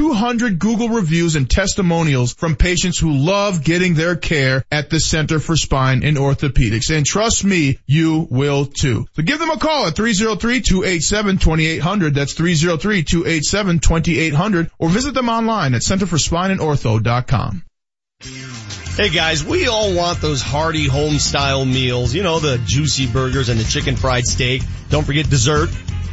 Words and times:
200 0.00 0.58
Google 0.58 0.88
reviews 0.88 1.36
and 1.36 1.50
testimonials 1.50 2.32
from 2.32 2.56
patients 2.56 2.98
who 2.98 3.12
love 3.12 3.62
getting 3.62 3.92
their 3.92 4.16
care 4.16 4.64
at 4.72 4.88
the 4.88 4.98
Center 4.98 5.38
for 5.38 5.56
Spine 5.56 6.02
and 6.04 6.16
Orthopedics. 6.16 6.88
And 6.88 7.04
trust 7.04 7.44
me, 7.44 7.78
you 7.86 8.26
will 8.30 8.64
too. 8.64 9.06
So 9.12 9.22
give 9.22 9.38
them 9.38 9.50
a 9.50 9.58
call 9.58 9.88
at 9.88 9.96
303-287-2800. 9.96 12.14
That's 12.14 12.32
303-287-2800 12.32 14.70
or 14.78 14.88
visit 14.88 15.12
them 15.12 15.28
online 15.28 15.74
at 15.74 15.82
centerforspineandortho.com. 15.82 17.62
Hey 18.96 19.10
guys, 19.10 19.44
we 19.44 19.68
all 19.68 19.94
want 19.94 20.22
those 20.22 20.40
hearty 20.40 20.86
home 20.86 21.18
style 21.18 21.66
meals. 21.66 22.14
You 22.14 22.22
know, 22.22 22.38
the 22.38 22.56
juicy 22.64 23.06
burgers 23.06 23.50
and 23.50 23.60
the 23.60 23.64
chicken 23.64 23.96
fried 23.96 24.24
steak. 24.24 24.62
Don't 24.88 25.04
forget 25.04 25.28
dessert. 25.28 25.68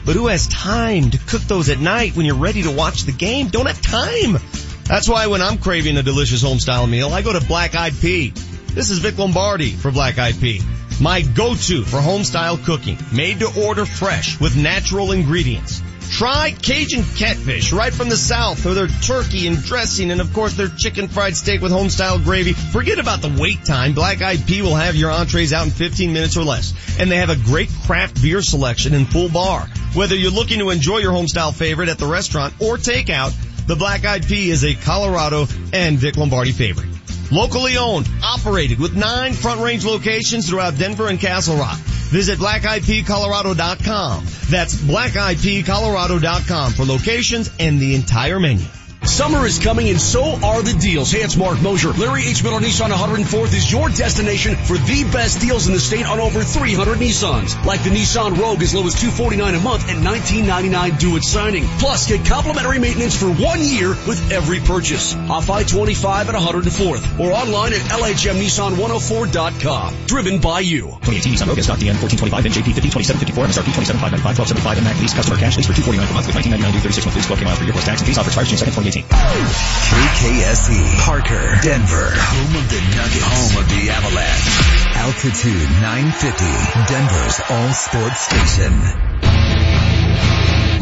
But 0.08 0.16
who 0.16 0.28
has 0.28 0.48
time 0.48 1.12
to 1.12 1.18
cook 1.18 1.42
those 1.42 1.68
at 1.68 1.82
night 1.82 2.16
when 2.16 2.26
you're 2.26 2.36
ready 2.36 2.64
to 2.64 2.72
watch 2.72 3.04
the 3.04 3.12
game? 3.12 3.50
Don't 3.50 3.66
have 3.66 3.82
time. 3.82 4.38
That's 4.86 5.10
why 5.10 5.28
when 5.28 5.42
I'm 5.42 5.58
craving 5.58 5.98
a 5.98 6.02
delicious 6.02 6.42
home 6.42 6.62
style 6.62 6.88
meal, 6.88 7.10
I 7.10 7.22
go 7.22 7.34
to 7.34 7.46
Black 7.46 7.76
Eyed 7.76 7.92
Pea. 8.00 8.30
This 8.74 8.90
is 8.90 9.00
Vic 9.00 9.18
Lombardi 9.18 9.72
for 9.72 9.92
Black 9.92 10.18
Eyed 10.18 10.40
Pea. 10.40 10.62
My 11.02 11.24
go-to 11.24 11.84
for 11.84 12.00
home 12.00 12.24
style 12.24 12.58
cooking, 12.58 12.98
made 13.14 13.40
to 13.40 13.66
order 13.68 13.86
fresh 13.86 14.40
with 14.40 14.56
natural 14.56 15.12
ingredients. 15.12 15.82
Try 16.10 16.52
Cajun 16.52 17.04
catfish 17.16 17.72
right 17.74 17.94
from 17.94 18.10
the 18.10 18.18
south 18.18 18.66
or 18.66 18.74
their 18.74 18.88
turkey 18.88 19.48
and 19.48 19.62
dressing 19.62 20.10
and 20.12 20.22
of 20.22 20.34
course 20.34 20.54
their 20.56 20.68
chicken 20.68 21.08
fried 21.08 21.36
steak 21.36 21.62
with 21.62 21.72
home 21.72 21.90
style 21.90 22.18
gravy. 22.20 22.54
Forget 22.54 23.00
about 23.00 23.22
the 23.22 23.36
wait 23.40 23.64
time. 23.66 23.94
Black 23.94 24.22
Eyed 24.22 24.46
Pea 24.48 24.62
will 24.62 24.76
have 24.76 24.96
your 24.96 25.12
entrees 25.12 25.54
out 25.54 25.66
in 25.66 25.72
15 25.72 26.14
minutes 26.14 26.38
or 26.38 26.44
less. 26.44 26.74
And 27.00 27.12
they 27.12 27.18
have 27.18 27.30
a 27.30 27.36
great 27.36 27.70
craft 27.86 28.22
beer 28.22 28.42
selection 28.42 28.94
and 28.96 29.08
full 29.08 29.30
bar. 29.30 29.68
Whether 29.94 30.16
you're 30.16 30.32
looking 30.32 30.60
to 30.60 30.70
enjoy 30.70 31.00
your 31.00 31.12
home 31.12 31.28
style 31.28 31.52
favorite 31.52 31.90
at 31.90 32.00
the 32.00 32.08
restaurant 32.08 32.54
or 32.60 32.78
takeout, 32.78 33.36
the 33.68 33.76
Black 33.76 34.06
Eyed 34.06 34.26
Pea 34.26 34.50
is 34.50 34.64
a 34.64 34.76
Colorado 34.76 35.48
and 35.74 36.00
Vic 36.00 36.18
Lombardi 36.18 36.52
favorite. 36.52 36.88
Locally 37.32 37.78
owned, 37.78 38.08
operated 38.24 38.80
with 38.80 38.96
nine 38.96 39.34
front 39.34 39.62
range 39.62 39.86
locations 39.86 40.50
throughout 40.50 40.78
Denver 40.78 41.08
and 41.08 41.20
Castle 41.20 41.58
Rock. 41.58 41.78
Visit 42.10 42.40
blackeyedpeacolorado.com. 42.40 44.26
That's 44.50 44.76
blackeyedpeacolorado.com 44.76 46.72
for 46.72 46.86
locations 46.86 47.52
and 47.60 47.80
the 47.80 47.96
entire 47.96 48.40
menu. 48.40 48.66
Summer 49.06 49.46
is 49.46 49.60
coming 49.60 49.90
and 49.90 50.00
so 50.02 50.24
are 50.44 50.62
the 50.62 50.74
deals. 50.74 51.12
Hey, 51.12 51.22
it's 51.22 51.38
Mark 51.38 51.62
Mosier. 51.62 51.92
Larry 51.94 52.24
H. 52.26 52.44
Miller 52.44 52.60
Nissan 52.60 52.90
104th 52.92 53.54
is 53.54 53.72
your 53.72 53.88
destination 53.90 54.56
for 54.56 54.78
the 54.78 55.04
best 55.12 55.40
deals 55.40 55.68
in 55.68 55.74
the 55.74 55.80
state 55.80 56.06
on 56.06 56.20
over 56.20 56.44
300 56.44 56.98
Nissans. 56.98 57.56
Like 57.66 57.82
the 57.84 57.90
Nissan 57.90 58.38
Rogue 58.38 58.62
as 58.62 58.76
low 58.76 58.86
as 58.86 58.94
249 59.00 59.56
a 59.56 59.60
month 59.60 59.90
and 59.90 60.06
$19.99 60.06 61.00
due 61.00 61.16
at 61.16 61.24
signing. 61.24 61.64
Plus, 61.80 62.08
get 62.08 62.26
complimentary 62.26 62.80
maintenance 62.80 63.16
for 63.18 63.32
one 63.32 63.64
year 63.64 63.90
with 63.90 64.30
every 64.32 64.60
purchase. 64.60 65.16
Off 65.16 65.50
I-25 65.50 66.26
at 66.28 66.36
104th 66.36 67.20
or 67.20 67.32
online 67.32 67.72
at 67.74 67.80
LHMNissan104.com. 67.82 69.96
Driven 70.06 70.40
by 70.42 70.60
you. 70.60 70.82
2018 71.08 71.34
Nissan 71.34 71.48
Rogue 71.48 71.60
S.DN 71.60 71.96
1425 72.02 72.44
NJP 72.44 72.74
50 72.76 72.90
2754 72.92 73.46
MSRP 73.46 73.72
27595 73.72 74.38
1275 74.38 74.84
MAC 74.84 75.00
lease 75.00 75.14
customer 75.14 75.38
cash 75.40 75.56
lease 75.56 75.66
for 75.66 75.74
249 75.74 76.06
per 76.06 76.14
month 76.14 76.28
with 76.28 76.36
1999 76.36 76.74
due 76.76 76.82
36 76.84 77.06
month 77.08 77.16
lease 77.16 77.26
12 77.26 77.42
miles 77.46 77.58
per 77.58 77.64
year 77.66 77.74
plus 77.74 77.86
tax 77.86 78.02
and 78.02 78.08
fees 78.08 78.18
offer 78.20 78.28
expires 78.30 78.50
June 78.52 78.60
2nd 78.60 78.76
2018. 78.78 78.87
KKSE, 78.96 80.80
Parker, 81.04 81.60
Denver, 81.62 82.10
home 82.10 82.56
of 82.56 82.70
the 82.70 82.80
Nuggets, 82.96 83.26
home 83.28 83.62
of 83.62 83.68
the 83.68 83.90
Avalanche. 83.92 84.48
Altitude 84.96 85.70
950, 85.82 86.46
Denver's 86.88 87.42
all 87.50 87.74
sports 87.74 88.22
station. 88.22 88.72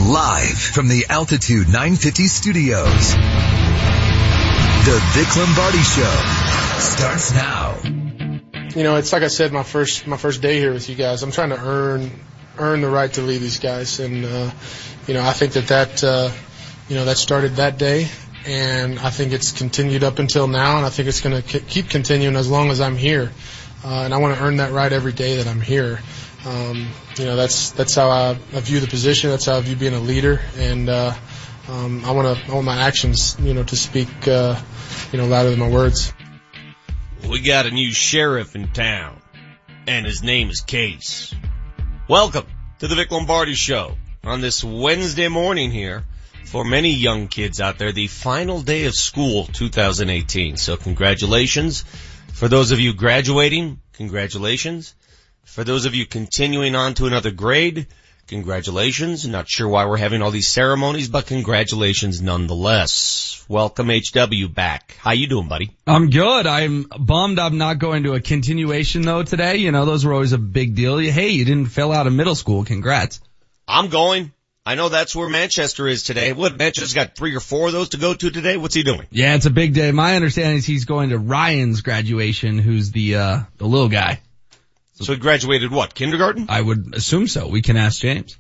Live 0.07 0.59
from 0.59 0.87
the 0.87 1.07
Altitude 1.09 1.65
950 1.67 2.27
studios. 2.27 3.15
The 4.85 5.01
Vic 5.13 5.35
Lombardi 5.35 5.81
Show 5.81 6.15
starts 6.77 7.33
now. 7.33 7.75
You 8.75 8.83
know, 8.83 8.97
it's 8.97 9.11
like 9.13 9.23
I 9.23 9.29
said, 9.29 9.51
my 9.51 9.63
first 9.63 10.05
my 10.05 10.17
first 10.17 10.43
day 10.43 10.59
here 10.59 10.73
with 10.73 10.89
you 10.89 10.95
guys. 10.95 11.23
I'm 11.23 11.31
trying 11.31 11.49
to 11.49 11.59
earn 11.59 12.11
earn 12.59 12.81
the 12.81 12.89
right 12.89 13.11
to 13.13 13.21
lead 13.21 13.39
these 13.39 13.57
guys, 13.59 13.99
and 13.99 14.23
uh, 14.25 14.51
you 15.07 15.15
know, 15.15 15.23
I 15.23 15.33
think 15.33 15.53
that 15.53 15.67
that 15.69 16.03
uh, 16.03 16.29
you 16.87 16.95
know 16.95 17.05
that 17.05 17.17
started 17.17 17.55
that 17.55 17.77
day, 17.77 18.07
and 18.45 18.99
I 18.99 19.09
think 19.09 19.33
it's 19.33 19.51
continued 19.51 20.03
up 20.03 20.19
until 20.19 20.47
now, 20.47 20.77
and 20.77 20.85
I 20.85 20.89
think 20.89 21.07
it's 21.07 21.21
going 21.21 21.41
to 21.41 21.59
keep 21.59 21.89
continuing 21.89 22.35
as 22.35 22.49
long 22.49 22.69
as 22.69 22.79
I'm 22.79 22.95
here. 22.95 23.31
Uh, 23.83 24.03
and 24.03 24.13
I 24.13 24.17
want 24.17 24.35
to 24.37 24.43
earn 24.43 24.57
that 24.57 24.71
right 24.71 24.91
every 24.91 25.11
day 25.11 25.37
that 25.37 25.47
I'm 25.47 25.61
here. 25.61 25.99
Um, 26.45 26.87
you 27.17 27.25
know, 27.25 27.35
that's 27.35 27.71
that's 27.71 27.95
how 27.95 28.09
I, 28.09 28.29
I 28.53 28.59
view 28.59 28.79
the 28.79 28.87
position. 28.87 29.31
That's 29.31 29.45
how 29.45 29.57
I 29.57 29.61
view 29.61 29.75
being 29.75 29.93
a 29.93 29.99
leader, 29.99 30.41
and 30.57 30.89
uh, 30.89 31.13
um, 31.67 32.05
I 32.05 32.11
want 32.11 32.37
to 32.37 32.51
want 32.51 32.65
my 32.65 32.81
actions, 32.81 33.35
you 33.39 33.53
know, 33.53 33.63
to 33.63 33.75
speak, 33.75 34.27
uh, 34.27 34.59
you 35.11 35.17
know, 35.17 35.25
louder 35.25 35.49
than 35.49 35.59
my 35.59 35.69
words. 35.69 36.13
We 37.27 37.41
got 37.41 37.65
a 37.65 37.71
new 37.71 37.91
sheriff 37.91 38.55
in 38.55 38.67
town, 38.71 39.19
and 39.87 40.05
his 40.05 40.21
name 40.21 40.49
is 40.49 40.61
Case. 40.61 41.33
Welcome 42.07 42.45
to 42.77 42.87
the 42.87 42.93
Vic 42.93 43.09
Lombardi 43.09 43.55
Show 43.55 43.95
on 44.23 44.41
this 44.41 44.63
Wednesday 44.63 45.27
morning 45.27 45.71
here 45.71 46.03
for 46.55 46.63
many 46.63 46.91
young 46.91 47.27
kids 47.27 47.59
out 47.59 47.77
there, 47.77 47.91
the 47.91 48.07
final 48.07 48.61
day 48.61 48.85
of 48.85 48.93
school 48.93 49.43
2018. 49.43 50.55
So 50.55 50.77
congratulations. 50.77 51.83
For 52.31 52.47
those 52.47 52.71
of 52.71 52.79
you 52.79 52.93
graduating, 52.93 53.81
congratulations. 53.91 54.95
For 55.43 55.65
those 55.65 55.83
of 55.83 55.95
you 55.95 56.05
continuing 56.05 56.73
on 56.73 56.93
to 56.93 57.07
another 57.07 57.31
grade, 57.31 57.87
congratulations. 58.27 59.27
Not 59.27 59.49
sure 59.49 59.67
why 59.67 59.85
we're 59.85 59.97
having 59.97 60.21
all 60.21 60.31
these 60.31 60.47
ceremonies, 60.47 61.09
but 61.09 61.25
congratulations 61.25 62.21
nonetheless. 62.21 63.43
Welcome 63.49 63.89
HW 63.89 64.47
back. 64.47 64.95
How 65.01 65.11
you 65.11 65.27
doing, 65.27 65.49
buddy? 65.49 65.71
I'm 65.85 66.09
good. 66.09 66.47
I'm 66.47 66.83
bummed 66.83 67.37
I'm 67.37 67.57
not 67.57 67.79
going 67.79 68.03
to 68.03 68.13
a 68.13 68.21
continuation 68.21 69.01
though 69.01 69.23
today. 69.23 69.57
You 69.57 69.73
know, 69.73 69.83
those 69.83 70.05
were 70.05 70.13
always 70.13 70.31
a 70.31 70.37
big 70.37 70.73
deal. 70.73 70.99
Hey, 70.99 71.31
you 71.31 71.43
didn't 71.43 71.65
fail 71.65 71.91
out 71.91 72.07
of 72.07 72.13
middle 72.13 72.33
school. 72.33 72.63
Congrats. 72.63 73.19
I'm 73.67 73.89
going. 73.89 74.31
I 74.67 74.73
know 74.73 74.89
that's 74.89 75.15
where 75.15 75.29
Manchester 75.29 75.87
is 75.87 76.01
today. 76.01 76.33
What, 76.33 76.57
Manchester's 76.57 76.95
got 76.95 77.15
three 77.15 77.35
or 77.35 77.39
four 77.39 77.67
of 77.67 77.73
those 77.73 77.89
to 77.89 77.97
go 77.97 78.15
to 78.15 78.31
today? 78.31 78.57
What's 78.57 78.73
he 78.73 78.81
doing? 78.81 79.05
Yeah, 79.11 79.35
it's 79.35 79.45
a 79.45 79.51
big 79.51 79.75
day. 79.75 79.91
My 79.91 80.15
understanding 80.15 80.57
is 80.57 80.65
he's 80.65 80.85
going 80.85 81.09
to 81.09 81.19
Ryan's 81.19 81.81
graduation, 81.81 82.57
who's 82.57 82.89
the, 82.91 83.15
uh, 83.15 83.39
the 83.57 83.67
little 83.67 83.89
guy. 83.89 84.21
So 84.93 85.13
he 85.13 85.19
graduated 85.19 85.71
what, 85.71 85.93
kindergarten? 85.93 86.47
I 86.49 86.61
would 86.61 86.95
assume 86.95 87.27
so. 87.27 87.47
We 87.47 87.61
can 87.61 87.77
ask 87.77 88.01
James. 88.01 88.39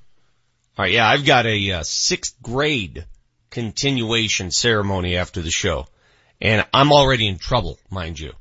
Alright, 0.79 0.93
yeah, 0.93 1.07
I've 1.07 1.25
got 1.25 1.45
a 1.45 1.71
uh, 1.71 1.83
sixth 1.83 2.41
grade 2.41 3.05
continuation 3.51 4.49
ceremony 4.49 5.17
after 5.17 5.41
the 5.41 5.51
show. 5.51 5.85
And 6.41 6.65
I'm 6.73 6.91
already 6.91 7.27
in 7.27 7.37
trouble, 7.37 7.77
mind 7.91 8.19
you. 8.19 8.33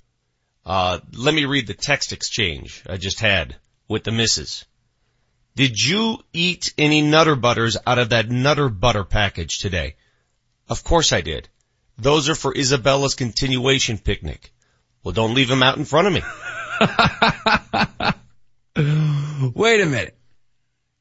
Uh, 0.65 1.01
let 1.13 1.35
me 1.35 1.45
read 1.45 1.67
the 1.67 1.75
text 1.75 2.13
exchange 2.13 2.83
I 2.89 2.97
just 2.97 3.21
had 3.21 3.57
with 3.89 4.05
the 4.05 4.11
missus. 4.11 4.65
Did 5.57 5.81
you 5.81 6.19
eat 6.33 6.75
any 6.77 7.01
Nutter 7.01 7.37
Butters 7.37 7.77
out 7.87 8.01
of 8.01 8.09
that 8.09 8.29
Nutter 8.29 8.69
Butter 8.69 9.05
package 9.05 9.59
today? 9.59 9.95
Of 10.69 10.83
course 10.83 11.13
I 11.13 11.21
did. 11.21 11.49
Those 11.97 12.29
are 12.29 12.35
for 12.35 12.53
Isabella's 12.53 13.15
continuation 13.15 13.99
picnic. 13.99 14.53
Well, 15.05 15.13
don't 15.13 15.35
leave 15.35 15.47
them 15.47 15.63
out 15.63 15.77
in 15.77 15.85
front 15.85 16.09
of 16.09 16.13
me. 16.13 16.23
Wait 19.55 19.81
a 19.81 19.87
minute. 19.87 20.19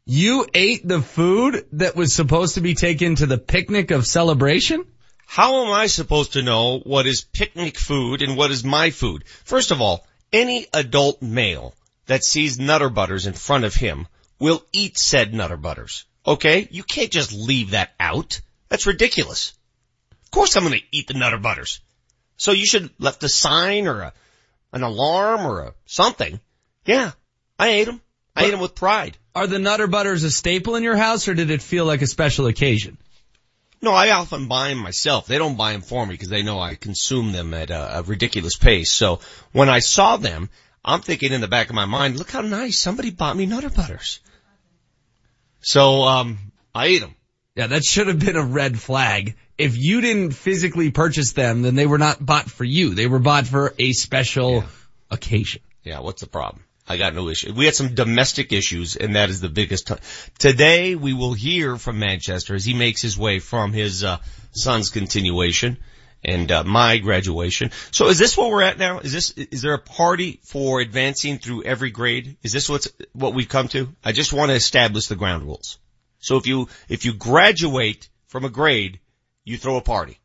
You 0.05 0.45
ate 0.53 0.87
the 0.87 1.01
food 1.01 1.65
that 1.71 1.95
was 1.95 2.13
supposed 2.13 2.53
to 2.53 2.61
be 2.61 2.75
taken 2.75 3.15
to 3.15 3.25
the 3.25 3.39
picnic 3.39 3.89
of 3.89 4.05
celebration? 4.05 4.85
How 5.25 5.65
am 5.65 5.71
I 5.71 5.87
supposed 5.87 6.33
to 6.33 6.43
know 6.43 6.77
what 6.77 7.07
is 7.07 7.21
picnic 7.23 7.79
food 7.79 8.21
and 8.21 8.37
what 8.37 8.51
is 8.51 8.63
my 8.63 8.91
food? 8.91 9.23
First 9.45 9.71
of 9.71 9.81
all, 9.81 10.05
any 10.31 10.67
adult 10.73 11.23
male 11.23 11.73
that 12.05 12.23
sees 12.23 12.59
Nutter 12.59 12.89
Butters 12.89 13.25
in 13.25 13.33
front 13.33 13.63
of 13.63 13.73
him 13.73 14.07
will 14.39 14.63
eat 14.71 14.97
said 14.97 15.33
Nutter 15.33 15.57
Butters. 15.57 16.05
Okay? 16.25 16.67
You 16.71 16.83
can't 16.83 17.11
just 17.11 17.33
leave 17.33 17.71
that 17.71 17.93
out. 17.99 18.41
That's 18.69 18.87
ridiculous. 18.87 19.53
Of 20.23 20.31
course 20.31 20.55
I'm 20.55 20.63
gonna 20.63 20.77
eat 20.91 21.07
the 21.07 21.13
Nutter 21.13 21.37
Butters. 21.37 21.81
So 22.37 22.51
you 22.51 22.65
should 22.65 22.89
left 22.99 23.23
a 23.23 23.29
sign 23.29 23.87
or 23.87 24.01
a, 24.01 24.13
an 24.71 24.83
alarm 24.83 25.45
or 25.45 25.59
a 25.61 25.73
something. 25.85 26.39
Yeah, 26.85 27.11
I 27.59 27.69
ate 27.69 27.85
them. 27.85 28.01
I 28.35 28.41
but 28.41 28.47
ate 28.47 28.51
them 28.51 28.59
with 28.59 28.75
pride. 28.75 29.17
Are 29.35 29.47
the 29.47 29.59
Nutter 29.59 29.87
Butters 29.87 30.23
a 30.23 30.31
staple 30.31 30.75
in 30.75 30.83
your 30.83 30.95
house 30.95 31.27
or 31.27 31.33
did 31.33 31.51
it 31.51 31.61
feel 31.61 31.85
like 31.85 32.01
a 32.01 32.07
special 32.07 32.47
occasion? 32.47 32.97
No, 33.81 33.91
I 33.91 34.11
often 34.11 34.47
buy 34.47 34.69
them 34.69 34.77
myself. 34.77 35.27
They 35.27 35.37
don't 35.37 35.57
buy 35.57 35.73
them 35.73 35.81
for 35.81 36.05
me 36.05 36.13
because 36.13 36.29
they 36.29 36.41
know 36.41 36.59
I 36.59 36.75
consume 36.75 37.33
them 37.33 37.53
at 37.53 37.69
a, 37.69 37.99
a 37.99 38.03
ridiculous 38.03 38.55
pace. 38.55 38.89
So 38.91 39.19
when 39.51 39.69
I 39.69 39.79
saw 39.79 40.15
them, 40.15 40.49
I'm 40.85 41.01
thinking 41.01 41.31
in 41.31 41.41
the 41.41 41.47
back 41.47 41.69
of 41.69 41.75
my 41.75 41.85
mind, 41.85 42.17
look 42.17 42.31
how 42.31 42.41
nice 42.41 42.77
somebody 42.77 43.11
bought 43.11 43.37
me 43.37 43.45
Nutter 43.45 43.69
Butters. 43.69 44.19
So, 45.61 46.03
um, 46.03 46.51
I 46.75 46.87
ate 46.87 46.99
them. 46.99 47.15
Yeah, 47.55 47.67
that 47.67 47.85
should 47.85 48.07
have 48.07 48.19
been 48.19 48.35
a 48.35 48.43
red 48.43 48.77
flag. 48.77 49.35
If 49.57 49.77
you 49.77 50.01
didn't 50.01 50.31
physically 50.31 50.91
purchase 50.91 51.31
them, 51.33 51.61
then 51.61 51.75
they 51.75 51.85
were 51.85 51.99
not 51.99 52.23
bought 52.25 52.49
for 52.49 52.63
you. 52.63 52.95
They 52.95 53.07
were 53.07 53.19
bought 53.19 53.47
for 53.47 53.73
a 53.77 53.93
special 53.93 54.55
yeah. 54.55 54.65
occasion. 55.11 55.61
Yeah, 55.83 55.99
what's 55.99 56.21
the 56.21 56.27
problem? 56.27 56.63
I 56.87 56.97
got 56.97 57.15
no 57.15 57.29
issue. 57.29 57.53
We 57.53 57.65
had 57.65 57.75
some 57.75 57.95
domestic 57.95 58.51
issues 58.51 58.97
and 58.97 59.15
that 59.15 59.29
is 59.29 59.39
the 59.39 59.49
biggest. 59.49 59.87
T- 59.87 59.95
Today 60.37 60.95
we 60.95 61.13
will 61.13 61.33
hear 61.33 61.77
from 61.77 61.99
Manchester 61.99 62.55
as 62.55 62.65
he 62.65 62.73
makes 62.73 63.01
his 63.01 63.17
way 63.17 63.39
from 63.39 63.71
his, 63.71 64.03
uh, 64.03 64.17
son's 64.51 64.89
continuation 64.89 65.77
and 66.23 66.51
uh, 66.51 66.63
my 66.63 66.97
graduation. 66.97 67.71
So 67.91 68.07
is 68.07 68.17
this 68.19 68.37
what 68.37 68.49
we're 68.49 68.63
at 68.63 68.77
now? 68.77 68.99
Is 68.99 69.11
this 69.11 69.31
is 69.31 69.61
there 69.61 69.73
a 69.73 69.79
party 69.79 70.39
for 70.43 70.79
advancing 70.79 71.37
through 71.39 71.63
every 71.63 71.91
grade? 71.91 72.37
Is 72.43 72.51
this 72.51 72.69
what's 72.69 72.87
what 73.13 73.33
we've 73.33 73.49
come 73.49 73.67
to? 73.69 73.89
I 74.03 74.11
just 74.11 74.33
want 74.33 74.49
to 74.49 74.55
establish 74.55 75.07
the 75.07 75.15
ground 75.15 75.43
rules. 75.43 75.79
So 76.19 76.37
if 76.37 76.47
you 76.47 76.69
if 76.89 77.05
you 77.05 77.13
graduate 77.13 78.09
from 78.27 78.45
a 78.45 78.49
grade, 78.49 78.99
you 79.43 79.57
throw 79.57 79.75
a 79.77 79.81
party. 79.81 80.19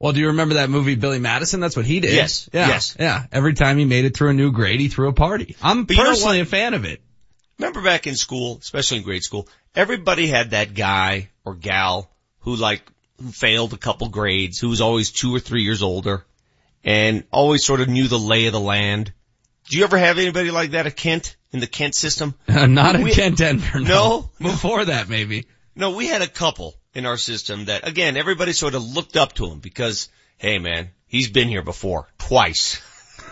Well, 0.00 0.12
do 0.12 0.20
you 0.20 0.28
remember 0.28 0.54
that 0.54 0.70
movie 0.70 0.94
Billy 0.94 1.18
Madison? 1.18 1.58
That's 1.60 1.76
what 1.76 1.84
he 1.84 1.98
did. 1.98 2.12
Yes, 2.12 2.48
Yeah. 2.52 2.68
yes. 2.68 2.96
Yeah. 2.98 3.26
Every 3.32 3.54
time 3.54 3.78
he 3.78 3.84
made 3.84 4.04
it 4.04 4.16
through 4.16 4.30
a 4.30 4.32
new 4.34 4.52
grade, 4.52 4.78
he 4.78 4.88
threw 4.88 5.08
a 5.08 5.12
party. 5.12 5.56
I'm 5.60 5.84
But 5.84 5.96
you 5.96 6.02
know 6.04 6.10
personally 6.10 6.40
a 6.40 6.44
fan 6.44 6.74
of 6.74 6.84
it. 6.84 7.00
Remember 7.58 7.82
back 7.82 8.06
in 8.06 8.14
school, 8.14 8.58
especially 8.62 8.98
in 8.98 9.02
grade 9.02 9.24
school, 9.24 9.48
everybody 9.74 10.28
had 10.28 10.50
that 10.52 10.74
guy 10.74 11.30
or 11.44 11.56
gal 11.56 12.08
who 12.40 12.54
like, 12.54 12.82
who 13.20 13.30
failed 13.30 13.72
a 13.72 13.78
couple 13.78 14.08
grades, 14.08 14.58
who 14.58 14.68
was 14.68 14.80
always 14.80 15.10
two 15.10 15.34
or 15.34 15.40
three 15.40 15.62
years 15.62 15.82
older 15.82 16.24
and 16.84 17.24
always 17.30 17.64
sort 17.64 17.80
of 17.80 17.88
knew 17.88 18.08
the 18.08 18.18
lay 18.18 18.46
of 18.46 18.52
the 18.52 18.60
land. 18.60 19.12
Do 19.68 19.76
you 19.76 19.84
ever 19.84 19.98
have 19.98 20.18
anybody 20.18 20.50
like 20.50 20.70
that 20.70 20.86
at 20.86 20.96
Kent, 20.96 21.36
in 21.52 21.60
the 21.60 21.66
Kent 21.66 21.94
system? 21.94 22.34
Not 22.48 22.96
in 22.96 23.08
Kent 23.08 23.38
Denver. 23.38 23.80
No? 23.80 24.30
Before 24.40 24.84
that, 24.84 25.08
maybe. 25.08 25.46
No, 25.74 25.92
we 25.92 26.06
had 26.06 26.22
a 26.22 26.28
couple 26.28 26.74
in 26.94 27.06
our 27.06 27.16
system 27.16 27.66
that, 27.66 27.86
again, 27.86 28.16
everybody 28.16 28.52
sort 28.52 28.74
of 28.74 28.82
looked 28.82 29.16
up 29.16 29.34
to 29.34 29.46
him 29.46 29.60
because, 29.60 30.08
hey 30.38 30.58
man, 30.58 30.90
he's 31.06 31.30
been 31.30 31.48
here 31.48 31.62
before, 31.62 32.08
twice. 32.18 32.82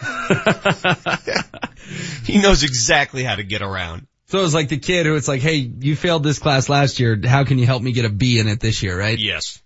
he 2.25 2.39
knows 2.39 2.63
exactly 2.63 3.25
how 3.25 3.37
to 3.37 3.43
get 3.43 3.63
around. 3.63 4.07
So 4.27 4.41
it 4.41 4.43
was 4.43 4.55
like 4.55 4.69
the 4.69 4.79
kid 4.79 5.07
who 5.07 5.15
it's 5.15 5.29
like, 5.29 5.41
hey, 5.41 5.57
you 5.57 5.97
failed 5.97 6.23
this 6.23 6.39
class 6.39 6.69
last 6.69 7.01
year. 7.01 7.19
How 7.25 7.45
can 7.45 7.59
you 7.59 7.67
help 7.67 7.83
me 7.83 7.93
get 7.93 8.05
a 8.05 8.11
B 8.11 8.39
in 8.39 8.49
it 8.49 8.61
this 8.61 8.83
year, 8.83 8.99
right? 8.99 9.19
Yes. 9.19 9.63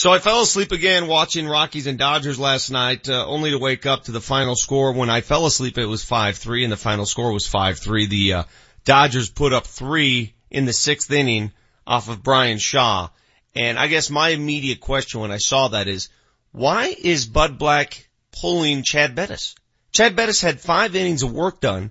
So 0.00 0.10
I 0.10 0.18
fell 0.18 0.40
asleep 0.40 0.72
again 0.72 1.08
watching 1.08 1.46
Rockies 1.46 1.86
and 1.86 1.98
Dodgers 1.98 2.38
last 2.38 2.70
night, 2.70 3.06
uh, 3.06 3.26
only 3.26 3.50
to 3.50 3.58
wake 3.58 3.84
up 3.84 4.04
to 4.04 4.12
the 4.12 4.20
final 4.22 4.56
score. 4.56 4.92
When 4.92 5.10
I 5.10 5.20
fell 5.20 5.44
asleep, 5.44 5.76
it 5.76 5.84
was 5.84 6.02
5-3 6.02 6.62
and 6.62 6.72
the 6.72 6.78
final 6.78 7.04
score 7.04 7.30
was 7.32 7.46
5-3. 7.46 8.08
The, 8.08 8.32
uh, 8.32 8.44
Dodgers 8.86 9.28
put 9.28 9.52
up 9.52 9.66
three 9.66 10.32
in 10.50 10.64
the 10.64 10.72
sixth 10.72 11.12
inning 11.12 11.52
off 11.86 12.08
of 12.08 12.22
Bryan 12.22 12.56
Shaw. 12.56 13.10
And 13.54 13.78
I 13.78 13.88
guess 13.88 14.08
my 14.08 14.30
immediate 14.30 14.80
question 14.80 15.20
when 15.20 15.32
I 15.32 15.36
saw 15.36 15.68
that 15.68 15.86
is, 15.86 16.08
why 16.50 16.96
is 16.98 17.26
Bud 17.26 17.58
Black 17.58 18.08
pulling 18.32 18.84
Chad 18.84 19.14
Bettis? 19.14 19.54
Chad 19.92 20.16
Bettis 20.16 20.40
had 20.40 20.62
five 20.62 20.96
innings 20.96 21.22
of 21.22 21.34
work 21.34 21.60
done. 21.60 21.90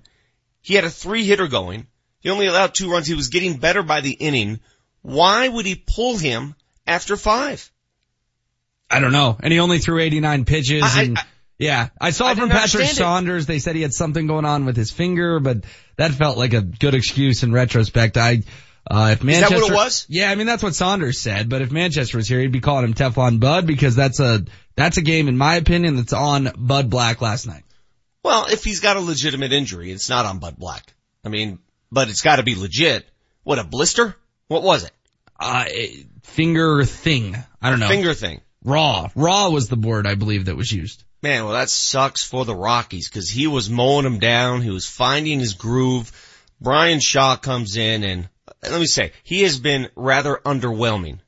He 0.62 0.74
had 0.74 0.82
a 0.82 0.90
three 0.90 1.22
hitter 1.26 1.46
going. 1.46 1.86
He 2.18 2.30
only 2.30 2.46
allowed 2.46 2.74
two 2.74 2.90
runs. 2.90 3.06
He 3.06 3.14
was 3.14 3.28
getting 3.28 3.58
better 3.58 3.84
by 3.84 4.00
the 4.00 4.10
inning. 4.10 4.58
Why 5.00 5.46
would 5.46 5.64
he 5.64 5.76
pull 5.76 6.18
him 6.18 6.56
after 6.88 7.16
five? 7.16 7.70
I 8.90 9.00
don't 9.00 9.12
know. 9.12 9.36
And 9.40 9.52
he 9.52 9.60
only 9.60 9.78
threw 9.78 10.00
89 10.00 10.44
pitches 10.44 10.82
I- 10.82 11.02
and 11.02 11.18
I- 11.18 11.24
yeah, 11.58 11.88
I 12.00 12.10
saw 12.10 12.28
I 12.28 12.34
from 12.34 12.48
Patrick 12.48 12.62
understand 12.82 12.90
it. 12.90 12.94
Saunders, 12.96 13.46
they 13.46 13.58
said 13.58 13.76
he 13.76 13.82
had 13.82 13.92
something 13.92 14.26
going 14.26 14.46
on 14.46 14.64
with 14.64 14.76
his 14.78 14.90
finger, 14.90 15.40
but 15.40 15.64
that 15.96 16.12
felt 16.12 16.38
like 16.38 16.54
a 16.54 16.62
good 16.62 16.94
excuse 16.94 17.42
in 17.42 17.52
retrospect. 17.52 18.16
I, 18.16 18.44
uh, 18.90 19.10
if 19.12 19.20
that 19.20 19.50
what 19.50 19.70
it 19.70 19.74
was? 19.74 20.06
Yeah, 20.08 20.30
I 20.30 20.36
mean, 20.36 20.46
that's 20.46 20.62
what 20.62 20.74
Saunders 20.74 21.20
said, 21.20 21.50
but 21.50 21.60
if 21.60 21.70
Manchester 21.70 22.16
was 22.16 22.26
here, 22.26 22.40
he'd 22.40 22.50
be 22.50 22.60
calling 22.60 22.86
him 22.86 22.94
Teflon 22.94 23.40
Bud 23.40 23.66
because 23.66 23.94
that's 23.94 24.20
a, 24.20 24.46
that's 24.74 24.96
a 24.96 25.02
game, 25.02 25.28
in 25.28 25.36
my 25.36 25.56
opinion, 25.56 25.96
that's 25.96 26.14
on 26.14 26.50
Bud 26.56 26.88
Black 26.88 27.20
last 27.20 27.46
night. 27.46 27.64
Well, 28.24 28.46
if 28.46 28.64
he's 28.64 28.80
got 28.80 28.96
a 28.96 29.00
legitimate 29.00 29.52
injury, 29.52 29.92
it's 29.92 30.08
not 30.08 30.24
on 30.24 30.38
Bud 30.38 30.56
Black. 30.56 30.94
I 31.26 31.28
mean, 31.28 31.58
but 31.92 32.08
it's 32.08 32.22
got 32.22 32.36
to 32.36 32.42
be 32.42 32.54
legit. 32.54 33.06
What 33.42 33.58
a 33.58 33.64
blister? 33.64 34.16
What 34.48 34.62
was 34.62 34.84
it? 34.84 34.92
Uh, 35.38 35.66
finger 36.22 36.84
thing. 36.84 37.36
I 37.60 37.68
don't 37.70 37.80
know. 37.80 37.88
Finger 37.88 38.14
thing. 38.14 38.40
Raw. 38.64 39.08
Raw 39.14 39.50
was 39.50 39.68
the 39.68 39.76
word 39.76 40.06
I 40.06 40.14
believe 40.14 40.46
that 40.46 40.56
was 40.56 40.70
used. 40.70 41.04
Man, 41.22 41.44
well 41.44 41.54
that 41.54 41.70
sucks 41.70 42.22
for 42.22 42.44
the 42.44 42.54
Rockies 42.54 43.08
because 43.08 43.28
he 43.30 43.46
was 43.46 43.70
mowing 43.70 44.04
them 44.04 44.18
down. 44.18 44.62
He 44.62 44.70
was 44.70 44.86
finding 44.86 45.40
his 45.40 45.54
groove. 45.54 46.12
Bryan 46.60 47.00
Shaw 47.00 47.36
comes 47.36 47.76
in 47.76 48.04
and 48.04 48.28
let 48.62 48.80
me 48.80 48.86
say, 48.86 49.12
he 49.22 49.42
has 49.42 49.58
been 49.58 49.88
rather 49.96 50.40
underwhelming. 50.44 51.18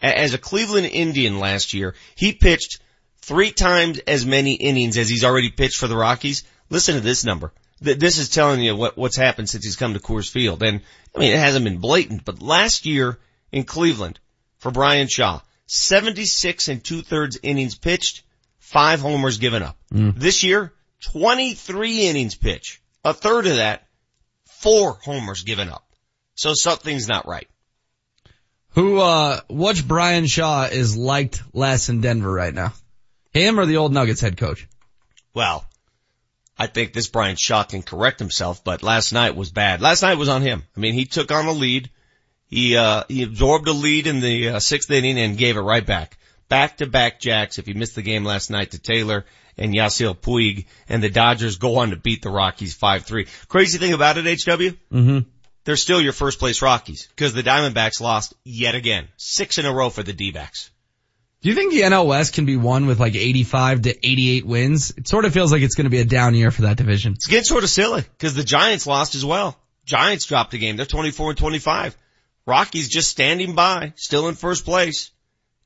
As 0.00 0.34
a 0.34 0.38
Cleveland 0.38 0.86
Indian 0.86 1.38
last 1.38 1.74
year, 1.74 1.94
he 2.14 2.32
pitched 2.32 2.80
three 3.18 3.50
times 3.50 3.98
as 4.06 4.24
many 4.24 4.54
innings 4.54 4.96
as 4.96 5.08
he's 5.08 5.24
already 5.24 5.50
pitched 5.50 5.76
for 5.76 5.88
the 5.88 5.96
Rockies. 5.96 6.44
Listen 6.70 6.94
to 6.94 7.00
this 7.00 7.24
number. 7.24 7.52
This 7.80 8.18
is 8.18 8.28
telling 8.28 8.60
you 8.60 8.76
what, 8.76 8.96
what's 8.96 9.16
happened 9.16 9.48
since 9.48 9.64
he's 9.64 9.76
come 9.76 9.94
to 9.94 10.00
Coors 10.00 10.30
Field. 10.30 10.62
And 10.62 10.80
I 11.14 11.18
mean, 11.18 11.32
it 11.32 11.38
hasn't 11.38 11.64
been 11.64 11.78
blatant, 11.78 12.24
but 12.24 12.42
last 12.42 12.86
year 12.86 13.18
in 13.52 13.64
Cleveland 13.64 14.20
for 14.58 14.70
Bryan 14.70 15.08
Shaw, 15.08 15.40
76 15.72 16.66
and 16.66 16.82
two 16.82 17.00
thirds 17.00 17.38
innings 17.44 17.76
pitched, 17.76 18.24
five 18.58 18.98
homers 18.98 19.38
given 19.38 19.62
up. 19.62 19.78
This 20.18 20.42
year, 20.42 20.72
23 21.12 22.08
innings 22.08 22.34
pitched, 22.34 22.80
a 23.04 23.14
third 23.14 23.46
of 23.46 23.54
that, 23.56 23.86
four 24.46 24.98
homers 25.04 25.44
given 25.44 25.68
up. 25.68 25.86
So 26.34 26.54
something's 26.54 27.06
not 27.06 27.28
right. 27.28 27.46
Who, 28.70 28.98
uh, 28.98 29.42
which 29.48 29.86
Brian 29.86 30.26
Shaw 30.26 30.64
is 30.64 30.96
liked 30.96 31.40
less 31.52 31.88
in 31.88 32.00
Denver 32.00 32.32
right 32.32 32.52
now? 32.52 32.72
Him 33.32 33.60
or 33.60 33.64
the 33.64 33.76
old 33.76 33.92
Nuggets 33.92 34.20
head 34.20 34.36
coach? 34.36 34.66
Well, 35.34 35.64
I 36.58 36.66
think 36.66 36.92
this 36.92 37.06
Bryan 37.06 37.36
Shaw 37.38 37.62
can 37.62 37.82
correct 37.82 38.18
himself, 38.18 38.64
but 38.64 38.82
last 38.82 39.12
night 39.12 39.36
was 39.36 39.52
bad. 39.52 39.80
Last 39.80 40.02
night 40.02 40.18
was 40.18 40.28
on 40.28 40.42
him. 40.42 40.64
I 40.76 40.80
mean, 40.80 40.94
he 40.94 41.04
took 41.04 41.30
on 41.30 41.46
a 41.46 41.52
lead. 41.52 41.90
He, 42.50 42.76
uh, 42.76 43.04
he 43.08 43.22
absorbed 43.22 43.68
a 43.68 43.72
lead 43.72 44.06
in 44.06 44.20
the 44.20 44.48
uh, 44.50 44.58
sixth 44.58 44.90
inning 44.90 45.18
and 45.18 45.38
gave 45.38 45.56
it 45.56 45.60
right 45.60 45.86
back. 45.86 46.18
Back 46.48 46.78
to 46.78 46.86
back 46.86 47.20
jacks 47.20 47.58
if 47.58 47.68
you 47.68 47.74
missed 47.74 47.94
the 47.94 48.02
game 48.02 48.24
last 48.24 48.50
night 48.50 48.72
to 48.72 48.78
Taylor 48.78 49.24
and 49.56 49.72
Yasiel 49.72 50.16
Puig 50.16 50.66
and 50.88 51.02
the 51.02 51.08
Dodgers 51.10 51.58
go 51.58 51.78
on 51.78 51.90
to 51.90 51.96
beat 51.96 52.22
the 52.22 52.30
Rockies 52.30 52.76
5-3. 52.76 53.28
Crazy 53.48 53.78
thing 53.78 53.92
about 53.92 54.16
it, 54.18 54.24
HW? 54.24 54.76
Mm-hmm. 54.92 55.18
They're 55.64 55.76
still 55.76 56.00
your 56.00 56.12
first 56.12 56.40
place 56.40 56.60
Rockies 56.60 57.06
because 57.06 57.34
the 57.34 57.44
Diamondbacks 57.44 58.00
lost 58.00 58.34
yet 58.44 58.74
again. 58.74 59.06
Six 59.16 59.58
in 59.58 59.66
a 59.66 59.72
row 59.72 59.90
for 59.90 60.02
the 60.02 60.12
D-backs. 60.12 60.70
Do 61.42 61.48
you 61.48 61.54
think 61.54 61.72
the 61.72 61.82
NL 61.82 62.06
West 62.06 62.34
can 62.34 62.44
be 62.44 62.56
won 62.56 62.86
with 62.86 63.00
like 63.00 63.14
85 63.14 63.82
to 63.82 63.90
88 64.06 64.46
wins? 64.46 64.92
It 64.96 65.08
sort 65.08 65.24
of 65.24 65.32
feels 65.32 65.52
like 65.52 65.62
it's 65.62 65.74
going 65.74 65.84
to 65.84 65.90
be 65.90 66.00
a 66.00 66.04
down 66.04 66.34
year 66.34 66.50
for 66.50 66.62
that 66.62 66.76
division. 66.76 67.14
It's 67.14 67.28
getting 67.28 67.44
sort 67.44 67.64
of 67.64 67.70
silly 67.70 68.02
because 68.02 68.34
the 68.34 68.44
Giants 68.44 68.86
lost 68.86 69.14
as 69.14 69.24
well. 69.24 69.56
Giants 69.86 70.26
dropped 70.26 70.52
a 70.52 70.58
game. 70.58 70.76
They're 70.76 70.84
24 70.84 71.30
and 71.30 71.38
25. 71.38 71.96
Rockies 72.46 72.88
just 72.88 73.10
standing 73.10 73.54
by, 73.54 73.92
still 73.96 74.28
in 74.28 74.34
first 74.34 74.64
place. 74.64 75.10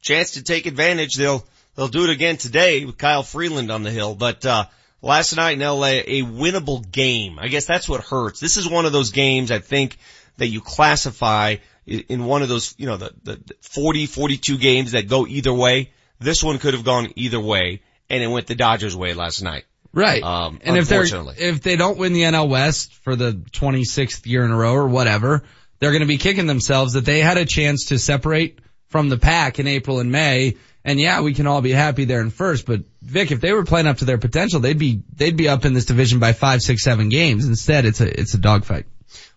Chance 0.02 0.32
to 0.32 0.42
take 0.42 0.66
advantage. 0.66 1.14
They'll, 1.14 1.46
they'll 1.76 1.88
do 1.88 2.04
it 2.04 2.10
again 2.10 2.36
today 2.36 2.84
with 2.84 2.98
Kyle 2.98 3.22
Freeland 3.22 3.70
on 3.70 3.82
the 3.82 3.90
hill. 3.90 4.14
But, 4.14 4.44
uh, 4.44 4.66
last 5.04 5.36
night 5.36 5.60
in 5.60 5.60
LA, 5.60 6.00
a 6.06 6.22
winnable 6.22 6.90
game. 6.90 7.38
I 7.38 7.48
guess 7.48 7.66
that's 7.66 7.88
what 7.88 8.00
hurts. 8.00 8.40
This 8.40 8.56
is 8.56 8.68
one 8.68 8.86
of 8.86 8.92
those 8.92 9.10
games 9.10 9.50
I 9.50 9.58
think 9.58 9.96
that 10.38 10.48
you 10.48 10.60
classify 10.60 11.56
in 11.86 12.24
one 12.24 12.42
of 12.42 12.48
those, 12.48 12.74
you 12.78 12.86
know, 12.86 12.96
the, 12.96 13.12
the 13.22 13.54
40, 13.60 14.06
42 14.06 14.58
games 14.58 14.92
that 14.92 15.08
go 15.08 15.26
either 15.26 15.52
way. 15.52 15.92
This 16.18 16.42
one 16.42 16.58
could 16.58 16.74
have 16.74 16.84
gone 16.84 17.12
either 17.16 17.38
way 17.38 17.82
and 18.08 18.22
it 18.22 18.26
went 18.26 18.46
the 18.46 18.54
Dodgers 18.54 18.96
way 18.96 19.14
last 19.14 19.42
night. 19.42 19.64
Right. 19.92 20.22
Um, 20.22 20.58
and 20.64 20.76
if 20.76 20.88
they're, 20.88 21.04
if 21.04 21.62
they 21.62 21.76
don't 21.76 21.98
win 21.98 22.14
the 22.14 22.22
NL 22.22 22.48
West 22.48 22.94
for 22.94 23.14
the 23.14 23.32
26th 23.32 24.26
year 24.26 24.44
in 24.44 24.50
a 24.50 24.56
row 24.56 24.74
or 24.74 24.88
whatever, 24.88 25.44
they're 25.84 25.92
going 25.92 26.00
to 26.00 26.06
be 26.06 26.16
kicking 26.16 26.46
themselves 26.46 26.94
that 26.94 27.04
they 27.04 27.20
had 27.20 27.36
a 27.36 27.44
chance 27.44 27.86
to 27.86 27.98
separate 27.98 28.58
from 28.88 29.10
the 29.10 29.18
pack 29.18 29.58
in 29.58 29.66
April 29.66 30.00
and 30.00 30.10
May. 30.10 30.56
And 30.82 30.98
yeah, 30.98 31.20
we 31.20 31.34
can 31.34 31.46
all 31.46 31.60
be 31.60 31.72
happy 31.72 32.06
they're 32.06 32.22
in 32.22 32.30
first, 32.30 32.64
but 32.64 32.80
Vic, 33.02 33.30
if 33.30 33.42
they 33.42 33.52
were 33.52 33.66
playing 33.66 33.86
up 33.86 33.98
to 33.98 34.06
their 34.06 34.16
potential, 34.16 34.60
they'd 34.60 34.78
be, 34.78 35.02
they'd 35.14 35.36
be 35.36 35.46
up 35.46 35.66
in 35.66 35.74
this 35.74 35.84
division 35.84 36.20
by 36.20 36.32
five, 36.32 36.62
six, 36.62 36.82
seven 36.82 37.10
games. 37.10 37.46
Instead, 37.46 37.84
it's 37.84 38.00
a, 38.00 38.18
it's 38.18 38.32
a 38.32 38.38
dogfight. 38.38 38.86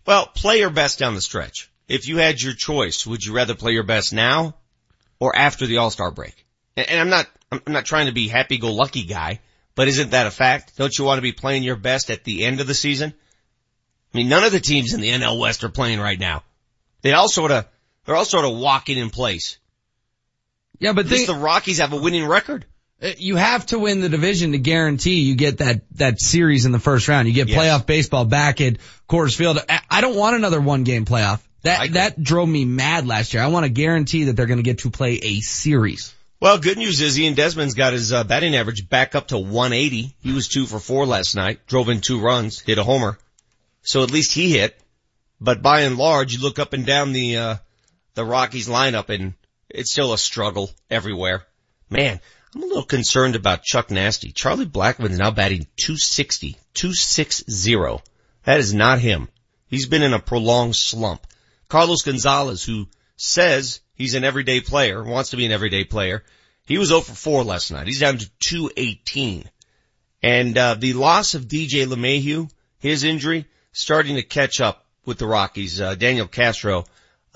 Well, 0.06 0.28
play 0.28 0.60
your 0.60 0.70
best 0.70 1.00
down 1.00 1.16
the 1.16 1.22
stretch. 1.22 1.70
If 1.90 2.08
you 2.08 2.16
had 2.16 2.42
your 2.42 2.54
choice, 2.54 3.06
would 3.06 3.26
you 3.26 3.36
rather 3.36 3.54
play 3.54 3.74
your 3.74 3.84
best 3.84 4.14
now 4.14 4.56
or 5.20 5.36
after 5.36 5.68
the 5.68 5.80
All-Star 5.80 6.12
break? 6.12 6.46
And, 6.78 6.98
I'm 6.98 7.10
not, 7.10 7.28
I'm 7.52 7.62
not 7.68 7.84
trying 7.84 8.06
to 8.06 8.14
be 8.14 8.30
happy-go-lucky 8.30 9.04
guy, 9.04 9.42
but 9.76 9.90
isn't 9.90 10.12
that 10.12 10.28
a 10.28 10.32
fact? 10.32 10.78
Don't 10.78 10.98
you 10.98 11.04
want 11.04 11.18
to 11.18 11.24
be 11.24 11.34
playing 11.34 11.64
your 11.64 11.76
best 11.76 12.10
at 12.10 12.24
the 12.24 12.46
end 12.46 12.62
of 12.62 12.68
the 12.68 12.74
season? 12.74 13.14
I 14.14 14.18
mean, 14.18 14.30
none 14.30 14.44
of 14.44 14.52
the 14.52 14.60
teams 14.60 14.94
in 14.94 15.02
the 15.02 15.10
NL 15.10 15.40
West 15.40 15.64
are 15.64 15.70
playing 15.70 16.00
right 16.00 16.20
now. 16.20 16.44
They 17.02 17.14
all 17.14 17.28
sort 17.30 17.52
of, 17.52 17.66
they're 18.06 18.16
all 18.16 18.26
sort 18.26 18.46
of 18.46 18.56
walking 18.58 18.98
in 18.98 19.10
place. 19.10 19.58
Yeah, 20.80 20.94
but 20.94 21.10
they, 21.10 21.26
the 21.26 21.34
Rockies 21.36 21.80
have 21.80 21.94
a 21.94 21.98
winning 21.98 22.26
record. 22.26 22.66
Uh, 23.02 23.10
you 23.18 23.36
have 23.36 23.66
to 23.68 23.80
win 23.80 24.02
the 24.02 24.10
division 24.10 24.54
to 24.54 24.58
guarantee 24.58 25.22
you 25.22 25.36
get 25.36 25.60
that, 25.60 25.82
that 25.96 26.20
series 26.20 26.66
in 26.66 26.72
the 26.72 26.80
first 26.80 27.08
round. 27.08 27.28
You 27.28 27.34
get 27.34 27.48
Yes. 27.48 27.60
playoff 27.60 27.86
baseball 27.86 28.26
back 28.26 28.62
at 28.62 28.78
Coors 29.10 29.36
Field. 29.36 29.60
I, 29.70 29.82
I 29.90 30.02
don't 30.02 30.16
want 30.16 30.36
another 30.36 30.62
one 30.62 30.84
game 30.84 31.06
playoff. 31.06 31.40
That, 31.64 31.94
that 31.94 32.22
drove 32.24 32.48
me 32.48 32.66
mad 32.66 33.08
last 33.08 33.34
year. 33.34 33.44
I 33.44 33.48
want 33.48 33.66
to 33.66 33.70
guarantee 33.70 34.26
that 34.26 34.34
they're 34.36 34.46
going 34.46 34.60
to 34.60 34.64
get 34.64 34.80
to 34.80 34.90
play 34.92 35.20
a 35.22 35.40
series. 35.42 36.14
Well, 36.40 36.60
good 36.60 36.78
news 36.78 37.02
is 37.02 37.20
Ian 37.20 37.34
Desmond's 37.34 37.74
got 37.74 37.94
his 37.94 38.14
uh, 38.14 38.24
batting 38.24 38.56
average 38.56 38.88
back 38.88 39.16
up 39.16 39.30
to 39.30 39.38
180. 39.38 40.16
He 40.22 40.32
was 40.32 40.48
two 40.48 40.66
for 40.68 40.80
four 40.80 41.06
last 41.08 41.36
night, 41.36 41.66
drove 41.66 41.90
in 41.90 42.00
two 42.00 42.20
runs, 42.22 42.60
hit 42.60 42.78
a 42.78 42.84
homer. 42.84 43.18
So 43.88 44.04
at 44.04 44.12
least 44.12 44.34
he 44.34 44.52
hit. 44.52 44.78
But 45.40 45.62
by 45.62 45.82
and 45.82 45.98
large, 45.98 46.34
you 46.34 46.42
look 46.42 46.60
up 46.60 46.74
and 46.74 46.86
down 46.86 47.14
the, 47.14 47.38
uh, 47.38 47.56
the 48.16 48.26
Rockies 48.26 48.68
lineup 48.68 49.08
and 49.08 49.34
it's 49.70 49.94
still 49.94 50.12
a 50.12 50.18
struggle 50.18 50.70
everywhere. 50.90 51.46
Man, 51.90 52.20
I'm 52.54 52.64
a 52.64 52.66
little 52.66 52.84
concerned 52.84 53.38
about 53.38 53.64
Chuck 53.64 53.90
Nasty. 53.90 54.34
Charlie 54.34 54.66
Blackmon's 54.66 55.18
now 55.18 55.32
batting 55.32 55.68
260, 55.78 56.58
260. 56.74 58.04
That 58.44 58.60
is 58.60 58.74
not 58.74 59.00
him. 59.00 59.30
He's 59.68 59.88
been 59.88 60.04
in 60.04 60.14
a 60.14 60.20
prolonged 60.20 60.76
slump. 60.76 61.26
Carlos 61.70 62.02
Gonzalez, 62.02 62.66
who 62.66 62.90
says 63.16 63.80
he's 63.94 64.16
an 64.16 64.26
everyday 64.26 64.60
player, 64.60 65.02
wants 65.02 65.30
to 65.30 65.38
be 65.38 65.46
an 65.46 65.54
everyday 65.54 65.86
player, 65.86 66.26
he 66.66 66.78
was 66.78 66.90
0 66.90 67.02
for 67.02 67.14
4 67.14 67.44
last 67.46 67.72
night. 67.72 67.88
He's 67.88 68.02
down 68.02 68.18
to 68.18 68.30
218. 68.40 69.50
And, 70.22 70.58
uh, 70.58 70.74
the 70.74 70.92
loss 70.92 71.36
of 71.36 71.48
DJ 71.48 71.86
LeMahieu, 71.86 72.52
his 72.80 73.06
injury, 73.06 73.46
starting 73.78 74.16
to 74.16 74.24
catch 74.24 74.60
up 74.60 74.84
with 75.06 75.20
the 75.20 75.28
Rockies. 75.28 75.80
Uh, 75.80 75.94
Daniel 75.94 76.28
Castro, 76.28 76.86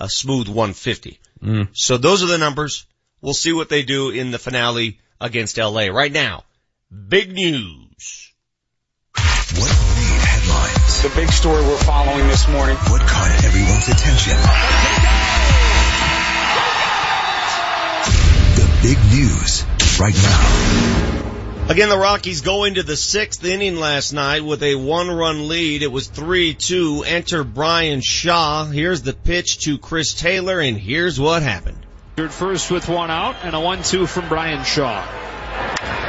a 0.00 0.08
smooth 0.08 0.48
150. 0.48 1.20
Mm. 1.42 1.68
So 1.72 1.96
those 1.96 2.22
are 2.22 2.26
the 2.26 2.38
numbers. 2.38 2.84
We'll 3.20 3.34
see 3.34 3.52
what 3.52 3.68
they 3.68 3.84
do 3.84 4.10
in 4.10 4.32
the 4.32 4.38
finale 4.38 4.98
against 5.20 5.56
LA. 5.56 5.86
Right 5.86 6.10
now, 6.10 6.44
big 6.90 7.32
news. 7.32 8.32
What 9.14 9.70
made 9.94 10.22
headlines? 10.26 11.02
The 11.02 11.12
big 11.14 11.30
story 11.30 11.62
we're 11.62 11.76
following 11.78 12.26
this 12.26 12.48
morning. 12.48 12.76
What 12.76 13.02
caught 13.02 13.44
everyone's 13.44 13.88
attention? 13.88 14.36
The 18.56 18.68
big 18.82 18.98
news 19.12 19.64
right 20.00 20.14
now. 20.14 21.31
Again, 21.68 21.88
the 21.88 21.96
Rockies 21.96 22.40
go 22.42 22.64
into 22.64 22.82
the 22.82 22.96
sixth 22.96 23.44
inning 23.44 23.76
last 23.76 24.12
night 24.12 24.44
with 24.44 24.62
a 24.64 24.74
one 24.74 25.08
run 25.08 25.46
lead. 25.46 25.82
It 25.82 25.92
was 25.92 26.08
3-2. 26.08 27.06
Enter 27.06 27.44
Bryan 27.44 28.00
Shaw. 28.00 28.66
Here's 28.66 29.02
the 29.02 29.12
pitch 29.12 29.64
to 29.64 29.78
Chris 29.78 30.12
Taylor 30.12 30.58
and 30.58 30.76
here's 30.76 31.20
what 31.20 31.42
happened. 31.42 31.78
First 32.16 32.70
with 32.70 32.88
one 32.88 33.10
out 33.10 33.36
and 33.44 33.54
a 33.54 33.58
1-2 33.58 34.08
from 34.08 34.28
Bryan 34.28 34.64
Shaw. 34.64 35.00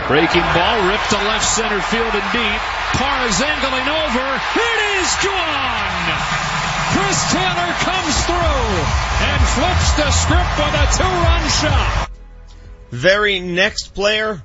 Breaking 0.07 0.41
ball 0.41 0.89
ripped 0.89 1.09
to 1.11 1.17
left 1.17 1.45
center 1.45 1.79
field 1.79 2.11
and 2.11 2.31
deep. 2.33 2.61
Parra 2.97 3.29
is 3.29 3.39
angling 3.39 3.87
over. 3.87 4.25
It 4.57 4.79
is 4.99 5.09
gone! 5.23 6.07
Chris 6.97 7.31
Taylor 7.31 7.71
comes 7.85 8.15
through 8.25 8.67
and 9.21 9.39
flips 9.53 9.89
the 10.01 10.11
script 10.11 10.53
with 10.57 10.75
a 10.75 10.87
two-run 10.97 11.49
shot. 11.49 12.09
Very 12.91 13.39
next 13.39 13.93
player 13.93 14.43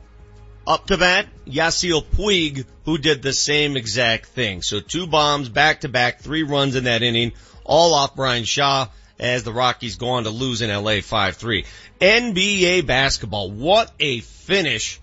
up 0.69 0.87
to 0.87 0.99
bat, 0.99 1.27
Yasiel 1.47 2.05
Puig, 2.05 2.67
who 2.85 2.99
did 2.99 3.23
the 3.23 3.33
same 3.33 3.77
exact 3.77 4.27
thing. 4.27 4.61
So 4.61 4.81
two 4.81 5.07
bombs 5.07 5.49
back 5.49 5.81
to 5.81 5.89
back, 5.89 6.21
three 6.21 6.43
runs 6.43 6.77
in 6.77 6.85
that 6.85 7.03
inning, 7.03 7.33
all 7.65 7.95
off 7.95 8.15
Bryan 8.15 8.45
Shaw 8.45 8.89
as 9.19 9.45
the 9.45 9.53
Rockies 9.53 9.97
go 9.97 10.11
on 10.11 10.25
to 10.25 10.31
lose 10.31 10.61
in 10.61 10.69
LA 10.69 11.01
5-3. 11.01 11.65
NBA 12.01 12.87
basketball, 12.87 13.51
what 13.51 13.91
a 13.99 14.21
finish 14.21 15.01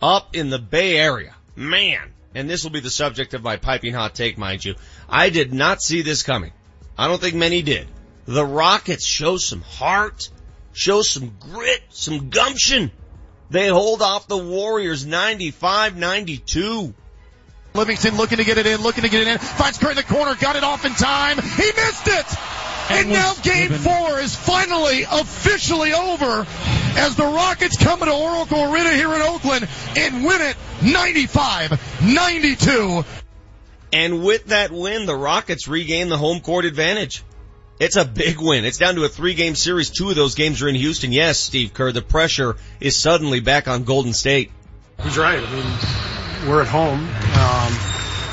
up 0.00 0.34
in 0.34 0.48
the 0.48 0.58
Bay 0.58 0.96
Area. 0.96 1.34
Man, 1.54 2.12
and 2.34 2.48
this 2.48 2.64
will 2.64 2.70
be 2.70 2.80
the 2.80 2.90
subject 2.90 3.34
of 3.34 3.42
my 3.42 3.58
piping 3.58 3.92
hot 3.92 4.14
take, 4.14 4.38
mind 4.38 4.64
you. 4.64 4.76
I 5.10 5.28
did 5.28 5.52
not 5.52 5.82
see 5.82 6.00
this 6.00 6.22
coming. 6.22 6.52
I 6.96 7.06
don't 7.06 7.20
think 7.20 7.34
many 7.34 7.60
did. 7.60 7.86
The 8.24 8.46
Rockets 8.46 9.04
show 9.04 9.36
some 9.36 9.60
heart, 9.60 10.30
show 10.72 11.02
some 11.02 11.36
grit, 11.38 11.82
some 11.90 12.30
gumption. 12.30 12.90
They 13.50 13.68
hold 13.68 14.00
off 14.00 14.28
the 14.28 14.38
Warriors 14.38 15.04
95-92. 15.04 16.94
Livingston 17.74 18.16
looking 18.16 18.38
to 18.38 18.44
get 18.44 18.56
it 18.58 18.66
in, 18.66 18.80
looking 18.80 19.04
to 19.04 19.10
get 19.10 19.20
it 19.22 19.28
in, 19.28 19.38
finds 19.38 19.78
Curry 19.78 19.92
in 19.92 19.96
the 19.96 20.02
corner, 20.02 20.34
got 20.34 20.56
it 20.56 20.64
off 20.64 20.84
in 20.84 20.92
time, 20.92 21.36
he 21.36 21.70
missed 21.76 22.08
it! 22.08 22.26
And 22.90 23.10
now 23.10 23.34
game 23.34 23.70
four 23.70 24.18
is 24.18 24.34
finally 24.34 25.04
officially 25.08 25.92
over 25.92 26.44
as 26.96 27.14
the 27.14 27.24
Rockets 27.24 27.76
come 27.76 28.02
into 28.02 28.12
Oracle 28.12 28.72
Arena 28.72 28.90
here 28.90 29.14
in 29.14 29.22
Oakland 29.22 29.68
and 29.96 30.24
win 30.24 30.40
it 30.40 30.56
95-92. 30.80 33.04
And 33.92 34.24
with 34.24 34.46
that 34.46 34.72
win, 34.72 35.06
the 35.06 35.14
Rockets 35.14 35.68
regain 35.68 36.08
the 36.08 36.18
home 36.18 36.40
court 36.40 36.64
advantage. 36.64 37.22
It's 37.80 37.96
a 37.96 38.04
big 38.04 38.38
win. 38.38 38.66
It's 38.66 38.76
down 38.76 38.96
to 38.96 39.04
a 39.04 39.08
three 39.08 39.32
game 39.32 39.54
series. 39.54 39.88
Two 39.88 40.10
of 40.10 40.14
those 40.14 40.34
games 40.34 40.60
are 40.60 40.68
in 40.68 40.74
Houston. 40.74 41.12
Yes, 41.12 41.38
Steve 41.38 41.72
Kerr, 41.72 41.92
the 41.92 42.02
pressure 42.02 42.56
is 42.78 42.94
suddenly 42.94 43.40
back 43.40 43.68
on 43.68 43.84
Golden 43.84 44.12
State. 44.12 44.52
He's 45.02 45.16
right. 45.16 45.42
I 45.42 45.50
mean, 45.50 46.46
we're 46.46 46.60
at 46.60 46.68
home. 46.68 47.00
Um, 47.00 47.72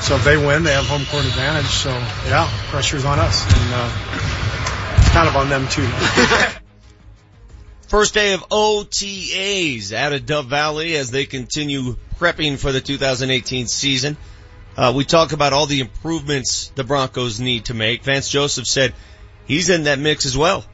so 0.02 0.16
if 0.16 0.24
they 0.24 0.36
win, 0.36 0.64
they 0.64 0.74
have 0.74 0.84
home 0.84 1.06
court 1.06 1.24
advantage. 1.24 1.64
So 1.64 1.88
yeah, 1.88 2.46
pressure's 2.68 3.06
on 3.06 3.18
us 3.18 3.42
and, 3.42 3.72
uh, 3.72 5.10
kind 5.12 5.28
of 5.28 5.34
on 5.34 5.48
them 5.48 5.66
too. 5.68 5.86
First 7.88 8.12
day 8.12 8.34
of 8.34 8.46
OTAs 8.50 9.94
out 9.94 10.12
of 10.12 10.26
Dove 10.26 10.44
Valley 10.44 10.94
as 10.94 11.10
they 11.10 11.24
continue 11.24 11.96
prepping 12.18 12.58
for 12.58 12.70
the 12.70 12.82
2018 12.82 13.66
season. 13.66 14.18
Uh, 14.76 14.92
we 14.94 15.06
talk 15.06 15.32
about 15.32 15.54
all 15.54 15.64
the 15.64 15.80
improvements 15.80 16.70
the 16.74 16.84
Broncos 16.84 17.40
need 17.40 17.64
to 17.64 17.74
make. 17.74 18.04
Vance 18.04 18.28
Joseph 18.28 18.66
said 18.66 18.92
he's 19.48 19.70
in 19.70 19.84
that 19.84 19.98
mix 19.98 20.26
as 20.26 20.36
well. 20.36 20.64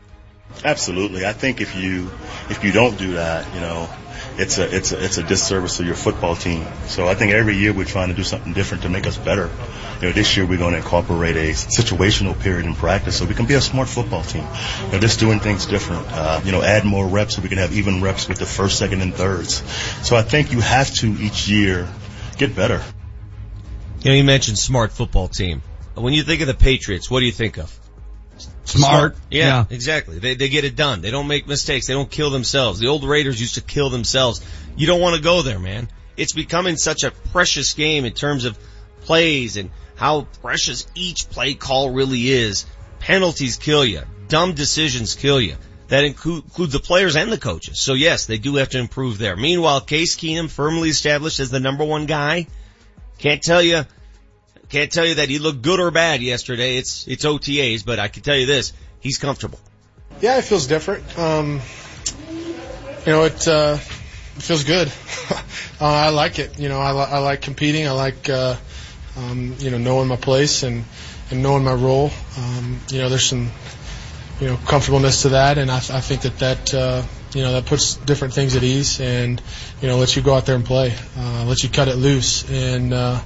Absolutely. 0.63 1.25
I 1.25 1.33
think 1.33 1.61
if 1.61 1.75
you, 1.75 2.11
if 2.51 2.63
you 2.63 2.73
don't 2.73 2.99
do 2.99 3.15
that, 3.15 3.55
you 3.55 3.61
know, 3.61 3.89
it's 4.37 4.59
a, 4.59 4.77
it's 4.77 4.93
a, 4.93 5.03
it's 5.03 5.19
a 5.19 5.23
disservice 5.23 5.79
to 5.79 5.85
your 5.85 5.95
football 5.95 6.37
team. 6.37 6.67
So 6.87 7.09
I 7.09 7.15
think 7.15 7.33
every 7.33 7.57
year 7.57 7.73
we're 7.73 7.87
trying 7.87 8.09
to 8.09 8.15
do 8.15 8.23
something 8.23 8.53
different 8.53 8.83
to 8.83 8.89
make 8.89 9.07
us 9.07 9.17
better. 9.17 9.51
You 10.01 10.09
know, 10.09 10.13
this 10.13 10.37
year 10.37 10.45
we're 10.47 10.59
going 10.59 10.73
to 10.73 10.79
incorporate 10.79 11.37
a 11.37 11.53
situational 11.53 12.39
period 12.39 12.67
in 12.67 12.75
practice 12.75 13.19
so 13.19 13.25
we 13.25 13.35
can 13.35 13.47
be 13.47 13.55
a 13.55 13.61
smart 13.61 13.89
football 13.89 14.23
team. 14.23 14.47
You 14.87 14.93
know, 14.93 14.99
just 14.99 15.19
doing 15.19 15.41
things 15.41 15.67
different. 15.67 16.07
Uh, 16.11 16.41
you 16.45 16.53
know, 16.53 16.63
add 16.63 16.85
more 16.85 17.07
reps 17.07 17.37
so 17.37 17.43
we 17.43 17.49
can 17.49 17.59
have 17.59 17.73
even 17.73 18.03
reps 18.03 18.29
with 18.29 18.39
the 18.39 18.47
first, 18.47 18.79
second, 18.79 19.01
and 19.01 19.15
thirds. 19.15 19.63
So 20.07 20.17
I 20.17 20.23
think 20.23 20.53
you 20.53 20.61
have 20.61 20.93
to 20.97 21.07
each 21.21 21.49
year 21.49 21.89
get 22.37 22.55
better. 22.55 22.83
You 24.01 24.11
know, 24.11 24.17
you 24.17 24.25
mentioned 24.25 24.59
smart 24.59 24.93
football 24.93 25.29
team. 25.29 25.63
When 25.95 26.13
you 26.13 26.23
think 26.23 26.41
of 26.41 26.49
the 26.49 26.55
Patriots, 26.55 27.11
what 27.11 27.21
do 27.21 27.27
you 27.27 27.33
think 27.33 27.57
of? 27.57 27.79
Smart. 28.65 29.17
Yeah, 29.31 29.47
Yeah. 29.47 29.65
exactly. 29.71 30.19
They, 30.19 30.35
they 30.35 30.49
get 30.49 30.65
it 30.65 30.77
done. 30.77 31.01
They 31.01 31.11
don't 31.11 31.27
make 31.29 31.47
mistakes. 31.47 31.87
They 31.87 31.95
don't 31.95 32.11
kill 32.11 32.31
themselves. 32.31 32.79
The 32.81 32.89
old 32.89 33.05
Raiders 33.05 33.41
used 33.41 33.55
to 33.57 33.61
kill 33.61 33.91
themselves. 33.91 34.41
You 34.77 34.87
don't 34.87 35.01
want 35.01 35.17
to 35.17 35.23
go 35.23 35.43
there, 35.43 35.59
man. 35.59 35.89
It's 36.17 36.33
becoming 36.33 36.77
such 36.77 37.05
a 37.05 37.11
precious 37.11 37.75
game 37.75 38.05
in 38.05 38.13
terms 38.13 38.45
of 38.45 38.59
plays 39.03 39.57
and 39.57 39.71
how 39.97 40.23
precious 40.43 40.87
each 40.95 41.29
play 41.31 41.55
call 41.55 41.91
really 41.91 42.29
is. 42.29 42.67
Penalties 43.01 43.57
kill 43.57 43.85
you. 43.85 44.03
Dumb 44.29 44.55
decisions 44.55 45.15
kill 45.15 45.41
you. 45.41 45.57
That 45.89 46.05
include, 46.05 46.45
includes 46.45 46.73
the 46.73 46.81
players 46.81 47.15
and 47.15 47.31
the 47.31 47.39
coaches. 47.39 47.79
So 47.81 47.93
yes, 47.93 48.25
they 48.27 48.39
do 48.39 48.57
have 48.57 48.71
to 48.71 48.79
improve 48.79 49.19
there. 49.19 49.37
Meanwhile, 49.37 49.83
Case 49.83 50.17
Keenum 50.17 50.49
firmly 50.49 50.89
established 50.89 51.41
as 51.41 51.51
the 51.51 51.61
number 51.61 51.85
one 51.85 52.07
guy. 52.07 52.47
Can't 53.19 53.43
tell 53.43 53.63
you, 53.63 53.85
can't 54.69 54.91
tell 54.91 55.07
you 55.07 55.17
that 55.17 55.29
he 55.29 55.39
looked 55.39 55.63
good 55.63 55.81
or 55.81 55.91
bad 55.91 56.23
yesterday. 56.23 56.77
It's, 56.77 57.07
it's 57.07 57.25
OTAs, 57.25 57.85
but 57.85 57.99
I 57.99 58.09
can 58.09 58.23
tell 58.23 58.37
you 58.37 58.47
this, 58.47 58.73
he's 59.01 59.19
comfortable. 59.19 59.59
Yeah, 60.21 60.39
it 60.39 60.43
feels 60.43 60.67
different. 60.67 61.19
Um, 61.19 61.61
you 62.31 63.13
know, 63.13 63.25
it, 63.25 63.47
uh, 63.47 63.79
it 64.37 64.43
feels 64.43 64.65
good. 64.65 64.89
uh, 65.31 65.41
I 65.81 66.09
like 66.11 66.39
it. 66.39 66.59
You 66.59 66.69
know, 66.69 66.81
I, 66.81 66.93
li- 66.93 67.11
I 67.11 67.19
like 67.19 67.43
competing. 67.43 67.87
I 67.87 67.93
like, 67.93 68.29
uh, 68.29 68.57
um, 69.17 69.57
you 69.59 69.71
know, 69.71 69.79
knowing 69.79 70.09
my 70.09 70.17
place 70.17 70.63
and, 70.63 70.85
and 71.31 71.43
knowing 71.43 71.65
my 71.65 71.75
role. 71.75 72.11
Um, 72.39 72.81
you 72.91 72.99
know, 72.99 73.09
there's 73.09 73.27
some, 73.27 73.51
you 74.41 74.49
know, 74.49 74.57
comfortableness 74.67 75.23
to 75.23 75.31
that, 75.31 75.59
and 75.59 75.71
I, 75.71 75.79
th- 75.81 75.91
I 75.91 76.01
think 76.01 76.23
that 76.23 76.39
that, 76.39 76.75
uh, 76.75 77.03
you 77.35 77.43
know, 77.43 77.53
that 77.53 77.67
puts 77.67 77.97
different 77.97 78.35
things 78.35 78.57
at 78.57 78.63
ease, 78.63 79.01
and 79.01 79.41
you 79.81 79.89
know, 79.89 79.99
lets 79.99 80.17
you 80.17 80.23
go 80.23 80.35
out 80.35 80.47
there 80.47 80.57
and 80.57 80.65
play, 80.65 80.95
uh, 81.17 81.45
lets 81.45 81.63
you 81.63 81.71
cut 81.71 81.89
it 81.89 81.97
loose, 81.97 82.49
and 82.51 82.93
uh, 82.93 83.21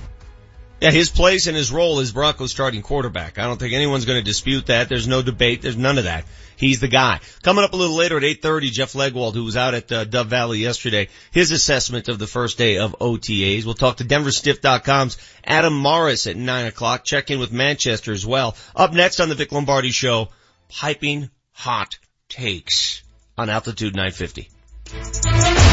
Yeah, 0.81 0.93
his 0.93 1.11
place 1.11 1.49
and 1.49 1.57
his 1.57 1.73
role 1.73 1.99
is 1.99 2.13
Broncos 2.13 2.53
starting 2.53 2.83
quarterback. 2.83 3.39
I 3.39 3.45
don't 3.45 3.59
think 3.59 3.75
anyone's 3.75 4.05
going 4.05 4.21
to 4.21 4.25
dispute 4.25 4.67
that. 4.67 4.89
There's 4.89 5.09
no 5.09 5.23
debate. 5.23 5.63
There's 5.63 5.77
none 5.77 5.99
of 5.99 6.05
that. 6.05 6.25
He's 6.57 6.79
the 6.79 6.89
guy. 6.89 7.21
Coming 7.43 7.65
up 7.65 7.73
a 7.73 7.77
little 7.77 7.97
later 7.97 8.17
at 8.17 8.23
8.30, 8.23 8.71
Jeff 8.71 8.93
Legwold, 8.93 9.35
who 9.35 9.45
was 9.45 9.57
out 9.57 9.75
at 9.75 9.91
uh, 9.91 10.05
Dove 10.05 10.29
Valley 10.29 10.59
yesterday, 10.59 11.09
his 11.33 11.51
assessment 11.51 12.09
of 12.09 12.21
the 12.21 12.29
first 12.29 12.59
day 12.59 12.79
of 12.79 12.97
OTAs. 13.01 13.65
We'll 13.65 13.75
talk 13.75 13.97
to 13.97 14.05
DenverStiff.com's 14.05 15.19
Adam 15.45 15.81
Mares 15.81 16.29
at 16.29 16.37
9 16.37 16.67
o'clock. 16.67 17.05
Check 17.05 17.31
in 17.33 17.41
with 17.41 17.53
Manchester 17.53 18.13
as 18.13 18.25
well. 18.25 18.57
Up 18.77 18.93
next 18.93 19.19
on 19.19 19.29
the 19.29 19.35
Vic 19.35 19.51
Lombardi 19.51 19.91
Show, 19.91 20.29
piping 20.69 21.29
hot 21.53 21.99
takes 22.29 23.03
on 23.37 23.51
Altitude 23.51 23.97
950. 23.97 25.68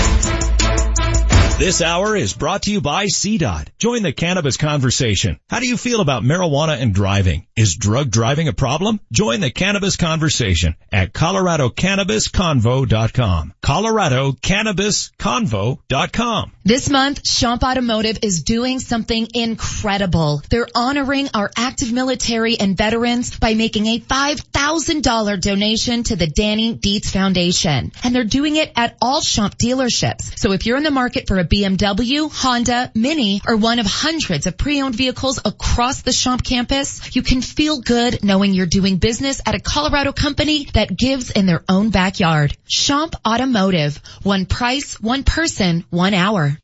This 1.58 1.82
hour 1.82 2.18
is 2.18 2.34
brought 2.34 2.64
to 2.64 2.72
you 2.72 2.82
by 2.82 3.06
CDOT. 3.06 3.70
Join 3.80 4.04
the 4.04 4.12
cannabis 4.12 4.58
conversation. 4.58 5.40
How 5.50 5.62
do 5.62 5.68
you 5.70 5.78
feel 5.78 6.02
about 6.02 6.22
marijuana 6.22 6.82
and 6.82 6.94
driving? 6.94 7.48
Is 7.56 7.78
drug 7.78 8.12
driving 8.12 8.50
a 8.50 8.54
problem? 8.54 9.00
Join 9.14 9.40
the 9.40 9.52
cannabis 9.52 9.96
conversation 9.96 10.76
at 10.92 11.14
coloradocannabisconvo.com. 11.14 13.54
coloradocannabisconvo.com. 13.64 16.52
This 16.66 16.90
month, 16.90 17.24
Champ 17.24 17.64
Automotive 17.64 18.20
is 18.22 18.44
doing 18.44 18.82
something 18.82 19.26
incredible. 19.34 20.42
They're 20.50 20.68
honoring 20.76 21.30
our 21.34 21.50
active 21.56 21.94
military 21.94 22.60
and 22.60 22.76
veterans 22.76 23.40
by 23.40 23.54
making 23.54 23.86
a 23.86 24.00
$5,000 24.00 25.40
donation 25.40 26.04
to 26.04 26.18
the 26.18 26.28
Danny 26.28 26.74
Dietz 26.74 27.12
Foundation. 27.12 27.94
And 28.04 28.14
they're 28.14 28.26
doing 28.26 28.58
it 28.58 28.74
at 28.76 28.98
all 29.02 29.22
Champ 29.22 29.58
dealerships. 29.58 30.38
So 30.38 30.52
if 30.52 30.66
you're 30.66 30.76
in 30.76 30.84
the 30.84 30.92
market 30.92 31.30
for 31.30 31.40
a 31.40 31.45
BMW, 31.46 32.32
Honda, 32.32 32.92
Mini, 32.94 33.42
or 33.48 33.56
one 33.56 33.80
of 33.80 33.86
hundreds 33.86 34.48
of 34.48 34.58
pre-owned 34.58 34.96
vehicles 34.96 35.40
across 35.44 36.02
the 36.02 36.12
Champ 36.12 36.44
campus, 36.44 37.16
you 37.16 37.22
can 37.22 37.42
feel 37.42 37.82
good 37.82 38.24
knowing 38.24 38.54
you're 38.54 38.66
doing 38.66 38.98
business 38.98 39.42
at 39.46 39.56
a 39.56 39.60
Colorado 39.60 40.12
company 40.12 40.66
that 40.74 40.96
gives 40.96 41.32
in 41.32 41.46
their 41.46 41.64
own 41.70 41.90
backyard. 41.90 42.56
Champ 42.68 43.16
Automotive. 43.26 43.98
One 44.24 44.46
price, 44.46 45.00
one 45.00 45.24
person, 45.24 45.86
one 45.90 46.14
hour. 46.14 46.58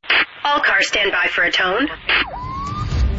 All 0.43 0.59
cars 0.59 0.88
stand 0.88 1.11
by 1.11 1.27
for 1.27 1.43
a 1.43 1.51
tone. 1.51 1.88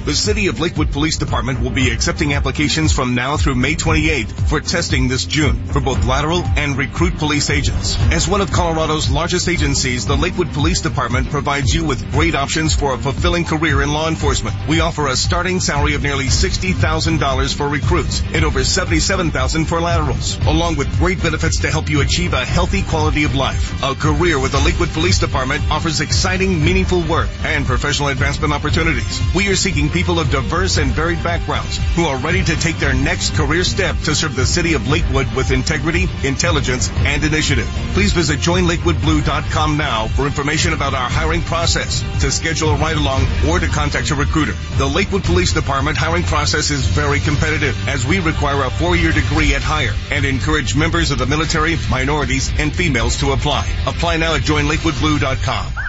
The 0.05 0.15
City 0.15 0.49
of 0.49 0.59
Lakewood 0.59 0.91
Police 0.91 1.17
Department 1.17 1.61
will 1.61 1.71
be 1.71 1.91
accepting 1.91 2.35
applications 2.35 2.93
from 2.93 3.15
now 3.15 3.37
through 3.37 3.55
May 3.55 3.77
28th 3.77 4.49
for 4.49 4.61
testing 4.61 5.07
this 5.07 5.25
June 5.25 5.65
for 5.67 5.81
both 5.81 6.05
lateral 6.05 6.43
and 6.57 6.77
recruit 6.77 7.19
police 7.19 7.51
agents. 7.51 7.97
As 8.11 8.27
one 8.27 8.41
of 8.41 8.51
Colorado's 8.51 9.11
largest 9.11 9.49
agencies, 9.49 10.05
the 10.05 10.17
Lakewood 10.17 10.53
Police 10.53 10.81
Department 10.81 11.31
provides 11.31 11.73
you 11.73 11.85
with 11.85 12.11
great 12.11 12.35
options 12.35 12.75
for 12.75 12.95
a 12.95 12.99
fulfilling 12.99 13.45
career 13.45 13.81
in 13.81 13.93
law 13.93 14.09
enforcement. 14.09 14.57
We 14.69 14.81
offer 14.81 15.07
a 15.07 15.15
starting 15.15 15.61
salary 15.61 15.95
of 15.95 16.03
nearly 16.03 16.27
$60,000 16.27 17.55
for 17.55 17.69
recruits 17.69 18.23
and 18.35 18.45
over 18.45 18.59
$77,000 18.59 19.67
for 19.67 19.81
laterals, 19.81 20.37
along 20.47 20.75
with 20.75 20.99
great 20.99 21.23
benefits 21.23 21.61
to 21.61 21.71
help 21.71 21.89
you 21.89 22.01
achieve 22.01 22.33
a 22.33 22.45
healthy 22.45 22.83
quality 22.83 23.23
of 23.23 23.37
life. 23.37 23.81
A 23.85 23.95
career 23.95 24.41
with 24.41 24.51
the 24.51 24.61
Lakewood 24.61 24.89
Police 24.89 25.21
Department 25.21 25.63
offers 25.71 26.01
exciting, 26.01 26.65
meaningful 26.65 27.03
work 27.03 27.29
and 27.45 27.65
professional 27.65 28.09
advancement 28.09 28.53
opportunities. 28.53 29.21
We 29.33 29.49
are 29.49 29.55
seeking 29.55 29.92
people 29.93 30.19
of 30.19 30.31
diverse 30.31 30.79
and 30.79 30.91
varied 30.91 31.23
backgrounds 31.23 31.79
who 31.95 32.05
are 32.05 32.19
ready 32.19 32.43
to 32.43 32.57
take 32.57 32.79
their 32.79 32.95
next 32.95 33.35
career 33.35 33.63
step 33.65 33.97
to 33.99 34.15
serve 34.15 34.35
the 34.35 34.47
city 34.47 34.75
of 34.75 34.89
Lakewood 34.89 35.33
with 35.35 35.51
integrity, 35.51 36.09
intelligence, 36.25 36.91
and 37.05 37.23
initiative. 37.23 37.67
Please 37.93 38.13
visit 38.13 38.41
joinlakewoodblue.com 38.41 39.77
now 39.77 40.09
for 40.09 40.27
information 40.27 40.73
about 40.73 40.95
our 40.95 41.11
hiring 41.11 41.43
process, 41.43 42.01
to 42.21 42.31
schedule 42.31 42.71
a 42.71 42.77
ride 42.77 42.97
along, 42.97 43.27
or 43.49 43.59
to 43.59 43.69
contact 43.69 44.11
a 44.11 44.15
recruiter. 44.15 44.55
The 44.79 44.87
Lakewood 44.87 45.25
Police 45.25 45.53
Department 45.53 45.97
hiring 45.97 46.23
process 46.23 46.71
is 46.71 46.87
very 46.87 47.21
competitive 47.21 47.77
as 47.89 48.07
we 48.07 48.21
require 48.21 48.65
a 48.65 48.71
four-year 48.71 49.13
degree 49.13 49.55
at 49.55 49.63
hire 49.63 49.95
and 50.11 50.25
encourage 50.25 50.75
members 50.75 51.11
of 51.11 51.19
the 51.19 51.27
military, 51.27 51.77
minorities, 51.91 52.51
and 52.59 52.73
females 52.73 53.19
to 53.21 53.33
apply. 53.33 53.69
Apply 53.87 54.17
now 54.17 54.35
at 54.35 54.43
joinlakewoodblue.com. 54.43 55.82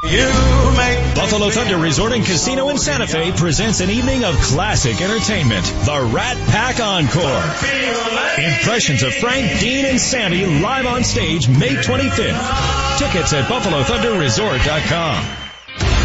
Buffalo 0.00 1.50
Thunder 1.50 1.76
Resort 1.76 2.12
and 2.12 2.24
Casino 2.24 2.68
in 2.68 2.78
Santa 2.78 3.08
Fe 3.08 3.32
presents 3.32 3.80
an 3.80 3.90
evening 3.90 4.24
of 4.24 4.36
classic 4.36 5.00
entertainment. 5.00 5.66
The 5.66 6.08
Rat 6.14 6.36
Pack 6.48 6.78
Encore. 6.78 7.42
Impressions 8.44 9.02
of 9.02 9.12
Frank, 9.14 9.58
Dean, 9.58 9.84
and 9.84 10.00
Sammy 10.00 10.46
live 10.46 10.86
on 10.86 11.02
stage 11.02 11.48
May 11.48 11.74
25th. 11.74 12.98
Tickets 12.98 13.32
at 13.32 13.46
BuffaloThunderResort.com. 13.46 15.24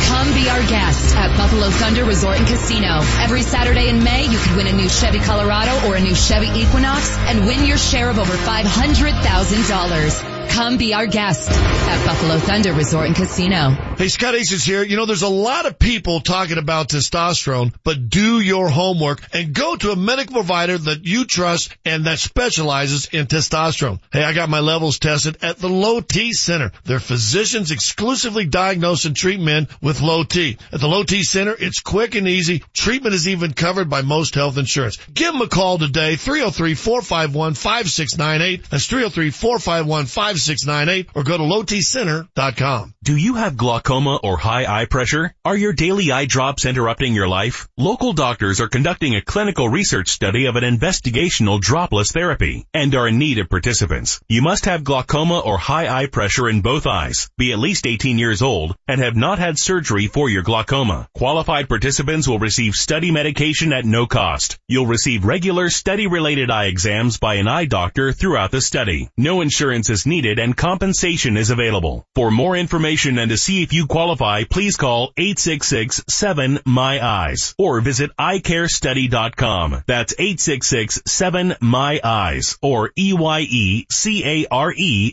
Come 0.08 0.34
be 0.34 0.50
our 0.50 0.64
guest 0.68 1.16
at 1.16 1.38
Buffalo 1.38 1.70
Thunder 1.70 2.04
Resort 2.04 2.40
and 2.40 2.48
Casino. 2.48 3.02
Every 3.22 3.44
Saturday 3.44 3.90
in 3.90 4.04
May, 4.04 4.26
you 4.26 4.40
could 4.40 4.58
win 4.58 4.66
a 4.68 4.74
new 4.74 4.90
Chevy 4.90 5.20
Colorado 5.20 5.88
or 5.88 5.96
a 5.96 6.02
new 6.02 6.16
Chevy 6.16 6.48
Equinox 6.60 7.16
and 7.30 7.46
win 7.46 7.64
your 7.64 7.78
share 7.78 8.10
of 8.10 8.18
over 8.18 8.34
$500,000. 8.34 10.33
Come 10.50 10.78
be 10.78 10.94
our 10.94 11.08
guest 11.08 11.50
at 11.50 12.06
Buffalo 12.06 12.38
Thunder 12.38 12.74
Resort 12.74 13.08
and 13.08 13.16
Casino. 13.16 13.72
Hey, 13.98 14.08
Scott 14.08 14.36
Aces 14.36 14.64
here. 14.64 14.84
You 14.84 14.98
know, 14.98 15.06
there's 15.06 15.24
a 15.24 15.30
lot 15.30 15.66
of 15.66 15.80
people 15.80 16.20
talking 16.20 16.58
about 16.58 16.90
testosterone, 16.90 17.74
but 17.84 18.10
do 18.10 18.40
your 18.40 18.70
homework 18.70 19.22
and 19.34 19.54
go 19.54 19.76
to 19.76 19.92
a 19.92 19.96
medical 19.96 20.36
provider 20.36 20.78
that 20.78 21.06
you 21.06 21.26
trust 21.26 21.76
and 21.86 22.06
that 22.06 22.20
specializes 22.20 23.08
in 23.08 23.26
testosterone. 23.28 24.00
Hey, 24.12 24.24
I 24.24 24.34
got 24.34 24.50
my 24.50 24.60
levels 24.60 25.00
tested 25.00 25.38
at 25.42 25.58
the 25.58 25.70
Low 25.70 26.02
T 26.02 26.34
Center. 26.34 26.72
Their 26.86 27.00
physicians 27.00 27.72
exclusively 27.72 28.46
diagnose 28.46 29.06
and 29.06 29.16
treat 29.16 29.40
men 29.40 29.68
with 29.82 30.02
low 30.02 30.24
T. 30.24 30.58
At 30.72 30.82
the 30.82 30.88
Low 30.88 31.04
T 31.04 31.24
Center, 31.24 31.56
it's 31.58 31.80
quick 31.80 32.16
and 32.16 32.28
easy. 32.28 32.64
Treatment 32.74 33.16
is 33.16 33.28
even 33.28 33.54
covered 33.54 33.90
by 33.90 34.02
most 34.02 34.36
health 34.36 34.58
insurance. 34.58 34.98
Give 35.14 35.32
them 35.34 35.42
a 35.42 35.48
call 35.48 35.78
today, 35.80 36.16
303-451-5698. 36.16 38.70
That's 38.70 38.88
303-451-5698 38.88 40.33
or 41.16 41.24
go 41.24 41.38
to 41.38 41.44
lowtcenter.com. 41.44 42.94
Do 43.04 43.18
you 43.18 43.36
have 43.36 43.58
glaucoma 43.58 44.20
or 44.24 44.38
high 44.38 44.66
eye 44.66 44.86
pressure? 44.86 45.34
Are 45.44 45.58
your 45.58 45.74
daily 45.74 46.12
eye 46.12 46.26
drops 46.26 46.66
interrupting 46.66 47.14
your 47.14 47.28
life? 47.28 47.68
Local 47.78 48.14
doctors 48.14 48.62
are 48.62 48.70
conducting 48.70 49.16
a 49.16 49.22
clinical 49.22 49.68
research 49.68 50.10
study 50.10 50.46
of 50.46 50.56
an 50.56 50.64
investigational 50.64 51.60
dropless 51.60 52.12
therapy 52.14 52.66
and 52.74 52.96
are 52.96 53.08
in 53.08 53.20
need 53.20 53.40
of 53.40 53.50
participants. 53.50 54.22
You 54.30 54.42
must 54.42 54.66
have 54.66 54.84
glaucoma 54.84 55.40
or 55.40 55.58
high 55.58 55.88
eye 55.88 56.08
pressure 56.08 56.50
in 56.50 56.62
both 56.62 56.88
eyes, 56.88 57.30
be 57.38 57.52
at 57.52 57.60
least 57.60 57.86
18 57.86 58.18
years 58.18 58.42
old, 58.42 58.76
and 58.88 59.02
have 59.02 59.16
not 59.16 59.38
had 59.38 59.60
surgery 59.60 60.08
for 60.08 60.30
your 60.30 60.44
glaucoma. 60.44 61.08
Qualified 61.14 61.68
participants 61.68 62.28
will 62.28 62.40
receive 62.40 62.74
study 62.74 63.12
medication 63.12 63.74
at 63.74 63.86
no 63.86 64.06
cost. 64.06 64.58
You'll 64.68 64.88
receive 64.88 65.26
regular 65.26 65.70
study 65.70 66.08
related 66.08 66.50
eye 66.50 66.66
exams 66.66 67.18
by 67.18 67.36
an 67.36 67.48
eye 67.48 67.66
doctor 67.66 68.14
throughout 68.14 68.52
the 68.52 68.62
study. 68.62 69.10
No 69.18 69.42
insurance 69.42 69.90
is 69.90 70.06
needed 70.06 70.23
and 70.26 70.56
compensation 70.56 71.36
is 71.38 71.50
available. 71.50 72.06
For 72.16 72.32
more 72.32 72.56
information 72.56 73.20
and 73.20 73.30
to 73.30 73.38
see 73.38 73.62
if 73.64 73.74
you 73.74 73.88
qualify, 73.88 74.46
please 74.46 74.78
call 74.78 75.12
866-7-MY-EYES 75.18 77.56
or 77.58 77.82
visit 77.82 78.12
eyecarestudy.com. 78.18 79.84
That's 79.86 80.16
866-7-MY-EYES 80.16 82.58
or 82.62 82.92
E-Y-E-C-A-R-E 82.96 83.86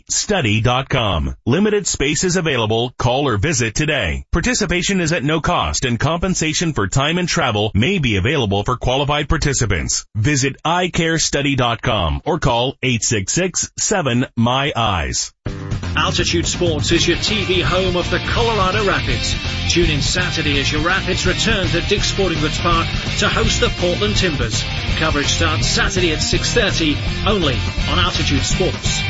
study.com. 0.09 1.35
Limited 1.45 1.87
space 1.87 2.23
is 2.23 2.37
available. 2.37 2.93
Call 2.97 3.27
or 3.27 3.35
visit 3.37 3.75
today. 3.75 4.23
Participation 4.31 5.01
is 5.01 5.11
at 5.11 5.23
no 5.23 5.41
cost 5.41 5.83
and 5.85 5.99
compensation 5.99 6.73
for 6.73 6.87
time 6.87 7.17
and 7.17 7.27
travel 7.27 7.71
may 7.73 7.97
be 7.99 8.15
available 8.15 8.63
for 8.63 8.77
qualified 8.77 9.27
participants. 9.27 10.05
Visit 10.15 10.55
eyecarestudy.com 10.63 12.21
or 12.25 12.39
call 12.39 12.77
866-7-MY-EYES. 12.83 15.00
Altitude 15.97 16.45
Sports 16.45 16.91
is 16.91 17.07
your 17.07 17.17
TV 17.17 17.63
home 17.63 17.95
of 17.95 18.07
the 18.11 18.19
Colorado 18.29 18.85
Rapids. 18.85 19.33
Tune 19.67 19.89
in 19.89 19.99
Saturday 19.99 20.59
as 20.59 20.71
your 20.71 20.81
Rapids 20.81 21.25
return 21.25 21.65
to 21.69 21.81
Dick's 21.81 22.11
Sporting 22.11 22.39
Goods 22.39 22.59
Park 22.59 22.87
to 23.17 23.27
host 23.27 23.61
the 23.61 23.69
Portland 23.79 24.15
Timbers. 24.15 24.61
Coverage 24.97 25.25
starts 25.25 25.67
Saturday 25.67 26.11
at 26.11 26.19
6.30 26.19 27.25
only 27.27 27.55
on 27.89 27.97
Altitude 27.97 28.43
Sports. 28.43 29.01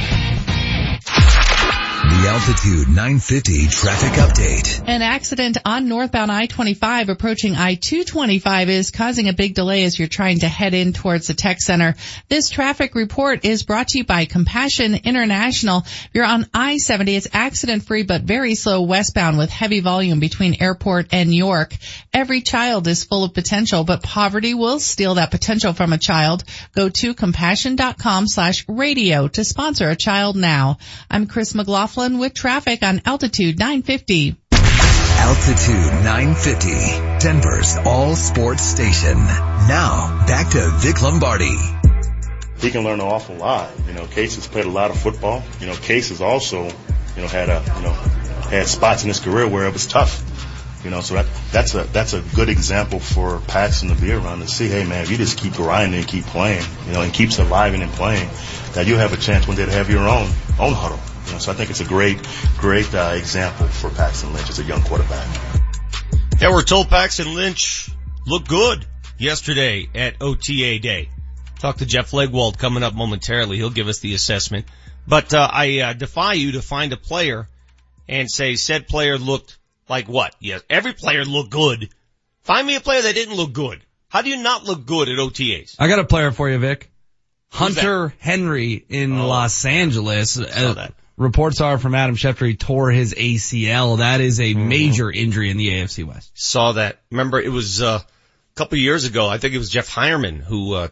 The 2.02 2.28
Altitude 2.28 2.88
950 2.88 3.68
traffic 3.68 4.14
update. 4.14 4.84
An 4.88 5.04
accident 5.04 5.60
on 5.64 5.88
northbound 5.88 6.32
I-25 6.32 7.10
approaching 7.10 7.56
I-225 7.56 8.70
is 8.70 8.90
causing 8.90 9.30
a 9.30 9.34
big 9.34 9.54
delay 9.54 9.84
as 9.84 10.00
you're 10.00 10.08
trying 10.08 10.40
to 10.40 10.48
head 10.48 10.74
in 10.74 10.94
towards 10.94 11.28
the 11.28 11.36
tech 11.36 11.62
center. 11.62 11.94
This 12.28 12.50
traffic 12.50 12.96
report 12.96 13.46
is 13.46 13.62
brought 13.62 13.90
to 13.90 14.00
you 14.00 14.04
by 14.04 14.26
Compassion 14.26 14.96
International. 14.96 15.84
If 15.86 16.10
you're 16.14 16.26
on 16.26 16.48
I-70, 16.56 17.18
it's 17.18 17.28
accident 17.34 17.84
free 17.84 18.02
but 18.02 18.24
very 18.24 18.56
slow 18.56 18.82
westbound 18.82 19.38
with 19.38 19.52
heavy 19.52 19.82
volume 19.82 20.20
between 20.20 20.60
airport 20.60 21.14
and 21.14 21.32
York. 21.32 21.76
Every 22.12 22.42
child 22.42 22.88
is 22.88 23.04
full 23.04 23.26
of 23.26 23.36
potential, 23.36 23.84
but 23.84 24.02
poverty 24.02 24.56
will 24.56 24.80
steal 24.80 25.16
that 25.16 25.30
potential 25.30 25.74
from 25.74 25.94
a 25.94 26.00
child. 26.00 26.46
Go 26.74 26.90
to 26.90 27.14
compassion.com 27.14 28.28
slash 28.28 28.66
radio 28.68 29.28
to 29.28 29.44
sponsor 29.44 29.88
a 29.88 29.96
child 29.96 30.36
now. 30.36 30.80
I'm 31.08 31.28
Chris 31.28 31.54
McLaughlin 31.54 31.91
with 31.98 32.34
traffic 32.34 32.84
on 32.84 33.02
Altitude 33.06 33.60
950. 33.60 34.36
Altitude 34.52 36.04
950, 36.04 37.20
Denver's 37.20 37.76
all 37.86 38.16
sports 38.16 38.64
station. 38.64 39.18
Now, 39.18 40.26
back 40.26 40.52
to 40.52 40.70
Vic 40.78 41.02
Lombardi. 41.02 41.58
He 42.60 42.72
can 42.72 42.84
learn 42.84 43.02
an 43.02 43.08
awful 43.08 43.36
lot. 43.36 43.70
You 43.88 43.94
know, 43.94 44.06
Case 44.06 44.36
has 44.36 44.48
played 44.48 44.66
a 44.66 44.70
lot 44.70 44.90
of 44.90 45.00
football. 45.00 45.44
You 45.60 45.68
know, 45.68 45.76
Case 45.76 46.10
has 46.10 46.22
also, 46.22 46.64
you 46.64 47.22
know, 47.22 47.28
had 47.28 47.50
a, 47.50 47.62
you 47.78 47.84
know, 47.84 47.94
had 48.50 48.68
spots 48.68 49.04
in 49.04 49.10
his 49.10 49.20
career 49.20 49.48
where 49.48 49.68
it 49.68 49.74
was 49.74 49.86
tough. 49.86 50.24
You 50.86 50.92
know, 50.92 51.02
so 51.02 51.16
that, 51.16 51.26
that's 51.52 51.76
a, 51.76 51.84
that's 51.84 52.14
a 52.14 52.22
good 52.36 52.50
example 52.50 53.00
for 53.00 53.40
Paxton 53.42 53.90
to 53.90 54.02
be 54.02 54.12
around 54.12 54.40
to 54.40 54.48
see, 54.48 54.68
hey 54.68 54.86
man, 54.86 55.04
if 55.04 55.12
you 55.12 55.18
just 55.18 55.38
keep 55.38 55.54
grinding 55.54 56.00
and 56.00 56.08
keep 56.08 56.24
playing, 56.26 56.64
you 56.88 56.94
know, 56.94 57.02
and 57.02 57.14
keep 57.14 57.32
surviving 57.32 57.82
and 57.82 57.92
playing, 57.92 58.30
that 58.74 58.88
you 58.88 58.96
have 58.96 59.14
a 59.14 59.18
chance 59.18 59.48
one 59.48 59.58
day 59.58 59.66
to 59.66 59.72
have 59.72 59.90
your 59.90 60.08
own, 60.08 60.30
own 60.58 60.74
huddle. 60.74 61.00
You 61.32 61.36
know, 61.36 61.40
so 61.40 61.54
I 61.54 61.56
think 61.56 61.70
it's 61.70 61.80
a 61.80 61.86
great, 61.86 62.20
great 62.58 62.94
uh, 62.94 63.14
example 63.16 63.66
for 63.66 63.90
Paxton 63.90 64.34
Lynch 64.34 64.50
as 64.50 64.60
a 64.60 64.66
young 64.66 64.82
quarterback. 64.82 65.26
Yeah, 66.42 66.50
we're 66.50 66.62
told 66.62 66.90
Paxton 66.90 67.34
Lynch 67.36 67.90
looked 68.28 68.50
good 68.50 68.86
yesterday 69.18 69.88
at 69.96 70.16
OTA 70.22 70.80
day. 70.80 71.08
Talk 71.60 71.78
to 71.78 71.86
Jeff 71.86 72.12
Legwold 72.12 72.58
coming 72.58 72.84
up 72.84 72.94
momentarily. 72.94 73.56
He'll 73.56 73.70
give 73.70 73.88
us 73.88 74.00
the 74.00 74.14
assessment. 74.14 74.66
But 75.08 75.34
uh, 75.34 75.48
I 75.50 75.80
uh, 75.80 75.94
defy 75.94 76.34
you 76.34 76.52
to 76.54 76.62
find 76.62 76.92
a 76.92 76.98
player 76.98 77.48
and 78.10 78.30
say 78.30 78.56
said 78.58 78.90
player 78.90 79.18
looked 79.18 79.58
like 79.88 80.10
what? 80.10 80.36
Yes, 80.42 80.62
every 80.70 80.92
player 80.92 81.24
looked 81.24 81.52
good. 81.52 81.88
Find 82.42 82.68
me 82.68 82.76
a 82.76 82.82
player 82.82 83.04
that 83.04 83.16
didn't 83.16 83.36
look 83.36 83.54
good. 83.54 83.82
How 84.10 84.22
do 84.22 84.30
you 84.30 84.44
not 84.44 84.66
look 84.66 84.86
good 84.86 85.08
at 85.08 85.18
OTAs? 85.18 85.78
I 85.80 85.88
got 85.88 86.00
a 86.00 86.04
player 86.04 86.34
for 86.34 86.50
you, 86.50 86.58
Vic. 86.58 86.92
Hunter 87.52 88.14
Henry 88.20 88.84
in 88.90 89.18
Oh. 89.18 89.28
Los 89.28 89.64
Angeles. 89.64 90.38
Uh, 90.38 90.90
reports 91.22 91.62
are 91.62 91.78
from 91.78 91.96
Adam 91.96 92.16
Schefter 92.16 92.48
he 92.48 92.56
tore 92.56 92.92
his 92.92 93.14
ACL. 93.14 94.00
That 94.00 94.22
is 94.22 94.40
Mm-hmm. 94.40 94.60
a 94.60 94.64
major 94.66 95.12
injury 95.12 95.50
in 95.50 95.58
the 95.58 95.70
AFC 95.70 96.04
West. 96.04 96.32
Saw 96.34 96.74
that. 96.74 97.00
Remember 97.12 97.40
it 97.40 97.52
was 97.52 97.82
uh, 97.82 98.00
a 98.02 98.56
couple 98.56 98.78
years 98.78 99.06
ago. 99.06 99.28
I 99.28 99.38
think 99.38 99.54
it 99.54 99.58
was 99.60 99.70
Jeff 99.70 99.90
Heuerman 99.90 100.40
who 100.42 100.74
uh, 100.74 100.88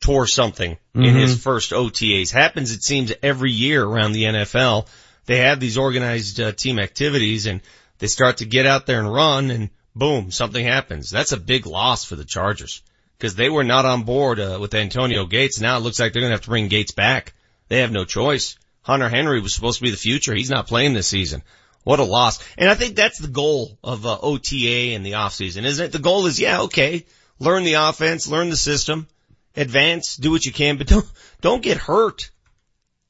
tore 0.00 0.26
something 0.26 0.76
in 0.94 1.00
Mhm. 1.02 1.20
his 1.20 1.42
first 1.42 1.72
OTAs. 1.72 2.30
Happens 2.30 2.72
it 2.72 2.82
seems 2.82 3.12
every 3.22 3.50
year 3.52 3.82
around 3.84 4.12
the 4.12 4.24
NFL. 4.24 4.86
They 5.26 5.38
have 5.38 5.60
these 5.60 5.78
organized 5.78 6.40
uh, 6.40 6.52
team 6.52 6.78
activities 6.78 7.46
and 7.46 7.60
they 7.98 8.06
start 8.08 8.38
to 8.38 8.44
get 8.44 8.66
out 8.66 8.86
there 8.86 8.98
and 9.00 9.12
run 9.12 9.50
and 9.50 9.70
boom, 9.96 10.30
something 10.30 10.64
happens. 10.64 11.10
That's 11.10 11.32
a 11.32 11.36
big 11.38 11.66
loss 11.66 12.04
for 12.04 12.16
the 12.16 12.24
Chargers 12.24 12.82
because 13.16 13.34
they 13.34 13.48
were 13.48 13.64
not 13.64 13.86
on 13.86 14.02
board 14.02 14.38
uh, 14.40 14.58
with 14.60 14.74
Antonio 14.74 15.24
Gates. 15.24 15.60
Now 15.60 15.78
it 15.78 15.80
looks 15.80 15.98
like 16.00 16.12
they're 16.12 16.20
going 16.20 16.30
to 16.32 16.34
have 16.36 16.42
to 16.42 16.50
bring 16.50 16.68
Gates 16.68 16.92
back. 16.92 17.32
They 17.68 17.78
have 17.80 17.92
no 17.92 18.04
choice. 18.04 18.58
Hunter 18.84 19.08
Henry 19.08 19.40
was 19.40 19.54
supposed 19.54 19.78
to 19.78 19.82
be 19.82 19.90
the 19.90 19.96
future. 19.96 20.34
He's 20.34 20.50
not 20.50 20.66
playing 20.66 20.92
this 20.94 21.08
season. 21.08 21.42
What 21.84 21.98
a 21.98 22.04
loss. 22.04 22.38
And 22.56 22.68
I 22.68 22.74
think 22.74 22.96
that's 22.96 23.18
the 23.18 23.28
goal 23.28 23.78
of 23.82 24.06
uh, 24.06 24.18
OTA 24.20 24.92
in 24.92 25.02
the 25.02 25.12
offseason, 25.12 25.64
isn't 25.64 25.86
it? 25.86 25.92
The 25.92 25.98
goal 25.98 26.26
is, 26.26 26.38
yeah, 26.38 26.62
okay, 26.62 27.04
learn 27.38 27.64
the 27.64 27.74
offense, 27.74 28.28
learn 28.28 28.50
the 28.50 28.56
system, 28.56 29.08
advance, 29.56 30.16
do 30.16 30.30
what 30.30 30.44
you 30.44 30.52
can, 30.52 30.76
but 30.76 30.86
don't, 30.88 31.06
don't 31.40 31.62
get 31.62 31.78
hurt. 31.78 32.30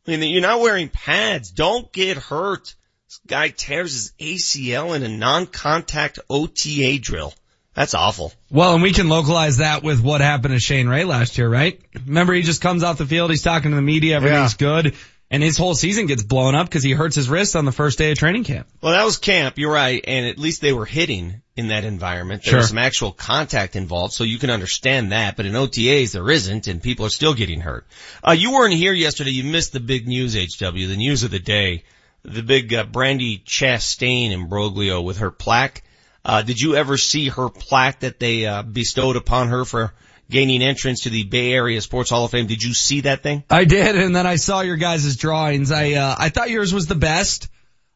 I 0.07 0.17
mean, 0.17 0.31
you're 0.31 0.43
not 0.43 0.61
wearing 0.61 0.89
pads. 0.89 1.51
Don't 1.51 1.93
get 1.93 2.19
hurt. 2.19 2.75
This 3.07 3.21
guy 3.27 3.49
tears 3.49 3.93
his 3.93 4.13
ACL 4.21 4.95
in 4.95 5.03
a 5.03 5.09
non-contact 5.09 6.21
OTA 6.31 6.99
drill. 7.01 7.35
That's 7.75 7.95
awful. 7.95 8.33
Well, 8.51 8.75
and 8.75 8.83
we 8.83 8.93
can 8.93 9.09
localize 9.09 9.57
that 9.57 9.83
with 9.83 10.01
what 10.01 10.21
happened 10.21 10.55
to 10.55 10.61
Shane 10.61 10.89
Ray 10.89 11.05
last 11.05 11.39
year, 11.39 11.49
right? 11.49 11.81
Remember 12.07 12.33
he 12.33 12.43
just 12.43 12.61
comes 12.61 12.85
off 12.85 12.99
the 12.99 13.07
field, 13.07 13.31
he's 13.31 13.43
talking 13.43 13.71
to 13.73 13.77
the 13.77 13.83
media, 13.83 14.17
everything's 14.17 14.55
good, 14.55 14.95
and 15.35 15.43
his 15.43 15.57
whole 15.59 15.75
season 15.75 16.07
gets 16.07 16.23
blown 16.23 16.55
up 16.55 16.67
because 16.69 16.85
he 16.85 16.93
hurts 16.93 17.17
his 17.17 17.29
wrist 17.29 17.57
on 17.57 17.65
the 17.65 17.73
first 17.73 17.99
day 17.99 18.13
of 18.13 18.19
training 18.19 18.45
camp. 18.45 18.69
Well, 18.81 18.93
that 18.93 19.05
was 19.05 19.19
camp. 19.19 19.59
You're 19.59 19.73
right. 19.73 20.03
And 20.07 20.27
at 20.27 20.39
least 20.39 20.61
they 20.61 20.73
were 20.73 20.87
hitting 20.87 21.43
in 21.57 21.69
that 21.69 21.85
environment. 21.85 22.43
There 22.45 22.51
Sure. 22.53 22.59
was 22.61 22.69
some 22.69 22.79
actual 22.79 23.11
contact 23.11 23.75
involved, 23.75 24.13
so 24.13 24.23
you 24.23 24.39
can 24.39 24.51
understand 24.51 25.11
that. 25.11 25.37
But 25.37 25.47
in 25.47 25.55
OTAs, 25.55 26.13
there 26.13 26.31
isn't, 26.31 26.69
and 26.69 26.81
people 26.81 27.07
are 27.07 27.11
still 27.11 27.35
getting 27.35 27.61
hurt. 27.61 27.85
Uh, 28.27 28.33
you 28.33 28.53
weren't 28.53 28.75
here 28.75 28.93
yesterday. 28.93 29.31
You 29.33 29.43
missed 29.45 29.73
the 29.73 29.81
big 29.81 30.07
news, 30.07 30.35
HW, 30.37 30.87
the 30.87 30.97
news 30.97 31.25
of 31.25 31.33
the 31.33 31.41
day. 31.41 31.83
The 32.25 32.43
big 32.43 32.73
uh, 32.73 32.85
Brandi 32.85 33.43
Chastain 33.45 34.31
imbroglio 34.31 35.03
with 35.03 35.19
her 35.19 35.31
plaque. 35.33 35.83
Uh, 36.25 36.43
did 36.43 36.61
you 36.61 36.77
ever 36.77 36.97
see 36.97 37.29
her 37.29 37.49
plaque 37.51 38.01
that 38.01 38.19
they 38.21 38.47
uh, 38.47 38.63
bestowed 38.63 39.17
upon 39.17 39.49
her 39.49 39.65
for 39.65 39.93
gaining 40.31 40.63
entrance 40.63 41.03
to 41.03 41.11
the 41.11 41.25
Bay 41.25 41.53
Area 41.53 41.81
Sports 41.81 42.11
Hall 42.11 42.25
of 42.25 42.31
Fame? 42.31 42.47
Did 42.47 42.63
you 42.63 42.75
see 42.75 43.03
that 43.03 43.23
thing? 43.23 43.45
I 43.51 43.65
did, 43.65 43.97
and 43.97 44.15
then 44.15 44.27
I 44.27 44.37
saw 44.37 44.61
your 44.61 44.77
guys' 44.77 45.17
drawings. 45.17 45.71
I, 45.71 45.93
uh, 45.93 46.15
I 46.19 46.29
thought 46.29 46.51
yours 46.51 46.73
was 46.73 46.87
the 46.87 46.95
best. 46.95 47.49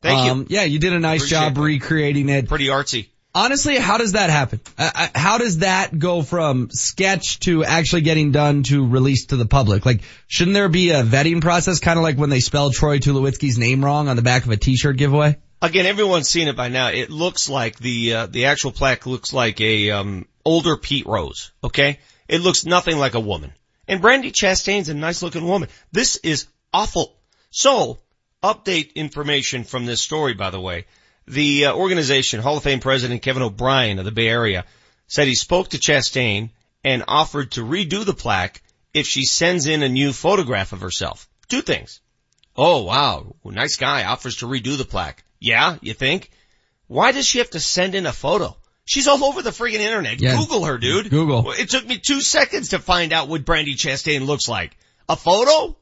Thank 0.02 0.26
you. 0.26 0.32
Um, 0.32 0.46
Yeah, 0.48 0.62
you 0.64 0.78
did 0.78 0.92
a 0.92 1.00
nice 1.00 1.20
Appreciate 1.20 1.38
job 1.38 1.54
that. 1.56 1.60
recreating 1.60 2.28
it. 2.28 2.48
Pretty 2.48 2.66
artsy. 2.66 3.08
Honestly, 3.34 3.76
how 3.78 3.98
does 3.98 4.12
that 4.12 4.30
happen? 4.30 4.60
Uh, 4.78 4.90
uh, 4.94 5.08
how 5.14 5.38
does 5.38 5.58
that 5.58 5.96
go 5.96 6.22
from 6.22 6.70
sketch 6.70 7.40
to 7.40 7.62
actually 7.64 8.00
getting 8.00 8.32
done 8.32 8.62
to 8.64 8.86
release 8.86 9.26
to 9.26 9.36
the 9.36 9.44
public? 9.46 9.84
Like, 9.84 10.00
shouldn't 10.26 10.54
there 10.54 10.68
be 10.68 10.90
a 10.90 11.02
vetting 11.02 11.40
process, 11.40 11.78
kind 11.78 11.98
of 11.98 12.02
like 12.02 12.16
when 12.16 12.30
they 12.30 12.40
spelled 12.40 12.72
Troy 12.74 12.98
Tulowitzki's 12.98 13.58
name 13.58 13.84
wrong 13.84 14.08
on 14.08 14.16
the 14.16 14.22
back 14.22 14.44
of 14.44 14.50
a 14.50 14.56
T-shirt 14.56 14.96
giveaway? 14.96 15.36
Again, 15.60 15.86
everyone's 15.86 16.28
seen 16.28 16.48
it 16.48 16.56
by 16.56 16.68
now. 16.68 16.88
It 16.88 17.10
looks 17.10 17.48
like 17.48 17.78
the 17.78 18.14
uh, 18.14 18.26
the 18.26 18.46
actual 18.46 18.70
plaque 18.72 19.06
looks 19.06 19.32
like 19.32 19.60
a 19.60 19.90
um, 19.90 20.26
older 20.44 20.76
Pete 20.76 21.04
Rose. 21.06 21.50
Okay, 21.62 21.98
it 22.28 22.40
looks 22.40 22.64
nothing 22.64 22.98
like 22.98 23.14
a 23.14 23.20
woman. 23.20 23.52
And 23.86 24.02
Brandi 24.02 24.30
Chastain's 24.30 24.88
a 24.88 24.94
nice 24.94 25.22
looking 25.22 25.46
woman. 25.46 25.68
This 25.90 26.16
is 26.16 26.46
awful. 26.72 27.16
So, 27.50 27.98
update 28.42 28.94
information 28.94 29.64
from 29.64 29.86
this 29.86 30.02
story, 30.02 30.34
by 30.34 30.50
the 30.50 30.60
way. 30.60 30.86
The 31.26 31.66
uh, 31.66 31.74
organization, 31.74 32.40
Hall 32.40 32.56
of 32.56 32.62
Fame 32.62 32.80
President 32.80 33.22
Kevin 33.22 33.42
O'Brien 33.42 33.98
of 33.98 34.04
the 34.04 34.12
Bay 34.12 34.28
Area, 34.28 34.64
said 35.06 35.26
he 35.26 35.34
spoke 35.34 35.70
to 35.70 35.78
Chastain 35.78 36.50
and 36.84 37.04
offered 37.08 37.52
to 37.52 37.64
redo 37.64 38.04
the 38.04 38.14
plaque 38.14 38.62
if 38.94 39.06
she 39.06 39.24
sends 39.24 39.66
in 39.66 39.82
a 39.82 39.88
new 39.88 40.12
photograph 40.12 40.72
of 40.72 40.80
herself. 40.80 41.28
Two 41.48 41.62
things. 41.62 42.00
Oh 42.56 42.82
wow, 42.82 43.36
nice 43.44 43.76
guy 43.76 44.04
offers 44.04 44.36
to 44.36 44.46
redo 44.46 44.76
the 44.76 44.84
plaque. 44.84 45.24
Yeah, 45.38 45.76
you 45.80 45.94
think? 45.94 46.30
Why 46.86 47.12
does 47.12 47.26
she 47.26 47.38
have 47.38 47.50
to 47.50 47.60
send 47.60 47.94
in 47.94 48.06
a 48.06 48.12
photo? 48.12 48.56
She's 48.88 49.06
all 49.06 49.22
over 49.22 49.42
the 49.42 49.50
friggin' 49.50 49.80
internet. 49.80 50.18
Yeah. 50.18 50.34
Google 50.34 50.64
her, 50.64 50.78
dude. 50.78 51.10
Google. 51.10 51.52
It 51.52 51.68
took 51.68 51.86
me 51.86 51.98
two 51.98 52.22
seconds 52.22 52.70
to 52.70 52.78
find 52.78 53.12
out 53.12 53.28
what 53.28 53.44
Brandi 53.44 53.74
Chastain 53.74 54.24
looks 54.24 54.48
like. 54.48 54.74
A 55.10 55.14
photo? 55.14 55.76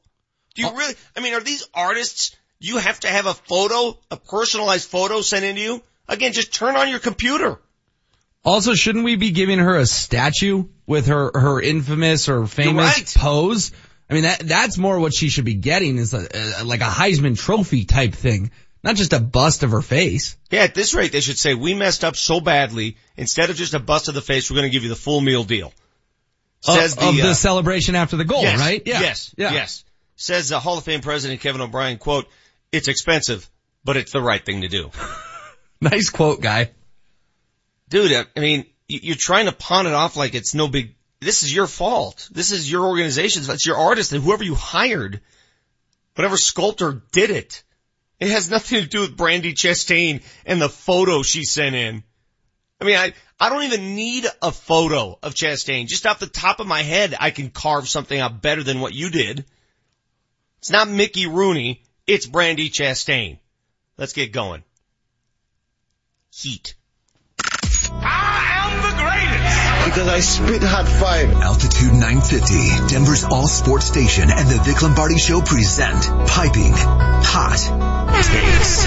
Do 0.56 0.62
you 0.62 0.68
oh. 0.68 0.74
really, 0.74 0.94
I 1.16 1.20
mean, 1.20 1.32
are 1.34 1.40
these 1.40 1.68
artists, 1.72 2.34
you 2.58 2.78
have 2.78 2.98
to 3.00 3.08
have 3.08 3.26
a 3.26 3.34
photo, 3.34 3.96
a 4.10 4.16
personalized 4.16 4.90
photo 4.90 5.20
sent 5.20 5.44
into 5.44 5.60
you? 5.60 5.82
Again, 6.08 6.32
just 6.32 6.52
turn 6.52 6.74
on 6.74 6.88
your 6.88 6.98
computer. 6.98 7.60
Also, 8.44 8.74
shouldn't 8.74 9.04
we 9.04 9.14
be 9.14 9.30
giving 9.30 9.60
her 9.60 9.76
a 9.76 9.86
statue 9.86 10.64
with 10.84 11.06
her, 11.06 11.30
her 11.32 11.60
infamous 11.60 12.28
or 12.28 12.48
famous 12.48 12.98
right. 12.98 13.14
pose? 13.16 13.70
I 14.10 14.14
mean, 14.14 14.24
that, 14.24 14.40
that's 14.40 14.78
more 14.78 14.98
what 14.98 15.14
she 15.14 15.28
should 15.28 15.44
be 15.44 15.54
getting 15.54 15.98
is 15.98 16.12
a, 16.12 16.26
a, 16.60 16.64
like 16.64 16.80
a 16.80 16.84
Heisman 16.84 17.38
trophy 17.38 17.84
type 17.84 18.14
thing, 18.14 18.50
not 18.86 18.96
just 18.96 19.12
a 19.12 19.20
bust 19.20 19.62
of 19.62 19.72
her 19.72 19.82
face. 19.82 20.36
Yeah, 20.50 20.60
at 20.62 20.74
this 20.74 20.94
rate, 20.94 21.12
they 21.12 21.20
should 21.20 21.38
say, 21.38 21.52
we 21.54 21.74
messed 21.74 22.04
up 22.04 22.16
so 22.16 22.40
badly, 22.40 22.96
instead 23.16 23.50
of 23.50 23.56
just 23.56 23.74
a 23.74 23.78
bust 23.78 24.08
of 24.08 24.14
the 24.14 24.22
face, 24.22 24.50
we're 24.50 24.56
gonna 24.56 24.70
give 24.70 24.82
you 24.84 24.88
the 24.88 24.96
full 24.96 25.20
meal 25.20 25.44
deal. 25.44 25.72
Says 26.60 26.94
of, 26.94 27.00
the, 27.00 27.08
of 27.08 27.16
the 27.16 27.30
uh, 27.30 27.34
celebration 27.34 27.94
after 27.94 28.16
the 28.16 28.24
goal, 28.24 28.42
yes, 28.42 28.58
right? 28.58 28.82
Yeah. 28.86 29.00
Yes. 29.00 29.34
Yeah. 29.36 29.52
Yes. 29.52 29.84
Says 30.16 30.48
the 30.48 30.58
Hall 30.58 30.78
of 30.78 30.84
Fame 30.84 31.00
president 31.02 31.40
Kevin 31.42 31.60
O'Brien, 31.60 31.98
quote, 31.98 32.26
it's 32.72 32.88
expensive, 32.88 33.48
but 33.84 33.96
it's 33.96 34.12
the 34.12 34.20
right 34.22 34.44
thing 34.44 34.62
to 34.62 34.68
do. 34.68 34.90
Nice 35.78 36.08
quote, 36.08 36.40
guy. 36.40 36.70
Dude, 37.90 38.10
I 38.34 38.40
mean, 38.40 38.64
you- 38.88 39.00
you're 39.02 39.16
trying 39.18 39.44
to 39.44 39.52
pawn 39.52 39.86
it 39.86 39.92
off 39.92 40.16
like 40.16 40.34
it's 40.34 40.54
no 40.54 40.68
big, 40.68 40.94
this 41.20 41.42
is 41.42 41.54
your 41.54 41.66
fault. 41.66 42.28
This 42.32 42.50
is 42.50 42.70
your 42.70 42.86
organization. 42.86 43.42
That's 43.42 43.66
your 43.66 43.76
artist 43.76 44.12
and 44.12 44.22
whoever 44.24 44.42
you 44.42 44.54
hired, 44.54 45.20
whatever 46.14 46.38
sculptor 46.38 47.02
did 47.12 47.28
it. 47.30 47.62
It 48.18 48.28
has 48.28 48.50
nothing 48.50 48.82
to 48.82 48.88
do 48.88 49.00
with 49.00 49.16
Brandi 49.16 49.52
Chastain 49.52 50.22
and 50.46 50.60
the 50.60 50.68
photo 50.68 51.22
she 51.22 51.44
sent 51.44 51.76
in. 51.76 52.02
I 52.80 52.84
mean, 52.84 52.96
I, 52.96 53.12
I 53.38 53.48
don't 53.50 53.64
even 53.64 53.94
need 53.94 54.26
a 54.42 54.52
photo 54.52 55.18
of 55.22 55.34
Chastain. 55.34 55.86
Just 55.86 56.06
off 56.06 56.18
the 56.18 56.26
top 56.26 56.60
of 56.60 56.66
my 56.66 56.82
head, 56.82 57.14
I 57.18 57.30
can 57.30 57.50
carve 57.50 57.88
something 57.88 58.18
out 58.18 58.40
better 58.40 58.62
than 58.62 58.80
what 58.80 58.94
you 58.94 59.10
did. 59.10 59.44
It's 60.58 60.70
not 60.70 60.88
Mickey 60.88 61.26
Rooney. 61.26 61.82
It's 62.06 62.26
Brandi 62.26 62.70
Chastain. 62.70 63.38
Let's 63.98 64.12
get 64.12 64.32
going. 64.32 64.62
Heat. 66.34 66.74
I 67.90 68.62
am 68.62 68.82
the 68.82 69.02
greatest 69.02 69.84
because 69.86 70.08
I 70.08 70.20
spit 70.20 70.62
hot 70.62 70.88
five. 70.88 71.32
Altitude 71.32 71.92
950, 71.92 72.92
Denver's 72.92 73.24
all 73.24 73.48
sports 73.48 73.86
station 73.86 74.30
and 74.30 74.48
the 74.48 74.62
Vic 74.62 74.82
Lombardi 74.82 75.18
Show 75.18 75.40
present 75.40 76.28
Piping 76.28 76.72
Hot 76.74 77.95
Takes. 78.22 78.86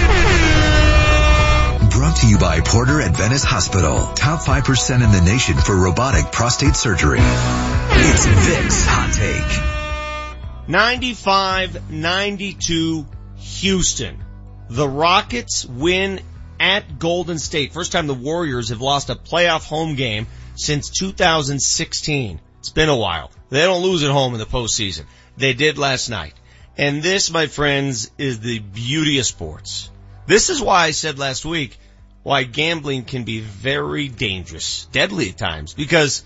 Brought 1.94 2.16
to 2.16 2.26
you 2.28 2.38
by 2.38 2.60
Porter 2.60 3.00
Adventist 3.00 3.44
Hospital. 3.44 4.12
Top 4.14 4.40
5% 4.40 5.04
in 5.04 5.12
the 5.12 5.20
nation 5.20 5.56
for 5.56 5.76
robotic 5.76 6.32
prostate 6.32 6.74
surgery. 6.74 7.18
It's 7.20 8.26
Vic's 8.26 8.84
Hot 8.86 9.12
Take. 9.12 10.68
95-92 10.68 13.06
Houston. 13.36 14.24
The 14.68 14.88
Rockets 14.88 15.64
win 15.64 16.20
at 16.58 16.98
Golden 16.98 17.38
State. 17.38 17.72
First 17.72 17.92
time 17.92 18.06
the 18.06 18.14
Warriors 18.14 18.70
have 18.70 18.80
lost 18.80 19.10
a 19.10 19.14
playoff 19.14 19.64
home 19.64 19.94
game 19.94 20.26
since 20.56 20.90
2016. 20.90 22.40
It's 22.58 22.70
been 22.70 22.88
a 22.88 22.96
while. 22.96 23.30
They 23.48 23.62
don't 23.62 23.82
lose 23.82 24.04
at 24.04 24.10
home 24.10 24.34
in 24.34 24.38
the 24.38 24.46
postseason. 24.46 25.04
They 25.36 25.54
did 25.54 25.78
last 25.78 26.10
night. 26.10 26.34
And 26.80 27.02
this, 27.02 27.30
my 27.30 27.46
friends, 27.46 28.10
is 28.16 28.40
the 28.40 28.58
beauty 28.58 29.18
of 29.18 29.26
sports. 29.26 29.90
This 30.26 30.48
is 30.48 30.62
why 30.62 30.84
I 30.84 30.92
said 30.92 31.18
last 31.18 31.44
week 31.44 31.78
why 32.22 32.44
gambling 32.44 33.04
can 33.04 33.24
be 33.24 33.40
very 33.40 34.08
dangerous, 34.08 34.86
deadly 34.90 35.28
at 35.28 35.36
times, 35.36 35.74
because 35.74 36.24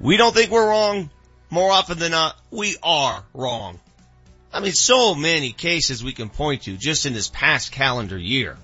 we 0.00 0.16
don't 0.16 0.34
think 0.34 0.50
we're 0.50 0.66
wrong. 0.66 1.10
More 1.50 1.70
often 1.70 1.98
than 1.98 2.12
not, 2.12 2.40
we 2.50 2.74
are 2.82 3.22
wrong. 3.34 3.80
I 4.50 4.60
mean, 4.60 4.72
so 4.72 5.14
many 5.14 5.52
cases 5.52 6.02
we 6.02 6.14
can 6.14 6.30
point 6.30 6.62
to 6.62 6.78
just 6.78 7.04
in 7.04 7.12
this 7.12 7.28
past 7.28 7.70
calendar 7.70 8.16
year. 8.16 8.56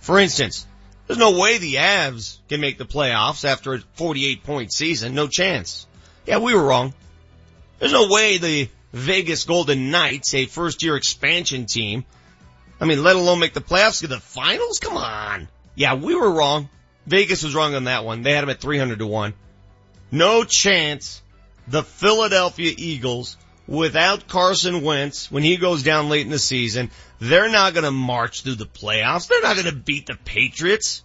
For 0.00 0.18
instance, 0.18 0.66
there's 1.06 1.18
no 1.18 1.40
way 1.40 1.56
the 1.56 1.76
Avs 1.76 2.40
can 2.50 2.60
make 2.60 2.76
the 2.76 2.84
playoffs 2.84 3.46
after 3.46 3.72
a 3.72 3.80
48 3.94 4.44
point 4.44 4.70
season. 4.70 5.14
No 5.14 5.28
chance. 5.28 5.86
Yeah, 6.26 6.40
we 6.40 6.54
were 6.54 6.62
wrong. 6.62 6.92
There's 7.78 7.92
no 7.92 8.08
way 8.08 8.36
the 8.36 8.68
Vegas 8.94 9.42
Golden 9.42 9.90
Knights, 9.90 10.34
a 10.34 10.46
first 10.46 10.84
year 10.84 10.94
expansion 10.94 11.66
team, 11.66 12.04
I 12.80 12.84
mean, 12.84 13.02
let 13.02 13.16
alone 13.16 13.40
make 13.40 13.52
the 13.52 13.60
playoffs 13.60 14.00
to 14.00 14.06
the 14.06 14.20
finals? 14.20 14.78
Come 14.78 14.96
on. 14.96 15.48
Yeah, 15.74 15.94
we 15.94 16.14
were 16.14 16.30
wrong. 16.30 16.68
Vegas 17.04 17.42
was 17.42 17.56
wrong 17.56 17.74
on 17.74 17.84
that 17.84 18.04
one. 18.04 18.22
They 18.22 18.32
had 18.32 18.42
them 18.42 18.50
at 18.50 18.60
300 18.60 19.00
to 19.00 19.06
1. 19.06 19.34
No 20.12 20.44
chance 20.44 21.22
the 21.66 21.82
Philadelphia 21.82 22.72
Eagles 22.76 23.36
without 23.66 24.28
Carson 24.28 24.82
Wentz 24.82 25.28
when 25.28 25.42
he 25.42 25.56
goes 25.56 25.82
down 25.82 26.08
late 26.08 26.24
in 26.24 26.30
the 26.30 26.38
season, 26.38 26.90
they're 27.18 27.50
not 27.50 27.74
going 27.74 27.84
to 27.84 27.90
march 27.90 28.42
through 28.42 28.54
the 28.54 28.64
playoffs. 28.64 29.26
They're 29.26 29.42
not 29.42 29.56
going 29.56 29.74
to 29.74 29.74
beat 29.74 30.06
the 30.06 30.14
Patriots. 30.24 31.02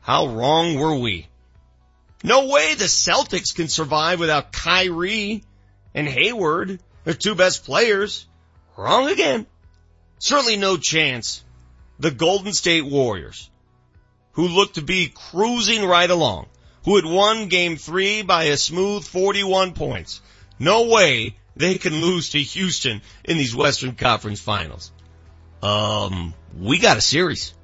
How 0.00 0.28
wrong 0.28 0.78
were 0.78 0.96
we? 0.96 1.28
No 2.22 2.46
way 2.46 2.74
the 2.74 2.84
Celtics 2.84 3.54
can 3.54 3.68
survive 3.68 4.20
without 4.20 4.52
Kyrie 4.52 5.44
and 5.94 6.08
Hayward, 6.08 6.80
their 7.04 7.14
two 7.14 7.34
best 7.34 7.64
players. 7.64 8.26
Wrong 8.76 9.08
again. 9.08 9.46
Certainly 10.18 10.56
no 10.56 10.76
chance. 10.76 11.44
The 11.98 12.10
Golden 12.10 12.52
State 12.52 12.84
Warriors, 12.84 13.50
who 14.32 14.48
looked 14.48 14.74
to 14.74 14.82
be 14.82 15.12
cruising 15.30 15.84
right 15.84 16.10
along, 16.10 16.46
who 16.84 16.96
had 16.96 17.04
won 17.04 17.48
game 17.48 17.76
three 17.76 18.22
by 18.22 18.44
a 18.44 18.56
smooth 18.56 19.04
41 19.04 19.72
points. 19.74 20.20
No 20.58 20.88
way 20.88 21.36
they 21.56 21.76
can 21.76 22.00
lose 22.00 22.30
to 22.30 22.38
Houston 22.38 23.00
in 23.24 23.38
these 23.38 23.54
Western 23.54 23.94
Conference 23.94 24.40
finals. 24.40 24.90
Um, 25.62 26.34
we 26.58 26.78
got 26.78 26.96
a 26.96 27.00
series. 27.00 27.54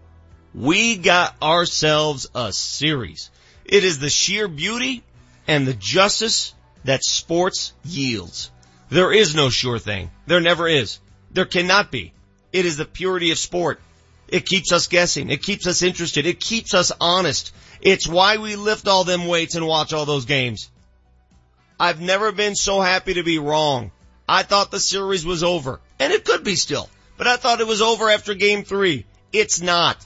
We 0.55 0.97
got 0.97 1.41
ourselves 1.43 2.29
a 2.35 2.53
series. 2.53 3.31
It 3.65 3.85
is 3.85 3.99
the 3.99 4.11
sheer 4.11 4.49
beauty 4.49 5.03
and 5.47 5.67
the 5.67 5.75
justice 5.75 6.55
that 6.85 7.05
sports 7.05 7.73
yields. 7.85 8.51
There 8.91 9.13
is 9.13 9.35
no 9.35 9.51
sure 9.51 9.79
thing. 9.79 10.11
There 10.27 10.41
never 10.41 10.67
is. 10.69 10.99
There 11.31 11.45
cannot 11.45 11.91
be. 11.93 12.13
It 12.53 12.67
is 12.67 12.77
the 12.77 12.85
purity 12.85 13.31
of 13.31 13.39
sport. 13.39 13.81
It 14.29 14.47
keeps 14.47 14.73
us 14.73 14.89
guessing. 14.89 15.31
It 15.31 15.43
keeps 15.43 15.67
us 15.67 15.83
interested. 15.83 16.27
It 16.27 16.41
keeps 16.41 16.75
us 16.75 16.91
honest. 17.01 17.53
It's 17.81 18.09
why 18.09 18.37
we 18.37 18.57
lift 18.57 18.89
all 18.89 19.05
them 19.05 19.27
weights 19.27 19.55
and 19.55 19.67
watch 19.67 19.93
all 19.93 20.07
those 20.07 20.25
games. 20.25 20.71
I've 21.79 22.01
never 22.01 22.33
been 22.33 22.57
so 22.57 22.81
happy 22.81 23.15
to 23.15 23.23
be 23.23 23.39
wrong. 23.39 23.93
I 24.29 24.43
thought 24.43 24.71
the 24.71 24.81
series 24.81 25.25
was 25.25 25.43
over, 25.43 25.81
and 25.99 26.13
it 26.13 26.25
could 26.25 26.45
be 26.45 26.55
still, 26.55 26.89
but 27.17 27.27
I 27.27 27.37
thought 27.37 27.61
it 27.61 27.67
was 27.67 27.83
over 27.83 28.11
after 28.11 28.35
game 28.35 28.65
three. 28.65 29.07
It's 29.33 29.61
not. 29.61 30.05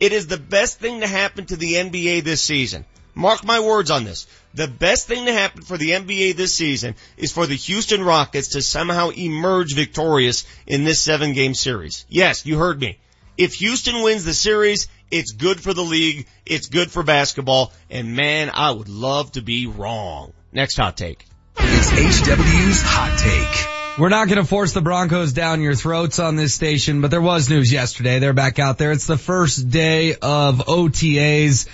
It 0.00 0.12
is 0.12 0.26
the 0.26 0.36
best 0.36 0.78
thing 0.78 1.00
to 1.00 1.06
happen 1.06 1.46
to 1.46 1.56
the 1.56 1.74
NBA 1.74 2.24
this 2.24 2.42
season. 2.42 2.84
Mark 3.16 3.44
my 3.44 3.60
words 3.60 3.90
on 3.90 4.04
this. 4.04 4.26
The 4.52 4.68
best 4.68 5.08
thing 5.08 5.24
to 5.24 5.32
happen 5.32 5.62
for 5.62 5.78
the 5.78 5.90
NBA 5.92 6.36
this 6.36 6.54
season 6.54 6.94
is 7.16 7.32
for 7.32 7.46
the 7.46 7.54
Houston 7.54 8.04
Rockets 8.04 8.48
to 8.48 8.62
somehow 8.62 9.08
emerge 9.08 9.74
victorious 9.74 10.46
in 10.66 10.84
this 10.84 11.00
seven 11.02 11.32
game 11.32 11.54
series. 11.54 12.04
Yes, 12.10 12.44
you 12.44 12.58
heard 12.58 12.78
me. 12.78 12.98
If 13.38 13.54
Houston 13.54 14.02
wins 14.02 14.24
the 14.24 14.34
series, 14.34 14.88
it's 15.10 15.32
good 15.32 15.60
for 15.60 15.72
the 15.72 15.82
league. 15.82 16.26
It's 16.44 16.68
good 16.68 16.90
for 16.90 17.02
basketball. 17.02 17.72
And 17.88 18.14
man, 18.14 18.50
I 18.52 18.70
would 18.70 18.90
love 18.90 19.32
to 19.32 19.40
be 19.40 19.66
wrong. 19.66 20.34
Next 20.52 20.76
hot 20.76 20.98
take. 20.98 21.24
It's 21.58 21.90
HW's 21.90 22.82
hot 22.82 23.18
take. 23.18 23.98
We're 23.98 24.10
not 24.10 24.28
going 24.28 24.42
to 24.42 24.44
force 24.44 24.74
the 24.74 24.82
Broncos 24.82 25.32
down 25.32 25.62
your 25.62 25.74
throats 25.74 26.18
on 26.18 26.36
this 26.36 26.54
station, 26.54 27.00
but 27.00 27.10
there 27.10 27.22
was 27.22 27.48
news 27.48 27.72
yesterday. 27.72 28.18
They're 28.18 28.34
back 28.34 28.58
out 28.58 28.76
there. 28.76 28.92
It's 28.92 29.06
the 29.06 29.16
first 29.16 29.70
day 29.70 30.14
of 30.14 30.58
OTAs. 30.58 31.66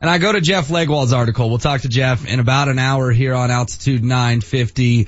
And 0.00 0.08
I 0.08 0.16
go 0.16 0.32
to 0.32 0.40
Jeff 0.40 0.68
Legwold's 0.68 1.12
article. 1.12 1.50
We'll 1.50 1.58
talk 1.58 1.82
to 1.82 1.88
Jeff 1.88 2.26
in 2.26 2.40
about 2.40 2.68
an 2.68 2.78
hour 2.78 3.10
here 3.10 3.34
on 3.34 3.50
Altitude 3.50 4.02
950. 4.02 5.06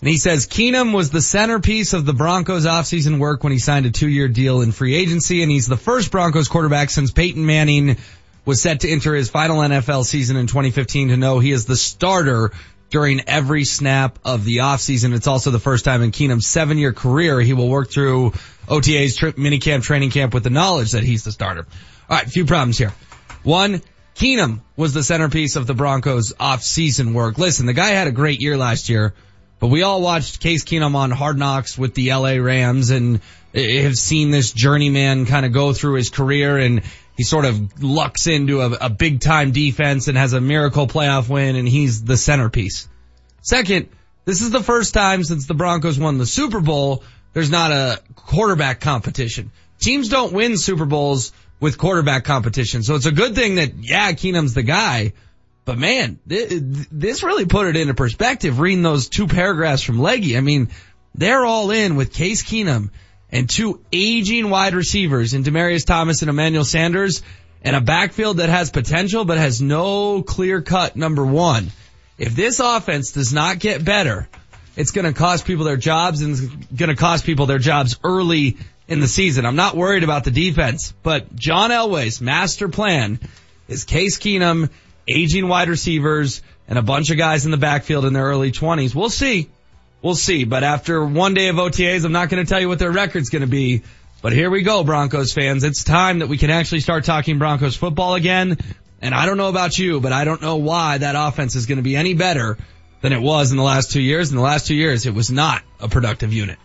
And 0.00 0.08
he 0.08 0.16
says 0.16 0.48
Keenum 0.48 0.92
was 0.92 1.10
the 1.10 1.22
centerpiece 1.22 1.92
of 1.92 2.04
the 2.04 2.12
Broncos 2.12 2.66
offseason 2.66 3.20
work 3.20 3.44
when 3.44 3.52
he 3.52 3.60
signed 3.60 3.86
a 3.86 3.92
two-year 3.92 4.26
deal 4.26 4.60
in 4.60 4.72
free 4.72 4.96
agency. 4.96 5.42
And 5.42 5.50
he's 5.50 5.68
the 5.68 5.76
first 5.76 6.10
Broncos 6.10 6.48
quarterback 6.48 6.90
since 6.90 7.12
Peyton 7.12 7.46
Manning 7.46 7.98
was 8.44 8.60
set 8.60 8.80
to 8.80 8.90
enter 8.90 9.14
his 9.14 9.30
final 9.30 9.58
NFL 9.58 10.04
season 10.04 10.36
in 10.36 10.48
2015 10.48 11.10
to 11.10 11.16
know 11.16 11.38
he 11.38 11.52
is 11.52 11.66
the 11.66 11.76
starter 11.76 12.50
during 12.90 13.20
every 13.28 13.64
snap 13.64 14.18
of 14.24 14.44
the 14.44 14.56
offseason. 14.56 15.14
It's 15.14 15.28
also 15.28 15.52
the 15.52 15.60
first 15.60 15.84
time 15.84 16.02
in 16.02 16.10
Keenum's 16.10 16.48
seven 16.48 16.78
year 16.78 16.92
career 16.92 17.40
he 17.40 17.52
will 17.52 17.68
work 17.68 17.92
through 17.92 18.32
OTA's 18.68 19.16
tri- 19.16 19.32
minicamp 19.32 19.84
training 19.84 20.10
camp 20.10 20.34
with 20.34 20.42
the 20.42 20.50
knowledge 20.50 20.92
that 20.92 21.04
he's 21.04 21.22
the 21.22 21.30
starter. 21.30 21.64
All 22.10 22.16
right, 22.16 22.26
a 22.26 22.28
few 22.28 22.44
problems 22.44 22.76
here. 22.76 22.92
One, 23.44 23.82
Keenum 24.14 24.60
was 24.76 24.92
the 24.92 25.02
centerpiece 25.02 25.56
of 25.56 25.66
the 25.66 25.74
Broncos 25.74 26.32
off-season 26.38 27.14
work. 27.14 27.38
Listen, 27.38 27.66
the 27.66 27.72
guy 27.72 27.88
had 27.88 28.06
a 28.06 28.12
great 28.12 28.40
year 28.40 28.56
last 28.56 28.88
year, 28.88 29.14
but 29.58 29.68
we 29.68 29.82
all 29.82 30.02
watched 30.02 30.40
Case 30.40 30.64
Keenum 30.64 30.94
on 30.94 31.10
Hard 31.10 31.38
Knocks 31.38 31.78
with 31.78 31.94
the 31.94 32.12
LA 32.12 32.34
Rams 32.34 32.90
and 32.90 33.20
have 33.54 33.94
seen 33.94 34.30
this 34.30 34.52
journeyman 34.52 35.26
kind 35.26 35.46
of 35.46 35.52
go 35.52 35.72
through 35.72 35.94
his 35.94 36.10
career 36.10 36.58
and 36.58 36.82
he 37.16 37.24
sort 37.24 37.44
of 37.44 37.82
lucks 37.82 38.26
into 38.26 38.60
a, 38.60 38.70
a 38.72 38.90
big 38.90 39.20
time 39.20 39.52
defense 39.52 40.08
and 40.08 40.16
has 40.16 40.32
a 40.32 40.40
miracle 40.40 40.86
playoff 40.86 41.28
win 41.28 41.56
and 41.56 41.68
he's 41.68 42.02
the 42.04 42.16
centerpiece. 42.16 42.88
Second, 43.42 43.88
this 44.24 44.40
is 44.40 44.50
the 44.50 44.62
first 44.62 44.94
time 44.94 45.24
since 45.24 45.46
the 45.46 45.54
Broncos 45.54 45.98
won 45.98 46.18
the 46.18 46.26
Super 46.26 46.60
Bowl, 46.60 47.02
there's 47.32 47.50
not 47.50 47.72
a 47.72 48.00
quarterback 48.14 48.80
competition. 48.80 49.50
Teams 49.78 50.08
don't 50.08 50.32
win 50.32 50.56
Super 50.56 50.84
Bowls 50.84 51.32
with 51.62 51.78
quarterback 51.78 52.24
competition. 52.24 52.82
So 52.82 52.96
it's 52.96 53.06
a 53.06 53.12
good 53.12 53.36
thing 53.36 53.54
that, 53.54 53.74
yeah, 53.78 54.10
Keenum's 54.10 54.52
the 54.52 54.64
guy. 54.64 55.12
But 55.64 55.78
man, 55.78 56.18
this 56.26 57.22
really 57.22 57.46
put 57.46 57.68
it 57.68 57.76
into 57.76 57.94
perspective 57.94 58.58
reading 58.58 58.82
those 58.82 59.08
two 59.08 59.28
paragraphs 59.28 59.80
from 59.80 60.00
Leggy. 60.00 60.36
I 60.36 60.40
mean, 60.40 60.70
they're 61.14 61.44
all 61.44 61.70
in 61.70 61.94
with 61.94 62.12
Case 62.12 62.42
Keenum 62.42 62.90
and 63.30 63.48
two 63.48 63.80
aging 63.92 64.50
wide 64.50 64.74
receivers 64.74 65.34
in 65.34 65.44
Demaryius 65.44 65.86
Thomas 65.86 66.22
and 66.22 66.28
Emmanuel 66.28 66.64
Sanders 66.64 67.22
and 67.62 67.76
a 67.76 67.80
backfield 67.80 68.38
that 68.38 68.48
has 68.48 68.72
potential 68.72 69.24
but 69.24 69.38
has 69.38 69.62
no 69.62 70.20
clear 70.22 70.62
cut 70.62 70.96
number 70.96 71.24
one. 71.24 71.70
If 72.18 72.34
this 72.34 72.58
offense 72.58 73.12
does 73.12 73.32
not 73.32 73.60
get 73.60 73.84
better, 73.84 74.28
it's 74.74 74.90
going 74.90 75.04
to 75.04 75.12
cost 75.12 75.44
people 75.44 75.64
their 75.64 75.76
jobs 75.76 76.22
and 76.22 76.32
it's 76.32 76.40
going 76.74 76.88
to 76.88 76.96
cost 76.96 77.24
people 77.24 77.46
their 77.46 77.60
jobs 77.60 78.00
early 78.02 78.56
in 78.88 79.00
the 79.00 79.08
season. 79.08 79.46
I'm 79.46 79.56
not 79.56 79.76
worried 79.76 80.04
about 80.04 80.24
the 80.24 80.30
defense, 80.30 80.92
but 81.02 81.34
John 81.34 81.70
Elway's 81.70 82.20
master 82.20 82.68
plan 82.68 83.20
is 83.68 83.84
Case 83.84 84.18
Keenum, 84.18 84.70
aging 85.08 85.48
wide 85.48 85.68
receivers, 85.68 86.42
and 86.68 86.78
a 86.78 86.82
bunch 86.82 87.10
of 87.10 87.18
guys 87.18 87.44
in 87.44 87.50
the 87.50 87.56
backfield 87.56 88.04
in 88.04 88.12
their 88.12 88.24
early 88.24 88.52
20s. 88.52 88.94
We'll 88.94 89.10
see. 89.10 89.48
We'll 90.00 90.14
see. 90.14 90.44
But 90.44 90.64
after 90.64 91.04
one 91.04 91.34
day 91.34 91.48
of 91.48 91.56
OTAs, 91.56 92.04
I'm 92.04 92.12
not 92.12 92.28
going 92.28 92.44
to 92.44 92.48
tell 92.48 92.60
you 92.60 92.68
what 92.68 92.78
their 92.78 92.90
record's 92.90 93.30
going 93.30 93.42
to 93.42 93.48
be. 93.48 93.82
But 94.20 94.32
here 94.32 94.50
we 94.50 94.62
go, 94.62 94.84
Broncos 94.84 95.32
fans. 95.32 95.64
It's 95.64 95.84
time 95.84 96.20
that 96.20 96.28
we 96.28 96.38
can 96.38 96.50
actually 96.50 96.80
start 96.80 97.04
talking 97.04 97.38
Broncos 97.38 97.76
football 97.76 98.14
again. 98.14 98.56
And 99.00 99.14
I 99.14 99.26
don't 99.26 99.36
know 99.36 99.48
about 99.48 99.76
you, 99.78 100.00
but 100.00 100.12
I 100.12 100.24
don't 100.24 100.40
know 100.40 100.56
why 100.56 100.98
that 100.98 101.16
offense 101.16 101.56
is 101.56 101.66
going 101.66 101.78
to 101.78 101.82
be 101.82 101.96
any 101.96 102.14
better 102.14 102.56
than 103.00 103.12
it 103.12 103.20
was 103.20 103.50
in 103.50 103.56
the 103.56 103.64
last 103.64 103.90
two 103.90 104.00
years. 104.00 104.30
In 104.30 104.36
the 104.36 104.42
last 104.42 104.68
two 104.68 104.76
years, 104.76 105.06
it 105.06 105.14
was 105.14 105.30
not 105.30 105.62
a 105.80 105.88
productive 105.88 106.32
unit. 106.32 106.58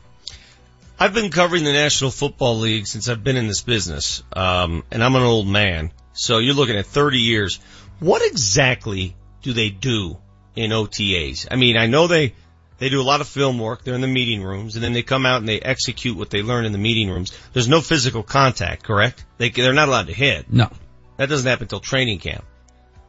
I've 0.99 1.13
been 1.13 1.29
covering 1.29 1.63
the 1.63 1.73
National 1.73 2.10
Football 2.10 2.60
League 2.60 2.88
since 2.88 3.07
I've 3.07 3.23
been 3.23 3.38
in 3.38 3.47
this 3.47 3.62
business, 3.62 4.23
um, 4.33 4.83
and 4.89 5.03
I'm 5.03 5.15
an 5.15 5.21
old 5.21 5.47
man. 5.47 5.91
So 6.13 6.39
you're 6.39 6.55
looking 6.55 6.75
at 6.75 6.88
30 6.88 7.19
years. 7.19 7.60
What 7.99 8.25
exactly 8.25 9.15
do 9.43 9.53
they 9.53 9.69
do 9.69 10.17
in 10.55 10.71
OTAs? 10.71 11.47
I 11.51 11.55
mean, 11.55 11.77
I 11.77 11.86
know 11.86 12.07
they 12.07 12.33
they 12.79 12.89
do 12.89 12.99
a 12.99 13.03
lot 13.03 13.21
of 13.21 13.27
film 13.27 13.60
work. 13.60 13.83
They're 13.83 13.93
in 13.93 14.01
the 14.01 14.07
meeting 14.07 14.41
rooms, 14.41 14.75
and 14.75 14.83
then 14.83 14.93
they 14.93 15.03
come 15.03 15.25
out 15.25 15.39
and 15.39 15.47
they 15.47 15.60
execute 15.60 16.17
what 16.17 16.31
they 16.31 16.41
learn 16.41 16.65
in 16.65 16.71
the 16.71 16.77
meeting 16.79 17.10
rooms. 17.10 17.31
There's 17.53 17.67
no 17.67 17.81
physical 17.81 18.23
contact, 18.23 18.83
correct? 18.83 19.23
They 19.38 19.49
they're 19.49 19.73
not 19.73 19.89
allowed 19.89 20.07
to 20.07 20.13
hit. 20.13 20.51
No, 20.51 20.71
that 21.17 21.29
doesn't 21.29 21.47
happen 21.47 21.65
until 21.65 21.79
training 21.79 22.19
camp. 22.19 22.43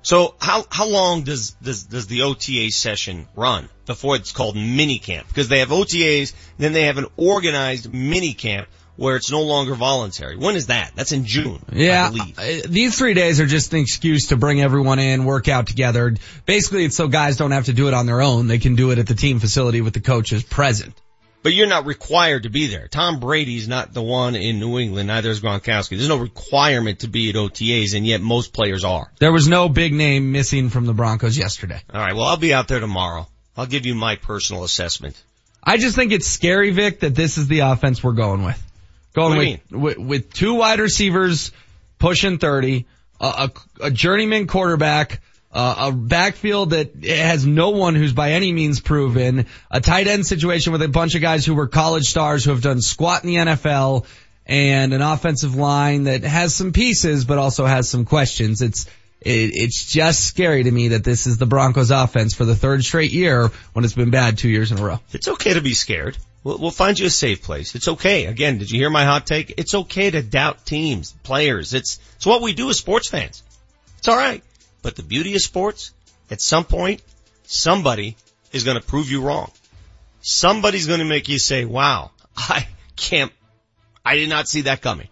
So 0.08 0.34
how 0.40 0.64
how 0.70 0.88
long 0.88 1.24
does 1.24 1.50
does 1.62 1.82
does 1.82 2.06
the 2.06 2.22
OTA 2.22 2.70
session 2.70 3.28
run 3.36 3.68
before 3.84 4.16
it's 4.16 4.32
called 4.32 4.56
mini 4.56 4.98
camp? 4.98 5.28
Because 5.28 5.48
they 5.48 5.58
have 5.58 5.68
OTAs, 5.68 6.32
then 6.56 6.72
they 6.72 6.84
have 6.84 6.96
an 6.96 7.08
organized 7.18 7.92
mini 7.92 8.32
camp 8.32 8.68
where 8.96 9.16
it's 9.16 9.30
no 9.30 9.42
longer 9.42 9.74
voluntary. 9.74 10.38
When 10.38 10.56
is 10.56 10.68
that? 10.68 10.92
That's 10.96 11.12
in 11.12 11.26
June. 11.26 11.62
Yeah. 11.70 12.10
These 12.66 12.96
three 12.96 13.12
days 13.12 13.38
are 13.38 13.46
just 13.46 13.74
an 13.74 13.80
excuse 13.80 14.28
to 14.28 14.38
bring 14.38 14.62
everyone 14.62 14.98
in, 14.98 15.26
work 15.26 15.46
out 15.46 15.66
together. 15.66 16.16
Basically, 16.46 16.86
it's 16.86 16.96
so 16.96 17.08
guys 17.08 17.36
don't 17.36 17.50
have 17.50 17.66
to 17.66 17.74
do 17.74 17.88
it 17.88 17.92
on 17.92 18.06
their 18.06 18.22
own. 18.22 18.46
They 18.46 18.58
can 18.58 18.76
do 18.76 18.92
it 18.92 18.98
at 18.98 19.08
the 19.08 19.14
team 19.14 19.40
facility 19.40 19.82
with 19.82 19.92
the 19.92 20.00
coaches 20.00 20.42
present. 20.42 20.94
But 21.42 21.54
you're 21.54 21.68
not 21.68 21.86
required 21.86 22.42
to 22.42 22.50
be 22.50 22.66
there. 22.66 22.88
Tom 22.88 23.20
Brady's 23.20 23.68
not 23.68 23.94
the 23.94 24.02
one 24.02 24.34
in 24.34 24.58
New 24.58 24.78
England, 24.78 25.06
neither 25.06 25.30
is 25.30 25.40
Gronkowski. 25.40 25.90
There's 25.90 26.08
no 26.08 26.18
requirement 26.18 27.00
to 27.00 27.08
be 27.08 27.30
at 27.30 27.36
OTAs, 27.36 27.94
and 27.96 28.06
yet 28.06 28.20
most 28.20 28.52
players 28.52 28.84
are. 28.84 29.10
There 29.18 29.32
was 29.32 29.46
no 29.46 29.68
big 29.68 29.94
name 29.94 30.32
missing 30.32 30.68
from 30.68 30.86
the 30.86 30.94
Broncos 30.94 31.38
yesterday. 31.38 31.80
All 31.92 32.00
right, 32.00 32.14
well, 32.14 32.24
I'll 32.24 32.36
be 32.36 32.52
out 32.52 32.68
there 32.68 32.80
tomorrow. 32.80 33.28
I'll 33.56 33.66
give 33.66 33.86
you 33.86 33.94
my 33.94 34.16
personal 34.16 34.64
assessment. 34.64 35.20
I 35.62 35.76
just 35.76 35.96
think 35.96 36.12
it's 36.12 36.26
scary, 36.26 36.70
Vic, 36.70 37.00
that 37.00 37.14
this 37.14 37.38
is 37.38 37.46
the 37.46 37.60
offense 37.60 38.02
we're 38.02 38.12
going 38.12 38.44
with. 38.44 38.62
Going 39.14 39.60
with, 39.70 39.72
with 39.72 39.98
with 39.98 40.32
two 40.32 40.54
wide 40.54 40.80
receivers 40.80 41.50
pushing 41.98 42.38
thirty, 42.38 42.86
a, 43.20 43.26
a, 43.26 43.86
a 43.86 43.90
journeyman 43.90 44.46
quarterback, 44.46 45.20
uh, 45.52 45.88
a 45.88 45.92
backfield 45.92 46.70
that 46.70 47.04
has 47.04 47.46
no 47.46 47.70
one 47.70 47.94
who's 47.94 48.12
by 48.12 48.32
any 48.32 48.52
means 48.52 48.80
proven, 48.80 49.46
a 49.70 49.80
tight 49.80 50.06
end 50.06 50.26
situation 50.26 50.72
with 50.72 50.82
a 50.82 50.88
bunch 50.88 51.14
of 51.14 51.22
guys 51.22 51.46
who 51.46 51.54
were 51.54 51.66
college 51.66 52.04
stars 52.04 52.44
who 52.44 52.50
have 52.50 52.62
done 52.62 52.80
squat 52.80 53.24
in 53.24 53.30
the 53.30 53.36
NFL, 53.36 54.04
and 54.46 54.92
an 54.92 55.02
offensive 55.02 55.54
line 55.54 56.04
that 56.04 56.22
has 56.22 56.54
some 56.54 56.72
pieces 56.72 57.24
but 57.24 57.38
also 57.38 57.64
has 57.64 57.88
some 57.88 58.04
questions. 58.04 58.62
It's 58.62 58.86
it, 59.20 59.50
it's 59.54 59.84
just 59.84 60.24
scary 60.24 60.62
to 60.62 60.70
me 60.70 60.88
that 60.88 61.02
this 61.02 61.26
is 61.26 61.38
the 61.38 61.46
Broncos 61.46 61.90
offense 61.90 62.34
for 62.34 62.44
the 62.44 62.54
third 62.54 62.84
straight 62.84 63.10
year 63.10 63.50
when 63.72 63.84
it's 63.84 63.94
been 63.94 64.10
bad 64.10 64.38
two 64.38 64.48
years 64.48 64.70
in 64.70 64.78
a 64.78 64.84
row. 64.84 65.00
It's 65.12 65.28
okay 65.28 65.54
to 65.54 65.60
be 65.60 65.74
scared. 65.74 66.16
We'll, 66.44 66.58
we'll 66.58 66.70
find 66.70 66.98
you 66.98 67.06
a 67.06 67.10
safe 67.10 67.42
place. 67.42 67.74
It's 67.74 67.88
okay. 67.88 68.26
Again, 68.26 68.58
did 68.58 68.70
you 68.70 68.78
hear 68.78 68.90
my 68.90 69.04
hot 69.04 69.26
take? 69.26 69.54
It's 69.58 69.74
okay 69.74 70.10
to 70.10 70.22
doubt 70.22 70.64
teams, 70.64 71.12
players. 71.24 71.74
It's, 71.74 71.98
it's 72.16 72.26
what 72.26 72.42
we 72.42 72.52
do 72.52 72.70
as 72.70 72.78
sports 72.78 73.08
fans. 73.08 73.42
It's 73.98 74.08
alright. 74.08 74.44
But 74.82 74.96
the 74.96 75.02
beauty 75.02 75.34
of 75.34 75.40
sports, 75.40 75.92
at 76.30 76.40
some 76.40 76.64
point, 76.64 77.02
somebody 77.44 78.16
is 78.52 78.64
going 78.64 78.80
to 78.80 78.86
prove 78.86 79.10
you 79.10 79.22
wrong. 79.22 79.50
Somebody's 80.20 80.86
going 80.86 81.00
to 81.00 81.04
make 81.04 81.28
you 81.28 81.38
say, 81.38 81.64
wow, 81.64 82.10
I 82.36 82.68
can't, 82.96 83.32
I 84.04 84.16
did 84.16 84.28
not 84.28 84.48
see 84.48 84.62
that 84.62 84.82
coming. 84.82 85.08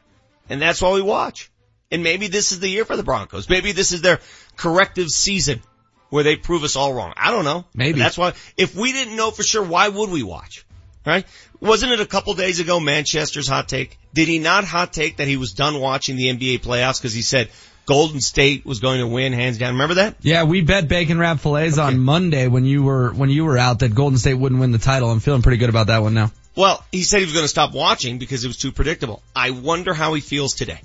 And 0.48 0.60
that's 0.60 0.80
why 0.80 0.92
we 0.92 1.02
watch. 1.02 1.50
And 1.90 2.02
maybe 2.02 2.26
this 2.28 2.52
is 2.52 2.60
the 2.60 2.68
year 2.68 2.84
for 2.84 2.96
the 2.96 3.02
Broncos. 3.02 3.48
Maybe 3.48 3.72
this 3.72 3.92
is 3.92 4.02
their 4.02 4.20
corrective 4.56 5.08
season 5.08 5.62
where 6.10 6.24
they 6.24 6.36
prove 6.36 6.64
us 6.64 6.76
all 6.76 6.94
wrong. 6.94 7.12
I 7.16 7.30
don't 7.30 7.44
know. 7.44 7.64
Maybe. 7.74 7.98
That's 7.98 8.18
why, 8.18 8.34
if 8.56 8.74
we 8.74 8.92
didn't 8.92 9.16
know 9.16 9.30
for 9.30 9.42
sure, 9.42 9.62
why 9.62 9.88
would 9.88 10.10
we 10.10 10.22
watch? 10.22 10.64
Right? 11.04 11.24
Wasn't 11.60 11.92
it 11.92 12.00
a 12.00 12.06
couple 12.06 12.34
days 12.34 12.58
ago 12.58 12.80
Manchester's 12.80 13.46
hot 13.46 13.68
take? 13.68 13.96
Did 14.12 14.26
he 14.26 14.40
not 14.40 14.64
hot 14.64 14.92
take 14.92 15.18
that 15.18 15.28
he 15.28 15.36
was 15.36 15.52
done 15.52 15.80
watching 15.80 16.16
the 16.16 16.26
NBA 16.26 16.60
playoffs 16.60 17.00
because 17.00 17.14
he 17.14 17.22
said 17.22 17.48
Golden 17.86 18.20
State 18.20 18.66
was 18.66 18.80
going 18.80 18.98
to 18.98 19.06
win 19.06 19.32
hands 19.32 19.58
down? 19.58 19.74
Remember 19.74 19.94
that? 19.94 20.16
Yeah, 20.20 20.42
we 20.42 20.60
bet 20.60 20.88
bacon 20.88 21.18
wrap 21.18 21.38
fillets 21.38 21.78
on 21.78 22.00
Monday 22.00 22.48
when 22.48 22.64
you 22.64 22.82
were 22.82 23.12
when 23.12 23.30
you 23.30 23.44
were 23.44 23.56
out 23.56 23.78
that 23.78 23.94
Golden 23.94 24.18
State 24.18 24.34
wouldn't 24.34 24.60
win 24.60 24.72
the 24.72 24.78
title. 24.78 25.08
I'm 25.10 25.20
feeling 25.20 25.42
pretty 25.42 25.58
good 25.58 25.70
about 25.70 25.86
that 25.86 26.02
one 26.02 26.12
now. 26.12 26.32
Well, 26.56 26.84
he 26.90 27.04
said 27.04 27.18
he 27.18 27.24
was 27.24 27.32
going 27.32 27.44
to 27.44 27.48
stop 27.48 27.72
watching 27.74 28.18
because 28.18 28.44
it 28.44 28.48
was 28.48 28.56
too 28.56 28.72
predictable. 28.72 29.22
I 29.34 29.50
wonder 29.50 29.94
how 29.94 30.14
he 30.14 30.20
feels 30.20 30.54
today. 30.54 30.80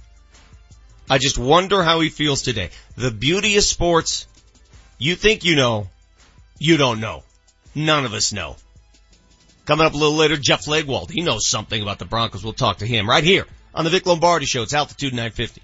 I 1.10 1.18
just 1.18 1.40
wonder 1.40 1.82
how 1.82 2.02
he 2.02 2.10
feels 2.10 2.44
today. 2.44 2.70
The 2.98 3.12
beauty 3.12 3.58
of 3.58 3.64
sports, 3.64 4.28
you 5.00 5.16
think 5.16 5.44
you 5.44 5.56
know, 5.56 5.88
you 6.60 6.78
don't 6.78 7.00
know. 7.00 7.24
None 7.74 8.06
of 8.06 8.14
us 8.14 8.32
know. 8.32 8.58
Coming 9.66 9.86
up 9.86 9.94
a 9.94 9.98
little 9.98 10.16
later, 10.16 10.38
Jeff 10.38 10.66
Legwold. 10.66 11.10
He 11.10 11.22
knows 11.22 11.48
something 11.48 11.82
about 11.82 12.00
the 12.00 12.06
Broncos. 12.06 12.44
We'll 12.44 12.54
talk 12.54 12.78
to 12.78 12.86
him 12.86 13.10
right 13.10 13.24
here 13.24 13.48
on 13.74 13.86
the 13.86 13.90
Vic 13.90 14.06
Lombardi 14.06 14.46
Show. 14.46 14.64
It's 14.64 14.74
Altitude 14.74 15.14
950. 15.14 15.62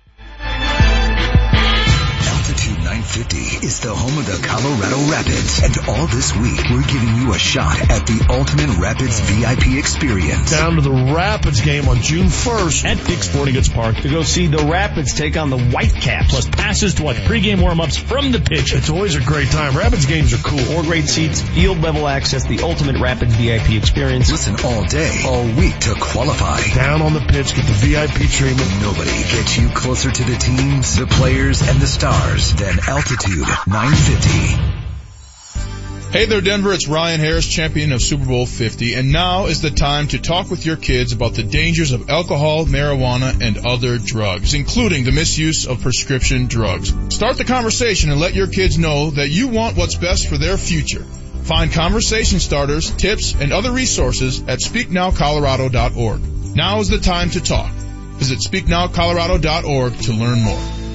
Altitude 3.08 3.32
950 3.32 3.66
is 3.66 3.80
the 3.80 3.96
home 3.96 4.18
of 4.18 4.26
the 4.26 4.48
Colorado 4.48 4.98
Rapids. 5.10 5.64
And 5.64 5.78
all 5.88 6.08
this 6.08 6.36
week, 6.36 6.60
we're 6.70 6.84
giving 6.84 7.16
you 7.16 7.34
a 7.34 7.38
shot 7.38 7.80
at 7.90 8.06
the 8.06 8.28
ultimate 8.30 8.78
Rapids 8.78 9.20
VIP 9.22 9.80
experience. 9.80 10.52
Down 10.52 10.76
to 10.76 10.82
the 10.82 10.92
Rapids 10.92 11.62
game 11.62 11.88
on 11.88 12.02
June 12.02 12.28
1st 12.28 12.86
at 12.86 13.08
Dick's 13.08 13.30
Sporting 13.30 13.54
Goods 13.54 13.70
Park 13.70 13.96
to 13.98 14.10
go 14.10 14.24
see 14.24 14.48
the 14.48 14.58
Rapids 14.58 15.14
take 15.14 15.38
on 15.38 15.50
the 15.50 15.58
Whitecaps. 15.58 16.30
Plus 16.30 16.50
passes 16.50 16.96
to 16.96 17.04
watch 17.04 17.18
pregame 17.18 17.62
warm-ups 17.62 17.98
from 17.98 18.32
the 18.32 18.40
pitch. 18.40 18.74
It's 18.74 18.90
always 18.90 19.16
a 19.16 19.22
great 19.22 19.50
time. 19.50 19.78
Rapids 19.78 20.06
games 20.06 20.34
are 20.34 20.44
cool. 20.44 20.60
Four 20.60 20.84
great 20.84 21.06
seats, 21.06 21.42
field 21.42 21.82
level 21.82 22.08
access, 22.08 22.46
the 22.46 22.60
ultimate 22.60 23.00
Rapids 23.00 23.34
VIP 23.36 23.72
experience. 23.72 24.32
Listen 24.32 24.56
all 24.66 24.84
day, 24.86 25.24
all 25.26 25.46
week 25.46 25.78
to 25.80 25.96
qualify. 25.96 26.62
Down 26.76 27.02
on 27.02 27.14
the 27.14 27.22
pitch, 27.22 27.56
get 27.56 27.66
the 27.66 27.78
VIP 27.88 28.30
treatment. 28.30 28.70
Nobody 28.82 29.12
gets 29.12 29.58
you 29.58 29.70
closer 29.70 30.12
to 30.12 30.24
the 30.24 30.36
teams, 30.36 30.98
the 30.98 31.08
players, 31.08 31.62
and 31.62 31.80
the 31.80 31.88
stars 31.88 32.54
than 32.54 32.78
Altitude 32.98 33.48
950. 33.68 36.18
Hey 36.18 36.26
there 36.26 36.42
Denver, 36.42 36.74
it's 36.74 36.88
Ryan 36.88 37.20
Harris, 37.20 37.46
champion 37.46 37.92
of 37.92 38.02
Super 38.02 38.26
Bowl 38.26 38.48
50, 38.48 38.96
and 38.96 39.12
now 39.12 39.46
is 39.46 39.62
the 39.62 39.70
time 39.70 40.08
to 40.08 40.20
talk 40.20 40.50
with 40.50 40.66
your 40.66 40.78
kids 40.78 41.14
about 41.14 41.36
the 41.36 41.44
dangers 41.44 41.92
of 41.92 42.10
alcohol, 42.10 42.66
marijuana, 42.66 43.40
and 43.40 43.68
other 43.68 44.00
drugs, 44.00 44.56
including 44.56 45.04
the 45.04 45.12
misuse 45.12 45.68
of 45.68 45.82
prescription 45.82 46.48
drugs. 46.48 46.92
Start 47.14 47.38
the 47.38 47.46
conversation 47.46 48.10
and 48.10 48.20
let 48.20 48.34
your 48.34 48.48
kids 48.48 48.80
know 48.80 49.12
that 49.12 49.30
you 49.30 49.50
want 49.50 49.78
what's 49.78 49.94
best 49.94 50.28
for 50.28 50.40
their 50.40 50.58
future. 50.58 51.04
Find 51.44 51.72
conversation 51.72 52.40
starters, 52.40 52.90
tips, 52.90 53.36
and 53.36 53.54
other 53.54 53.72
resources 53.72 54.42
at 54.48 54.58
speaknowcolorado.org. 54.58 56.56
Now 56.56 56.80
is 56.80 56.90
the 56.90 56.98
time 56.98 57.30
to 57.30 57.42
talk. 57.42 57.72
Visit 58.18 58.40
speaknowcolorado.org 58.40 60.00
to 60.00 60.14
learn 60.14 60.42
more. 60.42 60.87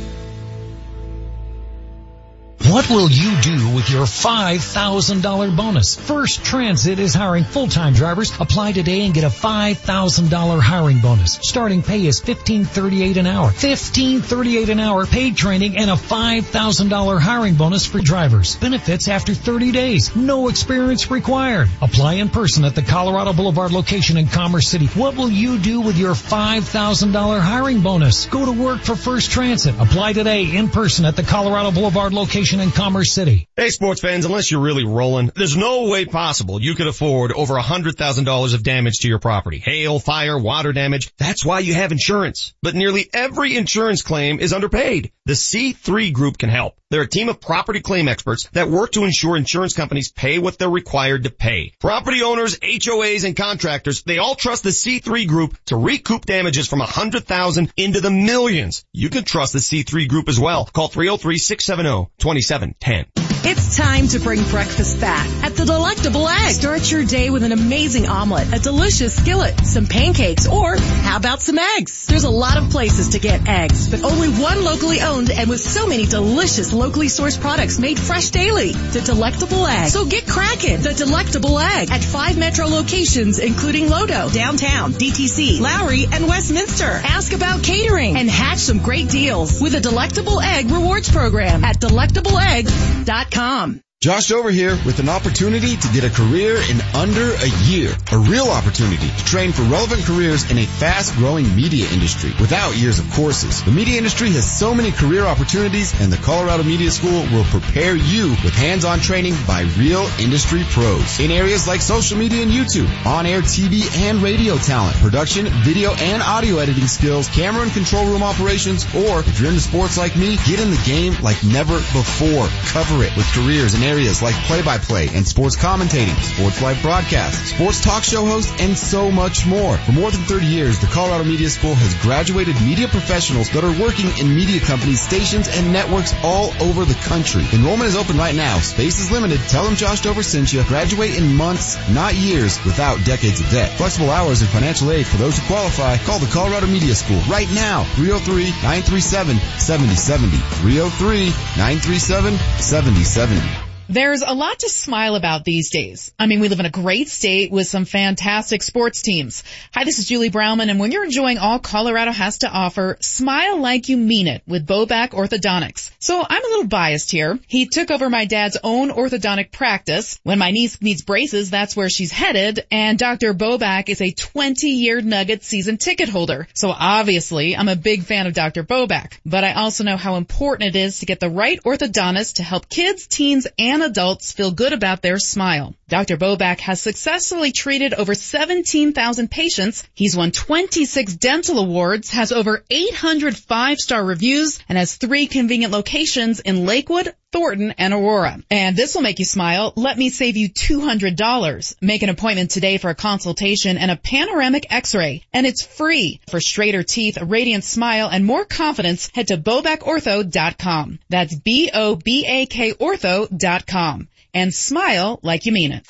What 2.67 2.89
will 2.89 3.11
you 3.11 3.41
do 3.41 3.75
with 3.75 3.91
your 3.91 4.05
$5,000 4.05 5.57
bonus? 5.57 5.97
First 5.97 6.45
Transit 6.45 7.01
is 7.01 7.13
hiring 7.13 7.43
full-time 7.43 7.93
drivers. 7.93 8.33
Apply 8.39 8.71
today 8.71 9.05
and 9.05 9.13
get 9.13 9.25
a 9.25 9.31
$5,000 9.31 10.61
hiring 10.61 11.01
bonus. 11.01 11.41
Starting 11.43 11.83
pay 11.83 12.07
is 12.07 12.21
$15.38 12.21 13.17
an 13.17 13.27
hour. 13.27 13.51
$15.38 13.51 14.69
an 14.69 14.79
hour 14.79 15.07
paid 15.07 15.37
training 15.37 15.77
and 15.77 15.91
a 15.91 15.95
$5,000 15.95 17.21
hiring 17.21 17.57
bonus 17.57 17.85
for 17.85 17.99
drivers. 17.99 18.55
Benefits 18.57 19.09
after 19.09 19.35
30 19.35 19.73
days. 19.73 20.15
No 20.15 20.47
experience 20.47 21.11
required. 21.11 21.69
Apply 21.83 22.15
in 22.15 22.29
person 22.29 22.65
at 22.65 22.77
the 22.77 22.83
Colorado 22.83 23.33
Boulevard 23.33 23.73
location 23.73 24.17
in 24.17 24.29
Commerce 24.29 24.69
City. 24.69 24.87
What 24.87 25.17
will 25.17 25.31
you 25.31 25.59
do 25.59 25.81
with 25.81 25.99
your 25.99 26.15
$5,000 26.15 27.41
hiring 27.41 27.81
bonus? 27.81 28.27
Go 28.27 28.47
to 28.47 28.53
work 28.53 28.83
for 28.83 28.95
First 28.95 29.33
Transit. 29.33 29.75
Apply 29.81 30.13
today 30.13 30.57
in 30.57 30.69
person 30.69 31.05
at 31.05 31.17
the 31.17 31.25
Colorado 31.25 31.73
Boulevard 31.73 32.13
location 32.13 32.52
in 32.61 32.71
Commerce 32.71 33.13
City. 33.13 33.49
Hey 33.57 33.71
sports 33.71 34.01
fans, 34.01 34.25
unless 34.25 34.51
you're 34.51 34.61
really 34.61 34.85
rolling, 34.85 35.31
there's 35.35 35.57
no 35.57 35.89
way 35.89 36.05
possible 36.05 36.61
you 36.61 36.75
could 36.75 36.87
afford 36.87 37.33
over 37.33 37.55
$100,000 37.55 38.55
of 38.55 38.63
damage 38.63 38.99
to 39.01 39.09
your 39.09 39.19
property. 39.19 39.59
Hail, 39.59 39.99
fire, 39.99 40.39
water 40.39 40.73
damage. 40.73 41.13
That's 41.17 41.45
why 41.45 41.61
you 41.61 41.75
have 41.75 41.93
insurance. 41.93 42.55
But 42.63 42.75
nearly 42.75 43.09
every 43.13 43.57
insurance 43.57 44.03
claim 44.03 44.41
is 44.41 44.53
underpaid. 44.53 45.13
The 45.25 45.35
C3 45.35 46.13
Group 46.13 46.39
can 46.39 46.51
help. 46.51 46.77
They're 46.91 47.03
a 47.03 47.09
team 47.09 47.31
of 47.31 47.41
property 47.41 47.81
claim 47.81 48.07
experts 48.07 48.51
that 48.53 48.69
work 48.69 48.93
to 48.93 49.05
ensure 49.05 49.37
insurance 49.37 49.73
companies 49.73 50.13
pay 50.13 50.39
what 50.39 50.59
they're 50.59 50.69
required 50.69 51.23
to 51.23 51.31
pay. 51.31 51.73
Property 51.81 52.23
owners, 52.23 52.59
HOAs, 52.59 53.25
and 53.25 53.35
contractors, 53.35 54.03
they 54.03 54.19
all 54.19 54.35
trust 54.35 54.63
the 54.63 54.71
C3 54.71 55.27
Group 55.27 55.57
to 55.67 55.77
recoup 55.77 56.27
damages 56.27 56.69
from 56.69 56.81
100,000 56.81 57.73
into 57.79 58.01
the 58.03 58.11
millions. 58.11 58.85
You 58.93 59.09
can 59.09 59.25
trust 59.25 59.55
the 59.55 59.61
C3 59.61 60.07
Group 60.07 60.29
as 60.29 60.39
well. 60.39 60.67
Call 60.67 60.91
oh 60.93 62.03
303-670-2710. 62.43 63.32
It's 63.45 63.77
time 63.77 64.07
to 64.09 64.21
bring 64.21 64.41
breakfast 64.51 65.01
back 65.01 65.27
at 65.43 65.57
the 65.57 65.65
Delectable 65.65 66.29
Egg. 66.29 66.53
Start 66.53 66.89
your 66.93 67.05
day 67.05 67.29
with 67.29 67.43
an 67.43 67.51
amazing 67.51 68.07
omelet, 68.07 68.55
a 68.55 68.61
delicious 68.61 69.17
skillet, 69.17 69.67
some 69.67 69.87
pancakes, 69.87 70.47
or 70.47 70.77
how 70.77 71.17
about 71.17 71.43
some 71.43 71.59
eggs? 71.59 72.07
There's 72.07 72.23
a 72.23 72.31
lot 72.31 72.57
of 72.57 72.71
places 72.71 73.09
to 73.11 73.19
get 73.19 73.49
eggs, 73.49 73.89
but 73.89 74.05
only 74.05 74.29
one 74.29 74.63
locally 74.63 75.01
owned 75.01 75.33
and 75.33 75.51
with 75.51 75.59
so 75.59 75.89
many 75.89 76.07
delicious 76.07 76.73
locally 76.73 77.09
sourced 77.09 77.41
products 77.41 77.81
made 77.81 77.99
fresh 77.99 78.31
daily. 78.31 78.75
The 78.75 79.01
Delectable 79.01 79.67
Egg. 79.67 79.89
So 79.89 80.05
get 80.05 80.29
cracking. 80.29 80.81
The 80.81 80.95
Delectable 80.95 81.59
Egg 81.59 81.91
at 81.91 82.05
five 82.05 82.39
metro 82.39 82.67
locations 82.67 83.41
including 83.41 83.87
Lodo, 83.87 84.33
downtown, 84.33 84.93
DTC, 84.93 85.59
Lowry, 85.59 86.07
and 86.13 86.29
Westminster. 86.29 86.85
Ask 86.85 87.33
about 87.33 87.65
catering 87.65 88.17
and 88.17 88.31
hatch 88.31 88.59
some 88.59 88.79
great 88.79 89.09
deals 89.09 89.61
with 89.61 89.75
a 89.75 89.81
Delectable 89.81 90.41
Egg 90.41 90.71
rewards 90.71 91.11
program 91.11 91.65
at 91.65 91.81
delectableegg.com 91.81 93.32
com. 93.33 93.81
Josh 94.03 94.33
over 94.33 94.51
here 94.51 94.77
with 94.85 94.99
an 94.99 95.09
opportunity 95.09 95.77
to 95.77 95.89
get 95.95 96.03
a 96.03 96.11
career 96.11 96.57
in 96.57 96.81
under 96.93 97.31
a 97.35 97.51
year. 97.71 97.95
A 98.11 98.19
real 98.19 98.49
opportunity 98.49 99.07
to 99.07 99.25
train 99.25 99.53
for 99.53 99.63
relevant 99.63 100.03
careers 100.03 100.51
in 100.51 100.59
a 100.59 100.67
fast 100.67 101.15
growing 101.15 101.55
media 101.55 101.87
industry 101.89 102.33
without 102.41 102.75
years 102.75 102.99
of 102.99 103.09
courses. 103.13 103.63
The 103.63 103.71
media 103.71 103.99
industry 103.99 104.33
has 104.33 104.59
so 104.59 104.75
many 104.75 104.91
career 104.91 105.23
opportunities 105.23 105.95
and 106.01 106.13
the 106.13 106.17
Colorado 106.17 106.65
Media 106.65 106.91
School 106.91 107.23
will 107.31 107.45
prepare 107.45 107.95
you 107.95 108.31
with 108.43 108.53
hands-on 108.57 108.99
training 108.99 109.37
by 109.47 109.71
real 109.79 110.11
industry 110.19 110.65
pros 110.71 111.21
in 111.21 111.31
areas 111.31 111.69
like 111.69 111.81
social 111.81 112.19
media 112.19 112.43
and 112.43 112.51
YouTube, 112.51 112.91
on-air 113.07 113.43
TV 113.43 113.87
and 113.99 114.21
radio 114.21 114.57
talent, 114.57 114.97
production, 114.97 115.47
video 115.47 115.95
and 115.95 116.21
audio 116.25 116.59
editing 116.59 116.89
skills, 116.89 117.29
camera 117.29 117.63
and 117.63 117.73
control 117.73 118.07
room 118.07 118.25
operations, 118.25 118.85
or 118.97 119.21
if 119.21 119.39
you're 119.39 119.51
into 119.51 119.61
sports 119.61 119.97
like 119.97 120.17
me, 120.17 120.39
get 120.39 120.59
in 120.59 120.73
the 120.73 120.83
game 120.85 121.15
like 121.23 121.45
never 121.45 121.79
before. 121.95 122.49
Cover 122.75 123.05
it 123.05 123.17
with 123.17 123.31
careers 123.31 123.75
in 123.75 123.92
areas 123.93 124.23
like 124.23 124.35
play-by-play 124.49 125.09
and 125.13 125.29
sports 125.29 125.57
commentating, 125.57 126.17
sports 126.35 126.63
live 126.63 126.81
broadcast, 126.81 127.55
sports 127.55 127.85
talk 127.85 128.03
show 128.03 128.25
host, 128.25 128.55
and 128.59 128.77
so 128.77 129.11
much 129.11 129.47
more. 129.47 129.77
For 129.77 129.93
more 129.93 130.11
than 130.11 130.23
30 130.23 130.47
years, 130.47 130.79
the 130.79 130.87
Colorado 130.87 131.25
Media 131.25 131.51
School 131.51 131.75
has 131.75 131.95
graduated 132.01 132.59
media 132.63 132.89
professionals 132.89 133.51
that 133.51 133.65
are 133.65 133.83
working 133.83 134.09
in 134.19 134.35
media 134.35 134.61
companies, 134.61 135.03
stations, 135.03 135.49
and 135.49 135.73
networks 135.73 136.15
all 136.25 136.55
over 136.63 136.87
the 136.87 136.95
country. 137.05 137.45
Enrollment 137.53 137.89
is 137.89 137.97
open 137.97 138.17
right 138.17 138.35
now. 138.35 138.59
Space 138.61 138.99
is 138.99 139.11
limited. 139.11 139.41
Tell 139.53 139.65
them 139.65 139.77
Josh 139.77 140.01
Dover 140.01 140.23
sent 140.23 140.51
you. 140.53 140.65
Graduate 140.65 141.19
in 141.19 141.37
months, 141.37 141.77
not 141.91 142.15
years, 142.15 142.59
without 142.65 143.05
decades 143.05 143.41
of 143.41 143.51
debt. 143.51 143.77
Flexible 143.77 144.11
hours 144.11 144.41
and 144.41 144.49
financial 144.51 144.91
aid 144.91 145.07
for 145.07 145.19
those 145.19 145.37
who 145.39 145.47
qualify. 145.47 145.99
Call 145.99 146.19
the 146.19 146.33
Colorado 146.33 146.67
Media 146.67 146.95
School 146.95 147.21
right 147.29 147.51
now. 147.53 147.85
303-937-7070. 148.01 150.39
303-937-7070. 150.65 153.62
There's 153.93 154.23
a 154.23 154.33
lot 154.33 154.61
to 154.61 154.71
smile 154.71 155.17
about 155.17 155.45
these 155.45 155.69
days. 155.69 156.15
I 156.19 156.25
mean, 156.25 156.41
we 156.41 156.49
live 156.49 156.61
in 156.61 156.65
a 156.65 156.71
great 156.71 157.11
state 157.11 157.53
with 157.53 157.67
some 157.67 157.85
fantastic 157.85 158.63
sports 158.63 159.03
teams. 159.03 159.45
Hi, 159.75 159.85
this 159.85 159.99
is 159.99 160.09
Julie 160.09 160.31
Browman, 160.31 160.71
and 160.71 160.81
when 160.81 160.93
you're 160.93 161.05
enjoying 161.05 161.37
all 161.37 161.59
Colorado 161.59 162.11
has 162.11 162.39
to 162.39 162.49
offer, 162.49 162.97
smile 163.01 163.61
like 163.61 163.91
you 163.91 163.99
mean 163.99 164.29
it 164.29 164.41
with 164.47 164.67
Bobak 164.67 165.11
Orthodontics. 165.11 165.91
So 165.99 166.25
I'm 166.27 166.43
a 166.43 166.49
little 166.49 166.69
biased 166.69 167.11
here. 167.11 167.39
He 167.47 167.67
took 167.67 167.91
over 167.91 168.09
my 168.09 168.25
dad's 168.25 168.57
own 168.65 168.89
orthodontic 168.89 169.53
practice. 169.53 170.19
When 170.23 170.39
my 170.39 170.53
niece 170.53 170.81
needs 170.81 171.03
braces, 171.03 171.51
that's 171.51 171.77
where 171.77 171.91
she's 171.91 172.13
headed, 172.13 172.65
and 172.71 172.99
Dr. 172.99 173.35
Bobak 173.35 173.91
is 173.91 174.01
a 174.01 174.11
20-year 174.11 175.03
Nugget 175.03 175.45
season 175.45 175.77
ticket 175.77 176.09
holder. 176.09 176.49
So 176.55 176.71
obviously, 176.71 177.55
I'm 177.55 177.69
a 177.69 177.77
big 177.77 178.05
fan 178.05 178.27
of 178.27 178.33
Dr. 178.33 178.65
Bobak, 178.65 179.19
but 179.27 179.45
I 179.45 179.53
also 179.53 179.85
know 179.85 179.99
how 179.99 180.15
important 180.15 180.75
it 180.75 180.79
is 180.79 181.01
to 181.01 181.07
get 181.07 181.21
the 181.21 181.29
right 181.29 181.63
orthodontist 181.63 182.37
to 182.37 182.43
help 182.43 182.71
kids, 182.71 183.07
teens, 183.07 183.47
and 183.59 183.82
adults 183.83 184.33
feel 184.33 184.51
good 184.51 184.73
about 184.73 185.03
their 185.03 185.19
smile. 185.19 185.75
Dr. 185.89 186.17
Bobak 186.17 186.61
has 186.61 186.81
successfully 186.81 187.53
treated 187.53 187.95
over 187.95 188.15
17,000 188.15 189.31
patients. 189.31 189.85
He's 189.95 190.17
won 190.17 190.31
26 190.31 191.17
dental 191.17 191.59
awards, 191.59 192.11
has 192.11 192.33
over 192.33 192.65
800 192.71 193.37
five-star 193.37 194.05
reviews, 194.05 194.59
and 194.69 194.79
has 194.79 194.97
three 194.97 195.27
convenient 195.27 195.73
locations 195.73 196.41
in 196.41 196.67
Lakewood, 196.67 197.15
Thornton, 197.33 197.75
and 197.79 197.93
Aurora. 197.95 198.39
And 198.51 198.77
this 198.77 198.95
will 198.95 199.03
make 199.03 199.19
you 199.19 199.25
smile. 199.25 199.73
Let 199.75 199.99
me 199.99 200.11
save 200.11 200.37
you 200.37 200.51
$200. 200.51 201.75
Make 201.81 202.03
an 202.03 202.11
appointment 202.11 202.51
today 202.51 202.79
for 202.79 202.91
a 202.91 202.95
consultation 202.95 203.79
and 203.79 203.91
a 203.91 203.97
panoramic 203.97 204.67
x-ray. 204.71 205.25
And 205.33 205.47
it's 205.47 205.65
free. 205.65 206.21
For 206.29 206.41
straighter 206.41 206.83
teeth, 206.83 207.21
a 207.21 207.25
radiant 207.25 207.65
smile, 207.65 208.09
and 208.11 208.25
more 208.25 208.45
confidence, 208.45 209.11
head 209.15 209.29
to 209.29 209.39
bobakortho.com. 209.39 210.99
That's 211.09 211.35
B-O-B-A-K 211.35 212.75
ortho.com. 212.75 214.09
And 214.35 214.55
smile 214.55 215.21
like 215.23 215.47
you 215.47 215.53
mean 215.53 215.73
it. 215.73 215.87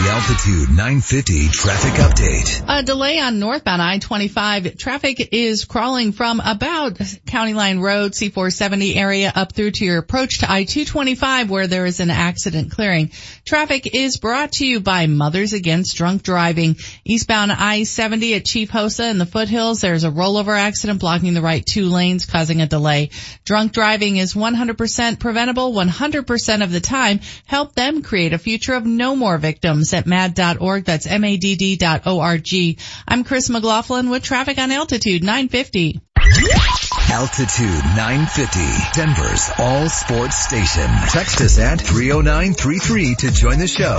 The 0.00 0.08
Altitude 0.08 0.70
950 0.70 1.48
traffic 1.50 1.92
update. 2.00 2.64
A 2.66 2.82
delay 2.82 3.18
on 3.18 3.38
northbound 3.38 3.82
I-25. 3.82 4.78
Traffic 4.78 5.28
is 5.32 5.66
crawling 5.66 6.12
from 6.12 6.40
about 6.40 6.98
County 7.26 7.52
Line 7.52 7.80
Road, 7.80 8.12
C470 8.12 8.96
area 8.96 9.30
up 9.34 9.52
through 9.52 9.72
to 9.72 9.84
your 9.84 9.98
approach 9.98 10.38
to 10.38 10.50
I-225 10.50 11.48
where 11.48 11.66
there 11.66 11.84
is 11.84 12.00
an 12.00 12.08
accident 12.08 12.70
clearing. 12.70 13.10
Traffic 13.44 13.94
is 13.94 14.16
brought 14.16 14.52
to 14.52 14.66
you 14.66 14.80
by 14.80 15.06
Mothers 15.06 15.52
Against 15.52 15.98
Drunk 15.98 16.22
Driving. 16.22 16.76
Eastbound 17.04 17.52
I-70 17.52 18.36
at 18.36 18.46
Chief 18.46 18.70
Hosa 18.70 19.10
in 19.10 19.18
the 19.18 19.26
foothills, 19.26 19.82
there's 19.82 20.04
a 20.04 20.10
rollover 20.10 20.58
accident 20.58 21.00
blocking 21.00 21.34
the 21.34 21.42
right 21.42 21.64
two 21.64 21.90
lanes 21.90 22.24
causing 22.24 22.62
a 22.62 22.66
delay. 22.66 23.10
Drunk 23.44 23.72
driving 23.72 24.16
is 24.16 24.32
100% 24.32 25.20
preventable 25.20 25.74
100% 25.74 26.64
of 26.64 26.72
the 26.72 26.80
time. 26.80 27.20
Help 27.44 27.74
them 27.74 28.02
create 28.02 28.32
a 28.32 28.38
future 28.38 28.72
of 28.72 28.86
no 28.86 29.14
more 29.14 29.36
victims 29.36 29.89
at 29.94 30.06
mad.org. 30.06 30.84
That's 30.84 31.06
M-A-D-D.org. 31.06 32.78
I'm 33.08 33.24
Chris 33.24 33.50
McLaughlin 33.50 34.10
with 34.10 34.22
traffic 34.22 34.58
on 34.58 34.70
Altitude 34.70 35.22
950. 35.22 36.00
Altitude 37.10 37.84
950, 37.96 38.60
Denver's 38.94 39.50
all 39.58 39.88
sports 39.88 40.36
station. 40.36 40.88
Text 41.08 41.40
us 41.40 41.58
at 41.58 41.80
30933 41.80 43.14
to 43.16 43.30
join 43.32 43.58
the 43.58 43.66
show. 43.66 43.98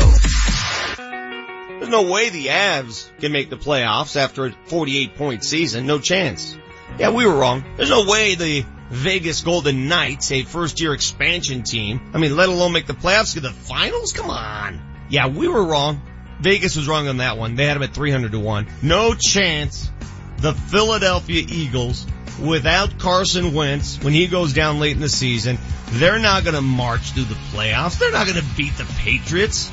There's 1.79 1.89
no 1.89 2.03
way 2.03 2.29
the 2.29 2.47
Avs 2.47 3.09
can 3.19 3.31
make 3.31 3.49
the 3.49 3.57
playoffs 3.57 4.15
after 4.15 4.45
a 4.45 4.55
48 4.65 5.15
point 5.15 5.43
season. 5.43 5.87
No 5.87 5.99
chance. 5.99 6.57
Yeah, 6.97 7.11
we 7.11 7.25
were 7.25 7.35
wrong. 7.35 7.65
There's 7.75 7.89
no 7.89 8.05
way 8.05 8.35
the 8.35 8.65
Vegas 8.91 9.41
Golden 9.41 9.87
Knights, 9.87 10.31
a 10.31 10.43
first 10.43 10.81
year 10.81 10.93
expansion 10.93 11.63
team, 11.63 12.11
I 12.13 12.17
mean, 12.17 12.35
let 12.35 12.49
alone 12.49 12.73
make 12.73 12.87
the 12.87 12.93
playoffs 12.93 13.35
to 13.35 13.39
the 13.39 13.49
finals? 13.49 14.11
Come 14.11 14.29
on. 14.29 14.90
Yeah, 15.11 15.27
we 15.27 15.47
were 15.47 15.63
wrong. 15.63 16.01
Vegas 16.39 16.75
was 16.75 16.87
wrong 16.87 17.07
on 17.07 17.17
that 17.17 17.37
one. 17.37 17.55
They 17.55 17.65
had 17.65 17.75
them 17.75 17.83
at 17.83 17.93
300 17.93 18.31
to 18.31 18.39
1. 18.39 18.67
No 18.81 19.13
chance 19.13 19.91
the 20.37 20.53
Philadelphia 20.53 21.45
Eagles 21.47 22.07
without 22.41 22.97
Carson 22.97 23.53
Wentz 23.53 24.01
when 24.01 24.13
he 24.13 24.27
goes 24.27 24.53
down 24.53 24.79
late 24.79 24.95
in 24.95 25.01
the 25.01 25.09
season, 25.09 25.57
they're 25.89 26.19
not 26.19 26.43
going 26.43 26.55
to 26.55 26.61
march 26.61 27.11
through 27.11 27.25
the 27.25 27.35
playoffs. 27.53 27.99
They're 27.99 28.11
not 28.11 28.25
going 28.25 28.39
to 28.39 28.55
beat 28.55 28.75
the 28.77 28.85
Patriots. 28.99 29.69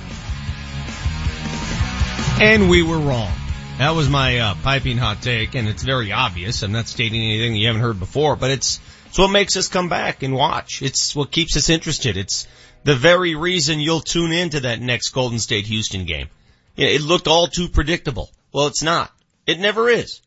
And 2.41 2.69
we 2.69 2.83
were 2.83 2.99
wrong. 2.99 3.33
That 3.79 3.95
was 3.95 4.09
my 4.09 4.39
uh, 4.39 4.55
piping 4.63 4.99
hot 4.99 5.23
take, 5.23 5.55
and 5.55 5.69
it's 5.69 5.85
very 5.85 6.11
obvious. 6.11 6.63
I'm 6.63 6.73
not 6.73 6.89
stating 6.89 7.23
anything 7.23 7.55
you 7.55 7.69
haven't 7.69 7.83
heard 7.83 8.01
before, 8.01 8.35
but 8.35 8.51
it's 8.51 8.81
it's 9.07 9.19
what 9.19 9.29
makes 9.29 9.57
us 9.57 9.69
come 9.69 9.89
back 9.89 10.23
and 10.23 10.35
watch. 10.35 10.83
It's 10.83 11.15
what 11.15 11.31
keeps 11.31 11.57
us 11.57 11.71
interested. 11.71 12.17
It's 12.17 12.47
the 12.89 12.95
very 12.95 13.35
reason 13.35 13.81
you'll 13.81 14.01
tune 14.01 14.33
into 14.33 14.61
that 14.61 14.81
next 14.81 15.11
Golden 15.11 15.39
State 15.39 15.67
Houston 15.67 16.07
game. 16.07 16.31
It 16.75 17.03
looked 17.03 17.29
all 17.29 17.47
too 17.47 17.69
predictable. 17.69 18.31
Well, 18.51 18.69
it's 18.69 18.83
not. 18.83 19.13
It 19.47 19.61
never 19.61 19.91
is. 19.91 20.23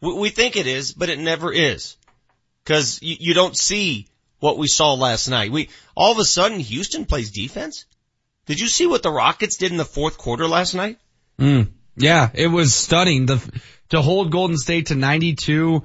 We 0.00 0.30
think 0.30 0.54
it 0.54 0.68
is, 0.68 0.92
but 0.92 1.08
it 1.08 1.18
never 1.18 1.52
is. 1.52 1.96
Cause 2.64 3.00
you, 3.02 3.34
don't 3.34 3.56
see 3.56 4.06
what 4.38 4.58
we 4.58 4.68
saw 4.68 4.94
last 4.94 5.26
night. 5.26 5.50
We, 5.50 5.70
all 5.96 6.12
of 6.12 6.18
a 6.18 6.24
sudden 6.24 6.60
Houston 6.60 7.04
plays 7.04 7.32
defense. 7.32 7.84
Did 8.46 8.60
you 8.60 8.68
see 8.68 8.86
what 8.86 9.02
the 9.02 9.10
Rockets 9.10 9.56
did 9.56 9.72
in 9.72 9.76
the 9.76 9.84
fourth 9.84 10.18
quarter 10.18 10.46
last 10.46 10.74
night? 10.74 11.00
Mm, 11.40 11.72
yeah, 11.96 12.30
it 12.32 12.46
was 12.46 12.76
stunning. 12.76 13.26
The, 13.26 13.60
to 13.88 14.02
hold 14.02 14.30
Golden 14.30 14.56
State 14.56 14.86
to 14.86 14.94
92 14.94 15.82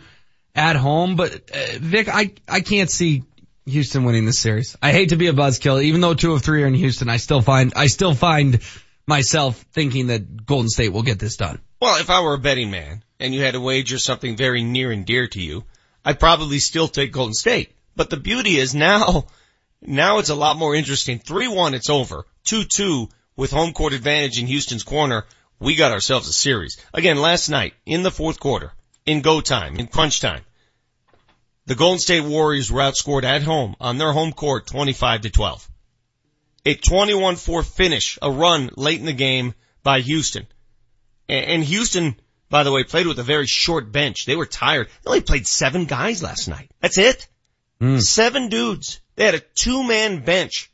at 0.53 0.75
home, 0.75 1.15
but 1.15 1.33
uh, 1.33 1.79
Vic, 1.79 2.07
I, 2.07 2.33
I 2.47 2.61
can't 2.61 2.91
see 2.91 3.23
Houston 3.65 4.03
winning 4.03 4.25
this 4.25 4.39
series. 4.39 4.77
I 4.81 4.91
hate 4.91 5.09
to 5.09 5.15
be 5.15 5.27
a 5.27 5.33
buzzkill, 5.33 5.83
even 5.83 6.01
though 6.01 6.13
two 6.13 6.33
of 6.33 6.41
three 6.41 6.63
are 6.63 6.67
in 6.67 6.73
Houston, 6.73 7.09
I 7.09 7.17
still 7.17 7.41
find, 7.41 7.73
I 7.75 7.87
still 7.87 8.13
find 8.13 8.59
myself 9.07 9.63
thinking 9.73 10.07
that 10.07 10.45
Golden 10.45 10.69
State 10.69 10.89
will 10.89 11.03
get 11.03 11.19
this 11.19 11.37
done. 11.37 11.59
Well, 11.81 11.99
if 11.99 12.09
I 12.09 12.21
were 12.21 12.33
a 12.33 12.39
betting 12.39 12.71
man 12.71 13.03
and 13.19 13.33
you 13.33 13.41
had 13.41 13.53
to 13.53 13.61
wager 13.61 13.97
something 13.97 14.35
very 14.35 14.63
near 14.63 14.91
and 14.91 15.05
dear 15.05 15.27
to 15.27 15.41
you, 15.41 15.63
I'd 16.05 16.19
probably 16.19 16.59
still 16.59 16.87
take 16.87 17.11
Golden 17.11 17.33
State. 17.33 17.75
But 17.95 18.09
the 18.09 18.17
beauty 18.17 18.57
is 18.57 18.73
now, 18.75 19.27
now 19.81 20.19
it's 20.19 20.29
a 20.29 20.35
lot 20.35 20.57
more 20.57 20.75
interesting. 20.75 21.19
3-1, 21.19 21.73
it's 21.73 21.89
over. 21.89 22.25
2-2 22.45 23.09
with 23.35 23.51
home 23.51 23.73
court 23.73 23.93
advantage 23.93 24.39
in 24.39 24.47
Houston's 24.47 24.83
corner. 24.83 25.25
We 25.59 25.75
got 25.75 25.91
ourselves 25.91 26.27
a 26.27 26.33
series. 26.33 26.77
Again, 26.93 27.17
last 27.17 27.49
night 27.49 27.73
in 27.85 28.03
the 28.03 28.11
fourth 28.11 28.39
quarter, 28.39 28.73
in 29.05 29.21
go 29.21 29.41
time, 29.41 29.77
in 29.77 29.87
crunch 29.87 30.19
time, 30.19 30.43
the 31.65 31.75
Golden 31.75 31.99
State 31.99 32.23
Warriors 32.23 32.71
were 32.71 32.81
outscored 32.81 33.23
at 33.23 33.43
home 33.43 33.75
on 33.79 33.97
their 33.97 34.11
home 34.11 34.33
court 34.33 34.67
25 34.67 35.21
to 35.21 35.29
12. 35.29 35.69
A 36.65 36.75
21-4 36.75 37.65
finish, 37.65 38.17
a 38.21 38.31
run 38.31 38.69
late 38.75 38.99
in 38.99 39.05
the 39.05 39.13
game 39.13 39.53
by 39.81 39.99
Houston. 39.99 40.47
And 41.27 41.63
Houston, 41.63 42.15
by 42.49 42.63
the 42.63 42.71
way, 42.71 42.83
played 42.83 43.07
with 43.07 43.19
a 43.19 43.23
very 43.23 43.47
short 43.47 43.91
bench. 43.91 44.25
They 44.25 44.35
were 44.35 44.45
tired. 44.45 44.87
They 44.87 45.09
only 45.09 45.21
played 45.21 45.47
seven 45.47 45.85
guys 45.85 46.21
last 46.21 46.47
night. 46.47 46.71
That's 46.79 46.97
it. 46.97 47.27
Mm. 47.81 48.01
Seven 48.01 48.49
dudes. 48.49 48.99
They 49.15 49.25
had 49.25 49.35
a 49.35 49.39
two-man 49.39 50.23
bench. 50.23 50.71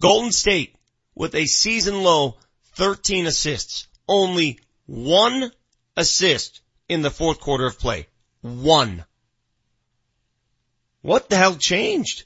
Golden 0.00 0.32
State 0.32 0.76
with 1.14 1.34
a 1.34 1.46
season 1.46 2.02
low 2.02 2.36
13 2.76 3.26
assists. 3.26 3.88
Only 4.06 4.60
one 4.86 5.50
assist 5.96 6.62
in 6.88 7.02
the 7.02 7.10
fourth 7.10 7.40
quarter 7.40 7.66
of 7.66 7.78
play. 7.78 8.06
One. 8.40 9.04
What 11.08 11.30
the 11.30 11.38
hell 11.38 11.56
changed? 11.56 12.24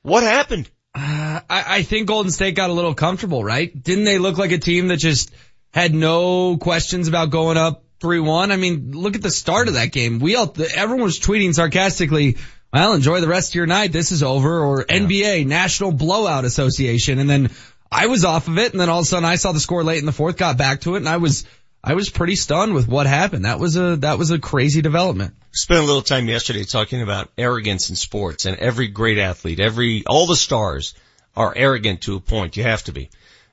What 0.00 0.22
happened? 0.22 0.70
Uh, 0.94 1.40
I, 1.50 1.64
I 1.68 1.82
think 1.82 2.08
Golden 2.08 2.32
State 2.32 2.56
got 2.56 2.70
a 2.70 2.72
little 2.72 2.94
comfortable, 2.94 3.44
right? 3.44 3.70
Didn't 3.82 4.04
they 4.04 4.16
look 4.16 4.38
like 4.38 4.52
a 4.52 4.58
team 4.58 4.88
that 4.88 4.96
just 4.96 5.30
had 5.74 5.92
no 5.92 6.56
questions 6.56 7.08
about 7.08 7.28
going 7.28 7.58
up 7.58 7.84
3-1? 8.00 8.52
I 8.52 8.56
mean, 8.56 8.92
look 8.92 9.16
at 9.16 9.22
the 9.22 9.30
start 9.30 9.68
of 9.68 9.74
that 9.74 9.92
game. 9.92 10.18
We 10.18 10.34
all, 10.34 10.56
everyone 10.74 11.04
was 11.04 11.20
tweeting 11.20 11.52
sarcastically, 11.52 12.38
well, 12.72 12.94
enjoy 12.94 13.20
the 13.20 13.28
rest 13.28 13.50
of 13.50 13.56
your 13.56 13.66
night. 13.66 13.92
This 13.92 14.12
is 14.12 14.22
over. 14.22 14.64
Or 14.64 14.86
yeah. 14.88 15.00
NBA, 15.00 15.46
National 15.46 15.92
Blowout 15.92 16.46
Association. 16.46 17.18
And 17.18 17.28
then 17.28 17.50
I 17.90 18.06
was 18.06 18.24
off 18.24 18.48
of 18.48 18.56
it. 18.56 18.72
And 18.72 18.80
then 18.80 18.88
all 18.88 19.00
of 19.00 19.04
a 19.04 19.06
sudden 19.06 19.26
I 19.26 19.36
saw 19.36 19.52
the 19.52 19.60
score 19.60 19.84
late 19.84 19.98
in 19.98 20.06
the 20.06 20.12
fourth, 20.12 20.38
got 20.38 20.56
back 20.56 20.80
to 20.82 20.94
it. 20.94 21.00
And 21.00 21.08
I 21.08 21.18
was, 21.18 21.44
I 21.84 21.94
was 21.94 22.10
pretty 22.10 22.36
stunned 22.36 22.74
with 22.74 22.86
what 22.86 23.08
happened. 23.08 23.44
That 23.44 23.58
was 23.58 23.76
a, 23.76 23.96
that 23.96 24.16
was 24.16 24.30
a 24.30 24.38
crazy 24.38 24.82
development. 24.82 25.34
Spent 25.50 25.80
a 25.80 25.84
little 25.84 26.02
time 26.02 26.28
yesterday 26.28 26.62
talking 26.62 27.02
about 27.02 27.30
arrogance 27.36 27.90
in 27.90 27.96
sports 27.96 28.46
and 28.46 28.56
every 28.56 28.86
great 28.86 29.18
athlete, 29.18 29.58
every, 29.58 30.04
all 30.06 30.26
the 30.26 30.36
stars 30.36 30.94
are 31.36 31.52
arrogant 31.56 32.02
to 32.02 32.14
a 32.14 32.20
point. 32.20 32.56
You 32.56 32.62
have 32.62 32.84
to 32.84 32.92
be. 32.92 33.10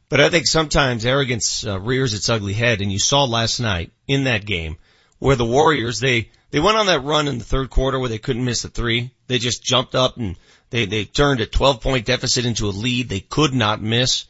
But 0.09 0.21
I 0.21 0.29
think 0.29 0.45
sometimes 0.45 1.05
arrogance 1.05 1.65
uh, 1.65 1.79
rears 1.79 2.13
its 2.13 2.29
ugly 2.29 2.53
head 2.53 2.81
and 2.81 2.91
you 2.91 2.99
saw 2.99 3.23
last 3.23 3.59
night 3.59 3.91
in 4.07 4.25
that 4.25 4.45
game 4.45 4.77
where 5.17 5.35
the 5.35 5.45
Warriors, 5.45 5.99
they, 5.99 6.29
they 6.51 6.59
went 6.59 6.77
on 6.77 6.85
that 6.85 7.03
run 7.03 7.27
in 7.27 7.39
the 7.39 7.43
third 7.43 7.71
quarter 7.71 7.97
where 7.99 8.09
they 8.09 8.19
couldn't 8.19 8.45
miss 8.45 8.63
a 8.63 8.69
three. 8.69 9.09
They 9.25 9.39
just 9.39 9.63
jumped 9.63 9.95
up 9.95 10.17
and 10.17 10.35
they, 10.69 10.85
they 10.85 11.05
turned 11.05 11.41
a 11.41 11.47
12 11.47 11.81
point 11.81 12.05
deficit 12.05 12.45
into 12.45 12.67
a 12.67 12.69
lead. 12.69 13.09
They 13.09 13.21
could 13.21 13.55
not 13.55 13.81
miss. 13.81 14.25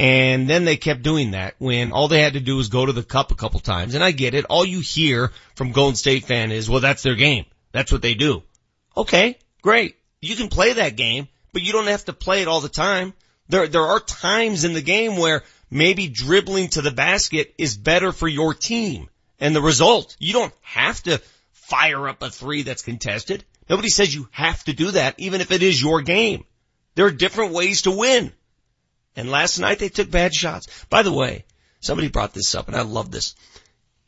And 0.00 0.48
then 0.48 0.64
they 0.64 0.78
kept 0.78 1.02
doing 1.02 1.32
that 1.32 1.56
when 1.58 1.92
all 1.92 2.08
they 2.08 2.22
had 2.22 2.32
to 2.32 2.40
do 2.40 2.56
was 2.56 2.70
go 2.70 2.86
to 2.86 2.92
the 2.92 3.02
cup 3.02 3.32
a 3.32 3.34
couple 3.34 3.60
times. 3.60 3.94
And 3.94 4.02
I 4.02 4.12
get 4.12 4.32
it. 4.32 4.46
All 4.46 4.64
you 4.64 4.80
hear 4.80 5.30
from 5.56 5.72
Golden 5.72 5.94
State 5.94 6.24
fan 6.24 6.52
is, 6.52 6.70
well, 6.70 6.80
that's 6.80 7.02
their 7.02 7.16
game. 7.16 7.44
That's 7.72 7.92
what 7.92 8.00
they 8.00 8.14
do. 8.14 8.42
Okay, 8.96 9.36
great. 9.60 9.96
You 10.22 10.36
can 10.36 10.48
play 10.48 10.72
that 10.72 10.96
game, 10.96 11.28
but 11.52 11.60
you 11.60 11.72
don't 11.72 11.88
have 11.88 12.06
to 12.06 12.14
play 12.14 12.40
it 12.40 12.48
all 12.48 12.62
the 12.62 12.70
time. 12.70 13.12
There, 13.50 13.68
there 13.68 13.84
are 13.84 14.00
times 14.00 14.64
in 14.64 14.72
the 14.72 14.80
game 14.80 15.18
where 15.18 15.42
maybe 15.70 16.08
dribbling 16.08 16.68
to 16.68 16.80
the 16.80 16.90
basket 16.90 17.52
is 17.58 17.76
better 17.76 18.10
for 18.10 18.26
your 18.26 18.54
team 18.54 19.10
and 19.38 19.54
the 19.54 19.60
result. 19.60 20.16
You 20.18 20.32
don't 20.32 20.54
have 20.62 21.02
to 21.02 21.20
fire 21.52 22.08
up 22.08 22.22
a 22.22 22.30
three 22.30 22.62
that's 22.62 22.80
contested. 22.80 23.44
Nobody 23.68 23.90
says 23.90 24.14
you 24.14 24.30
have 24.30 24.64
to 24.64 24.72
do 24.72 24.92
that, 24.92 25.16
even 25.18 25.42
if 25.42 25.50
it 25.50 25.62
is 25.62 25.82
your 25.82 26.00
game. 26.00 26.46
There 26.94 27.04
are 27.04 27.10
different 27.10 27.52
ways 27.52 27.82
to 27.82 27.90
win. 27.90 28.32
And 29.20 29.30
last 29.30 29.58
night 29.58 29.78
they 29.78 29.90
took 29.90 30.10
bad 30.10 30.34
shots. 30.34 30.86
By 30.88 31.02
the 31.02 31.12
way, 31.12 31.44
somebody 31.80 32.08
brought 32.08 32.32
this 32.32 32.54
up 32.54 32.68
and 32.68 32.76
I 32.76 32.80
love 32.80 33.10
this. 33.10 33.34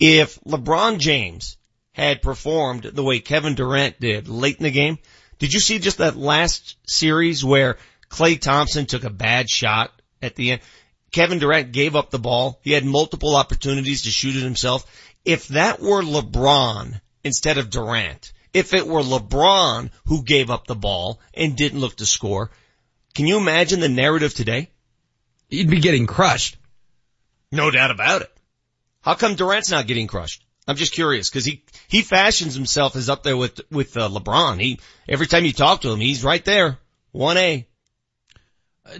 If 0.01 0.41
LeBron 0.41 0.99
James 1.01 1.59
had 1.93 2.23
performed 2.23 2.85
the 2.85 3.03
way 3.03 3.21
Kevin 3.21 3.55
Durant 3.55 4.01
did 4.01 4.27
late 4.27 4.57
in 4.57 4.63
the 4.63 4.71
game, 4.71 4.99
did 5.39 5.53
you 5.53 5.61
see 5.61 5.79
just 5.79 5.99
that 5.99 6.17
last 6.17 6.79
series 6.87 7.45
where 7.45 7.77
Klay 8.09 8.41
Thompson 8.41 8.87
took 8.87 9.05
a 9.05 9.11
bad 9.11 9.51
shot 9.51 9.93
at 10.23 10.35
the 10.35 10.53
end? 10.53 10.63
Kevin 11.11 11.39
Durant 11.39 11.73
gave 11.73 11.95
up 11.95 12.11
the 12.11 12.19
ball. 12.19 12.59
He 12.63 12.73
had 12.73 12.87
multiple 12.87 13.37
opportunities 13.37 14.05
to 14.05 14.11
shoot 14.11 14.35
it 14.35 14.43
himself. 14.43 14.87
If 15.27 15.49
that 15.49 15.79
were 15.79 16.01
LeBron 16.01 16.99
instead 17.23 17.59
of 17.59 17.69
Durant, 17.69 18.33
if 18.55 18.73
it 18.73 18.87
were 18.87 19.03
LeBron 19.03 19.91
who 20.07 20.23
gave 20.23 20.51
up 20.51 20.67
the 20.67 20.75
ball 20.75 21.21
and 21.35 21.55
didn't 21.55 21.81
look 21.81 21.97
to 21.97 22.07
score, 22.07 22.51
can 23.15 23.27
you 23.27 23.37
imagine 23.37 23.81
the 23.81 23.91
narrative 23.91 24.33
today? 24.33 24.71
You'd 25.53 25.71
be 25.71 25.81
getting 25.81 26.07
crushed. 26.07 26.57
No 27.51 27.71
doubt 27.71 27.91
about 27.91 28.23
it. 28.23 28.33
How 29.03 29.15
come 29.15 29.35
Durant's 29.35 29.71
not 29.71 29.87
getting 29.87 30.07
crushed? 30.07 30.45
I'm 30.67 30.77
just 30.77 30.93
curious 30.93 31.29
because 31.29 31.45
he 31.45 31.65
he 31.89 32.03
fashions 32.03 32.55
himself 32.55 32.97
as 32.97 33.11
up 33.11 33.23
there 33.23 33.37
with 33.37 33.61
with 33.71 33.97
uh, 33.97 34.09
LeBron. 34.09 34.61
He 34.61 34.81
every 35.09 35.27
time 35.27 35.45
you 35.45 35.53
talk 35.53 35.83
to 35.83 35.91
him, 35.91 35.99
he's 35.99 36.25
right 36.25 36.45
there, 36.45 36.79
one 37.11 37.37
A. 37.37 37.67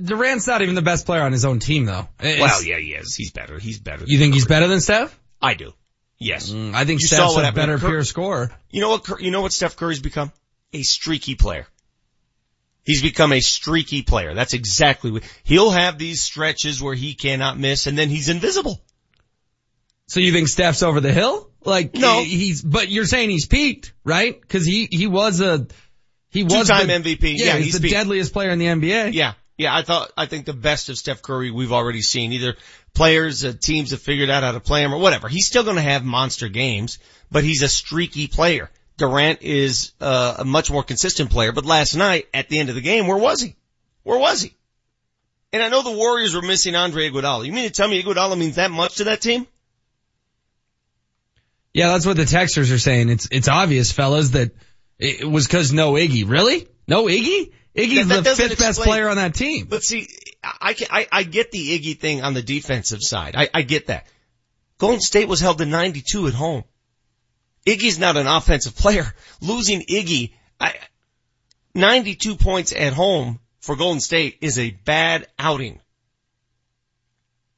Durant's 0.03 0.47
not 0.47 0.61
even 0.61 0.75
the 0.75 0.83
best 0.83 1.07
player 1.07 1.23
on 1.23 1.33
his 1.33 1.45
own 1.45 1.59
team 1.59 1.87
though. 1.87 2.09
It's, 2.21 2.41
well, 2.41 2.63
yeah, 2.63 2.79
he 2.79 2.95
is. 2.95 3.15
He's 3.15 3.31
better. 3.31 3.59
He's 3.59 3.79
better. 3.79 4.05
You 4.07 4.19
think 4.19 4.35
he's 4.35 4.47
better 4.47 4.69
than 4.69 4.81
Steph? 4.81 5.19
I 5.41 5.55
do. 5.55 5.73
Yes. 6.19 6.51
Mm, 6.51 6.75
I 6.75 6.85
think 6.85 7.01
you 7.01 7.07
Steph's 7.07 7.37
a 7.37 7.53
better 7.53 7.79
pure 7.79 8.05
scorer. 8.05 8.51
You 8.71 8.81
know 8.81 8.91
what? 8.91 9.21
You 9.21 9.31
know 9.31 9.41
what 9.41 9.53
Steph 9.53 9.77
Curry's 9.77 10.01
become? 10.01 10.33
A 10.73 10.83
streaky 10.83 11.35
player. 11.35 11.67
He's 12.85 13.03
become 13.03 13.33
a 13.33 13.41
streaky 13.41 14.03
player. 14.03 14.35
That's 14.35 14.55
exactly 14.55 15.13
what 15.13 15.23
he'll 15.45 15.71
have 15.71 15.99
these 15.99 16.23
stretches 16.23 16.83
where 16.83 16.95
he 16.95 17.15
cannot 17.15 17.59
miss, 17.59 17.87
and 17.87 17.97
then 17.97 18.09
he's 18.09 18.29
invisible. 18.29 18.83
So 20.09 20.21
you 20.21 20.33
think 20.33 20.49
Steph's 20.49 20.83
over 20.83 21.01
the 21.01 21.13
hill? 21.13 21.49
Like 21.65 21.95
no, 21.95 22.23
he's. 22.23 22.61
But 22.61 22.89
you're 22.89 23.07
saying 23.07 23.31
he's 23.31 23.47
peaked, 23.47 23.93
right? 24.05 24.39
Because 24.41 24.67
he 24.67 24.89
he 24.91 25.07
was 25.07 25.41
a 25.41 25.67
he 26.29 26.43
was 26.43 26.55
two-time 26.55 26.89
the, 26.89 27.15
MVP. 27.15 27.39
Yeah, 27.39 27.47
yeah 27.47 27.57
he's, 27.57 27.67
he's 27.67 27.75
the 27.75 27.81
peaked. 27.83 27.95
deadliest 27.95 28.33
player 28.33 28.51
in 28.51 28.59
the 28.59 28.67
NBA. 28.67 29.13
Yeah, 29.13 29.35
yeah. 29.57 29.75
I 29.75 29.83
thought 29.83 30.11
I 30.17 30.27
think 30.27 30.47
the 30.47 30.53
best 30.53 30.89
of 30.89 30.99
Steph 30.99 31.23
Curry 31.23 31.53
we've 31.53 31.73
already 31.73 32.03
seen. 32.03 32.33
Either 32.33 32.57
players, 32.95 33.45
uh, 33.45 33.53
teams 33.59 33.93
have 33.93 34.03
figured 34.03 34.29
out 34.29 34.43
how 34.43 34.53
to 34.53 34.61
play 34.61 34.83
him 34.83 34.93
or 34.93 34.99
whatever. 34.99 35.29
He's 35.29 35.47
still 35.47 35.63
going 35.63 35.77
to 35.77 35.83
have 35.83 36.05
monster 36.05 36.49
games, 36.49 36.99
but 37.31 37.45
he's 37.45 37.63
a 37.63 37.69
streaky 37.69 38.27
player. 38.27 38.71
Durant 38.99 39.43
is 39.43 39.93
uh, 40.01 40.37
a 40.39 40.45
much 40.45 40.71
more 40.71 40.83
consistent 40.83 41.31
player, 41.31 41.53
but 41.53 41.65
last 41.65 41.95
night 41.97 42.29
at 42.35 42.49
the 42.49 42.59
end 42.59 42.69
of 42.69 42.75
the 42.75 42.81
game, 42.81 43.07
where 43.07 43.17
was 43.17 43.41
he? 43.41 43.57
Where 44.03 44.19
was 44.19 44.43
he? 44.43 44.55
And 45.53 45.63
I 45.63 45.69
know 45.69 45.83
the 45.83 45.93
Warriors 45.93 46.35
were 46.35 46.43
missing 46.43 46.75
Andre 46.75 47.11
Iguodala. 47.11 47.45
You 47.47 47.53
mean 47.53 47.65
to 47.67 47.71
tell 47.73 47.89
me 47.89 48.03
Iguodala 48.03 48.39
means 48.39 48.57
that 48.57 48.71
much 48.71 48.97
to 48.97 49.05
that 49.05 49.21
team? 49.21 49.47
Yeah, 51.75 51.89
that's 51.89 52.07
what 52.07 52.17
the 52.17 52.25
texters 52.25 52.73
are 52.73 52.79
saying. 52.79 53.09
It's 53.09 53.29
it's 53.31 53.49
obvious, 53.49 53.93
fellas, 53.93 54.31
that 54.31 54.53
it 54.99 55.29
was 55.29 55.47
because 55.47 55.73
no 55.73 55.93
Iggy. 55.93 56.29
Really? 56.29 56.69
No 56.87 57.05
Iggy? 57.05 57.53
Iggy's 57.77 58.09
That- 58.09 58.25
that 58.25 58.37
the 58.37 58.37
fifth 58.37 58.59
best 58.59 58.81
player 58.81 59.09
on 59.09 59.17
that 59.17 59.35
team. 59.35 59.67
But 59.69 59.83
see, 59.83 60.07
I, 60.45 60.75
can- 60.75 60.89
I, 60.91 61.07
I 61.11 61.23
get 61.23 61.51
the 61.51 61.79
Iggy 61.79 61.99
thing 61.99 62.23
on 62.23 62.35
the 62.35 62.43
defensive 62.43 62.99
side. 63.03 63.35
I, 63.37 63.49
I 63.55 63.63
get 63.63 63.87
that. 63.87 64.07
Golden 64.79 65.01
State 65.01 65.29
was 65.29 65.41
held 65.41 65.59
to 65.59 65.65
92 65.67 66.27
at 66.27 66.35
home. 66.35 66.65
Iggy's 67.67 67.99
not 67.99 68.17
an 68.17 68.27
offensive 68.27 68.77
player. 68.77 69.15
Losing 69.41 69.83
Iggy, 69.83 70.33
I, 70.61 70.75
92 71.75 72.37
points 72.37 72.73
at 72.73 72.93
home 72.93 73.39
for 73.61 73.77
Golden 73.77 74.01
State 74.01 74.39
is 74.41 74.59
a 74.59 74.71
bad 74.71 75.27
outing. 75.39 75.81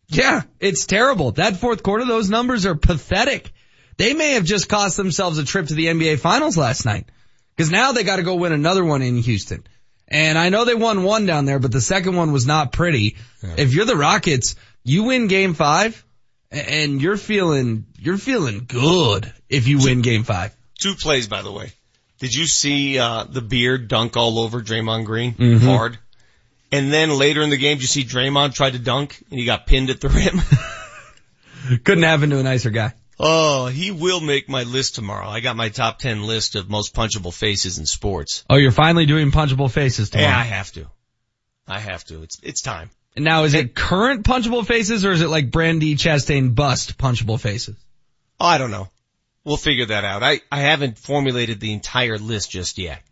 Yeah, 0.09 0.43
it's 0.61 0.87
terrible. 0.87 1.33
That 1.33 1.57
fourth 1.57 1.83
quarter, 1.83 2.05
those 2.05 2.29
numbers 2.29 2.67
are 2.67 2.75
pathetic. 2.75 3.53
They 3.97 4.13
may 4.13 4.33
have 4.33 4.45
just 4.45 4.69
cost 4.69 4.97
themselves 4.97 5.39
a 5.39 5.45
trip 5.45 5.69
to 5.69 5.75
the 5.75 5.87
NBA 5.87 6.19
finals 6.19 6.57
last 6.57 6.85
night. 6.85 7.09
Cause 7.57 7.71
now 7.71 7.93
they 7.93 8.03
gotta 8.03 8.25
go 8.25 8.35
win 8.35 8.53
another 8.53 8.85
one 8.85 9.01
in 9.01 9.17
Houston. 9.19 9.65
And 10.09 10.37
I 10.37 10.49
know 10.49 10.65
they 10.65 10.75
won 10.75 11.05
one 11.05 11.25
down 11.25 11.45
there, 11.45 11.59
but 11.59 11.73
the 11.73 11.81
second 11.81 12.17
one 12.17 12.33
was 12.33 12.47
not 12.47 12.73
pretty. 12.73 13.17
If 13.43 13.75
you're 13.75 13.87
the 13.87 13.97
Rockets, 13.97 14.57
you 14.83 15.05
win 15.05 15.29
game 15.29 15.55
five 15.55 16.05
and 16.51 17.01
you're 17.01 17.17
feeling, 17.17 17.87
you're 18.05 18.19
feeling 18.19 18.65
good 18.69 19.33
if 19.49 19.67
you 19.67 19.79
win 19.79 20.03
game 20.03 20.25
five. 20.25 20.55
Two 20.79 20.95
plays, 20.95 21.27
by 21.29 21.43
the 21.43 21.53
way. 21.53 21.73
Did 22.19 22.35
you 22.35 22.47
see, 22.47 22.99
uh, 22.99 23.25
the 23.25 23.41
beard 23.43 23.89
dunk 23.89 24.17
all 24.17 24.39
over 24.39 24.61
Draymond 24.63 25.05
Green? 25.05 25.35
Mhm. 25.35 25.61
Hard. 25.61 25.99
And 26.71 26.93
then 26.93 27.11
later 27.19 27.43
in 27.43 27.51
the 27.51 27.57
game, 27.57 27.77
did 27.77 27.83
you 27.83 27.89
see 27.89 28.05
Draymond 28.05 28.55
try 28.55 28.71
to 28.71 28.79
dunk 28.79 29.23
and 29.31 29.39
he 29.39 29.45
got 29.47 29.67
pinned 29.67 29.91
at 29.91 30.01
the 30.01 30.09
rim? 30.09 30.41
Couldn't 31.85 32.05
happen 32.05 32.31
to 32.31 32.39
a 32.39 32.43
nicer 32.43 32.71
guy. 32.71 32.95
Oh, 33.19 33.67
he 33.67 33.91
will 33.93 34.21
make 34.21 34.49
my 34.49 34.65
list 34.65 34.97
tomorrow. 34.97 35.29
I 35.29 35.41
got 35.41 35.57
my 35.57 35.69
top 35.69 35.99
10 36.01 36.25
list 36.25 36.57
of 36.57 36.69
most 36.69 36.95
punchable 36.95 37.33
faces 37.33 37.79
in 37.79 37.87
sports. 37.87 38.45
Oh, 38.51 38.57
you're 38.57 38.73
finally 38.73 39.07
doing 39.07 39.31
punchable 39.31 39.71
faces 39.71 40.11
tomorrow. 40.11 40.31
Yeah, 40.31 40.39
I 40.39 40.43
have 40.43 40.73
to. 40.73 40.87
I 41.67 41.79
have 41.79 42.05
to. 42.07 42.23
It's, 42.25 42.39
it's 42.43 42.61
time. 42.61 42.91
And 43.17 43.25
now 43.25 43.45
is 43.45 43.55
it 43.55 43.75
current 43.75 44.25
punchable 44.25 44.67
faces 44.67 45.05
or 45.05 45.13
is 45.13 45.23
it 45.23 45.29
like 45.29 45.51
Brandi 45.51 45.95
Chastain 45.95 46.55
bust 46.55 46.99
punchable 46.99 47.39
faces? 47.41 47.77
Oh, 48.41 48.47
I 48.47 48.59
don't 48.59 48.71
know. 48.71 48.89
We'll 49.45 49.57
figure 49.57 49.87
that 49.87 50.05
out. 50.05 50.23
I, 50.23 50.41
I 50.51 50.61
haven't 50.61 50.99
formulated 50.99 51.61
the 51.61 51.73
entire 51.73 52.19
list 52.19 52.51
just 52.51 52.79
yet. 52.79 53.03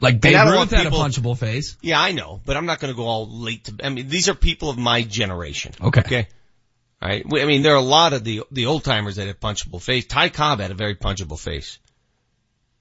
Like 0.00 0.20
Babe 0.20 0.46
Ruth 0.46 0.70
had 0.70 0.86
a 0.86 0.90
punchable 0.90 1.36
face. 1.36 1.76
Yeah, 1.82 2.00
I 2.00 2.12
know, 2.12 2.40
but 2.44 2.56
I'm 2.56 2.64
not 2.64 2.80
going 2.80 2.92
to 2.92 2.96
go 2.96 3.06
all 3.06 3.28
late 3.28 3.64
to, 3.64 3.74
I 3.84 3.90
mean, 3.90 4.08
these 4.08 4.28
are 4.28 4.34
people 4.34 4.70
of 4.70 4.78
my 4.78 5.02
generation. 5.02 5.74
Okay. 5.80 6.00
Okay. 6.00 6.28
All 7.02 7.08
right. 7.08 7.24
I 7.26 7.44
mean, 7.44 7.62
there 7.62 7.74
are 7.74 7.76
a 7.76 7.82
lot 7.82 8.12
of 8.12 8.24
the, 8.24 8.42
the 8.50 8.66
old 8.66 8.84
timers 8.84 9.16
that 9.16 9.26
have 9.26 9.40
punchable 9.40 9.82
face. 9.82 10.06
Ty 10.06 10.30
Cobb 10.30 10.60
had 10.60 10.70
a 10.70 10.74
very 10.74 10.94
punchable 10.94 11.38
face. 11.38 11.78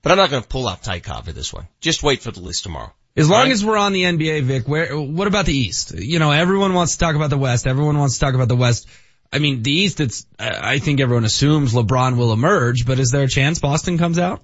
But 0.01 0.13
I'm 0.13 0.17
not 0.17 0.29
going 0.29 0.43
to 0.43 0.47
pull 0.47 0.67
out 0.67 0.81
Ty 0.81 1.01
Cobb 1.01 1.25
for 1.25 1.33
this 1.33 1.53
one. 1.53 1.67
Just 1.81 2.03
wait 2.03 2.21
for 2.21 2.31
the 2.31 2.39
list 2.39 2.63
tomorrow. 2.63 2.93
As 3.17 3.29
long 3.29 3.43
right? 3.43 3.51
as 3.51 3.65
we're 3.65 3.77
on 3.77 3.91
the 3.91 4.03
NBA, 4.03 4.43
Vic, 4.43 4.67
where, 4.67 4.97
what 4.97 5.27
about 5.27 5.45
the 5.45 5.53
East? 5.53 5.93
You 5.93 6.19
know, 6.19 6.31
everyone 6.31 6.73
wants 6.73 6.93
to 6.93 6.99
talk 6.99 7.15
about 7.15 7.29
the 7.29 7.37
West. 7.37 7.67
Everyone 7.67 7.97
wants 7.97 8.13
to 8.13 8.19
talk 8.21 8.33
about 8.33 8.47
the 8.47 8.55
West. 8.55 8.87
I 9.31 9.39
mean, 9.39 9.61
the 9.61 9.71
East, 9.71 9.99
it's, 9.99 10.25
I 10.39 10.79
think 10.79 10.99
everyone 10.99 11.25
assumes 11.25 11.73
LeBron 11.73 12.17
will 12.17 12.33
emerge, 12.33 12.85
but 12.85 12.99
is 12.99 13.11
there 13.11 13.23
a 13.23 13.27
chance 13.27 13.59
Boston 13.59 13.97
comes 13.97 14.17
out? 14.17 14.41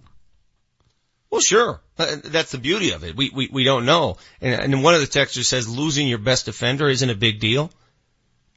Well, 1.31 1.41
sure. 1.41 1.81
Uh, 1.97 2.17
That's 2.23 2.51
the 2.51 2.59
beauty 2.59 2.91
of 2.91 3.03
it. 3.03 3.15
We, 3.15 3.31
we, 3.33 3.49
we 3.51 3.63
don't 3.63 3.85
know. 3.85 4.17
And, 4.41 4.73
and 4.73 4.83
one 4.83 4.93
of 4.93 5.01
the 5.01 5.07
texters 5.07 5.45
says 5.45 5.67
losing 5.67 6.07
your 6.07 6.19
best 6.19 6.45
defender 6.45 6.87
isn't 6.87 7.09
a 7.09 7.15
big 7.15 7.39
deal. 7.39 7.71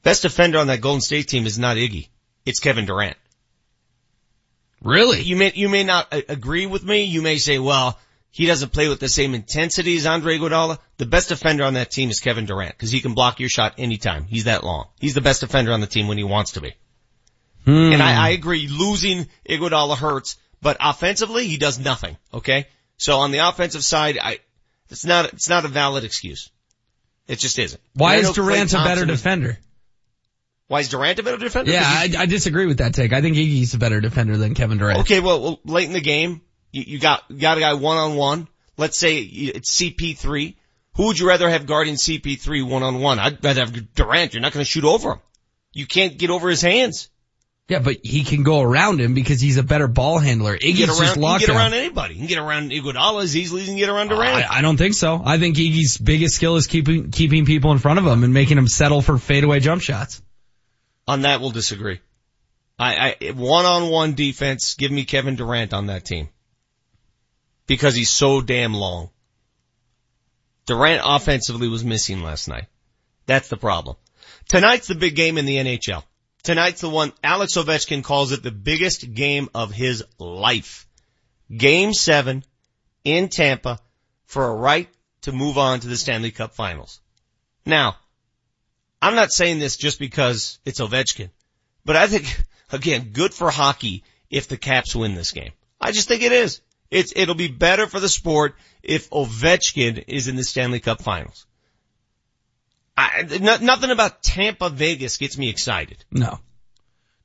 Best 0.03 0.21
defender 0.21 0.59
on 0.59 0.67
that 0.67 0.81
Golden 0.81 1.01
State 1.01 1.27
team 1.27 1.45
is 1.45 1.57
not 1.57 1.77
Iggy. 1.77 2.09
It's 2.45 2.59
Kevin 2.59 2.85
Durant. 2.85 3.17
Really? 4.81 5.21
You 5.21 5.35
may, 5.35 5.51
you 5.55 5.67
may 5.67 5.83
not 5.83 6.13
agree 6.29 6.67
with 6.67 6.83
me. 6.83 7.03
You 7.03 7.21
may 7.21 7.37
say, 7.37 7.59
well, 7.59 7.99
he 8.31 8.45
doesn't 8.45 8.71
play 8.71 8.87
with 8.87 8.99
the 8.99 9.09
same 9.09 9.33
intensity 9.33 9.97
as 9.97 10.05
Andre 10.05 10.37
Iguodala. 10.37 10.77
The 10.97 11.05
best 11.05 11.29
defender 11.29 11.63
on 11.63 11.73
that 11.73 11.91
team 11.91 12.09
is 12.09 12.19
Kevin 12.19 12.45
Durant 12.45 12.71
because 12.71 12.91
he 12.91 13.01
can 13.01 13.13
block 13.13 13.39
your 13.39 13.49
shot 13.49 13.75
anytime. 13.77 14.25
He's 14.25 14.43
that 14.43 14.63
long. 14.63 14.87
He's 14.99 15.15
the 15.15 15.21
best 15.21 15.41
defender 15.41 15.71
on 15.71 15.81
the 15.81 15.87
team 15.87 16.07
when 16.07 16.17
he 16.17 16.23
wants 16.23 16.51
to 16.51 16.61
be. 16.61 16.75
Hmm. 17.65 17.93
And 17.93 18.01
I, 18.01 18.27
I 18.27 18.29
agree, 18.29 18.67
losing 18.67 19.27
Iguodala 19.47 19.97
hurts, 19.97 20.37
but 20.61 20.77
offensively, 20.79 21.47
he 21.47 21.57
does 21.57 21.79
nothing. 21.79 22.17
Okay? 22.33 22.67
So 22.97 23.17
on 23.19 23.31
the 23.31 23.39
offensive 23.39 23.83
side, 23.83 24.17
I, 24.21 24.39
it's 24.89 25.05
not, 25.05 25.33
it's 25.33 25.49
not 25.49 25.65
a 25.65 25.67
valid 25.67 26.03
excuse. 26.03 26.51
It 27.27 27.39
just 27.39 27.59
isn't. 27.59 27.81
Why 27.93 28.15
is 28.15 28.31
Durant 28.31 28.73
a 28.73 28.77
better 28.77 29.01
is- 29.03 29.07
defender? 29.07 29.57
Why 30.67 30.81
is 30.81 30.89
Durant 30.89 31.17
a 31.17 31.23
better 31.23 31.37
defender? 31.37 31.71
Yeah, 31.71 31.83
I, 31.83 32.11
I 32.15 32.25
disagree 32.27 32.67
with 32.67 32.77
that 32.77 32.93
take. 32.93 33.11
I 33.11 33.21
think 33.21 33.35
Iggy's 33.37 33.73
a 33.73 33.79
better 33.79 34.01
defender 34.01 34.37
than 34.37 34.53
Kevin 34.53 34.77
Durant. 34.77 34.99
Okay, 34.99 35.19
well, 35.19 35.41
well, 35.41 35.59
late 35.65 35.87
in 35.87 35.93
the 35.93 35.99
game, 36.01 36.41
you, 36.71 36.83
you 36.85 36.99
got 36.99 37.23
you 37.29 37.39
got 37.39 37.57
a 37.57 37.61
guy 37.61 37.73
one 37.73 37.97
on 37.97 38.15
one. 38.15 38.47
Let's 38.77 38.97
say 38.97 39.19
it's 39.19 39.79
CP3. 39.79 40.55
Who 40.95 41.07
would 41.07 41.19
you 41.19 41.27
rather 41.27 41.49
have 41.49 41.65
guarding 41.65 41.95
CP3 41.95 42.67
one 42.67 42.83
on 42.83 42.99
one? 42.99 43.19
I'd 43.19 43.43
rather 43.43 43.61
have 43.61 43.93
Durant. 43.93 44.33
You're 44.33 44.41
not 44.41 44.53
going 44.53 44.63
to 44.63 44.69
shoot 44.69 44.83
over 44.83 45.13
him. 45.13 45.19
You 45.73 45.85
can't 45.85 46.17
get 46.17 46.29
over 46.29 46.49
his 46.49 46.61
hands. 46.61 47.09
Yeah, 47.67 47.79
but 47.79 47.97
he 48.03 48.23
can 48.23 48.41
go 48.41 48.61
around 48.61 48.99
him 48.99 49.13
because 49.13 49.39
he's 49.39 49.57
a 49.57 49.63
better 49.63 49.87
ball 49.87 50.17
handler. 50.17 50.57
He 50.59 50.73
Iggy's 50.73 50.89
around, 50.89 50.97
just 50.97 51.15
he 51.15 51.21
locked 51.21 51.45
can 51.45 51.53
get 51.53 51.61
around 51.61 51.73
anybody. 51.73 52.15
He 52.15 52.19
can 52.19 52.27
get 52.27 52.39
around 52.39 52.71
Iguodala 52.71 53.23
as 53.23 53.37
easily 53.37 53.61
as 53.61 53.67
he 53.67 53.73
can 53.73 53.77
get 53.77 53.89
around 53.89 54.07
Durant. 54.07 54.49
I, 54.49 54.57
I 54.57 54.61
don't 54.61 54.77
think 54.77 54.95
so. 54.95 55.21
I 55.23 55.37
think 55.37 55.55
Iggy's 55.57 55.97
biggest 55.97 56.35
skill 56.35 56.55
is 56.55 56.65
keeping 56.65 57.11
keeping 57.11 57.45
people 57.45 57.71
in 57.71 57.77
front 57.77 57.99
of 57.99 58.07
him 58.07 58.23
and 58.23 58.33
making 58.33 58.55
them 58.55 58.67
settle 58.67 59.03
for 59.03 59.19
fadeaway 59.19 59.59
jump 59.59 59.83
shots. 59.83 60.21
on 61.07 61.21
that, 61.21 61.41
we'll 61.41 61.51
disagree. 61.51 61.99
I, 62.79 63.15
I 63.21 63.31
one-on-one 63.31 64.13
defense. 64.13 64.73
Give 64.73 64.91
me 64.91 65.03
Kevin 65.03 65.35
Durant 65.35 65.73
on 65.73 65.87
that 65.87 66.05
team 66.05 66.29
because 67.69 67.93
he's 67.93 68.09
so 68.09 68.41
damn 68.41 68.73
long. 68.73 69.11
Durant 70.65 71.03
offensively 71.05 71.69
was 71.69 71.83
missing 71.85 72.23
last 72.23 72.47
night. 72.47 72.65
That's 73.27 73.47
the 73.47 73.57
problem. 73.57 73.95
Tonight's 74.47 74.87
the 74.87 74.95
big 74.95 75.15
game 75.15 75.37
in 75.37 75.45
the 75.45 75.57
NHL. 75.57 76.03
Tonight's 76.41 76.81
the 76.81 76.89
one 76.89 77.13
Alex 77.23 77.53
Ovechkin 77.57 78.03
calls 78.03 78.31
it 78.31 78.41
the 78.41 78.49
biggest 78.49 79.13
game 79.13 79.49
of 79.53 79.71
his 79.71 80.03
life. 80.17 80.87
Game 81.55 81.93
seven 81.93 82.43
in 83.03 83.29
Tampa 83.29 83.79
for 84.25 84.47
a 84.47 84.55
right 84.55 84.89
to 85.21 85.31
move 85.31 85.59
on 85.59 85.79
to 85.81 85.87
the 85.87 85.97
Stanley 85.97 86.31
Cup 86.31 86.55
finals. 86.55 86.99
Now, 87.67 87.97
I'm 88.99 89.13
not 89.13 89.31
saying 89.31 89.59
this 89.59 89.77
just 89.77 89.99
because 89.99 90.57
it's 90.65 90.79
Ovechkin, 90.79 91.29
but 91.85 91.95
I 91.95 92.07
think, 92.07 92.43
again, 92.71 93.11
good 93.13 93.31
for 93.31 93.51
hockey 93.51 94.03
if 94.31 94.47
the 94.47 94.57
Caps 94.57 94.95
win 94.95 95.13
this 95.13 95.33
game. 95.33 95.51
I 95.79 95.91
just 95.91 96.07
think 96.07 96.23
it 96.23 96.31
is. 96.31 96.61
It's, 96.91 97.13
it'll 97.15 97.35
be 97.35 97.47
better 97.47 97.87
for 97.87 97.99
the 97.99 98.09
sport 98.09 98.55
if 98.81 99.09
Ovechkin 99.09 100.03
is 100.07 100.27
in 100.27 100.35
the 100.35 100.43
Stanley 100.43 100.79
Cup 100.79 101.01
finals. 101.01 101.45
I, 102.97 103.23
no, 103.39 103.57
nothing 103.57 103.91
about 103.91 104.23
Tampa 104.23 104.69
Vegas 104.69 105.17
gets 105.17 105.37
me 105.37 105.49
excited. 105.49 106.03
No. 106.11 106.39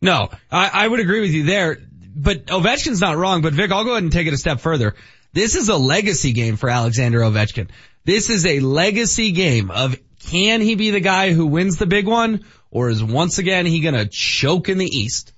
No, 0.00 0.28
I, 0.50 0.70
I 0.72 0.88
would 0.88 1.00
agree 1.00 1.20
with 1.20 1.32
you 1.32 1.44
there, 1.44 1.78
but 2.14 2.46
Ovechkin's 2.46 3.00
not 3.00 3.16
wrong, 3.16 3.42
but 3.42 3.54
Vic, 3.54 3.72
I'll 3.72 3.84
go 3.84 3.92
ahead 3.92 4.02
and 4.02 4.12
take 4.12 4.26
it 4.26 4.34
a 4.34 4.38
step 4.38 4.60
further. 4.60 4.94
This 5.32 5.56
is 5.56 5.68
a 5.68 5.76
legacy 5.76 6.32
game 6.32 6.56
for 6.56 6.68
Alexander 6.68 7.20
Ovechkin. 7.20 7.68
This 8.04 8.30
is 8.30 8.46
a 8.46 8.60
legacy 8.60 9.32
game 9.32 9.70
of 9.70 9.96
can 10.20 10.60
he 10.60 10.74
be 10.74 10.90
the 10.90 11.00
guy 11.00 11.32
who 11.32 11.46
wins 11.46 11.76
the 11.76 11.86
big 11.86 12.06
one 12.06 12.44
or 12.70 12.88
is 12.88 13.02
once 13.02 13.38
again 13.38 13.66
he 13.66 13.80
gonna 13.80 14.06
choke 14.06 14.68
in 14.68 14.78
the 14.78 14.86
East? 14.86 15.32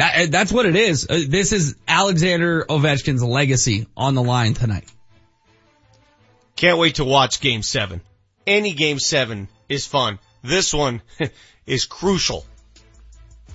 That, 0.00 0.30
that's 0.30 0.50
what 0.50 0.64
it 0.64 0.76
is. 0.76 1.06
Uh, 1.10 1.20
This 1.28 1.52
is 1.52 1.76
Alexander 1.86 2.64
Ovechkin's 2.64 3.22
legacy 3.22 3.86
on 3.94 4.14
the 4.14 4.22
line 4.22 4.54
tonight. 4.54 4.90
Can't 6.56 6.78
wait 6.78 6.94
to 6.94 7.04
watch 7.04 7.40
game 7.40 7.62
seven. 7.62 8.00
Any 8.46 8.72
game 8.72 8.98
seven 8.98 9.48
is 9.68 9.86
fun. 9.86 10.18
This 10.42 10.72
one 10.72 11.02
is 11.66 11.84
crucial. 11.84 12.46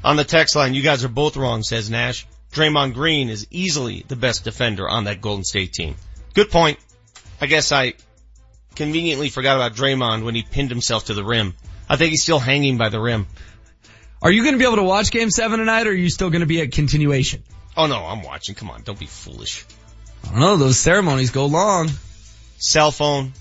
On 0.04 0.18
the 0.18 0.24
text 0.24 0.56
line, 0.56 0.76
you 0.76 0.84
guys 0.84 1.04
are 1.04 1.10
both 1.10 1.36
wrong, 1.36 1.64
says 1.64 1.90
Nash. 1.90 2.28
Draymond 2.54 2.94
Green 2.94 3.30
is 3.30 3.48
easily 3.50 4.06
the 4.08 4.16
best 4.16 4.44
defender 4.44 4.88
on 4.88 5.06
that 5.06 5.22
Golden 5.22 5.44
State 5.44 5.74
team. 5.74 5.96
Good 6.36 6.52
point. 6.52 6.78
I 7.42 7.48
guess 7.48 7.72
I 7.72 7.96
conveniently 8.76 9.30
forgot 9.30 9.56
about 9.56 9.74
Draymond 9.76 10.24
when 10.24 10.36
he 10.36 10.44
pinned 10.44 10.70
himself 10.70 11.06
to 11.06 11.16
the 11.16 11.26
rim. 11.26 11.56
I 11.90 11.96
think 11.96 12.12
he's 12.12 12.22
still 12.22 12.38
hanging 12.38 12.78
by 12.78 12.90
the 12.90 13.00
rim. 13.02 13.26
Are 14.22 14.32
you 14.32 14.44
gonna 14.44 14.58
be 14.58 14.64
able 14.64 14.78
to 14.78 14.84
watch 14.84 15.12
game 15.12 15.30
seven 15.30 15.60
tonight 15.60 15.88
or 15.88 15.92
are 15.92 15.94
you 15.94 16.10
still 16.10 16.30
gonna 16.30 16.46
be 16.46 16.62
at 16.62 16.72
continuation? 16.72 17.44
Oh 17.78 17.88
no, 17.88 17.98
I'm 17.98 18.24
watching. 18.24 18.56
Come 18.56 18.70
on, 18.70 18.84
don't 18.84 19.00
be 19.00 19.06
foolish. 19.06 19.66
I 20.26 20.32
don't 20.32 20.40
know, 20.40 20.58
those 20.58 20.78
ceremonies 20.78 21.32
go 21.32 21.46
long. 21.46 21.90
Cell 22.58 22.92
phone, 22.92 23.34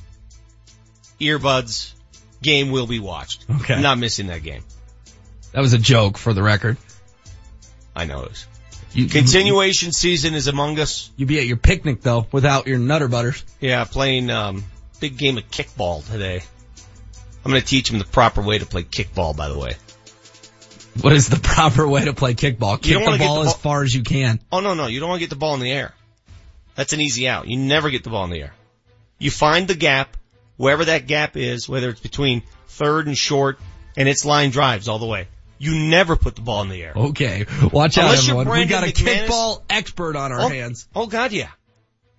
earbuds, 1.20 1.93
game 2.43 2.70
will 2.70 2.87
be 2.87 2.99
watched. 2.99 3.45
Okay. 3.49 3.75
I'm 3.75 3.83
not 3.83 3.99
missing 3.99 4.27
that 4.27 4.43
game. 4.43 4.62
That 5.53 5.61
was 5.61 5.72
a 5.72 5.79
joke 5.79 6.18
for 6.18 6.33
the 6.33 6.43
record. 6.43 6.77
I 7.95 8.05
know 8.07 8.25
it 8.25 8.33
is. 8.33 8.47
You, 8.93 9.07
Continuation 9.07 9.93
season 9.93 10.35
is 10.35 10.47
among 10.47 10.79
us. 10.79 11.11
You'd 11.16 11.29
be 11.29 11.39
at 11.39 11.47
your 11.47 11.57
picnic 11.57 12.01
though 12.03 12.27
without 12.31 12.66
your 12.66 12.79
nutter 12.79 13.09
butters. 13.09 13.45
Yeah, 13.61 13.85
playing 13.85 14.31
um 14.31 14.64
big 15.01 15.16
game 15.16 15.37
of 15.39 15.51
kickball 15.51 16.09
today. 16.11 16.43
I'm 17.45 17.51
gonna 17.51 17.61
teach 17.61 17.91
him 17.91 17.99
the 17.99 18.05
proper 18.05 18.41
way 18.41 18.59
to 18.59 18.66
play 18.66 18.85
kickball, 18.85 19.37
by 19.37 19.49
the 19.49 19.59
way. 19.59 19.77
What 21.01 21.12
is 21.12 21.28
the 21.28 21.40
proper 21.40 21.86
way 21.86 22.05
to 22.05 22.12
play 22.12 22.34
kickball? 22.34 22.80
Kick 22.80 22.99
the 22.99 23.05
ball 23.05 23.16
the 23.16 23.49
as 23.49 23.53
ball- 23.53 23.53
far 23.55 23.82
as 23.82 23.95
you 23.95 24.03
can. 24.03 24.40
Oh 24.53 24.61
no, 24.61 24.74
no, 24.74 24.86
you 24.86 25.01
don't 25.01 25.09
want 25.09 25.20
to 25.20 25.24
get 25.24 25.30
the 25.30 25.36
ball 25.36 25.55
in 25.55 25.61
the 25.61 25.72
air. 25.72 25.95
That's 26.74 26.92
an 26.92 27.01
easy 27.01 27.28
out. 27.28 27.49
You 27.49 27.57
never 27.57 27.90
get 27.90 28.05
the 28.05 28.11
ball 28.11 28.24
in 28.24 28.30
the 28.30 28.40
air. 28.40 28.55
You 29.18 29.30
find 29.30 29.68
the 29.68 29.74
gap, 29.74 30.16
wherever 30.57 30.84
that 30.86 31.07
gap 31.07 31.36
is, 31.36 31.68
whether 31.68 31.88
it's 31.88 32.01
between 32.01 32.42
third 32.68 33.07
and 33.07 33.16
short, 33.16 33.59
and 33.97 34.09
it's 34.09 34.24
line 34.24 34.51
drives 34.51 34.88
all 34.88 34.99
the 34.99 35.07
way. 35.07 35.28
You 35.59 35.88
never 35.88 36.16
put 36.16 36.34
the 36.34 36.42
ball 36.42 36.62
in 36.62 36.68
the 36.68 36.82
air. 36.82 36.92
Okay, 36.95 37.47
watch 37.72 37.97
out 37.97 38.07
Unless 38.07 38.28
everyone. 38.28 38.49
We 38.49 38.66
got 38.66 38.84
a 38.84 38.88
McManus- 38.88 39.26
kickball 39.26 39.62
expert 39.70 40.16
on 40.16 40.32
our 40.32 40.42
oh, 40.42 40.49
hands. 40.49 40.88
Oh 40.95 41.07
god, 41.07 41.32
yeah. 41.32 41.51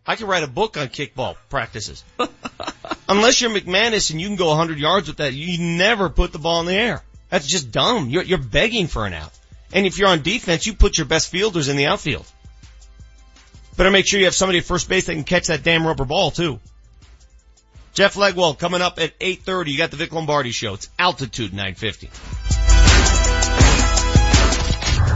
I 0.08 0.16
could 0.16 0.28
write 0.28 0.44
a 0.44 0.48
book 0.48 0.78
on 0.78 0.88
kickball 0.88 1.36
practices. 1.50 2.04
Unless 3.10 3.42
you're 3.42 3.52
McManus 3.52 4.12
and 4.12 4.22
you 4.22 4.28
can 4.28 4.36
go 4.36 4.50
100 4.50 4.78
yards 4.78 5.08
with 5.08 5.18
that, 5.18 5.34
you 5.34 5.58
never 5.78 6.10
put 6.10 6.32
the 6.32 6.40
ball 6.40 6.60
in 6.62 6.68
the 6.68 6.76
air. 6.76 7.04
That's 7.36 7.48
just 7.48 7.70
dumb. 7.70 8.08
You're, 8.08 8.24
you're 8.24 8.38
begging 8.38 8.88
for 8.88 9.06
an 9.06 9.12
out. 9.12 9.30
And 9.74 9.86
if 9.86 10.00
you're 10.00 10.08
on 10.08 10.22
defense, 10.22 10.66
you 10.66 10.74
put 10.74 10.98
your 10.98 11.06
best 11.06 11.30
fielders 11.30 11.68
in 11.68 11.76
the 11.76 11.88
outfield. 11.88 12.26
Better 13.76 13.92
make 13.92 14.08
sure 14.08 14.22
you 14.22 14.26
have 14.28 14.34
somebody 14.34 14.60
at 14.60 14.64
first 14.64 14.88
base 14.88 15.08
that 15.08 15.16
can 15.16 15.26
catch 15.26 15.48
that 15.48 15.62
damn 15.62 15.86
rubber 15.86 16.06
ball 16.06 16.32
too. 16.32 16.62
Jeff 17.94 18.16
Legwold 18.16 18.58
coming 18.58 18.82
up 18.82 19.00
at 19.00 19.20
8.30. 19.20 19.68
You 19.68 19.78
got 19.78 19.92
the 19.92 19.98
Vic 19.98 20.14
Lombardi 20.14 20.52
show. 20.52 20.76
It's 20.76 20.88
Altitude 20.98 21.52
950. 21.52 22.65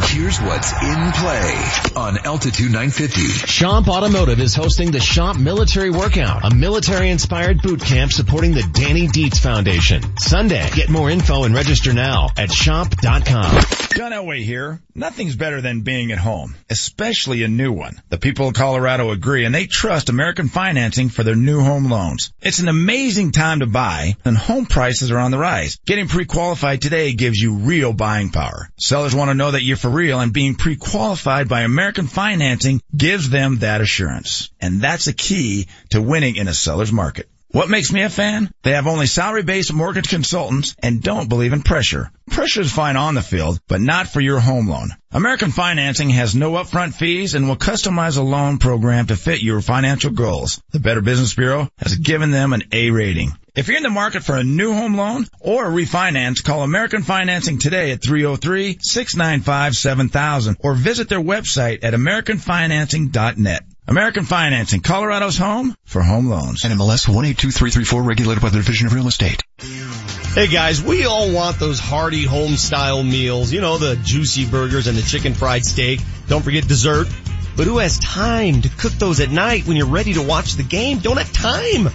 Here's 0.08 0.40
what's 0.42 0.72
in 0.72 1.12
play 1.12 1.72
on 1.96 2.18
Altitude 2.26 2.72
950. 2.72 3.22
Schomp 3.22 3.88
Automotive 3.88 4.40
is 4.40 4.56
hosting 4.56 4.92
the 4.92 4.98
Schomp 5.00 5.40
Military 5.40 5.90
Workout, 5.90 6.52
a 6.52 6.56
military-inspired 6.56 7.62
boot 7.62 7.82
camp 7.82 8.12
supporting 8.12 8.54
the 8.54 8.64
Danny 8.74 9.08
Dietz 9.08 9.40
Foundation. 9.40 10.18
Sunday. 10.18 10.70
Get 10.74 10.90
more 10.90 11.10
info 11.10 11.44
and 11.44 11.54
register 11.54 11.94
now 11.94 12.30
at 12.38 12.50
schomp.com. 12.50 13.64
John 13.96 14.12
Elway 14.12 14.44
here. 14.44 14.80
Nothing's 14.96 15.36
better 15.36 15.62
than 15.62 15.82
being 15.82 16.12
at 16.12 16.18
home, 16.18 16.56
especially 16.70 17.44
a 17.44 17.48
new 17.48 17.72
one. 17.72 18.02
The 18.10 18.18
people 18.18 18.48
of 18.48 18.54
Colorado 18.54 19.12
agree 19.12 19.46
and 19.46 19.56
they 19.56 19.66
trust 19.66 20.10
American 20.10 20.48
Financing 20.48 21.10
for 21.10 21.24
their 21.24 21.36
new 21.36 21.62
home 21.62 21.90
loans. 21.90 22.32
It's 22.42 22.60
an 22.60 22.68
amazing 22.68 23.32
time 23.32 23.60
to 23.60 23.66
buy 23.66 24.16
and 24.26 24.38
home 24.38 24.66
prices 24.66 25.12
are 25.12 25.18
on 25.18 25.32
the 25.32 25.38
rise. 25.38 25.80
Getting 25.86 26.08
pre-qualified 26.08 26.82
today 26.82 27.14
gives 27.14 27.42
you 27.42 27.56
real 27.56 27.94
buying 27.94 28.30
power. 28.30 28.70
Sellers 28.78 29.16
want 29.16 29.30
to 29.30 29.36
know 29.36 29.52
that 29.52 29.64
you're 29.64 29.78
for 29.78 29.89
real 29.90 30.20
and 30.20 30.32
being 30.32 30.56
pre-qualified 30.56 31.50
by 31.50 31.62
American 31.62 32.08
Financing 32.08 32.82
gives 32.96 33.30
them 33.30 33.60
that 33.60 33.82
assurance. 33.82 34.52
And 34.62 34.82
that's 34.82 35.08
a 35.08 35.14
key 35.14 35.68
to 35.90 36.02
winning 36.02 36.36
in 36.36 36.48
a 36.48 36.54
seller's 36.54 36.92
market. 36.92 37.28
What 37.52 37.70
makes 37.70 37.92
me 37.92 38.04
a 38.04 38.10
fan? 38.10 38.52
They 38.62 38.74
have 38.74 38.86
only 38.86 39.08
salary-based 39.08 39.74
mortgage 39.74 40.08
consultants 40.08 40.76
and 40.84 41.02
don't 41.02 41.30
believe 41.30 41.52
in 41.52 41.64
pressure. 41.64 42.12
Pressure 42.30 42.62
is 42.62 42.72
fine 42.72 42.96
on 42.96 43.16
the 43.16 43.24
field, 43.24 43.60
but 43.68 43.82
not 43.82 44.08
for 44.08 44.22
your 44.22 44.40
home 44.40 44.68
loan. 44.68 44.92
American 45.12 45.50
Financing 45.50 46.12
has 46.12 46.36
no 46.36 46.52
upfront 46.52 46.94
fees 46.94 47.34
and 47.34 47.48
will 47.48 47.56
customize 47.56 48.20
a 48.20 48.22
loan 48.22 48.60
program 48.60 49.08
to 49.08 49.16
fit 49.16 49.42
your 49.42 49.62
financial 49.62 50.12
goals. 50.12 50.62
The 50.70 50.80
Better 50.80 51.02
Business 51.02 51.34
Bureau 51.34 51.70
has 51.80 51.96
given 51.96 52.30
them 52.30 52.54
an 52.54 52.66
A 52.72 52.92
rating. 52.92 53.32
If 53.60 53.68
you're 53.68 53.76
in 53.76 53.84
the 53.84 53.90
market 53.90 54.24
for 54.24 54.38
a 54.38 54.44
new 54.44 54.74
home 54.74 54.96
loan 54.96 55.26
or 55.42 55.66
a 55.66 55.70
refinance, 55.70 56.42
call 56.42 56.62
American 56.62 57.04
Financing 57.04 57.60
today 57.60 57.92
at 57.92 58.00
303-695-7000 58.00 60.56
or 60.62 60.76
visit 60.76 61.10
their 61.10 61.20
website 61.20 61.84
at 61.84 61.94
americanfinancing.net. 61.94 63.64
American 63.86 64.24
Financing, 64.24 64.80
Colorado's 64.80 65.38
home 65.38 65.76
for 65.84 66.02
home 66.02 66.28
loans. 66.28 66.62
NMLS 66.62 67.10
182334 67.10 68.02
regulated 68.02 68.42
by 68.42 68.48
the 68.48 68.60
Division 68.60 68.88
of 68.88 68.94
Real 68.94 69.10
Estate. 69.10 69.44
Hey 69.58 70.48
guys, 70.48 70.82
we 70.82 71.06
all 71.06 71.30
want 71.34 71.60
those 71.60 71.82
hearty 71.82 72.24
home 72.24 72.56
style 72.56 73.04
meals. 73.04 73.52
You 73.52 73.60
know, 73.60 73.78
the 73.78 73.98
juicy 73.98 74.46
burgers 74.46 74.88
and 74.88 74.98
the 74.98 75.02
chicken 75.02 75.34
fried 75.34 75.66
steak. 75.66 76.00
Don't 76.30 76.44
forget 76.44 76.66
dessert. 76.66 77.10
But 77.58 77.68
who 77.68 77.80
has 77.80 78.00
time 78.00 78.62
to 78.62 78.70
cook 78.70 78.94
those 78.94 79.20
at 79.20 79.32
night 79.32 79.68
when 79.68 79.76
you're 79.76 79.86
ready 79.86 80.14
to 80.14 80.22
watch 80.22 80.54
the 80.54 80.64
game? 80.64 81.00
Don't 81.00 81.18
have 81.18 81.34
time. 81.34 81.90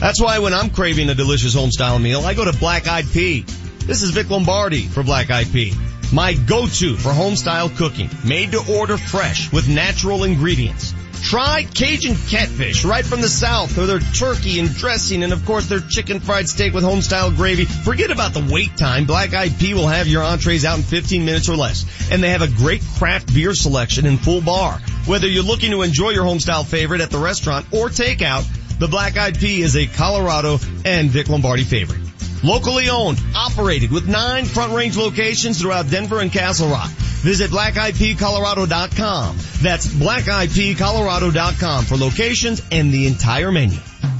That's 0.00 0.18
why 0.18 0.38
when 0.38 0.54
I'm 0.54 0.70
craving 0.70 1.10
a 1.10 1.14
delicious 1.14 1.52
home 1.52 1.70
style 1.70 1.98
meal, 1.98 2.22
I 2.22 2.32
go 2.32 2.50
to 2.50 2.58
Black 2.58 2.88
Eyed 2.88 3.04
Pea. 3.12 3.42
This 3.84 4.02
is 4.02 4.12
Vic 4.12 4.30
Lombardi 4.30 4.86
for 4.86 5.02
Black 5.02 5.30
Eyed 5.30 5.52
Pea. 5.52 5.74
My 6.10 6.32
go-to 6.32 6.96
for 6.96 7.12
home 7.12 7.36
style 7.36 7.68
cooking, 7.68 8.08
made 8.24 8.52
to 8.52 8.78
order 8.78 8.96
fresh 8.96 9.52
with 9.52 9.68
natural 9.68 10.24
ingredients. 10.24 10.94
Try 11.22 11.64
Cajun 11.74 12.16
catfish 12.30 12.82
right 12.86 13.04
from 13.04 13.20
the 13.20 13.28
south 13.28 13.76
or 13.76 13.84
their 13.84 13.98
turkey 13.98 14.58
and 14.58 14.74
dressing 14.74 15.22
and 15.22 15.34
of 15.34 15.44
course 15.44 15.66
their 15.66 15.80
chicken 15.80 16.18
fried 16.18 16.48
steak 16.48 16.72
with 16.72 16.82
home 16.82 17.02
style 17.02 17.30
gravy. 17.30 17.66
Forget 17.66 18.10
about 18.10 18.32
the 18.32 18.48
wait 18.50 18.78
time. 18.78 19.04
Black 19.04 19.34
Eyed 19.34 19.58
Pea 19.58 19.74
will 19.74 19.86
have 19.86 20.06
your 20.06 20.22
entrees 20.22 20.64
out 20.64 20.78
in 20.78 20.82
15 20.82 21.26
minutes 21.26 21.50
or 21.50 21.56
less. 21.56 21.84
And 22.10 22.22
they 22.22 22.30
have 22.30 22.40
a 22.40 22.48
great 22.48 22.82
craft 22.96 23.34
beer 23.34 23.52
selection 23.52 24.06
and 24.06 24.18
full 24.18 24.40
bar. 24.40 24.78
Whether 25.04 25.28
you're 25.28 25.42
looking 25.42 25.72
to 25.72 25.82
enjoy 25.82 26.10
your 26.10 26.24
home 26.24 26.40
style 26.40 26.64
favorite 26.64 27.02
at 27.02 27.10
the 27.10 27.18
restaurant 27.18 27.66
or 27.70 27.90
takeout, 27.90 28.46
the 28.80 28.88
Black 28.88 29.16
Eyed 29.18 29.38
Pea 29.38 29.60
is 29.60 29.76
a 29.76 29.86
Colorado 29.86 30.58
and 30.86 31.10
Vic 31.10 31.28
Lombardi 31.28 31.64
favorite. 31.64 32.00
Locally 32.42 32.88
owned, 32.88 33.20
operated 33.36 33.92
with 33.92 34.08
nine 34.08 34.46
front 34.46 34.72
range 34.72 34.96
locations 34.96 35.60
throughout 35.60 35.90
Denver 35.90 36.20
and 36.20 36.32
Castle 36.32 36.70
Rock. 36.70 36.88
Visit 37.20 37.50
blackeyedpeacolorado.com. 37.50 39.36
That's 39.60 39.86
blackeyedpeacolorado.com 39.86 41.84
for 41.84 41.96
locations 41.96 42.62
and 42.72 42.90
the 42.90 43.06
entire 43.06 43.52
menu. 43.52 43.76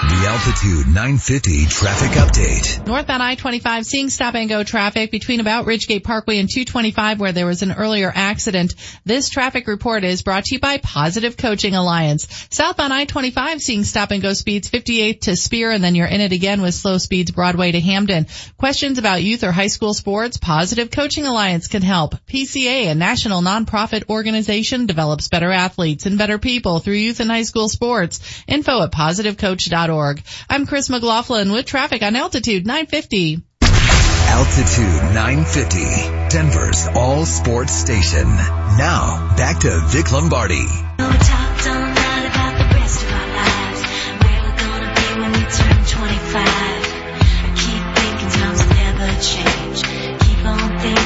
The 0.00 0.26
Altitude 0.26 0.86
950 0.86 1.66
traffic 1.66 2.12
update. 2.12 2.86
Northbound 2.86 3.22
I-25 3.22 3.84
seeing 3.84 4.08
stop 4.08 4.34
and 4.34 4.48
go 4.48 4.64
traffic 4.64 5.10
between 5.10 5.40
about 5.40 5.66
Ridgegate 5.66 6.04
Parkway 6.04 6.38
and 6.38 6.48
225 6.48 7.20
where 7.20 7.32
there 7.32 7.44
was 7.44 7.60
an 7.60 7.72
earlier 7.72 8.10
accident. 8.14 8.74
This 9.04 9.28
traffic 9.28 9.68
report 9.68 10.02
is 10.02 10.22
brought 10.22 10.46
to 10.46 10.54
you 10.54 10.58
by 10.58 10.78
Positive 10.78 11.36
Coaching 11.36 11.74
Alliance. 11.74 12.46
Southbound 12.48 12.94
I-25 12.94 13.60
seeing 13.60 13.84
stop 13.84 14.10
and 14.10 14.22
go 14.22 14.32
speeds 14.32 14.70
58 14.70 15.20
to 15.22 15.36
Spear 15.36 15.70
and 15.70 15.84
then 15.84 15.94
you're 15.94 16.06
in 16.06 16.22
it 16.22 16.32
again 16.32 16.62
with 16.62 16.72
slow 16.72 16.96
speeds 16.96 17.30
Broadway 17.30 17.72
to 17.72 17.80
Hampden. 17.80 18.26
Questions 18.56 18.96
about 18.96 19.22
youth 19.22 19.44
or 19.44 19.52
high 19.52 19.66
school 19.66 19.92
sports? 19.92 20.38
Positive 20.38 20.90
Coaching 20.90 21.26
Alliance 21.26 21.68
can 21.68 21.82
help. 21.82 22.14
PCA, 22.26 22.90
a 22.90 22.94
national 22.94 23.42
nonprofit 23.42 24.08
organization, 24.08 24.86
develops 24.86 25.28
better 25.28 25.52
athletes 25.52 26.06
and 26.06 26.16
better 26.16 26.38
people 26.38 26.78
through 26.78 26.94
youth 26.94 27.20
and 27.20 27.30
high 27.30 27.42
school 27.42 27.68
sports. 27.68 28.42
Info 28.48 28.82
at 28.82 28.92
positivecoach.org. 28.92 29.89
I'm 30.48 30.66
Chris 30.66 30.88
McLaughlin 30.88 31.52
with 31.52 31.66
traffic 31.66 32.02
on 32.02 32.16
Altitude 32.16 32.66
950. 32.66 33.42
Altitude 33.62 35.14
950, 35.14 35.78
Denver's 36.28 36.86
all 36.94 37.26
sports 37.26 37.72
station. 37.72 38.28
Now, 38.28 39.34
back 39.36 39.60
to 39.60 39.80
Vic 39.88 40.12
Lombardi. 40.12 40.89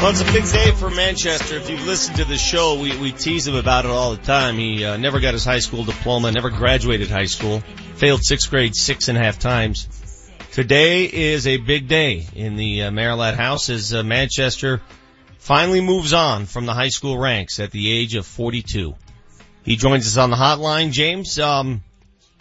Well, 0.05 0.13
it's 0.13 0.21
a 0.21 0.33
big 0.35 0.45
day 0.45 0.71
for 0.73 0.91
Manchester. 0.91 1.57
If 1.57 1.71
you've 1.71 1.87
listened 1.87 2.19
to 2.19 2.27
the 2.27 2.37
show, 2.37 2.79
we, 2.79 2.95
we 2.99 3.11
tease 3.11 3.47
him 3.47 3.55
about 3.55 3.87
it 3.87 3.91
all 3.91 4.15
the 4.15 4.23
time. 4.23 4.59
He 4.59 4.85
uh, 4.85 4.99
never 4.99 5.19
got 5.19 5.33
his 5.33 5.47
high 5.47 5.61
school 5.61 5.83
diploma, 5.83 6.31
never 6.31 6.51
graduated 6.51 7.09
high 7.09 7.25
school, 7.25 7.61
failed 7.95 8.23
sixth 8.23 8.51
grade 8.51 8.77
six 8.77 9.09
and 9.09 9.17
a 9.17 9.23
half 9.23 9.39
times. 9.39 9.89
Today 10.53 11.07
is 11.07 11.47
a 11.47 11.57
big 11.57 11.89
day 11.89 12.27
in 12.35 12.57
the 12.57 12.83
uh, 12.83 12.91
Merilatt 12.91 13.37
house 13.37 13.71
as 13.71 13.95
uh, 13.95 14.03
Manchester 14.03 14.83
finally 15.39 15.81
moves 15.81 16.13
on 16.13 16.45
from 16.45 16.67
the 16.67 16.75
high 16.75 16.91
school 16.91 17.17
ranks 17.17 17.59
at 17.59 17.71
the 17.71 17.91
age 17.91 18.15
of 18.15 18.27
42. 18.27 18.95
He 19.65 19.77
joins 19.77 20.07
us 20.07 20.19
on 20.19 20.29
the 20.29 20.37
hotline. 20.37 20.93
James, 20.93 21.39
um, 21.39 21.83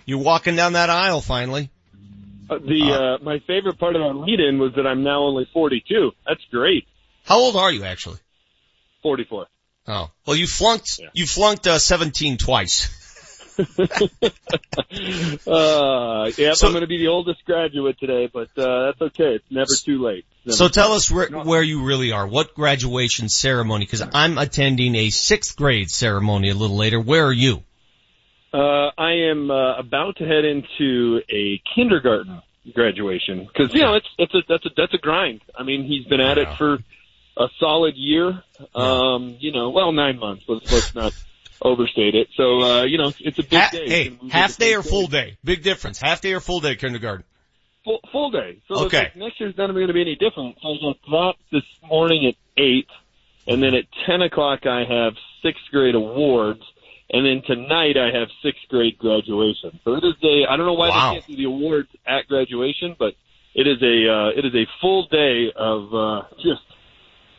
you're 0.05 0.19
walking 0.19 0.57
down 0.57 0.73
that 0.73 0.89
aisle 0.89 1.21
finally. 1.21 1.69
Uh, 2.49 2.57
the 2.57 3.19
uh, 3.21 3.23
my 3.23 3.39
favorite 3.47 3.79
part 3.79 3.95
of 3.95 4.01
that 4.01 4.19
lead-in 4.19 4.59
was 4.59 4.73
that 4.75 4.85
I'm 4.85 5.01
now 5.01 5.21
only 5.21 5.47
42. 5.53 6.11
That's 6.27 6.43
great. 6.51 6.87
How 7.23 7.37
old 7.39 7.55
are 7.55 7.71
you 7.71 7.83
actually? 7.83 8.19
44. 9.01 9.47
Oh, 9.87 10.11
well, 10.25 10.35
you 10.35 10.47
flunked. 10.47 10.99
Yeah. 10.99 11.09
You 11.13 11.25
flunked 11.27 11.67
uh, 11.67 11.79
17 11.79 12.37
twice. 12.37 12.99
Uh, 15.45 16.31
yep, 16.37 16.55
So- 16.55 16.67
I'm 16.67 16.73
going 16.73 16.81
to 16.81 16.87
be 16.87 16.97
the 16.97 17.07
oldest 17.07 17.45
graduate 17.45 17.99
today, 17.99 18.29
but 18.31 18.49
uh, 18.57 18.85
that's 18.85 19.01
okay. 19.01 19.35
It's 19.35 19.45
never 19.51 19.67
too 19.83 20.03
late. 20.03 20.25
So 20.49 20.67
tell 20.67 20.93
us 20.93 21.09
where, 21.09 21.27
where 21.29 21.61
you 21.61 21.83
really 21.85 22.11
are. 22.11 22.27
What 22.27 22.53
graduation 22.53 23.29
ceremony? 23.29 23.85
Because 23.85 24.03
I'm 24.13 24.37
attending 24.37 24.95
a 24.95 25.09
sixth 25.09 25.55
grade 25.55 25.89
ceremony 25.89 26.49
a 26.49 26.53
little 26.55 26.75
later. 26.77 26.99
Where 26.99 27.25
are 27.27 27.33
you? 27.33 27.63
Uh, 28.53 28.89
I 28.97 29.29
am 29.31 29.49
uh, 29.49 29.77
about 29.77 30.17
to 30.17 30.25
head 30.25 30.45
into 30.45 31.21
a 31.29 31.61
kindergarten 31.75 32.41
graduation 32.73 33.47
because 33.47 33.73
you 33.73 33.81
know 33.81 33.95
it's 33.95 34.07
it's 34.17 34.33
a 34.35 34.39
that's 34.47 34.65
a 34.65 34.69
that's 34.75 34.93
a 34.93 34.97
grind. 34.97 35.41
I 35.57 35.63
mean, 35.63 35.85
he's 35.85 36.05
been 36.05 36.21
at 36.21 36.37
it 36.37 36.47
for 36.57 36.77
a 37.37 37.47
solid 37.59 37.95
year. 37.95 38.43
Um, 38.75 39.37
you 39.39 39.51
know, 39.51 39.69
well, 39.69 39.91
nine 39.91 40.19
months. 40.19 40.43
Let's 40.47 40.65
let's 40.71 40.93
not 40.95 41.13
overstate 41.61 42.15
it. 42.15 42.27
So 42.37 42.61
uh, 42.61 42.83
you 42.85 42.97
know, 42.97 43.11
it's 43.19 43.39
a 43.39 43.43
big 43.43 43.51
Ha- 43.59 43.69
day. 43.71 43.85
hey, 43.87 44.01
It's 44.01 44.09
gonna 44.09 44.23
move 44.23 44.31
half 44.31 44.57
day 44.57 44.73
or 44.75 44.83
full 44.83 45.07
day? 45.07 45.37
Big 45.43 45.63
difference. 45.63 45.99
Half 45.99 46.21
day 46.21 46.33
or 46.33 46.39
full 46.39 46.59
day 46.59 46.75
kindergarten? 46.75 47.25
Full, 47.85 47.99
full 48.11 48.31
day. 48.31 48.61
So 48.67 48.75
Okay. 48.85 49.03
like 49.03 49.15
next 49.15 49.39
year's 49.39 49.55
not 49.57 49.67
going 49.73 49.87
to 49.87 49.93
be 49.93 50.01
any 50.01 50.15
different. 50.15 50.55
So 50.61 50.69
I 50.69 50.77
got 50.81 50.95
dropped 51.09 51.41
this 51.51 51.63
morning 51.87 52.27
at 52.27 52.35
eight, 52.61 52.87
and 53.47 53.61
then 53.61 53.73
at 53.73 53.85
ten 54.05 54.21
o'clock 54.21 54.65
I 54.65 54.85
have 54.87 55.13
sixth 55.41 55.63
grade 55.71 55.95
awards, 55.95 56.61
and 57.09 57.25
then 57.25 57.41
tonight 57.45 57.97
I 57.97 58.17
have 58.17 58.29
sixth 58.41 58.61
grade 58.69 58.97
graduation. 58.97 59.79
So 59.83 59.95
it 59.95 60.03
is 60.05 60.13
a 60.23 60.45
I 60.49 60.55
don't 60.55 60.65
know 60.65 60.73
why 60.73 60.89
Wow. 60.89 61.09
they 61.11 61.15
can't 61.17 61.27
do 61.27 61.35
the 61.35 61.43
awards 61.45 61.89
at 62.07 62.27
graduation, 62.27 62.95
but 62.97 63.15
it 63.53 63.67
is 63.67 63.81
a 63.81 64.09
uh, 64.09 64.29
it 64.29 64.45
is 64.45 64.55
a 64.55 64.65
full 64.79 65.07
day 65.07 65.51
of 65.55 65.93
uh, 65.93 66.21
just 66.37 66.61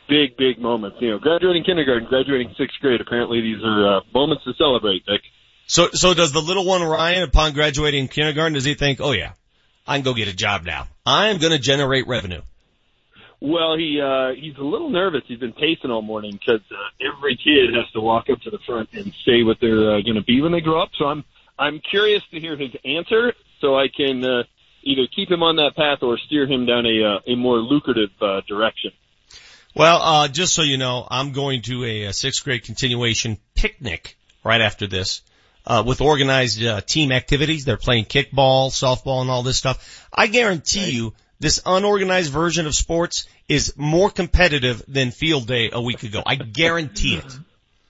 big 0.08 0.36
big 0.36 0.58
moments. 0.58 0.98
You 1.00 1.10
know, 1.10 1.18
graduating 1.18 1.64
kindergarten, 1.64 2.08
graduating 2.08 2.54
sixth 2.58 2.78
grade. 2.80 3.00
Apparently 3.00 3.40
these 3.40 3.62
are 3.64 3.96
uh, 3.96 4.00
moments 4.12 4.44
to 4.44 4.52
celebrate. 4.54 5.04
Vic. 5.06 5.20
So, 5.66 5.88
so 5.92 6.12
does 6.12 6.32
the 6.32 6.42
little 6.42 6.66
one 6.66 6.82
Ryan, 6.82 7.22
upon 7.22 7.54
graduating 7.54 8.08
kindergarten, 8.08 8.52
does 8.52 8.64
he 8.64 8.74
think, 8.74 9.00
oh 9.00 9.12
yeah, 9.12 9.32
I 9.86 9.96
can 9.96 10.04
go 10.04 10.14
get 10.14 10.28
a 10.28 10.34
job 10.34 10.64
now. 10.64 10.88
I'm 11.06 11.38
going 11.38 11.52
to 11.52 11.58
generate 11.58 12.06
revenue. 12.06 12.42
Well, 13.40 13.76
he 13.76 14.00
uh, 14.00 14.34
he's 14.40 14.56
a 14.56 14.64
little 14.64 14.88
nervous. 14.90 15.22
He's 15.26 15.38
been 15.38 15.52
pacing 15.52 15.90
all 15.90 16.02
morning 16.02 16.32
because 16.32 16.62
uh, 16.70 17.12
every 17.14 17.36
kid 17.36 17.74
has 17.74 17.90
to 17.92 18.00
walk 18.00 18.30
up 18.30 18.40
to 18.42 18.50
the 18.50 18.58
front 18.66 18.90
and 18.92 19.12
say 19.26 19.42
what 19.42 19.58
they're 19.60 19.96
uh, 19.96 20.00
going 20.00 20.14
to 20.14 20.22
be 20.22 20.40
when 20.40 20.52
they 20.52 20.60
grow 20.60 20.82
up. 20.82 20.90
So 20.98 21.06
I'm 21.06 21.24
I'm 21.58 21.80
curious 21.80 22.22
to 22.30 22.40
hear 22.40 22.56
his 22.56 22.70
answer, 22.84 23.34
so 23.60 23.76
I 23.76 23.88
can 23.94 24.24
uh, 24.24 24.44
either 24.82 25.06
keep 25.14 25.30
him 25.30 25.42
on 25.42 25.56
that 25.56 25.76
path 25.76 25.98
or 26.02 26.16
steer 26.16 26.46
him 26.46 26.64
down 26.64 26.86
a 26.86 27.04
uh, 27.04 27.32
a 27.32 27.36
more 27.36 27.58
lucrative 27.58 28.10
uh, 28.20 28.40
direction. 28.48 28.92
Well, 29.74 30.00
uh, 30.00 30.28
just 30.28 30.54
so 30.54 30.62
you 30.62 30.76
know, 30.76 31.06
I'm 31.10 31.32
going 31.32 31.62
to 31.62 31.84
a, 31.84 32.04
a 32.04 32.12
sixth 32.12 32.44
grade 32.44 32.62
continuation 32.64 33.38
picnic 33.54 34.16
right 34.44 34.60
after 34.60 34.86
this. 34.86 35.22
Uh, 35.66 35.82
with 35.84 36.02
organized 36.02 36.62
uh, 36.62 36.82
team 36.82 37.10
activities, 37.10 37.64
they're 37.64 37.78
playing 37.78 38.04
kickball, 38.04 38.68
softball, 38.68 39.22
and 39.22 39.30
all 39.30 39.42
this 39.42 39.56
stuff. 39.56 40.06
I 40.12 40.26
guarantee 40.26 40.80
right. 40.80 40.92
you, 40.92 41.14
this 41.40 41.60
unorganized 41.64 42.30
version 42.30 42.66
of 42.66 42.74
sports 42.74 43.26
is 43.48 43.72
more 43.76 44.10
competitive 44.10 44.82
than 44.86 45.10
field 45.10 45.46
day 45.46 45.70
a 45.72 45.80
week 45.80 46.02
ago. 46.02 46.22
I 46.24 46.36
guarantee 46.36 47.16
it. 47.16 47.38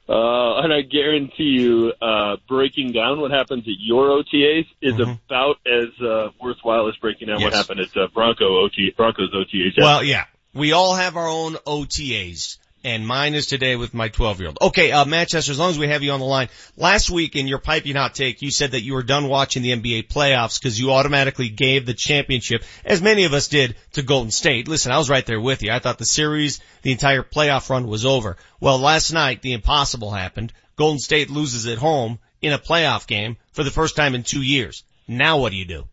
Uh, 0.08 0.60
and 0.60 0.72
I 0.72 0.82
guarantee 0.82 1.58
you, 1.58 1.92
uh, 2.00 2.36
breaking 2.46 2.92
down 2.92 3.20
what 3.20 3.30
happens 3.30 3.64
at 3.66 3.74
your 3.78 4.08
OTAs 4.08 4.66
is 4.80 4.94
mm-hmm. 4.94 5.12
about 5.26 5.56
as, 5.66 6.00
uh, 6.00 6.28
worthwhile 6.40 6.88
as 6.88 6.96
breaking 6.96 7.28
down 7.28 7.40
yes. 7.40 7.46
what 7.46 7.54
happened 7.54 7.80
at, 7.80 7.96
uh, 7.96 8.06
Bronco 8.14 8.62
OT, 8.62 8.92
Broncos 8.96 9.32
OTAs. 9.32 9.78
Well, 9.78 10.04
yeah. 10.04 10.26
We 10.54 10.72
all 10.72 10.94
have 10.94 11.16
our 11.16 11.28
own 11.28 11.54
OTAs 11.66 12.58
and 12.84 13.06
mine 13.06 13.34
is 13.34 13.46
today 13.46 13.76
with 13.76 13.94
my 13.94 14.08
12 14.08 14.40
year 14.40 14.48
old. 14.48 14.58
Okay, 14.60 14.92
uh, 14.92 15.04
Manchester, 15.06 15.50
as 15.50 15.58
long 15.58 15.70
as 15.70 15.78
we 15.78 15.88
have 15.88 16.02
you 16.02 16.12
on 16.12 16.20
the 16.20 16.26
line, 16.26 16.48
last 16.76 17.10
week 17.10 17.34
in 17.34 17.48
your 17.48 17.58
piping 17.58 17.96
hot 17.96 18.14
take, 18.14 18.42
you 18.42 18.50
said 18.50 18.72
that 18.72 18.82
you 18.82 18.92
were 18.92 19.02
done 19.02 19.28
watching 19.28 19.62
the 19.62 19.72
NBA 19.72 20.08
playoffs 20.08 20.60
because 20.60 20.78
you 20.78 20.92
automatically 20.92 21.48
gave 21.48 21.86
the 21.86 21.94
championship, 21.94 22.62
as 22.84 23.00
many 23.00 23.24
of 23.24 23.32
us 23.32 23.48
did, 23.48 23.74
to 23.92 24.02
Golden 24.02 24.30
State. 24.30 24.68
Listen, 24.68 24.92
I 24.92 24.98
was 24.98 25.10
right 25.10 25.24
there 25.24 25.40
with 25.40 25.62
you. 25.62 25.72
I 25.72 25.78
thought 25.78 25.98
the 25.98 26.04
series, 26.04 26.60
the 26.82 26.92
entire 26.92 27.22
playoff 27.22 27.70
run 27.70 27.86
was 27.86 28.04
over. 28.04 28.36
Well, 28.60 28.78
last 28.78 29.12
night, 29.12 29.40
the 29.40 29.54
impossible 29.54 30.10
happened. 30.10 30.52
Golden 30.76 30.98
State 30.98 31.30
loses 31.30 31.66
at 31.66 31.78
home 31.78 32.18
in 32.42 32.52
a 32.52 32.58
playoff 32.58 33.06
game 33.06 33.38
for 33.52 33.64
the 33.64 33.70
first 33.70 33.96
time 33.96 34.14
in 34.14 34.22
two 34.22 34.42
years. 34.42 34.84
Now 35.08 35.38
what 35.38 35.52
do 35.52 35.56
you 35.56 35.64
do? 35.64 35.88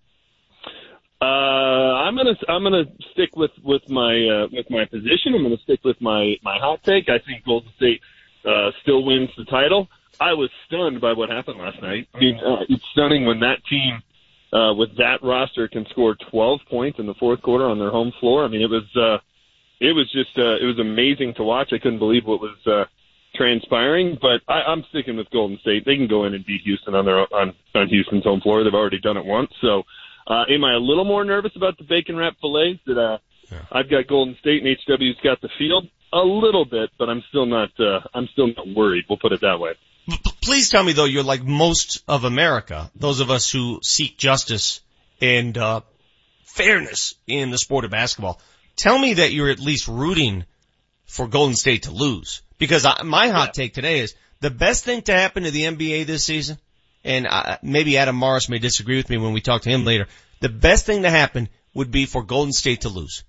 Uh, 1.21 2.01
I'm 2.01 2.15
gonna 2.15 2.35
I'm 2.49 2.63
gonna 2.63 2.85
stick 3.11 3.35
with 3.35 3.51
with 3.63 3.87
my 3.89 4.13
uh, 4.27 4.47
with 4.51 4.69
my 4.71 4.85
position. 4.85 5.35
I'm 5.35 5.43
gonna 5.43 5.61
stick 5.63 5.81
with 5.83 6.01
my 6.01 6.35
my 6.43 6.57
hot 6.57 6.83
take. 6.83 7.09
I 7.09 7.19
think 7.19 7.45
Golden 7.45 7.71
State 7.77 8.01
uh, 8.43 8.71
still 8.81 9.05
wins 9.05 9.29
the 9.37 9.45
title. 9.45 9.87
I 10.19 10.33
was 10.33 10.49
stunned 10.67 10.99
by 10.99 11.13
what 11.13 11.29
happened 11.29 11.59
last 11.59 11.81
night. 11.81 12.07
I 12.15 12.19
mean, 12.19 12.39
uh, 12.39 12.65
it's 12.69 12.83
stunning 12.91 13.25
when 13.25 13.39
that 13.41 13.57
team 13.69 14.01
uh, 14.51 14.73
with 14.73 14.97
that 14.97 15.23
roster 15.23 15.67
can 15.67 15.85
score 15.91 16.15
12 16.31 16.59
points 16.69 16.99
in 16.99 17.05
the 17.05 17.13
fourth 17.15 17.41
quarter 17.41 17.65
on 17.65 17.79
their 17.79 17.91
home 17.91 18.11
floor. 18.19 18.43
I 18.43 18.47
mean, 18.47 18.61
it 18.61 18.69
was 18.69 18.83
uh, 18.95 19.17
it 19.79 19.93
was 19.93 20.11
just 20.11 20.37
uh, 20.39 20.57
it 20.57 20.65
was 20.65 20.79
amazing 20.79 21.35
to 21.37 21.43
watch. 21.43 21.69
I 21.71 21.77
couldn't 21.77 21.99
believe 21.99 22.25
what 22.25 22.41
was 22.41 22.57
uh, 22.65 22.85
transpiring. 23.35 24.17
But 24.19 24.41
I, 24.51 24.61
I'm 24.63 24.83
sticking 24.89 25.17
with 25.17 25.29
Golden 25.29 25.59
State. 25.59 25.85
They 25.85 25.97
can 25.97 26.07
go 26.07 26.25
in 26.25 26.33
and 26.33 26.45
beat 26.45 26.61
Houston 26.63 26.95
on 26.95 27.05
their 27.05 27.19
on 27.33 27.53
on 27.75 27.87
Houston's 27.89 28.23
home 28.23 28.41
floor. 28.41 28.63
They've 28.63 28.73
already 28.73 28.99
done 28.99 29.17
it 29.17 29.25
once, 29.25 29.51
so. 29.61 29.83
Uh, 30.27 30.43
am 30.49 30.63
I 30.63 30.73
a 30.73 30.79
little 30.79 31.05
more 31.05 31.23
nervous 31.23 31.51
about 31.55 31.77
the 31.77 31.83
bacon 31.83 32.15
wrap 32.15 32.35
fillets 32.41 32.79
that 32.85 32.97
uh, 32.97 33.17
yeah. 33.51 33.59
I've 33.71 33.89
got 33.89 34.07
Golden 34.07 34.35
State 34.39 34.63
and 34.63 34.77
HW's 34.77 35.19
got 35.23 35.41
the 35.41 35.49
field? 35.57 35.87
A 36.13 36.19
little 36.19 36.65
bit, 36.65 36.89
but 36.97 37.09
I'm 37.09 37.23
still 37.29 37.45
not. 37.45 37.69
Uh, 37.79 38.01
I'm 38.13 38.27
still 38.33 38.47
not 38.47 38.67
worried. 38.67 39.05
We'll 39.09 39.17
put 39.17 39.31
it 39.31 39.41
that 39.41 39.59
way. 39.59 39.73
Please 40.41 40.69
tell 40.69 40.83
me 40.83 40.93
though, 40.93 41.05
you're 41.05 41.23
like 41.23 41.43
most 41.43 42.03
of 42.07 42.25
America, 42.25 42.91
those 42.95 43.19
of 43.19 43.29
us 43.31 43.51
who 43.51 43.79
seek 43.81 44.17
justice 44.17 44.81
and 45.21 45.57
uh, 45.57 45.81
fairness 46.43 47.15
in 47.27 47.51
the 47.51 47.57
sport 47.57 47.85
of 47.85 47.91
basketball. 47.91 48.41
Tell 48.75 48.97
me 48.97 49.15
that 49.15 49.31
you're 49.31 49.49
at 49.49 49.59
least 49.59 49.87
rooting 49.87 50.45
for 51.05 51.27
Golden 51.27 51.55
State 51.55 51.83
to 51.83 51.91
lose, 51.91 52.41
because 52.57 52.85
I, 52.85 53.03
my 53.03 53.29
hot 53.29 53.49
yeah. 53.49 53.63
take 53.63 53.73
today 53.73 53.99
is 53.99 54.15
the 54.39 54.49
best 54.49 54.83
thing 54.83 55.03
to 55.03 55.13
happen 55.13 55.43
to 55.43 55.51
the 55.51 55.63
NBA 55.63 56.05
this 56.05 56.23
season 56.23 56.57
and 57.03 57.27
uh, 57.27 57.57
maybe 57.61 57.97
Adam 57.97 58.15
Mares 58.15 58.49
may 58.49 58.59
disagree 58.59 58.97
with 58.97 59.09
me 59.09 59.17
when 59.17 59.33
we 59.33 59.41
talk 59.41 59.63
to 59.63 59.69
him 59.69 59.85
later. 59.85 60.07
The 60.39 60.49
best 60.49 60.85
thing 60.85 61.03
to 61.03 61.09
happen 61.09 61.49
would 61.73 61.91
be 61.91 62.05
for 62.05 62.23
Golden 62.23 62.51
State 62.51 62.81
to 62.81 62.89
lose. 62.89 63.23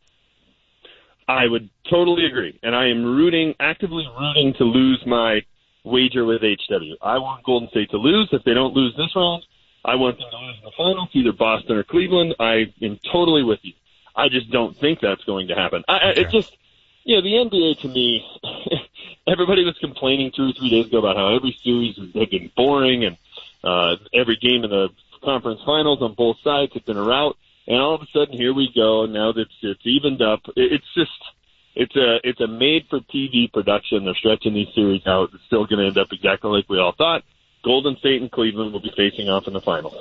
I 1.29 1.47
would 1.47 1.71
totally 1.89 2.27
agree, 2.27 2.59
and 2.63 2.75
I 2.75 2.89
am 2.89 3.05
rooting, 3.05 3.55
actively 3.61 4.07
rooting 4.19 4.55
to 4.59 4.65
lose 4.65 5.03
my 5.07 5.43
wager 5.85 6.25
with 6.25 6.43
HW. 6.43 6.97
I 7.01 7.19
want 7.19 7.45
Golden 7.45 7.69
State 7.71 7.91
to 7.91 7.97
lose. 7.97 8.29
If 8.33 8.45
they 8.45 8.55
don't 8.55 8.75
lose 8.75 8.95
this 8.97 9.15
round, 9.15 9.45
I 9.85 9.97
want 9.97 10.19
them 10.19 10.29
to 10.31 10.37
lose 10.39 10.57
in 10.59 10.65
the 10.65 10.73
finals, 10.77 11.09
either 11.13 11.33
Boston 11.33 11.77
or 11.77 11.85
Cleveland. 11.85 12.35
I 12.39 12.73
am 12.83 12.99
totally 13.11 13.43
with 13.43 13.61
you. 13.63 13.73
I 14.15 14.29
just 14.29 14.51
don't 14.51 14.77
think 14.77 15.01
that's 15.01 15.25
going 15.25 15.49
to 15.49 15.55
happen. 15.55 15.85
I, 15.89 16.11
okay. 16.11 16.21
It 16.23 16.31
just, 16.31 16.57
you 17.05 17.17
know, 17.17 17.23
the 17.23 17.51
NBA 17.51 17.81
to 17.81 17.89
me, 17.89 18.25
everybody 19.27 19.65
was 19.65 19.77
complaining 19.81 20.33
two 20.35 20.51
or 20.51 20.53
three 20.53 20.71
days 20.71 20.87
ago 20.87 20.99
about 20.99 21.17
how 21.17 21.35
every 21.35 21.57
series 21.63 21.97
has 21.97 22.29
been 22.29 22.51
boring 22.57 23.05
and 23.05 23.17
uh, 23.65 23.97
every 24.15 24.37
game 24.37 24.65
in 24.65 24.71
the 24.71 24.89
conference 25.23 25.61
finals 25.65 26.03
on 26.03 26.15
both 26.15 26.37
sides 26.43 26.73
had 26.75 26.85
been 26.85 26.97
a 26.97 27.03
rout, 27.03 27.37
and 27.67 27.81
all 27.81 27.95
of 27.95 28.03
a 28.03 28.07
sudden 28.13 28.37
here 28.37 28.55
we 28.55 28.71
go. 28.75 29.07
Now 29.07 29.33
that 29.33 29.47
it's 29.63 29.87
evened 29.87 30.23
up, 30.23 30.41
it's 30.57 30.87
just 30.95 31.11
it's 31.75 31.95
a 31.97 32.19
it's 32.25 32.41
a 32.41 32.47
made 32.47 32.87
for 32.91 33.01
TV 33.01 33.53
production. 33.53 34.05
They're 34.05 34.15
stretching 34.15 34.55
these 34.55 34.75
series 34.75 35.07
out. 35.07 35.31
It's 35.33 35.45
still 35.47 35.67
going 35.67 35.79
to 35.79 35.87
end 35.87 35.99
up 35.99 36.09
exactly 36.13 36.51
like 36.51 36.69
we 36.69 36.79
all 36.79 36.95
thought. 36.97 37.23
Golden 37.65 37.97
State 37.99 38.21
and 38.21 38.31
Cleveland 38.31 38.73
will 38.73 38.81
be 38.81 38.93
facing 38.97 39.29
off 39.29 39.47
in 39.47 39.53
the 39.53 39.61
finals. 39.61 39.95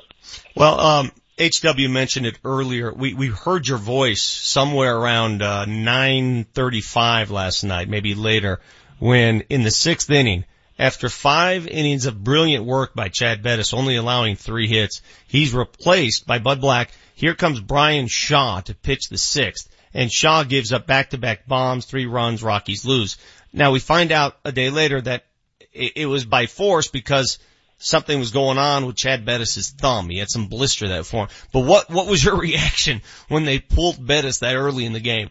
Well, 0.56 0.80
um, 0.80 1.12
HW 1.40 1.90
mentioned 1.90 2.26
it 2.26 2.40
earlier. 2.44 2.92
We 2.94 3.14
we 3.14 3.28
heard 3.28 3.68
your 3.68 3.78
voice 3.78 4.24
somewhere 4.24 4.96
around 4.98 5.42
uh, 5.42 5.66
9:35 5.66 7.30
last 7.30 7.64
night, 7.64 7.88
maybe 7.88 8.16
later, 8.16 8.60
when 9.00 9.42
in 9.50 9.64
the 9.64 9.72
sixth 9.72 10.10
inning 10.10 10.46
after 10.82 11.10
five 11.10 11.68
innings 11.68 12.08
of 12.08 12.24
brilliant 12.24 12.66
work 12.66 12.96
by 12.96 13.08
Chad 13.08 13.44
Bettis, 13.44 13.72
only 13.72 13.98
allowing 13.98 14.36
three 14.36 14.68
hits, 14.68 15.04
he's 15.28 15.54
replaced 15.54 16.26
by 16.26 16.40
Bud 16.40 16.60
Black. 16.60 16.90
Here 17.14 17.36
comes 17.36 17.60
Bryan 17.60 18.08
Shaw 18.08 18.62
to 18.62 18.74
pitch 18.74 19.08
the 19.08 19.20
sixth, 19.20 19.70
and 19.94 20.12
Shaw 20.12 20.44
gives 20.44 20.74
up 20.74 20.88
back-to-back 20.88 21.46
bombs, 21.48 21.86
three 21.86 22.08
runs, 22.08 22.42
Rockies 22.42 22.84
lose. 22.84 23.18
Now 23.54 23.72
we 23.72 23.80
find 23.80 24.12
out 24.12 24.40
a 24.44 24.52
day 24.52 24.72
later 24.72 25.00
that 25.02 25.26
it, 25.72 26.08
was 26.08 26.26
by 26.26 26.48
force 26.48 26.88
because 26.88 27.38
something 27.78 28.18
was 28.18 28.32
going 28.32 28.58
on 28.58 28.88
with 28.88 28.96
Chad 28.96 29.24
Bettis' 29.24 29.70
thumb. 29.70 30.10
He 30.10 30.18
had 30.18 30.32
some 30.32 30.48
blister 30.48 30.88
that 30.88 31.06
formed. 31.06 31.30
But 31.54 31.60
what, 31.60 31.92
what 31.92 32.08
was 32.08 32.24
your 32.24 32.38
reaction 32.40 33.04
when 33.28 33.46
they 33.46 33.60
pulled 33.60 34.04
Bettis 34.04 34.40
that 34.40 34.56
early 34.56 34.86
in 34.86 34.94
the 34.94 35.00
game? 35.00 35.30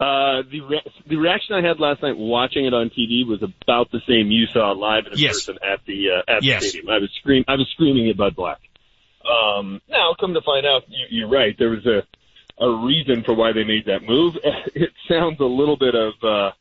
Uh, 0.00 0.42
the 0.48 0.60
re- 0.60 0.92
the 1.08 1.16
reaction 1.16 1.56
I 1.56 1.66
had 1.66 1.80
last 1.80 2.02
night 2.02 2.16
watching 2.16 2.64
it 2.64 2.72
on 2.72 2.88
TV 2.90 3.26
was 3.26 3.42
about 3.42 3.90
the 3.90 4.00
same 4.06 4.30
you 4.30 4.46
saw 4.52 4.70
live 4.70 5.06
in 5.06 5.18
yes. 5.18 5.44
person 5.44 5.58
at 5.62 5.80
the 5.86 6.10
uh, 6.10 6.36
at 6.36 6.44
yes. 6.44 6.62
the 6.62 6.68
stadium. 6.68 6.90
I 6.90 6.98
was 6.98 7.10
scream 7.18 7.44
I 7.48 7.54
was 7.54 7.68
screaming 7.72 8.08
at 8.08 8.16
Bud 8.16 8.36
Black. 8.36 8.60
Um, 9.28 9.82
now, 9.90 10.14
come 10.18 10.34
to 10.34 10.40
find 10.40 10.64
out, 10.64 10.84
you, 10.88 11.06
you're 11.10 11.28
right. 11.28 11.54
There 11.58 11.70
was 11.70 11.84
a 11.84 12.02
a 12.60 12.70
reason 12.86 13.22
for 13.24 13.34
why 13.34 13.52
they 13.52 13.64
made 13.64 13.86
that 13.86 14.02
move. 14.02 14.36
It 14.74 14.90
sounds 15.08 15.40
a 15.40 15.44
little 15.44 15.76
bit 15.76 15.94
of 15.94 16.12
uh, 16.22 16.52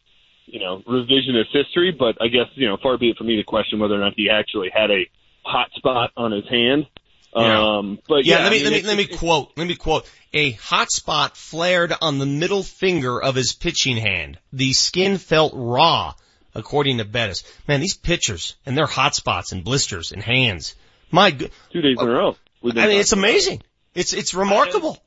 you 0.48 0.60
know 0.60 0.82
revisionist 0.88 1.52
history, 1.54 1.92
but 1.92 2.18
I 2.20 2.30
guess 2.30 2.48
you 2.56 2.68
know 2.68 2.78
far 2.82 2.98
be 2.98 3.12
it 3.12 3.18
for 3.18 3.24
me 3.24 3.36
to 3.36 3.44
question 3.44 3.80
whether 3.80 3.96
or 3.96 4.00
not 4.00 4.14
he 4.16 4.30
actually 4.32 4.72
had 4.74 4.90
a 4.90 5.08
hot 5.44 5.70
spot 5.76 6.12
on 6.18 6.32
his 6.32 6.48
hand. 6.50 6.88
Yeah. 7.36 7.78
Um, 7.78 8.00
but 8.08 8.26
yeah, 8.26 8.38
yeah 8.38 8.44
let 8.44 8.52
me 8.52 8.60
I 8.60 8.64
mean, 8.64 8.72
let 8.72 8.84
me 8.84 8.88
let 8.88 8.98
me 8.98 9.18
quote 9.18 9.52
let 9.58 9.68
me 9.68 9.76
quote 9.76 10.10
a 10.34 10.52
hot 10.52 10.92
spot 10.92 11.38
flared 11.38 11.94
on 12.02 12.20
the 12.20 12.26
middle 12.26 12.64
finger 12.64 13.22
of 13.22 13.36
his 13.36 13.54
pitching 13.54 13.98
hand. 13.98 14.40
The 14.54 14.74
skin 14.74 15.18
felt 15.18 15.54
raw, 15.56 16.14
according 16.56 16.98
to 16.98 17.06
Bettis. 17.06 17.44
Man, 17.68 17.80
these 17.80 17.96
pitchers 17.96 18.56
and 18.66 18.78
their 18.78 18.88
hot 18.88 19.16
spots 19.16 19.52
and 19.52 19.64
blisters 19.64 20.12
and 20.12 20.24
hands. 20.24 20.76
My 21.12 21.32
good, 21.32 21.52
two 21.72 21.82
days 21.82 21.98
in 22.00 22.08
a 22.08 22.12
row. 22.12 22.36
I 22.64 22.88
mean, 22.88 23.00
it's 23.00 23.14
amazing. 23.14 23.62
It's 23.94 24.14
it's 24.14 24.34
remarkable. 24.34 25.02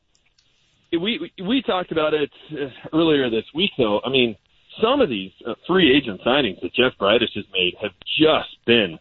We 0.92 0.98
we, 0.98 1.32
we 1.42 1.62
talked 1.62 1.92
about 1.92 2.14
it 2.14 2.30
uh, 2.52 2.68
earlier 2.92 3.30
this 3.30 3.44
week, 3.54 3.70
though. 3.76 4.00
I 4.04 4.08
mean, 4.08 4.36
some 4.82 5.00
of 5.00 5.08
these 5.08 5.32
uh, 5.46 5.54
free 5.66 5.94
agent 5.96 6.20
signings 6.26 6.60
that 6.62 6.74
Jeff 6.74 6.98
Bridich 6.98 7.34
has 7.34 7.44
made 7.52 7.74
have 7.80 7.92
just 8.18 8.64
been 8.66 8.98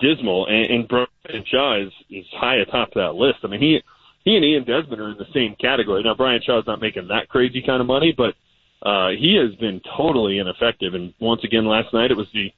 dismal, 0.00 0.46
and, 0.46 0.70
and 0.70 0.88
Bryan 0.88 1.44
Shaw 1.46 1.82
is, 1.86 1.92
is 2.10 2.26
high 2.32 2.56
atop 2.56 2.90
that 2.94 3.14
list. 3.14 3.38
I 3.44 3.48
mean, 3.48 3.60
he 3.60 3.82
he 4.24 4.36
and 4.36 4.44
Ian 4.44 4.64
Desmond 4.64 5.00
are 5.00 5.10
in 5.10 5.18
the 5.18 5.32
same 5.34 5.54
category. 5.60 6.02
Now, 6.02 6.14
Bryan 6.14 6.40
Shaw's 6.44 6.66
not 6.66 6.80
making 6.80 7.08
that 7.08 7.28
crazy 7.28 7.62
kind 7.64 7.80
of 7.80 7.86
money, 7.86 8.14
but 8.16 8.34
uh, 8.82 9.10
he 9.10 9.36
has 9.36 9.54
been 9.56 9.80
totally 9.96 10.38
ineffective. 10.38 10.94
And 10.94 11.12
once 11.20 11.44
again, 11.44 11.66
last 11.66 11.92
night 11.92 12.10
it 12.10 12.16
was 12.16 12.26
the 12.32 12.50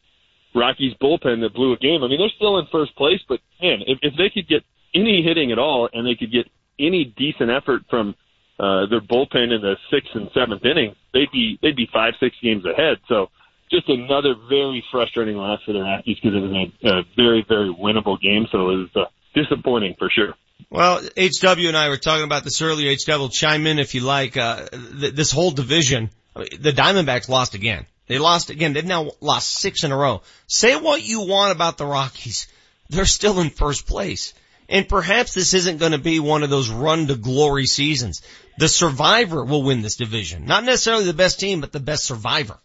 Rockies 0.54 0.94
bullpen 1.02 1.40
that 1.42 1.54
blew 1.54 1.72
a 1.72 1.76
game. 1.76 2.02
I 2.02 2.08
mean, 2.08 2.18
they're 2.18 2.30
still 2.36 2.58
in 2.58 2.66
first 2.70 2.94
place, 2.96 3.20
but 3.28 3.40
man, 3.60 3.80
if, 3.86 3.98
if 4.02 4.14
they 4.16 4.30
could 4.30 4.48
get 4.48 4.62
any 4.94 5.22
hitting 5.22 5.52
at 5.52 5.58
all, 5.58 5.88
and 5.92 6.06
they 6.06 6.14
could 6.14 6.32
get 6.32 6.46
any 6.78 7.12
decent 7.16 7.50
effort 7.50 7.82
from 7.90 8.14
uh, 8.58 8.86
their 8.86 9.00
bullpen 9.00 9.52
in 9.54 9.60
the 9.60 9.74
sixth 9.90 10.10
and 10.14 10.30
seventh 10.32 10.64
innings, 10.64 10.96
they'd 11.12 11.30
be 11.32 11.58
they'd 11.60 11.76
be 11.76 11.88
five 11.92 12.14
six 12.20 12.34
games 12.42 12.64
ahead. 12.64 12.98
So 13.08 13.28
just 13.70 13.88
another 13.88 14.34
very 14.48 14.84
frustrating 14.90 15.36
loss 15.36 15.60
for 15.64 15.72
the 15.72 15.80
Rockies 15.80 16.16
because 16.22 16.36
it 16.36 16.40
was 16.40 16.70
a, 16.84 16.88
a 16.88 17.02
very, 17.16 17.44
very 17.46 17.72
winnable 17.72 18.20
game. 18.20 18.46
So 18.50 18.70
it 18.70 18.76
was 18.76 18.88
uh, 18.96 19.04
disappointing 19.34 19.96
for 19.98 20.10
sure. 20.10 20.34
Well, 20.70 21.00
HW 21.00 21.68
and 21.68 21.76
I 21.76 21.88
were 21.88 21.96
talking 21.96 22.24
about 22.24 22.44
this 22.44 22.62
earlier. 22.62 22.94
HW, 22.94 23.28
chime 23.30 23.66
in 23.66 23.78
if 23.78 23.94
you 23.94 24.00
like. 24.00 24.36
Uh, 24.36 24.66
th- 24.68 25.14
this 25.14 25.30
whole 25.30 25.50
division, 25.50 26.10
I 26.34 26.40
mean, 26.40 26.48
the 26.58 26.72
Diamondbacks 26.72 27.28
lost 27.28 27.54
again. 27.54 27.86
They 28.08 28.18
lost 28.18 28.50
again. 28.50 28.72
They've 28.72 28.84
now 28.84 29.10
lost 29.20 29.58
six 29.58 29.84
in 29.84 29.92
a 29.92 29.96
row. 29.96 30.22
Say 30.46 30.76
what 30.76 31.06
you 31.06 31.22
want 31.22 31.52
about 31.52 31.76
the 31.76 31.86
Rockies. 31.86 32.46
They're 32.88 33.04
still 33.04 33.40
in 33.40 33.50
first 33.50 33.86
place. 33.86 34.32
And 34.68 34.88
perhaps 34.88 35.34
this 35.34 35.54
isn't 35.54 35.78
going 35.78 35.92
to 35.92 35.98
be 35.98 36.18
one 36.18 36.42
of 36.42 36.50
those 36.50 36.68
run 36.68 37.06
to 37.08 37.16
glory 37.16 37.66
seasons. 37.66 38.22
The 38.58 38.68
survivor 38.68 39.44
will 39.44 39.62
win 39.62 39.82
this 39.82 39.96
division. 39.96 40.44
Not 40.44 40.64
necessarily 40.64 41.04
the 41.04 41.14
best 41.14 41.38
team, 41.38 41.60
but 41.60 41.72
the 41.72 41.80
best 41.80 42.04
survivor. 42.04 42.58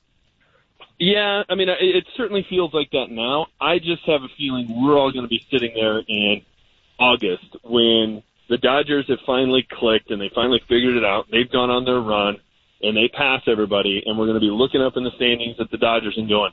Yeah, 1.02 1.42
I 1.50 1.56
mean, 1.56 1.68
it, 1.68 2.06
certainly 2.16 2.46
feels 2.48 2.76
like 2.76 2.92
that 2.92 3.08
now. 3.10 3.48
I 3.60 3.80
just 3.80 4.04
have 4.06 4.22
a 4.22 4.28
feeling 4.38 4.84
we're 4.84 4.96
all 4.96 5.12
going 5.12 5.26
to 5.26 5.30
be 5.30 5.44
sitting 5.50 5.72
there 5.74 5.98
in 5.98 6.44
August 7.00 7.58
when 7.64 8.22
the 8.50 8.60
Dodgers 8.60 9.08
have 9.08 9.18
finally 9.26 9.68
clicked 9.68 10.12
and 10.12 10.22
they 10.22 10.30
finally 10.36 10.62
figured 10.70 10.96
it 10.96 11.04
out. 11.04 11.26
They've 11.32 11.52
gone 11.52 11.72
on 11.72 11.86
their 11.86 12.00
run 12.00 12.38
and 12.84 12.96
they 12.96 13.08
pass 13.08 13.42
everybody 13.48 14.04
and 14.06 14.16
we're 14.16 14.28
going 14.28 14.36
to 14.36 14.46
be 14.46 14.52
looking 14.52 14.84
up 14.84 14.96
in 14.96 15.04
the 15.04 15.10
standings 15.16 15.56
at 15.60 15.72
the 15.72 15.80
Dodgers 15.80 16.20
and 16.20 16.30
going, 16.30 16.52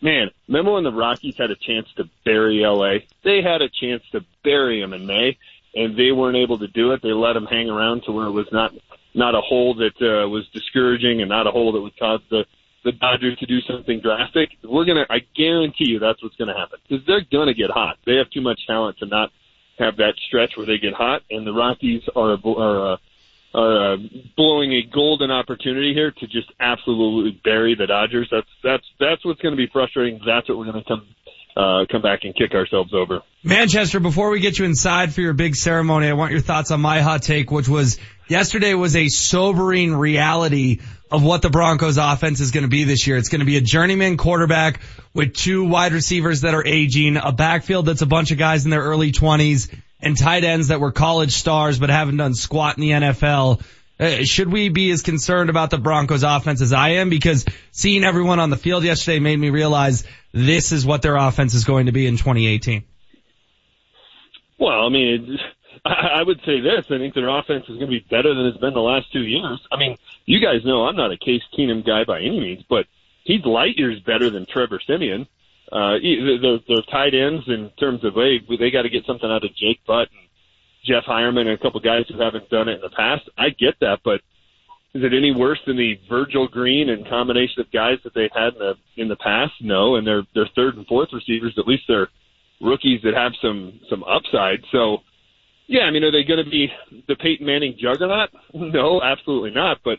man, 0.00 0.30
remember 0.48 0.72
when 0.72 0.84
the 0.84 0.92
Rockies 0.92 1.36
had 1.36 1.50
a 1.50 1.56
chance 1.56 1.86
to 1.98 2.04
bury 2.24 2.62
LA? 2.64 3.04
They 3.22 3.42
had 3.42 3.60
a 3.60 3.68
chance 3.68 4.02
to 4.12 4.24
bury 4.42 4.80
them 4.80 4.94
in 4.94 5.04
May 5.06 5.36
and 5.74 5.94
they 5.94 6.10
weren't 6.10 6.38
able 6.38 6.58
to 6.60 6.68
do 6.68 6.92
it. 6.92 7.02
They 7.02 7.12
let 7.12 7.34
them 7.34 7.44
hang 7.44 7.68
around 7.68 8.04
to 8.04 8.12
where 8.12 8.28
it 8.28 8.32
was 8.32 8.48
not, 8.50 8.72
not 9.12 9.34
a 9.34 9.42
hole 9.42 9.74
that 9.74 10.00
uh, 10.00 10.26
was 10.26 10.48
discouraging 10.54 11.20
and 11.20 11.28
not 11.28 11.46
a 11.46 11.50
hole 11.50 11.72
that 11.72 11.82
would 11.82 11.98
cause 11.98 12.22
the, 12.30 12.46
the 12.84 12.92
Dodgers 12.92 13.38
to 13.38 13.46
do 13.46 13.60
something 13.62 14.00
drastic. 14.00 14.50
We're 14.62 14.84
to, 15.04 15.12
I 15.12 15.20
guarantee 15.36 15.88
you 15.88 15.98
that's 15.98 16.22
what's 16.22 16.36
to 16.48 16.58
happen 16.58 16.78
because 16.88 17.04
they're 17.06 17.24
to 17.48 17.54
get 17.54 17.70
hot. 17.70 17.98
They 18.06 18.16
have 18.16 18.30
too 18.30 18.40
much 18.40 18.60
talent 18.66 18.98
to 18.98 19.06
not 19.06 19.30
have 19.78 19.96
that 19.96 20.14
stretch 20.26 20.56
where 20.56 20.66
they 20.66 20.78
get 20.78 20.94
hot 20.94 21.22
and 21.30 21.46
the 21.46 21.52
Rockies 21.52 22.02
are, 22.16 22.38
are, 22.44 22.92
uh, 22.92 22.96
are 23.54 23.94
uh, 23.94 23.96
blowing 24.36 24.72
a 24.72 24.82
golden 24.82 25.30
opportunity 25.30 25.92
here 25.92 26.10
to 26.10 26.26
just 26.26 26.52
absolutely 26.60 27.40
bury 27.44 27.74
the 27.74 27.86
Dodgers. 27.86 28.28
That's 28.30 28.46
that's 28.62 28.84
that's 29.00 29.24
what's 29.24 29.40
going 29.40 29.52
to 29.52 29.56
be 29.56 29.68
frustrating. 29.72 30.20
That's 30.24 30.48
what 30.48 30.56
we're 30.56 30.70
going 30.70 30.82
to 30.82 30.88
come 30.88 31.06
uh, 31.56 31.84
come 31.90 32.02
back 32.02 32.20
and 32.22 32.34
kick 32.34 32.54
ourselves 32.54 32.92
over. 32.94 33.22
Manchester, 33.42 34.00
before 34.00 34.30
we 34.30 34.40
get 34.40 34.58
you 34.58 34.64
inside 34.64 35.14
for 35.14 35.20
your 35.20 35.32
big 35.32 35.56
ceremony, 35.56 36.08
I 36.08 36.12
want 36.12 36.32
your 36.32 36.40
thoughts 36.40 36.70
on 36.70 36.80
my 36.80 37.00
hot 37.00 37.22
take, 37.22 37.50
which 37.50 37.68
was 37.68 37.98
yesterday 38.28 38.74
was 38.74 38.96
a 38.96 39.08
sobering 39.08 39.94
reality 39.94 40.80
of 41.10 41.24
what 41.24 41.42
the 41.42 41.50
Broncos 41.50 41.96
offense 41.98 42.40
is 42.40 42.50
going 42.50 42.62
to 42.62 42.68
be 42.68 42.84
this 42.84 43.06
year. 43.06 43.16
It's 43.16 43.28
going 43.28 43.40
to 43.40 43.46
be 43.46 43.56
a 43.56 43.60
journeyman 43.60 44.16
quarterback 44.16 44.80
with 45.12 45.34
two 45.34 45.64
wide 45.64 45.92
receivers 45.92 46.42
that 46.42 46.54
are 46.54 46.64
aging, 46.64 47.16
a 47.16 47.32
backfield 47.32 47.86
that's 47.86 48.02
a 48.02 48.06
bunch 48.06 48.30
of 48.30 48.38
guys 48.38 48.64
in 48.64 48.70
their 48.70 48.82
early 48.82 49.10
20s, 49.10 49.74
and 50.00 50.16
tight 50.16 50.44
ends 50.44 50.68
that 50.68 50.80
were 50.80 50.92
college 50.92 51.32
stars 51.32 51.78
but 51.78 51.90
haven't 51.90 52.16
done 52.16 52.34
squat 52.34 52.78
in 52.78 52.82
the 52.82 52.90
NFL. 52.90 53.62
Uh, 54.00 54.24
should 54.24 54.50
we 54.50 54.68
be 54.70 54.90
as 54.90 55.02
concerned 55.02 55.50
about 55.50 55.70
the 55.70 55.78
Broncos 55.78 56.22
offense 56.22 56.62
as 56.62 56.72
I 56.72 56.90
am? 56.90 57.10
Because 57.10 57.44
seeing 57.70 58.02
everyone 58.02 58.40
on 58.40 58.50
the 58.50 58.56
field 58.56 58.84
yesterday 58.84 59.18
made 59.18 59.36
me 59.36 59.50
realize 59.50 60.04
this 60.32 60.72
is 60.72 60.86
what 60.86 61.02
their 61.02 61.16
offense 61.16 61.54
is 61.54 61.64
going 61.64 61.86
to 61.86 61.92
be 61.92 62.06
in 62.06 62.16
2018. 62.16 62.84
Well, 64.58 64.86
I 64.86 64.88
mean, 64.88 65.38
I 65.84 66.22
would 66.22 66.40
say 66.46 66.60
this. 66.60 66.86
I 66.86 66.98
think 66.98 67.14
their 67.14 67.28
offense 67.28 67.64
is 67.68 67.76
going 67.76 67.90
to 67.90 67.98
be 68.00 68.06
better 68.10 68.34
than 68.34 68.46
it's 68.46 68.58
been 68.58 68.74
the 68.74 68.80
last 68.80 69.12
two 69.12 69.22
years. 69.22 69.60
I 69.70 69.76
mean, 69.76 69.96
you 70.24 70.40
guys 70.40 70.64
know 70.64 70.86
I'm 70.86 70.96
not 70.96 71.12
a 71.12 71.18
Case 71.18 71.42
Keenum 71.56 71.86
guy 71.86 72.04
by 72.04 72.20
any 72.20 72.40
means, 72.40 72.64
but 72.68 72.86
he's 73.24 73.44
light 73.44 73.76
years 73.76 74.00
better 74.00 74.30
than 74.30 74.46
Trevor 74.46 74.80
Siemian 74.86 75.26
uh, 75.72 75.98
they're, 76.02 76.58
they're 76.66 76.82
tight 76.90 77.14
ends 77.14 77.44
in 77.46 77.70
terms 77.78 78.04
of, 78.04 78.14
hey, 78.14 78.40
they 78.58 78.70
got 78.70 78.82
to 78.82 78.88
get 78.88 79.06
something 79.06 79.30
out 79.30 79.44
of 79.44 79.54
Jake 79.54 79.80
Butt 79.86 80.08
and 80.10 80.29
Jeff 80.86 81.04
Heuerman 81.06 81.42
and 81.42 81.50
a 81.50 81.58
couple 81.58 81.80
guys 81.80 82.04
who 82.08 82.20
haven't 82.20 82.48
done 82.50 82.68
it 82.68 82.76
in 82.76 82.80
the 82.80 82.94
past. 82.96 83.28
I 83.36 83.50
get 83.50 83.74
that, 83.80 83.98
but 84.04 84.20
is 84.92 85.04
it 85.04 85.12
any 85.16 85.32
worse 85.34 85.58
than 85.66 85.76
the 85.76 85.94
Virgil 86.08 86.48
Green 86.48 86.88
and 86.88 87.08
combination 87.08 87.60
of 87.60 87.70
guys 87.70 87.98
that 88.02 88.14
they 88.14 88.28
had 88.34 88.54
in 88.54 88.58
the 88.58 88.74
in 88.96 89.08
the 89.08 89.16
past? 89.16 89.52
No, 89.60 89.96
and 89.96 90.06
their 90.06 90.22
their 90.34 90.48
third 90.56 90.76
and 90.76 90.86
fourth 90.86 91.10
receivers, 91.12 91.54
at 91.58 91.66
least 91.66 91.84
they're 91.86 92.08
rookies 92.60 93.00
that 93.04 93.14
have 93.14 93.32
some 93.40 93.80
some 93.88 94.02
upside. 94.04 94.60
So, 94.72 94.98
yeah, 95.68 95.82
I 95.82 95.90
mean, 95.90 96.02
are 96.02 96.10
they 96.10 96.24
going 96.24 96.44
to 96.44 96.50
be 96.50 96.68
the 97.06 97.16
Peyton 97.16 97.46
Manning 97.46 97.76
juggernaut? 97.80 98.30
No, 98.54 99.00
absolutely 99.02 99.50
not. 99.50 99.78
But 99.84 99.98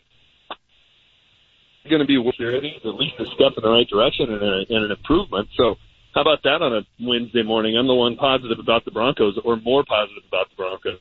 going 1.88 2.00
to 2.00 2.06
be 2.06 2.16
at 2.16 2.94
least 2.94 3.14
a 3.18 3.24
step 3.34 3.52
in 3.56 3.62
the 3.62 3.70
right 3.70 3.88
direction 3.88 4.30
and, 4.30 4.42
a, 4.42 4.64
and 4.68 4.84
an 4.84 4.90
improvement. 4.92 5.48
So 5.56 5.74
how 6.14 6.20
about 6.20 6.42
that 6.44 6.62
on 6.62 6.74
a 6.74 6.82
Wednesday 7.00 7.42
morning? 7.42 7.76
I'm 7.76 7.86
the 7.86 7.94
one 7.94 8.16
positive 8.16 8.58
about 8.58 8.84
the 8.84 8.90
Broncos 8.90 9.38
or 9.44 9.56
more 9.56 9.84
positive 9.84 10.22
about 10.28 10.50
the 10.50 10.56
Broncos. 10.56 11.00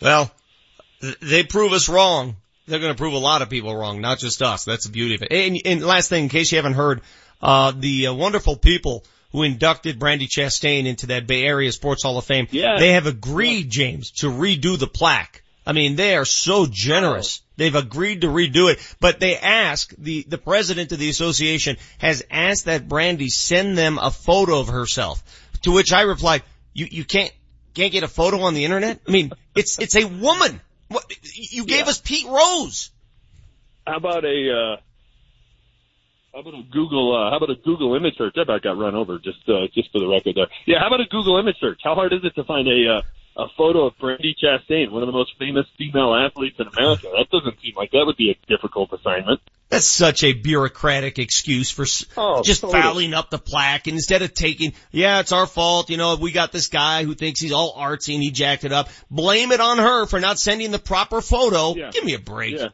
Well, 0.00 0.30
they 1.20 1.42
prove 1.42 1.72
us 1.72 1.88
wrong. 1.88 2.36
They're 2.66 2.78
going 2.78 2.94
to 2.94 2.98
prove 2.98 3.12
a 3.12 3.18
lot 3.18 3.42
of 3.42 3.50
people 3.50 3.74
wrong, 3.74 4.00
not 4.00 4.18
just 4.18 4.40
us. 4.40 4.64
That's 4.64 4.86
the 4.86 4.92
beauty 4.92 5.16
of 5.16 5.22
it. 5.22 5.32
And, 5.32 5.60
and 5.64 5.84
last 5.84 6.08
thing, 6.08 6.24
in 6.24 6.28
case 6.28 6.52
you 6.52 6.58
haven't 6.58 6.74
heard, 6.74 7.00
uh, 7.40 7.72
the 7.76 8.08
uh, 8.08 8.14
wonderful 8.14 8.56
people 8.56 9.04
who 9.32 9.42
inducted 9.42 9.98
Brandi 9.98 10.28
Chastain 10.28 10.86
into 10.86 11.08
that 11.08 11.26
Bay 11.26 11.42
Area 11.42 11.72
Sports 11.72 12.04
Hall 12.04 12.18
of 12.18 12.24
Fame, 12.24 12.46
yeah. 12.50 12.76
they 12.78 12.92
have 12.92 13.06
agreed, 13.06 13.68
James, 13.68 14.12
to 14.12 14.28
redo 14.28 14.78
the 14.78 14.86
plaque. 14.86 15.42
I 15.66 15.72
mean, 15.72 15.96
they 15.96 16.16
are 16.16 16.24
so 16.24 16.66
generous. 16.70 17.41
They've 17.56 17.74
agreed 17.74 18.22
to 18.22 18.28
redo 18.28 18.72
it, 18.72 18.78
but 18.98 19.20
they 19.20 19.36
ask, 19.36 19.94
the, 19.96 20.24
the 20.26 20.38
president 20.38 20.92
of 20.92 20.98
the 20.98 21.10
association 21.10 21.76
has 21.98 22.24
asked 22.30 22.64
that 22.64 22.88
Brandi 22.88 23.30
send 23.30 23.76
them 23.76 23.98
a 23.98 24.10
photo 24.10 24.60
of 24.60 24.68
herself. 24.68 25.22
To 25.62 25.72
which 25.72 25.92
I 25.92 26.02
replied, 26.02 26.42
you, 26.72 26.86
you 26.90 27.04
can't, 27.04 27.32
can't 27.74 27.92
get 27.92 28.04
a 28.04 28.08
photo 28.08 28.40
on 28.40 28.54
the 28.54 28.64
internet? 28.64 29.00
I 29.06 29.10
mean, 29.10 29.32
it's, 29.54 29.78
it's 29.78 29.96
a 29.96 30.04
woman. 30.06 30.60
What, 30.88 31.04
you 31.34 31.64
gave 31.64 31.84
yeah. 31.84 31.90
us 31.90 32.00
Pete 32.00 32.26
Rose. 32.26 32.90
How 33.86 33.96
about 33.96 34.24
a, 34.24 34.76
uh, 34.76 34.76
how 36.32 36.40
about 36.40 36.54
a 36.54 36.62
Google? 36.70 37.14
Uh, 37.14 37.30
how 37.30 37.36
about 37.36 37.50
a 37.50 37.56
Google 37.56 37.94
image 37.94 38.16
search? 38.16 38.34
That 38.36 38.42
about 38.42 38.62
got 38.62 38.78
run 38.78 38.94
over. 38.94 39.18
Just 39.18 39.46
uh, 39.48 39.66
just 39.74 39.92
for 39.92 40.00
the 40.00 40.08
record, 40.08 40.34
there. 40.34 40.46
Yeah. 40.66 40.78
How 40.80 40.86
about 40.86 41.00
a 41.00 41.04
Google 41.04 41.38
image 41.38 41.56
search? 41.60 41.80
How 41.84 41.94
hard 41.94 42.12
is 42.12 42.20
it 42.24 42.34
to 42.36 42.44
find 42.44 42.66
a 42.68 42.98
uh, 42.98 43.02
a 43.36 43.46
photo 43.56 43.86
of 43.86 43.94
Brandi 43.96 44.34
Chastain, 44.42 44.90
one 44.90 45.02
of 45.02 45.06
the 45.06 45.12
most 45.12 45.32
famous 45.38 45.66
female 45.78 46.14
athletes 46.14 46.56
in 46.58 46.66
America. 46.66 47.08
That 47.16 47.28
doesn't 47.30 47.60
seem 47.62 47.74
like 47.76 47.90
that 47.92 48.04
would 48.04 48.16
be 48.16 48.30
a 48.30 48.46
difficult 48.46 48.92
assignment. 48.92 49.40
That's 49.70 49.86
such 49.86 50.22
a 50.22 50.34
bureaucratic 50.34 51.18
excuse 51.18 51.70
for 51.70 51.86
oh, 52.18 52.42
just 52.42 52.60
totally. 52.60 52.82
fouling 52.82 53.14
up 53.14 53.30
the 53.30 53.38
plaque 53.38 53.86
and 53.86 53.94
instead 53.94 54.20
of 54.20 54.34
taking, 54.34 54.74
yeah, 54.90 55.20
it's 55.20 55.32
our 55.32 55.46
fault, 55.46 55.88
you 55.88 55.96
know, 55.96 56.16
we 56.16 56.30
got 56.30 56.52
this 56.52 56.68
guy 56.68 57.04
who 57.04 57.14
thinks 57.14 57.40
he's 57.40 57.52
all 57.52 57.74
artsy 57.74 58.12
and 58.12 58.22
he 58.22 58.30
jacked 58.30 58.64
it 58.64 58.72
up. 58.72 58.90
Blame 59.10 59.50
it 59.50 59.60
on 59.60 59.78
her 59.78 60.04
for 60.04 60.20
not 60.20 60.38
sending 60.38 60.72
the 60.72 60.78
proper 60.78 61.22
photo. 61.22 61.74
Yeah. 61.74 61.90
Give 61.90 62.04
me 62.04 62.12
a 62.12 62.18
break. 62.18 62.58
Yeah. 62.58 62.68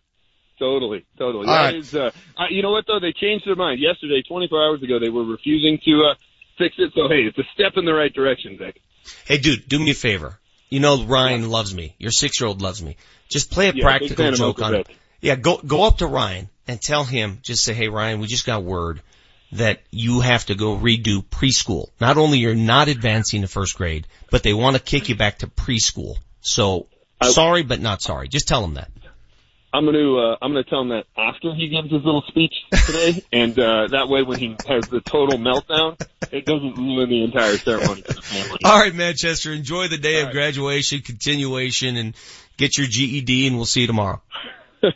Totally, 0.58 1.06
totally. 1.16 1.46
All 1.46 1.54
right. 1.54 1.76
Is, 1.76 1.94
uh, 1.94 2.10
you 2.50 2.62
know 2.62 2.72
what 2.72 2.84
though? 2.88 2.98
They 2.98 3.12
changed 3.12 3.46
their 3.46 3.54
mind 3.54 3.80
yesterday. 3.80 4.22
24 4.26 4.60
hours 4.60 4.82
ago, 4.82 4.98
they 4.98 5.08
were 5.08 5.24
refusing 5.24 5.78
to 5.84 6.10
uh, 6.10 6.14
fix 6.58 6.74
it. 6.78 6.90
So 6.96 7.06
hey, 7.08 7.28
it's 7.28 7.38
a 7.38 7.46
step 7.54 7.74
in 7.76 7.84
the 7.84 7.94
right 7.94 8.12
direction, 8.12 8.58
Vic. 8.58 8.80
Hey, 9.24 9.38
dude, 9.38 9.68
do 9.68 9.78
me 9.78 9.92
a 9.92 9.94
favor. 9.94 10.38
You 10.68 10.80
know 10.80 11.04
Ryan 11.04 11.48
loves 11.48 11.74
me. 11.74 11.94
Your 11.98 12.10
six 12.10 12.40
year 12.40 12.48
old 12.48 12.62
loves 12.62 12.82
me. 12.82 12.96
Just 13.28 13.50
play 13.50 13.68
a 13.68 13.72
yeah, 13.74 13.82
practical 13.82 14.32
joke 14.32 14.62
on 14.62 14.74
it. 14.74 14.88
Yeah, 15.20 15.36
go 15.36 15.58
go 15.58 15.84
up 15.84 15.98
to 15.98 16.06
Ryan 16.06 16.48
and 16.66 16.80
tell 16.80 17.04
him, 17.04 17.38
just 17.42 17.64
say, 17.64 17.74
Hey 17.74 17.88
Ryan, 17.88 18.20
we 18.20 18.26
just 18.26 18.46
got 18.46 18.62
word 18.62 19.02
that 19.52 19.80
you 19.90 20.20
have 20.20 20.46
to 20.46 20.54
go 20.54 20.76
redo 20.76 21.24
preschool. 21.24 21.88
Not 22.00 22.18
only 22.18 22.38
you're 22.38 22.54
not 22.54 22.88
advancing 22.88 23.40
to 23.42 23.48
first 23.48 23.76
grade, 23.76 24.06
but 24.30 24.42
they 24.42 24.52
want 24.52 24.76
to 24.76 24.82
kick 24.82 25.08
you 25.08 25.14
back 25.14 25.38
to 25.38 25.46
preschool. 25.46 26.16
So 26.40 26.86
I, 27.20 27.30
sorry, 27.30 27.62
but 27.62 27.80
not 27.80 28.02
sorry. 28.02 28.28
Just 28.28 28.46
tell 28.46 28.62
him 28.62 28.74
that. 28.74 28.90
I'm 29.72 29.84
going 29.84 29.96
to 29.96 30.18
uh, 30.18 30.36
I'm 30.40 30.52
going 30.52 30.64
to 30.64 30.70
tell 30.70 30.80
him 30.80 30.88
that 30.88 31.04
after 31.16 31.54
he 31.54 31.68
gives 31.68 31.90
his 31.90 32.04
little 32.04 32.24
speech 32.28 32.54
today, 32.86 33.22
and 33.32 33.58
uh, 33.58 33.88
that 33.88 34.08
way 34.08 34.22
when 34.22 34.38
he 34.38 34.56
has 34.66 34.88
the 34.88 35.00
total 35.00 35.38
meltdown, 35.38 36.00
it 36.32 36.46
doesn't 36.46 36.76
ruin 36.76 37.10
the 37.10 37.24
entire 37.24 37.58
ceremony 37.58 38.02
for 38.02 38.14
the 38.14 38.22
family. 38.22 38.58
All 38.64 38.78
right, 38.78 38.94
Manchester, 38.94 39.52
enjoy 39.52 39.88
the 39.88 39.98
day 39.98 40.16
All 40.16 40.20
of 40.22 40.26
right. 40.28 40.34
graduation, 40.34 41.00
continuation, 41.00 41.96
and 41.96 42.14
get 42.56 42.78
your 42.78 42.86
GED, 42.86 43.46
and 43.46 43.56
we'll 43.56 43.66
see 43.66 43.82
you 43.82 43.86
tomorrow. 43.86 44.22
All 44.82 44.90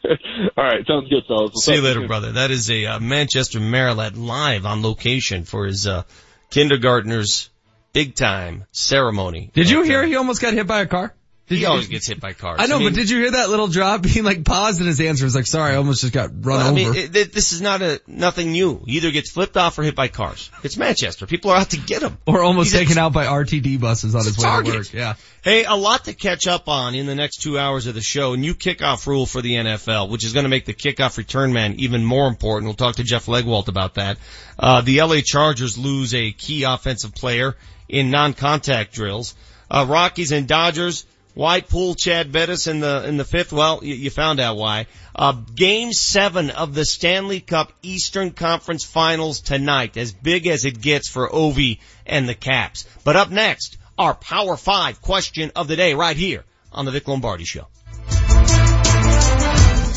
right, 0.57 0.87
sounds 0.87 1.09
good, 1.09 1.25
fellas. 1.27 1.51
We'll 1.55 1.61
see 1.61 1.75
you 1.75 1.83
later, 1.83 2.07
brother. 2.07 2.33
That 2.33 2.51
is 2.51 2.71
a 2.71 2.87
uh, 2.87 3.01
Manchester 3.01 3.61
Maryland 3.61 4.17
live 4.17 4.65
on 4.65 4.83
location 4.83 5.45
for 5.45 5.67
his 5.67 5.87
uh, 5.87 6.05
kindergartner's 6.51 7.51
big 7.93 8.15
time 8.15 8.65
ceremony. 8.73 9.51
Did 9.53 9.69
you 9.69 9.83
hear 9.83 10.05
he 10.05 10.17
almost 10.17 10.41
got 10.41 10.55
hit 10.55 10.67
by 10.67 10.81
a 10.81 10.87
car? 10.87 11.15
Did 11.49 11.57
he 11.57 11.63
you- 11.63 11.69
always 11.69 11.89
gets 11.89 12.07
hit 12.07 12.21
by 12.21 12.33
cars. 12.33 12.59
I 12.61 12.67
know, 12.67 12.79
mean, 12.79 12.89
but 12.91 12.95
did 12.95 13.11
you 13.11 13.19
hear 13.19 13.33
that 13.33 13.51
little 13.51 13.67
drop? 13.69 14.07
He 14.13 14.23
like 14.23 14.45
paused 14.45 14.81
in 14.81 14.87
his 14.87 15.01
answer. 15.01 15.25
Was 15.25 15.35
like, 15.35 15.47
"Sorry, 15.47 15.73
I 15.73 15.77
almost 15.77 16.01
just 16.01 16.13
got 16.13 16.31
run 16.31 16.45
Well, 16.45 16.61
I 16.61 16.65
over." 16.69 16.75
mean, 16.75 16.95
it, 16.95 17.33
this 17.33 17.53
is 17.53 17.61
not 17.61 17.83
a 17.83 18.01
nothing 18.07 18.53
new. 18.53 18.83
He 18.87 18.99
either 18.99 19.11
gets 19.11 19.31
flipped 19.33 19.57
off 19.57 19.77
or 19.79 19.83
hit 19.83 19.95
by 19.97 20.09
cars. 20.09 20.51
It's 20.63 20.77
Manchester. 20.77 21.27
People 21.27 21.51
are 21.51 21.57
out 21.59 21.71
to 21.71 21.77
get 21.79 22.03
him. 22.03 22.17
or 22.27 22.43
almost 22.43 22.71
He's 22.73 22.81
a- 22.81 22.85
taken 22.85 22.97
out 22.99 23.13
by 23.13 23.27
RTD 23.27 23.81
buses 23.81 24.15
on 24.15 24.25
his 24.25 24.39
way 24.39 24.45
Target. 24.45 24.73
to 24.73 24.79
work. 24.79 24.93
Yeah. 24.95 25.15
Hey, 25.43 25.65
a 25.65 25.75
lot 25.75 26.05
to 26.05 26.15
catch 26.15 26.47
up 26.47 26.69
on 26.69 26.95
in 26.95 27.07
the 27.07 27.17
next 27.17 27.39
two 27.43 27.59
hours 27.59 27.87
of 27.89 27.95
the 27.97 28.01
show. 28.01 28.37
New 28.37 28.55
kickoff 28.55 29.07
rule 29.09 29.27
for 29.27 29.43
the 29.43 29.55
NFL, 29.55 30.09
which 30.09 30.25
is 30.25 30.33
going 30.33 30.45
to 30.45 30.49
make 30.51 30.65
the 30.65 30.75
kickoff 30.75 31.19
return 31.19 31.53
man 31.53 31.75
even 31.81 32.05
more 32.05 32.29
important. 32.29 32.67
We'll 32.69 32.77
talk 32.77 32.97
to 32.97 33.05
Jeff 33.05 33.27
Legwold 33.27 33.67
about 33.69 33.95
that. 33.95 34.19
Uh, 34.59 34.81
the 34.83 35.03
LA 35.03 35.17
Chargers 35.25 35.77
lose 35.77 36.15
a 36.15 36.31
key 36.31 36.63
offensive 36.63 37.13
player 37.15 37.57
in 37.89 38.11
non-contact 38.11 38.95
drills. 38.95 39.35
Uh, 39.71 39.85
Rockies 39.89 40.31
and 40.33 40.47
Dodgers. 40.47 41.05
Why 41.35 41.63
pull 41.63 41.95
Chad 41.95 42.31
Bettis 42.31 42.67
in 42.67 42.81
the 42.81 43.07
in 43.07 43.17
the 43.17 43.25
fifth? 43.25 43.53
Well, 43.53 43.81
you, 43.83 43.95
you 43.95 44.11
found 44.11 44.39
out 44.39 44.57
why. 44.57 44.87
Uh, 45.15 45.33
game 45.33 45.93
seven 45.93 46.51
of 46.51 46.75
the 46.75 46.85
Stanley 46.85 47.41
Cup 47.41 47.73
Eastern 47.83 48.33
Conference 48.33 48.85
Finals 48.85 49.41
tonight, 49.41 49.97
as 49.97 50.13
big 50.13 50.47
as 50.47 50.65
it 50.65 50.81
gets 50.81 51.09
for 51.09 51.29
Ovi 51.29 51.79
and 52.05 52.29
the 52.29 52.35
Caps. 52.35 52.87
But 53.05 53.17
up 53.17 53.31
next, 53.31 53.79
our 53.99 54.15
Power 54.15 54.57
Five 54.57 55.01
question 55.01 55.53
of 55.57 55.69
the 55.69 55.77
day, 55.77 55.95
right 55.95 56.17
here 56.17 56.45
on 56.71 56.85
the 56.85 56.91
Vic 56.91 57.09
Lombardi 57.09 57.45
Show. 57.45 57.67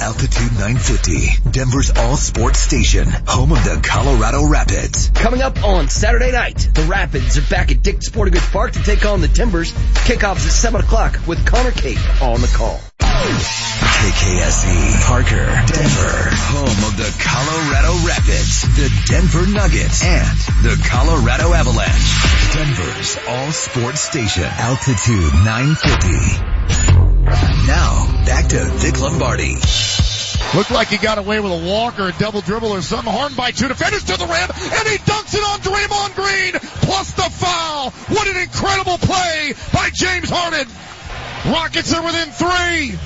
Altitude 0.01 0.51
950, 0.53 1.49
Denver's 1.51 1.91
all 1.91 2.17
sports 2.17 2.59
station, 2.59 3.07
home 3.27 3.51
of 3.51 3.63
the 3.63 3.79
Colorado 3.83 4.45
Rapids. 4.47 5.09
Coming 5.09 5.41
up 5.41 5.63
on 5.63 5.89
Saturday 5.89 6.31
night, 6.31 6.69
the 6.73 6.83
Rapids 6.83 7.37
are 7.37 7.49
back 7.49 7.71
at 7.71 7.81
Dick 7.81 8.03
Sporting 8.03 8.33
Goods 8.33 8.49
Park 8.49 8.73
to 8.73 8.83
take 8.83 9.05
on 9.05 9.21
the 9.21 9.27
Timbers. 9.27 9.71
Kickoffs 9.71 10.45
at 10.45 10.51
7 10.51 10.81
o'clock 10.81 11.19
with 11.27 11.45
Connor 11.45 11.71
Cape 11.71 12.21
on 12.21 12.41
the 12.41 12.47
call. 12.47 12.79
KKSE, 14.05 15.01
Parker, 15.05 15.45
Denver, 15.45 16.29
home 16.51 16.83
of 16.85 16.97
the 16.97 17.09
Colorado 17.23 18.05
Rapids, 18.05 18.61
the 18.75 18.89
Denver 19.07 19.47
Nuggets, 19.47 20.03
and 20.03 20.37
the 20.63 20.75
Colorado 20.89 21.53
Avalanche. 21.53 22.53
Denver's 22.53 23.17
all 23.27 23.51
sports 23.51 24.01
station, 24.01 24.43
Altitude 24.43 25.33
950. 25.45 26.84
Now, 27.25 28.23
back 28.25 28.47
to 28.49 28.63
Vic 28.65 29.01
Lombardi. 29.01 29.55
Looked 30.55 30.71
like 30.71 30.87
he 30.89 30.97
got 30.97 31.17
away 31.17 31.39
with 31.39 31.51
a 31.51 31.65
walk 31.67 31.99
or 31.99 32.09
a 32.09 32.13
double 32.13 32.41
dribble 32.41 32.69
or 32.69 32.81
something. 32.81 33.11
Harden 33.11 33.35
by 33.35 33.51
two 33.51 33.67
defenders 33.67 34.03
to 34.05 34.17
the 34.17 34.25
rim, 34.25 34.49
and 34.49 34.87
he 34.87 34.97
dunks 34.99 35.33
it 35.33 35.43
on 35.43 35.59
Draymond 35.59 36.15
Green, 36.15 36.53
plus 36.81 37.11
the 37.13 37.23
foul. 37.23 37.89
What 37.89 38.27
an 38.27 38.37
incredible 38.37 38.97
play 38.99 39.53
by 39.73 39.89
James 39.89 40.29
Harden. 40.29 40.67
Rockets 41.51 41.93
are 41.93 42.03
within 42.03 42.29
three. 42.31 42.97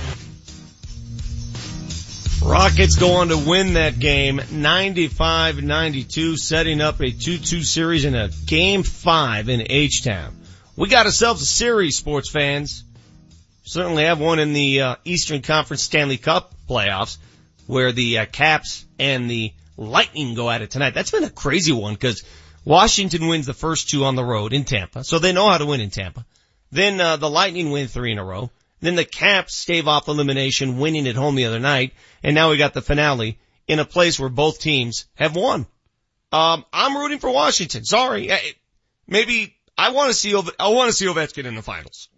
Rockets 2.46 2.96
go 2.96 3.14
on 3.14 3.30
to 3.30 3.38
win 3.38 3.74
that 3.74 4.00
game 4.00 4.38
95-92, 4.40 6.38
setting 6.38 6.82
up 6.82 7.00
a 7.00 7.12
2-2 7.12 7.66
series 7.66 8.06
in 8.06 8.16
a 8.16 8.30
game 8.46 8.84
five 8.84 9.50
in 9.50 9.66
H-Town. 9.70 10.36
We 10.76 10.88
got 10.88 11.06
ourselves 11.06 11.42
a 11.42 11.46
series, 11.46 11.98
sports 11.98 12.30
fans. 12.30 12.84
Certainly 13.70 14.06
have 14.06 14.20
one 14.20 14.40
in 14.40 14.54
the 14.54 14.82
uh, 14.82 14.96
Eastern 15.06 15.44
Conference 15.44 15.84
Stanley 15.84 16.18
Cup 16.18 16.56
playoffs 16.68 17.20
where 17.68 17.92
the 17.92 18.18
uh, 18.18 18.26
Caps 18.26 18.84
and 18.98 19.30
the 19.30 19.54
Lightning 19.78 20.34
go 20.34 20.50
at 20.50 20.64
it 20.64 20.72
tonight. 20.72 20.96
That's 20.96 21.12
been 21.12 21.24
a 21.24 21.30
crazy 21.30 21.72
one 21.72 21.94
because 21.94 22.24
Washington 22.66 23.28
wins 23.28 23.46
the 23.46 23.54
first 23.54 23.88
two 23.88 24.06
on 24.06 24.16
the 24.16 24.26
road 24.26 24.54
in 24.54 24.64
Tampa, 24.64 25.04
so 25.04 25.20
they 25.20 25.34
know 25.34 25.48
how 25.48 25.60
to 25.60 25.68
win 25.68 25.82
in 25.82 25.92
Tampa. 25.92 26.26
Then 26.72 27.00
uh, 27.00 27.18
the 27.18 27.30
Lightning 27.30 27.70
win 27.70 27.88
three 27.88 28.12
in 28.12 28.18
a 28.18 28.26
row. 28.26 28.50
Then 28.80 28.96
the 28.96 29.06
Caps 29.06 29.54
stave 29.54 29.88
off 29.88 30.08
elimination, 30.08 30.80
winning 30.80 31.08
at 31.08 31.16
home 31.16 31.36
the 31.36 31.46
other 31.46 31.60
night, 31.60 31.94
and 32.24 32.34
now 32.34 32.50
we 32.50 32.58
got 32.58 32.74
the 32.74 32.82
finale 32.82 33.38
in 33.68 33.78
a 33.78 33.86
place 33.86 34.20
where 34.20 34.30
both 34.30 34.60
teams 34.60 35.06
have 35.14 35.36
won. 35.36 35.68
Um, 36.32 36.66
I'm 36.74 36.98
rooting 36.98 37.20
for 37.20 37.30
Washington. 37.30 37.86
Sorry, 37.86 38.32
maybe 39.06 39.56
I 39.78 39.92
want 39.92 40.10
to 40.10 40.16
see 40.16 40.34
I 40.58 40.70
want 40.70 40.90
to 40.90 40.94
see 40.94 41.06
Ovechkin 41.06 41.46
in 41.46 41.54
the 41.54 41.62
finals. 41.62 42.10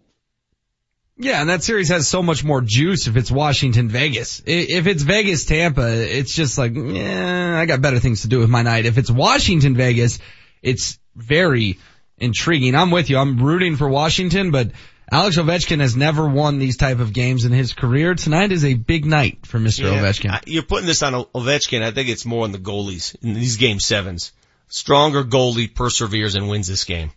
Yeah, 1.22 1.40
and 1.40 1.50
that 1.50 1.62
series 1.62 1.88
has 1.90 2.08
so 2.08 2.20
much 2.20 2.42
more 2.42 2.60
juice 2.60 3.06
if 3.06 3.16
it's 3.16 3.30
Washington 3.30 3.88
Vegas. 3.88 4.42
If 4.44 4.88
it's 4.88 5.04
Vegas 5.04 5.44
Tampa, 5.44 5.88
it's 5.88 6.34
just 6.34 6.58
like, 6.58 6.72
yeah, 6.74 7.56
I 7.56 7.64
got 7.64 7.80
better 7.80 8.00
things 8.00 8.22
to 8.22 8.28
do 8.28 8.40
with 8.40 8.50
my 8.50 8.62
night. 8.62 8.86
If 8.86 8.98
it's 8.98 9.10
Washington 9.10 9.76
Vegas, 9.76 10.18
it's 10.62 10.98
very 11.14 11.78
intriguing. 12.18 12.74
I'm 12.74 12.90
with 12.90 13.08
you. 13.08 13.18
I'm 13.18 13.40
rooting 13.40 13.76
for 13.76 13.88
Washington, 13.88 14.50
but 14.50 14.72
Alex 15.12 15.38
Ovechkin 15.38 15.78
has 15.78 15.94
never 15.94 16.28
won 16.28 16.58
these 16.58 16.76
type 16.76 16.98
of 16.98 17.12
games 17.12 17.44
in 17.44 17.52
his 17.52 17.72
career. 17.72 18.16
Tonight 18.16 18.50
is 18.50 18.64
a 18.64 18.74
big 18.74 19.06
night 19.06 19.46
for 19.46 19.60
Mr. 19.60 19.84
Yeah, 19.84 20.02
Ovechkin. 20.02 20.42
You're 20.46 20.64
putting 20.64 20.86
this 20.86 21.04
on 21.04 21.12
Ovechkin. 21.12 21.82
I 21.82 21.92
think 21.92 22.08
it's 22.08 22.26
more 22.26 22.42
on 22.42 22.50
the 22.50 22.58
goalies 22.58 23.14
in 23.22 23.34
these 23.34 23.58
game 23.58 23.78
sevens. 23.78 24.32
Stronger 24.66 25.22
goalie 25.22 25.72
perseveres 25.72 26.34
and 26.34 26.48
wins 26.48 26.66
this 26.66 26.82
game. 26.82 27.12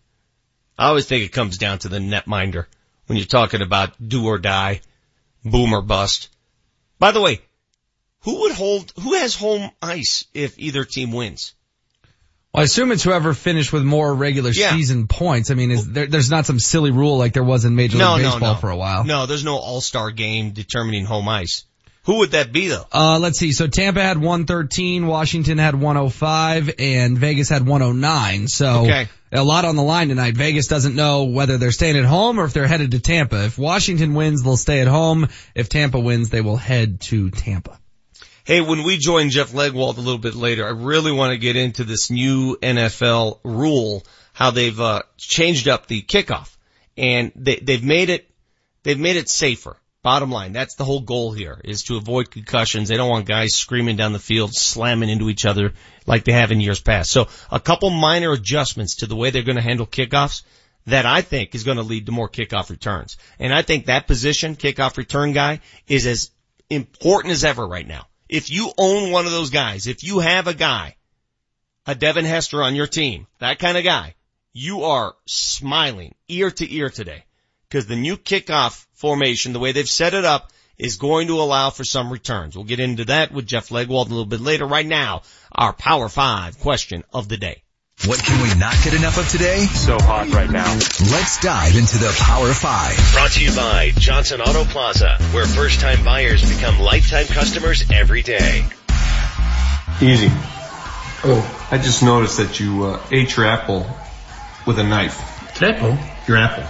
I 0.78 0.90
always 0.90 1.08
think 1.08 1.24
it 1.24 1.32
comes 1.32 1.58
down 1.58 1.80
to 1.80 1.90
the 1.90 1.98
netminder 1.98 2.66
when 3.08 3.18
you're 3.18 3.26
talking 3.28 3.62
about 3.62 3.94
do 4.06 4.26
or 4.26 4.38
die, 4.38 4.82
boom 5.44 5.74
or 5.74 5.82
bust. 5.82 6.30
By 7.00 7.12
the 7.12 7.22
way, 7.22 7.40
who 8.22 8.42
would 8.42 8.54
hold, 8.54 8.92
who 9.02 9.14
has 9.16 9.36
home 9.36 9.70
ice 9.82 10.26
if 10.34 10.58
either 10.58 10.84
team 10.86 11.12
wins? 11.12 11.54
Well, 12.54 12.62
I 12.62 12.64
assume 12.64 12.92
it's 12.92 13.04
whoever 13.04 13.34
finished 13.34 13.74
with 13.74 13.84
more 13.84 14.14
regular 14.14 14.52
Yeah. 14.52 14.72
season 14.74 15.08
points. 15.08 15.52
I 15.52 15.56
mean, 15.56 15.72
is 15.72 15.88
there, 15.92 16.08
there's 16.08 16.32
not 16.32 16.46
some 16.46 16.60
silly 16.60 16.92
rule 16.92 17.18
like 17.18 17.34
there 17.34 17.44
was 17.44 17.66
in 17.66 17.76
Major 17.76 17.98
League 17.98 18.06
No, 18.06 18.18
no, 18.18 18.24
Baseball 18.32 18.54
no. 18.54 18.60
for 18.60 18.70
a 18.70 18.78
while. 18.78 19.04
No, 19.04 19.26
there's 19.26 19.44
no 19.44 19.58
all-star 19.58 20.12
game 20.12 20.52
determining 20.52 21.06
home 21.06 21.28
ice. 21.28 21.66
Who 22.04 22.20
would 22.20 22.32
that 22.32 22.52
be 22.54 22.68
though? 22.70 22.86
Uh, 22.94 23.20
let's 23.20 23.38
see. 23.40 23.52
So 23.52 23.68
Tampa 23.68 24.02
had 24.02 24.18
113, 24.20 25.06
Washington 25.08 25.58
had 25.58 25.76
105, 25.76 26.72
and 26.80 27.18
Vegas 27.18 27.50
had 27.50 27.66
109. 27.66 28.48
So 28.48 28.84
Okay. 28.84 29.10
A 29.36 29.44
lot 29.44 29.66
on 29.66 29.76
the 29.76 29.84
line 29.84 30.08
tonight. 30.10 30.38
Vegas 30.38 30.68
doesn't 30.68 30.96
know 30.96 31.26
whether 31.26 31.58
they're 31.58 31.72
staying 31.72 31.98
at 31.98 32.06
home 32.06 32.40
or 32.40 32.46
if 32.46 32.54
they're 32.54 32.68
headed 32.68 32.92
to 32.92 33.00
Tampa. 33.00 33.46
If 33.46 33.58
Washington 33.58 34.14
wins, 34.14 34.44
they'll 34.44 34.56
stay 34.56 34.80
at 34.80 34.88
home. 34.88 35.28
If 35.54 35.68
Tampa 35.68 36.00
wins, 36.00 36.30
they 36.30 36.42
will 36.42 36.56
head 36.56 37.02
to 37.02 37.32
Tampa. 37.32 37.78
Hey, 38.46 38.62
when 38.62 38.84
we 38.84 38.98
join 38.98 39.32
Jeff 39.32 39.52
Legwold 39.52 39.98
a 39.98 40.02
little 40.02 40.20
bit 40.20 40.36
later, 40.36 40.66
I 40.66 40.70
really 40.70 41.12
want 41.12 41.32
to 41.32 41.38
get 41.38 41.56
into 41.56 41.84
this 41.84 42.10
new 42.10 42.56
NFL 42.62 43.40
rule, 43.44 44.06
how 44.34 44.52
they've 44.52 44.80
uh, 44.80 45.02
changed 45.18 45.68
up 45.68 45.88
the 45.88 46.02
kickoff, 46.02 46.56
and 46.96 47.32
they, 47.36 47.56
they've 47.58 47.84
made 47.84 48.10
it 48.10 48.30
they've 48.84 49.00
made 49.00 49.16
it 49.16 49.30
safer. 49.30 49.76
Bottom 50.06 50.30
line, 50.30 50.54
that's 50.54 50.76
the 50.76 50.86
whole 50.86 51.02
goal 51.02 51.32
here 51.32 51.60
is 51.64 51.82
to 51.86 51.98
avoid 51.98 52.30
concussions. 52.30 52.90
They 52.90 52.96
don't 52.96 53.10
want 53.10 53.26
guys 53.26 53.56
screaming 53.56 53.96
down 53.96 54.14
the 54.14 54.20
field, 54.20 54.54
slamming 54.54 55.10
into 55.10 55.32
each 55.32 55.48
other 55.48 55.74
like 56.06 56.26
they 56.26 56.32
have 56.32 56.52
in 56.52 56.62
years 56.62 56.80
past. 56.80 57.10
So 57.10 57.28
a 57.52 57.60
couple 57.60 57.90
minor 57.90 58.32
adjustments 58.32 58.98
to 58.98 59.08
the 59.08 59.16
way 59.16 59.32
they're 59.32 59.42
going 59.42 59.56
to 59.56 59.64
handle 59.64 59.88
kickoffs 59.88 60.44
that 60.86 61.08
I 61.08 61.22
think 61.22 61.56
is 61.56 61.64
going 61.64 61.78
to 61.78 61.84
lead 61.84 62.06
to 62.06 62.12
more 62.12 62.30
kickoff 62.30 62.70
returns. 62.70 63.18
And 63.40 63.52
I 63.52 63.64
think 63.64 63.88
that 63.88 64.06
position, 64.06 64.56
kickoff 64.56 64.98
return 64.98 65.32
guy, 65.32 65.62
is 65.88 66.06
as 66.06 66.30
important 66.70 67.32
as 67.32 67.44
ever 67.44 67.66
right 67.68 67.88
now. 67.88 68.06
If 68.30 68.52
you 68.52 68.74
own 68.78 69.10
one 69.10 69.26
of 69.26 69.32
those 69.32 69.50
guys, 69.50 69.88
if 69.88 70.04
you 70.04 70.20
have 70.20 70.46
a 70.46 70.54
guy, 70.54 70.98
a 71.88 71.96
Devin 71.96 72.26
Hester 72.26 72.62
on 72.62 72.76
your 72.76 72.86
team, 72.86 73.26
that 73.40 73.58
kind 73.58 73.76
of 73.76 73.84
guy, 73.84 74.14
you 74.54 74.84
are 74.84 75.16
smiling 75.26 76.14
ear 76.28 76.52
to 76.52 76.72
ear 76.72 76.92
today 76.92 77.26
because 77.68 77.88
the 77.88 77.96
new 77.96 78.18
kickoff 78.18 78.86
formation, 79.06 79.54
the 79.54 79.60
way 79.60 79.72
they've 79.72 79.88
set 79.88 80.16
it 80.16 80.26
up, 80.26 80.52
is 80.80 80.98
going 80.98 81.28
to 81.28 81.40
allow 81.40 81.70
for 81.70 81.84
some 81.84 82.12
returns. 82.12 82.56
We'll 82.56 82.66
get 82.66 82.80
into 82.80 83.06
that 83.06 83.32
with 83.32 83.46
Jeff 83.46 83.70
Legwold 83.70 84.08
a 84.08 84.10
little 84.10 84.26
bit 84.26 84.42
later. 84.42 84.66
Right 84.66 84.86
now, 84.86 85.22
our 85.52 85.74
Power 85.74 86.10
5 86.10 86.60
question 86.60 87.04
of 87.14 87.30
the 87.30 87.38
day. 87.38 87.62
What 88.08 88.18
can 88.18 88.42
we 88.42 88.50
not 88.60 88.74
get 88.84 88.96
enough 88.96 89.20
of 89.20 89.30
today? 89.30 89.60
So 89.60 90.00
hot 90.00 90.30
right 90.30 90.50
now. 90.50 90.74
Let's 90.74 91.40
dive 91.40 91.76
into 91.78 92.00
the 92.00 92.12
Power 92.20 92.52
5. 92.52 93.14
Brought 93.14 93.32
to 93.34 93.44
you 93.44 93.56
by 93.56 93.92
Johnson 93.96 94.42
Auto 94.42 94.64
Plaza, 94.64 95.20
where 95.34 95.46
first 95.46 95.82
time 95.82 96.04
buyers 96.04 96.42
become 96.42 96.80
lifetime 96.80 97.28
customers 97.28 97.84
every 97.94 98.24
day. 98.24 98.66
Easy. 100.02 100.30
Oh, 101.28 101.68
I 101.70 101.78
just 101.78 102.02
noticed 102.02 102.38
that 102.38 102.60
you 102.60 102.86
uh, 102.86 103.06
ate 103.12 103.38
your 103.38 103.46
apple 103.46 103.86
with 104.66 104.80
a 104.80 104.84
knife. 104.84 105.62
Apple? 105.62 105.96
Your 106.28 106.38
apple. 106.38 106.64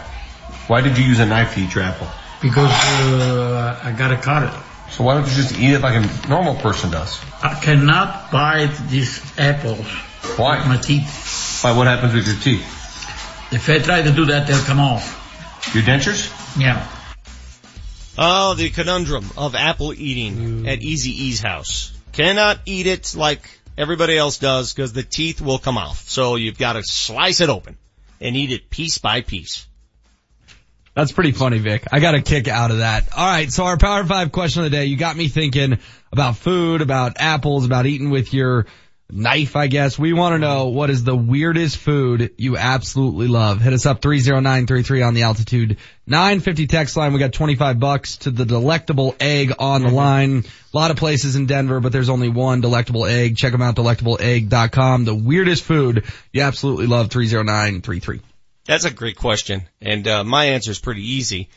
Why 0.67 0.81
did 0.81 0.97
you 0.97 1.05
use 1.05 1.19
a 1.19 1.25
knife 1.25 1.55
to 1.55 1.61
eat 1.61 1.73
your 1.73 1.85
apple? 1.85 2.09
Because 2.45 2.69
uh, 2.69 3.81
I 3.83 3.91
gotta 3.91 4.17
cut 4.17 4.43
it. 4.43 4.53
So 4.91 5.03
why 5.03 5.15
don't 5.15 5.27
you 5.27 5.33
just 5.33 5.57
eat 5.57 5.73
it 5.73 5.79
like 5.79 5.95
a 5.95 6.29
normal 6.29 6.53
person 6.53 6.91
does? 6.91 7.19
I 7.41 7.55
cannot 7.55 8.31
bite 8.31 8.77
these 8.87 9.19
apples. 9.35 9.87
Why? 10.37 10.59
with 10.59 10.67
My 10.67 10.77
teeth. 10.77 11.63
Why? 11.63 11.75
What 11.75 11.87
happens 11.87 12.13
with 12.13 12.27
your 12.27 12.35
teeth? 12.35 12.63
If 13.51 13.67
I 13.67 13.79
try 13.79 14.03
to 14.03 14.11
do 14.11 14.25
that, 14.25 14.45
they'll 14.47 14.61
come 14.61 14.79
off. 14.79 15.73
Your 15.73 15.83
dentures? 15.83 16.29
Yeah. 16.55 16.87
Oh, 18.15 18.53
the 18.53 18.69
conundrum 18.69 19.27
of 19.35 19.55
apple 19.55 19.91
eating 19.91 20.67
at 20.67 20.83
Easy 20.83 21.23
E's 21.25 21.41
house. 21.41 21.97
Cannot 22.11 22.59
eat 22.67 22.85
it 22.85 23.15
like 23.15 23.41
everybody 23.75 24.15
else 24.15 24.37
does 24.37 24.71
because 24.71 24.93
the 24.93 25.01
teeth 25.01 25.41
will 25.41 25.57
come 25.57 25.79
off. 25.79 26.07
So 26.09 26.35
you've 26.35 26.59
got 26.59 26.73
to 26.73 26.83
slice 26.83 27.41
it 27.41 27.49
open 27.49 27.75
and 28.21 28.35
eat 28.35 28.51
it 28.51 28.69
piece 28.69 28.99
by 28.99 29.21
piece. 29.21 29.65
That's 30.95 31.11
pretty 31.11 31.33
funny, 31.33 31.59
Vic. 31.59 31.83
I 31.91 31.99
got 31.99 32.15
a 32.15 32.21
kick 32.21 32.47
out 32.47 32.71
of 32.71 32.77
that. 32.77 33.09
All 33.15 33.27
right, 33.27 33.51
so 33.51 33.65
our 33.65 33.77
Power 33.77 34.05
Five 34.05 34.31
question 34.31 34.63
of 34.63 34.71
the 34.71 34.77
day, 34.77 34.85
you 34.85 34.95
got 34.95 35.17
me 35.17 35.27
thinking 35.27 35.79
about 36.11 36.37
food, 36.37 36.81
about 36.81 37.17
apples, 37.19 37.65
about 37.65 37.85
eating 37.85 38.09
with 38.09 38.33
your 38.33 38.65
knife, 39.11 39.57
I 39.57 39.67
guess. 39.67 39.99
We 39.99 40.13
want 40.13 40.35
to 40.35 40.39
know 40.39 40.69
what 40.69 40.89
is 40.89 41.03
the 41.03 41.15
weirdest 41.15 41.75
food 41.77 42.33
you 42.37 42.55
absolutely 42.55 43.27
love. 43.27 43.59
Hit 43.59 43.73
us 43.73 43.85
up 43.85 44.01
30933 44.01 45.01
on 45.01 45.13
the 45.13 45.23
altitude 45.23 45.77
950 46.07 46.67
text 46.67 46.95
line. 46.95 47.11
We 47.11 47.19
got 47.19 47.33
25 47.33 47.77
bucks 47.77 48.17
to 48.19 48.31
the 48.31 48.45
delectable 48.45 49.15
egg 49.19 49.51
on 49.59 49.83
the 49.83 49.91
line. 49.91 50.45
A 50.73 50.77
lot 50.77 50.91
of 50.91 50.97
places 50.97 51.35
in 51.35 51.45
Denver, 51.45 51.81
but 51.81 51.91
there's 51.91 52.09
only 52.09 52.29
one 52.29 52.61
delectable 52.61 53.05
egg. 53.05 53.35
Check 53.35 53.51
them 53.51 53.61
out, 53.61 53.75
delectableegg.com. 53.75 55.03
The 55.03 55.15
weirdest 55.15 55.63
food 55.63 56.05
you 56.31 56.41
absolutely 56.41 56.87
love 56.87 57.09
30933. 57.09 58.21
That's 58.65 58.85
a 58.85 58.91
great 58.91 59.15
question. 59.15 59.67
And, 59.79 60.07
uh, 60.07 60.23
my 60.23 60.45
answer 60.45 60.71
is 60.71 60.79
pretty 60.79 61.13
easy. 61.13 61.49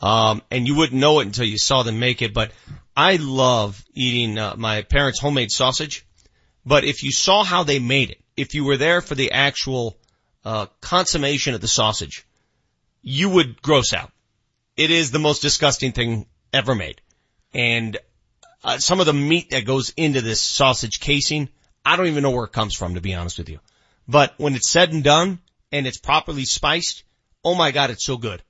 Um, 0.00 0.42
and 0.50 0.66
you 0.66 0.74
wouldn't 0.74 1.00
know 1.00 1.20
it 1.20 1.26
until 1.26 1.44
you 1.44 1.58
saw 1.58 1.82
them 1.82 2.00
make 2.00 2.22
it, 2.22 2.34
but 2.34 2.52
I 2.96 3.16
love 3.16 3.82
eating, 3.94 4.38
uh, 4.38 4.54
my 4.56 4.82
parents' 4.82 5.20
homemade 5.20 5.50
sausage. 5.50 6.04
But 6.66 6.84
if 6.84 7.02
you 7.02 7.12
saw 7.12 7.44
how 7.44 7.62
they 7.64 7.78
made 7.78 8.10
it, 8.10 8.20
if 8.36 8.54
you 8.54 8.64
were 8.64 8.76
there 8.76 9.00
for 9.00 9.14
the 9.14 9.32
actual, 9.32 9.96
uh, 10.44 10.66
consummation 10.80 11.54
of 11.54 11.60
the 11.60 11.68
sausage, 11.68 12.26
you 13.02 13.28
would 13.28 13.62
gross 13.62 13.92
out. 13.92 14.12
It 14.76 14.90
is 14.90 15.10
the 15.10 15.18
most 15.18 15.42
disgusting 15.42 15.92
thing 15.92 16.26
ever 16.52 16.74
made. 16.74 17.00
And, 17.52 17.98
uh, 18.62 18.78
some 18.78 19.00
of 19.00 19.06
the 19.06 19.12
meat 19.12 19.50
that 19.50 19.66
goes 19.66 19.92
into 19.96 20.22
this 20.22 20.40
sausage 20.40 20.98
casing, 20.98 21.50
I 21.84 21.96
don't 21.96 22.08
even 22.08 22.22
know 22.22 22.30
where 22.30 22.46
it 22.46 22.52
comes 22.52 22.74
from, 22.74 22.94
to 22.94 23.00
be 23.00 23.14
honest 23.14 23.38
with 23.38 23.50
you. 23.50 23.60
But 24.08 24.34
when 24.38 24.54
it's 24.54 24.70
said 24.70 24.92
and 24.92 25.04
done, 25.04 25.38
and 25.74 25.88
it's 25.88 25.98
properly 25.98 26.44
spiced, 26.44 27.02
oh 27.42 27.56
my 27.56 27.72
god, 27.72 27.90
it's 27.90 28.06
so 28.06 28.16
good. 28.16 28.40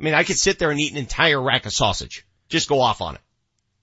I 0.00 0.02
mean, 0.02 0.14
I 0.14 0.24
could 0.24 0.38
sit 0.38 0.58
there 0.58 0.72
and 0.72 0.80
eat 0.80 0.90
an 0.90 0.98
entire 0.98 1.40
rack 1.40 1.66
of 1.66 1.72
sausage. 1.72 2.26
Just 2.48 2.68
go 2.68 2.80
off 2.80 3.00
on 3.00 3.14
it. 3.14 3.20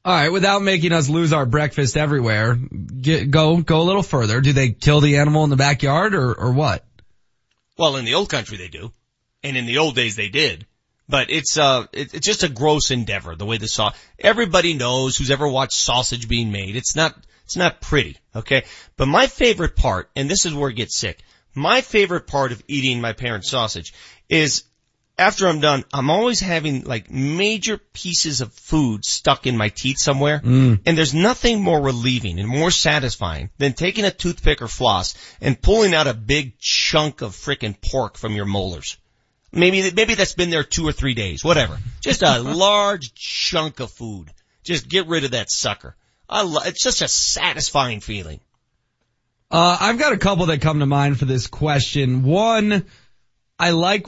All 0.04 0.14
right, 0.14 0.30
without 0.30 0.62
making 0.62 0.92
us 0.92 1.10
lose 1.10 1.32
our 1.32 1.46
breakfast 1.46 1.96
everywhere, 1.96 2.56
get, 2.56 3.32
go 3.32 3.58
go 3.58 3.82
a 3.82 3.84
little 3.84 4.04
further. 4.04 4.42
Do 4.42 4.54
they 4.54 4.70
kill 4.72 5.00
the 5.00 5.18
animal 5.18 5.46
in 5.46 5.50
the 5.50 5.56
backyard 5.56 6.14
or 6.14 6.34
or 6.34 6.52
what? 6.52 6.86
Well, 7.78 7.96
in 7.96 8.06
the 8.06 8.14
old 8.14 8.30
country 8.30 8.58
they 8.58 8.68
do, 8.68 8.92
and 9.42 9.58
in 9.58 9.66
the 9.66 9.80
old 9.80 9.96
days 9.96 10.16
they 10.16 10.30
did. 10.30 10.68
But 11.08 11.32
it's 11.32 11.58
uh, 11.58 11.88
it, 11.92 12.14
it's 12.14 12.28
just 12.28 12.44
a 12.44 12.50
gross 12.50 12.92
endeavor 12.92 13.36
the 13.36 13.46
way 13.46 13.58
the 13.58 13.68
saw. 13.68 13.94
Everybody 14.20 14.74
knows 14.74 15.18
who's 15.18 15.32
ever 15.32 15.48
watched 15.48 15.74
sausage 15.74 16.28
being 16.28 16.52
made. 16.52 16.76
It's 16.76 16.96
not 16.96 17.16
it's 17.46 17.56
not 17.56 17.82
pretty, 17.82 18.18
okay. 18.36 18.66
But 18.98 19.08
my 19.08 19.28
favorite 19.28 19.76
part, 19.76 20.12
and 20.16 20.30
this 20.30 20.46
is 20.46 20.54
where 20.54 20.70
it 20.70 20.76
gets 20.76 20.98
sick. 20.98 21.24
My 21.56 21.82
favorite 21.82 22.28
part 22.28 22.52
of 22.52 22.64
eating 22.68 23.02
my 23.02 23.14
parents' 23.14 23.50
sausage 23.50 23.94
is 24.30 24.64
after 25.18 25.48
I'm 25.48 25.62
done, 25.62 25.86
I'm 25.94 26.10
always 26.10 26.42
having 26.42 26.84
like 26.84 27.10
major 27.10 27.78
pieces 27.78 28.42
of 28.42 28.54
food 28.54 29.06
stuck 29.06 29.48
in 29.48 29.56
my 29.56 29.70
teeth 29.70 29.98
somewhere. 29.98 30.40
Mm. 30.40 30.82
And 30.86 30.98
there's 30.98 31.14
nothing 31.14 31.62
more 31.62 31.82
relieving 31.82 32.40
and 32.40 32.50
more 32.50 32.72
satisfying 32.72 33.50
than 33.58 33.74
taking 33.74 34.06
a 34.06 34.12
toothpick 34.12 34.62
or 34.62 34.68
floss 34.68 35.16
and 35.40 35.62
pulling 35.62 35.94
out 35.94 36.08
a 36.08 36.14
big 36.14 36.60
chunk 36.60 37.22
of 37.22 37.32
frickin' 37.32 37.80
pork 37.80 38.18
from 38.18 38.36
your 38.36 38.46
molars. 38.46 38.98
Maybe, 39.52 39.90
maybe 39.92 40.16
that's 40.16 40.34
been 40.34 40.50
there 40.50 40.66
two 40.66 40.86
or 40.86 40.92
three 40.92 41.14
days, 41.14 41.44
whatever. 41.44 41.78
Just 42.02 42.22
a 42.22 42.40
large 42.42 43.14
chunk 43.14 43.80
of 43.80 43.92
food. 43.92 44.32
Just 44.64 44.90
get 44.90 45.08
rid 45.08 45.24
of 45.24 45.32
that 45.32 45.50
sucker. 45.50 45.96
I 46.28 46.42
lo- 46.42 46.62
it's 46.66 46.84
just 46.84 47.02
a 47.02 47.08
satisfying 47.08 48.02
feeling. 48.02 48.42
Uh, 49.52 49.78
I've 49.80 50.00
got 50.00 50.14
a 50.14 50.18
couple 50.18 50.48
that 50.48 50.62
come 50.62 50.80
to 50.80 50.86
mind 50.86 51.20
for 51.20 51.26
this 51.26 51.48
question. 51.48 52.24
One, 52.24 52.86
I 53.60 53.72
like 53.72 54.08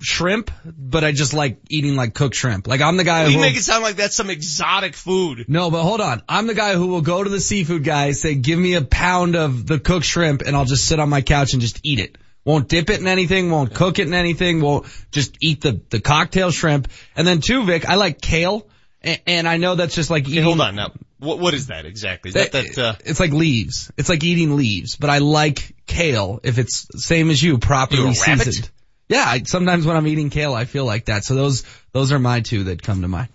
shrimp, 0.00 0.50
but 0.64 1.04
I 1.04 1.12
just 1.12 1.32
like 1.32 1.58
eating 1.68 1.96
like 1.96 2.14
cooked 2.14 2.34
shrimp. 2.34 2.66
Like 2.66 2.80
I'm 2.80 2.96
the 2.96 3.04
guy 3.04 3.26
You 3.26 3.36
who 3.36 3.40
make 3.40 3.56
it 3.56 3.62
sound 3.62 3.82
like 3.82 3.96
that's 3.96 4.14
some 4.14 4.30
exotic 4.30 4.94
food. 4.94 5.46
No, 5.48 5.70
but 5.70 5.82
hold 5.82 6.00
on. 6.00 6.22
I'm 6.28 6.46
the 6.46 6.54
guy 6.54 6.74
who 6.74 6.88
will 6.88 7.00
go 7.00 7.22
to 7.22 7.30
the 7.30 7.40
seafood 7.40 7.84
guy, 7.84 8.12
say, 8.12 8.34
give 8.34 8.58
me 8.58 8.74
a 8.74 8.82
pound 8.82 9.36
of 9.36 9.66
the 9.66 9.78
cooked 9.78 10.06
shrimp 10.06 10.42
and 10.42 10.56
I'll 10.56 10.64
just 10.64 10.86
sit 10.86 11.00
on 11.00 11.08
my 11.08 11.22
couch 11.22 11.52
and 11.52 11.62
just 11.62 11.80
eat 11.82 12.00
it. 12.00 12.18
Won't 12.44 12.68
dip 12.68 12.90
it 12.90 13.00
in 13.00 13.06
anything, 13.06 13.50
won't 13.50 13.72
cook 13.72 13.98
it 13.98 14.06
in 14.06 14.12
anything, 14.12 14.60
won't 14.60 14.86
just 15.10 15.38
eat 15.40 15.62
the, 15.62 15.80
the 15.88 16.00
cocktail 16.00 16.50
shrimp. 16.50 16.88
And 17.16 17.26
then 17.26 17.40
two, 17.40 17.64
Vic, 17.64 17.88
I 17.88 17.94
like 17.94 18.20
kale. 18.20 18.68
And, 19.00 19.20
and 19.26 19.48
I 19.48 19.56
know 19.56 19.76
that's 19.76 19.94
just 19.94 20.10
like 20.10 20.24
eating. 20.24 20.34
Hey, 20.34 20.42
hold 20.42 20.60
on 20.60 20.74
now. 20.74 20.92
What, 21.24 21.38
what 21.38 21.54
is 21.54 21.68
that 21.68 21.86
exactly? 21.86 22.28
Is 22.28 22.34
that, 22.34 22.52
that, 22.52 22.78
uh, 22.78 22.94
It's 23.04 23.20
like 23.20 23.32
leaves. 23.32 23.90
It's 23.96 24.08
like 24.08 24.22
eating 24.22 24.56
leaves, 24.56 24.96
but 24.96 25.10
I 25.10 25.18
like 25.18 25.74
kale 25.86 26.40
if 26.42 26.58
it's 26.58 26.86
same 27.04 27.30
as 27.30 27.42
you, 27.42 27.58
properly 27.58 28.02
a 28.02 28.04
rabbit? 28.06 28.44
seasoned. 28.44 28.70
Yeah, 29.08 29.24
I, 29.26 29.42
sometimes 29.42 29.86
when 29.86 29.96
I'm 29.96 30.06
eating 30.06 30.30
kale, 30.30 30.54
I 30.54 30.64
feel 30.64 30.84
like 30.84 31.06
that. 31.06 31.24
So 31.24 31.34
those, 31.34 31.64
those 31.92 32.12
are 32.12 32.18
my 32.18 32.40
two 32.40 32.64
that 32.64 32.82
come 32.82 33.02
to 33.02 33.08
mind. 33.08 33.28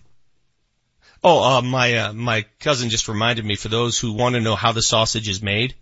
Oh, 1.23 1.57
uh, 1.57 1.61
my, 1.61 1.97
uh, 1.97 2.13
my 2.13 2.45
cousin 2.59 2.89
just 2.89 3.07
reminded 3.07 3.45
me 3.45 3.55
for 3.55 3.67
those 3.67 3.99
who 3.99 4.13
want 4.13 4.35
to 4.35 4.41
know 4.41 4.55
how 4.55 4.71
the 4.71 4.81
sausage 4.81 5.27
is 5.27 5.41
made. 5.41 5.75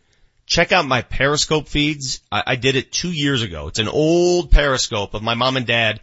Check 0.45 0.71
out 0.71 0.85
my 0.85 1.01
Periscope 1.01 1.67
feeds. 1.67 2.21
I, 2.31 2.43
I 2.47 2.55
did 2.55 2.75
it 2.75 2.91
two 2.91 3.11
years 3.11 3.43
ago. 3.43 3.67
It's 3.67 3.79
an 3.79 3.87
old 3.87 4.49
Periscope 4.49 5.13
of 5.13 5.21
my 5.21 5.35
mom 5.35 5.57
and 5.57 5.67
dad 5.67 6.01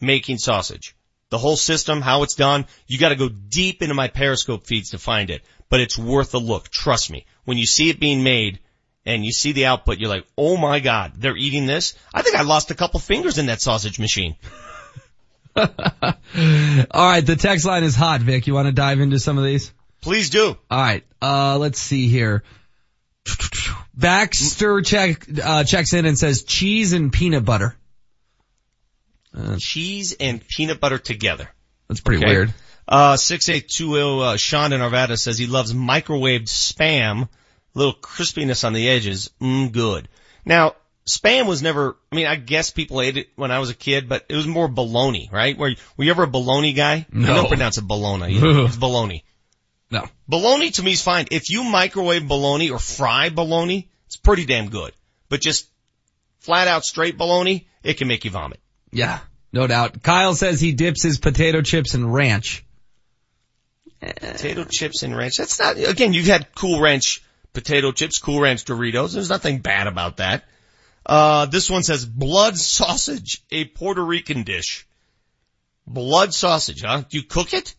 making 0.00 0.38
sausage. 0.38 0.94
The 1.30 1.38
whole 1.38 1.56
system, 1.56 2.00
how 2.00 2.22
it's 2.22 2.34
done, 2.34 2.66
you 2.86 2.98
gotta 2.98 3.16
go 3.16 3.28
deep 3.28 3.82
into 3.82 3.94
my 3.94 4.08
Periscope 4.08 4.66
feeds 4.66 4.90
to 4.90 4.98
find 4.98 5.30
it. 5.30 5.42
But 5.68 5.80
it's 5.80 5.96
worth 5.96 6.34
a 6.34 6.38
look. 6.38 6.68
Trust 6.68 7.10
me. 7.10 7.24
When 7.44 7.56
you 7.56 7.66
see 7.66 7.88
it 7.88 8.00
being 8.00 8.22
made 8.22 8.58
and 9.06 9.24
you 9.24 9.32
see 9.32 9.52
the 9.52 9.66
output, 9.66 9.98
you're 9.98 10.08
like, 10.08 10.26
oh 10.36 10.56
my 10.56 10.80
god, 10.80 11.12
they're 11.16 11.36
eating 11.36 11.66
this? 11.66 11.94
I 12.12 12.22
think 12.22 12.36
I 12.36 12.42
lost 12.42 12.70
a 12.70 12.74
couple 12.74 13.00
fingers 13.00 13.38
in 13.38 13.46
that 13.46 13.60
sausage 13.60 13.98
machine. 13.98 14.36
All 15.56 15.66
right, 16.94 17.24
the 17.24 17.36
text 17.38 17.64
line 17.64 17.84
is 17.84 17.94
hot, 17.94 18.20
Vic. 18.20 18.46
You 18.46 18.54
want 18.54 18.66
to 18.66 18.72
dive 18.72 19.00
into 19.00 19.18
some 19.18 19.38
of 19.38 19.44
these? 19.44 19.72
Please 20.00 20.30
do. 20.30 20.56
All 20.70 20.80
right, 20.80 21.04
uh, 21.22 21.58
let's 21.58 21.78
see 21.78 22.08
here. 22.08 22.42
Baxter 23.94 24.80
check 24.82 25.26
uh, 25.42 25.64
checks 25.64 25.92
in 25.92 26.06
and 26.06 26.18
says 26.18 26.42
cheese 26.42 26.92
and 26.92 27.12
peanut 27.12 27.44
butter. 27.44 27.76
Cheese 29.58 30.14
and 30.18 30.46
peanut 30.46 30.80
butter 30.80 30.98
together. 30.98 31.48
That's 31.88 32.00
pretty 32.00 32.22
Okay. 32.24 32.32
weird. 32.32 32.54
Uh, 32.88 33.16
6820, 33.16 34.22
uh, 34.22 34.36
Sean 34.36 34.72
in 34.72 34.80
Arvada 34.80 35.18
says 35.18 35.38
he 35.38 35.46
loves 35.46 35.72
microwaved 35.72 36.48
spam. 36.48 37.28
Little 37.74 37.94
crispiness 37.94 38.64
on 38.64 38.72
the 38.72 38.88
edges. 38.88 39.30
Mmm, 39.40 39.70
good. 39.70 40.08
Now, 40.44 40.74
spam 41.06 41.46
was 41.46 41.62
never, 41.62 41.96
I 42.10 42.16
mean, 42.16 42.26
I 42.26 42.34
guess 42.34 42.70
people 42.70 43.00
ate 43.00 43.16
it 43.16 43.28
when 43.36 43.52
I 43.52 43.60
was 43.60 43.70
a 43.70 43.74
kid, 43.74 44.08
but 44.08 44.26
it 44.28 44.34
was 44.34 44.46
more 44.48 44.66
bologna, 44.66 45.28
right? 45.32 45.56
Were, 45.56 45.70
were 45.96 46.04
you 46.04 46.10
ever 46.10 46.24
a 46.24 46.28
bologna 46.28 46.72
guy? 46.72 47.06
No. 47.12 47.32
I 47.32 47.36
don't 47.36 47.48
pronounce 47.48 47.78
it 47.78 47.82
bologna. 47.86 48.34
either. 48.34 48.64
It's 48.64 48.76
bologna. 48.88 49.24
No. 49.92 50.08
Bologna 50.28 50.70
to 50.72 50.82
me 50.82 50.92
is 50.92 51.02
fine. 51.02 51.26
If 51.30 51.50
you 51.50 51.62
microwave 51.62 52.26
bologna 52.26 52.70
or 52.70 52.78
fry 52.80 53.28
bologna, 53.28 53.88
it's 54.06 54.16
pretty 54.16 54.46
damn 54.46 54.68
good. 54.70 54.92
But 55.28 55.40
just 55.40 55.68
flat 56.40 56.66
out 56.66 56.84
straight 56.84 57.16
bologna, 57.16 57.68
it 57.84 57.94
can 57.98 58.08
make 58.08 58.24
you 58.24 58.30
vomit. 58.32 58.58
Yeah, 58.92 59.20
no 59.52 59.66
doubt. 59.66 60.02
Kyle 60.02 60.34
says 60.34 60.60
he 60.60 60.72
dips 60.72 61.02
his 61.02 61.18
potato 61.18 61.62
chips 61.62 61.94
in 61.94 62.10
ranch. 62.10 62.64
Potato 64.00 64.64
chips 64.64 65.02
and 65.02 65.16
ranch. 65.16 65.36
That's 65.36 65.58
not, 65.58 65.76
again, 65.76 66.12
you've 66.14 66.26
had 66.26 66.54
Cool 66.54 66.80
Ranch 66.80 67.22
potato 67.52 67.92
chips, 67.92 68.18
Cool 68.18 68.40
Ranch 68.40 68.64
Doritos. 68.64 69.12
There's 69.12 69.28
nothing 69.28 69.58
bad 69.58 69.86
about 69.86 70.18
that. 70.18 70.44
Uh, 71.04 71.46
this 71.46 71.68
one 71.68 71.82
says 71.82 72.06
blood 72.06 72.56
sausage, 72.56 73.42
a 73.50 73.64
Puerto 73.64 74.02
Rican 74.02 74.42
dish. 74.42 74.86
Blood 75.86 76.32
sausage, 76.32 76.82
huh? 76.82 77.02
Do 77.08 77.18
you 77.18 77.24
cook 77.24 77.52
it? 77.52 77.74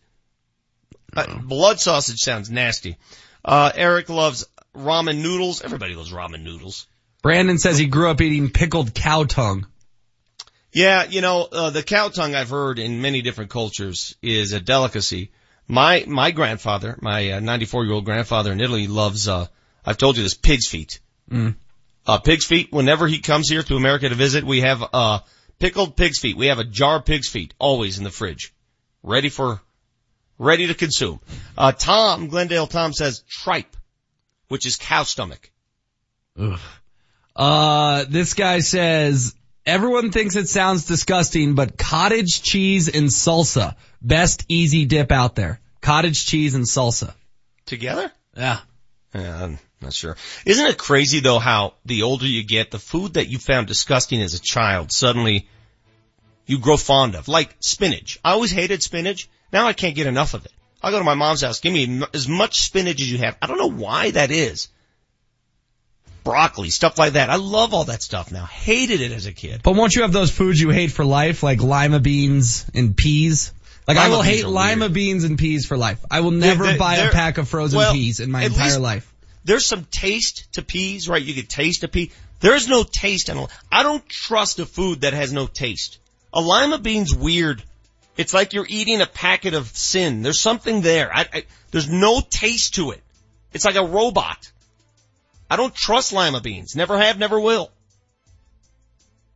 Uh, 1.16 1.38
blood 1.40 1.80
sausage 1.80 2.18
sounds 2.18 2.50
nasty. 2.50 2.96
Uh, 3.44 3.72
Eric 3.74 4.08
loves 4.08 4.46
ramen 4.76 5.22
noodles. 5.22 5.62
Everybody 5.62 5.94
loves 5.94 6.12
ramen 6.12 6.42
noodles. 6.42 6.86
Brandon 7.22 7.58
says 7.58 7.78
he 7.78 7.86
grew 7.86 8.10
up 8.10 8.20
eating 8.20 8.50
pickled 8.50 8.94
cow 8.94 9.24
tongue. 9.24 9.66
Yeah, 10.72 11.04
you 11.04 11.20
know, 11.20 11.42
uh, 11.42 11.70
the 11.70 11.82
cow 11.82 12.08
tongue 12.08 12.34
I've 12.34 12.48
heard 12.48 12.78
in 12.78 13.02
many 13.02 13.20
different 13.20 13.50
cultures 13.50 14.16
is 14.22 14.52
a 14.52 14.60
delicacy. 14.60 15.30
My, 15.68 16.04
my 16.08 16.30
grandfather, 16.30 16.98
my 17.00 17.38
94 17.38 17.84
year 17.84 17.92
old 17.92 18.04
grandfather 18.06 18.52
in 18.52 18.60
Italy 18.60 18.86
loves, 18.86 19.28
uh, 19.28 19.46
I've 19.84 19.98
told 19.98 20.16
you 20.16 20.22
this, 20.22 20.34
pig's 20.34 20.66
feet. 20.66 21.00
Mm. 21.30 21.56
Uh, 22.06 22.18
pig's 22.18 22.46
feet, 22.46 22.72
whenever 22.72 23.06
he 23.06 23.20
comes 23.20 23.48
here 23.48 23.62
to 23.62 23.76
America 23.76 24.08
to 24.08 24.14
visit, 24.14 24.44
we 24.44 24.62
have, 24.62 24.82
uh, 24.92 25.18
pickled 25.58 25.94
pig's 25.94 26.18
feet. 26.18 26.36
We 26.36 26.46
have 26.46 26.58
a 26.58 26.64
jar 26.64 26.96
of 26.96 27.04
pig's 27.04 27.28
feet 27.28 27.52
always 27.58 27.98
in 27.98 28.04
the 28.04 28.10
fridge. 28.10 28.54
Ready 29.02 29.28
for, 29.28 29.60
ready 30.38 30.68
to 30.68 30.74
consume. 30.74 31.20
Uh, 31.56 31.72
Tom, 31.72 32.28
Glendale 32.28 32.66
Tom 32.66 32.94
says 32.94 33.22
tripe, 33.28 33.76
which 34.48 34.66
is 34.66 34.76
cow 34.76 35.02
stomach. 35.02 35.50
Ugh. 36.38 36.58
Uh, 37.36 38.04
this 38.08 38.34
guy 38.34 38.60
says, 38.60 39.34
everyone 39.66 40.10
thinks 40.10 40.36
it 40.36 40.48
sounds 40.48 40.84
disgusting, 40.84 41.54
but 41.54 41.76
cottage 41.78 42.42
cheese 42.42 42.88
and 42.88 43.08
salsa, 43.08 43.76
best 44.00 44.44
easy 44.48 44.84
dip 44.84 45.12
out 45.12 45.34
there. 45.34 45.60
Cottage 45.80 46.26
cheese 46.26 46.54
and 46.54 46.64
salsa. 46.64 47.14
Together? 47.66 48.10
Yeah. 48.36 48.60
Yeah, 49.14 49.44
I'm 49.44 49.58
not 49.80 49.92
sure. 49.92 50.16
Isn't 50.46 50.66
it 50.66 50.78
crazy 50.78 51.20
though 51.20 51.38
how 51.38 51.74
the 51.84 52.02
older 52.02 52.26
you 52.26 52.44
get, 52.44 52.70
the 52.70 52.78
food 52.78 53.14
that 53.14 53.28
you 53.28 53.38
found 53.38 53.66
disgusting 53.66 54.22
as 54.22 54.34
a 54.34 54.40
child 54.40 54.92
suddenly, 54.92 55.48
you 56.46 56.58
grow 56.58 56.76
fond 56.76 57.14
of, 57.14 57.28
like 57.28 57.54
spinach. 57.60 58.18
I 58.24 58.32
always 58.32 58.50
hated 58.50 58.82
spinach. 58.82 59.28
Now 59.52 59.66
I 59.66 59.74
can't 59.74 59.94
get 59.94 60.06
enough 60.06 60.34
of 60.34 60.44
it. 60.46 60.52
I 60.82 60.90
go 60.90 60.98
to 60.98 61.04
my 61.04 61.14
mom's 61.14 61.42
house, 61.42 61.60
give 61.60 61.72
me 61.72 62.02
as 62.12 62.26
much 62.26 62.62
spinach 62.62 63.00
as 63.00 63.10
you 63.10 63.18
have. 63.18 63.36
I 63.40 63.46
don't 63.46 63.58
know 63.58 63.70
why 63.70 64.10
that 64.12 64.30
is. 64.30 64.68
Broccoli, 66.24 66.70
stuff 66.70 66.98
like 66.98 67.14
that. 67.14 67.30
I 67.30 67.36
love 67.36 67.74
all 67.74 67.84
that 67.84 68.02
stuff 68.02 68.30
now. 68.30 68.44
Hated 68.44 69.00
it 69.00 69.12
as 69.12 69.26
a 69.26 69.32
kid. 69.32 69.62
But 69.62 69.74
won't 69.74 69.94
you 69.94 70.02
have 70.02 70.12
those 70.12 70.30
foods 70.30 70.60
you 70.60 70.70
hate 70.70 70.92
for 70.92 71.04
life, 71.04 71.42
like 71.42 71.60
lima 71.62 72.00
beans 72.00 72.64
and 72.74 72.96
peas? 72.96 73.52
Like 73.88 73.96
I 73.96 74.08
will 74.08 74.22
hate 74.22 74.46
lima 74.46 74.82
weird. 74.84 74.92
beans 74.92 75.24
and 75.24 75.36
peas 75.38 75.66
for 75.66 75.76
life. 75.76 75.98
I 76.10 76.20
will 76.20 76.30
never 76.30 76.64
They're- 76.64 76.78
buy 76.78 76.94
a 76.94 77.02
they're- 77.02 77.10
pack 77.12 77.38
of 77.38 77.48
frozen 77.48 77.78
well, 77.78 77.92
peas 77.92 78.20
in 78.20 78.30
my 78.30 78.44
entire 78.44 78.78
life. 78.78 79.12
There's 79.44 79.66
some 79.66 79.84
taste 79.90 80.46
to 80.52 80.62
peas, 80.62 81.08
right? 81.08 81.20
You 81.22 81.34
could 81.34 81.48
taste 81.48 81.82
a 81.82 81.88
pea. 81.88 82.12
There's 82.38 82.68
no 82.68 82.84
taste 82.84 83.28
in 83.28 83.36
a, 83.38 83.48
I 83.70 83.82
don't 83.82 84.08
trust 84.08 84.60
a 84.60 84.66
food 84.66 85.00
that 85.00 85.14
has 85.14 85.32
no 85.32 85.46
taste. 85.48 85.98
A 86.32 86.40
lima 86.40 86.78
bean's 86.78 87.12
weird. 87.14 87.62
It's 88.16 88.32
like 88.34 88.52
you're 88.52 88.66
eating 88.68 89.00
a 89.00 89.06
packet 89.06 89.54
of 89.54 89.66
sin. 89.76 90.22
There's 90.22 90.38
something 90.40 90.82
there. 90.82 91.10
I, 91.12 91.26
I, 91.32 91.44
there's 91.72 91.88
no 91.88 92.20
taste 92.20 92.74
to 92.74 92.90
it. 92.92 93.00
It's 93.52 93.64
like 93.64 93.76
a 93.76 93.84
robot. 93.84 94.50
I 95.52 95.56
don't 95.56 95.74
trust 95.74 96.14
lima 96.14 96.40
beans. 96.40 96.74
Never 96.74 96.98
have, 96.98 97.18
never 97.18 97.38
will. 97.38 97.70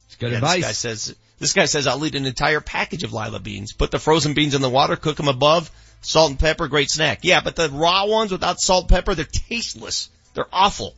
It's 0.07 0.17
good 0.17 0.31
Yeah, 0.31 0.39
advice. 0.39 0.57
This 0.57 0.65
guy 0.65 0.73
says, 0.73 1.17
this 1.39 1.53
guy 1.53 1.67
says 1.67 1.87
I'll 1.87 2.07
eat 2.07 2.15
an 2.15 2.25
entire 2.25 2.63
package 2.63 3.05
of 3.05 3.13
lima 3.13 3.39
beans. 3.39 3.75
Put 3.75 3.91
the 3.91 3.99
frozen 3.99 4.33
beans 4.33 4.55
in 4.55 4.63
the 4.63 4.71
water, 4.71 4.97
cook 4.97 5.19
them 5.19 5.29
above, 5.29 5.71
salt 6.01 6.31
and 6.31 6.39
pepper, 6.39 6.69
great 6.69 6.89
snack. 6.91 7.19
Yeah, 7.21 7.43
but 7.43 7.55
the 7.55 7.69
raw 7.69 8.07
ones 8.07 8.33
without 8.33 8.63
salt 8.63 8.85
and 8.85 8.89
pepper, 8.89 9.15
they're 9.15 9.27
tasteless. 9.27 10.09
They're 10.33 10.49
awful. 10.51 10.95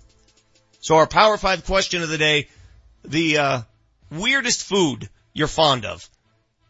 So 0.83 0.95
our 0.95 1.09
Power 1.09 1.37
5 1.37 1.67
question 1.67 2.05
of 2.05 2.11
the 2.11 2.19
day, 2.19 2.47
the, 3.05 3.39
uh, 3.39 3.63
weirdest 4.13 4.63
food 4.63 5.09
you're 5.33 5.49
fond 5.49 5.85
of. 5.85 6.09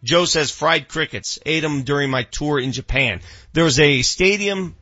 Joe 0.02 0.24
says 0.24 0.50
fried 0.50 0.88
crickets. 0.88 1.38
Ate 1.44 1.60
them 1.60 1.82
during 1.82 2.08
my 2.08 2.22
tour 2.22 2.58
in 2.58 2.72
Japan. 2.72 3.20
There's 3.52 3.78
a 3.78 4.00
stadium, 4.00 4.74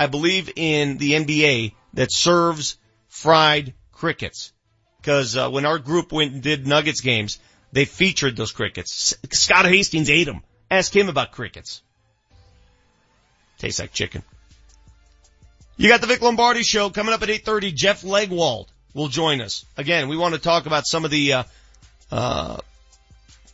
I 0.00 0.08
believe 0.08 0.50
in 0.56 0.98
the 0.98 1.12
NBA 1.12 1.74
that 1.94 2.10
serves 2.10 2.76
fried 3.08 3.74
crickets. 3.92 4.52
Cause, 5.02 5.36
uh, 5.36 5.50
when 5.50 5.64
our 5.64 5.78
group 5.78 6.12
went 6.12 6.32
and 6.32 6.42
did 6.42 6.66
Nuggets 6.66 7.00
games, 7.00 7.38
they 7.72 7.84
featured 7.84 8.36
those 8.36 8.52
crickets. 8.52 9.14
S- 9.22 9.38
Scott 9.38 9.66
Hastings 9.66 10.10
ate 10.10 10.24
them. 10.24 10.42
Ask 10.70 10.94
him 10.94 11.08
about 11.08 11.32
crickets. 11.32 11.82
Tastes 13.58 13.80
like 13.80 13.92
chicken. 13.92 14.22
You 15.76 15.88
got 15.88 16.00
the 16.00 16.06
Vic 16.06 16.20
Lombardi 16.20 16.62
show 16.62 16.90
coming 16.90 17.14
up 17.14 17.22
at 17.22 17.28
8.30. 17.28 17.74
Jeff 17.74 18.02
Legwold 18.02 18.66
will 18.94 19.08
join 19.08 19.40
us. 19.40 19.64
Again, 19.76 20.08
we 20.08 20.16
want 20.16 20.34
to 20.34 20.40
talk 20.40 20.66
about 20.66 20.86
some 20.86 21.04
of 21.04 21.10
the, 21.10 21.34
uh, 21.34 21.42
uh, 22.10 22.58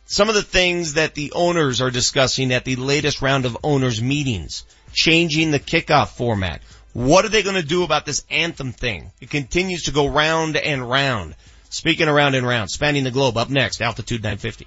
some 0.07 0.29
of 0.29 0.35
the 0.35 0.41
things 0.41 0.95
that 0.95 1.13
the 1.13 1.33
owners 1.33 1.81
are 1.81 1.91
discussing 1.91 2.51
at 2.51 2.65
the 2.65 2.75
latest 2.75 3.21
round 3.21 3.45
of 3.45 3.57
owners 3.63 4.01
meetings. 4.01 4.63
Changing 4.91 5.51
the 5.51 5.59
kickoff 5.59 6.09
format. 6.09 6.61
What 6.95 7.25
are 7.25 7.29
they 7.29 7.43
going 7.43 7.57
to 7.57 7.61
do 7.61 7.83
about 7.83 8.05
this 8.05 8.23
anthem 8.31 8.71
thing? 8.71 9.11
It 9.19 9.29
continues 9.29 9.83
to 9.83 9.91
go 9.91 10.07
round 10.07 10.55
and 10.55 10.89
round. 10.89 11.35
Speaking 11.69 12.07
around 12.07 12.35
and 12.35 12.47
round, 12.47 12.71
spanning 12.71 13.03
the 13.03 13.11
globe. 13.11 13.35
Up 13.35 13.49
next, 13.49 13.81
Altitude 13.81 14.23
950. 14.23 14.65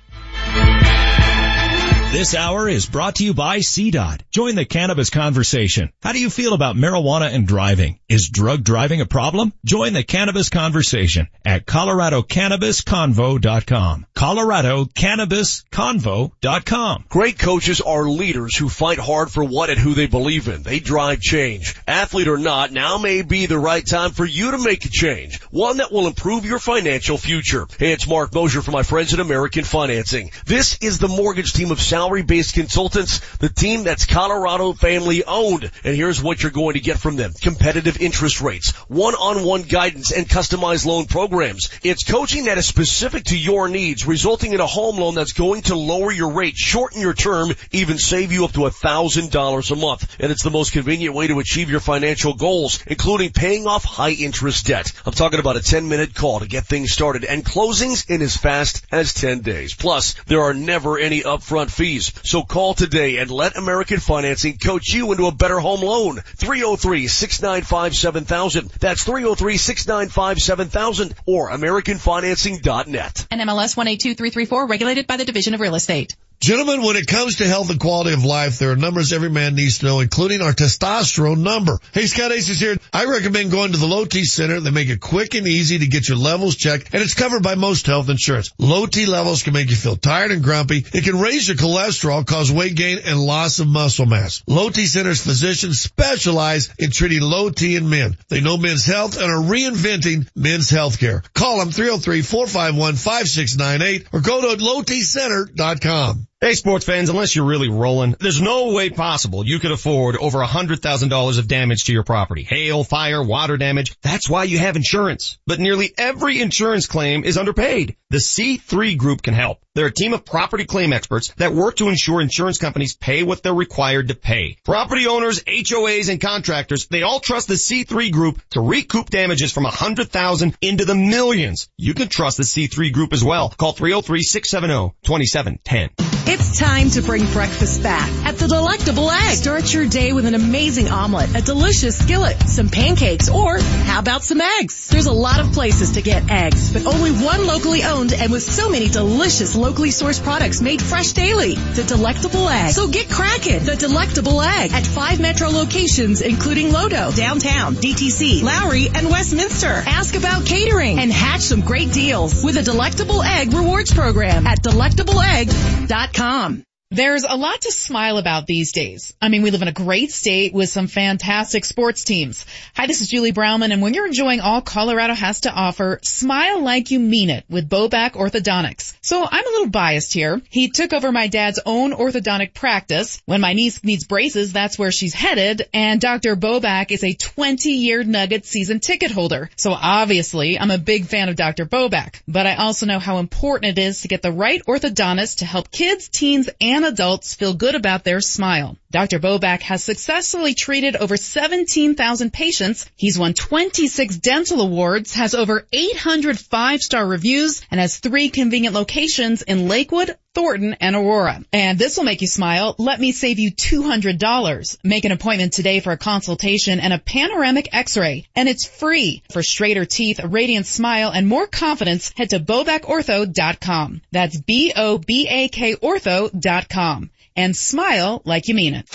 This 2.10 2.34
hour 2.34 2.66
is 2.66 2.86
brought 2.86 3.16
to 3.16 3.24
you 3.24 3.34
by 3.34 3.58
CDOT. 3.58 4.22
Join 4.32 4.54
the 4.54 4.64
cannabis 4.64 5.10
conversation. 5.10 5.92
How 6.02 6.12
do 6.12 6.18
you 6.18 6.30
feel 6.30 6.54
about 6.54 6.74
marijuana 6.74 7.34
and 7.34 7.46
driving? 7.46 8.00
Is 8.08 8.30
drug 8.30 8.64
driving 8.64 9.02
a 9.02 9.06
problem? 9.06 9.52
Join 9.62 9.92
the 9.92 10.02
cannabis 10.02 10.48
conversation 10.48 11.28
at 11.44 11.66
ColoradoCannabisConvo.com. 11.66 14.06
ColoradoCannabisConvo.com. 14.16 17.04
Great 17.10 17.38
coaches 17.38 17.82
are 17.82 18.08
leaders 18.08 18.56
who 18.56 18.70
fight 18.70 18.98
hard 18.98 19.30
for 19.30 19.44
what 19.44 19.68
and 19.68 19.78
who 19.78 19.92
they 19.92 20.06
believe 20.06 20.48
in. 20.48 20.62
They 20.62 20.80
drive 20.80 21.20
change. 21.20 21.76
Athlete 21.86 22.28
or 22.28 22.38
not, 22.38 22.72
now 22.72 22.96
may 22.96 23.20
be 23.20 23.44
the 23.44 23.58
right 23.58 23.86
time 23.86 24.12
for 24.12 24.24
you 24.24 24.52
to 24.52 24.58
make 24.58 24.86
a 24.86 24.90
change. 24.90 25.42
One 25.50 25.76
that 25.76 25.92
will 25.92 26.06
improve 26.06 26.46
your 26.46 26.58
financial 26.58 27.18
future. 27.18 27.66
Hey, 27.78 27.92
it's 27.92 28.08
Mark 28.08 28.34
Mosier 28.34 28.62
for 28.62 28.70
my 28.70 28.82
friends 28.82 29.12
at 29.12 29.20
American 29.20 29.64
Financing. 29.64 30.30
This 30.46 30.78
is 30.80 30.98
the 30.98 31.08
mortgage 31.08 31.52
team 31.52 31.70
of 31.70 31.78
salary-based 31.98 32.54
consultants, 32.54 33.18
the 33.38 33.48
team 33.48 33.82
that's 33.82 34.06
Colorado 34.06 34.72
family 34.72 35.24
owned. 35.24 35.68
And 35.82 35.96
here's 35.96 36.22
what 36.22 36.40
you're 36.40 36.52
going 36.52 36.74
to 36.74 36.80
get 36.80 36.96
from 36.96 37.16
them. 37.16 37.32
Competitive 37.32 38.00
interest 38.00 38.40
rates, 38.40 38.70
one-on-one 38.86 39.62
guidance, 39.62 40.12
and 40.12 40.28
customized 40.28 40.86
loan 40.86 41.06
programs. 41.06 41.70
It's 41.82 42.04
coaching 42.04 42.44
that 42.44 42.56
is 42.56 42.66
specific 42.66 43.24
to 43.24 43.36
your 43.36 43.68
needs, 43.68 44.06
resulting 44.06 44.52
in 44.52 44.60
a 44.60 44.66
home 44.66 44.96
loan 44.98 45.16
that's 45.16 45.32
going 45.32 45.62
to 45.62 45.74
lower 45.74 46.12
your 46.12 46.30
rate, 46.30 46.56
shorten 46.56 47.00
your 47.00 47.14
term, 47.14 47.50
even 47.72 47.98
save 47.98 48.30
you 48.30 48.44
up 48.44 48.52
to 48.52 48.66
a 48.66 48.70
thousand 48.70 49.32
dollars 49.32 49.72
a 49.72 49.76
month. 49.76 50.18
And 50.20 50.30
it's 50.30 50.44
the 50.44 50.50
most 50.50 50.70
convenient 50.70 51.16
way 51.16 51.26
to 51.26 51.40
achieve 51.40 51.68
your 51.68 51.80
financial 51.80 52.34
goals, 52.34 52.78
including 52.86 53.32
paying 53.32 53.66
off 53.66 53.82
high 53.82 54.12
interest 54.12 54.66
debt. 54.66 54.92
I'm 55.04 55.12
talking 55.12 55.40
about 55.40 55.56
a 55.56 55.62
10 55.62 55.88
minute 55.88 56.14
call 56.14 56.38
to 56.38 56.46
get 56.46 56.66
things 56.66 56.92
started 56.92 57.24
and 57.24 57.44
closings 57.44 58.08
in 58.08 58.22
as 58.22 58.36
fast 58.36 58.86
as 58.92 59.12
10 59.14 59.40
days. 59.40 59.74
Plus, 59.74 60.14
there 60.28 60.42
are 60.42 60.54
never 60.54 60.96
any 60.96 61.22
upfront 61.22 61.72
fees. 61.72 61.87
So 61.96 62.42
call 62.42 62.74
today 62.74 63.16
and 63.16 63.30
let 63.30 63.56
American 63.56 64.00
Financing 64.00 64.58
coach 64.58 64.92
you 64.92 65.10
into 65.12 65.24
a 65.26 65.32
better 65.32 65.58
home 65.58 65.80
loan. 65.80 66.16
303-695-7000. 66.16 68.70
That's 68.72 69.04
303-695-7000 69.04 71.14
or 71.26 71.50
AmericanFinancing.net. 71.50 73.26
NMLS 73.30 73.76
182334 73.76 74.66
regulated 74.66 75.06
by 75.06 75.16
the 75.16 75.24
Division 75.24 75.54
of 75.54 75.60
Real 75.60 75.74
Estate. 75.74 76.14
Gentlemen, 76.40 76.82
when 76.82 76.94
it 76.94 77.08
comes 77.08 77.36
to 77.36 77.48
health 77.48 77.68
and 77.68 77.80
quality 77.80 78.12
of 78.12 78.24
life, 78.24 78.60
there 78.60 78.70
are 78.70 78.76
numbers 78.76 79.12
every 79.12 79.28
man 79.28 79.56
needs 79.56 79.80
to 79.80 79.86
know, 79.86 79.98
including 79.98 80.40
our 80.40 80.52
testosterone 80.52 81.38
number. 81.38 81.80
Hey, 81.92 82.06
Scott 82.06 82.30
Aces 82.30 82.60
here. 82.60 82.76
I 82.92 83.06
recommend 83.06 83.50
going 83.50 83.72
to 83.72 83.78
the 83.78 83.88
Low 83.88 84.04
T 84.04 84.24
Center. 84.24 84.60
They 84.60 84.70
make 84.70 84.88
it 84.88 85.00
quick 85.00 85.34
and 85.34 85.48
easy 85.48 85.80
to 85.80 85.88
get 85.88 86.08
your 86.08 86.16
levels 86.16 86.54
checked, 86.54 86.94
and 86.94 87.02
it's 87.02 87.14
covered 87.14 87.42
by 87.42 87.56
most 87.56 87.86
health 87.86 88.08
insurance. 88.08 88.52
Low 88.56 88.86
T 88.86 89.06
levels 89.06 89.42
can 89.42 89.52
make 89.52 89.68
you 89.68 89.74
feel 89.74 89.96
tired 89.96 90.30
and 90.30 90.44
grumpy. 90.44 90.86
It 90.94 91.02
can 91.02 91.18
raise 91.18 91.48
your 91.48 91.56
cholesterol, 91.56 92.24
cause 92.24 92.52
weight 92.52 92.76
gain, 92.76 93.00
and 93.04 93.18
loss 93.18 93.58
of 93.58 93.66
muscle 93.66 94.06
mass. 94.06 94.44
Low 94.46 94.70
T 94.70 94.86
Center's 94.86 95.20
physicians 95.20 95.80
specialize 95.80 96.72
in 96.78 96.92
treating 96.92 97.20
low 97.20 97.50
T 97.50 97.74
in 97.74 97.90
men. 97.90 98.16
They 98.28 98.40
know 98.40 98.56
men's 98.56 98.86
health 98.86 99.20
and 99.20 99.28
are 99.28 99.42
reinventing 99.42 100.28
men's 100.36 100.70
health 100.70 101.00
care. 101.00 101.24
Call 101.34 101.58
them 101.58 101.70
303-451-5698 101.70 104.06
or 104.12 104.20
go 104.20 104.40
to 104.40 104.56
lowtcenter.com. 104.62 106.27
Hey 106.40 106.54
sports 106.54 106.84
fans, 106.84 107.08
unless 107.08 107.34
you're 107.34 107.44
really 107.44 107.68
rolling, 107.68 108.14
there's 108.20 108.40
no 108.40 108.72
way 108.72 108.90
possible 108.90 109.44
you 109.44 109.58
could 109.58 109.72
afford 109.72 110.16
over 110.16 110.38
$100,000 110.38 111.38
of 111.38 111.48
damage 111.48 111.82
to 111.86 111.92
your 111.92 112.04
property. 112.04 112.44
Hail, 112.44 112.84
fire, 112.84 113.20
water 113.20 113.56
damage. 113.56 113.96
That's 114.02 114.30
why 114.30 114.44
you 114.44 114.56
have 114.60 114.76
insurance. 114.76 115.36
But 115.48 115.58
nearly 115.58 115.92
every 115.98 116.40
insurance 116.40 116.86
claim 116.86 117.24
is 117.24 117.38
underpaid. 117.38 117.96
The 118.10 118.16
C3 118.16 118.96
Group 118.96 119.20
can 119.20 119.34
help. 119.34 119.58
They're 119.74 119.88
a 119.88 119.92
team 119.92 120.14
of 120.14 120.24
property 120.24 120.64
claim 120.64 120.94
experts 120.94 121.30
that 121.36 121.52
work 121.52 121.76
to 121.76 121.90
ensure 121.90 122.22
insurance 122.22 122.56
companies 122.56 122.96
pay 122.96 123.22
what 123.22 123.42
they're 123.42 123.52
required 123.52 124.08
to 124.08 124.14
pay. 124.14 124.56
Property 124.64 125.06
owners, 125.06 125.44
HOAs, 125.44 126.08
and 126.08 126.18
contractors, 126.18 126.86
they 126.86 127.02
all 127.02 127.20
trust 127.20 127.48
the 127.48 127.54
C3 127.54 128.10
Group 128.10 128.40
to 128.52 128.62
recoup 128.62 129.10
damages 129.10 129.52
from 129.52 129.64
100,000 129.64 130.56
into 130.62 130.86
the 130.86 130.94
millions. 130.94 131.68
You 131.76 131.92
can 131.92 132.08
trust 132.08 132.38
the 132.38 132.44
C3 132.44 132.94
Group 132.94 133.12
as 133.12 133.22
well. 133.22 133.50
Call 133.50 133.74
303-670-2710. 133.74 135.90
It's 136.30 136.58
time 136.58 136.90
to 136.90 137.00
bring 137.00 137.24
breakfast 137.32 137.82
back 137.82 138.06
at 138.26 138.36
the 138.36 138.48
Delectable 138.48 139.10
Egg. 139.10 139.36
Start 139.36 139.72
your 139.72 139.86
day 139.86 140.12
with 140.12 140.26
an 140.26 140.34
amazing 140.34 140.88
omelet, 140.88 141.34
a 141.34 141.40
delicious 141.40 141.98
skillet, 141.98 142.38
some 142.42 142.68
pancakes, 142.68 143.30
or 143.30 143.58
how 143.58 143.98
about 143.98 144.24
some 144.24 144.38
eggs? 144.40 144.88
There's 144.88 145.06
a 145.06 145.12
lot 145.12 145.40
of 145.40 145.52
places 145.52 145.92
to 145.92 146.02
get 146.02 146.30
eggs, 146.30 146.70
but 146.72 146.84
only 146.84 147.12
one 147.12 147.46
locally 147.46 147.82
owned 147.82 147.97
and 147.98 148.30
with 148.30 148.44
so 148.44 148.70
many 148.70 148.88
delicious 148.88 149.56
locally 149.56 149.88
sourced 149.88 150.22
products 150.22 150.60
made 150.60 150.80
fresh 150.80 151.10
daily. 151.12 151.56
The 151.56 151.82
Delectable 151.82 152.48
Egg. 152.48 152.70
So 152.70 152.86
get 152.86 153.10
cracking. 153.10 153.64
The 153.64 153.74
Delectable 153.74 154.40
Egg 154.40 154.72
at 154.72 154.86
five 154.86 155.18
metro 155.20 155.48
locations 155.48 156.20
including 156.20 156.68
Lodo, 156.68 157.12
downtown, 157.16 157.74
DTC, 157.74 158.40
Lowry, 158.42 158.86
and 158.94 159.10
Westminster. 159.10 159.66
Ask 159.66 160.14
about 160.14 160.46
catering 160.46 161.00
and 161.00 161.12
hatch 161.12 161.40
some 161.40 161.62
great 161.62 161.90
deals 161.92 162.44
with 162.44 162.56
a 162.56 162.62
Delectable 162.62 163.20
Egg 163.22 163.52
rewards 163.52 163.92
program 163.92 164.46
at 164.46 164.62
delectableegg.com. 164.62 166.67
There's 166.90 167.24
a 167.24 167.36
lot 167.36 167.60
to 167.60 167.70
smile 167.70 168.16
about 168.16 168.46
these 168.46 168.72
days. 168.72 169.12
I 169.20 169.28
mean, 169.28 169.42
we 169.42 169.50
live 169.50 169.60
in 169.60 169.68
a 169.68 169.72
great 169.72 170.10
state 170.10 170.54
with 170.54 170.70
some 170.70 170.86
fantastic 170.86 171.66
sports 171.66 172.02
teams. 172.02 172.46
Hi, 172.76 172.86
this 172.86 173.02
is 173.02 173.10
Julie 173.10 173.34
Browman, 173.34 173.72
and 173.72 173.82
when 173.82 173.92
you're 173.92 174.06
enjoying 174.06 174.40
all 174.40 174.62
Colorado 174.62 175.12
has 175.12 175.40
to 175.40 175.52
offer, 175.52 175.98
smile 176.02 176.62
like 176.62 176.90
you 176.90 176.98
mean 176.98 177.28
it 177.28 177.44
with 177.50 177.68
Bobak 177.68 178.12
Orthodontics. 178.12 178.94
So 179.02 179.22
I'm 179.22 179.46
a 179.46 179.50
little 179.50 179.68
biased 179.68 180.14
here. 180.14 180.40
He 180.48 180.70
took 180.70 180.94
over 180.94 181.12
my 181.12 181.26
dad's 181.26 181.60
own 181.66 181.92
orthodontic 181.92 182.54
practice. 182.54 183.20
When 183.26 183.42
my 183.42 183.52
niece 183.52 183.84
needs 183.84 184.06
braces, 184.06 184.54
that's 184.54 184.78
where 184.78 184.90
she's 184.90 185.12
headed, 185.12 185.68
and 185.74 186.00
Dr. 186.00 186.36
Bobak 186.36 186.90
is 186.90 187.04
a 187.04 187.14
20-year 187.14 188.04
Nugget 188.04 188.46
season 188.46 188.80
ticket 188.80 189.10
holder. 189.10 189.50
So 189.56 189.72
obviously, 189.72 190.58
I'm 190.58 190.70
a 190.70 190.78
big 190.78 191.04
fan 191.04 191.28
of 191.28 191.36
Dr. 191.36 191.66
Bobak, 191.66 192.22
but 192.26 192.46
I 192.46 192.54
also 192.54 192.86
know 192.86 192.98
how 192.98 193.18
important 193.18 193.78
it 193.78 193.82
is 193.82 194.00
to 194.00 194.08
get 194.08 194.22
the 194.22 194.32
right 194.32 194.62
orthodontist 194.66 195.40
to 195.40 195.44
help 195.44 195.70
kids, 195.70 196.08
teens, 196.08 196.48
and 196.62 196.77
adults 196.84 197.34
feel 197.34 197.54
good 197.54 197.74
about 197.74 198.04
their 198.04 198.20
smile. 198.20 198.76
Dr. 198.90 199.18
Bobak 199.18 199.60
has 199.60 199.84
successfully 199.84 200.54
treated 200.54 200.96
over 200.96 201.18
17,000 201.18 202.32
patients. 202.32 202.86
He's 202.96 203.18
won 203.18 203.34
26 203.34 204.16
dental 204.16 204.62
awards, 204.62 205.12
has 205.12 205.34
over 205.34 205.66
800 205.70 206.38
five-star 206.38 207.06
reviews, 207.06 207.60
and 207.70 207.78
has 207.78 207.98
three 207.98 208.30
convenient 208.30 208.74
locations 208.74 209.42
in 209.42 209.68
Lakewood, 209.68 210.16
Thornton, 210.32 210.74
and 210.80 210.96
Aurora. 210.96 211.44
And 211.52 211.78
this 211.78 211.98
will 211.98 212.04
make 212.04 212.22
you 212.22 212.26
smile. 212.26 212.76
Let 212.78 212.98
me 212.98 213.12
save 213.12 213.38
you 213.38 213.50
$200. 213.50 214.78
Make 214.82 215.04
an 215.04 215.12
appointment 215.12 215.52
today 215.52 215.80
for 215.80 215.92
a 215.92 215.98
consultation 215.98 216.80
and 216.80 216.94
a 216.94 216.98
panoramic 216.98 217.68
x-ray. 217.70 218.26
And 218.34 218.48
it's 218.48 218.66
free. 218.66 219.22
For 219.30 219.42
straighter 219.42 219.84
teeth, 219.84 220.18
a 220.18 220.28
radiant 220.28 220.64
smile, 220.64 221.10
and 221.10 221.26
more 221.26 221.46
confidence, 221.46 222.14
head 222.16 222.30
to 222.30 222.40
bobakortho.com. 222.40 224.00
That's 224.12 224.40
B-O-B-A-K 224.40 225.74
ortho.com. 225.74 227.10
And 227.38 227.56
smile 227.56 228.20
like 228.24 228.48
you 228.48 228.54
mean 228.56 228.74
it. 228.74 228.90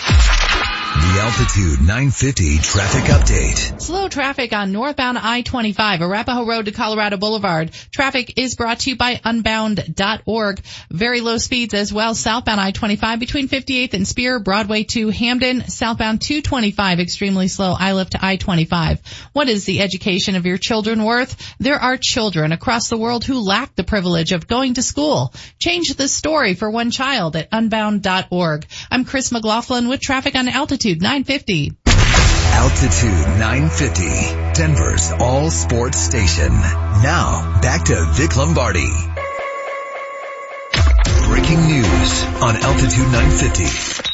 The 0.94 1.20
Altitude 1.20 1.80
950 1.80 2.58
traffic 2.58 3.04
update. 3.04 3.80
Slow 3.82 4.08
traffic 4.08 4.52
on 4.52 4.70
northbound 4.70 5.18
I-25, 5.18 6.00
Arapahoe 6.00 6.46
Road 6.46 6.66
to 6.66 6.70
Colorado 6.70 7.16
Boulevard. 7.16 7.72
Traffic 7.92 8.34
is 8.36 8.54
brought 8.54 8.78
to 8.80 8.90
you 8.90 8.96
by 8.96 9.20
unbound.org. 9.24 10.60
Very 10.90 11.20
low 11.20 11.38
speeds 11.38 11.74
as 11.74 11.92
well. 11.92 12.14
Southbound 12.14 12.60
I-25 12.60 13.18
between 13.18 13.48
58th 13.48 13.94
and 13.94 14.06
Speer, 14.06 14.38
Broadway 14.38 14.84
to 14.84 15.10
Hampden, 15.10 15.66
southbound 15.68 16.20
225 16.20 17.00
extremely 17.00 17.48
slow. 17.48 17.74
I 17.76 17.94
live 17.94 18.10
to 18.10 18.24
I-25. 18.24 19.00
What 19.32 19.48
is 19.48 19.64
the 19.64 19.80
education 19.80 20.36
of 20.36 20.46
your 20.46 20.58
children 20.58 21.02
worth? 21.02 21.54
There 21.58 21.78
are 21.78 21.96
children 21.96 22.52
across 22.52 22.88
the 22.88 22.98
world 22.98 23.24
who 23.24 23.40
lack 23.40 23.74
the 23.74 23.82
privilege 23.82 24.30
of 24.30 24.46
going 24.46 24.74
to 24.74 24.82
school. 24.82 25.34
Change 25.58 25.94
the 25.94 26.06
story 26.06 26.54
for 26.54 26.70
one 26.70 26.92
child 26.92 27.34
at 27.34 27.48
unbound.org. 27.50 28.66
I'm 28.92 29.04
Chris 29.04 29.32
McLaughlin 29.32 29.88
with 29.88 30.00
traffic 30.00 30.36
on 30.36 30.48
Altitude 30.48 30.83
950. 30.84 31.72
Altitude 31.86 33.38
950, 33.38 34.04
Denver's 34.52 35.12
all 35.18 35.50
sports 35.50 35.98
station. 35.98 36.52
Now, 36.52 37.58
back 37.62 37.86
to 37.86 38.04
Vic 38.12 38.36
Lombardi. 38.36 38.90
Breaking 41.26 41.66
news 41.66 42.24
on 42.42 42.56
Altitude 42.56 43.10
950. 43.10 44.04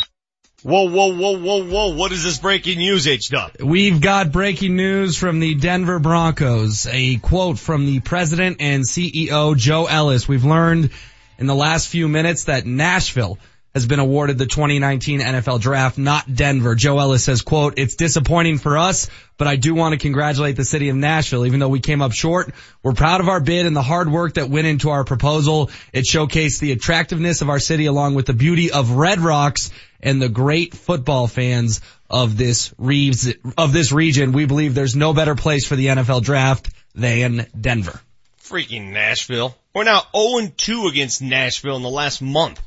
Whoa, 0.62 0.88
whoa, 0.90 1.16
whoa, 1.16 1.38
whoa, 1.38 1.64
whoa. 1.64 1.96
What 1.96 2.12
is 2.12 2.22
this 2.22 2.38
breaking 2.38 2.78
news, 2.78 3.08
H-Dub? 3.08 3.62
We've 3.62 4.00
got 4.00 4.30
breaking 4.30 4.76
news 4.76 5.16
from 5.16 5.40
the 5.40 5.56
Denver 5.56 5.98
Broncos. 5.98 6.86
A 6.86 7.16
quote 7.16 7.58
from 7.58 7.86
the 7.86 8.00
president 8.00 8.58
and 8.60 8.84
CEO, 8.84 9.56
Joe 9.56 9.86
Ellis. 9.86 10.28
We've 10.28 10.44
learned 10.44 10.90
in 11.38 11.46
the 11.46 11.54
last 11.54 11.88
few 11.88 12.06
minutes 12.08 12.44
that 12.44 12.64
Nashville 12.64 13.38
has 13.74 13.86
been 13.86 14.00
awarded 14.00 14.36
the 14.36 14.46
2019 14.46 15.20
NFL 15.20 15.60
draft, 15.60 15.96
not 15.96 16.32
Denver. 16.32 16.74
Joe 16.74 16.98
Ellis 16.98 17.24
says, 17.24 17.42
quote, 17.42 17.74
it's 17.78 17.94
disappointing 17.94 18.58
for 18.58 18.76
us, 18.76 19.08
but 19.36 19.46
I 19.46 19.56
do 19.56 19.74
want 19.74 19.92
to 19.92 19.98
congratulate 19.98 20.56
the 20.56 20.64
city 20.64 20.88
of 20.88 20.96
Nashville. 20.96 21.46
Even 21.46 21.60
though 21.60 21.68
we 21.68 21.80
came 21.80 22.02
up 22.02 22.12
short, 22.12 22.52
we're 22.82 22.92
proud 22.92 23.20
of 23.20 23.28
our 23.28 23.40
bid 23.40 23.66
and 23.66 23.76
the 23.76 23.82
hard 23.82 24.10
work 24.10 24.34
that 24.34 24.50
went 24.50 24.66
into 24.66 24.90
our 24.90 25.04
proposal. 25.04 25.70
It 25.92 26.04
showcased 26.04 26.58
the 26.58 26.72
attractiveness 26.72 27.42
of 27.42 27.48
our 27.48 27.60
city 27.60 27.86
along 27.86 28.16
with 28.16 28.26
the 28.26 28.34
beauty 28.34 28.72
of 28.72 28.90
Red 28.92 29.20
Rocks 29.20 29.70
and 30.02 30.20
the 30.20 30.28
great 30.28 30.74
football 30.74 31.28
fans 31.28 31.80
of 32.08 32.36
this 32.36 32.74
Reeves, 32.76 33.32
of 33.56 33.72
this 33.72 33.92
region. 33.92 34.32
We 34.32 34.46
believe 34.46 34.74
there's 34.74 34.96
no 34.96 35.12
better 35.12 35.36
place 35.36 35.66
for 35.66 35.76
the 35.76 35.86
NFL 35.86 36.22
draft 36.22 36.70
than 36.94 37.46
Denver. 37.58 38.00
Freaking 38.42 38.90
Nashville. 38.92 39.54
We're 39.72 39.84
now 39.84 40.02
0-2 40.12 40.90
against 40.90 41.22
Nashville 41.22 41.76
in 41.76 41.82
the 41.82 41.88
last 41.88 42.20
month. 42.20 42.60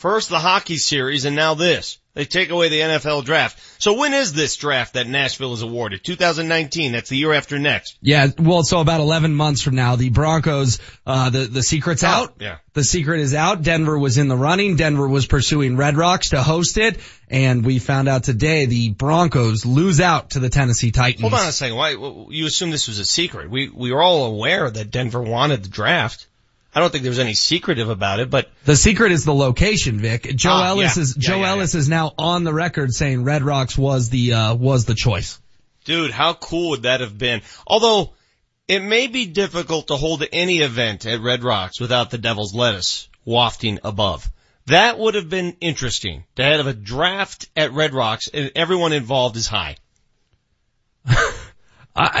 First 0.00 0.30
the 0.30 0.38
hockey 0.38 0.78
series 0.78 1.26
and 1.26 1.36
now 1.36 1.52
this. 1.52 1.98
They 2.14 2.24
take 2.24 2.48
away 2.48 2.70
the 2.70 2.80
NFL 2.80 3.22
draft. 3.26 3.60
So 3.82 3.98
when 3.98 4.14
is 4.14 4.32
this 4.32 4.56
draft 4.56 4.94
that 4.94 5.06
Nashville 5.06 5.52
is 5.52 5.60
awarded? 5.60 6.02
2019. 6.02 6.92
That's 6.92 7.10
the 7.10 7.18
year 7.18 7.34
after 7.34 7.58
next. 7.58 7.98
Yeah, 8.00 8.28
well, 8.38 8.62
so 8.62 8.80
about 8.80 9.00
11 9.00 9.34
months 9.34 9.60
from 9.60 9.74
now, 9.74 9.96
the 9.96 10.08
Broncos, 10.08 10.78
uh, 11.06 11.28
the, 11.28 11.40
the 11.40 11.62
secret's 11.62 12.02
out. 12.02 12.36
Yeah. 12.40 12.56
The 12.72 12.82
secret 12.82 13.20
is 13.20 13.34
out. 13.34 13.60
Denver 13.60 13.98
was 13.98 14.16
in 14.16 14.28
the 14.28 14.38
running. 14.38 14.76
Denver 14.76 15.06
was 15.06 15.26
pursuing 15.26 15.76
Red 15.76 15.98
Rocks 15.98 16.30
to 16.30 16.42
host 16.42 16.78
it. 16.78 16.98
And 17.28 17.62
we 17.62 17.78
found 17.78 18.08
out 18.08 18.24
today 18.24 18.64
the 18.64 18.92
Broncos 18.92 19.66
lose 19.66 20.00
out 20.00 20.30
to 20.30 20.40
the 20.40 20.48
Tennessee 20.48 20.92
Titans. 20.92 21.20
Hold 21.20 21.34
on 21.34 21.46
a 21.46 21.52
second. 21.52 21.76
Why, 21.76 21.90
you 22.30 22.46
assume 22.46 22.70
this 22.70 22.88
was 22.88 23.00
a 23.00 23.04
secret. 23.04 23.50
We, 23.50 23.68
we 23.68 23.92
were 23.92 24.02
all 24.02 24.24
aware 24.24 24.70
that 24.70 24.90
Denver 24.90 25.20
wanted 25.20 25.62
the 25.62 25.68
draft. 25.68 26.26
I 26.74 26.80
don't 26.80 26.90
think 26.90 27.02
there 27.02 27.10
was 27.10 27.18
any 27.18 27.34
secretive 27.34 27.88
about 27.88 28.20
it, 28.20 28.30
but 28.30 28.48
the 28.64 28.76
secret 28.76 29.10
is 29.12 29.24
the 29.24 29.34
location, 29.34 29.98
Vic. 29.98 30.22
Joe 30.36 30.50
Ah, 30.52 30.68
Ellis 30.68 30.96
yeah. 30.96 31.02
is 31.02 31.16
Yeah, 31.16 31.20
Joe 31.28 31.40
yeah, 31.40 31.50
Ellis 31.50 31.74
is 31.74 31.88
now 31.88 32.12
on 32.16 32.44
the 32.44 32.52
record 32.54 32.92
saying 32.92 33.24
Red 33.24 33.42
Rocks 33.42 33.76
was 33.76 34.08
the 34.10 34.34
uh, 34.34 34.54
was 34.54 34.84
the 34.84 34.94
choice. 34.94 35.40
dude, 35.84 36.10
how 36.12 36.34
cool 36.34 36.70
would 36.70 36.82
that 36.82 37.00
have 37.00 37.18
been? 37.18 37.42
Although 37.66 38.12
it 38.68 38.80
may 38.80 39.08
be 39.08 39.26
difficult 39.26 39.88
to 39.88 39.96
hold 39.96 40.22
any 40.32 40.58
event 40.60 41.06
at 41.06 41.20
Red 41.20 41.42
Rocks 41.42 41.80
without 41.80 42.10
the 42.10 42.18
Devil's 42.18 42.54
Lettuce 42.54 43.08
wafting 43.24 43.80
above. 43.82 44.30
That 44.66 44.96
would 44.98 45.14
have 45.16 45.28
been 45.28 45.56
interesting 45.60 46.22
to 46.36 46.44
have 46.44 46.68
a 46.68 46.72
draft 46.72 47.48
at 47.56 47.72
Red 47.72 47.92
Rocks 47.94 48.28
and 48.32 48.52
everyone 48.54 48.92
involved 48.92 49.36
is 49.36 49.48
high. 49.48 49.76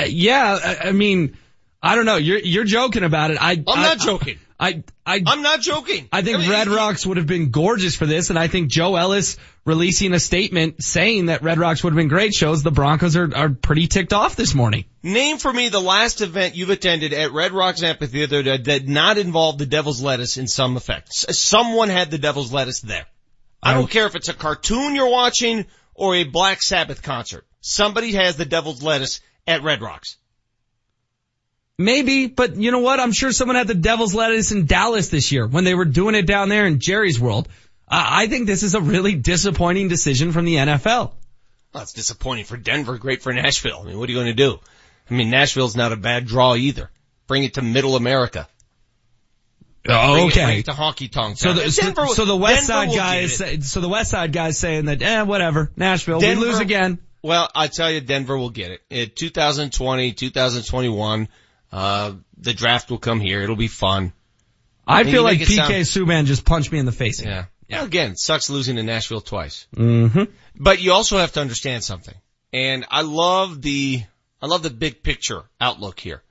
Yeah, 0.08 0.58
I, 0.62 0.88
I 0.88 0.92
mean, 0.92 1.36
I 1.82 1.94
don't 1.96 2.04
know. 2.04 2.16
You're 2.16 2.38
you're 2.40 2.64
joking 2.64 3.04
about 3.04 3.30
it. 3.30 3.38
I 3.40 3.52
I'm 3.52 3.64
I- 3.68 3.82
not 3.82 3.98
joking. 3.98 4.38
I 4.62 4.84
I 5.06 5.22
I'm 5.26 5.40
not 5.40 5.60
joking. 5.62 6.06
I 6.12 6.20
think 6.20 6.36
I 6.36 6.40
mean, 6.42 6.50
Red 6.50 6.68
Rocks 6.68 7.06
would 7.06 7.16
have 7.16 7.26
been 7.26 7.50
gorgeous 7.50 7.96
for 7.96 8.04
this, 8.04 8.28
and 8.28 8.38
I 8.38 8.46
think 8.46 8.70
Joe 8.70 8.94
Ellis 8.94 9.38
releasing 9.64 10.12
a 10.12 10.20
statement 10.20 10.82
saying 10.84 11.26
that 11.26 11.42
Red 11.42 11.58
Rocks 11.58 11.82
would 11.82 11.94
have 11.94 11.96
been 11.96 12.08
great 12.08 12.34
shows 12.34 12.62
the 12.62 12.70
Broncos 12.70 13.16
are 13.16 13.34
are 13.34 13.48
pretty 13.48 13.86
ticked 13.86 14.12
off 14.12 14.36
this 14.36 14.54
morning. 14.54 14.84
Name 15.02 15.38
for 15.38 15.50
me 15.50 15.70
the 15.70 15.80
last 15.80 16.20
event 16.20 16.56
you've 16.56 16.68
attended 16.68 17.14
at 17.14 17.32
Red 17.32 17.52
Rocks 17.52 17.82
Amphitheater 17.82 18.42
that 18.42 18.62
did 18.62 18.86
not 18.86 19.16
involve 19.16 19.56
the 19.56 19.64
Devil's 19.64 20.02
Lettuce 20.02 20.36
in 20.36 20.46
some 20.46 20.76
effect. 20.76 21.08
S- 21.08 21.38
Someone 21.38 21.88
had 21.88 22.10
the 22.10 22.18
Devil's 22.18 22.52
Lettuce 22.52 22.80
there. 22.80 23.06
I 23.62 23.72
don't 23.72 23.90
care 23.90 24.06
if 24.06 24.14
it's 24.14 24.28
a 24.28 24.34
cartoon 24.34 24.94
you're 24.94 25.08
watching 25.10 25.64
or 25.94 26.14
a 26.16 26.24
Black 26.24 26.60
Sabbath 26.60 27.02
concert. 27.02 27.46
Somebody 27.62 28.12
has 28.12 28.36
the 28.36 28.44
Devil's 28.44 28.82
Lettuce 28.82 29.20
at 29.46 29.62
Red 29.62 29.80
Rocks. 29.80 30.16
Maybe, 31.80 32.26
but 32.26 32.56
you 32.56 32.72
know 32.72 32.80
what? 32.80 33.00
I'm 33.00 33.12
sure 33.12 33.32
someone 33.32 33.56
had 33.56 33.66
the 33.66 33.74
Devil's 33.74 34.14
Lettuce 34.14 34.52
in 34.52 34.66
Dallas 34.66 35.08
this 35.08 35.32
year 35.32 35.46
when 35.46 35.64
they 35.64 35.74
were 35.74 35.86
doing 35.86 36.14
it 36.14 36.26
down 36.26 36.50
there 36.50 36.66
in 36.66 36.78
Jerry's 36.78 37.18
World. 37.18 37.48
I 37.88 38.24
I 38.24 38.26
think 38.26 38.46
this 38.46 38.62
is 38.62 38.74
a 38.74 38.82
really 38.82 39.14
disappointing 39.14 39.88
decision 39.88 40.32
from 40.32 40.44
the 40.44 40.56
NFL. 40.56 41.12
Well, 41.72 41.82
it's 41.82 41.94
disappointing 41.94 42.44
for 42.44 42.58
Denver, 42.58 42.98
great 42.98 43.22
for 43.22 43.32
Nashville. 43.32 43.80
I 43.82 43.84
mean, 43.86 43.98
what 43.98 44.10
are 44.10 44.12
you 44.12 44.18
going 44.18 44.26
to 44.26 44.34
do? 44.34 44.60
I 45.10 45.14
mean, 45.14 45.30
Nashville's 45.30 45.74
not 45.74 45.90
a 45.90 45.96
bad 45.96 46.26
draw 46.26 46.54
either. 46.54 46.90
Bring 47.26 47.44
it 47.44 47.54
to 47.54 47.62
middle 47.62 47.96
America. 47.96 48.46
Oh, 49.88 50.26
okay. 50.26 50.44
bring 50.44 50.58
it 50.58 50.64
to 50.66 50.72
honky 50.72 51.10
tonk. 51.10 51.38
So 51.38 51.54
the, 51.54 51.70
so, 51.70 51.82
Denver, 51.82 52.06
so 52.08 52.26
the 52.26 52.36
West 52.36 52.68
Denver 52.68 52.90
Side 52.90 52.96
guys, 52.96 52.96
guy 52.98 53.14
get 53.14 53.24
is 53.24 53.32
it. 53.32 53.36
say- 53.36 53.60
so 53.60 53.80
the 53.80 53.88
West 53.88 54.10
Side 54.10 54.32
guy 54.34 54.48
is 54.48 54.58
saying 54.58 54.84
that 54.84 55.00
eh 55.00 55.22
whatever 55.22 55.70
Nashville 55.76 56.20
Denver- 56.20 56.42
we 56.42 56.46
lose 56.48 56.58
again. 56.58 56.98
Well, 57.22 57.48
I 57.54 57.68
tell 57.68 57.90
you, 57.90 58.00
Denver 58.02 58.36
will 58.36 58.50
get 58.50 58.70
it. 58.70 58.82
In 58.90 59.10
2020, 59.14 60.12
2021, 60.12 61.28
uh, 61.72 62.12
the 62.38 62.52
draft 62.52 62.90
will 62.90 62.98
come 62.98 63.20
here. 63.20 63.42
It'll 63.42 63.56
be 63.56 63.68
fun. 63.68 64.12
I 64.86 65.02
And 65.02 65.10
feel 65.10 65.22
like 65.22 65.38
PK 65.38 65.56
sound- 65.56 65.72
Subban 65.72 66.24
just 66.26 66.44
punched 66.44 66.72
me 66.72 66.78
in 66.78 66.86
the 66.86 66.92
face. 66.92 67.22
Yeah. 67.22 67.46
Well, 67.70 67.84
again, 67.84 68.16
sucks 68.16 68.50
losing 68.50 68.76
to 68.76 68.82
Nashville 68.82 69.20
twice. 69.20 69.68
Mm-hmm. 69.76 70.24
But 70.56 70.80
you 70.82 70.92
also 70.92 71.18
have 71.18 71.32
to 71.32 71.40
understand 71.40 71.84
something. 71.84 72.14
And 72.52 72.84
I 72.90 73.02
love 73.02 73.62
the, 73.62 74.02
I 74.42 74.46
love 74.46 74.64
the 74.64 74.70
big 74.70 75.04
picture 75.04 75.42
outlook 75.60 76.00
here. 76.00 76.22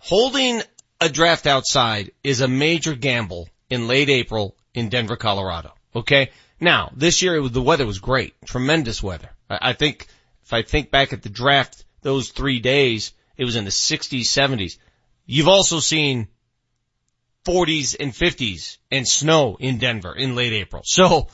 Holding 0.00 0.62
a 1.00 1.08
draft 1.10 1.46
outside 1.46 2.12
is 2.24 2.40
a 2.40 2.48
major 2.48 2.94
gamble 2.94 3.48
in 3.68 3.86
late 3.88 4.08
April 4.08 4.56
in 4.72 4.88
Denver, 4.88 5.16
Colorado. 5.16 5.74
Okay? 5.94 6.30
Now, 6.58 6.90
this 6.96 7.20
year 7.20 7.36
it 7.36 7.40
was, 7.40 7.52
the 7.52 7.60
weather 7.60 7.84
was 7.84 7.98
great. 7.98 8.34
Tremendous 8.46 9.02
weather. 9.02 9.28
I, 9.50 9.70
I 9.70 9.72
think, 9.74 10.06
if 10.44 10.52
I 10.54 10.62
think 10.62 10.90
back 10.90 11.12
at 11.12 11.22
the 11.22 11.28
draft, 11.28 11.84
those 12.00 12.30
three 12.30 12.60
days, 12.60 13.12
it 13.36 13.44
was 13.44 13.56
in 13.56 13.64
the 13.64 13.70
60s, 13.70 14.22
70s. 14.22 14.78
You've 15.26 15.48
also 15.48 15.80
seen 15.80 16.28
40s 17.46 17.96
and 17.98 18.12
50s 18.12 18.78
and 18.90 19.06
snow 19.06 19.56
in 19.58 19.78
Denver 19.78 20.14
in 20.14 20.34
late 20.34 20.52
April. 20.52 20.82
So 20.84 21.28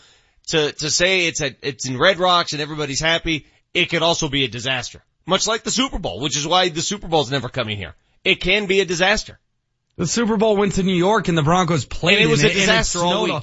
to, 0.48 0.72
to 0.72 0.90
say 0.90 1.26
it's 1.26 1.40
a, 1.40 1.54
it's 1.62 1.88
in 1.88 1.98
Red 1.98 2.18
Rocks 2.18 2.52
and 2.52 2.60
everybody's 2.60 3.00
happy, 3.00 3.46
it 3.74 3.86
could 3.86 4.02
also 4.02 4.28
be 4.28 4.44
a 4.44 4.48
disaster. 4.48 5.02
Much 5.26 5.46
like 5.46 5.62
the 5.62 5.70
Super 5.70 5.98
Bowl, 5.98 6.20
which 6.20 6.36
is 6.36 6.46
why 6.46 6.68
the 6.68 6.82
Super 6.82 7.08
Bowl's 7.08 7.30
never 7.30 7.48
coming 7.48 7.76
here. 7.76 7.94
It 8.24 8.36
can 8.36 8.66
be 8.66 8.80
a 8.80 8.84
disaster. 8.84 9.38
The 9.96 10.06
Super 10.06 10.36
Bowl 10.36 10.56
went 10.56 10.74
to 10.74 10.82
New 10.82 10.94
York 10.94 11.28
and 11.28 11.36
the 11.36 11.42
Broncos 11.42 11.84
played 11.84 12.18
And 12.18 12.24
it 12.24 12.30
was 12.30 12.44
a 12.44 12.52
disaster 12.52 12.98
all 13.00 13.24
week. 13.24 13.42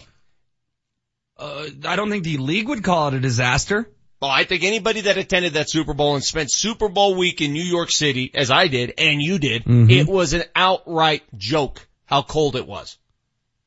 Uh, 1.38 1.68
I 1.86 1.96
don't 1.96 2.10
think 2.10 2.26
the 2.26 2.38
league 2.38 2.68
would 2.68 2.84
call 2.84 3.10
it 3.10 3.14
a 3.14 3.20
disaster. 3.20 3.90
Well, 4.22 4.32
I 4.32 4.44
think 4.44 4.64
anybody 4.64 5.02
that 5.02 5.18
attended 5.18 5.54
that 5.54 5.70
Super 5.70 5.94
Bowl 5.94 6.16
and 6.16 6.24
spent 6.24 6.52
Super 6.52 6.90
Bowl 6.90 7.16
week 7.16 7.42
in 7.42 7.54
New 7.54 7.64
York 7.64 7.90
City, 7.90 8.32
as 8.34 8.52
I 8.52 8.68
did, 8.68 8.94
and 8.98 9.22
you 9.22 9.40
did, 9.40 9.64
Mhm. 9.64 9.90
it 9.90 10.08
was 10.08 10.34
an 10.34 10.44
outright 10.56 11.24
joke 11.38 11.88
how 12.06 12.22
cold 12.24 12.56
it 12.56 12.68
was. 12.68 12.98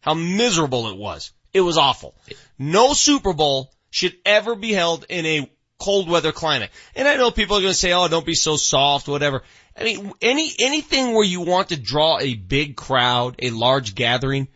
How 0.01 0.15
miserable 0.15 0.89
it 0.89 0.97
was. 0.97 1.33
It 1.55 1.61
was 1.63 1.79
awful. 1.79 2.15
No 2.59 2.93
Super 2.93 3.33
Bowl 3.33 3.73
should 3.91 4.17
ever 4.27 4.55
be 4.55 4.73
held 4.73 5.07
in 5.09 5.25
a 5.25 5.51
cold 5.79 6.09
weather 6.09 6.33
climate. 6.33 6.71
And 6.95 7.09
I 7.09 7.17
know 7.17 7.31
people 7.31 7.57
are 7.57 7.61
going 7.61 7.73
to 7.73 7.79
say, 7.79 7.93
oh, 7.93 8.09
don't 8.09 8.27
be 8.27 8.35
so 8.35 8.57
soft, 8.57 9.09
whatever. 9.09 9.43
I 9.77 9.85
mean, 9.85 10.13
any, 10.21 10.53
anything 10.59 11.13
where 11.15 11.25
you 11.25 11.41
want 11.41 11.71
to 11.71 11.77
draw 11.77 12.19
a 12.21 12.35
big 12.35 12.77
crowd, 12.77 13.37
a 13.39 13.51
large 13.51 13.95
gathering, 13.95 14.49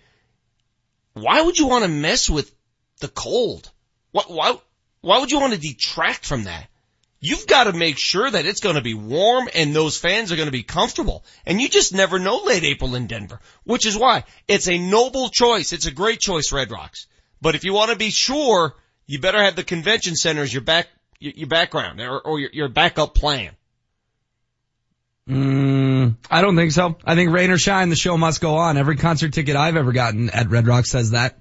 why 1.14 1.40
would 1.40 1.58
you 1.58 1.66
want 1.66 1.84
to 1.84 1.90
mess 1.90 2.28
with 2.28 2.52
the 3.00 3.08
cold? 3.08 3.70
What, 4.12 4.30
why, 4.30 4.58
why 5.06 5.20
would 5.20 5.30
you 5.30 5.38
want 5.38 5.52
to 5.52 5.58
detract 5.60 6.26
from 6.26 6.44
that? 6.44 6.66
You've 7.20 7.46
got 7.46 7.64
to 7.64 7.72
make 7.72 7.96
sure 7.96 8.28
that 8.28 8.44
it's 8.44 8.58
going 8.58 8.74
to 8.74 8.82
be 8.82 8.94
warm 8.94 9.48
and 9.54 9.72
those 9.72 9.96
fans 9.96 10.32
are 10.32 10.36
going 10.36 10.48
to 10.48 10.52
be 10.52 10.64
comfortable. 10.64 11.24
And 11.46 11.60
you 11.60 11.68
just 11.68 11.94
never 11.94 12.18
know 12.18 12.38
late 12.38 12.64
April 12.64 12.96
in 12.96 13.06
Denver, 13.06 13.38
which 13.62 13.86
is 13.86 13.96
why 13.96 14.24
it's 14.48 14.66
a 14.66 14.78
noble 14.78 15.28
choice. 15.28 15.72
It's 15.72 15.86
a 15.86 15.92
great 15.92 16.18
choice, 16.18 16.50
Red 16.50 16.72
Rocks. 16.72 17.06
But 17.40 17.54
if 17.54 17.62
you 17.62 17.72
want 17.72 17.92
to 17.92 17.96
be 17.96 18.10
sure, 18.10 18.74
you 19.06 19.20
better 19.20 19.40
have 19.40 19.54
the 19.54 19.62
convention 19.62 20.16
center 20.16 20.42
as 20.42 20.52
your 20.52 20.62
back, 20.62 20.88
your, 21.20 21.46
background 21.46 22.00
or, 22.00 22.18
or 22.18 22.40
your, 22.40 22.50
your 22.52 22.68
backup 22.68 23.14
plan. 23.14 23.52
Mm, 25.28 26.16
I 26.28 26.40
don't 26.40 26.56
think 26.56 26.72
so. 26.72 26.96
I 27.04 27.14
think 27.14 27.30
rain 27.30 27.52
or 27.52 27.58
shine, 27.58 27.90
the 27.90 27.96
show 27.96 28.18
must 28.18 28.40
go 28.40 28.56
on. 28.56 28.76
Every 28.76 28.96
concert 28.96 29.34
ticket 29.34 29.54
I've 29.54 29.76
ever 29.76 29.92
gotten 29.92 30.30
at 30.30 30.50
Red 30.50 30.66
Rock 30.66 30.84
says 30.84 31.12
that. 31.12 31.38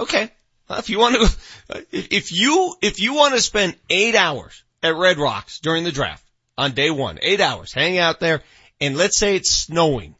Okay. 0.00 0.32
If 0.70 0.90
you 0.90 0.98
want 0.98 1.16
to, 1.16 1.86
if 1.92 2.32
you, 2.32 2.74
if 2.82 3.00
you 3.00 3.14
want 3.14 3.34
to 3.34 3.40
spend 3.40 3.76
eight 3.88 4.14
hours 4.14 4.62
at 4.82 4.94
Red 4.94 5.18
Rocks 5.18 5.60
during 5.60 5.84
the 5.84 5.92
draft 5.92 6.24
on 6.56 6.72
day 6.72 6.90
one, 6.90 7.18
eight 7.22 7.40
hours, 7.40 7.72
hang 7.72 7.98
out 7.98 8.20
there, 8.20 8.42
and 8.80 8.96
let's 8.96 9.18
say 9.18 9.36
it's 9.36 9.50
snowing. 9.50 10.14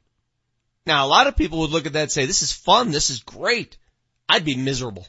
Now 0.86 1.06
a 1.06 1.08
lot 1.08 1.26
of 1.26 1.36
people 1.36 1.60
would 1.60 1.70
look 1.70 1.86
at 1.86 1.92
that 1.92 2.02
and 2.02 2.12
say, 2.12 2.26
this 2.26 2.42
is 2.42 2.52
fun, 2.52 2.90
this 2.90 3.10
is 3.10 3.20
great. 3.20 3.76
I'd 4.28 4.44
be 4.44 4.56
miserable. 4.56 5.06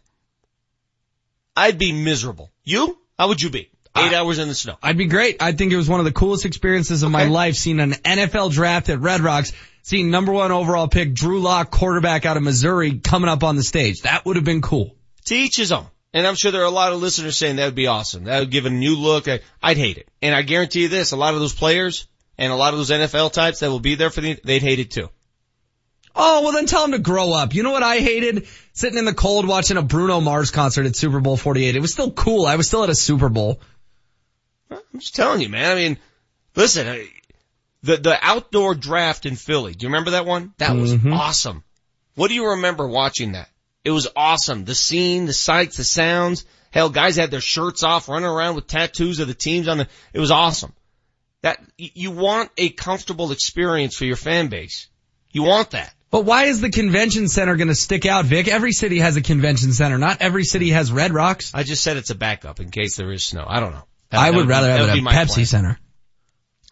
I'd 1.55 1.77
be 1.77 1.91
miserable. 1.91 2.49
You? 2.63 2.97
How 3.17 3.27
would 3.29 3.41
you 3.41 3.49
be? 3.49 3.69
Eight 3.97 4.13
hours 4.13 4.39
in 4.39 4.47
the 4.47 4.55
snow. 4.55 4.77
I'd 4.81 4.97
be 4.97 5.07
great. 5.07 5.41
I 5.41 5.51
think 5.51 5.73
it 5.73 5.77
was 5.77 5.89
one 5.89 5.99
of 5.99 6.05
the 6.05 6.11
coolest 6.11 6.45
experiences 6.45 7.03
of 7.03 7.11
my 7.11 7.25
life 7.25 7.55
seeing 7.55 7.79
an 7.79 7.91
NFL 7.91 8.51
draft 8.51 8.87
at 8.87 8.99
Red 8.99 9.21
Rocks, 9.21 9.51
seeing 9.81 10.09
number 10.09 10.31
one 10.31 10.51
overall 10.51 10.87
pick 10.87 11.13
Drew 11.13 11.41
Lock, 11.41 11.71
quarterback 11.71 12.25
out 12.25 12.37
of 12.37 12.43
Missouri, 12.43 12.99
coming 12.99 13.29
up 13.29 13.43
on 13.43 13.55
the 13.55 13.63
stage. 13.63 14.03
That 14.03 14.25
would 14.25 14.35
have 14.35 14.45
been 14.45 14.61
cool. 14.61 14.95
To 15.29 15.35
each 15.35 15.57
his 15.57 15.71
own. 15.71 15.85
And 16.13 16.25
I'm 16.25 16.35
sure 16.35 16.51
there 16.51 16.61
are 16.61 16.65
a 16.65 16.69
lot 16.71 16.91
of 16.91 16.99
listeners 17.01 17.37
saying 17.37 17.55
that 17.57 17.65
would 17.65 17.75
be 17.75 17.87
awesome. 17.87 18.23
That 18.25 18.39
would 18.39 18.49
give 18.51 18.65
a 18.65 18.69
new 18.71 18.95
look. 18.95 19.27
I, 19.27 19.41
I'd 19.61 19.77
hate 19.77 19.97
it. 19.97 20.07
And 20.21 20.33
I 20.35 20.41
guarantee 20.41 20.81
you 20.83 20.87
this, 20.87 21.11
a 21.11 21.15
lot 21.17 21.33
of 21.35 21.39
those 21.39 21.53
players 21.53 22.07
and 22.37 22.51
a 22.51 22.55
lot 22.55 22.73
of 22.73 22.79
those 22.79 22.89
NFL 22.89 23.31
types 23.31 23.59
that 23.59 23.69
will 23.69 23.79
be 23.79 23.93
there 23.95 24.09
for 24.09 24.21
the, 24.21 24.39
they'd 24.43 24.61
hate 24.63 24.79
it 24.79 24.89
too. 24.91 25.09
Oh, 26.15 26.41
well 26.43 26.51
then 26.51 26.65
tell 26.65 26.83
him 26.83 26.93
to 26.93 26.99
grow 26.99 27.31
up. 27.31 27.53
You 27.53 27.61
know 27.63 27.71
what 27.71 27.83
I 27.83 27.97
hated? 27.99 28.47
Sitting 28.73 28.97
in 28.97 29.05
the 29.05 29.13
cold 29.13 29.47
watching 29.47 29.77
a 29.77 29.83
Bruno 29.83 30.19
Mars 30.19 30.49
concert 30.51 30.87
at 30.87 30.95
Super 30.95 31.19
Bowl 31.19 31.37
48. 31.37 31.75
It 31.75 31.79
was 31.79 31.93
still 31.93 32.11
cool. 32.11 32.45
I 32.47 32.55
was 32.55 32.67
still 32.67 32.83
at 32.83 32.89
a 32.89 32.95
Super 32.95 33.29
Bowl. 33.29 33.61
I'm 34.71 34.99
just 34.99 35.15
telling 35.15 35.41
you, 35.41 35.49
man. 35.49 35.71
I 35.71 35.75
mean, 35.75 35.97
listen, 36.55 36.87
I- 36.87 37.07
the, 37.83 37.95
the 37.97 38.17
outdoor 38.21 38.75
draft 38.75 39.25
in 39.25 39.35
Philly. 39.35 39.73
Do 39.73 39.83
you 39.85 39.89
remember 39.89 40.11
that 40.11 40.25
one? 40.25 40.53
That 40.57 40.75
was 40.75 40.93
Mhm. 40.95 41.15
awesome. 41.15 41.63
What 42.15 42.27
do 42.27 42.33
you 42.33 42.49
remember 42.49 42.85
watching 42.87 43.33
that? 43.33 43.47
It 43.89 43.93
was 43.93 44.07
awesome. 44.15 44.65
The 44.65 44.75
scene, 44.75 45.25
the 45.25 45.33
sights, 45.33 45.77
the 45.77 45.83
sounds. 45.83 46.45
Hell, 46.69 46.89
guys 46.91 47.15
had 47.15 47.31
their 47.31 47.41
shirts 47.41 47.81
off, 47.83 48.07
running 48.07 48.29
around 48.29 48.53
with 48.53 48.67
tattoos 48.67 49.19
of 49.19 49.27
the 49.27 49.33
teams 49.33 49.67
on 49.67 49.79
the, 49.79 49.87
it 50.13 50.19
was 50.19 50.29
awesome. 50.29 50.73
That, 51.41 51.57
you 51.75 52.11
want 52.11 52.51
a 52.55 52.69
comfortable 52.69 53.31
experience 53.31 53.95
for 53.95 54.05
your 54.05 54.15
fan 54.15 54.49
base. 54.49 54.89
You 55.31 55.41
want 55.41 55.71
that. 55.71 55.91
But 56.11 56.23
why 56.25 56.43
is 56.43 56.61
the 56.61 56.69
convention 56.69 57.27
center 57.29 57.55
going 57.55 57.69
to 57.69 57.73
stick 57.73 58.05
out, 58.05 58.25
Vic? 58.25 58.47
Every 58.47 58.73
city 58.73 58.99
has 58.99 59.15
a 59.17 59.23
convention 59.23 59.73
center. 59.73 59.97
Not 59.97 60.21
every 60.21 60.43
city 60.43 60.69
has 60.69 60.91
Red 60.91 61.11
Rocks. 61.11 61.51
I 61.55 61.63
just 61.63 61.83
said 61.83 61.97
it's 61.97 62.11
a 62.11 62.15
backup 62.15 62.59
in 62.59 62.69
case 62.69 62.95
there 62.95 63.11
is 63.11 63.25
snow. 63.25 63.45
I 63.47 63.59
don't 63.59 63.71
know. 63.71 63.85
That- 64.11 64.19
I 64.19 64.29
that 64.29 64.37
would 64.37 64.43
be- 64.43 64.49
rather 64.49 64.67
that 64.67 64.79
have 64.85 64.95
would 64.95 65.03
my 65.03 65.13
Pepsi 65.15 65.33
plan. 65.33 65.45
Center. 65.47 65.79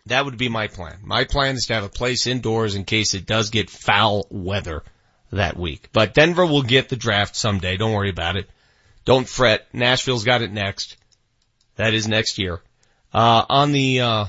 That 0.05 0.25
would 0.25 0.37
be 0.37 0.49
my 0.49 0.67
plan. 0.67 0.99
My 1.03 1.23
plan 1.23 1.55
is 1.55 1.65
to 1.65 1.73
have 1.73 1.83
a 1.83 1.89
place 1.89 2.27
indoors 2.27 2.75
in 2.75 2.83
case 2.85 3.15
it 3.15 3.25
does 3.25 3.49
get 3.49 3.71
foul 3.71 4.27
weather 4.29 4.83
that 5.31 5.57
week. 5.57 5.89
But 5.93 6.13
Denver 6.13 6.45
will 6.45 6.63
get 6.63 6.89
the 6.89 6.95
draft 6.95 7.35
someday. 7.35 7.77
Don't 7.77 7.93
worry 7.93 8.09
about 8.09 8.37
it. 8.37 8.49
Don't 9.05 9.27
fret. 9.27 9.67
Nashville's 9.73 10.23
got 10.23 10.41
it 10.41 10.51
next. 10.51 10.97
That 11.75 11.93
is 11.93 12.07
next 12.07 12.37
year. 12.37 12.61
Uh, 13.13 13.45
on 13.47 13.71
the, 13.71 14.01
uh, 14.01 14.25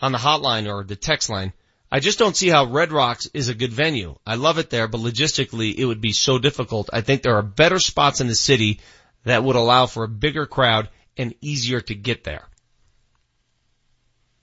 on 0.00 0.12
the 0.12 0.18
hotline 0.18 0.72
or 0.72 0.84
the 0.84 0.96
text 0.96 1.30
line, 1.30 1.52
I 1.90 2.00
just 2.00 2.18
don't 2.18 2.36
see 2.36 2.48
how 2.48 2.64
Red 2.64 2.90
Rocks 2.90 3.28
is 3.34 3.48
a 3.48 3.54
good 3.54 3.72
venue. 3.72 4.16
I 4.26 4.36
love 4.36 4.58
it 4.58 4.70
there, 4.70 4.88
but 4.88 5.00
logistically 5.00 5.74
it 5.76 5.84
would 5.84 6.00
be 6.00 6.12
so 6.12 6.38
difficult. 6.38 6.88
I 6.92 7.02
think 7.02 7.22
there 7.22 7.36
are 7.36 7.42
better 7.42 7.78
spots 7.78 8.20
in 8.20 8.28
the 8.28 8.34
city 8.34 8.80
that 9.24 9.44
would 9.44 9.56
allow 9.56 9.86
for 9.86 10.04
a 10.04 10.08
bigger 10.08 10.46
crowd 10.46 10.88
and 11.16 11.34
easier 11.40 11.80
to 11.82 11.94
get 11.94 12.24
there. 12.24 12.48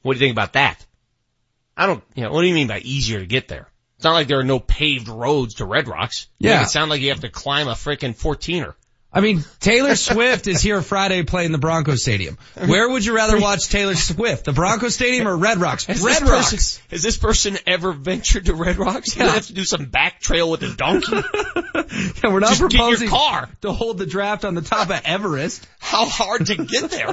What 0.03 0.13
do 0.13 0.19
you 0.19 0.25
think 0.25 0.35
about 0.35 0.53
that? 0.53 0.85
I 1.75 1.87
don't, 1.87 2.03
you 2.13 2.23
know, 2.23 2.31
what 2.31 2.41
do 2.41 2.47
you 2.47 2.53
mean 2.53 2.67
by 2.67 2.79
easier 2.79 3.19
to 3.19 3.25
get 3.25 3.47
there? 3.47 3.67
It's 3.99 4.05
not 4.05 4.13
like 4.13 4.29
there 4.29 4.39
are 4.39 4.45
no 4.45 4.61
paved 4.61 5.09
roads 5.09 5.55
to 5.55 5.65
Red 5.65 5.89
Rocks. 5.89 6.27
You 6.39 6.51
Yeah. 6.51 6.63
It 6.63 6.69
sound 6.69 6.89
like 6.89 7.01
you 7.01 7.09
have 7.09 7.19
to 7.19 7.29
climb 7.29 7.67
a 7.67 7.73
frickin' 7.73 8.15
14er. 8.17 8.73
I 9.11 9.21
mean, 9.21 9.43
Taylor 9.59 9.95
Swift 9.95 10.45
is 10.45 10.61
here 10.61 10.83
Friday 10.83 11.23
playing 11.23 11.51
the 11.51 11.57
Broncos 11.57 12.03
Stadium. 12.03 12.37
Where 12.67 12.87
would 12.87 13.03
you 13.03 13.15
rather 13.15 13.39
watch 13.41 13.67
Taylor 13.67 13.95
Swift? 13.95 14.45
The 14.45 14.53
Broncos 14.53 14.93
Stadium 14.93 15.27
or 15.27 15.35
Red 15.35 15.57
Rocks? 15.57 15.85
Has 15.85 15.99
Red 16.01 16.21
Rocks. 16.21 16.51
person- 16.51 16.83
has 16.91 17.01
this 17.01 17.17
person 17.17 17.57
ever 17.65 17.91
ventured 17.91 18.45
to 18.45 18.53
Red 18.53 18.77
Rocks? 18.77 19.15
You 19.15 19.25
Yeah. 19.25 19.31
have 19.31 19.47
to 19.47 19.53
do 19.53 19.63
some 19.63 19.85
back 19.85 20.21
trail 20.21 20.49
with 20.51 20.61
a 20.63 20.75
donkey? 20.75 21.17
Yeah, 22.23 22.31
we're 22.31 22.39
not 22.39 22.49
Just 22.49 22.61
proposing 22.61 23.09
car. 23.09 23.49
to 23.61 23.71
hold 23.71 23.97
the 23.97 24.05
draft 24.05 24.45
on 24.45 24.53
the 24.53 24.61
top 24.61 24.89
of 24.91 25.01
Everest. 25.05 25.65
How 25.79 26.05
hard 26.05 26.45
to 26.45 26.55
get 26.55 26.91
there? 26.91 27.07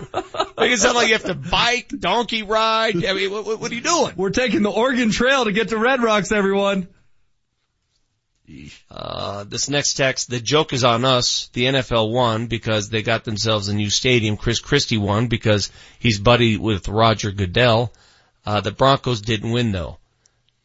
Make 0.59 0.73
it 0.73 0.79
sound 0.79 0.97
like 0.97 1.09
you 1.09 1.15
have 1.15 1.25
to 1.25 1.35
bike, 1.35 1.89
donkey 1.99 2.43
ride. 2.43 2.95
I 3.05 3.15
mean, 3.15 3.31
what, 3.31 3.59
what 3.59 3.71
are 3.71 3.75
you 3.75 3.81
doing? 3.81 4.13
We're 4.17 4.31
taking 4.31 4.63
the 4.63 4.71
Oregon 4.71 5.11
Trail 5.11 5.45
to 5.47 5.53
get 5.53 5.69
to 5.69 5.79
Red 5.79 6.03
Rocks, 6.03 6.31
everyone. 6.31 6.89
Uh, 8.91 9.45
this 9.45 9.69
next 9.69 9.95
text, 9.95 10.31
the 10.31 10.41
joke 10.41 10.73
is 10.73 10.85
on 10.85 11.05
us. 11.05 11.49
The 11.53 11.65
NFL 11.65 12.13
won 12.13 12.47
because 12.47 12.89
they 12.89 13.03
got 13.03 13.25
themselves 13.25 13.69
a 13.69 13.75
new 13.75 13.91
stadium. 13.91 14.37
Chris 14.37 14.61
Christie 14.61 14.99
won 14.99 15.27
because 15.29 15.71
he's 15.99 16.19
buddy 16.19 16.57
with 16.57 16.89
Roger 16.89 17.33
Goodell. 17.33 17.93
Uh, 18.45 18.61
the 18.61 18.71
Broncos 18.71 19.21
didn't 19.21 19.51
win 19.51 19.73
though. 19.73 19.99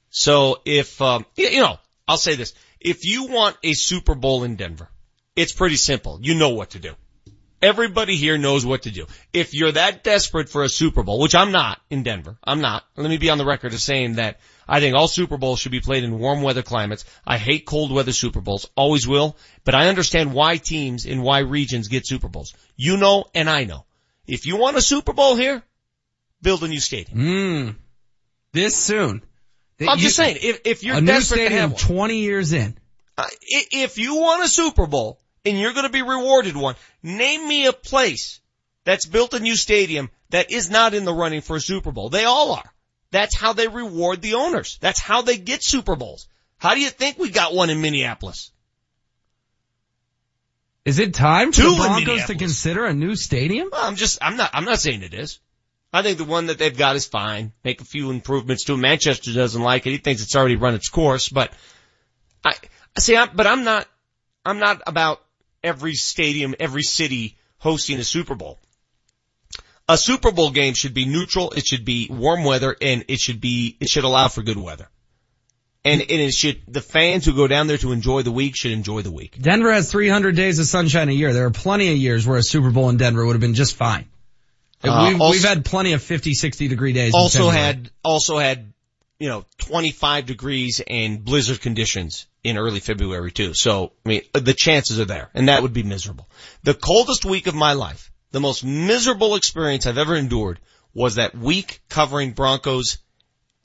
So 0.10 0.62
if, 0.66 1.02
um, 1.02 1.26
you 1.36 1.62
know, 1.62 1.80
I'll 2.08 2.18
say 2.18 2.36
this. 2.36 2.54
If 2.80 3.06
you 3.06 3.28
want 3.28 3.58
a 3.64 3.74
Super 3.74 4.16
Bowl 4.16 4.44
in 4.44 4.56
Denver, 4.56 4.90
it's 5.36 5.54
pretty 5.54 5.78
simple. 5.78 6.20
You 6.22 6.36
know 6.36 6.50
what 6.50 6.72
to 6.72 6.80
do. 6.80 6.94
Everybody 7.62 8.16
here 8.16 8.40
knows 8.40 8.66
what 8.66 8.84
to 8.84 8.92
do. 8.92 9.06
If 9.34 9.54
you're 9.54 9.72
that 9.72 10.04
desperate 10.04 10.50
for 10.50 10.64
a 10.64 10.70
Super 10.70 11.04
Bowl, 11.04 11.20
which 11.20 11.36
I'm 11.36 11.52
not 11.52 11.80
in 11.92 12.02
Denver, 12.02 12.38
I'm 12.44 12.60
not. 12.60 12.84
Let 12.98 13.10
me 13.10 13.18
be 13.18 13.30
on 13.30 13.38
the 13.38 13.46
record 13.46 13.74
of 13.74 13.80
saying 13.80 14.16
that 14.16 14.40
I 14.68 14.80
think 14.80 14.96
all 14.96 15.08
Super 15.08 15.38
Bowls 15.38 15.60
should 15.60 15.72
be 15.72 15.80
played 15.80 16.04
in 16.04 16.20
warm 16.20 16.42
weather 16.42 16.62
climates. 16.62 17.06
I 17.26 17.38
hate 17.38 17.66
cold 17.66 17.92
weather 17.92 18.14
Super 18.14 18.42
Bowls, 18.42 18.70
always 18.76 19.08
will, 19.08 19.38
but 19.64 19.76
I 19.76 19.88
understand 19.88 20.34
why 20.34 20.58
teams 20.58 21.06
in 21.06 21.22
why 21.22 21.40
regions 21.40 21.88
get 21.88 22.08
Super 22.08 22.28
Bowls. 22.28 22.54
You 22.76 22.98
know 22.98 23.26
and 23.34 23.50
I 23.50 23.66
know. 23.66 23.86
If 24.28 24.46
you 24.46 24.58
want 24.58 24.78
a 24.78 24.82
Super 24.82 25.14
Bowl 25.14 25.36
here, 25.36 25.64
build 26.42 26.64
a 26.64 26.68
new 26.68 26.80
stadium. 26.80 27.18
Mm. 27.18 27.76
This 28.54 28.76
soon. 28.76 29.24
I'm 29.80 29.98
just 29.98 30.16
saying, 30.16 30.38
if, 30.42 30.62
if 30.66 30.84
you're 30.84 30.98
a 30.98 31.02
new 31.02 31.08
desperate 31.08 31.38
to 31.38 31.46
stadium 31.46 31.62
have 31.62 31.72
one, 31.72 31.80
20 31.80 32.18
years 32.20 32.54
in. 32.54 32.78
Uh, 33.18 33.28
if 33.42 33.98
you 33.98 34.16
want 34.16 34.44
a 34.44 34.48
Super 34.48 34.86
Bowl 34.86 35.20
and 35.44 35.60
you're 35.60 35.74
going 35.74 35.86
to 35.86 35.92
be 35.92 36.02
rewarded 36.02 36.56
one, 36.56 36.76
name 37.02 37.48
me 37.48 37.66
a 37.66 37.74
place 37.74 38.40
that's 38.84 39.06
built 39.06 39.34
a 39.34 39.40
new 39.40 39.56
stadium 39.56 40.10
that 40.30 40.52
is 40.52 40.70
not 40.70 40.94
in 40.94 41.06
the 41.06 41.14
running 41.14 41.42
for 41.42 41.56
a 41.56 41.62
Super 41.62 41.92
Bowl. 41.92 42.10
They 42.10 42.26
all 42.26 42.54
are. 42.54 42.71
That's 43.12 43.36
how 43.36 43.54
they 43.54 43.68
reward 43.68 44.22
the 44.22 44.36
owners. 44.36 44.78
That's 44.82 45.02
how 45.02 45.22
they 45.22 45.38
get 45.38 45.64
Super 45.64 45.96
Bowls. 45.96 46.28
How 46.58 46.74
do 46.74 46.82
you 46.82 46.90
think 46.90 47.18
we 47.18 47.30
got 47.30 47.54
one 47.54 47.70
in 47.70 47.82
Minneapolis? 47.82 48.52
Is 50.86 50.98
it 50.98 51.14
time 51.14 51.52
for 51.52 51.62
Two 51.62 51.72
the 51.72 51.76
Broncos 51.76 52.26
to 52.26 52.36
consider 52.36 52.86
a 52.86 52.94
new 52.94 53.16
stadium? 53.16 53.70
Well, 53.72 53.84
I'm 53.84 53.96
just, 53.96 54.18
I'm 54.22 54.38
not, 54.38 54.50
I'm 54.54 54.66
not 54.66 54.80
saying 54.80 55.04
it 55.04 55.14
is. 55.14 55.40
I 55.94 56.02
think 56.02 56.18
the 56.18 56.24
one 56.24 56.48
that 56.48 56.58
they've 56.58 56.76
got 56.76 56.96
is 56.96 57.06
fine. 57.06 57.52
Make 57.64 57.82
a 57.82 57.86
few 57.86 58.10
improvements 58.12 58.64
to 58.66 58.74
it. 58.74 58.78
Manchester 58.78 59.34
doesn't 59.34 59.62
like 59.62 59.86
it. 59.86 59.92
He 59.92 59.98
thinks 59.98 60.24
it's 60.24 60.36
already 60.36 60.56
run 60.56 60.74
its 60.74 60.90
course, 60.90 61.30
but 61.30 61.52
I, 62.44 62.54
See, 62.98 63.16
I'm, 63.16 63.30
but 63.34 63.48
I'm 63.48 63.64
not, 63.64 63.88
I'm 64.46 64.60
not 64.60 64.82
about 64.86 65.22
every 65.64 65.94
stadium, 65.94 66.56
every 66.60 66.84
city 66.84 67.38
hosting 67.58 68.00
a 68.00 68.04
Super 68.04 68.36
Bowl. 68.36 68.60
A 69.90 69.98
Super 69.98 70.32
Bowl 70.32 70.52
game 70.52 70.74
should 70.74 70.94
be 70.94 71.06
neutral, 71.06 71.52
it 71.52 71.66
should 71.68 71.84
be 71.86 72.08
warm 72.10 72.44
weather, 72.44 72.76
and 72.82 73.04
it 73.08 73.20
should 73.20 73.42
be, 73.42 73.78
it 73.80 73.90
should 73.90 74.04
allow 74.04 74.28
for 74.30 74.42
good 74.42 74.58
weather. 74.58 74.90
And, 75.84 76.00
and 76.02 76.12
it 76.12 76.34
should, 76.34 76.62
the 76.68 76.82
fans 76.82 77.26
who 77.26 77.34
go 77.34 77.48
down 77.48 77.66
there 77.68 77.78
to 77.80 77.92
enjoy 77.92 78.22
the 78.22 78.32
week 78.32 78.56
should 78.56 78.72
enjoy 78.72 79.02
the 79.02 79.12
week. 79.12 79.38
Denver 79.42 79.72
has 79.74 79.92
300 79.92 80.36
days 80.36 80.60
of 80.60 80.66
sunshine 80.68 81.10
a 81.10 81.12
year. 81.12 81.34
There 81.34 81.46
are 81.48 81.52
plenty 81.52 81.92
of 81.92 81.98
years 81.98 82.26
where 82.28 82.38
a 82.38 82.44
Super 82.44 82.70
Bowl 82.70 82.90
in 82.90 82.98
Denver 82.98 83.26
would 83.26 83.34
have 83.34 83.42
been 83.42 83.56
just 83.56 83.76
fine. 83.76 84.08
Uh, 84.84 85.08
we've, 85.10 85.20
also- 85.22 85.32
we've 85.32 85.44
had 85.44 85.66
plenty 85.66 85.94
of 85.94 86.04
50, 86.04 86.34
60 86.34 86.68
degree 86.68 86.94
days. 86.94 87.14
Also 87.16 87.50
had, 87.50 87.90
also 88.04 88.38
had, 88.38 88.74
you 89.20 89.28
know, 89.28 89.46
25 89.58 90.26
degrees 90.28 90.82
and 90.86 91.24
blizzard 91.26 91.62
conditions 91.62 92.28
in 92.44 92.58
early 92.58 92.80
February 92.80 93.32
too. 93.32 93.54
So, 93.56 93.92
I 94.06 94.10
mean, 94.10 94.22
the 94.34 94.54
chances 94.54 95.00
are 95.00 95.06
there 95.06 95.30
and 95.34 95.48
that 95.50 95.64
would 95.64 95.74
be 95.74 95.84
miserable. 95.84 96.30
The 96.64 96.74
coldest 96.76 97.26
week 97.26 97.48
of 97.48 97.56
my 97.56 97.74
life, 97.74 98.11
the 98.32 98.40
most 98.40 98.64
miserable 98.64 99.36
experience 99.36 99.86
I've 99.86 99.98
ever 99.98 100.16
endured 100.16 100.60
was 100.94 101.16
that 101.16 101.36
week 101.36 101.82
covering 101.90 102.32
Broncos 102.32 102.98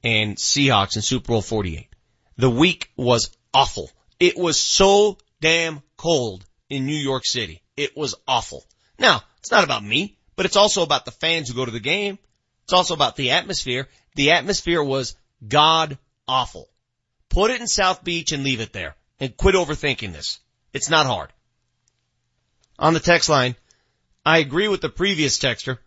and 0.05 0.37
Seahawks 0.37 0.97
in 0.97 1.03
Super 1.03 1.29
Bowl 1.29 1.43
48. 1.43 1.89
The 2.37 2.51
week 2.51 2.91
was 2.97 3.31
awful. 3.55 3.91
It 4.21 4.37
was 4.37 4.59
so 4.59 5.19
damn 5.41 5.83
cold 5.97 6.45
in 6.69 6.87
New 6.87 6.97
York 6.97 7.25
City. 7.25 7.63
It 7.77 7.97
was 7.97 8.15
awful. 8.27 8.65
Now, 8.99 9.23
it's 9.39 9.51
not 9.51 9.65
about 9.65 9.85
me, 9.85 10.19
but 10.37 10.47
it's 10.47 10.57
also 10.57 10.83
about 10.83 11.05
the 11.05 11.11
fans 11.11 11.49
who 11.49 11.55
go 11.55 11.65
to 11.65 11.71
the 11.71 11.81
game. 11.81 12.19
It's 12.65 12.73
also 12.73 12.95
about 12.95 13.17
the 13.17 13.33
atmosphere. 13.33 13.89
The 14.15 14.33
atmosphere 14.33 14.83
was 14.83 15.17
god 15.47 15.99
awful. 16.27 16.69
Put 17.29 17.51
it 17.51 17.61
in 17.61 17.69
South 17.69 18.05
Beach 18.05 18.33
and 18.33 18.45
leave 18.45 18.61
it 18.61 18.73
there 18.73 18.97
and 19.21 19.37
quit 19.37 19.55
overthinking 19.55 20.13
this. 20.13 20.41
It's 20.73 20.91
not 20.91 21.07
hard. 21.07 21.33
On 22.79 22.93
the 22.93 23.01
text 23.01 23.29
line, 23.29 23.57
I 24.27 24.39
agree 24.39 24.67
with 24.67 24.81
the 24.81 24.89
previous 24.89 25.39
texter. 25.39 25.79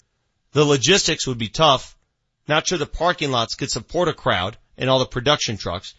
The 0.53 0.64
logistics 0.64 1.28
would 1.28 1.38
be 1.38 1.49
tough. 1.49 1.98
Not 2.48 2.66
sure 2.66 2.78
the 2.78 2.86
parking 2.86 3.32
lots 3.32 3.56
could 3.56 3.70
support 3.70 4.07
a 4.07 4.14
crowd 4.14 4.57
and 4.78 4.90
all 4.90 4.99
the 4.99 5.06
production 5.06 5.57
trucks. 5.57 5.94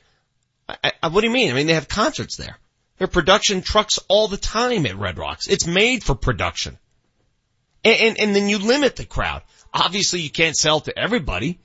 I, 0.66 0.92
I, 1.02 1.08
what 1.08 1.20
do 1.20 1.26
you 1.26 1.32
mean? 1.34 1.50
I 1.50 1.54
mean, 1.54 1.66
they 1.66 1.74
have 1.74 1.86
concerts 1.86 2.36
there. 2.36 2.56
There 2.96 3.04
are 3.04 3.08
production 3.08 3.60
trucks 3.60 3.98
all 4.08 4.26
the 4.26 4.38
time 4.38 4.86
at 4.86 4.96
Red 4.96 5.18
Rocks. 5.18 5.48
It's 5.48 5.66
made 5.66 6.02
for 6.02 6.14
production. 6.14 6.78
And, 7.84 8.00
and, 8.00 8.18
and 8.18 8.34
then 8.34 8.48
you 8.48 8.58
limit 8.58 8.96
the 8.96 9.04
crowd. 9.04 9.42
Obviously 9.74 10.22
you 10.22 10.30
can't 10.30 10.56
sell 10.56 10.80
to 10.80 10.98
everybody. 10.98 11.60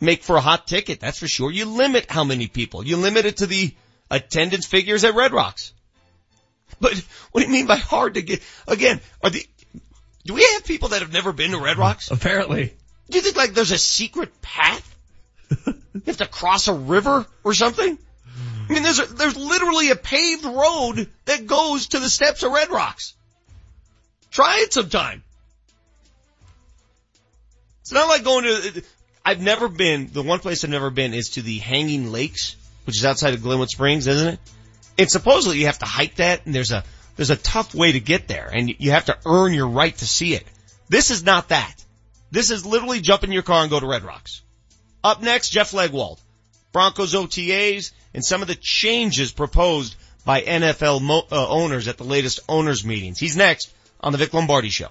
Make 0.00 0.22
for 0.22 0.36
a 0.36 0.40
hot 0.40 0.68
ticket, 0.68 1.00
that's 1.00 1.18
for 1.18 1.26
sure. 1.26 1.50
You 1.50 1.64
limit 1.64 2.08
how 2.08 2.22
many 2.22 2.46
people. 2.46 2.86
You 2.86 2.98
limit 2.98 3.26
it 3.26 3.38
to 3.38 3.46
the 3.46 3.74
attendance 4.10 4.66
figures 4.66 5.02
at 5.02 5.14
Red 5.14 5.32
Rocks. 5.32 5.72
But 6.80 6.94
what 7.32 7.40
do 7.40 7.46
you 7.46 7.52
mean 7.52 7.66
by 7.66 7.76
hard 7.76 8.14
to 8.14 8.22
get? 8.22 8.42
Again, 8.68 9.00
are 9.22 9.30
the, 9.30 9.46
do 10.26 10.34
we 10.34 10.42
have 10.54 10.64
people 10.64 10.88
that 10.88 11.02
have 11.02 11.12
never 11.12 11.32
been 11.32 11.52
to 11.52 11.58
Red 11.58 11.78
Rocks? 11.78 12.10
Apparently. 12.10 12.74
Do 13.08 13.16
you 13.16 13.22
think 13.22 13.36
like 13.36 13.54
there's 13.54 13.70
a 13.70 13.78
secret 13.78 14.42
path? 14.42 14.96
you 15.66 16.02
have 16.06 16.16
to 16.16 16.26
cross 16.26 16.66
a 16.66 16.74
river 16.74 17.26
or 17.44 17.54
something? 17.54 17.96
I 18.68 18.72
mean, 18.72 18.82
there's 18.82 18.98
a, 18.98 19.06
there's 19.06 19.36
literally 19.36 19.90
a 19.90 19.96
paved 19.96 20.44
road 20.44 21.08
that 21.26 21.46
goes 21.46 21.88
to 21.88 22.00
the 22.00 22.10
steps 22.10 22.42
of 22.42 22.50
Red 22.50 22.70
Rocks. 22.70 23.14
Try 24.32 24.62
it 24.62 24.72
sometime. 24.72 25.22
It's 27.82 27.92
not 27.92 28.08
like 28.08 28.24
going 28.24 28.44
to, 28.44 28.82
I've 29.24 29.40
never 29.40 29.68
been, 29.68 30.10
the 30.12 30.22
one 30.22 30.40
place 30.40 30.64
I've 30.64 30.70
never 30.70 30.90
been 30.90 31.14
is 31.14 31.30
to 31.30 31.42
the 31.42 31.58
Hanging 31.58 32.10
Lakes, 32.10 32.56
which 32.84 32.96
is 32.96 33.04
outside 33.04 33.34
of 33.34 33.42
Glenwood 33.42 33.70
Springs, 33.70 34.08
isn't 34.08 34.34
it? 34.34 34.40
And 34.98 35.08
supposedly 35.08 35.58
you 35.58 35.66
have 35.66 35.78
to 35.78 35.86
hike 35.86 36.16
that 36.16 36.46
and 36.46 36.54
there's 36.54 36.72
a, 36.72 36.82
there's 37.16 37.30
a 37.30 37.36
tough 37.36 37.74
way 37.74 37.92
to 37.92 38.00
get 38.00 38.28
there 38.28 38.50
and 38.52 38.74
you 38.78 38.90
have 38.92 39.06
to 39.06 39.18
earn 39.26 39.52
your 39.52 39.68
right 39.68 39.96
to 39.96 40.06
see 40.06 40.34
it. 40.34 40.46
This 40.88 41.10
is 41.10 41.24
not 41.24 41.48
that. 41.48 41.74
This 42.30 42.50
is 42.50 42.66
literally 42.66 43.00
jump 43.00 43.24
in 43.24 43.32
your 43.32 43.42
car 43.42 43.62
and 43.62 43.70
go 43.70 43.80
to 43.80 43.86
Red 43.86 44.04
Rocks. 44.04 44.42
Up 45.02 45.22
next, 45.22 45.50
Jeff 45.50 45.72
Legwold. 45.72 46.20
Broncos 46.72 47.14
OTAs 47.14 47.92
and 48.12 48.24
some 48.24 48.42
of 48.42 48.48
the 48.48 48.54
changes 48.54 49.32
proposed 49.32 49.96
by 50.24 50.42
NFL 50.42 51.00
mo- 51.00 51.26
uh, 51.30 51.48
owners 51.48 51.88
at 51.88 51.96
the 51.96 52.04
latest 52.04 52.40
owners 52.48 52.84
meetings. 52.84 53.18
He's 53.18 53.36
next 53.36 53.72
on 54.00 54.12
the 54.12 54.18
Vic 54.18 54.34
Lombardi 54.34 54.70
Show. 54.70 54.88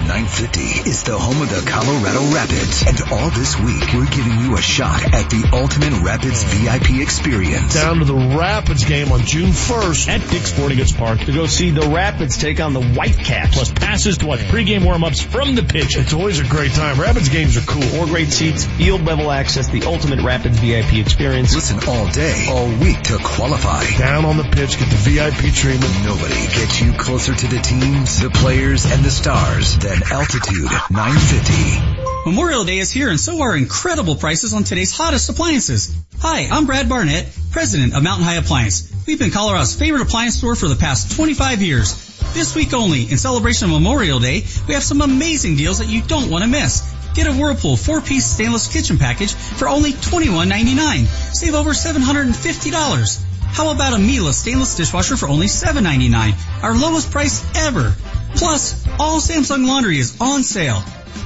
Altitude 0.00 0.08
950 0.08 0.88
is 0.88 1.02
the 1.04 1.18
home 1.18 1.42
of 1.42 1.50
the 1.50 1.68
Colorado 1.68 2.34
Rapids. 2.34 2.84
And 2.86 3.00
all 3.12 3.30
this 3.30 3.58
week, 3.58 3.82
we're 3.94 4.06
giving 4.06 4.38
you 4.40 4.56
a 4.56 4.60
shot 4.60 5.02
at 5.02 5.30
the 5.30 5.50
ultimate 5.52 6.02
Rapids 6.02 6.42
VIP 6.44 7.00
experience. 7.00 7.74
Down 7.74 7.98
to 7.98 8.04
the 8.04 8.14
Rapids 8.14 8.84
game 8.84 9.12
on 9.12 9.20
June 9.20 9.50
1st. 9.50 10.08
at 10.08 10.30
Dick's 10.30 10.52
Sporting 10.52 10.78
Goods 10.78 10.92
Park 10.92 11.20
to 11.20 11.32
go 11.32 11.46
see 11.46 11.70
the 11.70 11.88
Rapids 11.88 12.36
take 12.38 12.60
on 12.60 12.72
the 12.72 12.82
Whitecaps, 12.82 13.54
plus 13.54 13.70
passes 13.70 14.18
to 14.18 14.26
watch 14.26 14.40
pregame 14.40 14.84
warm-ups 14.84 15.20
from 15.20 15.54
the 15.54 15.62
pitch. 15.62 15.96
It's 15.96 16.12
always 16.12 16.40
a 16.40 16.44
great 16.44 16.72
time. 16.72 17.00
Rapids 17.00 17.28
games 17.28 17.56
are 17.56 17.66
cool. 17.66 17.80
Or 18.00 18.06
great 18.06 18.30
seats, 18.30 18.64
field 18.64 19.04
level 19.04 19.30
access, 19.30 19.68
the 19.68 19.84
ultimate 19.84 20.22
Rapids 20.22 20.58
VIP 20.58 20.94
experience. 20.94 21.54
Listen 21.54 21.78
all 21.88 22.08
day, 22.10 22.46
all 22.48 22.68
week 22.78 23.02
to 23.04 23.18
qualify. 23.18 23.84
Down 23.98 24.24
on 24.24 24.36
the 24.36 24.44
pitch, 24.44 24.78
get 24.78 24.88
the 24.88 24.96
VIP 24.96 25.52
treatment. 25.54 25.92
Nobody 26.04 26.46
gets 26.46 26.80
you 26.80 26.92
closer 26.92 27.34
to 27.34 27.46
the 27.48 27.58
teams, 27.58 28.20
the 28.20 28.30
players, 28.30 28.86
and 28.86 29.04
the 29.04 29.10
stars 29.10 29.78
than 29.78 29.99
Altitude 30.02 30.70
950. 30.90 32.30
Memorial 32.30 32.64
Day 32.64 32.78
is 32.78 32.90
here 32.90 33.08
and 33.10 33.18
so 33.18 33.42
are 33.42 33.56
incredible 33.56 34.16
prices 34.16 34.52
on 34.52 34.64
today's 34.64 34.96
hottest 34.96 35.28
appliances. 35.28 35.94
Hi, 36.20 36.48
I'm 36.50 36.66
Brad 36.66 36.88
Barnett, 36.88 37.26
president 37.50 37.94
of 37.94 38.02
Mountain 38.02 38.24
High 38.24 38.36
Appliance. 38.36 38.92
We've 39.06 39.18
been 39.18 39.30
Colorado's 39.30 39.74
favorite 39.74 40.02
appliance 40.02 40.36
store 40.36 40.56
for 40.56 40.68
the 40.68 40.76
past 40.76 41.16
25 41.16 41.62
years. 41.62 41.94
This 42.32 42.54
week 42.54 42.72
only, 42.72 43.02
in 43.02 43.18
celebration 43.18 43.66
of 43.66 43.72
Memorial 43.72 44.20
Day, 44.20 44.44
we 44.66 44.74
have 44.74 44.82
some 44.82 45.00
amazing 45.00 45.56
deals 45.56 45.78
that 45.78 45.88
you 45.88 46.02
don't 46.02 46.30
want 46.30 46.44
to 46.44 46.50
miss. 46.50 46.82
Get 47.14 47.26
a 47.26 47.32
Whirlpool 47.32 47.76
four-piece 47.76 48.24
stainless 48.24 48.72
kitchen 48.72 48.98
package 48.98 49.32
for 49.34 49.68
only 49.68 49.92
$21.99. 49.92 51.34
Save 51.34 51.54
over 51.54 51.70
$750. 51.70 53.24
How 53.42 53.72
about 53.72 53.94
a 53.94 53.98
Miele 53.98 54.32
stainless 54.32 54.76
dishwasher 54.76 55.16
for 55.16 55.28
only 55.28 55.46
$7.99? 55.46 56.62
Our 56.62 56.74
lowest 56.74 57.10
price 57.10 57.44
ever. 57.56 57.94
Plus, 58.34 58.86
all 58.98 59.20
Samsung 59.20 59.66
laundry 59.66 59.98
is 59.98 60.16
on 60.20 60.42
sale. 60.42 60.82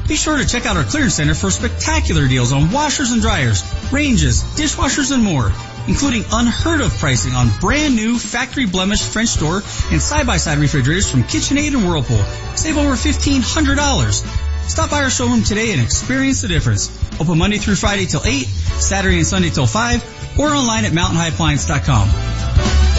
Be 0.08 0.16
sure 0.16 0.36
to 0.36 0.46
check 0.46 0.66
out 0.66 0.76
our 0.76 0.84
clearance 0.84 1.14
center 1.14 1.34
for 1.34 1.50
spectacular 1.50 2.28
deals 2.28 2.52
on 2.52 2.70
washers 2.70 3.12
and 3.12 3.22
dryers, 3.22 3.64
ranges, 3.90 4.42
dishwashers, 4.42 5.12
and 5.12 5.22
more, 5.22 5.50
including 5.88 6.24
unheard 6.30 6.82
of 6.82 6.92
pricing 6.98 7.32
on 7.32 7.48
brand 7.60 7.96
new 7.96 8.18
factory 8.18 8.66
blemish 8.66 9.02
French 9.02 9.38
door 9.38 9.62
and 9.90 10.02
side-by-side 10.02 10.58
refrigerators 10.58 11.10
from 11.10 11.22
KitchenAid 11.22 11.74
and 11.74 11.88
Whirlpool. 11.88 12.22
Save 12.54 12.76
over 12.76 12.92
$1,500. 12.92 14.68
Stop 14.68 14.90
by 14.90 15.02
our 15.02 15.10
showroom 15.10 15.42
today 15.42 15.72
and 15.72 15.80
experience 15.80 16.42
the 16.42 16.48
difference. 16.48 16.90
Open 17.20 17.38
Monday 17.38 17.58
through 17.58 17.76
Friday 17.76 18.06
till 18.06 18.22
8, 18.24 18.46
Saturday 18.46 19.18
and 19.18 19.26
Sunday 19.26 19.50
till 19.50 19.66
5, 19.66 20.38
or 20.38 20.48
online 20.48 20.84
at 20.84 20.92
mountainhighappliance.com. 20.92 22.93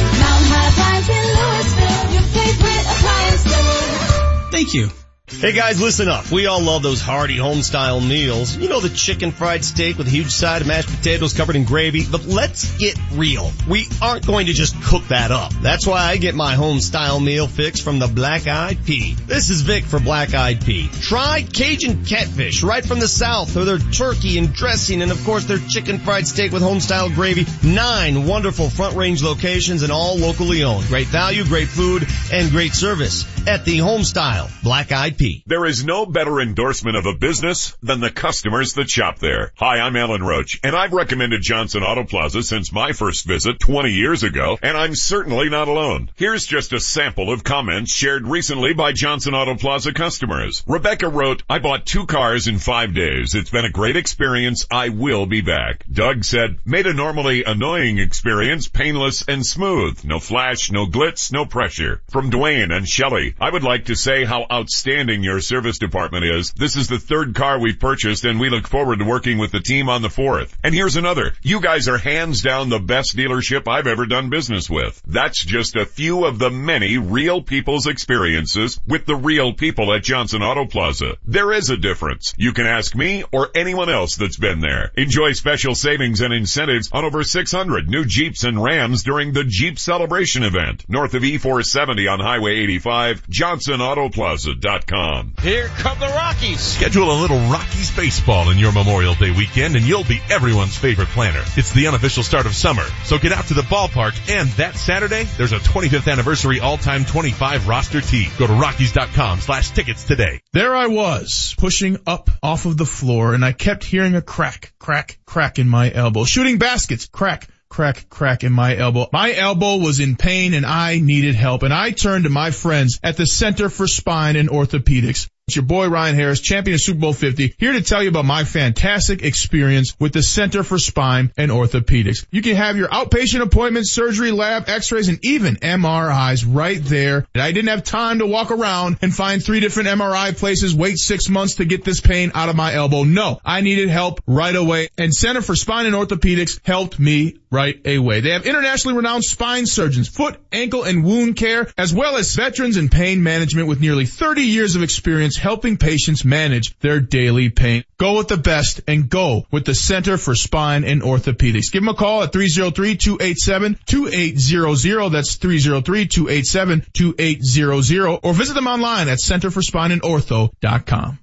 Thank 4.51 4.73
you. 4.73 5.04
Hey 5.27 5.53
guys, 5.53 5.81
listen 5.81 6.07
up. 6.07 6.29
We 6.29 6.45
all 6.45 6.61
love 6.61 6.83
those 6.83 7.01
hearty 7.01 7.35
home 7.35 7.63
style 7.63 7.99
meals. 7.99 8.55
You 8.55 8.69
know 8.69 8.79
the 8.79 8.89
chicken 8.89 9.31
fried 9.31 9.65
steak 9.65 9.97
with 9.97 10.05
a 10.05 10.11
huge 10.11 10.29
side 10.29 10.61
of 10.61 10.67
mashed 10.67 10.87
potatoes 10.87 11.33
covered 11.33 11.55
in 11.55 11.63
gravy. 11.63 12.05
But 12.05 12.25
let's 12.25 12.77
get 12.77 12.95
real. 13.13 13.51
We 13.67 13.87
aren't 14.03 14.27
going 14.27 14.45
to 14.45 14.53
just 14.53 14.79
cook 14.83 15.07
that 15.07 15.31
up. 15.31 15.51
That's 15.63 15.87
why 15.87 16.03
I 16.03 16.17
get 16.17 16.35
my 16.35 16.53
home 16.53 16.79
style 16.79 17.19
meal 17.19 17.47
fix 17.47 17.79
from 17.81 17.97
the 17.97 18.05
Black 18.05 18.47
Eyed 18.47 18.85
Pea. 18.85 19.15
This 19.25 19.49
is 19.49 19.61
Vic 19.61 19.85
for 19.85 19.99
Black 19.99 20.35
Eyed 20.35 20.63
Pea. 20.63 20.89
Try 20.89 21.41
Cajun 21.41 22.05
catfish 22.05 22.61
right 22.61 22.85
from 22.85 22.99
the 22.99 23.07
south 23.07 23.57
or 23.57 23.65
their 23.65 23.79
turkey 23.79 24.37
and 24.37 24.53
dressing 24.53 25.01
and 25.01 25.11
of 25.11 25.23
course 25.25 25.45
their 25.45 25.57
chicken 25.57 25.97
fried 25.97 26.27
steak 26.27 26.51
with 26.51 26.61
home 26.61 26.79
style 26.79 27.09
gravy. 27.09 27.47
Nine 27.63 28.27
wonderful 28.27 28.69
front 28.69 28.95
range 28.95 29.23
locations 29.23 29.81
and 29.81 29.91
all 29.91 30.17
locally 30.17 30.63
owned. 30.63 30.85
Great 30.85 31.07
value, 31.07 31.43
great 31.45 31.67
food, 31.67 32.07
and 32.31 32.51
great 32.51 32.75
service 32.75 33.25
at 33.47 33.65
the 33.65 33.77
home 33.77 34.03
style 34.03 34.49
Black 34.63 34.91
Eyed 34.91 35.17
Pea. 35.17 35.43
There 35.45 35.65
is 35.65 35.85
no 35.85 36.05
better 36.05 36.41
endorsement 36.41 36.97
of 36.97 37.05
a 37.05 37.13
business 37.13 37.77
than 37.83 37.99
the 37.99 38.09
customers 38.09 38.73
that 38.73 38.89
shop 38.89 39.19
there. 39.19 39.51
Hi, 39.57 39.79
I'm 39.79 39.95
Alan 39.95 40.23
Roach, 40.23 40.59
and 40.63 40.75
I've 40.75 40.93
recommended 40.93 41.41
Johnson 41.41 41.83
Auto 41.83 42.03
Plaza 42.03 42.41
since 42.41 42.71
my 42.71 42.91
first 42.91 43.25
visit 43.25 43.59
20 43.59 43.91
years 43.91 44.23
ago, 44.23 44.57
and 44.61 44.75
I'm 44.75 44.95
certainly 44.95 45.49
not 45.49 45.67
alone. 45.67 46.09
Here's 46.15 46.45
just 46.45 46.73
a 46.73 46.79
sample 46.79 47.31
of 47.31 47.43
comments 47.43 47.93
shared 47.93 48.27
recently 48.27 48.73
by 48.73 48.91
Johnson 48.91 49.35
Auto 49.35 49.55
Plaza 49.55 49.93
customers. 49.93 50.63
Rebecca 50.65 51.09
wrote, 51.09 51.43
I 51.49 51.59
bought 51.59 51.85
two 51.85 52.05
cars 52.07 52.47
in 52.47 52.57
five 52.57 52.93
days. 52.95 53.35
It's 53.35 53.51
been 53.51 53.65
a 53.65 53.71
great 53.71 53.95
experience. 53.95 54.65
I 54.71 54.89
will 54.89 55.25
be 55.27 55.41
back. 55.41 55.85
Doug 55.91 56.23
said, 56.23 56.57
made 56.65 56.87
a 56.87 56.93
normally 56.93 57.43
annoying 57.43 57.99
experience 57.99 58.67
painless 58.67 59.23
and 59.27 59.45
smooth. 59.45 60.03
No 60.03 60.19
flash, 60.19 60.71
no 60.71 60.87
glitz, 60.87 61.31
no 61.31 61.45
pressure. 61.45 62.01
From 62.09 62.31
Dwayne 62.31 62.75
and 62.75 62.87
Shelley, 62.87 63.34
I 63.39 63.49
would 63.49 63.63
like 63.63 63.85
to 63.85 63.97
say 63.97 64.23
how 64.23 64.45
outstanding 64.49 65.21
your 65.21 65.41
service 65.41 65.77
department 65.77 66.23
is. 66.23 66.53
This 66.53 66.77
is 66.77 66.87
the 66.87 66.99
third 66.99 67.35
car 67.35 67.59
we've 67.59 67.79
purchased 67.79 68.23
and 68.23 68.39
we 68.39 68.49
look 68.49 68.65
forward 68.65 68.99
to 68.99 69.05
working 69.05 69.37
with 69.37 69.51
the 69.51 69.59
team 69.59 69.89
on 69.89 70.01
the 70.01 70.09
fourth. 70.09 70.57
And 70.63 70.73
here's 70.73 70.95
another. 70.95 71.33
You 71.41 71.59
guys 71.59 71.89
are 71.89 71.97
hands 71.97 72.41
down 72.41 72.69
the 72.69 72.79
best 72.79 73.17
dealership 73.17 73.67
I've 73.67 73.87
ever 73.87 74.05
done 74.05 74.29
business 74.29 74.69
with. 74.69 75.01
That's 75.05 75.43
just 75.43 75.75
a 75.75 75.85
few 75.85 76.23
of 76.23 76.39
the 76.39 76.49
many 76.49 76.97
real 76.97 77.41
people's 77.41 77.87
experiences 77.87 78.79
with 78.87 79.05
the 79.05 79.17
real 79.17 79.51
people 79.51 79.93
at 79.93 80.03
Johnson 80.03 80.41
Auto 80.41 80.65
Plaza. 80.65 81.17
There 81.25 81.51
is 81.51 81.69
a 81.69 81.77
difference. 81.77 82.33
You 82.37 82.53
can 82.53 82.67
ask 82.67 82.95
me 82.95 83.25
or 83.33 83.49
anyone 83.53 83.89
else 83.89 84.15
that's 84.15 84.37
been 84.37 84.61
there. 84.61 84.93
Enjoy 84.95 85.33
special 85.33 85.75
savings 85.75 86.21
and 86.21 86.33
incentives 86.33 86.89
on 86.93 87.03
over 87.03 87.21
600 87.23 87.89
new 87.89 88.05
Jeeps 88.05 88.45
and 88.45 88.63
Rams 88.63 89.03
during 89.03 89.33
the 89.33 89.43
Jeep 89.43 89.77
Celebration 89.77 90.43
event. 90.43 90.85
North 90.87 91.13
of 91.15 91.23
E470 91.23 92.09
on 92.09 92.21
Highway 92.21 92.55
85, 92.59 93.24
JohnsonAutoplaza.com. 93.29 95.35
Here 95.41 95.67
come 95.67 95.99
the 95.99 96.07
Rockies. 96.07 96.59
Schedule 96.59 97.11
a 97.11 97.19
little 97.21 97.39
Rockies 97.49 97.95
baseball 97.95 98.49
in 98.49 98.57
your 98.57 98.71
Memorial 98.71 99.13
Day 99.15 99.31
weekend 99.31 99.75
and 99.75 99.85
you'll 99.85 100.03
be 100.03 100.21
everyone's 100.29 100.77
favorite 100.77 101.09
planner. 101.09 101.43
It's 101.57 101.71
the 101.71 101.87
unofficial 101.87 102.23
start 102.23 102.45
of 102.45 102.55
summer, 102.55 102.83
so 103.03 103.17
get 103.17 103.31
out 103.31 103.45
to 103.45 103.53
the 103.53 103.63
ballpark 103.63 104.13
and 104.29 104.47
that 104.49 104.75
Saturday, 104.75 105.23
there's 105.37 105.53
a 105.53 105.59
25th 105.59 106.11
anniversary 106.11 106.59
all-time 106.59 107.05
25 107.05 107.67
roster 107.67 108.01
tee. 108.01 108.27
Go 108.37 108.47
to 108.47 108.53
Rockies.com 108.53 109.39
slash 109.39 109.71
tickets 109.71 110.03
today. 110.03 110.41
There 110.53 110.75
I 110.75 110.87
was, 110.87 111.55
pushing 111.57 111.97
up 112.05 112.29
off 112.43 112.65
of 112.65 112.77
the 112.77 112.85
floor 112.85 113.33
and 113.33 113.43
I 113.43 113.51
kept 113.51 113.83
hearing 113.83 114.15
a 114.15 114.21
crack, 114.21 114.73
crack, 114.79 115.19
crack 115.25 115.59
in 115.59 115.67
my 115.67 115.91
elbow. 115.91 116.25
Shooting 116.25 116.57
baskets, 116.57 117.07
crack, 117.07 117.47
crack, 117.75 118.07
crack 118.09 118.45
in 118.45 118.53
my 118.53 118.73
elbow. 118.77 119.09
My 119.11 119.33
elbow 119.33 119.75
was 119.75 119.99
in 119.99 120.15
pain 120.15 120.53
and 120.53 120.65
I 120.65 120.99
needed 120.99 121.35
help 121.35 121.61
and 121.61 121.73
I 121.73 121.91
turned 121.91 122.23
to 122.23 122.29
my 122.29 122.51
friends 122.51 123.01
at 123.03 123.17
the 123.17 123.25
Center 123.25 123.67
for 123.67 123.85
Spine 123.85 124.37
and 124.37 124.47
Orthopedics. 124.47 125.27
It's 125.47 125.57
your 125.57 125.65
boy 125.65 125.89
Ryan 125.89 126.15
Harris, 126.15 126.41
champion 126.41 126.73
of 126.73 126.81
Super 126.81 127.01
Bowl 127.01 127.13
50, 127.13 127.53
here 127.59 127.73
to 127.73 127.81
tell 127.83 128.01
you 128.01 128.09
about 128.09 128.25
my 128.25 128.45
fantastic 128.45 129.23
experience 129.23 129.95
with 129.99 130.11
the 130.11 130.23
Center 130.23 130.63
for 130.63 130.79
Spine 130.79 131.31
and 131.37 131.51
Orthopedics. 131.51 132.25
You 132.31 132.41
can 132.41 132.55
have 132.55 132.77
your 132.77 132.87
outpatient 132.87 133.41
appointments, 133.41 133.91
surgery, 133.91 134.31
lab, 134.31 134.67
x-rays, 134.67 135.07
and 135.07 135.23
even 135.23 135.57
MRIs 135.57 136.45
right 136.49 136.83
there. 136.83 137.27
I 137.35 137.51
didn't 137.51 137.69
have 137.69 137.83
time 137.83 138.19
to 138.19 138.25
walk 138.25 138.49
around 138.49 138.97
and 139.03 139.13
find 139.13 139.43
three 139.43 139.59
different 139.59 139.89
MRI 139.89 140.35
places, 140.35 140.73
wait 140.73 140.97
six 140.97 141.29
months 141.29 141.57
to 141.57 141.65
get 141.65 141.83
this 141.83 142.01
pain 142.01 142.31
out 142.33 142.49
of 142.49 142.55
my 142.55 142.73
elbow. 142.73 143.03
No, 143.03 143.39
I 143.45 143.61
needed 143.61 143.89
help 143.89 144.21
right 144.25 144.55
away. 144.55 144.89
And 144.97 145.13
Center 145.13 145.43
for 145.43 145.55
Spine 145.55 145.85
and 145.85 145.93
Orthopedics 145.93 146.59
helped 146.65 146.97
me 146.97 147.35
right 147.55 147.79
away. 147.87 148.19
They 148.19 148.31
have 148.31 148.45
internationally 148.45 148.97
renowned 148.97 149.23
spine 149.23 149.65
surgeons, 149.65 150.09
foot, 150.09 150.37
ankle, 150.51 150.83
and 150.83 151.05
wound 151.05 151.37
care, 151.37 151.71
as 151.77 151.93
well 151.93 152.17
as 152.17 152.35
veterans 152.35 152.75
and 152.75 152.91
pain 152.91 153.23
management 153.23 153.69
with 153.69 153.79
nearly 153.79 154.05
30 154.05 154.41
years 154.41 154.75
of 154.75 154.83
experience 154.83 155.37
helping 155.37 155.77
patients 155.77 156.25
manage 156.25 156.77
their 156.79 156.99
daily 156.99 157.49
pain. 157.49 157.85
Go 157.97 158.17
with 158.17 158.27
the 158.27 158.35
best 158.37 158.81
and 158.87 159.09
go 159.09 159.45
with 159.51 159.63
the 159.63 159.73
Center 159.73 160.17
for 160.17 160.35
Spine 160.35 160.83
and 160.83 161.01
Orthopedics. 161.01 161.71
Give 161.71 161.81
them 161.81 161.87
a 161.87 161.95
call 161.95 162.23
at 162.23 162.33
303-287-2800. 162.33 165.11
That's 165.13 165.37
303-287-2800 165.37 168.19
or 168.21 168.33
visit 168.33 168.53
them 168.53 168.67
online 168.67 169.07
at 169.07 169.19
centerforspineandortho.com. 169.19 171.19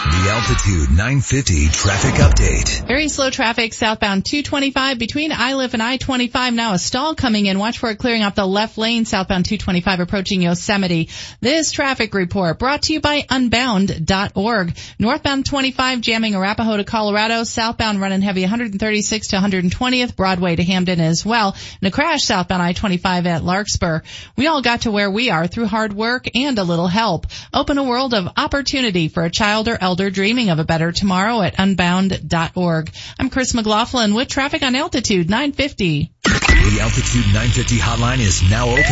The 0.00 0.30
Altitude 0.30 0.88
950 0.96 1.68
traffic 1.68 2.14
update. 2.14 2.86
Very 2.86 3.08
slow 3.08 3.28
traffic 3.28 3.74
southbound 3.74 4.24
225 4.24 4.98
between 4.98 5.30
Iliff 5.30 5.74
and 5.74 5.82
I-25. 5.82 6.54
Now 6.54 6.72
a 6.72 6.78
stall 6.78 7.14
coming 7.14 7.44
in. 7.44 7.58
Watch 7.58 7.76
for 7.76 7.90
it 7.90 7.98
clearing 7.98 8.22
off 8.22 8.34
the 8.34 8.46
left 8.46 8.78
lane 8.78 9.04
southbound 9.04 9.44
225 9.44 10.00
approaching 10.00 10.40
Yosemite. 10.40 11.10
This 11.42 11.70
traffic 11.70 12.14
report 12.14 12.58
brought 12.58 12.80
to 12.84 12.94
you 12.94 13.02
by 13.02 13.26
unbound.org. 13.28 14.74
Northbound 14.98 15.44
25 15.44 16.00
jamming 16.00 16.34
Arapahoe 16.34 16.78
to 16.78 16.84
Colorado. 16.84 17.44
Southbound 17.44 18.00
running 18.00 18.22
heavy 18.22 18.40
136 18.40 19.28
to 19.28 19.36
120th. 19.36 20.16
Broadway 20.16 20.56
to 20.56 20.64
Hampden 20.64 21.00
as 21.00 21.26
well. 21.26 21.54
And 21.82 21.88
a 21.88 21.90
crash 21.90 22.22
southbound 22.22 22.62
I-25 22.62 23.26
at 23.26 23.44
Larkspur. 23.44 24.00
We 24.34 24.46
all 24.46 24.62
got 24.62 24.82
to 24.82 24.90
where 24.90 25.10
we 25.10 25.28
are 25.28 25.46
through 25.46 25.66
hard 25.66 25.92
work 25.92 26.26
and 26.34 26.58
a 26.58 26.64
little 26.64 26.88
help. 26.88 27.26
Open 27.52 27.76
a 27.76 27.84
world 27.84 28.14
of 28.14 28.32
opportunity 28.38 29.08
for 29.08 29.26
a 29.26 29.30
child 29.30 29.68
or 29.68 29.76
elder 29.78 29.89
dreaming 29.94 30.50
of 30.50 30.58
a 30.58 30.64
better 30.64 30.90
tomorrow 30.92 31.40
at 31.42 31.54
unbound.org. 31.58 32.90
I'm 33.18 33.30
Chris 33.30 33.54
McLaughlin 33.54 34.14
with 34.14 34.28
traffic 34.28 34.62
on 34.62 34.74
altitude 34.74 35.28
950. 35.28 36.10
The 36.22 36.78
Altitude 36.80 37.26
950 37.32 37.78
hotline 37.78 38.20
is 38.20 38.42
now 38.48 38.68
open. 38.68 38.84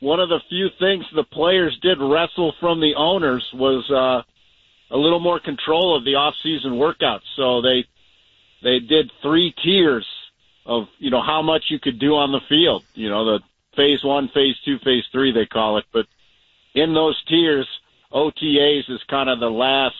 one 0.00 0.20
of 0.20 0.28
the 0.28 0.40
few 0.48 0.68
things 0.78 1.04
the 1.14 1.24
players 1.24 1.78
did 1.82 1.98
wrestle 2.00 2.52
from 2.60 2.80
the 2.80 2.94
owners 2.96 3.44
was 3.54 3.88
uh, 3.90 4.94
a 4.94 4.98
little 4.98 5.20
more 5.20 5.40
control 5.40 5.96
of 5.96 6.04
the 6.04 6.14
off-season 6.14 6.72
workouts. 6.72 7.24
So 7.36 7.62
they 7.62 7.84
they 8.62 8.80
did 8.80 9.10
three 9.22 9.54
tiers 9.62 10.06
of 10.66 10.84
you 10.98 11.10
know 11.10 11.22
how 11.22 11.42
much 11.42 11.64
you 11.68 11.78
could 11.78 11.98
do 11.98 12.14
on 12.14 12.32
the 12.32 12.40
field. 12.48 12.84
You 12.94 13.08
know 13.08 13.24
the 13.24 13.40
phase 13.76 14.02
one, 14.02 14.28
phase 14.34 14.56
two, 14.64 14.78
phase 14.84 15.04
three 15.12 15.32
they 15.32 15.46
call 15.46 15.78
it. 15.78 15.84
But 15.92 16.06
in 16.74 16.94
those 16.94 17.20
tiers, 17.28 17.68
OTAs 18.12 18.90
is 18.90 19.00
kind 19.08 19.28
of 19.28 19.40
the 19.40 19.50
last 19.50 19.94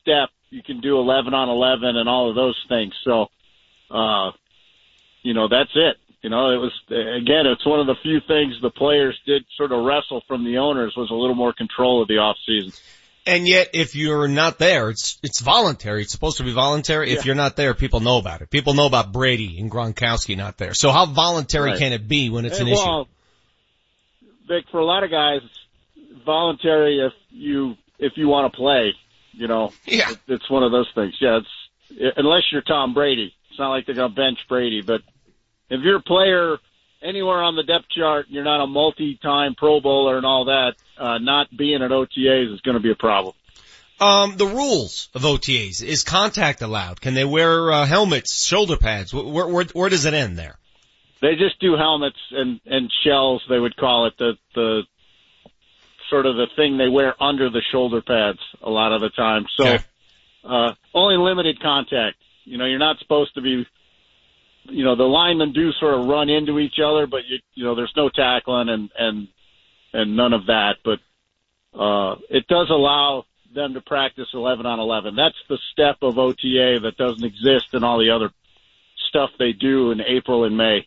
step. 0.00 0.30
You 0.50 0.62
can 0.62 0.80
do 0.80 0.98
11 0.98 1.34
on 1.34 1.48
11 1.48 1.96
and 1.96 2.08
all 2.08 2.30
of 2.30 2.34
those 2.34 2.56
things. 2.68 2.94
So, 3.04 3.26
uh, 3.90 4.32
you 5.22 5.34
know 5.34 5.48
that's 5.48 5.70
it. 5.74 5.96
You 6.22 6.30
know, 6.30 6.50
it 6.50 6.56
was 6.56 6.72
again, 6.88 7.46
it's 7.46 7.64
one 7.64 7.78
of 7.80 7.86
the 7.86 7.94
few 8.02 8.20
things 8.26 8.54
the 8.60 8.70
players 8.70 9.16
did 9.24 9.44
sort 9.56 9.70
of 9.72 9.84
wrestle 9.84 10.22
from 10.26 10.44
the 10.44 10.58
owners 10.58 10.94
was 10.96 11.10
a 11.10 11.14
little 11.14 11.36
more 11.36 11.52
control 11.52 12.02
of 12.02 12.08
the 12.08 12.18
off 12.18 12.36
season. 12.44 12.72
And 13.24 13.46
yet, 13.46 13.70
if 13.74 13.94
you're 13.94 14.26
not 14.26 14.58
there, 14.58 14.88
it's 14.90 15.18
it's 15.22 15.40
voluntary. 15.40 16.02
It's 16.02 16.12
supposed 16.12 16.38
to 16.38 16.44
be 16.44 16.52
voluntary. 16.52 17.12
If 17.12 17.26
you're 17.26 17.34
not 17.34 17.56
there, 17.56 17.74
people 17.74 18.00
know 18.00 18.16
about 18.18 18.40
it. 18.40 18.50
People 18.50 18.72
know 18.74 18.86
about 18.86 19.12
Brady 19.12 19.58
and 19.60 19.70
Gronkowski 19.70 20.36
not 20.36 20.56
there. 20.56 20.72
So 20.74 20.90
how 20.90 21.04
voluntary 21.06 21.70
Right. 21.72 21.78
can 21.78 21.92
it 21.92 22.08
be 22.08 22.30
when 22.30 22.46
it's 22.46 22.58
an 22.58 22.68
issue? 22.68 22.80
well, 22.80 23.06
Vic, 24.48 24.64
for 24.70 24.78
a 24.80 24.84
lot 24.84 25.04
of 25.04 25.10
guys, 25.10 25.40
it's 25.44 26.24
voluntary 26.24 27.00
if 27.00 27.12
you 27.30 27.76
if 27.98 28.14
you 28.16 28.28
want 28.28 28.50
to 28.52 28.56
play. 28.56 28.94
You 29.32 29.46
know, 29.46 29.72
yeah, 29.86 30.10
it, 30.10 30.18
it's 30.26 30.50
one 30.50 30.62
of 30.62 30.72
those 30.72 30.88
things. 30.94 31.14
Yeah, 31.20 31.38
it's 31.40 32.14
unless 32.16 32.42
you're 32.50 32.62
Tom 32.62 32.94
Brady, 32.94 33.34
it's 33.58 33.60
not 33.60 33.70
like 33.70 33.86
they're 33.86 33.94
going 33.96 34.10
to 34.10 34.14
bench 34.14 34.38
Brady. 34.48 34.82
But 34.82 35.00
if 35.68 35.80
you're 35.82 35.96
a 35.96 36.00
player 36.00 36.58
anywhere 37.02 37.42
on 37.42 37.56
the 37.56 37.64
depth 37.64 37.86
chart, 37.90 38.26
you're 38.28 38.44
not 38.44 38.62
a 38.62 38.68
multi-time 38.68 39.56
Pro 39.56 39.80
Bowler 39.80 40.16
and 40.16 40.24
all 40.24 40.44
that. 40.44 40.74
Uh, 40.96 41.18
not 41.18 41.48
being 41.56 41.82
at 41.82 41.90
OTAs 41.90 42.54
is 42.54 42.60
going 42.60 42.76
to 42.76 42.80
be 42.80 42.92
a 42.92 42.94
problem. 42.94 43.34
Um, 44.00 44.36
the 44.36 44.46
rules 44.46 45.08
of 45.12 45.22
OTAs 45.22 45.82
is 45.82 46.04
contact 46.04 46.62
allowed? 46.62 47.00
Can 47.00 47.14
they 47.14 47.24
wear 47.24 47.72
uh, 47.72 47.84
helmets, 47.84 48.46
shoulder 48.46 48.76
pads? 48.76 49.12
Where, 49.12 49.48
where 49.48 49.64
where 49.64 49.88
does 49.88 50.04
it 50.04 50.14
end 50.14 50.38
there? 50.38 50.56
They 51.20 51.34
just 51.34 51.58
do 51.60 51.74
helmets 51.76 52.18
and 52.30 52.60
and 52.64 52.92
shells. 53.04 53.42
They 53.48 53.58
would 53.58 53.76
call 53.76 54.06
it 54.06 54.12
the 54.20 54.34
the 54.54 54.82
sort 56.10 56.26
of 56.26 56.36
the 56.36 56.46
thing 56.54 56.78
they 56.78 56.88
wear 56.88 57.20
under 57.20 57.50
the 57.50 57.62
shoulder 57.72 58.02
pads 58.02 58.38
a 58.62 58.70
lot 58.70 58.92
of 58.92 59.00
the 59.00 59.10
time. 59.10 59.46
So, 59.56 59.78
uh, 60.44 60.74
only 60.94 61.16
limited 61.16 61.60
contact. 61.60 62.18
You 62.48 62.58
know, 62.58 62.64
you're 62.64 62.78
not 62.78 62.98
supposed 62.98 63.34
to 63.34 63.40
be, 63.40 63.66
you 64.64 64.84
know, 64.84 64.96
the 64.96 65.04
linemen 65.04 65.52
do 65.52 65.70
sort 65.72 65.94
of 65.94 66.06
run 66.06 66.30
into 66.30 66.58
each 66.58 66.78
other, 66.84 67.06
but 67.06 67.20
you, 67.28 67.38
you 67.54 67.64
know, 67.64 67.74
there's 67.74 67.92
no 67.96 68.08
tackling 68.08 68.68
and, 68.68 68.90
and, 68.98 69.28
and 69.92 70.16
none 70.16 70.32
of 70.32 70.46
that. 70.46 70.76
But, 70.84 70.98
uh, 71.78 72.16
it 72.30 72.46
does 72.48 72.68
allow 72.70 73.24
them 73.54 73.74
to 73.74 73.80
practice 73.80 74.28
11 74.32 74.66
on 74.66 74.80
11. 74.80 75.14
That's 75.16 75.36
the 75.48 75.58
step 75.72 75.98
of 76.02 76.18
OTA 76.18 76.80
that 76.82 76.96
doesn't 76.96 77.24
exist 77.24 77.72
in 77.72 77.84
all 77.84 77.98
the 77.98 78.10
other 78.10 78.30
stuff 79.08 79.30
they 79.38 79.52
do 79.52 79.90
in 79.90 80.00
April 80.00 80.44
and 80.44 80.56
May. 80.56 80.86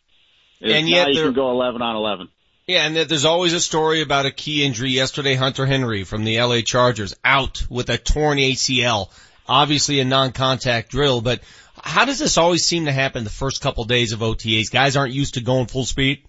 Is 0.59 0.73
And 0.73 0.89
yet 0.89 1.13
you 1.13 1.23
can 1.23 1.33
go 1.33 1.51
11 1.51 1.81
on 1.81 1.95
11. 1.95 2.29
Yeah, 2.67 2.85
and 2.85 2.95
there's 2.95 3.25
always 3.25 3.53
a 3.53 3.59
story 3.59 4.01
about 4.01 4.27
a 4.27 4.31
key 4.31 4.63
injury. 4.63 4.91
Yesterday, 4.91 5.35
Hunter 5.35 5.65
Henry 5.65 6.03
from 6.03 6.23
the 6.23 6.39
LA 6.39 6.61
Chargers 6.61 7.15
out 7.23 7.65
with 7.69 7.89
a 7.89 7.97
torn 7.97 8.37
ACL. 8.37 9.09
Obviously 9.51 9.99
a 9.99 10.05
non-contact 10.05 10.89
drill, 10.89 11.19
but 11.19 11.41
how 11.75 12.05
does 12.05 12.19
this 12.19 12.37
always 12.37 12.63
seem 12.63 12.85
to 12.85 12.91
happen 12.93 13.25
the 13.25 13.29
first 13.29 13.61
couple 13.61 13.83
days 13.83 14.13
of 14.13 14.19
OTAs? 14.19 14.71
Guys 14.71 14.95
aren't 14.95 15.13
used 15.13 15.33
to 15.33 15.41
going 15.41 15.67
full 15.67 15.83
speed. 15.83 16.23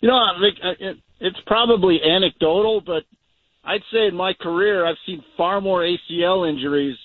You 0.00 0.10
know, 0.10 0.18
uh, 0.18 0.92
it's 1.20 1.38
probably 1.46 2.00
anecdotal, 2.02 2.82
but 2.84 3.04
I'd 3.64 3.80
say 3.90 4.08
in 4.08 4.14
my 4.14 4.34
career 4.34 4.86
I've 4.86 4.98
seen 5.06 5.24
far 5.38 5.62
more 5.62 5.80
ACL 5.80 6.46
injuries 6.48 6.96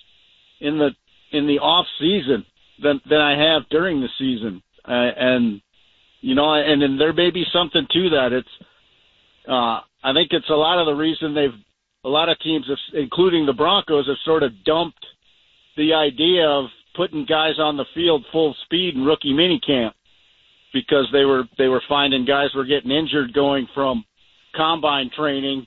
in 0.59 0.77
the 0.77 0.89
in 1.31 1.47
the 1.47 1.59
off 1.59 1.85
season 1.97 2.45
than 2.83 2.99
than 3.09 3.21
I 3.21 3.53
have 3.53 3.69
during 3.69 4.01
the 4.01 4.09
season, 4.19 4.61
uh, 4.85 4.91
and 4.91 5.61
you 6.19 6.35
know, 6.35 6.53
and 6.53 6.81
then 6.81 6.97
there 6.97 7.13
may 7.13 7.31
be 7.31 7.45
something 7.53 7.87
to 7.89 8.09
that. 8.09 8.33
It's 8.33 8.67
uh, 9.47 9.79
I 10.03 10.13
think 10.13 10.31
it's 10.31 10.49
a 10.49 10.53
lot 10.53 10.79
of 10.79 10.85
the 10.85 10.99
reason 10.99 11.33
they've 11.33 11.57
a 12.03 12.09
lot 12.09 12.29
of 12.29 12.39
teams, 12.39 12.65
have, 12.67 12.77
including 12.93 13.45
the 13.45 13.53
Broncos, 13.53 14.07
have 14.07 14.17
sort 14.25 14.43
of 14.43 14.51
dumped 14.63 15.05
the 15.77 15.93
idea 15.93 16.47
of 16.47 16.65
putting 16.95 17.25
guys 17.25 17.59
on 17.59 17.77
the 17.77 17.85
field 17.93 18.25
full 18.31 18.55
speed 18.65 18.95
in 18.95 19.05
rookie 19.05 19.33
minicamp 19.33 19.91
because 20.73 21.07
they 21.13 21.25
were 21.25 21.43
they 21.57 21.67
were 21.67 21.81
finding 21.87 22.25
guys 22.25 22.49
were 22.55 22.65
getting 22.65 22.91
injured 22.91 23.33
going 23.33 23.67
from 23.73 24.03
combine 24.55 25.09
training 25.15 25.65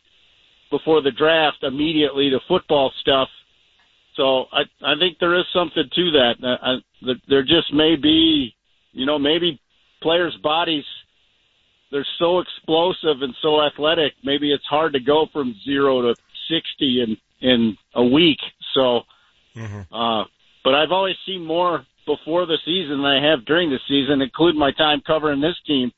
before 0.71 1.01
the 1.03 1.11
draft 1.11 1.59
immediately 1.63 2.31
to 2.31 2.39
football 2.49 2.93
stuff. 3.01 3.29
So 4.17 4.45
I 4.53 4.63
I 4.85 4.95
think 4.99 5.19
there 5.19 5.39
is 5.39 5.47
something 5.55 5.85
to 5.95 6.11
that. 6.13 6.35
I, 6.43 6.73
I, 6.73 7.15
there 7.29 7.43
just 7.43 7.73
may 7.73 7.97
be, 7.97 8.55
you 8.93 9.07
know, 9.07 9.19
maybe 9.19 9.61
players' 10.03 10.37
bodies 10.43 10.85
they're 11.95 12.07
so 12.19 12.41
explosive 12.41 13.23
and 13.23 13.37
so 13.41 13.63
athletic. 13.63 14.15
Maybe 14.25 14.53
it's 14.53 14.67
hard 14.67 14.95
to 14.95 15.01
go 15.01 15.27
from 15.33 15.55
zero 15.65 16.03
to 16.03 16.17
sixty 16.51 17.01
in 17.01 17.17
in 17.41 17.79
a 17.95 18.05
week. 18.05 18.41
So, 18.75 19.03
uh, 19.93 20.25
but 20.65 20.75
I've 20.75 20.91
always 20.91 21.15
seen 21.25 21.47
more 21.47 21.87
before 22.05 22.47
the 22.47 22.59
season 22.65 22.99
than 22.99 23.07
I 23.07 23.31
have 23.31 23.45
during 23.45 23.71
the 23.71 23.79
season, 23.87 24.23
including 24.23 24.59
my 24.59 24.73
time 24.73 25.03
covering 25.07 25.41
this 25.41 25.55
team. 25.69 25.93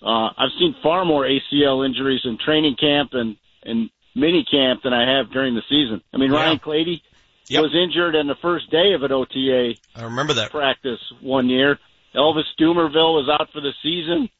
Uh, 0.00 0.30
I've 0.34 0.56
seen 0.58 0.74
far 0.82 1.04
more 1.04 1.24
ACL 1.24 1.84
injuries 1.84 2.22
in 2.24 2.38
training 2.38 2.76
camp 2.80 3.10
and, 3.12 3.36
and 3.64 3.90
mini 4.14 4.46
camp 4.50 4.82
than 4.82 4.94
I 4.94 5.18
have 5.18 5.30
during 5.30 5.54
the 5.54 5.62
season. 5.68 6.00
I 6.14 6.16
mean, 6.16 6.30
Ryan 6.30 6.58
Clady 6.58 7.02
was 7.50 7.74
injured 7.74 8.14
in 8.14 8.28
the 8.28 8.36
first 8.40 8.70
day 8.70 8.94
of 8.94 9.02
an 9.02 9.12
OTA 9.12 9.74
I 9.94 10.04
remember 10.04 10.32
that. 10.34 10.52
practice 10.52 11.00
one 11.20 11.48
year. 11.50 11.78
Elvis 12.14 12.44
Dumervil 12.58 13.14
was 13.14 13.28
out 13.28 13.48
for 13.52 13.60
the 13.60 13.72
season, 13.82 14.30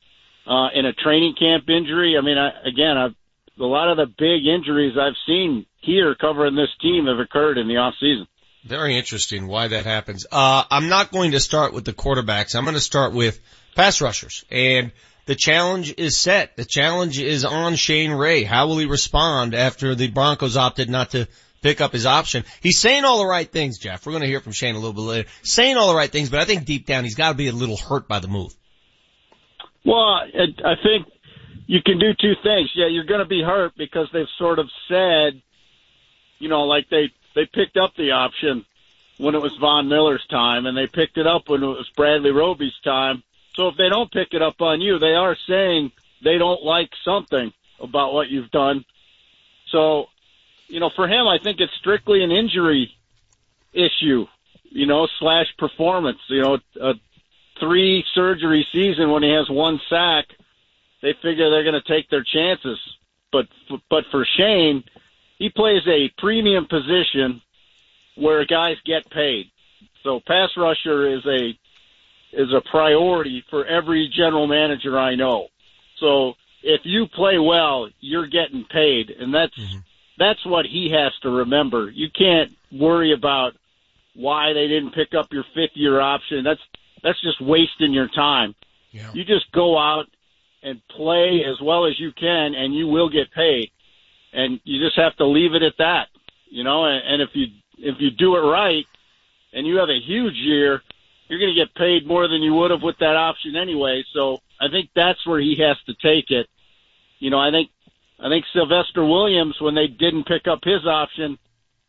uh, 0.49 0.69
in 0.75 0.87
a 0.87 0.93
training 0.95 1.35
camp 1.39 1.69
injury. 1.69 2.17
I 2.17 2.23
mean, 2.23 2.39
I, 2.39 2.51
again, 2.67 2.97
I've, 2.97 3.15
a 3.61 3.65
lot 3.65 3.91
of 3.91 3.97
the 3.99 4.07
big 4.07 4.47
injuries 4.47 4.97
I've 4.99 5.17
seen 5.27 5.67
here 5.81 6.15
covering 6.15 6.55
this 6.55 6.71
team 6.81 7.07
have 7.07 7.19
occurred 7.19 7.59
in 7.59 7.69
the 7.69 7.77
off 7.77 7.95
season. 8.01 8.27
Very 8.65 8.97
interesting 8.97 9.47
why 9.47 9.69
that 9.69 9.85
happens. 9.85 10.27
Uh, 10.31 10.65
I'm 10.71 10.89
not 10.89 11.13
going 11.13 11.33
to 11.33 11.41
start 11.41 11.73
with 11.73 11.85
the 11.85 11.93
quarterbacks. 11.93 12.55
I'm 12.55 12.65
going 12.65 12.75
to 12.75 12.81
start 12.81 13.13
with 13.13 13.41
pass 13.75 14.01
rushers. 14.01 14.45
And 14.51 14.93
the 15.27 15.35
challenge 15.35 15.95
is 15.97 16.17
set. 16.17 16.57
The 16.57 16.65
challenge 16.65 17.19
is 17.19 17.45
on 17.45 17.77
Shane 17.77 18.13
Ray. 18.13 18.43
How 18.45 18.67
will 18.67 18.79
he 18.79 18.87
respond 18.87 19.55
after 19.55 19.95
the 19.95 20.09
Broncos 20.09 20.57
opted 20.57 20.89
not 20.89 21.11
to 21.11 21.29
pick 21.63 21.81
up 21.81 21.93
his 21.93 22.07
option? 22.07 22.45
He's 22.63 22.79
saying 22.79 23.05
all 23.05 23.19
the 23.19 23.27
right 23.27 23.51
things, 23.51 23.79
Jeff. 23.79 24.07
We're 24.07 24.13
going 24.13 24.23
to 24.23 24.29
hear 24.29 24.41
from 24.41 24.53
Shane 24.53 24.75
a 24.75 24.79
little 24.79 24.95
bit 24.95 25.03
later. 25.03 25.29
Saying 25.43 25.77
all 25.77 25.89
the 25.89 25.95
right 25.95 26.11
things, 26.11 26.31
but 26.31 26.41
I 26.41 26.45
think 26.45 26.65
deep 26.65 26.87
down 26.87 27.05
he's 27.05 27.15
got 27.15 27.31
to 27.31 27.37
be 27.37 27.49
a 27.49 27.53
little 27.53 27.77
hurt 27.77 28.09
by 28.09 28.19
the 28.19 28.29
move. 28.29 28.55
Well, 29.85 30.21
I, 30.65 30.75
think 30.83 31.07
you 31.67 31.81
can 31.83 31.99
do 31.99 32.13
two 32.15 32.35
things. 32.43 32.71
Yeah, 32.75 32.87
you're 32.89 33.05
going 33.05 33.21
to 33.21 33.27
be 33.27 33.43
hurt 33.43 33.75
because 33.77 34.09
they've 34.13 34.29
sort 34.37 34.59
of 34.59 34.69
said, 34.89 35.41
you 36.39 36.49
know, 36.49 36.65
like 36.65 36.89
they 36.89 37.13
they 37.35 37.47
picked 37.47 37.77
up 37.77 37.95
the 37.97 38.13
option 38.13 38.65
when 39.19 39.35
it 39.35 39.43
was 39.43 39.57
Von 39.57 39.89
Miller's 39.89 40.27
time, 40.27 40.67
and 40.67 40.77
they 40.77 40.87
picked 40.87 41.19
it 41.19 41.27
up 41.27 41.49
when 41.49 41.63
it 41.63 41.67
was 41.67 41.89
Bradley 41.97 42.31
Roby's 42.31 42.79
time. 42.85 43.23
So 43.55 43.69
if 43.69 43.77
they 43.77 43.89
don't 43.89 44.11
pick 44.11 44.29
it 44.33 44.43
up 44.43 44.61
on 44.61 44.81
you, 44.81 44.99
they 44.99 45.15
are 45.15 45.37
saying 45.49 45.93
they 46.23 46.39
don't 46.39 46.63
like 46.63 46.91
something 47.05 47.53
about 47.81 48.15
what 48.15 48.29
you've 48.29 48.51
done. 48.51 48.85
So, 49.71 50.07
you 50.69 50.81
know, 50.81 50.91
for 50.95 51.09
him, 51.09 51.27
I 51.27 51.39
think 51.43 51.61
it's 51.61 51.75
strictly 51.75 52.23
an 52.23 52.31
injury 52.31 52.95
issue, 53.73 54.27
you 54.65 54.87
know, 54.87 55.09
slash 55.19 55.47
performance. 55.59 56.19
You 56.29 56.43
know, 56.43 56.59
a 56.81 56.95
three 57.61 58.05
surgery 58.15 58.67
season 58.73 59.11
when 59.11 59.23
he 59.23 59.31
has 59.31 59.49
one 59.49 59.81
sack, 59.89 60.27
they 61.03 61.15
figure 61.23 61.51
they're 61.51 61.65
going 61.65 61.81
to 61.81 61.93
take 61.93 62.11
their 62.11 62.25
chances. 62.25 62.79
But 63.31 63.47
but 63.91 64.05
for 64.11 64.27
Shane, 64.37 64.85
he 65.39 65.51
plays 65.51 65.83
a 65.87 66.11
premium 66.19 66.67
position 66.67 67.43
where 68.17 68.45
guys 68.45 68.77
get 68.85 69.09
paid. 69.11 69.51
So 70.03 70.21
pass 70.27 70.51
rusher 70.57 71.17
is 71.17 71.25
a 71.27 71.59
is 72.33 72.53
a 72.53 72.63
priority 72.71 73.45
for 73.51 73.65
every 73.65 74.11
general 74.15 74.47
manager 74.47 74.99
I 74.99 75.15
know. 75.15 75.49
So 76.01 76.35
if 76.63 76.83
you 76.85 77.07
play 77.07 77.39
well, 77.39 77.89
you're 78.01 78.27
getting 78.27 78.65
paid, 78.65 79.11
and 79.11 79.35
that's 79.35 79.59
mm-hmm. 79.59 79.79
that's 80.19 80.45
what 80.45 80.67
he 80.67 80.91
has 80.93 81.13
to 81.23 81.31
remember. 81.31 81.91
You 81.91 82.09
can't 82.11 82.55
worry 82.73 83.13
about 83.13 83.53
why 84.15 84.53
they 84.53 84.67
didn't 84.67 84.95
pick 84.95 85.15
up 85.15 85.33
your 85.33 85.45
fifth 85.55 85.77
year 85.77 86.01
option. 86.01 86.45
That's 86.45 86.61
that's 87.03 87.21
just 87.21 87.41
wasting 87.41 87.93
your 87.93 88.09
time. 88.09 88.55
You 89.15 89.25
just 89.25 89.51
go 89.53 89.79
out 89.79 90.07
and 90.63 90.81
play 90.89 91.45
as 91.49 91.61
well 91.63 91.87
as 91.87 91.99
you 92.01 92.13
can, 92.13 92.55
and 92.55 92.75
you 92.75 92.87
will 92.89 93.09
get 93.09 93.33
paid. 93.33 93.71
And 94.33 94.61
you 94.65 94.85
just 94.85 94.97
have 94.97 95.17
to 95.17 95.27
leave 95.27 95.55
it 95.55 95.63
at 95.63 95.75
that, 95.79 96.09
you 96.51 96.65
know. 96.65 96.85
And, 96.85 97.01
and 97.07 97.23
if 97.23 97.31
you 97.35 97.47
if 97.79 97.97
you 98.01 98.11
do 98.11 98.37
it 98.37 98.41
right, 98.41 98.85
and 99.53 99.67
you 99.67 99.77
have 99.77 99.89
a 99.89 100.01
huge 100.01 100.35
year, 100.35 100.83
you're 101.29 101.39
going 101.39 101.55
to 101.55 101.65
get 101.65 101.75
paid 101.75 102.07
more 102.07 102.29
than 102.29 102.43
you 102.43 102.55
would 102.55 102.71
have 102.71 102.83
with 102.83 102.99
that 102.99 103.17
option 103.17 103.57
anyway. 103.57 104.05
So 104.13 104.39
I 104.61 104.69
think 104.69 104.91
that's 104.95 105.25
where 105.27 105.41
he 105.41 105.57
has 105.61 105.77
to 105.87 105.95
take 106.03 106.31
it. 106.31 106.47
You 107.19 107.31
know, 107.31 107.39
I 107.39 107.51
think 107.51 107.71
I 108.21 108.29
think 108.29 108.45
Sylvester 108.53 109.05
Williams, 109.05 109.57
when 109.61 109.75
they 109.75 109.87
didn't 109.87 110.27
pick 110.27 110.47
up 110.49 110.61
his 110.63 110.85
option, 110.87 111.39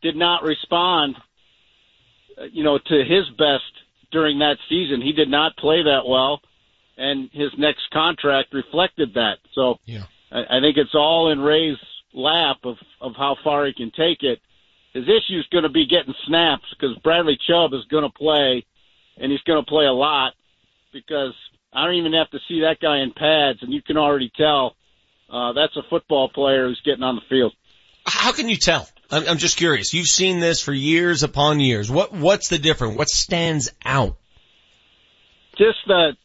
did 0.00 0.16
not 0.16 0.42
respond. 0.42 1.16
uh, 2.38 2.44
You 2.52 2.62
know, 2.64 2.78
to 2.78 3.04
his 3.04 3.28
best 3.36 3.72
during 4.10 4.38
that 4.40 4.56
season. 4.68 5.00
He 5.00 5.12
did 5.12 5.28
not 5.28 5.56
play 5.56 5.82
that 5.82 6.06
well, 6.06 6.40
and 6.96 7.30
his 7.32 7.50
next 7.58 7.82
contract 7.92 8.52
reflected 8.52 9.14
that. 9.14 9.38
So 9.54 9.76
yeah. 9.84 10.04
I, 10.30 10.58
I 10.58 10.60
think 10.60 10.76
it's 10.76 10.94
all 10.94 11.30
in 11.30 11.40
Ray's 11.40 11.78
lap 12.12 12.58
of 12.64 12.76
of 13.00 13.12
how 13.16 13.36
far 13.42 13.66
he 13.66 13.72
can 13.72 13.90
take 13.90 14.22
it. 14.22 14.40
His 14.92 15.04
issue 15.04 15.38
is 15.38 15.46
going 15.52 15.62
to 15.62 15.70
be 15.70 15.86
getting 15.86 16.14
snaps 16.26 16.64
because 16.70 16.96
Bradley 17.04 17.38
Chubb 17.48 17.72
is 17.74 17.84
going 17.90 18.02
to 18.02 18.10
play, 18.10 18.64
and 19.16 19.30
he's 19.30 19.42
going 19.42 19.62
to 19.62 19.68
play 19.68 19.84
a 19.84 19.92
lot 19.92 20.32
because 20.92 21.34
I 21.72 21.84
don't 21.84 21.94
even 21.94 22.12
have 22.14 22.30
to 22.30 22.38
see 22.48 22.62
that 22.62 22.80
guy 22.80 22.98
in 22.98 23.12
pads, 23.12 23.60
and 23.62 23.72
you 23.72 23.82
can 23.82 23.96
already 23.96 24.32
tell 24.36 24.74
uh, 25.32 25.52
that's 25.52 25.76
a 25.76 25.82
football 25.88 26.28
player 26.28 26.66
who's 26.66 26.80
getting 26.84 27.04
on 27.04 27.14
the 27.14 27.22
field. 27.28 27.52
How 28.04 28.32
can 28.32 28.48
you 28.48 28.56
tell? 28.56 28.88
I'm, 29.10 29.26
I'm 29.28 29.38
just 29.38 29.56
curious. 29.56 29.92
You've 29.92 30.06
seen 30.06 30.40
this 30.40 30.60
for 30.60 30.72
years 30.72 31.22
upon 31.22 31.60
years. 31.60 31.90
What 31.90 32.12
what's 32.12 32.48
the 32.48 32.58
difference? 32.58 32.96
What 32.96 33.08
stands 33.08 33.70
out? 33.84 34.16
Just 35.58 35.78
that, 35.88 36.16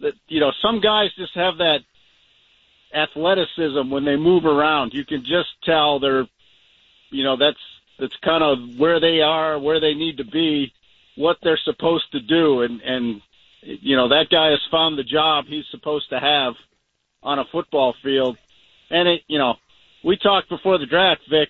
that 0.00 0.12
you 0.28 0.40
know, 0.40 0.52
some 0.62 0.80
guys 0.80 1.10
just 1.16 1.34
have 1.34 1.58
that 1.58 1.80
athleticism 2.94 3.90
when 3.90 4.04
they 4.04 4.16
move 4.16 4.44
around. 4.44 4.92
You 4.94 5.04
can 5.04 5.20
just 5.20 5.48
tell 5.64 5.98
they're, 5.98 6.26
you 7.10 7.24
know, 7.24 7.36
that's 7.36 7.58
that's 7.98 8.16
kind 8.24 8.42
of 8.42 8.78
where 8.78 9.00
they 9.00 9.20
are, 9.20 9.58
where 9.58 9.80
they 9.80 9.94
need 9.94 10.18
to 10.18 10.24
be, 10.24 10.72
what 11.16 11.38
they're 11.42 11.60
supposed 11.64 12.10
to 12.12 12.20
do, 12.20 12.62
and 12.62 12.80
and 12.82 13.20
you 13.62 13.96
know 13.96 14.08
that 14.08 14.28
guy 14.30 14.50
has 14.50 14.60
found 14.70 14.98
the 14.98 15.04
job 15.04 15.46
he's 15.46 15.66
supposed 15.70 16.08
to 16.10 16.18
have 16.18 16.54
on 17.22 17.38
a 17.38 17.44
football 17.52 17.94
field. 18.02 18.36
And 18.90 19.08
it, 19.08 19.22
you 19.26 19.38
know, 19.38 19.54
we 20.04 20.16
talked 20.16 20.48
before 20.48 20.78
the 20.78 20.86
draft, 20.86 21.22
Vic. 21.30 21.48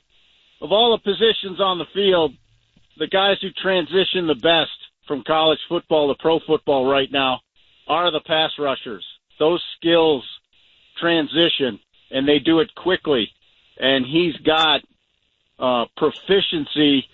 Of 0.63 0.71
all 0.71 0.97
the 0.97 1.03
positions 1.11 1.61
on 1.61 1.79
the 1.79 1.87
field, 1.93 2.35
the 2.97 3.09
guys 3.09 3.37
who 3.43 3.51
transition 3.51 4.29
the 4.29 4.37
best 4.37 4.71
from 5.09 5.25
college 5.27 5.59
football 5.69 6.15
to 6.15 6.23
pro 6.23 6.39
football 6.47 6.89
right 6.89 7.11
now 7.11 7.41
are 7.89 8.13
the 8.13 8.21
pass 8.25 8.53
rushers. 8.61 9.05
Those 9.41 9.61
skills 9.77 10.25
transition 11.01 11.81
and 12.13 12.29
they 12.29 12.39
do 12.39 12.61
it 12.61 12.73
quickly. 12.77 13.29
and 13.79 14.07
he's 14.07 14.37
got 14.37 14.83
uh, 15.59 15.87
proficiency 15.97 17.07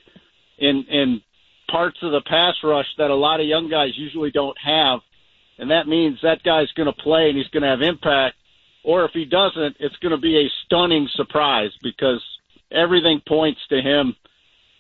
in 0.58 0.84
in 0.90 1.22
parts 1.70 1.98
of 2.02 2.12
the 2.12 2.20
pass 2.26 2.54
rush 2.62 2.86
that 2.98 3.10
a 3.10 3.14
lot 3.14 3.40
of 3.40 3.46
young 3.46 3.68
guys 3.70 3.96
usually 3.96 4.30
don't 4.30 4.56
have, 4.58 5.00
and 5.58 5.70
that 5.70 5.86
means 5.86 6.18
that 6.22 6.42
guy's 6.42 6.70
going 6.72 6.86
to 6.86 7.02
play 7.02 7.28
and 7.28 7.38
he's 7.38 7.48
going 7.48 7.62
to 7.62 7.68
have 7.68 7.82
impact. 7.82 8.36
Or 8.84 9.04
if 9.04 9.12
he 9.12 9.24
doesn't, 9.24 9.76
it's 9.80 9.96
going 9.96 10.12
to 10.12 10.20
be 10.20 10.36
a 10.38 10.50
stunning 10.64 11.08
surprise 11.14 11.70
because 11.82 12.22
everything 12.70 13.20
points 13.26 13.60
to 13.70 13.76
him 13.80 14.14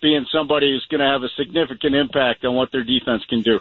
being 0.00 0.26
somebody 0.32 0.70
who's 0.72 0.86
going 0.90 1.00
to 1.00 1.06
have 1.06 1.22
a 1.22 1.28
significant 1.36 1.94
impact 1.94 2.44
on 2.44 2.54
what 2.54 2.70
their 2.72 2.84
defense 2.84 3.22
can 3.28 3.42
do. 3.42 3.60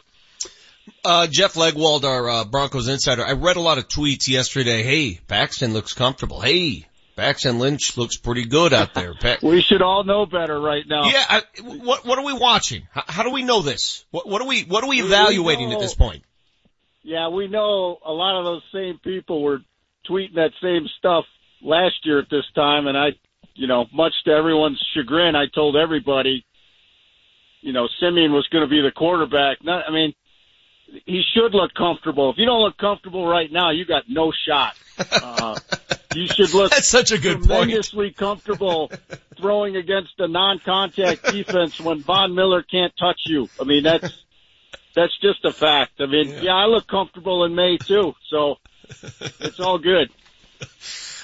Uh, 1.04 1.28
Jeff 1.28 1.56
Legwold, 1.56 2.04
our 2.04 2.30
uh, 2.30 2.46
Broncos 2.46 2.88
insider, 2.88 3.26
I 3.26 3.34
read 3.34 3.58
a 3.58 3.62
lot 3.62 3.78
of 3.78 3.88
tweets 3.88 4.28
yesterday. 4.28 4.84
Hey, 4.84 5.20
Paxton 5.28 5.74
looks 5.74 5.94
comfortable. 5.94 6.40
Hey, 6.40 6.86
Paxton 7.18 7.60
Lynch 7.60 7.98
looks 7.98 8.16
pretty 8.18 8.46
good 8.46 8.74
out 8.74 8.94
there. 8.94 9.14
Pa- 9.20 9.38
We 9.42 9.62
should 9.62 9.82
all 9.82 10.04
know 10.04 10.26
better 10.26 10.60
right 10.60 10.84
now. 10.88 11.06
yeah, 11.10 11.26
I, 11.28 11.42
what 11.62 12.06
what 12.06 12.20
are 12.20 12.24
we 12.26 12.34
watching? 12.34 12.88
How, 12.92 13.04
how 13.08 13.24
do 13.24 13.32
we 13.32 13.44
know 13.44 13.62
this? 13.62 14.06
What 14.12 14.28
what 14.30 14.42
are 14.42 14.48
we 14.48 14.62
what 14.64 14.84
are 14.84 14.88
we 14.90 14.98
We- 14.98 15.02
we 15.02 15.08
evaluating 15.08 15.74
at 15.74 15.80
this 15.80 15.96
point? 15.96 16.24
Yeah, 17.04 17.30
we 17.30 17.48
know 17.48 17.98
a 18.06 18.12
lot 18.12 18.38
of 18.40 18.46
those 18.46 18.64
same 18.74 19.00
people 19.04 19.42
were 19.42 19.60
tweeting 20.10 20.36
that 20.36 20.52
same 20.62 20.88
stuff 21.00 21.26
last 21.62 21.96
year 22.06 22.20
at 22.20 22.30
this 22.30 22.44
time, 22.54 22.86
and 22.88 22.98
I, 22.98 23.10
you 23.58 23.68
know, 23.68 23.86
much 23.92 24.14
to 24.26 24.32
everyone's 24.32 24.82
chagrin, 24.94 25.36
I 25.36 25.48
told 25.48 25.76
everybody, 25.76 26.46
you 27.62 27.74
know, 27.74 27.88
Siemian 28.00 28.32
was 28.32 28.48
going 28.48 28.64
to 28.64 28.70
be 28.70 28.82
the 28.82 28.92
quarterback. 28.92 29.64
Not, 29.64 29.84
I 29.88 29.92
mean, 29.92 30.14
he 31.06 31.24
should 31.34 31.54
look 31.54 31.74
comfortable. 31.74 32.30
If 32.30 32.38
you 32.38 32.46
don't 32.46 32.62
look 32.62 32.78
comfortable 32.78 33.28
right 33.28 33.52
now, 33.52 33.72
you 33.72 33.86
got 33.86 34.04
no 34.08 34.32
shot. 34.48 34.74
Uh, 35.12 35.58
you 36.16 36.28
should 36.28 36.54
look 36.54 36.72
That's 36.78 36.88
such 36.88 37.12
a 37.12 37.18
good 37.18 37.38
point. 37.38 37.48
tremendously 37.48 38.12
comfortable 38.12 38.92
throwing 39.38 39.76
against 39.76 40.14
a 40.20 40.28
non-contact 40.28 41.24
defense 41.26 41.80
when 41.80 42.02
Von 42.02 42.36
Miller 42.36 42.62
can't 42.64 42.94
touch 42.98 43.20
you. 43.26 43.50
I 43.60 43.64
mean, 43.64 43.84
that's 43.84 44.24
that's 44.96 45.18
just 45.20 45.44
a 45.46 45.52
fact. 45.52 46.00
I 46.00 46.06
mean, 46.06 46.30
yeah, 46.42 46.56
I 46.56 46.66
look 46.66 46.88
comfortable 46.88 47.44
in 47.44 47.54
May 47.54 47.78
too, 47.78 48.16
so 48.30 48.56
it's 49.40 49.60
all 49.60 49.78
good. 49.78 50.10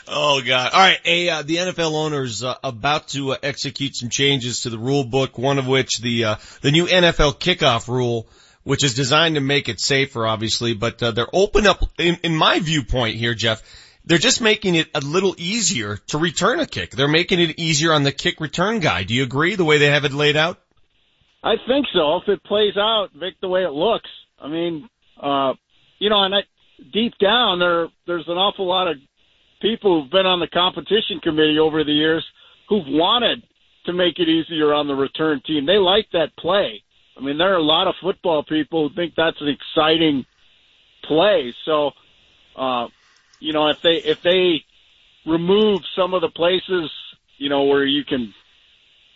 Oh 0.07 0.41
God! 0.41 0.71
All 0.73 0.79
right, 0.79 0.99
a 1.05 1.29
uh, 1.29 1.41
the 1.43 1.57
NFL 1.57 1.93
owners 1.93 2.43
uh, 2.43 2.55
about 2.63 3.09
to 3.09 3.33
uh, 3.33 3.37
execute 3.41 3.95
some 3.95 4.09
changes 4.09 4.61
to 4.61 4.69
the 4.69 4.77
rule 4.77 5.03
book. 5.03 5.37
One 5.37 5.59
of 5.59 5.67
which 5.67 5.99
the 5.99 6.25
uh, 6.25 6.35
the 6.61 6.71
new 6.71 6.85
NFL 6.85 7.39
kickoff 7.39 7.87
rule, 7.87 8.27
which 8.63 8.83
is 8.83 8.95
designed 8.95 9.35
to 9.35 9.41
make 9.41 9.69
it 9.69 9.79
safer, 9.79 10.27
obviously. 10.27 10.73
But 10.73 11.01
uh, 11.01 11.11
they're 11.11 11.27
open 11.31 11.67
up, 11.67 11.83
in, 11.97 12.17
in 12.23 12.35
my 12.35 12.59
viewpoint 12.59 13.15
here, 13.15 13.33
Jeff. 13.33 13.61
They're 14.05 14.17
just 14.17 14.41
making 14.41 14.75
it 14.75 14.89
a 14.93 14.99
little 14.99 15.33
easier 15.37 15.95
to 16.07 16.17
return 16.17 16.59
a 16.59 16.65
kick. 16.65 16.91
They're 16.91 17.07
making 17.07 17.39
it 17.39 17.57
easier 17.57 17.93
on 17.93 18.03
the 18.03 18.11
kick 18.11 18.41
return 18.41 18.81
guy. 18.81 19.03
Do 19.03 19.13
you 19.13 19.23
agree 19.23 19.55
the 19.55 19.63
way 19.63 19.77
they 19.77 19.89
have 19.89 20.03
it 20.03 20.11
laid 20.11 20.35
out? 20.35 20.59
I 21.41 21.55
think 21.67 21.87
so. 21.93 22.17
If 22.17 22.27
it 22.27 22.43
plays 22.43 22.75
out, 22.75 23.09
Vic, 23.15 23.35
the 23.41 23.47
way 23.47 23.63
it 23.63 23.71
looks, 23.71 24.09
I 24.39 24.49
mean, 24.49 24.89
uh, 25.21 25.53
you 25.99 26.09
know, 26.09 26.21
and 26.23 26.35
I, 26.35 26.39
deep 26.91 27.13
down 27.17 27.59
there, 27.59 27.87
there's 28.05 28.27
an 28.27 28.37
awful 28.37 28.67
lot 28.67 28.89
of 28.89 28.97
people 29.63 30.01
who've 30.01 30.11
been 30.11 30.27
on 30.27 30.41
the 30.41 30.47
competition 30.47 31.19
committee 31.23 31.57
over 31.57 31.83
the 31.83 31.91
years 31.93 32.23
who've 32.67 32.85
wanted 32.85 33.41
to 33.85 33.93
make 33.93 34.19
it 34.19 34.27
easier 34.27 34.73
on 34.73 34.87
the 34.87 34.93
return 34.93 35.41
team. 35.45 35.65
They 35.65 35.77
like 35.77 36.07
that 36.11 36.35
play. 36.37 36.83
I 37.17 37.21
mean, 37.21 37.37
there 37.37 37.53
are 37.53 37.57
a 37.57 37.63
lot 37.63 37.87
of 37.87 37.95
football 38.01 38.43
people 38.43 38.89
who 38.89 38.95
think 38.95 39.13
that's 39.15 39.41
an 39.41 39.47
exciting 39.47 40.25
play. 41.03 41.53
So, 41.65 41.91
uh, 42.55 42.87
you 43.39 43.53
know, 43.53 43.69
if 43.69 43.81
they 43.81 43.95
if 43.95 44.21
they 44.21 44.63
remove 45.25 45.79
some 45.95 46.13
of 46.13 46.21
the 46.21 46.29
places, 46.29 46.91
you 47.37 47.49
know, 47.49 47.63
where 47.63 47.85
you 47.85 48.03
can, 48.03 48.33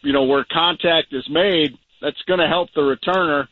you 0.01 0.13
know, 0.13 0.23
where 0.23 0.45
contact 0.49 1.13
is 1.13 1.27
made, 1.29 1.77
that's 2.01 2.21
going 2.27 2.39
to 2.39 2.47
help 2.47 2.69
the 2.73 2.81
returner. 2.81 3.47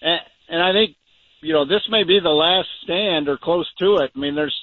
And, 0.00 0.20
and 0.48 0.62
I 0.62 0.72
think, 0.72 0.96
you 1.40 1.52
know, 1.52 1.64
this 1.64 1.82
may 1.88 2.04
be 2.04 2.20
the 2.20 2.28
last 2.28 2.68
stand 2.84 3.28
or 3.28 3.38
close 3.38 3.68
to 3.78 3.96
it. 3.96 4.12
I 4.14 4.18
mean, 4.18 4.34
there's, 4.34 4.56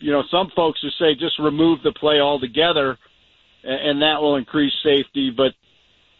you 0.00 0.12
know, 0.12 0.22
some 0.30 0.50
folks 0.54 0.80
who 0.80 0.90
say 0.90 1.14
just 1.14 1.38
remove 1.38 1.82
the 1.82 1.92
play 1.92 2.20
altogether, 2.20 2.98
and, 3.62 3.90
and 3.90 4.02
that 4.02 4.20
will 4.20 4.36
increase 4.36 4.72
safety. 4.82 5.30
But 5.30 5.54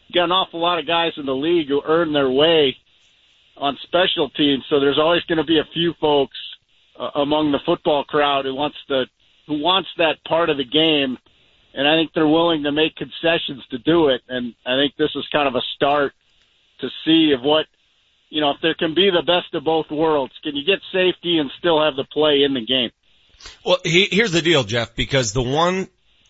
you 0.09 0.15
got 0.15 0.25
an 0.25 0.33
awful 0.33 0.61
lot 0.61 0.79
of 0.79 0.87
guys 0.87 1.13
in 1.17 1.27
the 1.27 1.35
league 1.35 1.69
who 1.69 1.83
earn 1.85 2.13
their 2.13 2.31
way 2.31 2.77
on 3.57 3.79
special 3.83 4.31
teams, 4.31 4.65
so 4.69 4.81
there's 4.81 4.99
always 4.99 5.23
going 5.25 5.39
to 5.39 5.45
be 5.45 5.59
a 5.59 5.69
few 5.73 5.95
folks 6.01 6.37
uh, 6.99 7.11
among 7.17 7.53
the 7.53 7.61
football 7.65 8.05
crowd 8.05 8.45
who 8.45 8.55
wants 8.55 8.77
to 8.89 9.07
who 9.47 9.63
wants 9.63 9.89
that 9.97 10.23
part 10.25 10.51
of 10.51 10.59
the 10.59 10.65
game, 10.65 11.17
and 11.73 11.89
I 11.89 11.97
think 11.97 12.13
they're 12.13 12.29
willing 12.29 12.65
to 12.65 12.73
make 12.73 12.97
concessions 12.97 13.65
to 13.71 13.79
do 13.79 14.09
it. 14.09 14.21
And 14.29 14.55
I 14.67 14.77
think 14.77 14.95
this 14.97 15.11
is 15.15 15.27
kind 15.33 15.49
of 15.49 15.55
a 15.55 15.63
start 15.75 16.13
to 16.81 16.89
see 17.05 17.33
if 17.33 17.41
what 17.41 17.67
you 18.29 18.41
know 18.41 18.51
if 18.51 18.59
there 18.61 18.75
can 18.75 18.95
be 18.95 19.11
the 19.11 19.23
best 19.23 19.55
of 19.55 19.65
both 19.65 19.91
worlds. 19.91 20.35
Can 20.43 20.55
you 20.55 20.65
get 20.65 20.81
safety 20.93 21.39
and 21.39 21.51
still 21.59 21.83
have 21.83 21.97
the 21.97 22.05
play 22.05 22.43
in 22.43 22.55
the 22.55 22.65
game? 22.65 22.91
Well, 23.65 23.78
he, 23.85 24.09
here's 24.10 24.32
the 24.32 24.43
deal, 24.43 24.65
Jeff, 24.65 24.94
because 24.94 25.32
the 25.32 25.43
one 25.43 25.89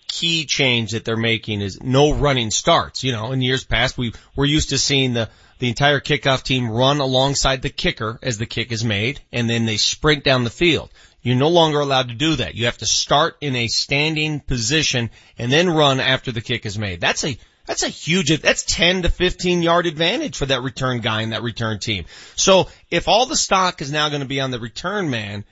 key 0.08 0.46
change 0.46 0.92
that 0.92 1.04
they're 1.04 1.16
making 1.16 1.60
is 1.60 1.82
no 1.82 2.12
running 2.12 2.50
starts. 2.50 3.04
You 3.04 3.12
know, 3.12 3.32
in 3.32 3.42
years 3.42 3.64
past, 3.64 3.98
we 3.98 4.12
we're 4.34 4.46
used 4.46 4.70
to 4.70 4.78
seeing 4.78 5.14
the 5.14 5.28
the 5.58 5.68
entire 5.68 6.00
kickoff 6.00 6.42
team 6.42 6.70
run 6.70 7.00
alongside 7.00 7.62
the 7.62 7.70
kicker 7.70 8.18
as 8.22 8.38
the 8.38 8.46
kick 8.46 8.72
is 8.72 8.84
made, 8.84 9.20
and 9.32 9.50
then 9.50 9.66
they 9.66 9.76
sprint 9.76 10.24
down 10.24 10.44
the 10.44 10.50
field. 10.50 10.90
You're 11.20 11.36
no 11.36 11.48
longer 11.48 11.80
allowed 11.80 12.08
to 12.08 12.14
do 12.14 12.36
that. 12.36 12.54
You 12.54 12.66
have 12.66 12.78
to 12.78 12.86
start 12.86 13.36
in 13.40 13.56
a 13.56 13.66
standing 13.66 14.40
position 14.40 15.10
and 15.36 15.50
then 15.50 15.68
run 15.68 16.00
after 16.00 16.30
the 16.30 16.40
kick 16.40 16.64
is 16.64 16.78
made. 16.78 17.00
That's 17.00 17.24
a 17.24 17.36
that's 17.66 17.82
a 17.82 17.88
huge, 17.88 18.40
that's 18.40 18.64
10 18.64 19.02
to 19.02 19.10
15 19.10 19.60
yard 19.60 19.84
advantage 19.84 20.38
for 20.38 20.46
that 20.46 20.62
return 20.62 21.00
guy 21.00 21.20
and 21.20 21.32
that 21.32 21.42
return 21.42 21.78
team. 21.78 22.06
So 22.34 22.68
if 22.90 23.08
all 23.08 23.26
the 23.26 23.36
stock 23.36 23.82
is 23.82 23.92
now 23.92 24.08
going 24.08 24.22
to 24.22 24.26
be 24.26 24.40
on 24.40 24.50
the 24.50 24.58
return 24.58 25.10
man, 25.10 25.44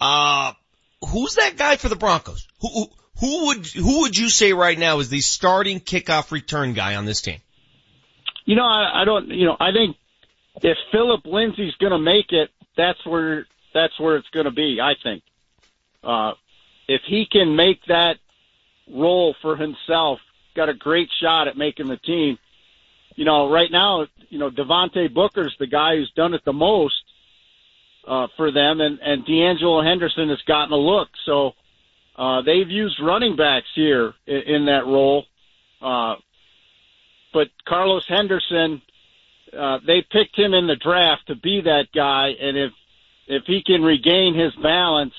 uh, 0.00 0.52
who's 1.08 1.36
that 1.36 1.56
guy 1.56 1.76
for 1.76 1.88
the 1.88 1.96
Broncos? 1.96 2.46
Who, 2.60 2.68
who, 2.68 2.86
who 3.18 3.46
would, 3.46 3.66
who 3.66 4.00
would 4.00 4.16
you 4.16 4.28
say 4.28 4.52
right 4.52 4.78
now 4.78 4.98
is 4.98 5.08
the 5.08 5.20
starting 5.20 5.80
kickoff 5.80 6.30
return 6.30 6.72
guy 6.72 6.96
on 6.96 7.04
this 7.04 7.20
team? 7.20 7.40
You 8.44 8.56
know, 8.56 8.64
I, 8.64 9.02
I 9.02 9.04
don't. 9.04 9.28
You 9.28 9.46
know, 9.46 9.56
I 9.60 9.72
think 9.72 9.96
if 10.62 10.76
Philip 10.90 11.24
Lindsay's 11.24 11.74
going 11.76 11.92
to 11.92 11.98
make 11.98 12.32
it, 12.32 12.50
that's 12.76 13.04
where 13.06 13.46
that's 13.72 13.98
where 14.00 14.16
it's 14.16 14.28
going 14.30 14.46
to 14.46 14.52
be. 14.52 14.78
I 14.80 14.94
think 15.00 15.22
uh, 16.02 16.32
if 16.88 17.02
he 17.06 17.26
can 17.30 17.56
make 17.56 17.84
that 17.86 18.16
role 18.92 19.34
for 19.40 19.56
himself, 19.56 20.18
got 20.54 20.68
a 20.68 20.74
great 20.74 21.08
shot 21.20 21.48
at 21.48 21.56
making 21.56 21.88
the 21.88 21.96
team. 21.96 22.38
You 23.14 23.24
know, 23.24 23.50
right 23.50 23.70
now, 23.70 24.06
you 24.28 24.38
know, 24.38 24.50
Devontae 24.50 25.12
Booker's 25.12 25.54
the 25.58 25.66
guy 25.66 25.96
who's 25.96 26.10
done 26.12 26.34
it 26.34 26.44
the 26.44 26.52
most 26.52 27.02
uh, 28.06 28.28
for 28.36 28.50
them, 28.50 28.80
and 28.80 28.98
and 29.00 29.24
De'Angelo 29.24 29.84
Henderson 29.84 30.28
has 30.28 30.42
gotten 30.42 30.72
a 30.72 30.76
look. 30.76 31.08
So 31.24 31.52
uh, 32.16 32.42
they've 32.42 32.68
used 32.68 33.00
running 33.00 33.36
backs 33.36 33.68
here 33.74 34.14
in, 34.26 34.42
in 34.42 34.64
that 34.66 34.86
role. 34.86 35.24
Uh, 35.80 36.16
but 37.32 37.48
Carlos 37.66 38.06
Henderson, 38.08 38.82
uh, 39.56 39.78
they 39.86 40.02
picked 40.02 40.38
him 40.38 40.52
in 40.54 40.66
the 40.66 40.76
draft 40.76 41.28
to 41.28 41.34
be 41.34 41.62
that 41.62 41.86
guy, 41.94 42.28
and 42.40 42.56
if 42.56 42.72
if 43.26 43.44
he 43.46 43.62
can 43.62 43.82
regain 43.82 44.34
his 44.34 44.54
balance 44.56 45.14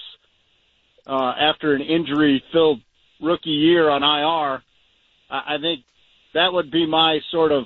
uh, 1.07 1.33
after 1.37 1.73
an 1.73 1.81
injury-filled 1.81 2.81
rookie 3.21 3.49
year 3.49 3.89
on 3.89 4.03
IR, 4.03 4.61
I, 5.29 5.55
I 5.55 5.57
think 5.59 5.83
that 6.33 6.53
would 6.53 6.69
be 6.69 6.85
my 6.85 7.21
sort 7.31 7.51
of 7.51 7.65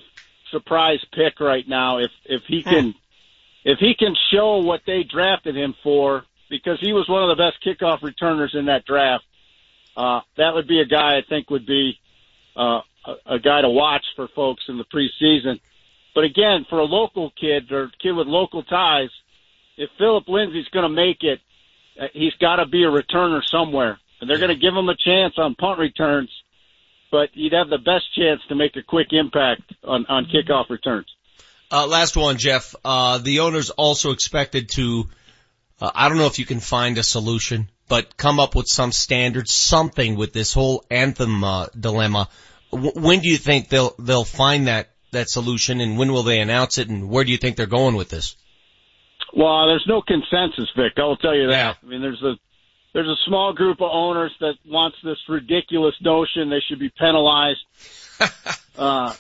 surprise 0.52 1.04
pick 1.12 1.40
right 1.40 1.68
now. 1.68 1.98
If 1.98 2.12
if 2.26 2.44
he 2.48 2.64
can 2.64 2.96
if 3.68 3.80
he 3.80 3.96
can 4.00 4.16
show 4.32 4.60
what 4.60 4.84
they 4.88 5.04
drafted 5.04 5.58
him 5.58 5.76
for, 5.84 6.24
because 6.50 6.80
he 6.80 6.94
was 6.94 7.10
one 7.10 7.30
of 7.30 7.36
the 7.36 7.44
best 7.44 7.62
kickoff 7.62 8.02
returners 8.02 8.56
in 8.58 8.68
that 8.68 8.86
draft, 8.86 9.26
uh, 9.98 10.22
that 10.38 10.54
would 10.54 10.70
be 10.70 10.80
a 10.80 10.86
guy 10.86 11.18
I 11.18 11.22
think 11.28 11.50
would 11.50 11.66
be 11.66 12.00
uh, 12.56 12.80
a, 13.06 13.36
a 13.36 13.40
guy 13.40 13.62
to 13.62 13.70
watch 13.70 14.06
for 14.16 14.30
folks 14.30 14.64
in 14.70 14.78
the 14.78 14.86
preseason. 14.86 15.60
But 16.16 16.24
again, 16.24 16.66
for 16.70 16.80
a 16.80 16.86
local 16.86 17.34
kid 17.38 17.70
or 17.74 17.92
kid 18.02 18.14
with 18.14 18.28
local 18.28 18.64
ties, 18.64 19.10
if 19.76 19.90
Philip 19.98 20.30
Lindsay's 20.30 20.70
going 20.70 20.84
to 20.84 20.90
make 20.90 21.24
it, 21.24 21.42
uh, 22.00 22.08
he's 22.14 22.36
got 22.36 22.56
to 22.56 22.68
be 22.68 22.86
a 22.86 22.88
returner 22.88 23.42
somewhere, 23.52 24.00
and 24.22 24.30
they're 24.30 24.40
going 24.40 24.56
to 24.56 24.56
give 24.56 24.74
him 24.74 24.88
a 24.88 24.96
chance 24.96 25.34
on 25.38 25.56
punt 25.56 25.78
returns. 25.78 26.30
But 27.12 27.32
he'd 27.34 27.52
have 27.52 27.68
the 27.68 27.80
best 27.80 28.16
chance 28.16 28.40
to 28.48 28.56
make 28.56 28.78
a 28.78 28.82
quick 28.82 29.08
impact 29.12 29.74
on 29.84 30.06
on 30.08 30.26
kickoff 30.26 30.70
returns. 30.70 31.08
Uh, 31.72 31.88
last 31.88 32.16
one, 32.16 32.38
Jeff. 32.38 32.76
Uh, 32.84 33.18
the 33.18 33.40
owners 33.40 33.70
also 33.70 34.12
expected 34.12 34.70
to, 34.76 35.08
uh, 35.82 35.92
I 35.94 36.08
don't 36.10 36.18
know 36.18 36.28
if 36.28 36.40
you 36.40 36.46
can 36.46 36.60
find 36.60 36.98
a 36.98 37.04
solution, 37.04 37.70
but 37.90 38.16
come 38.16 38.40
up 38.40 38.56
with 38.56 38.68
some 38.68 38.92
standard, 38.92 39.50
something 39.50 40.16
with 40.16 40.34
this 40.34 40.54
whole 40.54 40.86
anthem, 40.90 41.44
uh, 41.44 41.68
dilemma. 41.78 42.30
W- 42.72 42.94
when 42.96 43.20
do 43.20 43.30
you 43.30 43.38
think 43.38 43.70
they'll, 43.70 43.96
they'll 44.00 44.24
find 44.24 44.68
that, 44.68 44.90
that 45.12 45.30
solution 45.30 45.82
and 45.82 45.98
when 45.98 46.12
will 46.12 46.24
they 46.24 46.40
announce 46.40 46.78
it 46.78 46.90
and 46.90 47.10
where 47.10 47.24
do 47.24 47.32
you 47.32 47.38
think 47.38 47.58
they're 47.58 47.66
going 47.66 47.96
with 47.96 48.10
this? 48.10 48.36
Well, 49.36 49.68
there's 49.68 49.86
no 49.88 50.02
consensus, 50.02 50.70
Vic. 50.76 50.94
I 50.98 51.02
will 51.02 51.18
tell 51.18 51.36
you 51.36 51.50
that. 51.50 51.78
I 51.84 51.86
mean, 51.86 52.02
there's 52.02 52.22
a 52.24 52.36
there's 52.94 53.08
a 53.08 53.16
small 53.28 53.54
group 53.54 53.82
of 53.82 53.90
owners 53.92 54.32
that 54.40 54.56
wants 54.66 54.98
this 55.04 55.18
ridiculous 55.30 55.94
notion 56.02 56.50
they 56.50 56.62
should 56.68 56.80
be 56.80 56.90
penalized. 56.98 57.60
uh, 58.78 59.14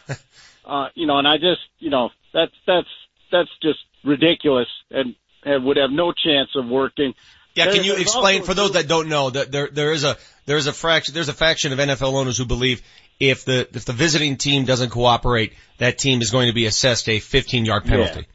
uh, 0.68 0.90
you 0.96 1.08
know, 1.08 1.18
and 1.18 1.28
I 1.28 1.38
just, 1.38 1.62
you 1.80 1.90
know, 1.90 2.10
that's 2.34 2.52
that's 2.66 2.88
that's 3.32 3.50
just 3.62 3.80
ridiculous, 4.04 4.68
and 4.92 5.16
and 5.44 5.64
would 5.66 5.78
have 5.78 5.92
no 5.92 6.12
chance 6.12 6.50
of 6.56 6.68
working. 6.68 7.14
Yeah, 7.56 7.72
can 7.72 7.84
you 7.84 7.96
explain 7.96 8.44
for 8.44 8.54
those 8.54 8.74
that 8.74 8.88
don't 8.88 9.10
know 9.10 9.32
that 9.32 9.52
there 9.52 9.70
there 9.72 9.92
is 9.92 10.04
a 10.04 10.18
there 10.46 10.58
is 10.58 10.68
a 10.68 10.74
fraction 10.74 11.16
there's 11.16 11.30
a 11.30 11.34
faction 11.34 11.74
of 11.74 11.80
NFL 11.80 12.14
owners 12.14 12.38
who 12.38 12.46
believe 12.46 12.84
if 13.20 13.46
the 13.46 13.68
if 13.74 13.86
the 13.86 13.94
visiting 13.94 14.38
team 14.38 14.66
doesn't 14.66 14.90
cooperate, 14.90 15.54
that 15.80 15.98
team 15.98 16.22
is 16.22 16.30
going 16.30 16.48
to 16.48 16.54
be 16.54 16.66
assessed 16.66 17.10
a 17.10 17.20
15 17.20 17.66
yard 17.66 17.86
penalty. 17.86 18.28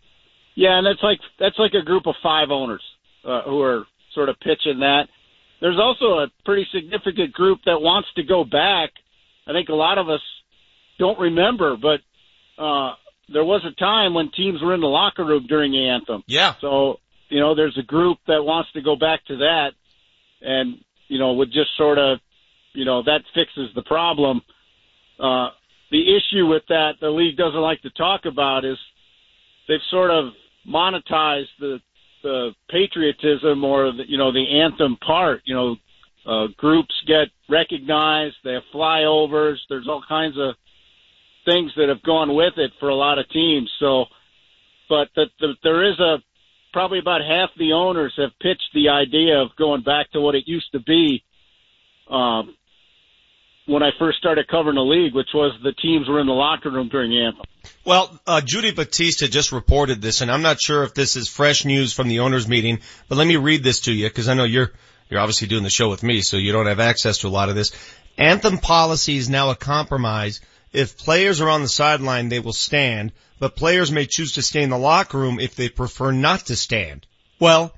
Yeah, 0.55 0.77
and 0.79 0.87
that's 0.87 1.03
like 1.03 1.21
that's 1.39 1.59
like 1.59 1.73
a 1.75 1.85
group 1.85 2.07
of 2.07 2.15
five 2.23 2.51
owners 2.51 2.83
uh, 3.25 3.43
who 3.43 3.61
are 3.61 3.85
sort 4.15 4.29
of 4.29 4.41
pitching 4.41 4.81
that. 4.81 5.05
There's 5.61 5.79
also 5.79 6.19
a 6.19 6.27
pretty 6.45 6.67
significant 6.75 7.33
group 7.33 7.61
that 7.67 7.81
wants 7.81 8.09
to 8.17 8.25
go 8.25 8.43
back. 8.43 8.91
I 9.47 9.53
think 9.53 9.69
a 9.69 9.75
lot 9.75 9.99
of 9.99 10.09
us 10.09 10.21
don't 10.99 11.19
remember, 11.19 11.77
but 11.77 12.01
uh, 12.59 12.95
there 13.33 13.45
was 13.45 13.65
a 13.65 13.73
time 13.73 14.15
when 14.15 14.31
teams 14.31 14.63
were 14.63 14.75
in 14.75 14.81
the 14.81 14.87
locker 14.87 15.25
room 15.25 15.47
during 15.49 15.73
the 15.73 15.89
anthem. 15.89 16.23
Yeah. 16.27 16.55
So 16.61 16.99
you 17.33 17.41
know, 17.41 17.55
there's 17.55 17.79
a 17.79 17.83
group 17.83 18.19
that 18.27 18.45
wants 18.45 18.71
to 18.73 18.83
go 18.83 18.95
back 18.95 19.25
to 19.27 19.39
that, 19.39 19.71
and 20.43 20.77
you 21.09 21.19
know, 21.19 21.33
would 21.35 21.51
just 21.51 21.75
sort 21.77 21.99
of, 21.99 22.19
you 22.75 22.85
know, 22.85 23.03
that 23.05 23.23
fixes 23.35 23.71
the 23.75 23.83
problem. 23.83 24.43
Uh, 25.19 25.49
the 25.91 26.17
issue 26.17 26.47
with 26.47 26.63
that 26.69 26.93
the 27.01 27.09
league 27.09 27.37
doesn't 27.37 27.61
like 27.61 27.81
to 27.83 27.91
talk 27.91 28.27
about 28.27 28.65
is 28.65 28.77
they've 29.67 29.81
sort 29.91 30.11
of 30.11 30.33
monetized 30.69 31.49
the 31.59 31.81
the 32.23 32.55
patriotism 32.71 33.65
or 33.65 33.93
the, 33.93 34.05
you 34.07 34.19
know 34.19 34.31
the 34.31 34.61
anthem 34.61 34.97
part. 34.97 35.41
You 35.45 35.55
know, 35.55 35.77
uh, 36.27 36.47
groups 36.59 36.95
get 37.07 37.29
recognized. 37.49 38.37
They 38.45 38.53
have 38.53 38.63
flyovers. 38.75 39.57
There's 39.71 39.89
all 39.89 40.03
kinds 40.07 40.37
of 40.39 40.55
things 41.45 41.73
that 41.77 41.89
have 41.89 42.03
gone 42.03 42.35
with 42.35 42.55
it 42.57 42.73
for 42.81 42.89
a 42.89 42.95
lot 42.95 43.19
of 43.19 43.29
teams. 43.31 43.71
So, 43.79 44.07
but 44.89 45.09
that 45.17 45.29
the, 45.41 45.55
there 45.63 45.91
is 45.91 45.99
a 46.01 46.17
probably 46.73 46.99
about 46.99 47.21
half 47.21 47.51
the 47.59 47.73
owners 47.73 48.15
have 48.17 48.31
pitched 48.41 48.71
the 48.75 48.89
idea 48.89 49.39
of 49.39 49.55
going 49.57 49.83
back 49.83 50.11
to 50.13 50.21
what 50.21 50.35
it 50.35 50.45
used 50.47 50.73
to 50.73 50.81
be. 50.81 51.23
Um, 52.11 52.55
when 53.67 53.83
I 53.83 53.91
first 53.99 54.19
started 54.19 54.49
covering 54.49 54.75
the 54.75 54.81
league, 54.81 55.15
which 55.15 55.29
was 55.33 55.57
the 55.63 55.73
teams 55.73 56.09
were 56.09 56.21
in 56.21 56.27
the 56.27 56.33
locker 56.33 56.71
room 56.71 56.89
during 56.89 57.17
anthem. 57.17 57.45
Well, 57.85 58.19
uh, 58.27 58.41
Judy 58.41 58.73
Batista 58.73 59.27
just 59.27 59.53
reported 59.53 60.03
this, 60.03 60.21
and 60.21 60.31
I'm 60.31 60.43
not 60.43 60.61
sure 60.61 60.83
if 60.83 60.95
this 60.95 61.15
is 61.15 61.29
fresh 61.29 61.65
news 61.65 61.93
from 61.93 62.09
the 62.09 62.21
owners 62.21 62.49
meeting, 62.49 62.81
but 63.09 63.19
let 63.19 63.27
me 63.27 63.37
read 63.37 63.63
this 63.63 63.81
to 63.83 63.93
you 63.93 64.09
because 64.09 64.29
I 64.29 64.35
know 64.35 64.45
you're 64.45 64.73
you're 65.09 65.21
obviously 65.21 65.47
doing 65.47 65.63
the 65.63 65.71
show 65.71 65.91
with 65.91 66.03
me, 66.03 66.23
so 66.23 66.39
you 66.39 66.53
don't 66.53 66.67
have 66.67 66.81
access 66.81 67.19
to 67.19 67.29
a 67.29 67.31
lot 67.31 67.51
of 67.51 67.55
this. 67.55 67.73
Anthem 68.19 68.59
policy 68.59 69.17
is 69.17 69.29
now 69.29 69.51
a 69.51 69.57
compromise. 69.57 70.41
If 70.73 70.97
players 70.97 71.41
are 71.41 71.49
on 71.49 71.63
the 71.63 71.69
sideline, 71.69 72.29
they 72.29 72.41
will 72.41 72.53
stand, 72.53 73.13
but 73.39 73.57
players 73.57 73.93
may 73.93 74.07
choose 74.07 74.33
to 74.33 74.43
stay 74.43 74.63
in 74.63 74.71
the 74.71 74.79
locker 74.79 75.19
room 75.19 75.39
if 75.39 75.55
they 75.55 75.69
prefer 75.69 76.13
not 76.13 76.47
to 76.47 76.57
stand. 76.57 77.07
Well, 77.39 77.75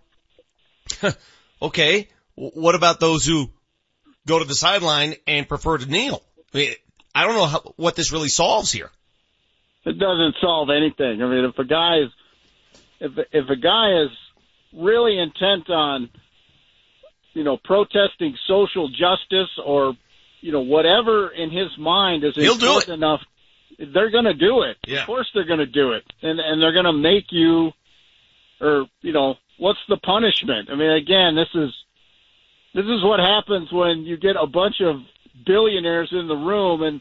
okay. 1.62 2.08
What 2.36 2.74
about 2.74 3.00
those 3.00 3.24
who 3.24 3.50
go 4.26 4.38
to 4.38 4.44
the 4.44 4.54
sideline 4.54 5.14
and 5.26 5.48
prefer 5.48 5.78
to 5.78 5.86
kneel? 5.86 6.22
I, 6.52 6.58
mean, 6.58 6.74
I 7.14 7.24
don't 7.24 7.36
know 7.36 7.46
how, 7.46 7.74
what 7.76 7.96
this 7.96 8.12
really 8.12 8.28
solves 8.28 8.72
here. 8.72 8.90
It 9.84 9.98
doesn't 9.98 10.36
solve 10.40 10.70
anything. 10.70 11.22
I 11.22 11.26
mean, 11.26 11.44
if 11.44 11.58
a 11.58 11.64
guy 11.64 11.98
is, 11.98 12.10
if 13.00 13.12
if 13.32 13.50
a 13.50 13.56
guy 13.56 14.02
is 14.04 14.10
really 14.72 15.18
intent 15.18 15.68
on, 15.68 16.08
you 17.34 17.44
know, 17.44 17.58
protesting 17.62 18.36
social 18.46 18.88
justice 18.88 19.50
or, 19.64 19.94
you 20.44 20.52
know, 20.52 20.60
whatever 20.60 21.30
in 21.30 21.50
his 21.50 21.68
mind 21.78 22.22
is 22.22 22.34
He'll 22.34 22.52
important 22.52 22.90
enough, 22.90 23.20
they're 23.78 24.10
going 24.10 24.26
to 24.26 24.34
do 24.34 24.60
it. 24.60 24.76
Yeah. 24.86 25.00
Of 25.00 25.06
course, 25.06 25.26
they're 25.32 25.46
going 25.46 25.60
to 25.60 25.66
do 25.66 25.92
it, 25.92 26.04
and 26.20 26.38
and 26.38 26.60
they're 26.60 26.74
going 26.74 26.84
to 26.84 26.92
make 26.92 27.24
you, 27.30 27.70
or 28.60 28.84
you 29.00 29.14
know, 29.14 29.36
what's 29.58 29.78
the 29.88 29.96
punishment? 29.96 30.68
I 30.70 30.74
mean, 30.74 30.90
again, 30.90 31.34
this 31.34 31.48
is 31.54 31.70
this 32.74 32.84
is 32.84 33.02
what 33.02 33.20
happens 33.20 33.72
when 33.72 34.00
you 34.00 34.18
get 34.18 34.36
a 34.38 34.46
bunch 34.46 34.82
of 34.82 34.96
billionaires 35.46 36.10
in 36.12 36.28
the 36.28 36.36
room 36.36 36.82
and 36.82 37.00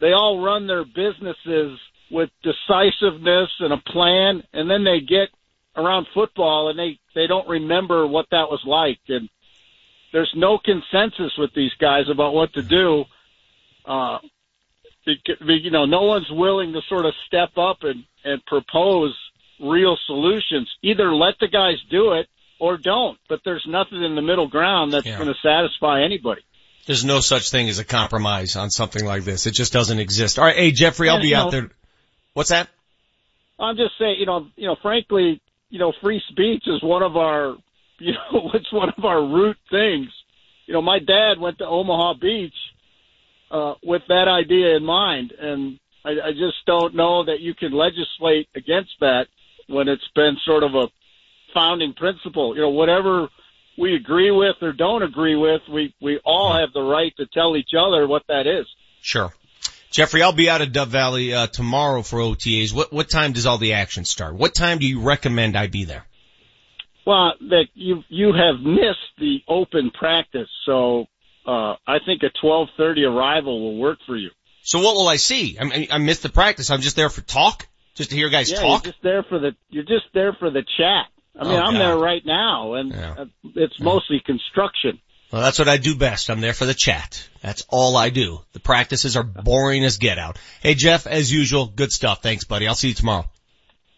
they 0.00 0.12
all 0.12 0.42
run 0.44 0.66
their 0.66 0.84
businesses 0.84 1.78
with 2.10 2.28
decisiveness 2.42 3.50
and 3.60 3.72
a 3.72 3.78
plan 3.86 4.42
and 4.52 4.68
then 4.68 4.82
they 4.82 4.98
get 5.00 5.28
around 5.76 6.06
football 6.12 6.70
and 6.70 6.78
they 6.78 6.98
they 7.14 7.26
don't 7.26 7.48
remember 7.48 8.06
what 8.06 8.26
that 8.30 8.50
was 8.50 8.60
like 8.66 8.98
and 9.08 9.28
there's 10.14 10.32
no 10.34 10.58
consensus 10.58 11.32
with 11.36 11.52
these 11.54 11.72
guys 11.80 12.04
about 12.08 12.32
what 12.32 12.52
to 12.54 12.62
do 12.62 13.04
uh 13.84 14.18
you 15.06 15.70
know 15.70 15.84
no 15.84 16.02
one's 16.04 16.30
willing 16.30 16.72
to 16.72 16.80
sort 16.88 17.04
of 17.04 17.12
step 17.26 17.50
up 17.58 17.78
and 17.82 18.04
and 18.24 18.42
propose 18.46 19.14
real 19.60 19.96
solutions 20.06 20.68
either 20.82 21.14
let 21.14 21.34
the 21.40 21.48
guys 21.48 21.76
do 21.90 22.12
it 22.12 22.26
or 22.58 22.76
don't 22.78 23.18
but 23.28 23.40
there's 23.44 23.66
nothing 23.68 24.02
in 24.02 24.14
the 24.14 24.22
middle 24.22 24.48
ground 24.48 24.92
that's 24.92 25.04
Yeah. 25.06 25.16
going 25.18 25.28
to 25.28 25.38
satisfy 25.42 26.02
anybody 26.02 26.42
There's 26.86 27.04
no 27.04 27.20
such 27.20 27.50
thing 27.50 27.68
as 27.68 27.78
a 27.78 27.84
compromise 27.84 28.56
on 28.56 28.70
something 28.70 29.04
like 29.06 29.24
this. 29.24 29.46
It 29.46 29.54
just 29.54 29.72
doesn't 29.72 29.98
exist. 30.00 30.38
All 30.38 30.44
right, 30.44 30.56
hey 30.56 30.70
Jeffrey, 30.70 31.08
I'll 31.08 31.16
Yeah, 31.16 31.22
be 31.30 31.34
out 31.34 31.44
know- 31.46 31.50
there. 31.50 31.70
What's 32.34 32.50
that? 32.50 32.68
I'm 33.58 33.76
just 33.76 33.96
saying, 33.98 34.16
you 34.18 34.26
know, 34.26 34.48
you 34.56 34.66
know, 34.66 34.76
frankly, 34.82 35.40
you 35.70 35.78
know, 35.78 35.92
free 36.02 36.20
speech 36.28 36.64
is 36.66 36.82
one 36.82 37.02
of 37.02 37.16
our, 37.16 37.56
you 38.04 38.12
know, 38.32 38.50
it's 38.54 38.72
one 38.72 38.90
of 38.96 39.04
our 39.04 39.22
root 39.22 39.56
things. 39.70 40.08
You 40.66 40.74
know, 40.74 40.82
my 40.82 40.98
dad 40.98 41.40
went 41.40 41.58
to 41.58 41.66
Omaha 41.66 42.14
Beach 42.20 42.54
uh, 43.50 43.74
with 43.82 44.02
that 44.08 44.28
idea 44.28 44.76
in 44.76 44.84
mind, 44.84 45.32
and 45.38 45.78
I, 46.04 46.10
I 46.10 46.30
just 46.32 46.64
don't 46.66 46.94
know 46.94 47.24
that 47.24 47.40
you 47.40 47.54
can 47.54 47.72
legislate 47.72 48.48
against 48.54 48.92
that 49.00 49.26
when 49.68 49.88
it's 49.88 50.08
been 50.14 50.36
sort 50.44 50.62
of 50.62 50.74
a 50.74 50.88
founding 51.52 51.94
principle. 51.94 52.54
You 52.54 52.62
know, 52.62 52.70
whatever 52.70 53.28
we 53.78 53.94
agree 53.94 54.30
with 54.30 54.56
or 54.62 54.72
don't 54.72 55.02
agree 55.02 55.36
with, 55.36 55.62
we 55.70 55.94
we 56.00 56.20
all 56.24 56.52
have 56.52 56.72
the 56.72 56.82
right 56.82 57.14
to 57.16 57.26
tell 57.26 57.56
each 57.56 57.70
other 57.78 58.06
what 58.06 58.22
that 58.28 58.46
is. 58.46 58.66
Sure. 59.00 59.32
Jeffrey, 59.90 60.22
I'll 60.22 60.32
be 60.32 60.50
out 60.50 60.60
of 60.60 60.72
Dove 60.72 60.88
Valley 60.88 61.32
uh, 61.32 61.46
tomorrow 61.46 62.02
for 62.02 62.18
OTAs. 62.18 62.72
What 62.74 62.92
what 62.92 63.08
time 63.08 63.32
does 63.32 63.46
all 63.46 63.58
the 63.58 63.74
action 63.74 64.04
start? 64.04 64.34
What 64.34 64.54
time 64.54 64.78
do 64.78 64.86
you 64.86 65.00
recommend 65.00 65.56
I 65.56 65.68
be 65.68 65.84
there? 65.84 66.04
Well, 67.06 67.34
that 67.50 67.66
you 67.74 68.02
you 68.08 68.32
have 68.32 68.60
missed 68.60 69.12
the 69.18 69.42
open 69.46 69.90
practice, 69.90 70.48
so 70.64 71.06
uh, 71.46 71.74
I 71.86 71.98
think 72.04 72.22
a 72.22 72.30
twelve 72.40 72.68
thirty 72.76 73.04
arrival 73.04 73.60
will 73.60 73.78
work 73.78 73.98
for 74.06 74.16
you. 74.16 74.30
So 74.62 74.80
what 74.80 74.94
will 74.94 75.08
I 75.08 75.16
see? 75.16 75.58
I, 75.60 75.64
mean, 75.64 75.88
I 75.90 75.98
missed 75.98 76.22
the 76.22 76.30
practice. 76.30 76.70
I'm 76.70 76.80
just 76.80 76.96
there 76.96 77.10
for 77.10 77.20
talk, 77.20 77.66
just 77.94 78.10
to 78.10 78.16
hear 78.16 78.30
guys 78.30 78.50
yeah, 78.50 78.60
talk. 78.60 78.84
you're 78.84 78.92
just 78.92 79.02
there 79.02 79.22
for 79.22 79.38
the 79.38 79.54
you're 79.68 79.84
just 79.84 80.06
there 80.14 80.32
for 80.32 80.50
the 80.50 80.62
chat. 80.62 81.06
I 81.38 81.44
mean, 81.44 81.52
Oh, 81.52 81.62
I'm 81.62 81.74
God. 81.74 81.80
there 81.80 81.98
right 81.98 82.24
now, 82.24 82.74
and 82.74 82.94
uh, 82.94 83.26
it's 83.56 83.78
mostly 83.80 84.20
construction. 84.24 85.00
Well, 85.32 85.42
that's 85.42 85.58
what 85.58 85.68
I 85.68 85.78
do 85.78 85.96
best. 85.96 86.30
I'm 86.30 86.40
there 86.40 86.54
for 86.54 86.64
the 86.64 86.74
chat. 86.74 87.28
That's 87.42 87.64
all 87.68 87.96
I 87.96 88.10
do. 88.10 88.40
The 88.52 88.60
practices 88.60 89.16
are 89.16 89.24
boring 89.24 89.84
as 89.84 89.98
get 89.98 90.16
out. 90.18 90.38
Hey 90.62 90.74
Jeff, 90.74 91.06
as 91.06 91.30
usual, 91.32 91.66
good 91.66 91.92
stuff. 91.92 92.22
Thanks, 92.22 92.44
buddy. 92.44 92.68
I'll 92.68 92.76
see 92.76 92.88
you 92.88 92.94
tomorrow. 92.94 93.26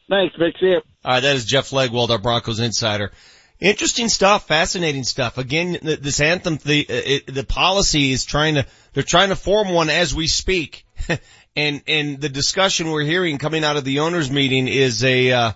Thanks, 0.08 0.34
Vic. 0.36 0.54
See 0.60 0.66
you. 0.66 0.80
All 1.06 1.12
right, 1.12 1.20
that 1.20 1.36
is 1.36 1.44
Jeff 1.44 1.70
Legwold, 1.70 2.10
our 2.10 2.18
Broncos 2.18 2.58
insider. 2.58 3.12
Interesting 3.60 4.08
stuff, 4.08 4.48
fascinating 4.48 5.04
stuff. 5.04 5.38
Again, 5.38 5.78
this 5.80 6.20
anthem, 6.20 6.56
the 6.56 6.80
uh, 6.80 6.92
it, 6.92 7.32
the 7.32 7.44
policy 7.44 8.10
is 8.10 8.24
trying 8.24 8.56
to 8.56 8.66
they're 8.92 9.04
trying 9.04 9.28
to 9.28 9.36
form 9.36 9.68
one 9.68 9.88
as 9.88 10.12
we 10.16 10.26
speak, 10.26 10.84
and 11.56 11.80
and 11.86 12.20
the 12.20 12.28
discussion 12.28 12.90
we're 12.90 13.04
hearing 13.04 13.38
coming 13.38 13.62
out 13.62 13.76
of 13.76 13.84
the 13.84 14.00
owners 14.00 14.32
meeting 14.32 14.66
is 14.66 15.04
a 15.04 15.30
uh, 15.30 15.52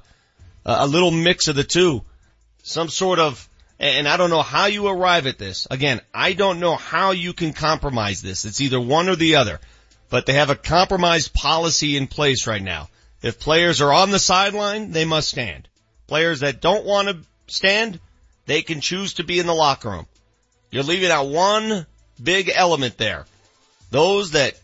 a 0.64 0.86
little 0.86 1.10
mix 1.10 1.48
of 1.48 1.56
the 1.56 1.64
two, 1.64 2.02
some 2.62 2.88
sort 2.88 3.18
of. 3.18 3.48
And 3.80 4.06
I 4.06 4.18
don't 4.18 4.30
know 4.30 4.42
how 4.42 4.66
you 4.66 4.86
arrive 4.86 5.26
at 5.26 5.38
this. 5.38 5.66
Again, 5.68 6.00
I 6.14 6.34
don't 6.34 6.60
know 6.60 6.76
how 6.76 7.10
you 7.10 7.32
can 7.32 7.54
compromise 7.54 8.22
this. 8.22 8.44
It's 8.44 8.60
either 8.60 8.78
one 8.78 9.08
or 9.08 9.16
the 9.16 9.36
other. 9.36 9.58
But 10.10 10.26
they 10.26 10.34
have 10.34 10.50
a 10.50 10.54
compromised 10.54 11.32
policy 11.32 11.96
in 11.96 12.06
place 12.06 12.46
right 12.46 12.62
now. 12.62 12.88
If 13.22 13.38
players 13.38 13.80
are 13.80 13.92
on 13.92 14.10
the 14.10 14.18
sideline, 14.18 14.92
they 14.92 15.04
must 15.04 15.28
stand. 15.28 15.68
Players 16.06 16.40
that 16.40 16.60
don't 16.60 16.84
want 16.84 17.08
to 17.08 17.18
stand, 17.48 18.00
they 18.46 18.62
can 18.62 18.80
choose 18.80 19.14
to 19.14 19.24
be 19.24 19.38
in 19.38 19.46
the 19.46 19.54
locker 19.54 19.90
room. 19.90 20.06
You're 20.70 20.84
leaving 20.84 21.10
out 21.10 21.28
one 21.28 21.86
big 22.22 22.50
element 22.54 22.96
there. 22.96 23.26
Those 23.90 24.32
that 24.32 24.54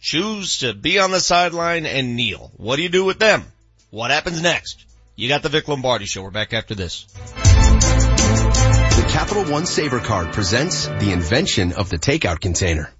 choose 0.00 0.58
to 0.58 0.74
be 0.74 0.98
on 0.98 1.10
the 1.10 1.20
sideline 1.20 1.86
and 1.86 2.14
kneel. 2.14 2.52
What 2.56 2.76
do 2.76 2.82
you 2.82 2.88
do 2.88 3.04
with 3.04 3.18
them? 3.18 3.44
What 3.90 4.10
happens 4.10 4.40
next? 4.42 4.84
You 5.16 5.28
got 5.28 5.42
the 5.42 5.48
Vic 5.48 5.66
Lombardi 5.66 6.04
show. 6.04 6.22
We're 6.22 6.30
back 6.30 6.52
after 6.52 6.74
this. 6.74 7.06
The 8.96 9.06
Capital 9.08 9.44
One 9.44 9.66
Saver 9.66 10.00
Card 10.00 10.32
presents 10.32 10.86
the 10.86 11.12
invention 11.12 11.72
of 11.72 11.88
the 11.88 11.96
takeout 11.96 12.40
container. 12.40 12.92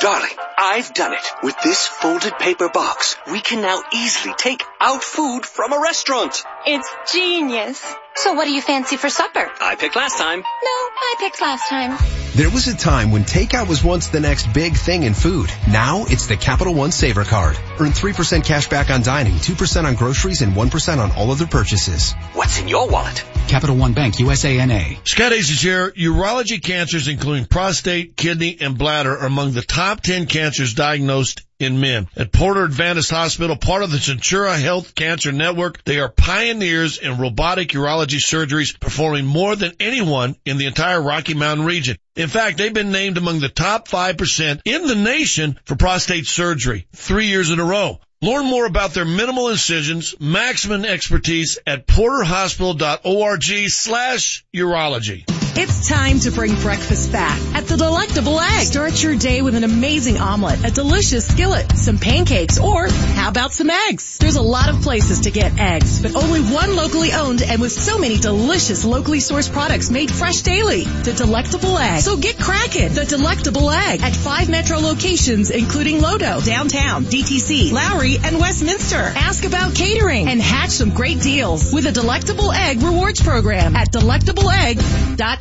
Darling, 0.00 0.30
I've 0.56 0.94
done 0.94 1.12
it. 1.12 1.26
With 1.42 1.56
this 1.62 1.86
folded 1.86 2.32
paper 2.38 2.70
box, 2.70 3.16
we 3.30 3.42
can 3.42 3.60
now 3.60 3.82
easily 3.92 4.32
take 4.32 4.64
out 4.80 5.04
food 5.04 5.44
from 5.44 5.74
a 5.74 5.78
restaurant. 5.78 6.42
It's 6.66 6.88
genius. 7.12 7.84
So 8.22 8.34
what 8.34 8.44
do 8.44 8.52
you 8.52 8.60
fancy 8.60 8.98
for 8.98 9.08
supper? 9.08 9.50
I 9.62 9.76
picked 9.76 9.96
last 9.96 10.18
time. 10.18 10.40
No, 10.40 10.44
I 10.44 11.14
picked 11.18 11.40
last 11.40 11.66
time. 11.70 11.96
There 12.34 12.50
was 12.50 12.68
a 12.68 12.76
time 12.76 13.12
when 13.12 13.24
takeout 13.24 13.66
was 13.66 13.82
once 13.82 14.08
the 14.08 14.20
next 14.20 14.52
big 14.52 14.76
thing 14.76 15.04
in 15.04 15.14
food. 15.14 15.50
Now 15.66 16.04
it's 16.06 16.26
the 16.26 16.36
Capital 16.36 16.74
One 16.74 16.92
Saver 16.92 17.24
Card. 17.24 17.56
Earn 17.78 17.92
3% 17.92 18.44
cash 18.44 18.68
back 18.68 18.90
on 18.90 19.00
dining, 19.00 19.36
2% 19.36 19.84
on 19.84 19.94
groceries, 19.94 20.42
and 20.42 20.52
1% 20.52 20.98
on 20.98 21.12
all 21.12 21.30
other 21.30 21.46
purchases. 21.46 22.12
What's 22.34 22.60
in 22.60 22.68
your 22.68 22.90
wallet? 22.90 23.24
Capital 23.48 23.74
One 23.74 23.94
Bank, 23.94 24.16
USANA. 24.16 25.08
Scott 25.08 25.32
Aces 25.32 25.62
here. 25.62 25.90
Urology 25.90 26.62
cancers, 26.62 27.08
including 27.08 27.46
prostate, 27.46 28.18
kidney, 28.18 28.58
and 28.60 28.76
bladder, 28.76 29.16
are 29.16 29.26
among 29.26 29.52
the 29.52 29.62
top 29.62 30.02
10 30.02 30.26
cancers 30.26 30.74
diagnosed 30.74 31.40
in 31.60 31.78
men. 31.78 32.08
At 32.16 32.32
Porter 32.32 32.64
Adventist 32.64 33.10
Hospital, 33.10 33.56
part 33.56 33.82
of 33.82 33.90
the 33.90 33.98
Centura 33.98 34.58
Health 34.60 34.94
Cancer 34.94 35.30
Network, 35.30 35.84
they 35.84 36.00
are 36.00 36.08
pioneers 36.08 36.98
in 36.98 37.18
robotic 37.18 37.68
urology 37.68 38.18
surgeries, 38.18 38.78
performing 38.80 39.26
more 39.26 39.54
than 39.54 39.72
anyone 39.78 40.34
in 40.44 40.56
the 40.56 40.66
entire 40.66 41.00
Rocky 41.00 41.34
Mountain 41.34 41.66
region. 41.66 41.96
In 42.16 42.28
fact, 42.28 42.58
they've 42.58 42.74
been 42.74 42.90
named 42.90 43.18
among 43.18 43.40
the 43.40 43.48
top 43.48 43.86
5% 43.86 44.60
in 44.64 44.86
the 44.86 44.96
nation 44.96 45.58
for 45.64 45.76
prostate 45.76 46.26
surgery 46.26 46.86
three 46.94 47.26
years 47.26 47.50
in 47.50 47.60
a 47.60 47.64
row. 47.64 48.00
Learn 48.22 48.44
more 48.46 48.66
about 48.66 48.92
their 48.92 49.06
minimal 49.06 49.48
incisions, 49.48 50.14
maximum 50.20 50.84
expertise 50.84 51.58
at 51.66 51.86
porterhospital.org 51.86 53.68
slash 53.68 54.44
urology. 54.54 55.39
It's 55.56 55.88
time 55.88 56.20
to 56.20 56.30
bring 56.30 56.54
breakfast 56.54 57.10
back 57.10 57.36
at 57.56 57.66
the 57.66 57.76
Delectable 57.76 58.38
Egg. 58.38 58.66
Start 58.66 59.02
your 59.02 59.16
day 59.16 59.42
with 59.42 59.56
an 59.56 59.64
amazing 59.64 60.18
omelet, 60.18 60.64
a 60.64 60.70
delicious 60.70 61.26
skillet, 61.26 61.76
some 61.76 61.98
pancakes, 61.98 62.56
or 62.58 62.88
how 62.88 63.28
about 63.28 63.52
some 63.52 63.68
eggs? 63.68 64.18
There's 64.18 64.36
a 64.36 64.42
lot 64.42 64.68
of 64.68 64.80
places 64.82 65.22
to 65.22 65.32
get 65.32 65.58
eggs, 65.58 66.00
but 66.00 66.14
only 66.14 66.40
one 66.40 66.76
locally 66.76 67.12
owned 67.12 67.42
and 67.42 67.60
with 67.60 67.72
so 67.72 67.98
many 67.98 68.16
delicious 68.16 68.84
locally 68.84 69.18
sourced 69.18 69.50
products 69.52 69.90
made 69.90 70.12
fresh 70.12 70.42
daily. 70.42 70.84
The 70.84 71.14
Delectable 71.14 71.76
Egg. 71.76 72.00
So 72.00 72.16
get 72.16 72.38
cracking. 72.38 72.94
The 72.94 73.04
Delectable 73.04 73.70
Egg 73.70 74.02
at 74.02 74.14
five 74.14 74.48
metro 74.48 74.78
locations, 74.78 75.50
including 75.50 75.98
Lodo, 75.98 76.44
downtown, 76.44 77.04
DTC, 77.04 77.72
Lowry, 77.72 78.18
and 78.22 78.38
Westminster. 78.38 78.96
Ask 78.96 79.44
about 79.44 79.74
catering 79.74 80.28
and 80.28 80.40
hatch 80.40 80.70
some 80.70 80.90
great 80.90 81.20
deals 81.20 81.72
with 81.72 81.86
a 81.86 81.92
Delectable 81.92 82.52
Egg 82.52 82.82
rewards 82.82 83.20
program 83.20 83.74
at 83.74 83.90
delectableegg.com. 83.90 85.39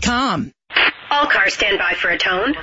All 1.11 1.27
cars 1.27 1.53
stand 1.53 1.77
by 1.79 1.93
for 1.93 2.09
a 2.09 2.17
tone. 2.17 2.55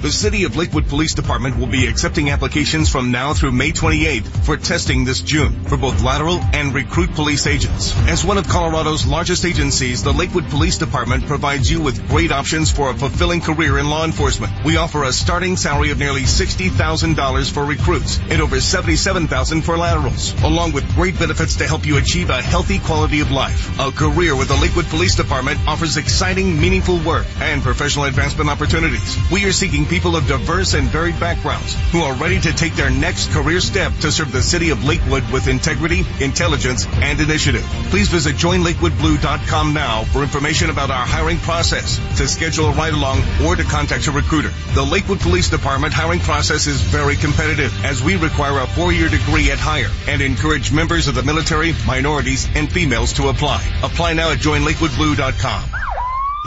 The 0.00 0.10
City 0.10 0.44
of 0.44 0.56
Lakewood 0.56 0.88
Police 0.88 1.12
Department 1.12 1.58
will 1.58 1.66
be 1.66 1.86
accepting 1.86 2.30
applications 2.30 2.88
from 2.88 3.10
now 3.10 3.34
through 3.34 3.52
May 3.52 3.70
28th 3.70 4.46
for 4.46 4.56
testing 4.56 5.04
this 5.04 5.20
June 5.20 5.64
for 5.64 5.76
both 5.76 6.02
lateral 6.02 6.40
and 6.54 6.74
recruit 6.74 7.12
police 7.12 7.46
agents. 7.46 7.94
As 8.08 8.24
one 8.24 8.38
of 8.38 8.48
Colorado's 8.48 9.06
largest 9.06 9.44
agencies, 9.44 10.02
the 10.02 10.14
Lakewood 10.14 10.48
Police 10.48 10.78
Department 10.78 11.26
provides 11.26 11.70
you 11.70 11.82
with 11.82 12.08
great 12.08 12.32
options 12.32 12.70
for 12.70 12.88
a 12.88 12.94
fulfilling 12.94 13.42
career 13.42 13.78
in 13.78 13.90
law 13.90 14.06
enforcement. 14.06 14.64
We 14.64 14.78
offer 14.78 15.04
a 15.04 15.12
starting 15.12 15.58
salary 15.58 15.90
of 15.90 15.98
nearly 15.98 16.22
$60,000 16.22 17.50
for 17.50 17.66
recruits 17.66 18.18
and 18.30 18.40
over 18.40 18.56
$77,000 18.56 19.62
for 19.62 19.76
laterals, 19.76 20.32
along 20.42 20.72
with 20.72 20.94
great 20.94 21.18
benefits 21.18 21.56
to 21.56 21.66
help 21.66 21.84
you 21.84 21.98
achieve 21.98 22.30
a 22.30 22.40
healthy 22.40 22.78
quality 22.78 23.20
of 23.20 23.30
life. 23.30 23.78
A 23.78 23.92
career 23.92 24.34
with 24.34 24.48
the 24.48 24.56
Lakewood 24.56 24.86
Police 24.86 25.16
Department 25.16 25.60
offers 25.68 25.98
exciting, 25.98 26.58
meaningful 26.58 26.98
work 27.00 27.26
and 27.38 27.62
professional 27.62 28.06
advancement 28.06 28.48
opportunities. 28.48 29.18
We 29.30 29.44
are 29.44 29.52
seeking 29.52 29.89
people 29.90 30.14
of 30.14 30.28
diverse 30.28 30.74
and 30.74 30.86
varied 30.88 31.18
backgrounds 31.18 31.74
who 31.90 32.00
are 32.00 32.14
ready 32.14 32.38
to 32.38 32.52
take 32.52 32.74
their 32.76 32.90
next 32.90 33.32
career 33.32 33.60
step 33.60 33.92
to 33.96 34.12
serve 34.12 34.30
the 34.30 34.40
city 34.40 34.70
of 34.70 34.84
Lakewood 34.84 35.28
with 35.32 35.48
integrity, 35.48 36.04
intelligence, 36.20 36.86
and 37.02 37.18
initiative. 37.20 37.64
Please 37.90 38.08
visit 38.08 38.36
joinlakewoodblue.com 38.36 39.74
now 39.74 40.04
for 40.04 40.22
information 40.22 40.70
about 40.70 40.92
our 40.92 41.04
hiring 41.04 41.38
process, 41.38 41.98
to 42.16 42.28
schedule 42.28 42.66
a 42.66 42.72
ride 42.72 42.92
along, 42.92 43.20
or 43.44 43.56
to 43.56 43.64
contact 43.64 44.06
a 44.06 44.12
recruiter. 44.12 44.52
The 44.74 44.84
Lakewood 44.84 45.18
Police 45.18 45.50
Department 45.50 45.92
hiring 45.92 46.20
process 46.20 46.68
is 46.68 46.80
very 46.80 47.16
competitive 47.16 47.84
as 47.84 48.00
we 48.00 48.14
require 48.14 48.60
a 48.60 48.68
four-year 48.68 49.08
degree 49.08 49.50
at 49.50 49.58
hire 49.58 49.90
and 50.06 50.22
encourage 50.22 50.72
members 50.72 51.08
of 51.08 51.16
the 51.16 51.24
military, 51.24 51.74
minorities, 51.84 52.46
and 52.54 52.70
females 52.70 53.14
to 53.14 53.28
apply. 53.28 53.60
Apply 53.82 54.12
now 54.12 54.30
at 54.30 54.38
joinlakewoodblue.com. 54.38 55.89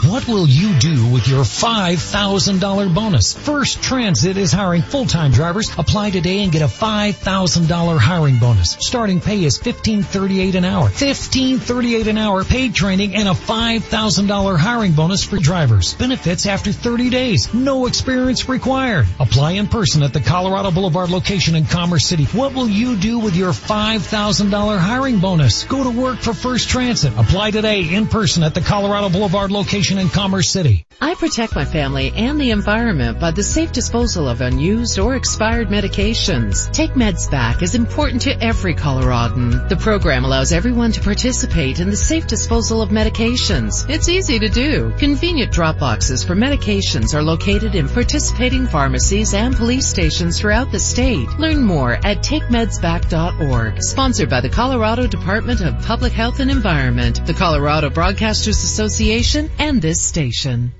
What 0.02 0.26
will 0.26 0.46
you 0.46 0.76
do 0.80 1.06
with 1.06 1.28
your 1.28 1.44
$5,000 1.44 2.94
bonus? 2.94 3.32
First 3.32 3.80
Transit 3.80 4.36
is 4.36 4.52
hiring 4.52 4.82
full-time 4.82 5.30
drivers. 5.30 5.70
Apply 5.78 6.10
today 6.10 6.42
and 6.42 6.50
get 6.50 6.62
a 6.62 6.66
$5,000 6.66 7.98
hiring 7.98 8.38
bonus. 8.38 8.76
Starting 8.80 9.20
pay 9.20 9.44
is 9.44 9.58
$15.38 9.58 10.56
an 10.56 10.64
hour. 10.64 10.88
$15.38 10.88 12.08
an 12.08 12.18
hour 12.18 12.44
paid 12.44 12.74
training 12.74 13.14
and 13.14 13.28
a 13.28 13.32
$5,000 13.32 14.58
hiring 14.58 14.92
bonus 14.92 15.24
for 15.24 15.38
drivers. 15.38 15.94
Benefits 15.94 16.44
after 16.46 16.72
30 16.72 17.08
days. 17.08 17.54
No 17.54 17.86
experience 17.86 18.48
required. 18.48 19.06
Apply 19.20 19.52
in 19.52 19.68
person 19.68 20.02
at 20.02 20.12
the 20.12 20.20
Colorado 20.20 20.72
Boulevard 20.72 21.08
location 21.08 21.54
in 21.54 21.66
Commerce 21.66 22.04
City. 22.04 22.24
What 22.26 22.52
will 22.52 22.68
you 22.68 22.96
do 22.96 23.20
with 23.20 23.36
your 23.36 23.52
$5,000 23.52 24.78
hiring 24.78 25.20
bonus? 25.20 25.64
Go 25.64 25.84
to 25.84 25.90
work 25.90 26.18
for 26.18 26.34
First 26.34 26.68
Transit. 26.68 27.16
Apply 27.16 27.52
today 27.52 27.94
in 27.94 28.08
person 28.08 28.42
at 28.42 28.54
the 28.54 28.60
Colorado 28.60 29.08
Boulevard 29.08 29.52
location 29.52 29.83
in 29.92 30.08
Commerce 30.08 30.48
City. 30.48 30.86
I 30.98 31.14
protect 31.14 31.54
my 31.54 31.66
family 31.66 32.10
and 32.16 32.40
the 32.40 32.52
environment 32.52 33.20
by 33.20 33.32
the 33.32 33.42
safe 33.42 33.70
disposal 33.70 34.26
of 34.26 34.40
unused 34.40 34.98
or 34.98 35.14
expired 35.14 35.68
medications. 35.68 36.72
Take 36.72 36.92
Meds 36.92 37.30
Back 37.30 37.62
is 37.62 37.74
important 37.74 38.22
to 38.22 38.42
every 38.42 38.74
Coloradan. 38.74 39.68
The 39.68 39.76
program 39.76 40.24
allows 40.24 40.52
everyone 40.52 40.92
to 40.92 41.02
participate 41.02 41.80
in 41.80 41.90
the 41.90 41.96
safe 41.96 42.26
disposal 42.26 42.80
of 42.80 42.88
medications. 42.88 43.88
It's 43.90 44.08
easy 44.08 44.38
to 44.38 44.48
do. 44.48 44.94
Convenient 44.98 45.52
drop 45.52 45.78
boxes 45.78 46.24
for 46.24 46.34
medications 46.34 47.14
are 47.14 47.22
located 47.22 47.74
in 47.74 47.86
participating 47.88 48.66
pharmacies 48.66 49.34
and 49.34 49.54
police 49.54 49.86
stations 49.86 50.40
throughout 50.40 50.72
the 50.72 50.80
state. 50.80 51.28
Learn 51.38 51.62
more 51.62 51.92
at 51.92 52.22
takemedsback.org. 52.22 53.82
Sponsored 53.82 54.30
by 54.30 54.40
the 54.40 54.48
Colorado 54.48 55.06
Department 55.06 55.60
of 55.60 55.84
Public 55.84 56.14
Health 56.14 56.40
and 56.40 56.50
Environment, 56.50 57.20
the 57.26 57.34
Colorado 57.34 57.90
Broadcasters 57.90 58.64
Association, 58.64 59.50
and 59.58 59.73
this 59.80 60.00
station. 60.00 60.72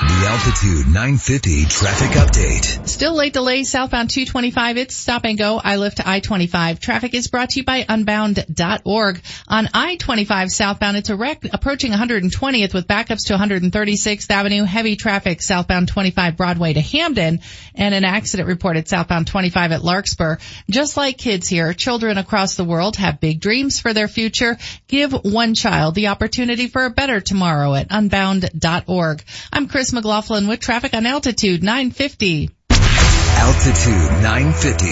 The 0.00 0.26
Altitude 0.26 0.86
950 0.86 1.66
traffic 1.66 2.10
update. 2.12 2.88
Still 2.88 3.14
late 3.14 3.34
delay 3.34 3.64
southbound 3.64 4.08
225. 4.08 4.78
It's 4.78 4.96
stop 4.96 5.26
and 5.26 5.36
go. 5.36 5.60
Iliff 5.62 5.96
to 5.96 6.08
I-25. 6.08 6.78
Traffic 6.78 7.12
is 7.12 7.28
brought 7.28 7.50
to 7.50 7.60
you 7.60 7.64
by 7.66 7.84
unbound.org. 7.86 9.20
On 9.46 9.68
I-25 9.74 10.50
southbound, 10.50 10.96
it's 10.96 11.10
a 11.10 11.16
wreck 11.16 11.44
approaching 11.52 11.92
120th 11.92 12.72
with 12.72 12.88
backups 12.88 13.26
to 13.26 13.34
136th 13.34 14.30
Avenue. 14.30 14.64
Heavy 14.64 14.96
traffic 14.96 15.42
southbound 15.42 15.88
25 15.88 16.34
Broadway 16.34 16.72
to 16.72 16.80
Hampden 16.80 17.40
and 17.74 17.94
an 17.94 18.04
accident 18.04 18.48
reported 18.48 18.88
southbound 18.88 19.26
25 19.26 19.72
at 19.72 19.84
Larkspur. 19.84 20.38
Just 20.70 20.96
like 20.96 21.18
kids 21.18 21.46
here, 21.46 21.74
children 21.74 22.16
across 22.16 22.54
the 22.54 22.64
world 22.64 22.96
have 22.96 23.20
big 23.20 23.38
dreams 23.38 23.78
for 23.80 23.92
their 23.92 24.08
future. 24.08 24.56
Give 24.88 25.12
one 25.12 25.54
child 25.54 25.94
the 25.94 26.06
opportunity 26.06 26.68
for 26.68 26.86
a 26.86 26.90
better 26.90 27.20
tomorrow 27.20 27.74
at 27.74 27.88
unbound.org. 27.90 29.22
I'm 29.52 29.68
Chris 29.68 29.89
McLaughlin 29.92 30.46
with 30.46 30.60
traffic 30.60 30.94
on 30.94 31.06
Altitude 31.06 31.62
950. 31.62 32.50
Altitude 32.70 34.22
950, 34.22 34.86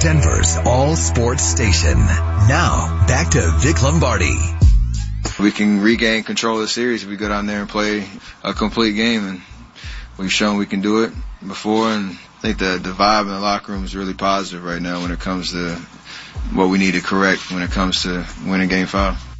Denver's 0.00 0.56
all 0.64 0.96
sports 0.96 1.42
station. 1.42 1.98
Now, 1.98 3.04
back 3.06 3.30
to 3.30 3.40
Vic 3.58 3.82
Lombardi. 3.82 4.36
We 5.40 5.50
can 5.50 5.80
regain 5.80 6.24
control 6.24 6.56
of 6.56 6.62
the 6.62 6.68
series 6.68 7.04
if 7.04 7.08
we 7.08 7.16
go 7.16 7.28
down 7.28 7.46
there 7.46 7.60
and 7.60 7.68
play 7.68 8.06
a 8.42 8.52
complete 8.52 8.92
game 8.92 9.26
and 9.26 9.42
we've 10.18 10.32
shown 10.32 10.58
we 10.58 10.66
can 10.66 10.80
do 10.80 11.04
it 11.04 11.12
before 11.46 11.88
and 11.88 12.10
I 12.10 12.40
think 12.40 12.58
the, 12.58 12.80
the 12.82 12.90
vibe 12.90 13.22
in 13.22 13.28
the 13.28 13.40
locker 13.40 13.72
room 13.72 13.84
is 13.84 13.94
really 13.94 14.14
positive 14.14 14.64
right 14.64 14.82
now 14.82 15.00
when 15.00 15.12
it 15.12 15.20
comes 15.20 15.52
to 15.52 15.76
what 16.52 16.68
we 16.68 16.78
need 16.78 16.94
to 16.94 17.00
correct 17.00 17.50
when 17.50 17.62
it 17.62 17.70
comes 17.70 18.02
to 18.02 18.26
winning 18.46 18.68
game 18.68 18.86
five. 18.86 19.31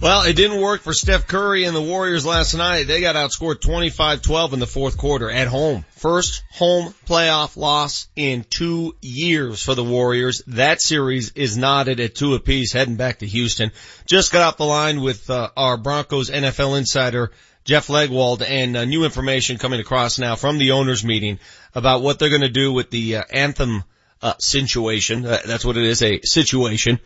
Well, 0.00 0.22
it 0.22 0.36
didn't 0.36 0.60
work 0.60 0.82
for 0.82 0.92
Steph 0.92 1.26
Curry 1.26 1.64
and 1.64 1.74
the 1.74 1.82
Warriors 1.82 2.24
last 2.24 2.54
night. 2.54 2.86
They 2.86 3.00
got 3.00 3.16
outscored 3.16 3.56
25-12 3.56 4.52
in 4.52 4.60
the 4.60 4.66
fourth 4.66 4.96
quarter 4.96 5.28
at 5.28 5.48
home. 5.48 5.84
First 5.90 6.44
home 6.52 6.94
playoff 7.04 7.56
loss 7.56 8.06
in 8.14 8.44
two 8.48 8.94
years 9.02 9.60
for 9.60 9.74
the 9.74 9.82
Warriors. 9.82 10.40
That 10.46 10.80
series 10.80 11.32
is 11.32 11.58
knotted 11.58 11.98
at 11.98 12.14
two 12.14 12.34
apiece 12.34 12.72
heading 12.72 12.94
back 12.94 13.18
to 13.18 13.26
Houston. 13.26 13.72
Just 14.06 14.30
got 14.30 14.42
off 14.42 14.56
the 14.56 14.66
line 14.66 15.00
with 15.00 15.28
uh, 15.30 15.50
our 15.56 15.76
Broncos 15.76 16.30
NFL 16.30 16.78
insider 16.78 17.32
Jeff 17.64 17.88
Legwold 17.88 18.48
and 18.48 18.76
uh, 18.76 18.84
new 18.84 19.04
information 19.04 19.58
coming 19.58 19.80
across 19.80 20.20
now 20.20 20.36
from 20.36 20.58
the 20.58 20.70
owners 20.70 21.04
meeting 21.04 21.40
about 21.74 22.02
what 22.02 22.20
they're 22.20 22.28
going 22.28 22.42
to 22.42 22.48
do 22.48 22.72
with 22.72 22.90
the 22.90 23.16
uh, 23.16 23.24
anthem 23.32 23.82
uh, 24.22 24.34
situation. 24.38 25.22
that's 25.22 25.64
what 25.64 25.76
it 25.76 25.84
is, 25.84 26.02
a 26.02 26.20
situation. 26.22 27.00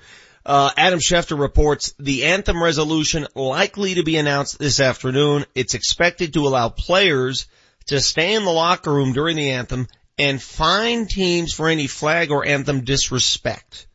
Uh, 0.45 0.71
Adam 0.77 0.99
Schefter 0.99 1.39
reports 1.39 1.95
the 1.99 2.25
anthem 2.25 2.63
resolution 2.63 3.27
likely 3.35 3.95
to 3.95 4.03
be 4.03 4.17
announced 4.17 4.59
this 4.59 4.81
afternoon. 4.81 5.45
It's 5.55 5.75
expected 5.75 6.35
to 6.35 6.47
allow 6.47 6.69
players 6.69 7.47
to 7.87 8.01
stay 8.01 8.35
in 8.35 8.45
the 8.45 8.51
locker 8.51 8.93
room 8.93 9.13
during 9.13 9.37
the 9.37 9.51
anthem 9.51 9.87
and 10.19 10.43
fine 10.43 11.07
teams 11.07 11.53
for 11.53 11.69
any 11.69 11.87
flag 11.87 12.31
or 12.31 12.45
anthem 12.45 12.85
disrespect. 12.85 13.87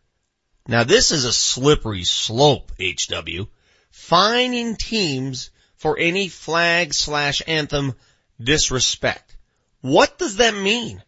Now 0.68 0.84
this 0.84 1.12
is 1.12 1.26
a 1.26 1.34
slippery 1.34 2.04
slope, 2.04 2.72
HW. 2.80 3.48
Fining 3.92 4.76
teams 4.76 5.50
for 5.76 5.98
any 5.98 6.30
flag 6.30 6.94
slash 6.94 7.42
anthem 7.46 7.94
disrespect. 8.42 9.36
What 9.82 10.18
does 10.18 10.38
that 10.38 10.56
mean? 10.56 11.04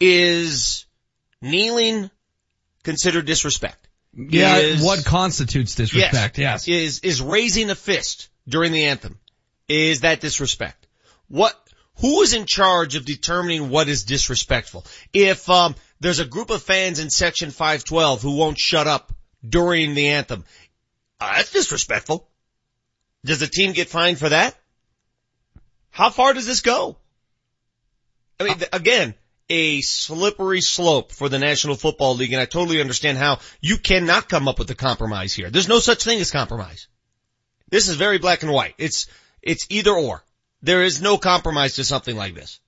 Is 0.00 0.86
kneeling 1.40 2.10
considered 2.82 3.26
disrespect? 3.26 3.87
Yeah, 4.14 4.56
Is- 4.58 4.82
what 4.82 5.04
constitutes 5.04 5.74
disrespect? 5.74 6.38
Yes. 6.38 6.66
Is, 6.66 7.00
is 7.00 7.22
raising 7.22 7.70
a 7.70 7.74
fist 7.74 8.28
during 8.48 8.72
the 8.72 8.86
anthem. 8.86 9.18
Is 9.68 10.00
that 10.00 10.20
disrespect? 10.20 10.86
What, 11.28 11.54
who 12.00 12.22
is 12.22 12.32
in 12.32 12.46
charge 12.46 12.94
of 12.94 13.04
determining 13.04 13.68
what 13.68 13.88
is 13.88 14.04
disrespectful? 14.04 14.86
If, 15.12 15.48
um, 15.50 15.74
there's 16.00 16.20
a 16.20 16.24
group 16.24 16.50
of 16.50 16.62
fans 16.62 16.98
in 17.00 17.10
section 17.10 17.50
512 17.50 18.22
who 18.22 18.36
won't 18.36 18.58
shut 18.58 18.86
up 18.86 19.12
during 19.46 19.94
the 19.94 20.08
anthem, 20.08 20.44
uh, 21.20 21.36
that's 21.36 21.52
disrespectful. 21.52 22.28
Does 23.24 23.40
the 23.40 23.46
team 23.46 23.72
get 23.72 23.88
fined 23.88 24.18
for 24.18 24.28
that? 24.28 24.56
How 25.90 26.10
far 26.10 26.32
does 26.32 26.46
this 26.46 26.60
go? 26.60 26.96
I 28.38 28.44
mean, 28.44 28.58
th- 28.58 28.70
again, 28.72 29.14
a 29.50 29.80
slippery 29.80 30.60
slope 30.60 31.12
for 31.12 31.28
the 31.28 31.38
National 31.38 31.74
Football 31.74 32.16
League, 32.16 32.32
and 32.32 32.40
I 32.40 32.44
totally 32.44 32.80
understand 32.80 33.18
how 33.18 33.38
you 33.60 33.78
cannot 33.78 34.28
come 34.28 34.48
up 34.48 34.58
with 34.58 34.70
a 34.70 34.74
compromise 34.74 35.32
here. 35.32 35.50
There's 35.50 35.68
no 35.68 35.78
such 35.78 36.04
thing 36.04 36.20
as 36.20 36.30
compromise. 36.30 36.88
This 37.70 37.88
is 37.88 37.96
very 37.96 38.18
black 38.18 38.42
and 38.42 38.52
white. 38.52 38.74
It's, 38.78 39.06
it's 39.42 39.66
either 39.70 39.92
or. 39.92 40.24
There 40.62 40.82
is 40.82 41.00
no 41.00 41.18
compromise 41.18 41.76
to 41.76 41.84
something 41.84 42.16
like 42.16 42.34
this. 42.34 42.60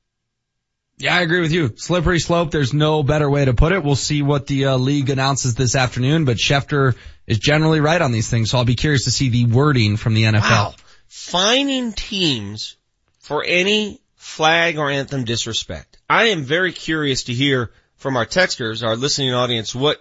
Yeah, 0.98 1.16
I 1.16 1.22
agree 1.22 1.40
with 1.40 1.52
you. 1.52 1.72
Slippery 1.76 2.20
slope. 2.20 2.50
There's 2.50 2.74
no 2.74 3.02
better 3.02 3.28
way 3.28 3.46
to 3.46 3.54
put 3.54 3.72
it. 3.72 3.82
We'll 3.82 3.96
see 3.96 4.20
what 4.20 4.46
the 4.46 4.66
uh, 4.66 4.76
league 4.76 5.08
announces 5.08 5.54
this 5.54 5.74
afternoon, 5.74 6.26
but 6.26 6.36
Schefter 6.36 6.94
is 7.26 7.38
generally 7.38 7.80
right 7.80 8.00
on 8.00 8.12
these 8.12 8.28
things, 8.28 8.50
so 8.50 8.58
I'll 8.58 8.66
be 8.66 8.74
curious 8.74 9.04
to 9.04 9.10
see 9.10 9.30
the 9.30 9.46
wording 9.46 9.96
from 9.96 10.12
the 10.12 10.24
NFL. 10.24 10.42
Wow. 10.42 10.74
Fining 11.08 11.92
teams 11.92 12.76
for 13.20 13.42
any 13.42 13.99
flag 14.20 14.76
or 14.76 14.90
anthem 14.90 15.24
disrespect. 15.24 15.96
I 16.08 16.26
am 16.26 16.42
very 16.44 16.74
curious 16.74 17.24
to 17.24 17.32
hear 17.32 17.70
from 17.96 18.18
our 18.18 18.26
texters, 18.26 18.86
our 18.86 18.94
listening 18.94 19.32
audience, 19.32 19.74
what, 19.74 19.98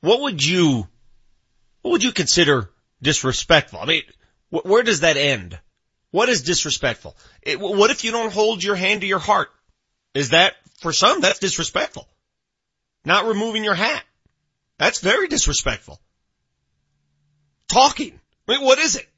what 0.00 0.20
would 0.20 0.44
you, 0.44 0.86
what 1.80 1.92
would 1.92 2.04
you 2.04 2.12
consider 2.12 2.70
disrespectful? 3.00 3.80
I 3.80 3.86
mean, 3.86 4.02
wh- 4.50 4.66
where 4.66 4.82
does 4.82 5.00
that 5.00 5.16
end? 5.16 5.58
What 6.10 6.28
is 6.28 6.42
disrespectful? 6.42 7.16
It, 7.40 7.58
what 7.58 7.90
if 7.90 8.04
you 8.04 8.12
don't 8.12 8.34
hold 8.34 8.62
your 8.62 8.76
hand 8.76 9.00
to 9.00 9.06
your 9.06 9.18
heart? 9.18 9.48
Is 10.12 10.30
that, 10.30 10.52
for 10.80 10.92
some, 10.92 11.22
that's 11.22 11.38
disrespectful. 11.38 12.06
Not 13.06 13.24
removing 13.24 13.64
your 13.64 13.74
hat. 13.74 14.04
That's 14.76 15.00
very 15.00 15.26
disrespectful. 15.26 15.98
Talking. 17.72 18.20
I 18.46 18.52
mean, 18.52 18.62
what 18.62 18.78
is 18.78 18.96
it? 18.96 19.08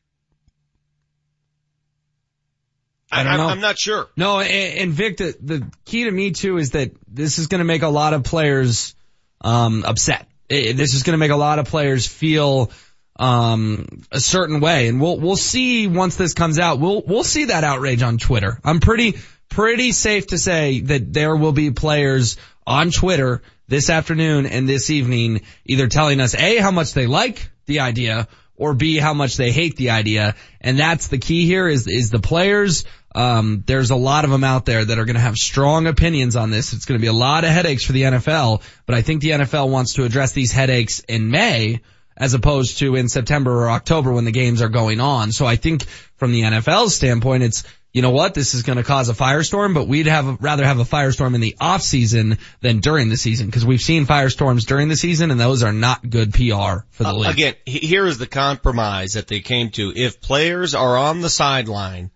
I 3.11 3.23
don't 3.23 3.33
I'm- 3.33 3.39
know. 3.41 3.49
I'm 3.49 3.61
not 3.61 3.79
sure. 3.79 4.09
No, 4.17 4.41
and, 4.41 4.79
and 4.79 4.93
Vic, 4.93 5.17
the, 5.17 5.37
the 5.41 5.71
key 5.85 6.05
to 6.05 6.11
me 6.11 6.31
too 6.33 6.59
is 6.59 6.71
that 6.71 6.93
this 7.09 7.39
is 7.39 7.47
going 7.49 7.59
to 7.61 7.65
make 7.65 7.83
a 7.83 7.89
lot 7.89 8.15
of 8.15 8.23
players 8.25 8.95
um, 9.41 9.85
upset. 9.85 10.27
Eh, 10.49 10.73
this 10.73 10.95
is 10.95 11.03
going 11.03 11.15
to 11.15 11.19
make 11.19 11.31
a 11.31 11.37
lot 11.37 11.59
of 11.59 11.67
players 11.67 12.07
feel 12.07 12.71
um, 13.17 14.03
a 14.11 14.21
certain 14.21 14.61
way, 14.61 14.89
and 14.89 15.01
we'll 15.01 15.19
we'll 15.19 15.37
see 15.37 15.87
once 15.87 16.17
this 16.17 16.35
comes 16.35 16.59
out. 16.59 16.79
We'll 16.81 17.03
we'll 17.07 17.25
see 17.25 17.47
that 17.47 17.65
outrage 17.65 18.03
on 18.03 18.19
Twitter. 18.19 18.59
I'm 18.65 18.81
pretty 18.81 19.19
pretty 19.49 19.93
safe 19.93 20.29
to 20.29 20.39
say 20.39 20.81
that 20.81 21.13
there 21.13 21.35
will 21.37 21.53
be 21.53 21.71
players 21.71 22.37
on 22.67 22.91
Twitter 22.91 23.43
this 23.69 23.91
afternoon 23.91 24.47
and 24.47 24.69
this 24.69 24.91
evening 24.91 25.43
either 25.65 25.89
telling 25.89 26.21
us 26.21 26.35
a 26.35 26.57
how 26.59 26.71
much 26.71 26.93
they 26.95 27.07
like 27.07 27.51
the 27.67 27.81
idea 27.81 28.27
or 28.57 28.75
b 28.75 28.97
how 28.97 29.15
much 29.15 29.37
they 29.37 29.53
hate 29.53 29.77
the 29.77 29.91
idea, 29.91 30.35
and 30.61 30.79
that's 30.79 31.09
the 31.09 31.19
key 31.19 31.47
here 31.47 31.69
is 31.69 31.87
is 31.87 32.11
the 32.11 32.21
players. 32.21 32.85
Um, 33.15 33.65
there's 33.67 33.91
a 33.91 33.97
lot 33.97 34.25
of 34.25 34.31
them 34.31 34.45
out 34.45 34.67
there 34.67 34.85
that 34.85 34.99
are 34.99 35.05
going 35.05 35.15
to 35.17 35.21
have 35.21 35.37
strong 35.37 35.87
opinions 35.87 36.37
on 36.37 36.51
this. 36.51 36.73
It's 36.73 36.85
going 36.85 36.99
to 36.99 37.03
be 37.03 37.09
a 37.09 37.13
lot 37.13 37.45
of 37.45 37.51
headaches 37.51 37.85
for 37.85 37.93
the 37.93 38.03
NFL, 38.03 38.63
but 38.87 38.95
I 38.95 39.03
think 39.03 39.21
the 39.21 39.31
NFL 39.31 39.69
wants 39.69 39.95
to 39.95 40.05
address 40.05 40.33
these 40.33 40.53
headaches 40.53 41.01
in 41.01 41.31
May 41.31 41.81
as 42.17 42.35
opposed 42.35 42.79
to 42.79 42.97
in 42.97 43.09
September 43.09 43.65
or 43.65 43.71
October 43.71 44.13
when 44.13 44.25
the 44.27 44.31
games 44.31 44.61
are 44.63 44.69
going 44.69 45.01
on. 45.01 45.33
So 45.33 45.47
I 45.47 45.57
think 45.57 45.85
from 46.17 46.33
the 46.33 46.43
NFL's 46.43 46.95
standpoint, 46.95 47.43
it's, 47.43 47.65
you 47.93 48.03
know 48.03 48.11
what, 48.11 48.35
this 48.35 48.55
is 48.55 48.63
going 48.63 48.77
to 48.77 48.85
cause 48.85 49.09
a 49.09 49.15
firestorm, 49.15 49.75
but 49.75 49.89
we'd 49.89 50.07
have 50.07 50.37
rather 50.41 50.65
have 50.65 50.79
a 50.79 50.85
firestorm 50.85 51.35
in 51.35 51.41
the 51.41 51.57
off 51.61 51.83
season 51.83 52.39
than 52.61 52.79
during 52.79 53.09
the 53.09 53.17
season 53.17 53.47
because 53.47 53.65
we've 53.65 53.81
seen 53.81 54.07
firestorms 54.07 54.67
during 54.67 54.89
the 54.89 54.97
season 54.97 55.31
and 55.33 55.41
those 55.41 55.63
are 55.65 55.73
not 55.73 56.09
good 56.09 56.33
PR 56.35 56.85
for 56.91 57.03
the 57.03 57.09
Uh, 57.09 57.13
league. 57.15 57.31
Again, 57.33 57.55
here 57.67 58.07
is 58.07 58.19
the 58.19 58.27
compromise 58.29 59.15
that 59.15 59.27
they 59.27 59.41
came 59.41 59.71
to. 59.71 59.93
If 59.97 60.21
players 60.21 60.75
are 60.75 60.97
on 60.97 61.23
the 61.23 61.31
sideline, 61.31 62.11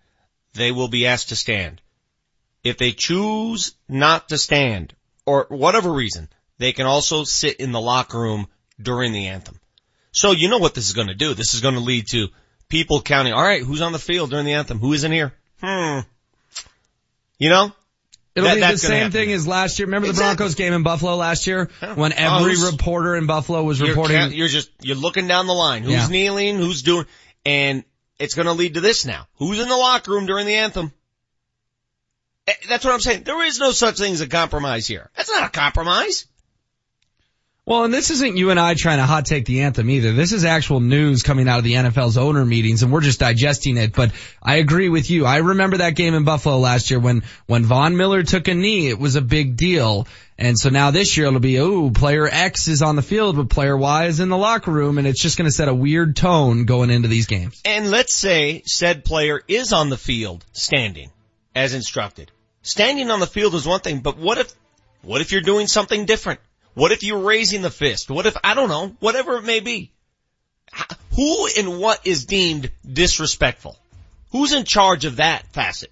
they 0.55 0.71
will 0.71 0.87
be 0.87 1.05
asked 1.07 1.29
to 1.29 1.35
stand. 1.35 1.81
If 2.63 2.77
they 2.77 2.91
choose 2.91 3.73
not 3.87 4.29
to 4.29 4.37
stand, 4.37 4.93
or 5.25 5.45
whatever 5.49 5.91
reason, 5.91 6.29
they 6.57 6.71
can 6.71 6.87
also 6.87 7.23
sit 7.23 7.57
in 7.57 7.71
the 7.71 7.79
locker 7.81 8.19
room 8.19 8.47
during 8.81 9.11
the 9.13 9.27
anthem. 9.27 9.59
So 10.11 10.31
you 10.31 10.49
know 10.49 10.57
what 10.57 10.73
this 10.73 10.87
is 10.87 10.93
going 10.93 11.09
to 11.09 11.13
do. 11.15 11.33
This 11.33 11.53
is 11.53 11.61
going 11.61 11.75
to 11.75 11.79
lead 11.81 12.07
to 12.07 12.29
people 12.69 13.01
counting, 13.01 13.33
alright, 13.33 13.61
who's 13.61 13.81
on 13.81 13.91
the 13.91 13.99
field 13.99 14.31
during 14.31 14.45
the 14.45 14.53
anthem? 14.53 14.79
Who 14.79 14.93
isn't 14.93 15.11
here? 15.11 15.33
Hmm. 15.61 15.99
You 17.37 17.49
know? 17.49 17.71
It'll 18.33 18.49
That- 18.49 18.55
be 18.55 18.61
the 18.73 18.77
same 18.77 19.11
thing 19.11 19.31
as 19.31 19.47
last 19.47 19.79
year. 19.79 19.85
Remember 19.85 20.07
the 20.07 20.11
Exactly. 20.11 20.35
Broncos 20.37 20.55
game 20.55 20.73
in 20.73 20.83
Buffalo 20.83 21.15
last 21.15 21.47
year 21.47 21.69
when 21.95 22.11
Oh, 22.13 22.15
every 22.17 22.55
who's- 22.55 22.71
reporter 22.71 23.15
in 23.15 23.27
Buffalo 23.27 23.63
was 23.63 23.79
You're 23.79 23.89
reporting. 23.89 24.33
you're 24.33 24.47
just, 24.49 24.69
you're 24.81 24.97
looking 24.97 25.27
down 25.27 25.47
the 25.47 25.53
line. 25.53 25.83
Who's 25.83 25.93
Yeah. 25.93 26.07
kneeling? 26.07 26.57
Who's 26.57 26.81
doing, 26.81 27.05
and 27.45 27.83
it's 28.19 28.35
gonna 28.35 28.53
lead 28.53 28.75
to 28.75 28.81
this 28.81 29.05
now. 29.05 29.27
Who's 29.35 29.59
in 29.59 29.67
the 29.69 29.75
locker 29.77 30.11
room 30.11 30.25
during 30.25 30.45
the 30.45 30.55
anthem? 30.55 30.91
Eh, 32.47 32.53
That's 32.69 32.85
what 32.85 32.93
I'm 32.93 32.99
saying. 32.99 33.23
There 33.23 33.43
is 33.43 33.59
no 33.59 33.71
such 33.71 33.97
thing 33.97 34.13
as 34.13 34.21
a 34.21 34.27
compromise 34.27 34.87
here. 34.87 35.09
That's 35.15 35.29
not 35.29 35.47
a 35.47 35.49
compromise. 35.49 36.25
Well, 37.67 37.83
and 37.83 37.91
this 37.91 38.11
isn't 38.11 38.37
you 38.37 38.51
and 38.51 38.59
I 38.59 38.75
trying 38.75 38.99
to 38.99 39.07
hot 39.07 39.25
take 39.25 39.45
the 39.45 39.61
anthem 39.61 39.89
either. 39.89 40.13
This 40.13 40.33
is 40.33 40.45
actual 40.45 40.81
news 40.81 41.23
coming 41.23 41.49
out 41.49 41.57
of 41.57 41.63
the 41.63 41.73
NFL's 41.73 42.15
owner 42.15 42.45
meetings 42.45 42.83
and 42.83 42.91
we're 42.91 43.01
just 43.01 43.19
digesting 43.19 43.77
it. 43.77 43.91
But 43.91 44.11
I 44.39 44.57
agree 44.57 44.87
with 44.87 45.09
you. 45.09 45.25
I 45.25 45.37
remember 45.37 45.77
that 45.77 45.95
game 45.95 46.13
in 46.13 46.25
Buffalo 46.25 46.59
last 46.59 46.91
year 46.91 46.99
when, 46.99 47.23
when 47.47 47.65
Von 47.65 47.97
Miller 47.97 48.21
took 48.21 48.47
a 48.47 48.53
knee, 48.53 48.87
it 48.89 48.99
was 48.99 49.15
a 49.15 49.21
big 49.21 49.57
deal. 49.57 50.07
And 50.37 50.59
so 50.59 50.69
now 50.69 50.91
this 50.91 51.17
year 51.17 51.25
it'll 51.25 51.39
be, 51.39 51.57
oh, 51.57 51.89
player 51.89 52.27
X 52.31 52.67
is 52.67 52.83
on 52.83 52.95
the 52.95 53.01
field, 53.01 53.35
but 53.35 53.49
player 53.49 53.75
Y 53.75 54.05
is 54.05 54.19
in 54.19 54.29
the 54.29 54.37
locker 54.37 54.69
room 54.69 54.99
and 54.99 55.07
it's 55.07 55.19
just 55.19 55.35
going 55.35 55.49
to 55.49 55.51
set 55.51 55.67
a 55.67 55.73
weird 55.73 56.15
tone 56.15 56.65
going 56.65 56.91
into 56.91 57.07
these 57.07 57.25
games. 57.25 57.59
And 57.65 57.89
let's 57.89 58.13
say 58.13 58.61
said 58.67 59.03
player 59.03 59.41
is 59.47 59.73
on 59.73 59.89
the 59.89 59.97
field 59.97 60.45
standing 60.51 61.09
as 61.55 61.73
instructed. 61.73 62.31
Standing 62.61 63.09
on 63.09 63.19
the 63.19 63.25
field 63.25 63.55
is 63.55 63.65
one 63.65 63.79
thing, 63.79 64.01
but 64.01 64.19
what 64.19 64.37
if, 64.37 64.53
what 65.01 65.21
if 65.21 65.31
you're 65.31 65.41
doing 65.41 65.65
something 65.65 66.05
different? 66.05 66.39
What 66.75 66.91
if 66.91 67.03
you're 67.03 67.19
raising 67.19 67.61
the 67.61 67.71
fist? 67.71 68.11
What 68.11 68.25
if, 68.25 68.37
I 68.43 68.53
don't 68.53 68.69
know, 68.69 68.95
whatever 68.99 69.37
it 69.37 69.43
may 69.43 69.61
be. 69.61 69.91
Who 71.15 71.47
and 71.57 71.79
what 71.79 72.05
is 72.05 72.25
deemed 72.25 72.69
disrespectful? 72.85 73.77
Who's 74.31 74.51
in 74.51 74.65
charge 74.65 75.05
of 75.05 75.15
that 75.15 75.47
facet 75.53 75.91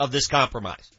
of 0.00 0.10
this 0.10 0.26
compromise? 0.26 0.90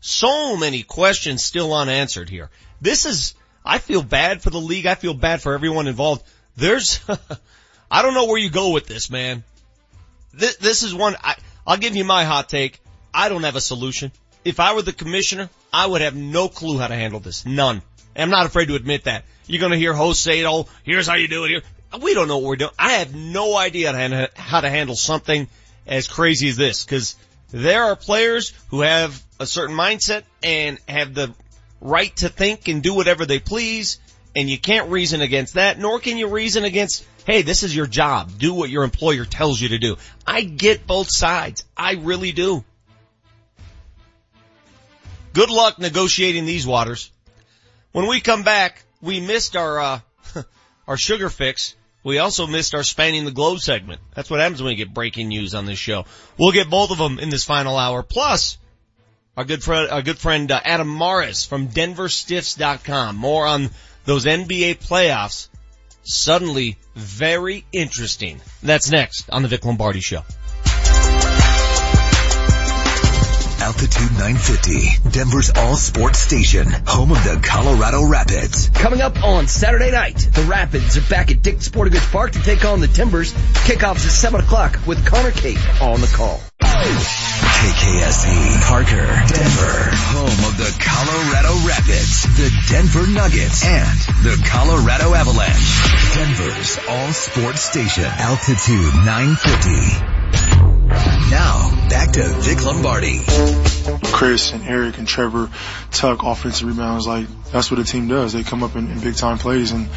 So 0.00 0.56
many 0.58 0.82
questions 0.82 1.42
still 1.42 1.72
unanswered 1.72 2.28
here. 2.28 2.50
This 2.82 3.06
is, 3.06 3.34
I 3.64 3.78
feel 3.78 4.02
bad 4.02 4.42
for 4.42 4.50
the 4.50 4.60
league. 4.60 4.84
I 4.84 4.94
feel 4.94 5.14
bad 5.14 5.40
for 5.40 5.54
everyone 5.54 5.86
involved. 5.86 6.22
There's, 6.56 7.00
I 7.90 8.02
don't 8.02 8.12
know 8.12 8.26
where 8.26 8.38
you 8.38 8.50
go 8.50 8.70
with 8.70 8.86
this, 8.86 9.10
man. 9.10 9.42
This, 10.34 10.56
this 10.56 10.82
is 10.82 10.94
one, 10.94 11.16
I, 11.22 11.36
I'll 11.66 11.78
give 11.78 11.96
you 11.96 12.04
my 12.04 12.24
hot 12.24 12.50
take. 12.50 12.78
I 13.14 13.30
don't 13.30 13.44
have 13.44 13.56
a 13.56 13.60
solution. 13.60 14.12
If 14.44 14.60
I 14.60 14.74
were 14.74 14.82
the 14.82 14.92
commissioner, 14.92 15.48
I 15.72 15.86
would 15.86 16.02
have 16.02 16.16
no 16.16 16.48
clue 16.48 16.78
how 16.78 16.88
to 16.88 16.94
handle 16.94 17.20
this. 17.20 17.46
None. 17.46 17.80
I'm 18.16 18.30
not 18.30 18.46
afraid 18.46 18.66
to 18.66 18.74
admit 18.74 19.04
that. 19.04 19.24
You're 19.46 19.60
gonna 19.60 19.76
hear 19.76 19.92
hosts 19.92 20.22
say, 20.22 20.44
oh, 20.44 20.66
here's 20.84 21.06
how 21.06 21.16
you 21.16 21.28
do 21.28 21.44
it 21.44 21.48
here. 21.48 21.62
We 22.00 22.14
don't 22.14 22.28
know 22.28 22.38
what 22.38 22.48
we're 22.48 22.56
doing. 22.56 22.70
I 22.78 22.92
have 22.94 23.14
no 23.14 23.56
idea 23.56 23.92
how 24.34 24.60
to, 24.60 24.66
to 24.66 24.70
handle 24.70 24.96
something 24.96 25.48
as 25.86 26.08
crazy 26.08 26.48
as 26.48 26.56
this, 26.56 26.84
cause 26.84 27.16
there 27.50 27.84
are 27.84 27.96
players 27.96 28.54
who 28.70 28.80
have 28.80 29.22
a 29.38 29.46
certain 29.46 29.76
mindset 29.76 30.22
and 30.42 30.78
have 30.88 31.12
the 31.14 31.34
right 31.82 32.14
to 32.16 32.28
think 32.30 32.68
and 32.68 32.82
do 32.82 32.94
whatever 32.94 33.26
they 33.26 33.38
please, 33.40 34.00
and 34.34 34.48
you 34.48 34.58
can't 34.58 34.88
reason 34.90 35.20
against 35.20 35.54
that, 35.54 35.78
nor 35.78 36.00
can 36.00 36.16
you 36.16 36.28
reason 36.28 36.64
against, 36.64 37.04
hey, 37.26 37.42
this 37.42 37.62
is 37.62 37.76
your 37.76 37.86
job. 37.86 38.38
Do 38.38 38.54
what 38.54 38.70
your 38.70 38.84
employer 38.84 39.26
tells 39.26 39.60
you 39.60 39.70
to 39.70 39.78
do. 39.78 39.96
I 40.26 40.42
get 40.42 40.86
both 40.86 41.08
sides. 41.10 41.64
I 41.76 41.94
really 41.94 42.32
do. 42.32 42.64
Good 45.34 45.50
luck 45.50 45.78
negotiating 45.78 46.46
these 46.46 46.66
waters. 46.66 47.10
When 47.92 48.06
we 48.06 48.20
come 48.20 48.42
back, 48.42 48.82
we 49.00 49.20
missed 49.20 49.54
our, 49.54 49.78
uh, 49.78 50.00
our 50.88 50.96
sugar 50.96 51.28
fix. 51.28 51.74
We 52.04 52.18
also 52.18 52.46
missed 52.46 52.74
our 52.74 52.82
spanning 52.82 53.24
the 53.24 53.30
globe 53.30 53.60
segment. 53.60 54.00
That's 54.14 54.30
what 54.30 54.40
happens 54.40 54.60
when 54.62 54.70
we 54.70 54.76
get 54.76 54.92
breaking 54.92 55.28
news 55.28 55.54
on 55.54 55.66
this 55.66 55.78
show. 55.78 56.04
We'll 56.38 56.52
get 56.52 56.70
both 56.70 56.90
of 56.90 56.98
them 56.98 57.18
in 57.18 57.28
this 57.28 57.44
final 57.44 57.76
hour. 57.76 58.02
Plus, 58.02 58.58
our 59.36 59.44
good 59.44 59.62
friend, 59.62 59.90
our 59.90 60.02
good 60.02 60.18
friend 60.18 60.50
uh, 60.50 60.60
Adam 60.64 60.88
Mares 60.88 61.44
from 61.44 61.68
DenverStiffs.com. 61.68 63.16
More 63.16 63.46
on 63.46 63.70
those 64.04 64.24
NBA 64.24 64.78
playoffs 64.78 65.48
suddenly 66.02 66.78
very 66.94 67.64
interesting. 67.72 68.40
That's 68.62 68.90
next 68.90 69.30
on 69.30 69.42
the 69.42 69.48
Vic 69.48 69.64
Lombardi 69.64 70.00
Show. 70.00 70.22
Altitude 73.72 74.12
950, 74.18 75.08
Denver's 75.12 75.50
all 75.56 75.76
sports 75.76 76.18
station, 76.18 76.66
home 76.86 77.10
of 77.10 77.24
the 77.24 77.40
Colorado 77.42 78.04
Rapids. 78.04 78.68
Coming 78.68 79.00
up 79.00 79.24
on 79.24 79.48
Saturday 79.48 79.90
night, 79.90 80.28
the 80.30 80.42
Rapids 80.42 80.98
are 80.98 81.08
back 81.08 81.30
at 81.30 81.40
Dick 81.40 81.62
Sporting 81.62 81.94
Goods 81.94 82.06
Park 82.10 82.32
to 82.32 82.42
take 82.42 82.66
on 82.66 82.80
the 82.80 82.86
Timbers. 82.86 83.32
Kickoffs 83.32 84.04
at 84.04 84.12
7 84.12 84.42
o'clock 84.42 84.78
with 84.86 85.06
Connor 85.06 85.30
Cate 85.30 85.56
on 85.80 86.02
the 86.02 86.06
call. 86.08 86.38
KKSE, 86.60 88.60
Parker, 88.68 89.08
Denver, 89.32 89.88
home 90.12 90.44
of 90.44 90.58
the 90.58 90.68
Colorado 90.78 91.56
Rapids, 91.66 92.24
the 92.36 92.52
Denver 92.68 93.06
Nuggets, 93.06 93.64
and 93.64 93.98
the 94.22 94.36
Colorado 94.50 95.14
Avalanche. 95.14 95.80
Denver's 96.14 96.78
all 96.90 97.10
sports 97.14 97.62
station, 97.62 98.04
Altitude 98.04 98.92
950. 99.06 100.21
Now, 101.30 101.88
back 101.88 102.12
to 102.12 102.22
Vic 102.22 102.64
Lombardi. 102.64 103.20
Chris 104.12 104.52
and 104.52 104.62
Eric 104.62 104.98
and 104.98 105.08
Trevor 105.08 105.50
tuck 105.90 106.22
offensive 106.22 106.68
rebounds. 106.68 107.06
Like, 107.06 107.26
that's 107.50 107.70
what 107.70 107.80
a 107.80 107.84
team 107.84 108.08
does. 108.08 108.32
They 108.32 108.42
come 108.42 108.62
up 108.62 108.76
in, 108.76 108.90
in 108.90 109.00
big 109.00 109.16
time 109.16 109.38
plays. 109.38 109.72
And, 109.72 109.88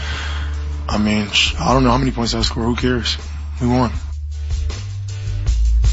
I 0.88 0.98
mean, 0.98 1.28
I 1.60 1.74
don't 1.74 1.84
know 1.84 1.92
how 1.92 1.98
many 1.98 2.12
points 2.12 2.34
I 2.34 2.42
score. 2.42 2.64
Who 2.64 2.76
cares? 2.76 3.18
We 3.62 3.68
won. 3.68 3.92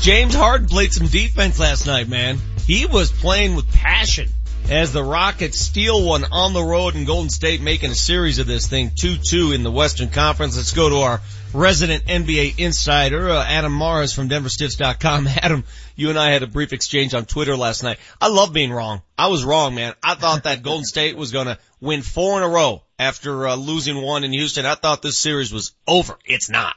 James 0.01 0.35
Harden 0.35 0.69
played 0.69 0.93
some 0.93 1.07
defense 1.07 1.59
last 1.59 1.87
night, 1.87 2.09
man. 2.09 2.39
He 2.67 2.87
was 2.87 3.11
playing 3.11 3.55
with 3.55 3.73
passion 3.73 4.29
as 4.71 4.93
the 4.93 5.03
Rockets 5.03 5.59
steal 5.59 6.05
one 6.05 6.25
on 6.31 6.53
the 6.53 6.63
road 6.63 6.95
in 6.95 7.05
Golden 7.05 7.31
State, 7.31 7.61
making 7.61 7.91
a 7.91 7.95
series 7.95 8.39
of 8.39 8.47
this 8.47 8.69
thing 8.69 8.91
2-2 8.91 9.55
in 9.55 9.63
the 9.63 9.71
Western 9.71 10.09
Conference. 10.09 10.57
Let's 10.57 10.73
go 10.73 10.89
to 10.89 10.97
our 10.97 11.21
resident 11.55 12.05
NBA 12.07 12.59
insider, 12.59 13.31
uh, 13.31 13.45
Adam 13.45 13.77
Mares 13.77 14.13
from 14.13 14.29
DenverStiffs.com. 14.29 15.27
Adam, 15.43 15.65
you 15.97 16.11
and 16.11 16.19
I 16.19 16.31
had 16.33 16.43
a 16.43 16.47
brief 16.47 16.73
exchange 16.73 17.15
on 17.15 17.25
Twitter 17.25 17.57
last 17.57 17.83
night. 17.83 17.99
I 18.21 18.29
love 18.29 18.53
being 18.53 18.73
wrong. 18.73 19.03
I 19.17 19.29
was 19.29 19.45
wrong, 19.45 19.75
man. 19.75 19.95
I 20.03 20.15
thought 20.15 20.45
that 20.45 20.63
Golden 20.65 20.85
State 20.85 21.17
was 21.17 21.33
going 21.33 21.47
to 21.47 21.59
win 21.81 22.03
four 22.03 22.39
in 22.39 22.43
a 22.45 22.49
row 22.49 22.83
after 22.99 23.49
uh, 23.49 23.57
losing 23.57 24.01
one 24.01 24.25
in 24.25 24.33
Houston. 24.33 24.67
I 24.67 24.75
thought 24.75 25.03
this 25.03 25.19
series 25.19 25.53
was 25.53 25.73
over. 25.87 26.19
It's 26.25 26.51
not. 26.51 26.75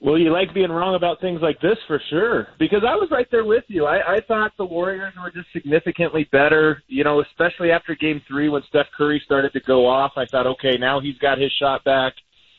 Well, 0.00 0.18
you 0.18 0.30
like 0.30 0.52
being 0.52 0.70
wrong 0.70 0.94
about 0.94 1.20
things 1.20 1.40
like 1.40 1.60
this 1.60 1.78
for 1.86 2.00
sure, 2.10 2.48
because 2.58 2.82
I 2.86 2.94
was 2.96 3.08
right 3.10 3.26
there 3.30 3.44
with 3.44 3.64
you. 3.68 3.86
I, 3.86 4.16
I 4.16 4.20
thought 4.20 4.52
the 4.58 4.66
Warriors 4.66 5.14
were 5.20 5.30
just 5.30 5.50
significantly 5.52 6.28
better, 6.30 6.82
you 6.86 7.02
know, 7.02 7.22
especially 7.22 7.70
after 7.70 7.94
game 7.94 8.20
three 8.28 8.48
when 8.48 8.62
Steph 8.68 8.86
Curry 8.96 9.22
started 9.24 9.52
to 9.54 9.60
go 9.60 9.86
off. 9.86 10.12
I 10.16 10.26
thought, 10.26 10.46
okay, 10.46 10.76
now 10.78 11.00
he's 11.00 11.16
got 11.18 11.38
his 11.38 11.50
shot 11.58 11.82
back. 11.84 12.12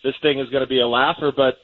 This 0.07 0.15
thing 0.21 0.39
is 0.39 0.49
going 0.49 0.63
to 0.63 0.69
be 0.69 0.79
a 0.79 0.87
laugher, 0.87 1.33
but 1.35 1.57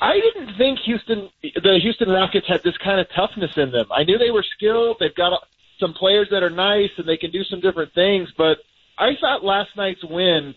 I 0.00 0.18
didn't 0.18 0.58
think 0.58 0.80
Houston, 0.80 1.30
the 1.42 1.78
Houston 1.80 2.08
Rockets 2.08 2.48
had 2.48 2.64
this 2.64 2.76
kind 2.82 2.98
of 2.98 3.06
toughness 3.14 3.52
in 3.56 3.70
them. 3.70 3.86
I 3.94 4.02
knew 4.02 4.18
they 4.18 4.32
were 4.32 4.44
skilled. 4.56 4.96
They've 4.98 5.14
got 5.14 5.40
some 5.78 5.94
players 5.94 6.26
that 6.32 6.42
are 6.42 6.50
nice 6.50 6.90
and 6.98 7.08
they 7.08 7.16
can 7.16 7.30
do 7.30 7.44
some 7.44 7.60
different 7.60 7.94
things, 7.94 8.28
but 8.36 8.58
I 8.98 9.12
thought 9.20 9.44
last 9.44 9.70
night's 9.76 10.02
win 10.02 10.54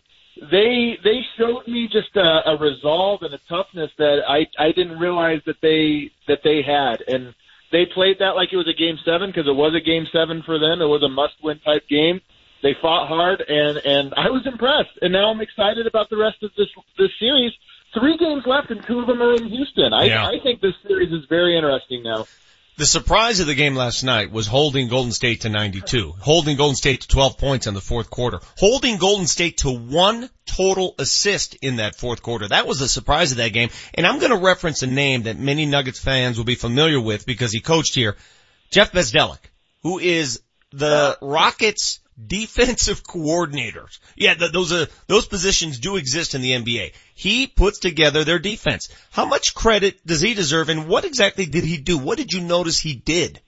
they 0.52 0.98
they 1.04 1.22
showed 1.38 1.68
me 1.68 1.88
just 1.92 2.16
a, 2.16 2.50
a 2.50 2.58
resolve 2.58 3.22
and 3.22 3.34
a 3.34 3.40
toughness 3.48 3.92
that 3.98 4.22
I 4.28 4.48
I 4.58 4.72
didn't 4.72 5.00
realize 5.00 5.42
that 5.46 5.62
they 5.62 6.12
that 6.28 6.40
they 6.44 6.62
had, 6.62 7.04
and 7.08 7.34
they 7.72 7.86
played 7.86 8.18
that 8.20 8.36
like 8.36 8.50
it 8.52 8.58
was 8.58 8.68
a 8.68 8.78
game 8.78 8.98
seven 9.06 9.30
because 9.30 9.48
it 9.48 9.56
was 9.56 9.74
a 9.76 9.84
game 9.84 10.08
seven 10.12 10.44
for 10.46 10.60
them. 10.60 10.82
It 10.82 10.86
was 10.86 11.04
a 11.04 11.10
must 11.10 11.36
win 11.44 11.60
type 11.60 11.88
game. 11.90 12.22
They 12.64 12.76
fought 12.82 13.08
hard, 13.08 13.44
and 13.48 13.78
and 13.78 14.14
I 14.16 14.30
was 14.30 14.46
impressed. 14.46 14.98
And 15.02 15.14
now 15.14 15.30
I'm 15.30 15.42
excited 15.42 15.88
about 15.88 16.10
the 16.10 16.18
rest 16.18 16.42
of 16.44 16.52
this 16.58 16.68
this 16.98 17.12
series. 17.20 17.54
Three 17.94 18.18
games 18.18 18.44
left, 18.46 18.70
and 18.70 18.86
two 18.86 19.00
of 19.00 19.08
them 19.08 19.22
are 19.22 19.34
in 19.36 19.48
Houston. 19.48 19.94
I 19.94 20.06
Yeah. 20.06 20.28
I 20.28 20.40
think 20.42 20.62
this 20.62 20.76
series 20.88 21.12
is 21.12 21.26
very 21.30 21.56
interesting 21.56 22.04
now. 22.04 22.26
The 22.78 22.86
surprise 22.86 23.40
of 23.40 23.48
the 23.48 23.56
game 23.56 23.76
last 23.76 24.04
night 24.04 24.32
was 24.32 24.46
holding 24.46 24.88
Golden 24.88 25.12
State 25.12 25.42
to 25.42 25.50
92, 25.50 26.14
holding 26.20 26.58
Golden 26.58 26.76
State 26.76 27.02
to 27.02 27.08
12 27.08 27.40
points 27.40 27.66
in 27.66 27.74
the 27.74 27.82
fourth 27.82 28.12
quarter, 28.12 28.40
holding 28.56 28.98
Golden 28.98 29.26
State 29.26 29.58
to 29.58 29.72
one 29.72 30.30
total 30.46 30.94
assist 31.00 31.56
in 31.56 31.78
that 31.78 31.96
fourth 31.96 32.22
quarter. 32.22 32.48
That 32.48 32.68
was 32.68 32.78
the 32.78 32.88
surprise 32.88 33.32
of 33.32 33.38
that 33.38 33.52
game. 33.52 33.70
And 33.96 34.06
I'm 34.06 34.20
going 34.20 34.32
to 34.32 34.38
reference 34.38 34.84
a 34.84 34.88
name 34.88 35.24
that 35.24 35.40
many 35.40 35.66
Nuggets 35.66 35.98
fans 35.98 36.38
will 36.38 36.46
be 36.46 36.54
familiar 36.54 37.02
with 37.02 37.26
because 37.26 37.52
he 37.52 37.62
coached 37.62 37.96
here, 37.96 38.16
Jeff 38.70 38.92
Bzdelik, 38.92 39.40
who 39.82 39.98
is 39.98 40.42
the 40.72 41.18
Rockets 41.20 42.00
defensive 42.26 43.04
coordinators. 43.04 44.00
Yeah, 44.16 44.34
th- 44.34 44.52
those 44.52 44.74
are, 44.74 44.88
those 45.08 45.28
positions 45.28 45.80
do 45.80 45.98
exist 45.98 46.36
in 46.36 46.42
the 46.42 46.52
NBA. 46.52 46.94
He 47.14 47.48
puts 47.48 47.80
together 47.80 48.24
their 48.24 48.40
defense. 48.40 48.90
How 49.12 49.26
much 49.26 49.54
credit 49.54 50.06
does 50.06 50.22
he 50.22 50.34
deserve 50.34 50.70
and 50.70 50.88
what 50.88 51.06
exactly 51.06 51.46
did 51.46 51.64
he 51.64 51.78
do? 51.78 51.98
What 51.98 52.18
did 52.18 52.34
you 52.34 52.42
notice 52.42 52.80
he 52.80 52.96
did? 52.96 53.42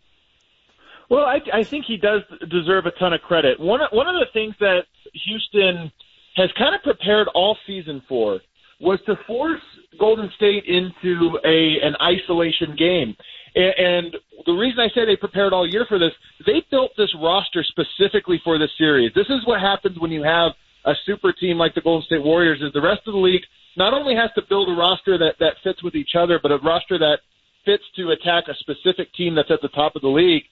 Well, 1.09 1.25
I, 1.25 1.39
I 1.51 1.63
think 1.63 1.85
he 1.85 1.97
does 1.97 2.21
deserve 2.49 2.85
a 2.85 2.91
ton 2.91 3.13
of 3.13 3.21
credit. 3.21 3.59
One 3.59 3.79
one 3.91 4.07
of 4.07 4.13
the 4.13 4.27
things 4.31 4.53
that 4.59 4.83
Houston 5.25 5.91
has 6.35 6.51
kind 6.57 6.75
of 6.75 6.83
prepared 6.83 7.27
all 7.33 7.57
season 7.65 8.03
for 8.07 8.39
was 8.79 8.99
to 9.05 9.15
force 9.27 9.61
Golden 9.99 10.31
State 10.35 10.63
into 10.65 11.37
a 11.45 11.85
an 11.85 11.95
isolation 12.01 12.75
game. 12.77 13.15
And 13.55 14.15
the 14.45 14.53
reason 14.53 14.79
I 14.79 14.89
say 14.93 15.05
they 15.05 15.15
prepared 15.15 15.53
all 15.53 15.67
year 15.67 15.85
for 15.89 15.99
this, 15.99 16.11
they 16.45 16.63
built 16.69 16.91
this 16.97 17.13
roster 17.21 17.63
specifically 17.63 18.39
for 18.43 18.57
this 18.59 18.69
series. 18.77 19.11
This 19.15 19.27
is 19.27 19.45
what 19.45 19.59
happens 19.59 19.99
when 19.99 20.11
you 20.11 20.23
have 20.23 20.51
a 20.85 20.93
super 21.05 21.33
team 21.33 21.57
like 21.57 21.75
the 21.75 21.81
Golden 21.81 22.05
State 22.05 22.23
Warriors. 22.23 22.61
Is 22.61 22.71
the 22.73 22.81
rest 22.81 23.01
of 23.07 23.13
the 23.13 23.19
league 23.19 23.41
not 23.75 23.93
only 23.93 24.15
has 24.15 24.29
to 24.35 24.41
build 24.47 24.69
a 24.69 24.73
roster 24.73 25.17
that 25.17 25.35
that 25.39 25.55
fits 25.63 25.83
with 25.83 25.95
each 25.95 26.11
other, 26.17 26.39
but 26.41 26.51
a 26.51 26.57
roster 26.57 26.97
that 26.99 27.19
fits 27.65 27.83
to 27.97 28.11
attack 28.11 28.45
a 28.47 28.55
specific 28.55 29.13
team 29.13 29.35
that's 29.35 29.51
at 29.51 29.61
the 29.61 29.67
top 29.69 29.95
of 29.95 30.01
the 30.01 30.07
league. 30.07 30.43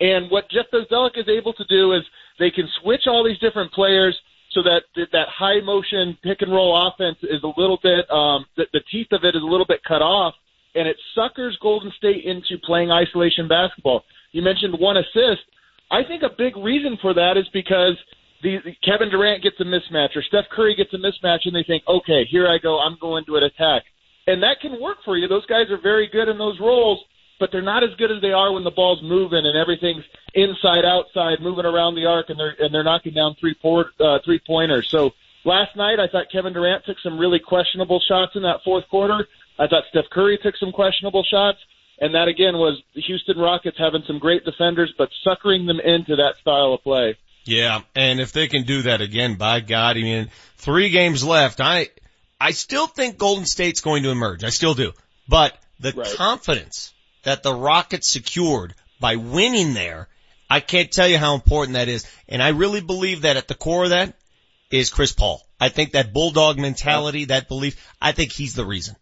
And 0.00 0.30
what 0.30 0.50
Jeff 0.50 0.66
Bzdelik 0.72 1.16
is 1.18 1.28
able 1.28 1.52
to 1.54 1.64
do 1.68 1.92
is 1.92 2.02
they 2.38 2.50
can 2.50 2.68
switch 2.82 3.02
all 3.06 3.24
these 3.24 3.38
different 3.38 3.72
players 3.72 4.16
so 4.54 4.62
that 4.62 4.82
that 5.12 5.28
high 5.28 5.60
motion 5.60 6.16
pick 6.22 6.40
and 6.42 6.52
roll 6.52 6.72
offense 6.88 7.18
is 7.22 7.42
a 7.42 7.60
little 7.60 7.78
bit 7.82 8.08
um, 8.10 8.46
the, 8.56 8.64
the 8.72 8.80
teeth 8.90 9.08
of 9.12 9.24
it 9.24 9.34
is 9.34 9.42
a 9.42 9.46
little 9.46 9.66
bit 9.66 9.82
cut 9.86 10.02
off, 10.02 10.34
and 10.74 10.88
it 10.88 10.96
suckers 11.14 11.58
Golden 11.60 11.92
State 11.98 12.24
into 12.24 12.58
playing 12.64 12.90
isolation 12.90 13.48
basketball. 13.48 14.04
You 14.32 14.42
mentioned 14.42 14.74
one 14.78 14.96
assist. 14.96 15.42
I 15.90 16.02
think 16.02 16.22
a 16.22 16.30
big 16.36 16.56
reason 16.56 16.98
for 17.02 17.12
that 17.14 17.36
is 17.36 17.44
because 17.52 17.98
the, 18.42 18.58
the 18.64 18.72
Kevin 18.82 19.10
Durant 19.10 19.42
gets 19.42 19.56
a 19.60 19.64
mismatch 19.64 20.16
or 20.16 20.22
Steph 20.22 20.46
Curry 20.50 20.74
gets 20.74 20.94
a 20.94 20.98
mismatch, 20.98 21.40
and 21.44 21.54
they 21.54 21.64
think, 21.64 21.82
okay, 21.86 22.24
here 22.30 22.48
I 22.48 22.58
go, 22.58 22.78
I'm 22.78 22.96
going 23.00 23.24
to 23.26 23.36
an 23.36 23.44
attack, 23.44 23.82
and 24.26 24.42
that 24.42 24.60
can 24.60 24.80
work 24.80 24.98
for 25.04 25.16
you. 25.16 25.28
Those 25.28 25.46
guys 25.46 25.70
are 25.70 25.80
very 25.80 26.08
good 26.08 26.28
in 26.28 26.38
those 26.38 26.58
roles 26.60 27.00
but 27.44 27.52
they're 27.52 27.60
not 27.60 27.84
as 27.84 27.90
good 27.98 28.10
as 28.10 28.22
they 28.22 28.32
are 28.32 28.54
when 28.54 28.64
the 28.64 28.70
ball's 28.70 29.02
moving 29.02 29.44
and 29.44 29.54
everything's 29.54 30.02
inside 30.32 30.86
outside 30.86 31.42
moving 31.42 31.66
around 31.66 31.94
the 31.94 32.06
arc 32.06 32.30
and 32.30 32.40
they're 32.40 32.56
and 32.58 32.72
they're 32.72 32.82
knocking 32.82 33.12
down 33.12 33.36
three 33.38 33.52
port, 33.52 33.88
uh, 34.00 34.18
three 34.24 34.40
pointers. 34.46 34.88
So 34.90 35.12
last 35.44 35.76
night 35.76 36.00
I 36.00 36.08
thought 36.08 36.32
Kevin 36.32 36.54
Durant 36.54 36.86
took 36.86 36.96
some 37.02 37.18
really 37.18 37.38
questionable 37.38 38.00
shots 38.00 38.32
in 38.34 38.40
that 38.44 38.64
fourth 38.64 38.88
quarter. 38.88 39.28
I 39.58 39.66
thought 39.66 39.82
Steph 39.90 40.08
Curry 40.10 40.38
took 40.42 40.56
some 40.56 40.72
questionable 40.72 41.22
shots. 41.22 41.58
And 42.00 42.14
that 42.14 42.28
again 42.28 42.54
was 42.54 42.82
the 42.94 43.02
Houston 43.02 43.36
Rockets 43.36 43.76
having 43.78 44.04
some 44.06 44.18
great 44.18 44.46
defenders, 44.46 44.94
but 44.96 45.10
suckering 45.22 45.66
them 45.66 45.80
into 45.80 46.16
that 46.16 46.36
style 46.40 46.72
of 46.72 46.82
play. 46.82 47.18
Yeah, 47.44 47.82
and 47.94 48.20
if 48.20 48.32
they 48.32 48.48
can 48.48 48.62
do 48.62 48.82
that 48.82 49.02
again, 49.02 49.34
by 49.34 49.60
God, 49.60 49.98
I 49.98 50.00
mean, 50.00 50.30
three 50.56 50.88
games 50.88 51.22
left. 51.22 51.60
I, 51.60 51.90
I 52.40 52.52
still 52.52 52.86
think 52.86 53.18
Golden 53.18 53.44
State's 53.44 53.82
going 53.82 54.04
to 54.04 54.10
emerge. 54.10 54.44
I 54.44 54.48
still 54.48 54.72
do. 54.72 54.92
But 55.28 55.56
the 55.78 55.92
confidence 56.16 56.94
that 57.24 57.42
the 57.42 57.54
Rockets 57.54 58.08
secured 58.08 58.74
by 59.00 59.16
winning 59.16 59.74
there, 59.74 60.08
I 60.48 60.60
can't 60.60 60.90
tell 60.90 61.08
you 61.08 61.18
how 61.18 61.34
important 61.34 61.74
that 61.74 61.88
is. 61.88 62.06
And 62.28 62.42
I 62.42 62.48
really 62.50 62.80
believe 62.80 63.22
that 63.22 63.36
at 63.36 63.48
the 63.48 63.54
core 63.54 63.84
of 63.84 63.90
that 63.90 64.14
is 64.70 64.90
Chris 64.90 65.12
Paul. 65.12 65.42
I 65.60 65.68
think 65.68 65.92
that 65.92 66.12
bulldog 66.12 66.58
mentality, 66.58 67.26
that 67.26 67.48
belief, 67.48 67.76
I 68.00 68.12
think 68.12 68.32
he's 68.32 68.54
the 68.54 68.64
reason. 68.64 68.96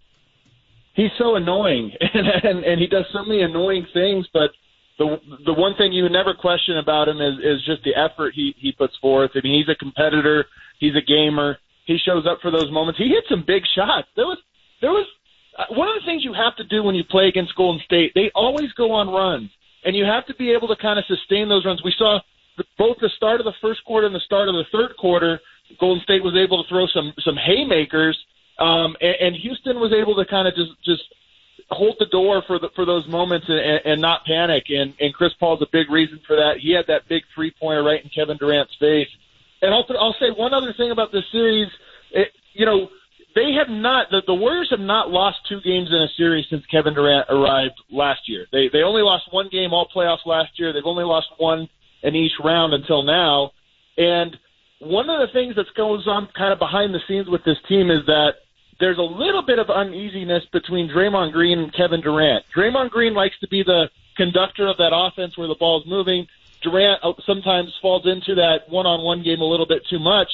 He's 0.95 1.11
so 1.19 1.37
annoying 1.37 1.93
and, 2.15 2.27
and 2.27 2.65
and 2.65 2.81
he 2.81 2.87
does 2.87 3.07
so 3.13 3.25
many 3.25 3.43
annoying 3.43 3.87
things, 3.95 4.27
but 4.33 4.51
the 4.99 5.17
the 5.47 5.55
one 5.55 5.75
thing 5.77 5.93
you 5.93 6.09
never 6.09 6.35
question 6.35 6.77
about 6.77 7.09
him 7.09 7.21
is 7.21 7.39
is 7.39 7.65
just 7.65 7.83
the 7.85 7.95
effort 7.97 8.35
he 8.35 8.55
he 8.59 8.73
puts 8.73 8.97
forth. 8.99 9.31
I 9.35 9.41
mean, 9.43 9.59
he's 9.59 9.73
a 9.73 9.79
competitor, 9.79 10.47
he's 10.79 10.95
a 10.95 11.01
gamer. 11.01 11.59
He 11.87 11.99
shows 11.99 12.27
up 12.27 12.39
for 12.41 12.51
those 12.51 12.71
moments. 12.71 12.99
He 12.99 13.09
hit 13.09 13.25
some 13.29 13.43
big 13.47 13.63
shots. 13.75 14.09
There 14.15 14.27
was 14.27 14.39
there 14.81 14.91
was 14.91 15.07
one 15.71 15.89
of 15.89 15.95
the 15.95 16.07
things 16.07 16.25
you 16.25 16.33
have 16.33 16.57
to 16.57 16.65
do 16.65 16.83
when 16.83 16.95
you 16.95 17.05
play 17.05 17.29
against 17.29 17.55
Golden 17.57 17.83
State. 17.85 18.13
They 18.15 18.31
always 18.35 18.73
go 18.73 18.93
on 18.93 19.09
runs, 19.09 19.51
and 19.85 19.95
you 19.95 20.05
have 20.05 20.27
to 20.27 20.35
be 20.35 20.51
able 20.53 20.69
to 20.69 20.77
kind 20.77 20.99
of 20.99 21.05
sustain 21.07 21.49
those 21.49 21.65
runs. 21.65 21.83
We 21.85 21.95
saw 21.97 22.21
the, 22.57 22.65
both 22.79 22.99
the 23.01 23.11
start 23.17 23.41
of 23.41 23.45
the 23.45 23.55
first 23.61 23.85
quarter 23.85 24.07
and 24.07 24.15
the 24.15 24.21
start 24.21 24.49
of 24.49 24.55
the 24.55 24.65
third 24.73 24.97
quarter. 24.97 25.41
Golden 25.79 26.03
State 26.03 26.23
was 26.23 26.37
able 26.37 26.63
to 26.63 26.69
throw 26.69 26.87
some 26.87 27.13
some 27.21 27.37
haymakers, 27.37 28.19
um, 28.59 28.97
and, 29.01 29.17
and 29.21 29.37
Houston 29.37 29.81
was 29.81 29.93
able 29.93 30.15
to 30.17 30.25
kind 30.25 30.49
of 30.49 30.55
just 30.55 30.73
just 30.85 31.03
hold 31.71 31.97
the 31.99 32.07
door 32.07 32.43
for 32.47 32.59
the, 32.59 32.69
for 32.75 32.85
those 32.85 33.07
moments 33.09 33.47
and, 33.49 33.59
and, 33.59 33.81
and 33.85 34.01
not 34.01 34.25
panic. 34.25 34.65
And, 34.69 34.95
and 35.01 35.15
Chris 35.15 35.33
Paul's 35.41 35.63
a 35.63 35.67
big 35.73 35.91
reason 35.91 36.21
for 36.27 36.37
that. 36.37 36.59
He 36.61 36.73
had 36.73 36.87
that 36.89 37.09
big 37.09 37.23
three 37.35 37.53
pointer 37.59 37.83
right 37.83 38.03
in 38.03 38.11
Kevin 38.11 38.37
Durant's 38.37 38.75
face. 38.79 39.09
And 39.63 39.73
I'll 39.73 39.87
I'll 39.99 40.17
say 40.19 40.31
one 40.37 40.53
other 40.53 40.75
thing 40.77 40.91
about 40.91 41.13
this 41.13 41.25
series. 41.31 41.69
It, 42.11 42.29
you 42.53 42.67
know, 42.67 42.91
they 43.35 43.53
have 43.59 43.69
not 43.69 44.11
the, 44.11 44.23
the 44.27 44.35
Warriors 44.35 44.69
have 44.71 44.81
not 44.81 45.11
lost 45.11 45.39
two 45.49 45.61
games 45.61 45.89
in 45.91 45.97
a 45.97 46.09
series 46.17 46.47
since 46.51 46.65
Kevin 46.67 46.95
Durant 46.95 47.27
arrived 47.31 47.81
last 47.91 48.21
year. 48.27 48.47
They 48.53 48.69
they 48.73 48.83
only 48.83 49.03
lost 49.03 49.25
one 49.31 49.49
game 49.51 49.73
all 49.73 49.89
playoffs 49.95 50.27
last 50.27 50.59
year. 50.59 50.73
They've 50.73 50.83
only 50.85 51.05
lost 51.05 51.29
one 51.39 51.69
in 52.03 52.15
each 52.15 52.33
round 52.43 52.75
until 52.75 53.03
now. 53.03 53.53
And 53.97 54.37
one 54.81 55.09
of 55.09 55.21
the 55.21 55.33
things 55.33 55.55
that 55.57 55.67
goes 55.77 56.07
on 56.07 56.29
kind 56.37 56.53
of 56.53 56.59
behind 56.59 56.95
the 56.95 57.01
scenes 57.07 57.29
with 57.29 57.45
this 57.45 57.59
team 57.69 57.91
is 57.91 58.05
that 58.07 58.33
there's 58.81 58.99
a 58.99 59.03
little 59.03 59.43
bit 59.47 59.59
of 59.59 59.71
uneasiness 59.71 60.43
between 60.53 60.89
Draymond 60.89 61.33
Green 61.33 61.59
and 61.59 61.73
Kevin 61.75 62.01
Durant. 62.01 62.45
Draymond 62.57 62.91
Green 62.91 63.15
likes 63.15 63.39
to 63.41 63.49
be 63.49 63.63
the 63.63 63.89
conductor 64.17 64.67
of 64.67 64.77
that 64.79 64.91
offense 64.93 65.39
where 65.39 65.49
the 65.49 65.57
ball's 65.59 65.85
moving. 65.87 66.27
Durant 66.63 67.01
uh, 67.03 67.13
sometimes 67.25 67.71
falls 67.81 68.07
into 68.07 68.35
that 68.35 68.69
one-on-one 68.69 69.23
game 69.23 69.41
a 69.41 69.45
little 69.45 69.67
bit 69.67 69.83
too 69.89 69.99
much. 69.99 70.29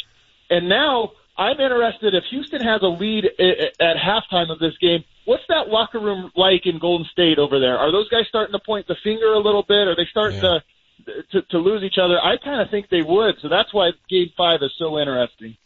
And 0.50 0.68
now 0.68 1.12
I'm 1.38 1.60
interested 1.60 2.14
if 2.14 2.24
Houston 2.30 2.60
has 2.60 2.82
a 2.82 2.88
lead 2.88 3.24
at 3.24 3.96
halftime 3.96 4.50
of 4.50 4.58
this 4.58 4.76
game. 4.80 5.04
What's 5.24 5.44
that 5.48 5.68
locker 5.68 6.00
room 6.00 6.32
like 6.34 6.66
in 6.66 6.80
Golden 6.80 7.06
State 7.12 7.38
over 7.38 7.60
there? 7.60 7.78
Are 7.78 7.92
those 7.92 8.08
guys 8.08 8.24
starting 8.28 8.52
to 8.52 8.58
point 8.58 8.88
the 8.88 8.96
finger 9.04 9.32
a 9.32 9.38
little 9.38 9.62
bit? 9.62 9.86
Are 9.86 9.94
they 9.94 10.06
starting 10.10 10.42
yeah. 10.42 10.58
to, 11.06 11.22
to 11.30 11.42
to 11.50 11.58
lose 11.58 11.84
each 11.84 11.98
other? 12.02 12.18
I 12.18 12.38
kind 12.42 12.60
of 12.60 12.70
think 12.70 12.88
they 12.88 13.02
would. 13.02 13.36
So 13.40 13.48
that's 13.48 13.72
why 13.72 13.90
Game 14.10 14.30
Five 14.36 14.60
is 14.62 14.72
so 14.78 14.98
interesting. 14.98 15.56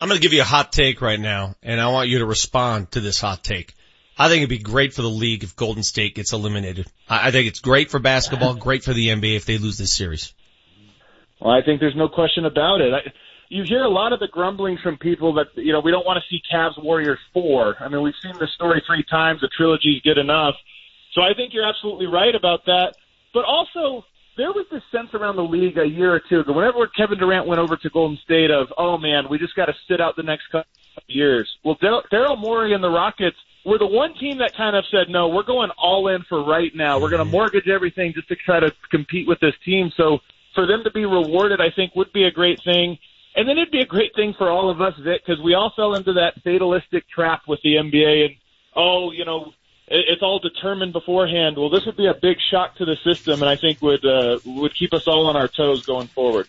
I'm 0.00 0.08
going 0.08 0.20
to 0.20 0.22
give 0.22 0.32
you 0.32 0.42
a 0.42 0.44
hot 0.44 0.72
take 0.72 1.00
right 1.00 1.20
now, 1.20 1.54
and 1.62 1.80
I 1.80 1.88
want 1.88 2.08
you 2.08 2.18
to 2.18 2.26
respond 2.26 2.90
to 2.92 3.00
this 3.00 3.20
hot 3.20 3.44
take. 3.44 3.72
I 4.18 4.28
think 4.28 4.38
it'd 4.38 4.50
be 4.50 4.58
great 4.58 4.94
for 4.94 5.02
the 5.02 5.08
league 5.08 5.44
if 5.44 5.54
Golden 5.54 5.84
State 5.84 6.16
gets 6.16 6.32
eliminated. 6.32 6.86
I 7.08 7.30
think 7.30 7.46
it's 7.46 7.60
great 7.60 7.90
for 7.90 8.00
basketball, 8.00 8.54
great 8.54 8.82
for 8.82 8.92
the 8.92 9.08
NBA 9.08 9.36
if 9.36 9.44
they 9.44 9.58
lose 9.58 9.78
this 9.78 9.92
series. 9.92 10.32
Well, 11.40 11.52
I 11.52 11.62
think 11.62 11.80
there's 11.80 11.96
no 11.96 12.08
question 12.08 12.44
about 12.44 12.80
it. 12.80 12.92
I, 12.92 13.12
you 13.48 13.62
hear 13.62 13.82
a 13.82 13.88
lot 13.88 14.12
of 14.12 14.20
the 14.20 14.28
grumbling 14.28 14.78
from 14.82 14.96
people 14.96 15.34
that 15.34 15.46
you 15.56 15.72
know 15.72 15.80
we 15.80 15.90
don't 15.90 16.06
want 16.06 16.22
to 16.22 16.28
see 16.28 16.42
Cavs 16.52 16.82
Warriors 16.82 17.18
four. 17.32 17.76
I 17.80 17.88
mean, 17.88 18.02
we've 18.02 18.14
seen 18.22 18.34
this 18.38 18.52
story 18.54 18.82
three 18.86 19.04
times. 19.04 19.40
The 19.40 19.48
trilogy 19.48 19.96
is 19.96 20.02
good 20.02 20.18
enough. 20.18 20.54
So 21.12 21.22
I 21.22 21.34
think 21.34 21.54
you're 21.54 21.68
absolutely 21.68 22.06
right 22.06 22.34
about 22.34 22.64
that. 22.66 22.94
But 23.32 23.44
also, 23.44 24.04
there 24.36 24.52
was 24.52 24.66
this 24.70 24.82
sense 24.90 25.14
around 25.14 25.36
the 25.36 25.42
league 25.42 25.78
a 25.78 25.86
year 25.86 26.12
or 26.12 26.20
two 26.28 26.40
ago. 26.40 26.52
Whenever 26.52 26.86
Kevin 26.88 27.18
Durant 27.18 27.46
went 27.46 27.60
over 27.60 27.76
to 27.76 27.90
Golden 27.90 28.18
State, 28.24 28.50
of 28.50 28.72
oh 28.78 28.98
man, 28.98 29.28
we 29.28 29.38
just 29.38 29.54
got 29.54 29.66
to 29.66 29.74
sit 29.88 30.00
out 30.00 30.16
the 30.16 30.22
next 30.22 30.46
couple 30.50 30.68
of 30.96 31.02
years. 31.06 31.48
Well, 31.64 31.76
Daryl 31.76 32.38
Morey 32.38 32.72
and 32.74 32.82
the 32.82 32.90
Rockets 32.90 33.36
were 33.64 33.78
the 33.78 33.86
one 33.86 34.14
team 34.14 34.38
that 34.38 34.54
kind 34.56 34.76
of 34.76 34.84
said, 34.90 35.08
no, 35.08 35.28
we're 35.28 35.42
going 35.42 35.70
all 35.78 36.08
in 36.08 36.22
for 36.28 36.44
right 36.44 36.74
now. 36.74 37.00
We're 37.00 37.10
going 37.10 37.24
to 37.24 37.30
mortgage 37.30 37.68
everything 37.68 38.12
just 38.14 38.28
to 38.28 38.36
try 38.36 38.60
to 38.60 38.70
compete 38.90 39.26
with 39.26 39.40
this 39.40 39.54
team. 39.64 39.90
So 39.96 40.18
for 40.54 40.66
them 40.66 40.84
to 40.84 40.90
be 40.90 41.06
rewarded, 41.06 41.60
I 41.60 41.70
think 41.74 41.94
would 41.94 42.12
be 42.12 42.24
a 42.24 42.30
great 42.30 42.60
thing. 42.62 42.98
And 43.36 43.48
then 43.48 43.58
it'd 43.58 43.72
be 43.72 43.80
a 43.80 43.86
great 43.86 44.14
thing 44.14 44.34
for 44.36 44.48
all 44.48 44.70
of 44.70 44.80
us, 44.80 44.94
Vic, 45.00 45.22
because 45.26 45.42
we 45.42 45.54
all 45.54 45.72
fell 45.74 45.94
into 45.94 46.12
that 46.14 46.42
fatalistic 46.42 47.08
trap 47.08 47.42
with 47.48 47.60
the 47.62 47.74
NBA 47.74 48.26
and, 48.26 48.34
oh, 48.76 49.10
you 49.10 49.24
know, 49.24 49.52
it's 49.86 50.22
all 50.22 50.38
determined 50.38 50.92
beforehand. 50.92 51.56
Well, 51.56 51.68
this 51.68 51.84
would 51.86 51.96
be 51.96 52.06
a 52.06 52.14
big 52.14 52.38
shock 52.50 52.76
to 52.76 52.84
the 52.84 52.96
system, 53.04 53.42
and 53.42 53.50
I 53.50 53.56
think 53.56 53.82
would 53.82 54.04
uh, 54.04 54.38
would 54.44 54.74
keep 54.74 54.94
us 54.94 55.06
all 55.06 55.26
on 55.26 55.36
our 55.36 55.48
toes 55.48 55.84
going 55.84 56.06
forward. 56.08 56.48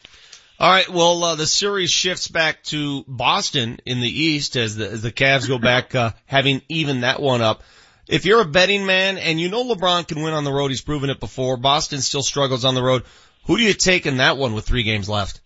All 0.58 0.72
right. 0.72 0.88
Well, 0.88 1.22
uh, 1.22 1.36
the 1.36 1.48
series 1.48 1.92
shifts 1.92 2.30
back 2.30 2.64
to 2.66 3.04
Boston 3.08 3.80
in 3.86 4.00
the 4.00 4.10
East 4.10 4.56
as 4.56 4.78
the 4.78 4.90
as 4.90 5.02
the 5.02 5.12
Cavs 5.12 5.50
go 5.50 5.60
back, 5.60 5.94
uh, 5.96 6.12
having 6.26 6.62
even 6.70 7.02
that 7.02 7.22
one 7.22 7.42
up. 7.42 7.64
If 8.08 8.26
you're 8.26 8.42
a 8.42 8.46
betting 8.46 8.86
man 8.86 9.18
and 9.18 9.40
you 9.40 9.50
know 9.50 9.66
LeBron 9.66 10.08
can 10.08 10.22
win 10.22 10.34
on 10.34 10.46
the 10.46 10.54
road, 10.54 10.70
he's 10.70 10.82
proven 10.82 11.10
it 11.10 11.20
before. 11.20 11.58
Boston 11.58 12.00
still 12.00 12.24
struggles 12.24 12.64
on 12.64 12.76
the 12.76 12.84
road. 12.84 13.04
Who 13.48 13.58
do 13.58 13.64
you 13.64 13.74
take 13.74 14.06
in 14.06 14.18
that 14.18 14.38
one 14.38 14.54
with 14.54 14.66
three 14.66 14.84
games 14.84 15.10
left? 15.10 15.42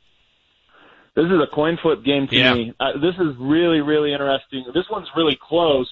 This 1.20 1.32
is 1.34 1.41
a 1.41 1.54
coin 1.54 1.78
flip 1.82 2.02
game 2.02 2.28
to 2.28 2.36
yeah. 2.36 2.54
me. 2.54 2.74
Uh, 2.80 2.94
this 2.94 3.16
is 3.16 3.36
really, 3.38 3.82
really 3.82 4.14
interesting. 4.14 4.64
This 4.74 4.86
one's 4.90 5.10
really 5.18 5.38
close. 5.40 5.90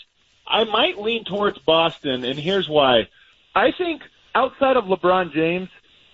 I 0.48 0.64
might 0.64 0.98
lean 0.98 1.26
towards 1.26 1.58
Boston, 1.60 2.24
and 2.24 2.40
here's 2.40 2.70
why. 2.70 3.10
I 3.54 3.72
think 3.78 4.04
outside 4.34 4.78
of 4.78 4.86
LeBron 4.86 5.34
James, 5.34 5.68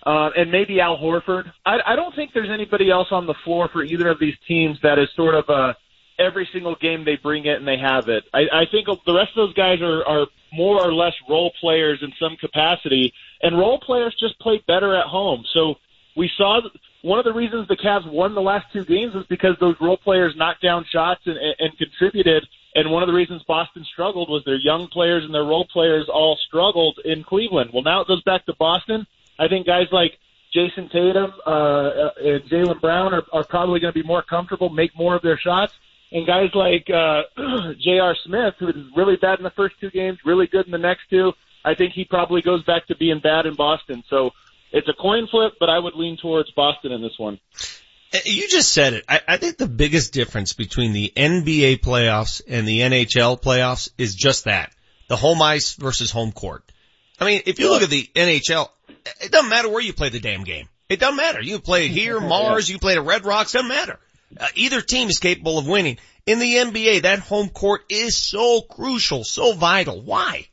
uh, 0.04 0.30
and 0.36 0.50
maybe 0.50 0.80
Al 0.80 0.98
Horford. 0.98 1.50
I, 1.64 1.78
I 1.86 1.96
don't 1.96 2.14
think 2.16 2.32
there's 2.34 2.50
anybody 2.50 2.90
else 2.90 3.08
on 3.12 3.26
the 3.26 3.34
floor 3.44 3.68
for 3.72 3.84
either 3.84 4.08
of 4.08 4.18
these 4.18 4.34
teams 4.48 4.78
that 4.82 4.98
is 4.98 5.08
sort 5.14 5.36
of 5.36 5.48
a 5.48 5.76
every 6.18 6.48
single 6.52 6.74
game 6.74 7.04
they 7.04 7.16
bring 7.16 7.46
it 7.46 7.56
and 7.56 7.66
they 7.66 7.78
have 7.78 8.08
it. 8.08 8.24
I, 8.34 8.40
I 8.52 8.64
think 8.68 8.86
the 8.86 9.14
rest 9.14 9.30
of 9.36 9.46
those 9.46 9.54
guys 9.54 9.80
are, 9.80 10.04
are 10.04 10.26
more 10.52 10.84
or 10.84 10.92
less 10.92 11.14
role 11.28 11.52
players 11.60 12.00
in 12.02 12.12
some 12.20 12.36
capacity, 12.36 13.12
and 13.42 13.56
role 13.56 13.78
players 13.78 14.14
just 14.18 14.38
play 14.40 14.60
better 14.66 14.96
at 14.96 15.06
home. 15.06 15.44
So 15.54 15.76
we 16.16 16.28
saw 16.36 16.60
one 17.04 17.18
of 17.18 17.26
the 17.26 17.34
reasons 17.34 17.68
the 17.68 17.76
Cavs 17.76 18.10
won 18.10 18.34
the 18.34 18.40
last 18.40 18.72
two 18.72 18.82
games 18.82 19.14
was 19.14 19.26
because 19.26 19.56
those 19.60 19.76
role 19.78 19.98
players 19.98 20.34
knocked 20.36 20.62
down 20.62 20.86
shots 20.90 21.20
and, 21.26 21.36
and, 21.36 21.54
and 21.58 21.78
contributed. 21.78 22.48
And 22.74 22.90
one 22.90 23.02
of 23.02 23.08
the 23.08 23.12
reasons 23.12 23.42
Boston 23.42 23.84
struggled 23.84 24.30
was 24.30 24.42
their 24.46 24.56
young 24.56 24.88
players 24.88 25.22
and 25.22 25.34
their 25.34 25.44
role 25.44 25.66
players 25.70 26.08
all 26.08 26.38
struggled 26.46 26.98
in 27.04 27.22
Cleveland. 27.22 27.70
Well, 27.74 27.82
now 27.82 28.00
it 28.00 28.08
goes 28.08 28.22
back 28.22 28.46
to 28.46 28.54
Boston. 28.54 29.06
I 29.38 29.48
think 29.48 29.66
guys 29.66 29.88
like 29.92 30.18
Jayson 30.54 30.88
Tatum 30.90 31.34
uh, 31.46 31.50
uh 31.50 32.10
and 32.24 32.42
Jaylen 32.44 32.80
Brown 32.80 33.12
are, 33.12 33.24
are 33.34 33.44
probably 33.44 33.80
going 33.80 33.92
to 33.92 34.00
be 34.00 34.06
more 34.06 34.22
comfortable, 34.22 34.70
make 34.70 34.96
more 34.96 35.14
of 35.14 35.20
their 35.20 35.36
shots. 35.36 35.74
And 36.10 36.26
guys 36.26 36.54
like 36.54 36.88
uh, 36.88 37.24
J.R. 37.80 38.16
Smith, 38.24 38.54
who 38.58 38.66
was 38.66 38.76
really 38.96 39.16
bad 39.16 39.38
in 39.38 39.44
the 39.44 39.50
first 39.50 39.78
two 39.78 39.90
games, 39.90 40.20
really 40.24 40.46
good 40.46 40.64
in 40.64 40.72
the 40.72 40.78
next 40.78 41.10
two, 41.10 41.34
I 41.66 41.74
think 41.74 41.92
he 41.92 42.06
probably 42.06 42.40
goes 42.40 42.64
back 42.64 42.86
to 42.86 42.96
being 42.96 43.20
bad 43.20 43.44
in 43.44 43.56
Boston. 43.56 44.04
So 44.08 44.32
it's 44.74 44.88
a 44.88 44.92
coin 44.92 45.28
flip, 45.30 45.54
but 45.60 45.70
I 45.70 45.78
would 45.78 45.94
lean 45.94 46.18
towards 46.20 46.50
Boston 46.50 46.90
in 46.90 47.00
this 47.00 47.16
one. 47.16 47.38
Uh, 48.12 48.18
you 48.24 48.48
just 48.48 48.72
said 48.72 48.94
it. 48.94 49.04
I, 49.08 49.20
I 49.26 49.36
think 49.36 49.56
the 49.56 49.68
biggest 49.68 50.12
difference 50.12 50.52
between 50.52 50.92
the 50.92 51.12
NBA 51.16 51.78
playoffs 51.78 52.42
and 52.46 52.66
the 52.66 52.80
NHL 52.80 53.40
playoffs 53.40 53.90
is 53.96 54.16
just 54.16 54.44
that. 54.44 54.72
The 55.08 55.16
home 55.16 55.40
ice 55.40 55.74
versus 55.74 56.10
home 56.10 56.32
court. 56.32 56.64
I 57.20 57.24
mean, 57.24 57.42
if 57.46 57.60
you 57.60 57.70
look 57.70 57.82
at 57.82 57.90
the 57.90 58.10
NHL, 58.16 58.68
it 59.20 59.30
doesn't 59.30 59.48
matter 59.48 59.68
where 59.68 59.80
you 59.80 59.92
play 59.92 60.08
the 60.08 60.18
damn 60.18 60.42
game. 60.42 60.68
It 60.88 60.98
doesn't 60.98 61.16
matter. 61.16 61.40
You 61.40 61.60
play 61.60 61.86
it 61.86 61.90
here, 61.92 62.20
Mars, 62.20 62.68
you 62.68 62.80
play 62.80 62.96
at 62.96 63.04
Red 63.04 63.24
Rocks, 63.24 63.52
doesn't 63.52 63.68
matter. 63.68 64.00
Uh, 64.38 64.48
either 64.56 64.80
team 64.80 65.08
is 65.08 65.20
capable 65.20 65.58
of 65.58 65.68
winning. 65.68 65.98
In 66.26 66.40
the 66.40 66.54
NBA, 66.54 67.02
that 67.02 67.20
home 67.20 67.48
court 67.48 67.82
is 67.88 68.16
so 68.16 68.60
crucial, 68.62 69.22
so 69.22 69.52
vital. 69.52 70.02
Why? 70.02 70.48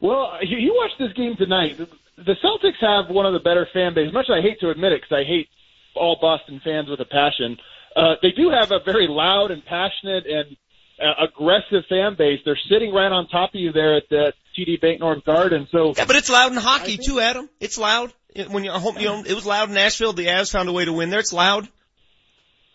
Well, 0.00 0.38
you, 0.42 0.58
you 0.58 0.74
watch 0.74 0.98
this 0.98 1.12
game 1.12 1.36
tonight. 1.36 1.78
The 2.16 2.34
Celtics 2.42 2.80
have 2.80 3.14
one 3.14 3.26
of 3.26 3.34
the 3.34 3.40
better 3.40 3.66
fan 3.72 3.94
bases. 3.94 4.12
Much 4.12 4.26
as 4.30 4.36
I 4.38 4.42
hate 4.42 4.60
to 4.60 4.70
admit 4.70 4.92
it, 4.92 5.02
because 5.02 5.24
I 5.24 5.28
hate 5.28 5.48
all 5.94 6.16
Boston 6.20 6.60
fans 6.64 6.88
with 6.88 7.00
a 7.00 7.04
passion. 7.04 7.56
Uh, 7.94 8.14
they 8.22 8.30
do 8.30 8.50
have 8.50 8.72
a 8.72 8.80
very 8.84 9.06
loud 9.08 9.50
and 9.50 9.64
passionate 9.64 10.24
and 10.26 10.56
uh, 11.00 11.24
aggressive 11.24 11.84
fan 11.88 12.14
base. 12.16 12.40
They're 12.44 12.58
sitting 12.70 12.92
right 12.92 13.12
on 13.12 13.28
top 13.28 13.50
of 13.54 13.60
you 13.60 13.72
there 13.72 13.96
at 13.96 14.04
the 14.08 14.32
TD 14.56 14.80
Banknorth 14.82 15.24
Garden. 15.24 15.68
So 15.70 15.94
yeah, 15.96 16.04
but 16.06 16.16
it's 16.16 16.30
loud 16.30 16.52
in 16.52 16.58
hockey 16.58 16.96
think, 16.96 17.04
too, 17.04 17.20
Adam. 17.20 17.48
It's 17.60 17.78
loud 17.78 18.12
when 18.50 18.64
you're 18.64 18.78
home. 18.78 18.96
You 18.98 19.06
know, 19.06 19.24
it 19.26 19.34
was 19.34 19.46
loud 19.46 19.68
in 19.68 19.74
Nashville. 19.74 20.12
The 20.12 20.26
Avs 20.26 20.50
found 20.50 20.68
a 20.68 20.72
way 20.72 20.84
to 20.84 20.92
win 20.92 21.10
there. 21.10 21.20
It's 21.20 21.32
loud. 21.32 21.68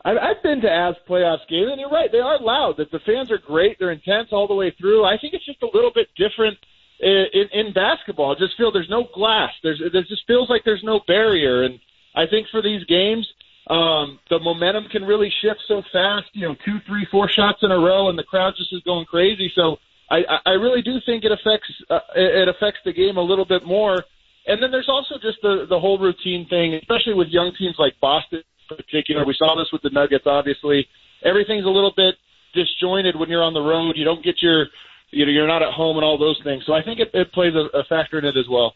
I've, 0.04 0.18
I've 0.18 0.44
been 0.44 0.62
to 0.62 0.68
Avs 0.68 0.96
playoffs 1.08 1.48
games, 1.50 1.70
and 1.72 1.80
you're 1.80 1.90
right. 1.90 2.10
They 2.12 2.20
are 2.20 2.42
loud. 2.42 2.76
That 2.78 2.92
the 2.92 3.00
fans 3.06 3.32
are 3.32 3.38
great. 3.38 3.78
They're 3.80 3.92
intense 3.92 4.30
all 4.32 4.48
the 4.48 4.56
way 4.56 4.74
through. 4.80 5.06
I 5.06 5.18
think 5.20 5.34
it's 5.34 5.46
just 5.46 5.62
a 5.62 5.70
little 5.74 5.92
bit 5.94 6.08
different 6.18 6.58
in, 7.02 7.46
in, 7.52 7.74
basketball. 7.74 8.36
I 8.36 8.40
just 8.40 8.56
feel 8.58 8.72
there's 8.72 8.90
no 8.90 9.08
glass. 9.14 9.52
There's 9.64 9.82
there 9.92 10.04
just 10.04 10.26
feels 10.28 10.50
like 10.50 10.64
there's 10.64 10.84
no 10.84 11.02
barrier, 11.08 11.64
and 11.64 11.80
I 12.16 12.28
think 12.28 12.48
for 12.52 12.62
these 12.62 12.84
games, 12.86 13.28
um, 13.68 14.20
the 14.30 14.40
momentum 14.40 14.86
can 14.92 15.04
really 15.04 15.32
shift 15.42 15.62
so 15.68 15.82
fast. 15.92 16.28
You 16.34 16.50
know, 16.50 16.56
two, 16.66 16.78
three, 16.88 17.08
four 17.10 17.30
shots 17.30 17.60
in 17.64 17.72
a 17.72 17.78
row, 17.78 18.10
and 18.10 18.18
the 18.18 18.24
crowd 18.24 18.54
just 18.58 18.74
is 18.74 18.84
going 18.84 19.06
crazy. 19.06 19.52
So 19.56 19.78
I, 20.10 20.22
I 20.46 20.52
really 20.52 20.82
do 20.82 20.98
think 21.06 21.24
it 21.24 21.32
affects 21.32 21.72
uh, 21.90 22.00
it 22.16 22.48
affects 22.50 22.80
the 22.84 22.94
game 22.94 23.18
a 23.18 23.22
little 23.22 23.46
bit 23.46 23.66
more. 23.66 24.04
And 24.48 24.62
then 24.62 24.72
there's 24.72 24.90
also 24.90 25.16
just 25.22 25.38
the 25.42 25.66
the 25.70 25.80
whole 25.80 25.98
routine 25.98 26.48
thing, 26.50 26.74
especially 26.76 27.14
with 27.14 27.30
young 27.30 27.54
teams 27.58 27.76
like 27.80 27.94
Boston 28.02 28.44
in 28.70 28.78
particular. 28.78 29.26
We 29.26 29.36
saw 29.38 29.56
this 29.56 29.72
with 29.72 29.82
the 29.82 29.90
Nuggets. 29.90 30.26
Obviously, 30.26 30.88
everything's 31.24 31.66
a 31.66 31.70
little 31.70 31.94
bit 31.96 32.16
disjointed 32.54 33.16
when 33.16 33.30
you're 33.30 33.44
on 33.44 33.54
the 33.54 33.62
road. 33.62 33.96
You 33.96 34.04
don't 34.04 34.24
get 34.24 34.42
your 34.42 34.68
you 35.12 35.26
know 35.26 35.32
you're 35.32 35.48
not 35.48 35.62
at 35.62 35.74
home 35.74 35.98
and 35.98 36.06
all 36.06 36.18
those 36.18 36.40
things. 36.44 36.64
So 36.66 36.74
I 36.74 36.84
think 36.84 37.00
it, 37.00 37.12
it 37.14 37.32
plays 37.34 37.54
a, 37.54 37.78
a 37.78 37.84
factor 37.86 38.20
in 38.20 38.26
it 38.26 38.38
as 38.38 38.46
well. 38.50 38.74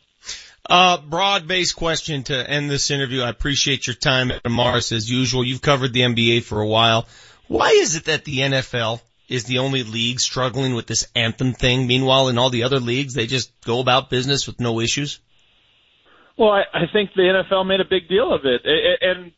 Uh, 0.68 0.98
broad-based 0.98 1.76
question 1.76 2.24
to 2.24 2.50
end 2.50 2.72
this 2.72 2.90
interview. 2.90 3.22
I 3.22 3.30
appreciate 3.30 3.86
your 3.86 3.96
time, 3.96 4.32
Mares, 4.50 4.92
as 4.92 5.10
usual. 5.10 5.44
You've 5.44 5.62
covered 5.62 5.94
the 5.94 6.02
NBA 6.02 6.44
for 6.44 6.60
a 6.60 6.68
while. 6.68 7.08
Why 7.48 7.70
is 7.70 7.96
it 7.96 8.06
that 8.06 8.26
the 8.26 8.40
NFL 8.40 9.02
is 9.30 9.44
the 9.44 9.60
only 9.60 9.84
league 9.84 10.20
struggling 10.20 10.74
with 10.74 10.88
this 10.88 11.08
anthem 11.16 11.54
thing? 11.54 11.86
Meanwhile, 11.86 12.30
in 12.30 12.40
all 12.40 12.50
the 12.50 12.64
other 12.64 12.80
leagues, 12.80 13.14
they 13.14 13.28
just 13.28 13.52
go 13.62 13.80
about 13.80 14.10
business 14.10 14.48
with 14.48 14.60
no 14.60 14.80
issues? 14.80 15.20
Well, 16.38 16.50
I, 16.50 16.64
I 16.74 16.84
think 16.92 17.12
the 17.16 17.22
NFL 17.22 17.68
made 17.68 17.80
a 17.80 17.86
big 17.86 18.10
deal 18.10 18.34
of 18.34 18.42
it, 18.44 18.62
and 18.66 19.32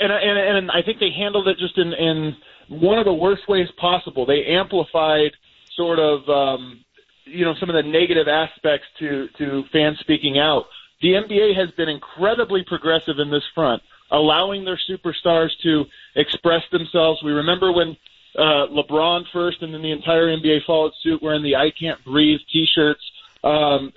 and 0.00 0.12
and, 0.12 0.38
and 0.38 0.70
I 0.70 0.82
think 0.82 1.00
they 1.00 1.10
handled 1.16 1.48
it 1.48 1.58
just 1.58 1.78
in 1.78 1.92
in 1.94 2.36
one 2.68 2.98
of 2.98 3.06
the 3.06 3.12
worst 3.12 3.48
ways 3.48 3.68
possible. 3.80 4.26
They 4.26 4.44
amplified 4.46 5.32
sort 5.76 5.98
of 5.98 6.28
um, 6.28 6.84
you 7.24 7.44
know 7.44 7.54
some 7.54 7.70
of 7.70 7.74
the 7.74 7.82
negative 7.82 8.28
aspects 8.28 8.86
to 8.98 9.28
to 9.38 9.64
fans 9.72 9.98
speaking 10.00 10.38
out. 10.38 10.66
The 11.00 11.14
NBA 11.14 11.56
has 11.56 11.70
been 11.72 11.88
incredibly 11.88 12.62
progressive 12.64 13.18
in 13.18 13.30
this 13.30 13.42
front, 13.54 13.82
allowing 14.10 14.64
their 14.64 14.78
superstars 14.88 15.50
to 15.62 15.84
express 16.14 16.62
themselves. 16.70 17.22
We 17.22 17.32
remember 17.32 17.72
when 17.72 17.96
uh, 18.38 18.66
LeBron 18.68 19.24
first, 19.32 19.62
and 19.62 19.74
then 19.74 19.82
the 19.82 19.90
entire 19.90 20.28
NBA 20.28 20.64
followed 20.64 20.92
suit 21.02 21.22
wearing 21.22 21.42
the 21.42 21.56
"I 21.56 21.70
Can't 21.70 22.02
Breathe" 22.04 22.40
T-shirts 22.52 23.02
um, 23.44 23.92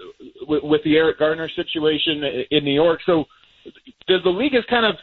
with, 0.47 0.63
with 0.63 0.83
the 0.83 0.97
Eric 0.97 1.19
Garner 1.19 1.49
situation 1.49 2.23
in 2.51 2.63
New 2.63 2.73
York. 2.73 3.01
So 3.05 3.25
the, 4.07 4.19
the 4.23 4.29
league 4.29 4.53
has 4.53 4.65
kind 4.65 4.85
of 4.85 4.95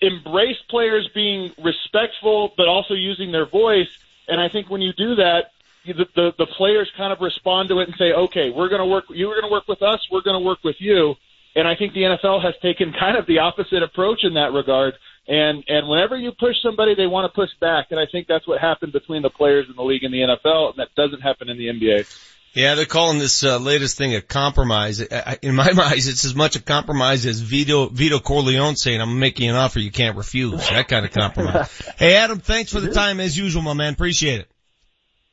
embraced 0.00 0.68
players 0.68 1.08
being 1.14 1.52
respectful, 1.62 2.52
but 2.56 2.68
also 2.68 2.94
using 2.94 3.32
their 3.32 3.46
voice. 3.46 3.88
And 4.28 4.40
I 4.40 4.48
think 4.48 4.70
when 4.70 4.80
you 4.80 4.92
do 4.92 5.16
that, 5.16 5.52
the, 5.96 6.06
the, 6.14 6.32
the 6.38 6.46
players 6.56 6.90
kind 6.96 7.12
of 7.12 7.20
respond 7.20 7.68
to 7.70 7.80
it 7.80 7.88
and 7.88 7.94
say, 7.98 8.12
okay, 8.12 8.50
we're 8.54 8.68
going 8.68 8.80
to 8.80 8.86
work, 8.86 9.04
you're 9.10 9.34
going 9.34 9.48
to 9.48 9.52
work 9.52 9.68
with 9.68 9.82
us, 9.82 10.00
we're 10.10 10.22
going 10.22 10.38
to 10.38 10.44
work 10.44 10.58
with 10.64 10.76
you. 10.78 11.14
And 11.54 11.66
I 11.66 11.74
think 11.74 11.92
the 11.94 12.02
NFL 12.02 12.44
has 12.44 12.54
taken 12.62 12.92
kind 12.92 13.16
of 13.16 13.26
the 13.26 13.38
opposite 13.38 13.82
approach 13.82 14.20
in 14.22 14.34
that 14.34 14.52
regard. 14.52 14.94
And 15.26 15.62
and 15.68 15.88
whenever 15.88 16.16
you 16.16 16.32
push 16.32 16.56
somebody, 16.62 16.94
they 16.94 17.06
want 17.06 17.30
to 17.30 17.34
push 17.34 17.50
back. 17.60 17.88
And 17.90 18.00
I 18.00 18.06
think 18.10 18.28
that's 18.28 18.46
what 18.46 18.60
happened 18.60 18.92
between 18.92 19.22
the 19.22 19.30
players 19.30 19.66
in 19.68 19.76
the 19.76 19.82
league 19.82 20.02
and 20.02 20.12
the 20.12 20.20
NFL, 20.20 20.70
and 20.70 20.78
that 20.78 20.88
doesn't 20.96 21.20
happen 21.20 21.50
in 21.50 21.58
the 21.58 21.66
NBA. 21.66 22.06
Yeah, 22.54 22.74
they're 22.74 22.86
calling 22.86 23.18
this 23.18 23.44
uh, 23.44 23.58
latest 23.58 23.98
thing 23.98 24.14
a 24.14 24.22
compromise. 24.22 25.00
In 25.00 25.54
my 25.54 25.70
eyes, 25.78 26.08
it's 26.08 26.24
as 26.24 26.34
much 26.34 26.56
a 26.56 26.62
compromise 26.62 27.26
as 27.26 27.40
Vito 27.40 27.88
Vito 27.88 28.20
Corleone 28.20 28.76
saying, 28.76 29.00
"I'm 29.00 29.18
making 29.18 29.50
an 29.50 29.56
offer 29.56 29.80
you 29.80 29.90
can't 29.90 30.16
refuse." 30.16 30.68
That 30.70 30.88
kind 30.88 31.04
of 31.04 31.12
compromise. 31.12 31.70
hey, 31.98 32.16
Adam, 32.16 32.40
thanks 32.40 32.72
for 32.72 32.80
the 32.80 32.92
time 32.92 33.20
as 33.20 33.36
usual, 33.36 33.62
my 33.62 33.74
man. 33.74 33.92
Appreciate 33.92 34.40
it. 34.40 34.48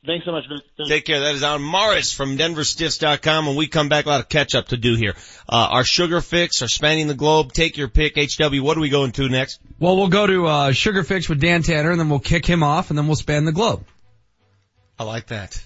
Thanks 0.06 0.24
so 0.24 0.32
much. 0.32 0.44
Thanks. 0.48 0.88
Take 0.88 1.04
care. 1.04 1.20
That 1.20 1.34
is 1.34 1.42
Alan 1.42 1.62
Mares 1.62 2.12
from 2.12 2.38
DenverStiffs.com. 2.38 3.46
When 3.46 3.56
we 3.56 3.66
come 3.66 3.88
back, 3.88 4.06
a 4.06 4.08
lot 4.08 4.20
of 4.20 4.28
catch 4.28 4.54
up 4.54 4.68
to 4.68 4.76
do 4.76 4.94
here. 4.94 5.14
Uh, 5.48 5.68
our 5.70 5.84
sugar 5.84 6.20
fix, 6.20 6.62
our 6.62 6.68
spanning 6.68 7.08
the 7.08 7.14
globe. 7.14 7.52
Take 7.52 7.76
your 7.76 7.88
pick. 7.88 8.16
HW, 8.16 8.62
what 8.62 8.76
are 8.76 8.80
we 8.80 8.88
going 8.88 9.12
to 9.12 9.28
next? 9.28 9.60
Well, 9.80 9.96
we'll 9.96 10.08
go 10.08 10.26
to 10.26 10.46
uh, 10.46 10.72
sugar 10.72 11.02
fix 11.02 11.28
with 11.28 11.40
Dan 11.40 11.62
Tanner, 11.62 11.90
and 11.90 11.98
then 11.98 12.08
we'll 12.08 12.20
kick 12.20 12.46
him 12.46 12.62
off, 12.62 12.90
and 12.90 12.98
then 12.98 13.06
we'll 13.06 13.16
span 13.16 13.44
the 13.44 13.52
globe. 13.52 13.84
I 14.98 15.04
like 15.04 15.26
that. 15.26 15.60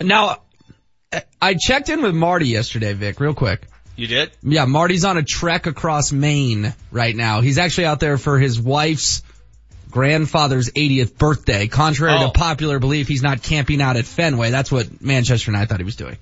Now, 0.00 0.42
I 1.40 1.54
checked 1.54 1.88
in 1.88 2.02
with 2.02 2.14
Marty 2.14 2.48
yesterday, 2.48 2.92
Vic, 2.92 3.20
real 3.20 3.34
quick. 3.34 3.66
You 3.96 4.06
did? 4.06 4.30
Yeah, 4.42 4.64
Marty's 4.64 5.04
on 5.04 5.18
a 5.18 5.22
trek 5.22 5.66
across 5.66 6.10
Maine 6.12 6.74
right 6.90 7.14
now. 7.14 7.40
He's 7.42 7.58
actually 7.58 7.86
out 7.86 8.00
there 8.00 8.16
for 8.16 8.38
his 8.38 8.58
wife's 8.60 9.22
grandfather's 9.90 10.70
80th 10.70 11.16
birthday. 11.18 11.66
Contrary 11.68 12.14
Oh. 12.18 12.26
to 12.26 12.32
popular 12.32 12.78
belief, 12.78 13.08
he's 13.08 13.22
not 13.22 13.42
camping 13.42 13.80
out 13.82 13.96
at 13.96 14.04
Fenway. 14.06 14.50
That's 14.50 14.70
what 14.72 15.00
Manchester 15.02 15.50
and 15.50 15.56
I 15.58 15.66
thought 15.66 15.78
he 15.78 15.84
was 15.84 15.96
doing. 15.96 16.16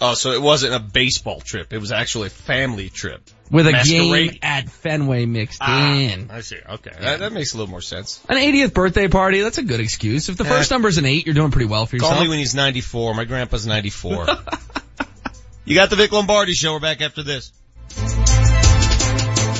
Oh, 0.00 0.14
so 0.14 0.30
it 0.30 0.40
wasn't 0.40 0.74
a 0.74 0.78
baseball 0.78 1.40
trip. 1.40 1.72
It 1.72 1.78
was 1.78 1.90
actually 1.90 2.28
a 2.28 2.30
family 2.30 2.88
trip. 2.88 3.20
With 3.50 3.66
a 3.66 3.72
Masquerade. 3.72 4.30
game 4.32 4.38
at 4.42 4.68
Fenway 4.68 5.26
mixed 5.26 5.58
Ah, 5.60 5.94
in. 5.94 6.30
I 6.30 6.40
see. 6.42 6.56
Okay. 6.68 6.92
That, 7.00 7.18
that 7.20 7.32
makes 7.32 7.54
a 7.54 7.56
little 7.56 7.70
more 7.70 7.80
sense. 7.80 8.20
An 8.28 8.36
80th 8.36 8.74
birthday 8.74 9.08
party, 9.08 9.40
that's 9.40 9.58
a 9.58 9.62
good 9.62 9.80
excuse. 9.80 10.28
If 10.28 10.36
the 10.36 10.44
Eh. 10.44 10.48
first 10.48 10.70
number's 10.70 10.98
an 10.98 11.04
8, 11.06 11.26
you're 11.26 11.34
doing 11.34 11.50
pretty 11.50 11.66
well 11.66 11.84
for 11.86 11.96
yourself. 11.96 12.12
Call 12.14 12.22
me 12.22 12.28
when 12.28 12.38
he's 12.38 12.54
94. 12.54 13.14
My 13.14 13.24
grandpa's 13.24 13.66
94. 13.66 14.26
you 15.64 15.74
got 15.74 15.90
the 15.90 15.96
Vic 15.96 16.12
Lombardi 16.12 16.52
show. 16.52 16.74
We're 16.74 16.80
back 16.80 17.00
after 17.00 17.22
this. 17.24 17.50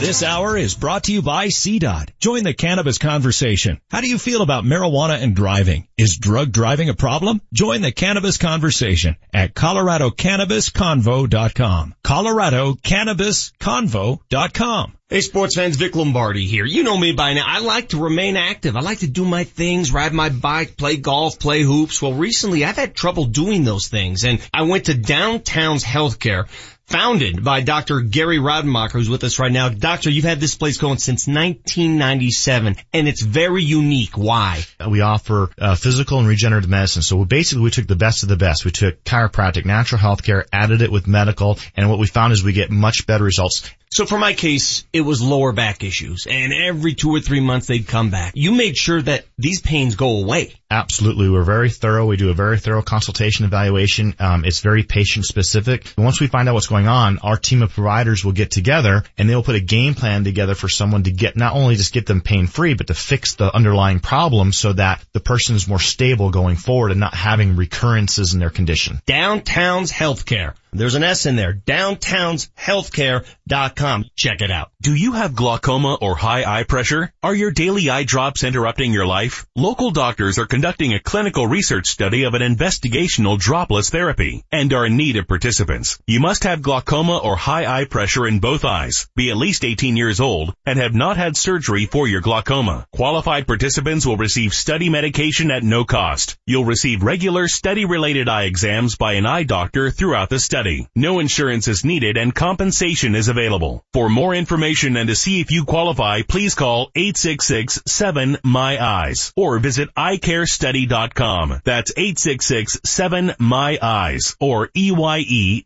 This 0.00 0.22
hour 0.22 0.56
is 0.56 0.76
brought 0.76 1.02
to 1.04 1.12
you 1.12 1.22
by 1.22 1.48
CDOT. 1.48 2.10
Join 2.20 2.44
the 2.44 2.54
cannabis 2.54 2.98
conversation. 2.98 3.80
How 3.90 4.00
do 4.00 4.08
you 4.08 4.16
feel 4.16 4.42
about 4.42 4.62
marijuana 4.62 5.20
and 5.20 5.34
driving? 5.34 5.88
Is 5.98 6.18
drug 6.18 6.52
driving 6.52 6.88
a 6.88 6.94
problem? 6.94 7.42
Join 7.52 7.82
the 7.82 7.90
cannabis 7.90 8.38
conversation 8.38 9.16
at 9.34 9.54
coloradocannabisconvo.com. 9.54 11.94
coloradocannabisconvo.com. 12.04 14.92
Hey 15.10 15.22
sports 15.22 15.54
fans, 15.54 15.76
Vic 15.76 15.96
Lombardi 15.96 16.46
here. 16.46 16.66
You 16.66 16.82
know 16.84 16.96
me 16.96 17.12
by 17.12 17.32
now. 17.32 17.44
I 17.46 17.60
like 17.60 17.88
to 17.88 17.98
remain 17.98 18.36
active. 18.36 18.76
I 18.76 18.80
like 18.80 18.98
to 18.98 19.08
do 19.08 19.24
my 19.24 19.44
things, 19.44 19.90
ride 19.90 20.12
my 20.12 20.28
bike, 20.28 20.76
play 20.76 20.98
golf, 20.98 21.40
play 21.40 21.62
hoops. 21.62 22.00
Well, 22.00 22.12
recently 22.12 22.64
I've 22.64 22.76
had 22.76 22.94
trouble 22.94 23.24
doing 23.24 23.64
those 23.64 23.88
things 23.88 24.24
and 24.24 24.38
I 24.54 24.62
went 24.62 24.84
to 24.84 24.94
Downtown's 24.94 25.82
Healthcare, 25.82 26.46
founded 26.88 27.44
by 27.44 27.60
Dr. 27.60 28.00
Gary 28.00 28.38
Rademacher, 28.38 28.98
who's 28.98 29.10
with 29.10 29.22
us 29.24 29.38
right 29.38 29.52
now. 29.52 29.68
Doctor, 29.68 30.10
you've 30.10 30.24
had 30.24 30.40
this 30.40 30.54
place 30.54 30.78
going 30.78 30.98
since 30.98 31.26
1997 31.26 32.76
and 32.92 33.08
it's 33.08 33.22
very 33.22 33.62
unique. 33.62 34.16
Why? 34.16 34.62
We 34.88 35.02
offer 35.02 35.50
uh, 35.58 35.74
physical 35.74 36.18
and 36.18 36.26
regenerative 36.26 36.70
medicine. 36.70 37.02
So 37.02 37.24
basically 37.24 37.64
we 37.64 37.70
took 37.70 37.86
the 37.86 37.96
best 37.96 38.22
of 38.22 38.28
the 38.28 38.36
best. 38.36 38.64
We 38.64 38.70
took 38.70 39.04
chiropractic, 39.04 39.64
natural 39.64 40.00
health 40.00 40.22
care, 40.22 40.46
added 40.52 40.82
it 40.82 40.90
with 40.90 41.06
medical, 41.06 41.58
and 41.76 41.90
what 41.90 41.98
we 41.98 42.06
found 42.06 42.32
is 42.32 42.42
we 42.42 42.52
get 42.52 42.70
much 42.70 43.06
better 43.06 43.24
results. 43.24 43.70
So 43.90 44.06
for 44.06 44.18
my 44.18 44.34
case, 44.34 44.84
it 44.92 45.00
was 45.00 45.22
lower 45.22 45.52
back 45.52 45.82
issues 45.82 46.26
and 46.28 46.52
every 46.52 46.94
two 46.94 47.10
or 47.10 47.20
three 47.20 47.40
months 47.40 47.66
they'd 47.66 47.86
come 47.86 48.10
back. 48.10 48.32
You 48.34 48.52
made 48.52 48.76
sure 48.76 49.00
that 49.02 49.24
these 49.38 49.60
pains 49.60 49.96
go 49.96 50.20
away. 50.20 50.54
Absolutely. 50.70 51.30
We're 51.30 51.44
very 51.44 51.70
thorough. 51.70 52.06
We 52.06 52.16
do 52.16 52.30
a 52.30 52.34
very 52.34 52.58
thorough 52.58 52.82
consultation 52.82 53.46
evaluation. 53.46 54.14
Um, 54.18 54.44
it's 54.44 54.60
very 54.60 54.82
patient 54.82 55.24
specific. 55.24 55.92
Once 55.96 56.20
we 56.20 56.26
find 56.26 56.48
out 56.48 56.54
what's 56.54 56.66
going 56.66 56.88
on, 56.88 57.18
our 57.18 57.38
team 57.38 57.62
of 57.62 57.72
providers 57.72 58.24
will 58.24 58.32
get 58.32 58.50
together 58.50 59.02
and 59.16 59.28
they'll 59.28 59.42
put 59.42 59.56
a 59.56 59.60
game 59.60 59.94
plan 59.94 60.24
together 60.24 60.54
for 60.54 60.68
someone 60.68 61.04
to 61.04 61.10
get, 61.10 61.36
not 61.36 61.54
only 61.54 61.76
just 61.76 61.94
get 61.94 62.06
them 62.06 62.20
pain 62.20 62.46
free, 62.46 62.74
but 62.74 62.88
to 62.88 62.94
fix 62.94 63.36
the 63.36 63.54
underlying 63.54 64.00
problem 64.00 64.52
so 64.52 64.74
that 64.74 65.02
the 65.12 65.20
person 65.20 65.56
is 65.56 65.66
more 65.66 65.80
stable 65.80 66.30
going 66.30 66.56
forward 66.56 66.90
and 66.90 67.00
not 67.00 67.14
having 67.14 67.56
recurrences 67.56 68.34
in 68.34 68.40
their 68.40 68.50
condition. 68.50 69.00
Downtown's 69.06 69.90
Healthcare. 69.90 70.54
There's 70.70 70.96
an 70.96 71.02
S 71.02 71.24
in 71.24 71.36
there. 71.36 71.54
Downtown's 71.54 72.48
Downtownshealthcare.com. 72.58 73.77
Check 74.16 74.40
it 74.40 74.50
out. 74.50 74.72
Do 74.80 74.94
you 74.94 75.10
have 75.14 75.34
glaucoma 75.34 75.98
or 76.00 76.14
high 76.14 76.44
eye 76.44 76.62
pressure? 76.62 77.12
Are 77.20 77.34
your 77.34 77.50
daily 77.50 77.90
eye 77.90 78.04
drops 78.04 78.44
interrupting 78.44 78.92
your 78.92 79.06
life? 79.06 79.44
Local 79.56 79.90
doctors 79.90 80.38
are 80.38 80.46
conducting 80.46 80.94
a 80.94 81.00
clinical 81.00 81.48
research 81.48 81.88
study 81.88 82.22
of 82.22 82.34
an 82.34 82.42
investigational 82.42 83.36
dropless 83.36 83.90
therapy 83.90 84.44
and 84.52 84.72
are 84.72 84.86
in 84.86 84.96
need 84.96 85.16
of 85.16 85.26
participants. 85.26 85.98
You 86.06 86.20
must 86.20 86.44
have 86.44 86.62
glaucoma 86.62 87.18
or 87.18 87.34
high 87.34 87.66
eye 87.66 87.86
pressure 87.86 88.24
in 88.24 88.38
both 88.38 88.64
eyes, 88.64 89.08
be 89.16 89.30
at 89.30 89.36
least 89.36 89.64
18 89.64 89.96
years 89.96 90.20
old, 90.20 90.54
and 90.64 90.78
have 90.78 90.94
not 90.94 91.16
had 91.16 91.36
surgery 91.36 91.86
for 91.86 92.06
your 92.06 92.20
glaucoma. 92.20 92.86
Qualified 92.92 93.48
participants 93.48 94.06
will 94.06 94.16
receive 94.16 94.54
study 94.54 94.88
medication 94.88 95.50
at 95.50 95.64
no 95.64 95.84
cost. 95.84 96.38
You'll 96.46 96.64
receive 96.64 97.02
regular 97.02 97.48
study 97.48 97.84
related 97.84 98.28
eye 98.28 98.44
exams 98.44 98.94
by 98.94 99.14
an 99.14 99.26
eye 99.26 99.42
doctor 99.42 99.90
throughout 99.90 100.30
the 100.30 100.38
study. 100.38 100.86
No 100.94 101.18
insurance 101.18 101.66
is 101.66 101.84
needed 101.84 102.16
and 102.16 102.32
compensation 102.32 103.16
is 103.16 103.26
available. 103.26 103.82
For 103.92 104.08
more 104.08 104.36
information 104.36 104.68
and 104.84 105.08
to 105.08 105.16
see 105.16 105.40
if 105.40 105.50
you 105.50 105.64
qualify, 105.64 106.22
please 106.22 106.54
call 106.54 106.92
866-7-MY-EYES 106.92 109.32
or 109.36 109.58
visit 109.58 109.92
eyecarestudy.com. 109.96 111.62
That's 111.64 111.92
866-7-MY-EYES 111.92 114.36
or 114.40 114.70
E-Y-E-C-A-R-E 114.74 115.64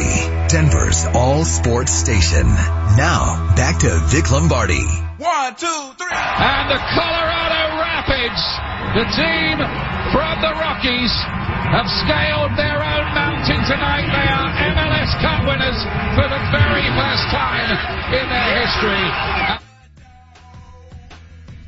Denver's 0.48 1.06
all 1.14 1.44
sports 1.44 1.92
station. 1.92 2.46
Now, 2.96 3.54
back 3.56 3.80
to 3.80 3.90
Vic 4.08 4.30
Lombardi. 4.30 4.84
One, 5.18 5.56
two, 5.56 5.82
three. 5.98 6.14
And 6.14 6.70
the 6.70 6.80
Colorado 6.94 7.62
Rapids, 7.82 8.44
the 8.94 9.06
team 9.16 9.58
from 10.14 10.36
the 10.46 10.54
Rockies, 10.60 11.14
have 11.74 11.90
scaled 12.06 12.54
their 12.54 12.78
own 12.78 13.06
mountain 13.18 13.62
tonight. 13.66 14.06
They 14.06 14.28
are 14.30 14.50
MLS 14.76 15.12
Cup 15.18 15.50
winners 15.50 15.80
for 16.14 16.28
the 16.30 16.42
very 16.54 16.86
first 16.94 17.26
time 17.34 17.68
in 18.14 18.26
their 18.30 18.50
history. 18.62 19.63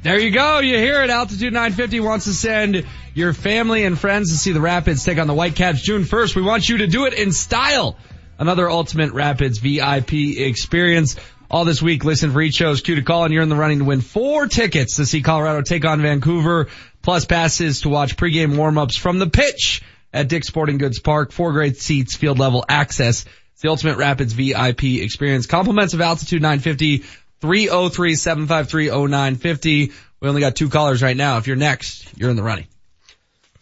There 0.05 0.19
you 0.19 0.29
go. 0.29 0.59
You 0.59 0.77
hear 0.77 1.01
it. 1.01 1.09
Altitude 1.09 1.51
950 1.51 1.99
wants 2.01 2.25
to 2.25 2.33
send 2.33 2.85
your 3.15 3.33
family 3.33 3.85
and 3.85 3.97
friends 3.97 4.29
to 4.29 4.37
see 4.37 4.51
the 4.51 4.61
Rapids 4.61 5.03
take 5.03 5.17
on 5.17 5.25
the 5.25 5.33
Whitecaps 5.33 5.81
June 5.81 6.03
1st. 6.03 6.35
We 6.35 6.43
want 6.43 6.69
you 6.69 6.77
to 6.77 6.85
do 6.85 7.07
it 7.07 7.15
in 7.15 7.31
style. 7.31 7.97
Another 8.37 8.69
Ultimate 8.69 9.13
Rapids 9.13 9.57
VIP 9.57 10.13
experience. 10.13 11.15
All 11.49 11.65
this 11.65 11.81
week, 11.81 12.05
listen 12.05 12.33
for 12.33 12.41
each 12.43 12.53
show's 12.53 12.81
cue 12.81 12.93
to 12.93 13.01
call 13.01 13.23
and 13.23 13.33
you're 13.33 13.41
in 13.41 13.49
the 13.49 13.55
running 13.55 13.79
to 13.79 13.85
win 13.85 14.01
four 14.01 14.45
tickets 14.45 14.97
to 14.97 15.07
see 15.07 15.23
Colorado 15.23 15.63
take 15.63 15.85
on 15.85 16.03
Vancouver, 16.03 16.67
plus 17.01 17.25
passes 17.25 17.81
to 17.81 17.89
watch 17.89 18.15
pregame 18.15 18.57
warm-ups 18.57 18.95
from 18.95 19.17
the 19.17 19.27
pitch 19.27 19.81
at 20.13 20.29
Dick's 20.29 20.45
Sporting 20.45 20.77
Goods 20.77 20.99
Park. 20.99 21.31
Four 21.31 21.51
great 21.51 21.77
seats, 21.77 22.15
field 22.15 22.37
level 22.37 22.63
access. 22.69 23.25
It's 23.53 23.61
the 23.63 23.69
Ultimate 23.69 23.97
Rapids 23.97 24.33
VIP 24.33 24.83
experience. 24.83 25.47
Compliments 25.47 25.95
of 25.95 26.01
Altitude 26.01 26.43
950 26.43 27.05
303-753-0950. 27.41 29.93
We 30.19 30.29
only 30.29 30.41
got 30.41 30.55
two 30.55 30.69
callers 30.69 31.03
right 31.03 31.17
now. 31.17 31.37
If 31.37 31.47
you're 31.47 31.55
next, 31.55 32.17
you're 32.17 32.29
in 32.29 32.35
the 32.35 32.43
running. 32.43 32.67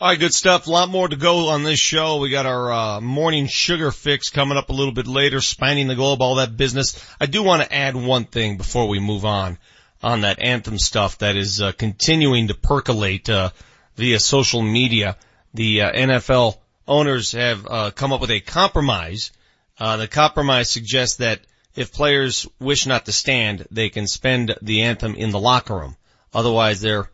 All 0.01 0.09
right, 0.09 0.19
good 0.19 0.33
stuff. 0.33 0.67
A 0.67 0.69
lot 0.69 0.89
more 0.89 1.07
to 1.07 1.15
go 1.15 1.47
on 1.49 1.63
this 1.63 1.79
show. 1.79 2.17
We 2.17 2.29
got 2.29 2.45
our 2.45 2.73
uh, 2.73 2.99
morning 2.99 3.47
sugar 3.47 3.89
fix 3.91 4.29
coming 4.29 4.57
up 4.57 4.67
a 4.69 4.73
little 4.73 4.93
bit 4.93 5.07
later, 5.07 5.39
spanning 5.39 5.87
the 5.87 5.95
globe, 5.95 6.21
all 6.21 6.35
that 6.35 6.57
business. 6.57 7.01
I 7.21 7.25
do 7.25 7.41
want 7.41 7.63
to 7.63 7.73
add 7.73 7.95
one 7.95 8.25
thing 8.25 8.57
before 8.57 8.89
we 8.89 8.99
move 8.99 9.23
on 9.23 9.57
on 10.01 10.21
that 10.21 10.43
anthem 10.43 10.77
stuff 10.77 11.19
that 11.19 11.37
is 11.37 11.61
uh, 11.61 11.71
continuing 11.71 12.49
to 12.49 12.53
percolate 12.53 13.29
uh, 13.29 13.51
via 13.95 14.19
social 14.19 14.61
media. 14.61 15.15
The 15.53 15.83
uh, 15.83 15.93
NFL 15.93 16.57
owners 16.87 17.31
have 17.31 17.65
uh, 17.65 17.91
come 17.91 18.11
up 18.11 18.19
with 18.19 18.31
a 18.31 18.41
compromise. 18.41 19.31
Uh, 19.79 19.95
the 19.97 20.07
compromise 20.07 20.69
suggests 20.69 21.17
that 21.17 21.39
if 21.75 21.91
players 21.91 22.47
wish 22.59 22.85
not 22.85 23.05
to 23.05 23.11
stand, 23.11 23.67
they 23.71 23.89
can 23.89 24.07
spend 24.07 24.55
the 24.61 24.83
anthem 24.83 25.15
in 25.15 25.31
the 25.31 25.39
locker 25.39 25.75
room. 25.75 25.95
Otherwise, 26.33 26.81
they're 26.81 27.09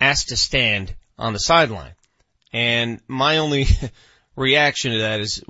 asked 0.00 0.28
to 0.28 0.36
stand 0.36 0.94
on 1.18 1.32
the 1.32 1.38
sideline. 1.38 1.94
And 2.52 3.00
my 3.08 3.38
only 3.38 3.66
reaction 4.36 4.92
to 4.92 4.98
that 4.98 5.20
is, 5.20 5.42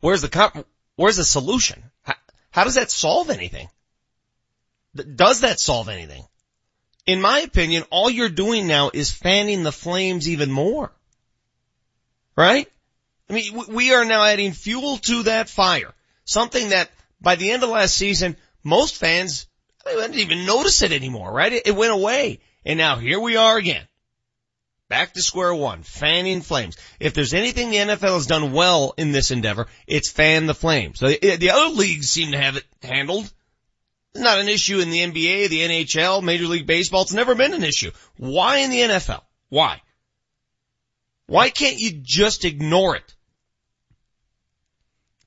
where's 0.00 0.22
the 0.22 0.28
comp- 0.28 0.66
where's 0.96 1.16
the 1.16 1.24
solution? 1.24 1.82
How, 2.02 2.14
how 2.50 2.64
does 2.64 2.74
that 2.74 2.90
solve 2.90 3.30
anything? 3.30 3.68
Does 4.94 5.40
that 5.40 5.60
solve 5.60 5.88
anything? 5.88 6.24
In 7.06 7.20
my 7.20 7.40
opinion, 7.40 7.84
all 7.90 8.10
you're 8.10 8.28
doing 8.28 8.66
now 8.66 8.90
is 8.92 9.10
fanning 9.10 9.62
the 9.62 9.72
flames 9.72 10.28
even 10.28 10.50
more. 10.50 10.92
Right? 12.36 12.68
I 13.28 13.32
mean, 13.32 13.64
we 13.68 13.94
are 13.94 14.04
now 14.04 14.24
adding 14.24 14.52
fuel 14.52 14.96
to 14.98 15.24
that 15.24 15.48
fire. 15.48 15.92
Something 16.24 16.70
that 16.70 16.90
by 17.20 17.36
the 17.36 17.50
end 17.50 17.62
of 17.62 17.70
last 17.70 17.94
season, 17.94 18.36
most 18.62 18.96
fans 18.96 19.46
they 19.84 19.94
didn't 19.94 20.16
even 20.16 20.46
notice 20.46 20.82
it 20.82 20.92
anymore, 20.92 21.32
right? 21.32 21.52
It, 21.52 21.66
it 21.66 21.76
went 21.76 21.92
away. 21.92 22.40
And 22.64 22.78
now 22.78 22.96
here 22.96 23.18
we 23.18 23.36
are 23.36 23.56
again. 23.56 23.86
Back 24.88 25.14
to 25.14 25.22
square 25.22 25.54
one, 25.54 25.84
fanning 25.84 26.42
flames. 26.42 26.76
If 26.98 27.14
there's 27.14 27.32
anything 27.32 27.70
the 27.70 27.76
NFL 27.76 28.14
has 28.14 28.26
done 28.26 28.52
well 28.52 28.92
in 28.96 29.12
this 29.12 29.30
endeavor, 29.30 29.68
it's 29.86 30.10
fan 30.10 30.46
the 30.46 30.54
flames. 30.54 30.98
So 30.98 31.06
the, 31.06 31.36
the 31.36 31.50
other 31.50 31.74
leagues 31.74 32.08
seem 32.10 32.32
to 32.32 32.38
have 32.38 32.56
it 32.56 32.64
handled. 32.82 33.32
It's 34.12 34.24
not 34.24 34.40
an 34.40 34.48
issue 34.48 34.80
in 34.80 34.90
the 34.90 34.98
NBA, 34.98 35.48
the 35.48 35.60
NHL, 35.60 36.24
Major 36.24 36.46
League 36.46 36.66
Baseball. 36.66 37.02
It's 37.02 37.12
never 37.12 37.36
been 37.36 37.54
an 37.54 37.62
issue. 37.62 37.92
Why 38.16 38.58
in 38.58 38.70
the 38.70 38.80
NFL? 38.80 39.22
Why? 39.48 39.80
Why 41.26 41.50
can't 41.50 41.78
you 41.78 41.92
just 42.02 42.44
ignore 42.44 42.96
it? 42.96 43.14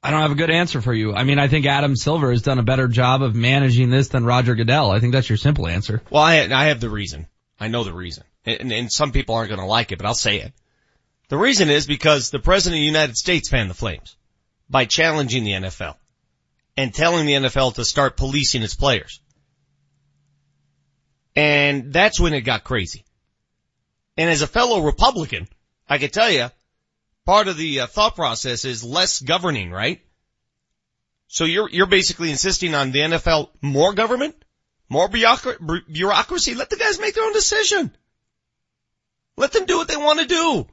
I 0.04 0.12
don't 0.12 0.22
have 0.22 0.32
a 0.32 0.36
good 0.36 0.50
answer 0.50 0.82
for 0.82 0.94
you. 0.94 1.14
I 1.14 1.24
mean, 1.24 1.40
I 1.40 1.48
think 1.48 1.66
Adam 1.66 1.96
Silver 1.96 2.32
has 2.32 2.42
done 2.42 2.60
a 2.60 2.64
better 2.64 2.90
job 2.90 3.22
of 3.22 3.36
managing 3.36 3.90
this 3.90 4.10
than 4.10 4.26
Roger 4.26 4.54
Goodell. 4.54 4.92
I 4.92 5.00
think 5.00 5.14
that's 5.14 5.30
your 5.30 5.38
simple 5.38 5.66
answer. 5.66 6.02
Well, 6.10 6.22
I, 6.22 6.42
I 6.52 6.66
have 6.66 6.82
the 6.82 6.90
reason. 6.90 7.28
I 7.58 7.70
know 7.70 7.86
the 7.86 7.94
reason. 7.94 8.26
And, 8.46 8.74
and 8.74 8.92
some 8.92 9.14
people 9.14 9.36
aren't 9.36 9.50
going 9.50 9.62
to 9.62 9.66
like 9.66 9.94
it, 9.94 9.98
but 9.98 10.06
I'll 10.06 10.14
say 10.14 10.42
it. 10.42 10.52
The 11.30 11.38
reason 11.38 11.70
is 11.70 11.88
because 11.88 12.30
the 12.30 12.40
President 12.40 12.80
of 12.80 12.82
the 12.82 12.86
United 12.86 13.16
States 13.16 13.50
fanned 13.50 13.70
the 13.70 13.76
flames 13.76 14.18
by 14.70 14.84
challenging 14.84 15.46
the 15.46 15.54
NFL 15.54 15.96
and 16.76 16.94
telling 16.94 17.26
the 17.26 17.34
NFL 17.34 17.76
to 17.76 17.86
start 17.86 18.18
policing 18.18 18.62
its 18.62 18.76
players. 18.76 19.22
And 21.36 21.94
that's 21.94 22.20
when 22.20 22.34
it 22.34 22.42
got 22.42 22.66
crazy. 22.66 23.06
And 24.18 24.30
as 24.30 24.42
a 24.42 24.48
fellow 24.48 24.82
Republican, 24.82 25.48
I 25.88 25.98
can 25.98 26.10
tell 26.10 26.30
you, 26.30 26.50
part 27.26 27.48
of 27.48 27.58
the 27.58 27.82
uh, 27.82 27.88
thought 27.88 28.16
process 28.16 28.66
is 28.66 28.84
less 28.84 29.19
governing, 29.19 29.72
right? 29.72 30.02
So 31.27 31.45
you're, 31.45 31.69
you're 31.69 31.88
basically 31.88 32.30
insisting 32.30 32.76
on 32.76 32.92
the 32.92 33.00
NFL 33.00 33.50
more 33.61 33.93
government, 33.93 34.35
more 34.90 35.08
bureaucracy. 35.10 36.53
Let 36.53 36.69
the 36.69 36.76
guys 36.77 37.00
make 37.00 37.16
their 37.16 37.24
own 37.24 37.34
decision. 37.34 37.92
Let 39.35 39.52
them 39.52 39.66
do 39.66 39.77
what 39.77 39.88
they 39.88 39.98
want 39.98 40.19
to 40.19 40.27
do. 40.27 40.68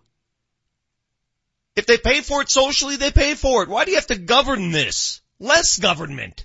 If 1.76 1.86
they 1.86 1.96
pay 1.96 2.20
for 2.20 2.42
it 2.42 2.50
socially, 2.50 2.96
they 2.96 3.10
pay 3.10 3.34
for 3.34 3.62
it. 3.62 3.68
Why 3.68 3.84
do 3.84 3.92
you 3.92 3.96
have 3.96 4.08
to 4.08 4.18
govern 4.18 4.70
this? 4.70 5.22
Less 5.38 5.78
government. 5.78 6.44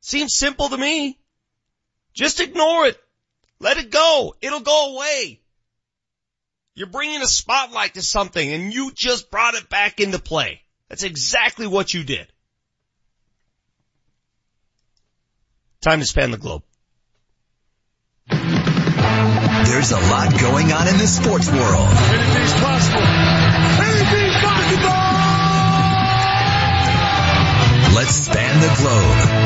Seems 0.00 0.34
simple 0.34 0.68
to 0.68 0.76
me. 0.76 1.18
Just 2.14 2.40
ignore 2.40 2.86
it. 2.86 3.00
Let 3.58 3.78
it 3.78 3.90
go. 3.90 4.36
It'll 4.40 4.60
go 4.60 4.94
away. 4.94 5.40
You're 6.78 6.86
bringing 6.86 7.20
a 7.22 7.26
spotlight 7.26 7.94
to 7.94 8.02
something 8.02 8.52
and 8.52 8.72
you 8.72 8.92
just 8.94 9.32
brought 9.32 9.54
it 9.54 9.68
back 9.68 9.98
into 9.98 10.20
play. 10.20 10.62
That's 10.88 11.02
exactly 11.02 11.66
what 11.66 11.92
you 11.92 12.04
did. 12.04 12.28
Time 15.80 15.98
to 15.98 16.06
span 16.06 16.30
the 16.30 16.38
globe. 16.38 16.62
There's 18.28 19.90
a 19.90 19.98
lot 19.98 20.40
going 20.40 20.70
on 20.70 20.86
in 20.86 20.98
the 20.98 21.08
sports 21.08 21.50
world. 21.50 21.88
Anything's 21.90 22.52
possible. 22.52 23.02
Anything's 23.82 24.36
possible! 24.40 24.98
Let's 27.96 28.14
span 28.14 28.60
the 28.60 28.74
globe. 28.76 29.37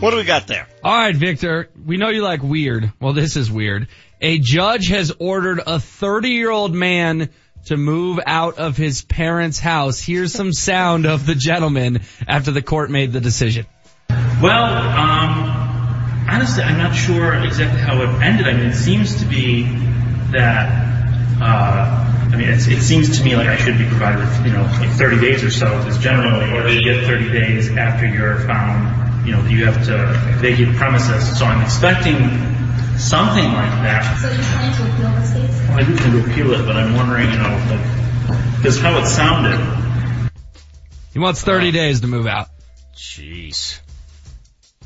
What 0.00 0.10
do 0.10 0.18
we 0.18 0.24
got 0.24 0.46
there? 0.46 0.68
All 0.84 0.94
right, 0.94 1.16
Victor. 1.16 1.70
We 1.86 1.96
know 1.96 2.10
you 2.10 2.22
like 2.22 2.42
weird. 2.42 2.92
Well, 3.00 3.14
this 3.14 3.34
is 3.34 3.50
weird. 3.50 3.88
A 4.20 4.38
judge 4.38 4.88
has 4.88 5.10
ordered 5.18 5.62
a 5.66 5.80
30 5.80 6.28
year 6.28 6.50
old 6.50 6.74
man 6.74 7.30
to 7.66 7.78
move 7.78 8.20
out 8.26 8.58
of 8.58 8.76
his 8.76 9.02
parents' 9.02 9.58
house. 9.58 9.98
Here's 9.98 10.34
some 10.34 10.52
sound 10.52 11.06
of 11.06 11.24
the 11.24 11.34
gentleman 11.34 12.02
after 12.28 12.50
the 12.50 12.60
court 12.60 12.90
made 12.90 13.12
the 13.12 13.20
decision. 13.20 13.64
Well, 14.10 14.64
um, 14.64 16.26
honestly, 16.28 16.62
I'm 16.62 16.76
not 16.76 16.94
sure 16.94 17.32
exactly 17.32 17.80
how 17.80 18.02
it 18.02 18.22
ended. 18.22 18.46
I 18.46 18.52
mean, 18.52 18.66
it 18.66 18.74
seems 18.74 19.20
to 19.20 19.24
be 19.24 19.62
that, 20.32 21.40
uh, 21.40 22.30
I 22.32 22.36
mean, 22.36 22.50
it's, 22.50 22.66
it 22.66 22.82
seems 22.82 23.18
to 23.18 23.24
me 23.24 23.34
like 23.34 23.48
I 23.48 23.56
should 23.56 23.78
be 23.78 23.86
provided 23.86 24.20
with, 24.20 24.46
you 24.46 24.52
know, 24.52 24.62
like 24.78 24.90
30 24.90 25.20
days 25.22 25.42
or 25.42 25.50
so, 25.50 25.78
because 25.78 25.96
generally, 25.98 26.52
or 26.52 26.68
you 26.68 26.84
get 26.84 27.06
30 27.06 27.32
days 27.32 27.70
after 27.70 28.06
you're 28.06 28.40
found, 28.40 29.05
you 29.26 29.32
know, 29.32 29.44
you 29.46 29.64
have 29.66 29.84
to 29.86 29.96
vacate 30.40 30.68
the 30.68 30.74
premises. 30.74 31.38
So 31.38 31.44
I'm 31.44 31.62
expecting 31.62 32.16
something 32.98 33.44
like 33.44 33.70
that. 33.84 34.18
So 34.22 34.30
you 34.30 34.38
plan 34.38 34.72
to 34.72 34.82
appeal 34.92 35.10
the 35.20 35.26
states? 35.26 35.68
Well, 35.68 35.78
I 35.78 35.82
do 35.82 35.96
plan 35.96 36.12
to 36.12 36.30
appeal 36.30 36.52
it, 36.54 36.64
but 36.66 36.76
I'm 36.76 36.94
wondering, 36.94 37.30
you 37.30 37.38
know, 37.38 37.50
like, 37.70 38.56
because 38.56 38.80
how 38.80 38.98
it 38.98 39.06
sounded. 39.06 40.30
He 41.12 41.18
wants 41.18 41.42
30 41.42 41.72
days 41.72 42.00
to 42.02 42.06
move 42.06 42.26
out. 42.26 42.48
Jeez. 42.94 43.80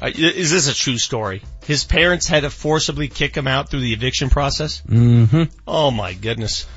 Uh, 0.02 0.10
is 0.14 0.50
this 0.50 0.68
a 0.68 0.74
true 0.74 0.96
story? 0.96 1.42
His 1.66 1.84
parents 1.84 2.26
had 2.26 2.44
to 2.44 2.50
forcibly 2.50 3.08
kick 3.08 3.36
him 3.36 3.46
out 3.46 3.68
through 3.68 3.80
the 3.80 3.92
eviction 3.92 4.30
process? 4.30 4.80
Mm-hmm. 4.88 5.42
Oh 5.66 5.90
my 5.90 6.14
goodness. 6.14 6.66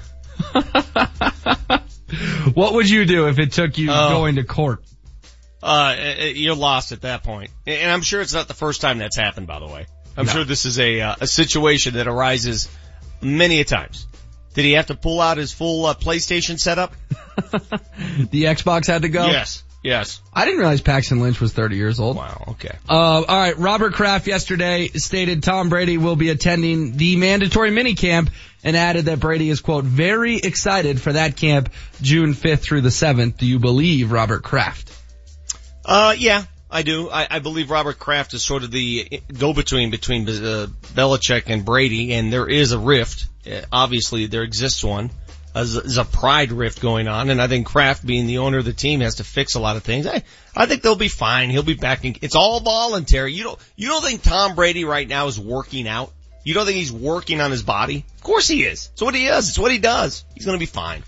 What 2.53 2.73
would 2.73 2.87
you 2.89 3.05
do 3.05 3.27
if 3.27 3.39
it 3.39 3.53
took 3.53 3.77
you 3.77 3.89
Oh. 3.91 4.09
going 4.09 4.35
to 4.35 4.43
court? 4.43 4.83
Uh, 5.63 5.95
you're 6.35 6.55
lost 6.55 6.91
at 6.91 7.01
that 7.01 7.23
point. 7.23 7.51
And 7.65 7.89
I'm 7.89 8.01
sure 8.01 8.21
it's 8.21 8.33
not 8.33 8.47
the 8.47 8.53
first 8.53 8.81
time 8.81 8.97
that's 8.97 9.15
happened, 9.15 9.47
by 9.47 9.59
the 9.59 9.67
way. 9.67 9.85
I'm 10.17 10.25
No. 10.25 10.31
sure 10.31 10.43
this 10.43 10.65
is 10.65 10.77
a, 10.79 11.01
uh, 11.01 11.15
a 11.21 11.27
situation 11.27 11.93
that 11.95 12.07
arises 12.07 12.69
many 13.21 13.61
a 13.61 13.63
times. 13.63 14.05
Did 14.53 14.65
he 14.65 14.73
have 14.73 14.87
to 14.87 14.95
pull 14.95 15.19
out 15.21 15.37
his 15.37 15.51
full 15.51 15.85
uh, 15.85 15.93
PlayStation 15.95 16.59
setup? 16.59 16.93
The 18.29 18.43
Xbox 18.43 18.85
had 18.87 19.01
to 19.03 19.09
go? 19.09 19.25
Yes. 19.27 19.63
Yes. 19.83 20.21
I 20.33 20.45
didn't 20.45 20.59
realize 20.59 20.81
Paxton 20.81 21.19
Lynch 21.19 21.41
was 21.41 21.51
30 21.51 21.75
years 21.75 21.99
old. 21.99 22.15
Wow, 22.15 22.43
okay. 22.49 22.75
Uh, 22.87 22.93
all 22.93 23.23
right. 23.25 23.57
Robert 23.57 23.93
Kraft 23.93 24.27
yesterday 24.27 24.87
stated 24.89 25.43
Tom 25.43 25.69
Brady 25.69 25.97
will 25.97 26.15
be 26.15 26.29
attending 26.29 26.95
the 26.95 27.15
mandatory 27.17 27.71
minicamp 27.71 28.29
and 28.63 28.77
added 28.77 29.05
that 29.05 29.19
Brady 29.19 29.49
is 29.49 29.59
quote 29.61 29.83
very 29.83 30.37
excited 30.37 31.01
for 31.01 31.13
that 31.13 31.35
camp 31.35 31.69
June 32.01 32.33
5th 32.33 32.59
through 32.61 32.81
the 32.81 32.89
7th. 32.89 33.37
Do 33.37 33.45
you 33.45 33.59
believe 33.59 34.11
Robert 34.11 34.43
Kraft? 34.43 34.91
Uh, 35.85 36.15
yeah, 36.17 36.43
I 36.71 36.81
do. 36.81 37.09
I, 37.09 37.27
I 37.29 37.39
believe 37.39 37.69
Robert 37.69 37.99
Kraft 37.99 38.33
is 38.33 38.43
sort 38.43 38.63
of 38.63 38.71
the 38.71 39.21
go-between 39.37 39.91
between 39.91 40.27
uh, 40.27 40.67
Belichick 40.93 41.43
and 41.47 41.65
Brady, 41.65 42.13
and 42.13 42.31
there 42.31 42.47
is 42.47 42.71
a 42.71 42.79
rift. 42.79 43.27
Uh, 43.45 43.61
obviously, 43.71 44.25
there 44.27 44.43
exists 44.43 44.83
one. 44.83 45.11
A- 45.55 45.65
there's 45.65 45.97
a 45.97 46.05
pride 46.05 46.51
rift 46.51 46.81
going 46.81 47.07
on, 47.07 47.29
and 47.29 47.41
I 47.41 47.47
think 47.47 47.67
Kraft, 47.67 48.05
being 48.05 48.25
the 48.27 48.39
owner 48.39 48.59
of 48.59 48.65
the 48.65 48.73
team, 48.73 49.01
has 49.01 49.15
to 49.15 49.23
fix 49.23 49.55
a 49.55 49.59
lot 49.59 49.75
of 49.75 49.83
things. 49.83 50.07
I, 50.07 50.23
I 50.55 50.65
think 50.65 50.81
they'll 50.81 50.95
be 50.95 51.09
fine. 51.09 51.49
He'll 51.49 51.63
be 51.63 51.75
back 51.75 52.05
in. 52.05 52.15
It's 52.21 52.35
all 52.35 52.59
voluntary. 52.61 53.33
You 53.33 53.43
don't, 53.43 53.59
you 53.75 53.89
don't 53.89 54.03
think 54.03 54.23
Tom 54.23 54.55
Brady 54.55 54.85
right 54.85 55.07
now 55.07 55.27
is 55.27 55.39
working 55.39 55.87
out? 55.87 56.11
You 56.45 56.53
don't 56.53 56.65
think 56.65 56.77
he's 56.77 56.91
working 56.91 57.39
on 57.39 57.51
his 57.51 57.63
body? 57.63 58.03
Of 58.15 58.23
course 58.23 58.47
he 58.47 58.63
is. 58.63 58.89
It's 58.93 59.01
what 59.01 59.15
he 59.15 59.27
is. 59.27 59.49
It's 59.49 59.59
what 59.59 59.71
he 59.71 59.77
does. 59.77 60.25
He's 60.35 60.45
gonna 60.45 60.57
be 60.57 60.65
fine. 60.65 61.03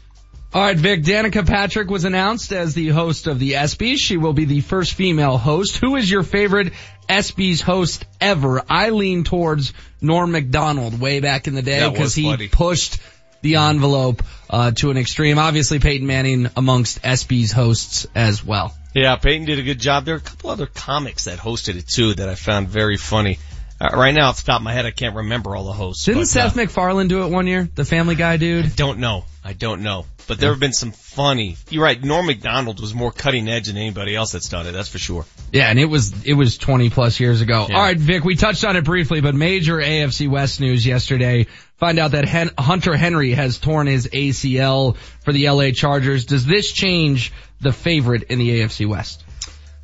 All 0.56 0.62
right, 0.62 0.78
Vic. 0.78 1.04
Danica 1.04 1.46
Patrick 1.46 1.90
was 1.90 2.06
announced 2.06 2.54
as 2.54 2.74
the 2.74 2.88
host 2.88 3.28
of 3.28 3.40
the 3.40 3.52
ESPYs. 3.56 3.98
She 3.98 4.16
will 4.16 4.32
be 4.32 4.46
the 4.46 4.62
first 4.62 4.94
female 4.94 5.38
host. 5.38 5.76
Who 5.76 5.98
is 5.98 6.10
your 6.10 6.24
favorite 6.24 6.72
ESPYs 7.10 7.60
host 7.60 8.06
ever? 8.22 8.64
I 8.70 8.92
lean 8.92 9.26
towards 9.26 9.74
Norm 10.00 10.32
Macdonald 10.32 10.98
way 10.98 11.20
back 11.20 11.50
in 11.50 11.56
the 11.56 11.62
day 11.62 11.90
because 11.90 12.16
he 12.16 12.24
funny. 12.24 12.48
pushed 12.48 13.00
the 13.42 13.58
envelope 13.58 14.24
uh, 14.50 14.72
to 14.72 14.92
an 14.92 14.98
extreme. 14.98 15.40
Obviously, 15.40 15.80
Peyton 15.80 16.08
Manning 16.08 16.48
amongst 16.56 17.02
ESPYs 17.02 17.52
hosts 17.52 18.08
as 18.16 18.42
well. 18.42 18.74
Yeah, 18.94 19.18
Peyton 19.18 19.46
did 19.46 19.60
a 19.60 19.64
good 19.64 19.80
job. 19.80 20.06
There 20.06 20.16
are 20.16 20.20
a 20.20 20.22
couple 20.22 20.52
other 20.52 20.68
comics 20.68 21.26
that 21.26 21.38
hosted 21.38 21.76
it 21.76 21.90
too 21.90 22.14
that 22.14 22.30
I 22.30 22.36
found 22.36 22.70
very 22.70 22.96
funny. 22.96 23.40
Uh, 23.80 23.90
right 23.94 24.14
now, 24.14 24.30
off 24.30 24.38
the 24.38 24.46
top 24.46 24.62
of 24.62 24.64
my 24.64 24.72
head, 24.72 24.86
I 24.86 24.92
can't 24.92 25.16
remember 25.16 25.56
all 25.56 25.66
the 25.66 25.74
hosts. 25.74 26.06
Didn't 26.06 26.22
but, 26.22 26.28
Seth 26.28 26.54
uh, 26.54 26.62
MacFarlane 26.62 27.10
do 27.10 27.26
it 27.26 27.30
one 27.30 27.46
year? 27.46 27.68
The 27.76 27.84
Family 27.84 28.16
Guy 28.16 28.38
dude. 28.38 28.66
I 28.66 28.70
don't 28.70 29.00
know. 29.00 29.26
I 29.44 29.54
don't 29.54 29.82
know. 29.82 30.06
But 30.28 30.40
there 30.40 30.50
have 30.50 30.60
been 30.60 30.74
some 30.74 30.92
funny. 30.92 31.58
You're 31.70 31.84
right. 31.84 32.02
Norm 32.02 32.26
Macdonald 32.26 32.80
was 32.80 32.96
more 32.96 33.12
cutting 33.12 33.48
edge 33.48 33.68
than 33.68 33.78
anybody 33.78 34.16
else 34.16 34.32
that's 34.32 34.50
done 34.50 34.66
it. 34.66 34.72
That's 34.72 34.90
for 34.90 34.98
sure. 34.98 35.26
Yeah, 35.52 35.70
and 35.70 35.78
it 35.78 35.86
was 35.86 36.26
it 36.26 36.34
was 36.34 36.58
20 36.58 36.90
plus 36.90 37.20
years 37.20 37.42
ago. 37.42 37.68
Yeah. 37.70 37.76
All 37.76 37.84
right, 37.84 37.98
Vic, 37.98 38.24
we 38.24 38.36
touched 38.36 38.64
on 38.64 38.76
it 38.76 38.86
briefly, 38.86 39.22
but 39.22 39.36
major 39.36 39.78
AFC 39.78 40.30
West 40.30 40.60
news 40.60 40.86
yesterday. 40.86 41.46
Find 41.78 42.00
out 42.00 42.12
that 42.12 42.28
Hen- 42.28 42.52
Hunter 42.58 42.96
Henry 42.96 43.34
has 43.34 43.60
torn 43.60 43.86
his 43.86 44.08
ACL 44.08 44.98
for 45.24 45.32
the 45.32 45.50
LA 45.50 45.72
Chargers. 45.72 46.26
Does 46.26 46.46
this 46.46 46.72
change 46.72 47.32
the 47.60 47.74
favorite 47.74 48.24
in 48.24 48.40
the 48.40 48.62
AFC 48.62 48.88
West? 48.88 49.24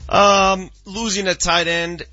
Um, 0.09 0.71
losing 0.85 1.27
a 1.27 1.35
tight 1.35 1.67
end 1.67 2.03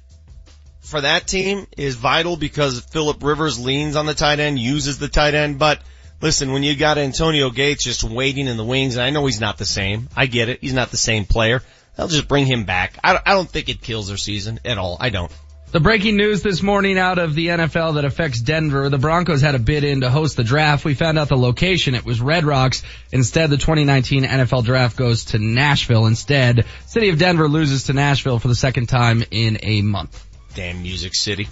for 0.88 1.00
that 1.02 1.26
team 1.26 1.66
is 1.76 1.96
vital 1.96 2.36
because 2.36 2.80
Philip 2.80 3.22
Rivers 3.22 3.58
leans 3.58 3.94
on 3.94 4.06
the 4.06 4.14
tight 4.14 4.40
end, 4.40 4.58
uses 4.58 4.98
the 4.98 5.08
tight 5.08 5.34
end. 5.34 5.58
But 5.58 5.82
listen, 6.20 6.52
when 6.52 6.62
you 6.62 6.74
got 6.76 6.98
Antonio 6.98 7.50
Gates 7.50 7.84
just 7.84 8.04
waiting 8.04 8.48
in 8.48 8.56
the 8.56 8.64
wings, 8.64 8.96
and 8.96 9.04
I 9.04 9.10
know 9.10 9.26
he's 9.26 9.40
not 9.40 9.58
the 9.58 9.66
same. 9.66 10.08
I 10.16 10.26
get 10.26 10.48
it. 10.48 10.60
He's 10.60 10.74
not 10.74 10.90
the 10.90 10.96
same 10.96 11.26
player. 11.26 11.62
They'll 11.96 12.08
just 12.08 12.28
bring 12.28 12.46
him 12.46 12.64
back. 12.64 12.98
I 13.04 13.18
I 13.24 13.34
don't 13.34 13.48
think 13.48 13.68
it 13.68 13.82
kills 13.82 14.08
their 14.08 14.16
season 14.16 14.60
at 14.64 14.78
all. 14.78 14.96
I 15.00 15.10
don't. 15.10 15.32
The 15.70 15.80
breaking 15.80 16.16
news 16.16 16.40
this 16.40 16.62
morning 16.62 16.96
out 16.96 17.18
of 17.18 17.34
the 17.34 17.48
NFL 17.48 17.96
that 17.96 18.06
affects 18.06 18.40
Denver, 18.40 18.88
the 18.88 18.96
Broncos 18.96 19.42
had 19.42 19.54
a 19.54 19.58
bid 19.58 19.84
in 19.84 20.00
to 20.00 20.08
host 20.08 20.38
the 20.38 20.44
draft. 20.44 20.82
We 20.82 20.94
found 20.94 21.18
out 21.18 21.28
the 21.28 21.36
location. 21.36 21.94
It 21.94 22.06
was 22.06 22.22
Red 22.22 22.46
Rocks. 22.46 22.82
Instead, 23.12 23.50
the 23.50 23.58
2019 23.58 24.24
NFL 24.24 24.64
draft 24.64 24.96
goes 24.96 25.26
to 25.26 25.38
Nashville 25.38 26.06
instead. 26.06 26.64
City 26.86 27.10
of 27.10 27.18
Denver 27.18 27.48
loses 27.48 27.84
to 27.84 27.92
Nashville 27.92 28.38
for 28.38 28.48
the 28.48 28.54
second 28.54 28.86
time 28.86 29.22
in 29.30 29.58
a 29.62 29.82
month. 29.82 30.24
Damn 30.54 30.82
Music 30.82 31.14
City. 31.14 31.48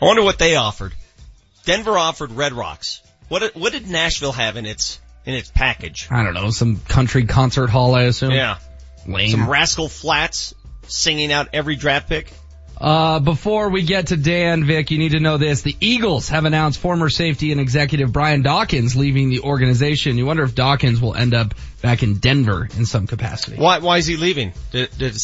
I 0.00 0.04
wonder 0.04 0.22
what 0.22 0.38
they 0.38 0.56
offered. 0.56 0.94
Denver 1.64 1.96
offered 1.96 2.32
Red 2.32 2.52
Rocks. 2.52 3.00
What 3.28 3.54
what 3.54 3.72
did 3.72 3.88
Nashville 3.88 4.32
have 4.32 4.56
in 4.56 4.66
its 4.66 5.00
in 5.24 5.34
its 5.34 5.50
package? 5.50 6.08
I 6.10 6.22
don't 6.24 6.34
know, 6.34 6.50
some 6.50 6.76
country 6.76 7.26
concert 7.26 7.68
hall, 7.68 7.94
I 7.94 8.02
assume. 8.02 8.32
Yeah. 8.32 8.58
Lame. 9.06 9.30
Some 9.30 9.48
Rascal 9.48 9.88
Flatts 9.88 10.54
singing 10.88 11.32
out 11.32 11.48
every 11.52 11.76
draft 11.76 12.08
pick. 12.08 12.32
Uh, 12.82 13.20
before 13.20 13.68
we 13.68 13.82
get 13.82 14.08
to 14.08 14.16
Dan, 14.16 14.64
Vic, 14.64 14.90
you 14.90 14.98
need 14.98 15.12
to 15.12 15.20
know 15.20 15.36
this. 15.36 15.62
The 15.62 15.76
Eagles 15.78 16.30
have 16.30 16.46
announced 16.46 16.80
former 16.80 17.08
safety 17.08 17.52
and 17.52 17.60
executive 17.60 18.12
Brian 18.12 18.42
Dawkins 18.42 18.96
leaving 18.96 19.30
the 19.30 19.40
organization. 19.40 20.18
You 20.18 20.26
wonder 20.26 20.42
if 20.42 20.56
Dawkins 20.56 21.00
will 21.00 21.14
end 21.14 21.32
up 21.32 21.54
back 21.80 22.02
in 22.02 22.14
Denver 22.14 22.68
in 22.76 22.84
some 22.84 23.06
capacity. 23.06 23.56
Why 23.56 23.78
why 23.78 23.98
is 23.98 24.06
he 24.06 24.16
leaving? 24.16 24.52
Did, 24.72 24.90
did 24.98 25.14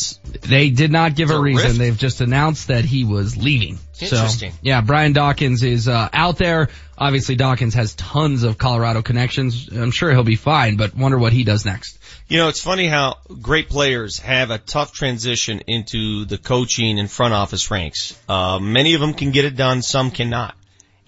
They 0.43 0.71
did 0.71 0.93
not 0.93 1.17
give 1.17 1.31
a 1.31 1.41
reason. 1.41 1.67
rift? 1.67 1.79
They've 1.79 1.99
just 1.99 2.21
announced 2.21 2.69
that 2.69 2.85
he 2.85 3.03
was 3.03 3.37
leaving. 3.37 3.81
Interesting. 3.99 4.53
So, 4.53 4.59
yeah, 4.63 4.81
Brian 4.81 5.13
Dawkins 5.13 5.65
is 5.65 5.89
uh, 5.89 6.09
out 6.13 6.39
there. 6.39 6.69
Obviously, 6.97 7.35
Dawkins 7.35 7.75
has 7.75 7.93
tons 7.97 8.45
of 8.45 8.57
Colorado 8.57 9.03
connections. 9.03 9.69
I'm 9.69 9.91
sure 9.91 10.13
he'll 10.13 10.23
be 10.23 10.37
fine, 10.37 10.77
but 10.77 10.95
wonder 10.95 11.19
what 11.19 11.33
he 11.33 11.43
does 11.43 11.65
next. 11.65 11.98
You 12.29 12.37
know, 12.37 12.49
it's 12.49 12.61
funny 12.61 12.87
how 12.87 13.17
great 13.41 13.71
players 13.71 14.19
have 14.19 14.51
a 14.51 14.59
tough 14.59 14.93
transition 14.93 15.61
into 15.67 16.27
the 16.27 16.37
coaching 16.37 16.99
and 16.99 17.11
front 17.11 17.33
office 17.33 17.71
ranks. 17.71 18.19
Uh, 18.29 18.59
many 18.59 18.95
of 18.95 19.01
them 19.01 19.15
can 19.15 19.31
get 19.31 19.47
it 19.47 19.57
done, 19.57 19.81
some 19.81 20.11
cannot. 20.11 20.55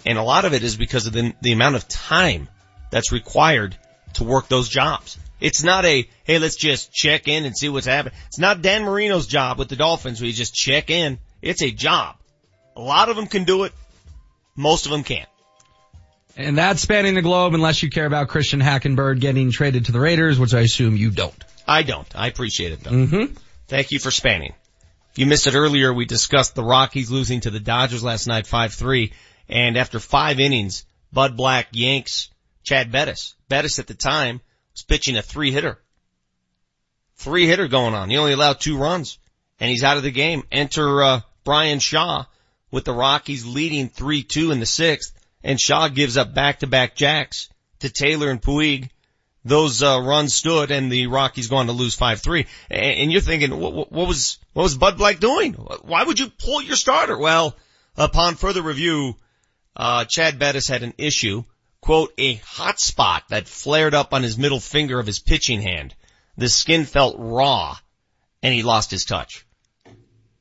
And 0.07 0.16
a 0.16 0.23
lot 0.23 0.47
of 0.47 0.55
it 0.55 0.62
is 0.62 0.76
because 0.76 1.07
of 1.07 1.12
the, 1.12 1.34
the 1.42 1.52
amount 1.52 1.76
of 1.76 1.86
time 1.86 2.49
that's 2.90 3.12
required 3.12 3.76
to 4.15 4.24
work 4.24 4.49
those 4.49 4.68
jobs. 4.68 5.18
It's 5.40 5.62
not 5.62 5.84
a, 5.84 6.08
hey, 6.24 6.39
let's 6.39 6.57
just 6.57 6.92
check 6.92 7.28
in 7.28 7.44
and 7.44 7.57
see 7.57 7.68
what's 7.68 7.86
happening. 7.86 8.18
It's 8.28 8.39
not 8.39 8.62
Dan 8.62 8.84
Marino's 8.84 9.26
job 9.26 9.58
with 9.58 9.68
the 9.68 9.76
Dolphins 9.76 10.20
where 10.20 10.28
you 10.28 10.32
just 10.32 10.55
check 10.55 10.90
in. 10.90 11.18
It's 11.42 11.62
a 11.62 11.70
job. 11.70 12.16
A 12.76 12.81
lot 12.81 13.10
of 13.10 13.16
them 13.16 13.26
can 13.26 13.44
do 13.44 13.65
it. 13.65 13.73
Most 14.57 14.86
of 14.86 14.92
them 14.92 15.05
can't. 15.05 15.28
And 16.36 16.57
that's 16.57 16.81
spanning 16.81 17.15
the 17.15 17.23
globe 17.23 17.55
unless 17.55 17.83
you 17.83 17.91
care 17.91 18.07
about 18.07 18.28
Christian 18.28 18.60
Hackenberg 18.60 19.20
getting 19.20 19.50
traded 19.50 19.86
to 19.86 19.92
the 19.92 20.00
Raiders, 20.00 20.39
which 20.39 20.55
I 20.55 20.60
assume 20.60 20.97
you 20.97 21.10
don't. 21.10 21.44
I 21.67 21.83
don't. 21.83 22.09
I 22.17 22.28
appreciate 22.28 22.73
it 22.73 22.81
though. 22.81 22.91
Mm-hmm. 22.91 23.34
Thank 23.68 23.91
you 23.91 23.99
for 23.99 24.10
spanning. 24.10 24.55
If 25.12 25.18
you 25.18 25.26
missed 25.26 25.47
it 25.47 25.55
earlier, 25.55 25.92
we 25.92 26.05
discussed 26.05 26.55
the 26.55 26.65
Rockies 26.65 27.10
losing 27.10 27.41
to 27.41 27.50
the 27.50 27.60
Dodgers 27.60 28.02
last 28.02 28.26
night 28.26 28.44
5-3. 28.44 29.12
And 29.49 29.76
after 29.76 29.99
five 29.99 30.39
innings, 30.39 30.84
Bud 31.12 31.36
Black 31.36 31.68
yanks 31.73 32.31
Chad 32.62 32.92
Bettis. 32.92 33.34
Bettis 33.49 33.78
at 33.78 33.86
the 33.86 33.94
time 33.94 34.41
was 34.73 34.83
pitching 34.83 35.17
a 35.17 35.23
three 35.23 35.50
hitter. 35.50 35.78
Three 37.17 37.47
hitter 37.47 37.68
going 37.68 37.94
on. 37.94 38.10
He 38.10 38.17
only 38.17 38.33
allowed 38.33 38.60
two 38.60 38.78
runs 38.78 39.18
and 39.59 39.68
he's 39.68 39.84
out 39.84 39.97
of 39.97 40.02
the 40.02 40.10
game. 40.10 40.44
Enter, 40.50 41.02
uh, 41.02 41.20
Bryan 41.44 41.81
Shaw 41.81 42.25
with 42.70 42.84
the 42.84 42.92
Rockies 42.92 43.44
leading 43.44 43.91
3-2 43.91 44.52
in 44.52 44.60
the 44.60 44.67
sixth 44.67 45.12
and 45.43 45.60
Shaw 45.60 45.89
gives 45.89 46.17
up 46.17 46.35
back-to-back 46.35 46.97
jacks 46.97 47.49
to 47.81 47.89
Taylor 47.89 48.31
and 48.31 48.41
Puig 48.41 48.91
those 49.44 49.83
uh, 49.83 50.01
runs 50.01 50.35
stood 50.35 50.70
and 50.70 50.91
the 50.91 51.07
Rockies 51.07 51.49
go 51.49 51.57
on 51.57 51.67
to 51.67 51.73
lose 51.73 51.97
5-3. 51.97 52.47
And, 52.70 52.83
and 52.83 53.12
you're 53.12 53.20
thinking, 53.20 53.59
what, 53.59 53.73
what, 53.73 53.93
what 53.93 54.09
was, 54.09 54.39
what 54.52 54.65
was 54.65 54.77
Bud 54.77 54.99
Black 54.99 55.19
doing? 55.19 55.55
Why 55.55 56.05
would 56.05 56.19
you 56.19 56.28
pull 56.28 56.62
your 56.62 56.77
starter? 56.77 57.17
Well, 57.17 57.57
upon 57.97 58.35
further 58.35 58.62
review, 58.62 59.17
uh, 59.75 60.05
Chad 60.05 60.39
Bettis 60.39 60.69
had 60.69 60.83
an 60.83 60.94
issue, 60.99 61.44
quote, 61.81 62.12
a 62.19 62.35
hot 62.35 62.81
spot 62.81 63.25
that 63.31 63.49
flared 63.49 63.94
up 63.94 64.12
on 64.12 64.23
his 64.23 64.36
middle 64.36 64.60
finger 64.60 64.99
of 64.99 65.07
his 65.07 65.20
pitching 65.20 65.62
hand. 65.62 65.94
The 66.36 66.49
skin 66.49 66.85
felt 66.85 67.17
raw 67.19 67.77
and 68.43 68.55
he 68.55 68.62
lost 68.62 68.91
his 68.91 69.05
touch. 69.05 69.47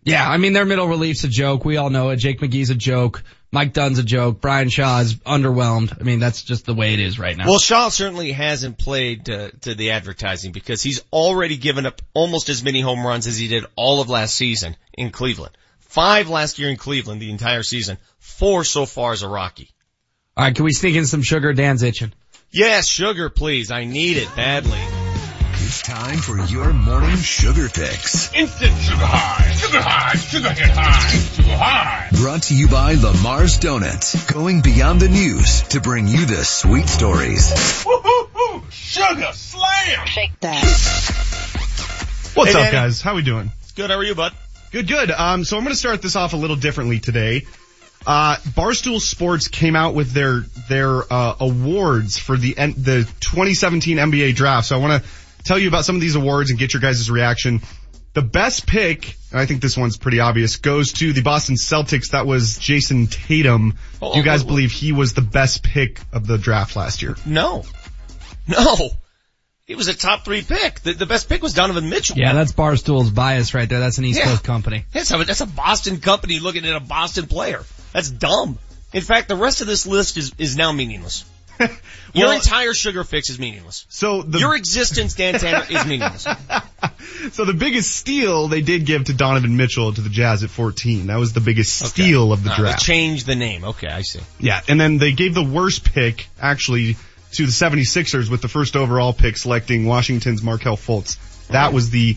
Yeah, 0.04 0.28
I 0.28 0.38
mean 0.38 0.54
their 0.54 0.66
middle 0.66 0.88
relief's 0.88 1.24
a 1.24 1.28
joke. 1.28 1.66
We 1.66 1.78
all 1.78 1.90
know 1.90 2.10
it. 2.10 2.18
Jake 2.18 2.40
McGee's 2.40 2.70
a 2.70 2.76
joke. 2.76 3.24
Mike 3.52 3.74
Dunn's 3.74 3.98
a 3.98 4.04
joke. 4.04 4.42
Bryan 4.42 4.70
Shaw 4.70 5.00
is 5.00 5.16
underwhelmed. 5.16 6.00
I 6.00 6.04
mean 6.04 6.20
that's 6.20 6.44
just 6.44 6.66
the 6.66 6.74
way 6.74 6.94
it 6.94 7.00
is 7.00 7.18
right 7.18 7.36
now. 7.36 7.48
Well, 7.48 7.60
Shaw 7.60 7.90
certainly 7.90 8.32
hasn't 8.32 8.78
played 8.78 9.26
to, 9.26 9.52
to 9.62 9.76
the 9.76 9.92
advertising 9.92 10.52
because 10.52 10.82
he's 10.82 11.02
already 11.12 11.58
given 11.58 11.86
up 11.86 12.02
almost 12.14 12.50
as 12.50 12.64
many 12.64 12.82
home 12.82 13.06
runs 13.06 13.28
as 13.28 13.38
he 13.38 13.48
did 13.48 13.66
all 13.76 14.02
of 14.02 14.10
last 14.10 14.36
season 14.36 14.76
in 14.94 15.10
Cleveland. 15.10 15.56
Five 15.80 16.30
last 16.30 16.60
year 16.60 16.70
in 16.70 16.78
Cleveland, 16.78 17.22
the 17.22 17.32
entire 17.32 17.64
season. 17.64 17.98
Four 18.20 18.64
so 18.64 18.86
far 18.86 19.14
as 19.14 19.24
a 19.24 19.28
Rocky. 19.28 19.72
All 20.38 20.44
right, 20.44 20.56
can 20.56 20.64
we 20.64 20.72
sneak 20.72 20.96
in 20.96 21.08
some 21.08 21.24
sugar? 21.24 21.52
Dan's 21.52 21.82
itching. 21.82 22.14
Yes, 22.52 22.88
sugar, 22.88 23.30
please. 23.30 23.72
I 23.72 23.86
need 23.86 24.18
it 24.18 24.34
badly. 24.36 24.99
It's 25.70 25.84
time 25.84 26.18
for 26.18 26.36
your 26.46 26.74
morning 26.74 27.16
sugar 27.18 27.70
fix. 27.70 28.34
Instant 28.34 28.76
sugar 28.82 29.06
high, 29.06 29.52
sugar 29.52 29.80
high, 29.80 30.16
sugar 30.16 30.50
hit 30.50 30.72
high, 30.72 31.10
sugar 31.36 31.56
high. 31.56 32.10
Brought 32.14 32.42
to 32.44 32.56
you 32.56 32.68
by 32.68 32.96
Lamar's 32.96 33.60
Donuts, 33.60 34.32
going 34.34 34.62
beyond 34.62 35.00
the 35.00 35.10
news 35.10 35.62
to 35.68 35.80
bring 35.80 36.08
you 36.08 36.26
the 36.26 36.44
sweet 36.44 36.88
stories. 36.90 37.84
Woo-hoo-hoo, 37.86 38.64
sugar 38.72 39.30
slam. 39.34 40.08
Shake 40.08 40.40
that. 40.40 40.64
What's 42.34 42.52
Hey, 42.52 42.58
up, 42.58 42.64
Danny. 42.64 42.72
guys? 42.72 43.02
How 43.04 43.14
we 43.14 43.22
doing? 43.22 43.52
Good. 43.76 43.92
How 43.92 43.98
are 43.98 44.04
you, 44.04 44.16
bud? 44.16 44.34
Good, 44.72 44.88
good. 44.88 45.12
Um, 45.12 45.44
so 45.44 45.56
I'm 45.56 45.64
going 45.64 45.74
to 45.74 45.80
start 45.80 46.02
this 46.02 46.16
off 46.16 46.34
a 46.34 46.38
little 46.38 46.56
differently 46.56 46.98
today. 47.00 47.46
Uh, 48.08 48.38
Barstool 48.38 49.00
Sports 49.00 49.50
came 49.50 49.76
out 49.76 49.94
with 49.94 50.14
their 50.14 50.46
their 50.68 51.04
uh, 51.14 51.36
awards 51.40 52.18
for 52.18 52.38
the 52.38 52.58
N- 52.58 52.74
the 52.76 53.04
2017 53.20 53.98
NBA 53.98 54.34
draft. 54.34 54.66
So 54.66 54.76
I 54.76 54.80
want 54.80 55.04
to 55.04 55.10
tell 55.50 55.60
you 55.60 55.68
about 55.68 55.84
some 55.84 55.96
of 55.96 56.02
these 56.02 56.16
awards 56.16 56.52
and 56.52 56.60
get 56.60 56.74
your 56.74 56.82
guys' 56.82 57.10
reaction. 57.10 57.62
The 58.14 58.22
best 58.22 58.68
pick, 58.68 59.16
and 59.32 59.40
I 59.40 59.48
think 59.48 59.62
this 59.62 59.76
one's 59.76 59.98
pretty 59.98 60.20
obvious, 60.20 60.58
goes 60.58 60.94
to 60.94 61.12
the 61.12 61.22
Boston 61.22 61.56
Celtics. 61.56 62.12
That 62.12 62.28
was 62.28 62.60
Jayson 62.60 63.08
Tatum. 63.08 63.76
Oh, 64.02 64.14
Do 64.14 64.20
you 64.20 64.26
guys 64.26 64.42
oh, 64.42 64.46
oh. 64.46 64.48
believe 64.48 64.72
he 64.72 64.92
was 64.92 65.14
the 65.14 65.22
best 65.22 65.64
pick 65.64 66.00
of 66.14 66.28
the 66.28 66.38
draft 66.38 66.76
last 66.76 67.02
year? 67.02 67.16
No. 67.26 67.64
No. 68.48 68.90
He 69.66 69.76
was 69.76 69.88
a 69.88 69.94
top 69.94 70.26
three 70.26 70.42
pick. 70.42 70.80
The, 70.80 70.94
the 70.94 71.06
best 71.06 71.30
pick 71.30 71.44
was 71.44 71.54
Donovan 71.54 71.90
Mitchell. 71.90 72.18
Yeah, 72.18 72.34
that's 72.34 72.52
Barstool's 72.52 73.12
bias 73.12 73.54
right 73.54 73.70
there. 73.70 73.80
That's 73.80 74.00
an 74.00 74.06
East 74.06 74.20
Yeah. 74.20 74.26
Coast 74.26 74.44
company. 74.44 74.86
That's 74.92 75.12
a, 75.14 75.18
that's 75.24 75.42
a 75.42 75.46
Boston 75.46 76.00
company 76.00 76.40
looking 76.40 76.66
at 76.66 76.76
a 76.76 76.80
Boston 76.80 77.28
player. 77.28 77.64
That's 77.94 78.10
dumb. 78.10 78.58
In 78.92 79.02
fact, 79.02 79.28
the 79.28 79.36
rest 79.36 79.62
of 79.62 79.68
this 79.68 79.86
list 79.86 80.18
is, 80.18 80.32
is 80.40 80.56
now 80.58 80.72
meaningless. 80.72 81.26
Your 82.14 82.34
entire 82.34 82.74
sugar 82.74 83.04
fix 83.04 83.30
is 83.30 83.38
meaningless. 83.40 83.86
So 83.90 84.22
the 84.24 84.40
Your 84.40 84.56
existence, 84.56 85.14
Dan 85.14 85.40
Tanner, 85.40 85.66
is 85.70 85.86
meaningless. 85.86 86.26
So 87.32 87.44
the 87.44 87.54
biggest 87.54 87.94
steal 87.96 88.48
they 88.48 88.62
did 88.62 88.86
give 88.86 89.06
to 89.06 89.14
Donovan 89.14 89.58
Mitchell 89.58 89.92
to 89.94 90.00
the 90.00 90.10
Jazz 90.10 90.44
at 90.44 90.50
14. 90.50 91.08
That 91.08 91.18
was 91.18 91.34
the 91.34 91.42
biggest 91.42 91.78
steal 91.88 92.32
of 92.32 92.44
the 92.44 92.50
Uh, 92.52 92.56
they 92.56 92.62
draft. 92.62 92.82
changed 92.84 93.26
the 93.26 93.36
name. 93.36 93.66
Okay, 93.66 93.88
I 93.88 94.04
see. 94.04 94.22
Yeah, 94.40 94.62
and 94.70 94.80
then 94.80 95.00
they 95.00 95.12
gave 95.12 95.34
the 95.34 95.44
worst 95.44 95.84
pick 95.84 96.28
actually 96.42 96.96
to 97.34 97.46
the 97.46 97.52
76ers 97.52 98.30
with 98.30 98.42
the 98.42 98.48
first 98.48 98.76
overall 98.78 99.12
pick 99.12 99.38
selecting 99.38 99.86
Washington's 99.86 100.42
Markelle 100.42 100.78
Fultz. 100.78 101.18
That 101.48 101.74
was 101.74 101.90
the 101.90 102.16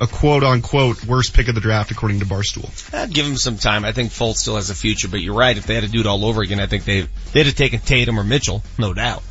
a 0.00 0.06
quote 0.06 0.44
unquote 0.44 1.04
worst 1.04 1.34
pick 1.34 1.48
of 1.48 1.54
the 1.54 1.60
draft 1.60 1.90
according 1.90 2.20
to 2.20 2.26
Barstool. 2.26 2.94
I'd 2.94 3.12
give 3.12 3.26
him 3.26 3.36
some 3.36 3.56
time. 3.56 3.84
I 3.84 3.92
think 3.92 4.10
Fultz 4.10 4.36
still 4.36 4.56
has 4.56 4.70
a 4.70 4.74
future, 4.74 5.08
but 5.08 5.20
you're 5.20 5.34
right. 5.34 5.56
If 5.56 5.66
they 5.66 5.74
had 5.74 5.84
to 5.84 5.90
do 5.90 6.00
it 6.00 6.06
all 6.06 6.24
over 6.24 6.42
again, 6.42 6.60
I 6.60 6.66
think 6.66 6.84
they, 6.84 7.06
they'd 7.32 7.46
have 7.46 7.54
taken 7.54 7.80
Tatum 7.80 8.18
or 8.18 8.24
Mitchell. 8.24 8.62
No 8.78 8.92
doubt. 8.94 9.22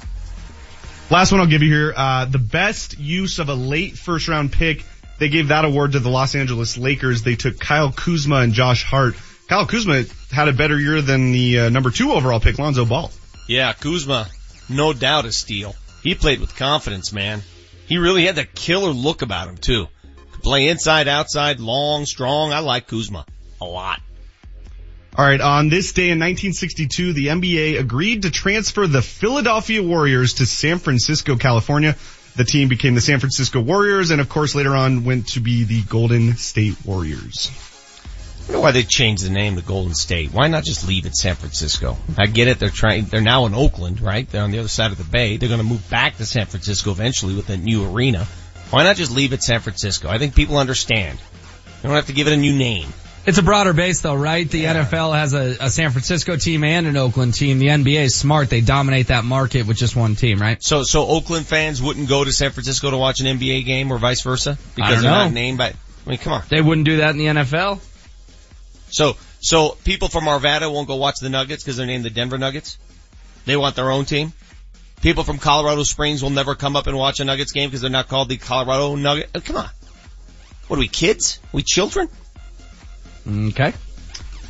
Last 1.12 1.32
one 1.32 1.40
I'll 1.40 1.48
give 1.48 1.62
you 1.62 1.72
here, 1.72 1.94
uh, 1.96 2.26
the 2.26 2.40
best 2.40 2.98
use 2.98 3.38
of 3.38 3.50
a 3.50 3.54
late 3.54 3.96
first 3.96 4.28
round 4.28 4.52
pick. 4.52 4.84
They 5.20 5.30
gave 5.30 5.50
that 5.50 5.64
award 5.64 5.92
to 5.92 6.00
the 6.00 6.10
Los 6.10 6.34
Angeles 6.36 6.78
Lakers. 6.78 7.22
They 7.22 7.36
took 7.36 7.60
Kyle 7.60 7.92
Kuzma 7.92 8.38
and 8.38 8.54
Josh 8.54 8.84
Hart. 8.84 9.16
Kyle 9.48 9.68
Kuzma 9.68 10.04
had 10.32 10.48
a 10.48 10.54
better 10.54 10.80
year 10.80 11.02
than 11.02 11.32
the 11.32 11.60
uh, 11.60 11.70
number 11.70 11.92
two 11.92 12.12
overall 12.12 12.40
pick, 12.40 12.58
Lonzo 12.58 12.86
Ball. 12.86 13.12
Yeah, 13.48 13.74
Kuzma, 13.74 14.28
no 14.68 14.94
doubt 14.94 15.26
a 15.26 15.32
steal. 15.32 15.76
He 16.02 16.16
played 16.16 16.40
with 16.40 16.56
confidence, 16.56 17.14
man. 17.14 17.44
He 17.88 18.00
really 18.00 18.26
had 18.26 18.36
that 18.38 18.56
killer 18.56 18.92
look 18.92 19.22
about 19.22 19.48
him 19.48 19.58
too. 19.58 19.88
Play 20.46 20.68
inside, 20.68 21.08
outside, 21.08 21.60
long, 21.60 22.06
strong. 22.06 22.54
I 22.54 22.60
like 22.60 22.86
Kuzma 22.86 23.26
a 23.60 23.66
lot. 23.66 24.00
All 25.18 25.26
right, 25.26 25.42
on 25.42 25.70
this 25.70 25.92
day 25.92 26.12
in 26.12 26.20
1962, 26.20 27.14
the 27.14 27.28
NBA 27.28 27.80
agreed 27.80 28.22
to 28.22 28.30
transfer 28.30 28.86
the 28.86 29.02
Philadelphia 29.02 29.82
Warriors 29.82 30.36
to 30.36 30.46
San 30.46 30.78
Francisco, 30.78 31.36
California. 31.36 31.96
The 32.36 32.44
team 32.44 32.68
became 32.68 32.94
the 32.94 33.02
San 33.02 33.20
Francisco 33.20 33.60
Warriors 33.60 34.12
and 34.12 34.22
of 34.22 34.30
course 34.30 34.54
later 34.54 34.76
on 34.76 35.04
went 35.04 35.30
to 35.30 35.40
be 35.40 35.64
the 35.64 35.82
Golden 35.82 36.36
State 36.38 36.76
Warriors. 36.86 37.50
I 38.48 38.52
wonder 38.52 38.62
why 38.62 38.72
they 38.72 38.84
changed 38.84 39.26
the 39.26 39.32
name 39.32 39.56
to 39.56 39.64
Golden 39.64 39.96
State. 39.96 40.32
Why 40.32 40.48
not 40.48 40.64
just 40.64 40.88
leave 40.88 41.08
it 41.08 41.16
San 41.16 41.34
Francisco? 41.34 41.98
I 42.20 42.28
get 42.28 42.48
it. 42.48 42.60
They're 42.60 42.70
trying, 42.70 43.06
they're 43.06 43.20
now 43.20 43.48
in 43.48 43.56
Oakland, 43.56 44.00
right? 44.00 44.30
They're 44.30 44.44
on 44.44 44.52
the 44.52 44.60
other 44.60 44.68
side 44.68 44.92
of 44.92 45.00
the 45.00 45.06
bay. 45.06 45.38
They're 45.38 45.50
going 45.50 45.60
to 45.60 45.66
move 45.66 45.90
back 45.90 46.18
to 46.18 46.26
San 46.28 46.46
Francisco 46.46 46.92
eventually 46.92 47.34
with 47.34 47.50
a 47.50 47.58
new 47.58 47.84
arena. 47.92 48.28
Why 48.70 48.84
not 48.84 48.96
just 48.96 49.12
leave 49.12 49.34
it 49.34 49.44
San 49.44 49.60
Francisco? 49.62 50.10
I 50.10 50.18
think 50.18 50.36
people 50.36 50.58
understand. 50.58 51.20
You 51.20 51.90
don't 51.90 51.96
have 51.96 52.08
to 52.08 52.14
give 52.14 52.28
it 52.28 52.34
a 52.34 52.38
new 52.38 52.56
name. 52.56 52.92
It's 53.26 53.40
a 53.40 53.44
broader 53.44 53.74
base 53.74 54.02
though, 54.02 54.16
right? 54.16 54.48
The 54.48 54.66
NFL 54.66 55.16
has 55.16 55.34
a, 55.34 55.58
a 55.60 55.70
San 55.72 55.90
Francisco 55.92 56.38
team 56.38 56.64
and 56.64 56.86
an 56.86 56.96
Oakland 56.96 57.34
team. 57.34 57.58
The 57.58 57.68
NBA 57.68 58.02
is 58.02 58.16
smart. 58.16 58.52
They 58.52 58.62
dominate 58.62 59.08
that 59.08 59.26
market 59.26 59.66
with 59.66 59.78
just 59.78 59.96
one 59.96 60.16
team, 60.16 60.40
right? 60.40 60.62
So, 60.62 60.84
so 60.84 61.08
Oakland 61.08 61.48
fans 61.48 61.82
wouldn't 61.82 62.08
go 62.08 62.24
to 62.24 62.32
San 62.32 62.52
Francisco 62.52 62.92
to 62.92 62.98
watch 62.98 63.22
an 63.22 63.26
NBA 63.26 63.66
game 63.66 63.92
or 63.92 63.98
vice 63.98 64.22
versa 64.22 64.60
because 64.76 65.02
they're 65.02 65.10
not 65.10 65.32
named 65.32 65.58
by. 65.58 65.70
I 65.70 66.10
mean, 66.10 66.20
come 66.20 66.34
on. 66.34 66.44
They 66.50 66.62
wouldn't 66.62 66.86
do 66.86 66.98
that 66.98 67.12
in 67.12 67.18
the 67.18 67.26
NFL. 67.26 67.80
So, 68.92 69.18
so 69.40 69.76
people 69.84 70.08
from 70.08 70.26
Arvada 70.26 70.72
won't 70.72 70.88
go 70.88 70.96
watch 70.96 71.20
the 71.20 71.30
Nuggets 71.30 71.64
because 71.64 71.78
they're 71.78 71.88
named 71.88 72.06
the 72.06 72.12
Denver 72.12 72.38
Nuggets. 72.38 72.78
They 73.46 73.58
want 73.58 73.76
their 73.76 73.90
own 73.90 74.06
team. 74.06 74.34
People 75.06 75.24
from 75.24 75.38
Colorado 75.38 75.84
Springs 75.84 76.24
will 76.24 76.32
never 76.32 76.56
come 76.56 76.76
up 76.76 76.88
and 76.88 76.98
watch 76.98 77.20
a 77.20 77.26
Nuggets 77.26 77.52
game 77.52 77.70
because 77.70 77.82
they're 77.82 77.92
not 77.92 78.08
called 78.08 78.28
the 78.28 78.38
Colorado 78.38 78.96
Nugget. 78.96 79.30
oh, 79.36 79.40
come 79.40 79.58
on. 79.58 79.70
What 80.66 80.78
are 80.78 80.80
we 80.80 80.88
kids? 80.88 81.40
we 81.52 81.62
children? 81.62 82.10
Okay. 83.28 83.72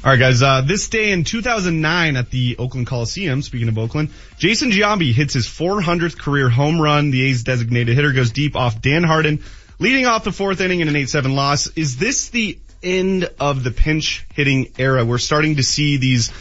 All 0.02 0.12
right, 0.12 0.18
guys. 0.18 0.42
Uh, 0.42 0.62
this 0.62 0.88
day 0.88 1.12
in 1.12 1.26
2009 1.26 2.16
at 2.16 2.30
the 2.30 2.56
Oakland 2.58 2.88
Coliseum. 2.88 3.42
Speaking 3.42 3.68
of 3.68 3.78
Oakland, 3.78 4.12
Jason 4.38 4.72
Giambi 4.72 5.12
hits 5.12 5.34
his 5.34 5.46
400th 5.46 6.18
career 6.18 6.48
home 6.48 6.80
run. 6.80 7.12
The 7.12 7.24
A's 7.24 7.44
designated 7.44 7.94
hitter 7.94 8.14
goes 8.14 8.32
deep 8.32 8.56
off 8.56 8.82
Dan 8.82 9.04
Harden, 9.04 9.44
leading 9.78 10.06
off 10.06 10.24
the 10.24 10.32
fourth 10.32 10.62
inning 10.62 10.80
in 10.80 10.88
an 10.88 10.94
8-7 10.94 11.36
loss. 11.36 11.68
Is 11.76 11.98
this 11.98 12.30
the 12.30 12.58
end 12.82 13.30
of 13.42 13.66
the 13.66 13.72
pinch 13.72 14.26
hitting 14.34 14.72
era? 14.78 15.04
We're 15.04 15.18
starting 15.18 15.58
to 15.58 15.64
see 15.64 15.98
these 15.98 16.32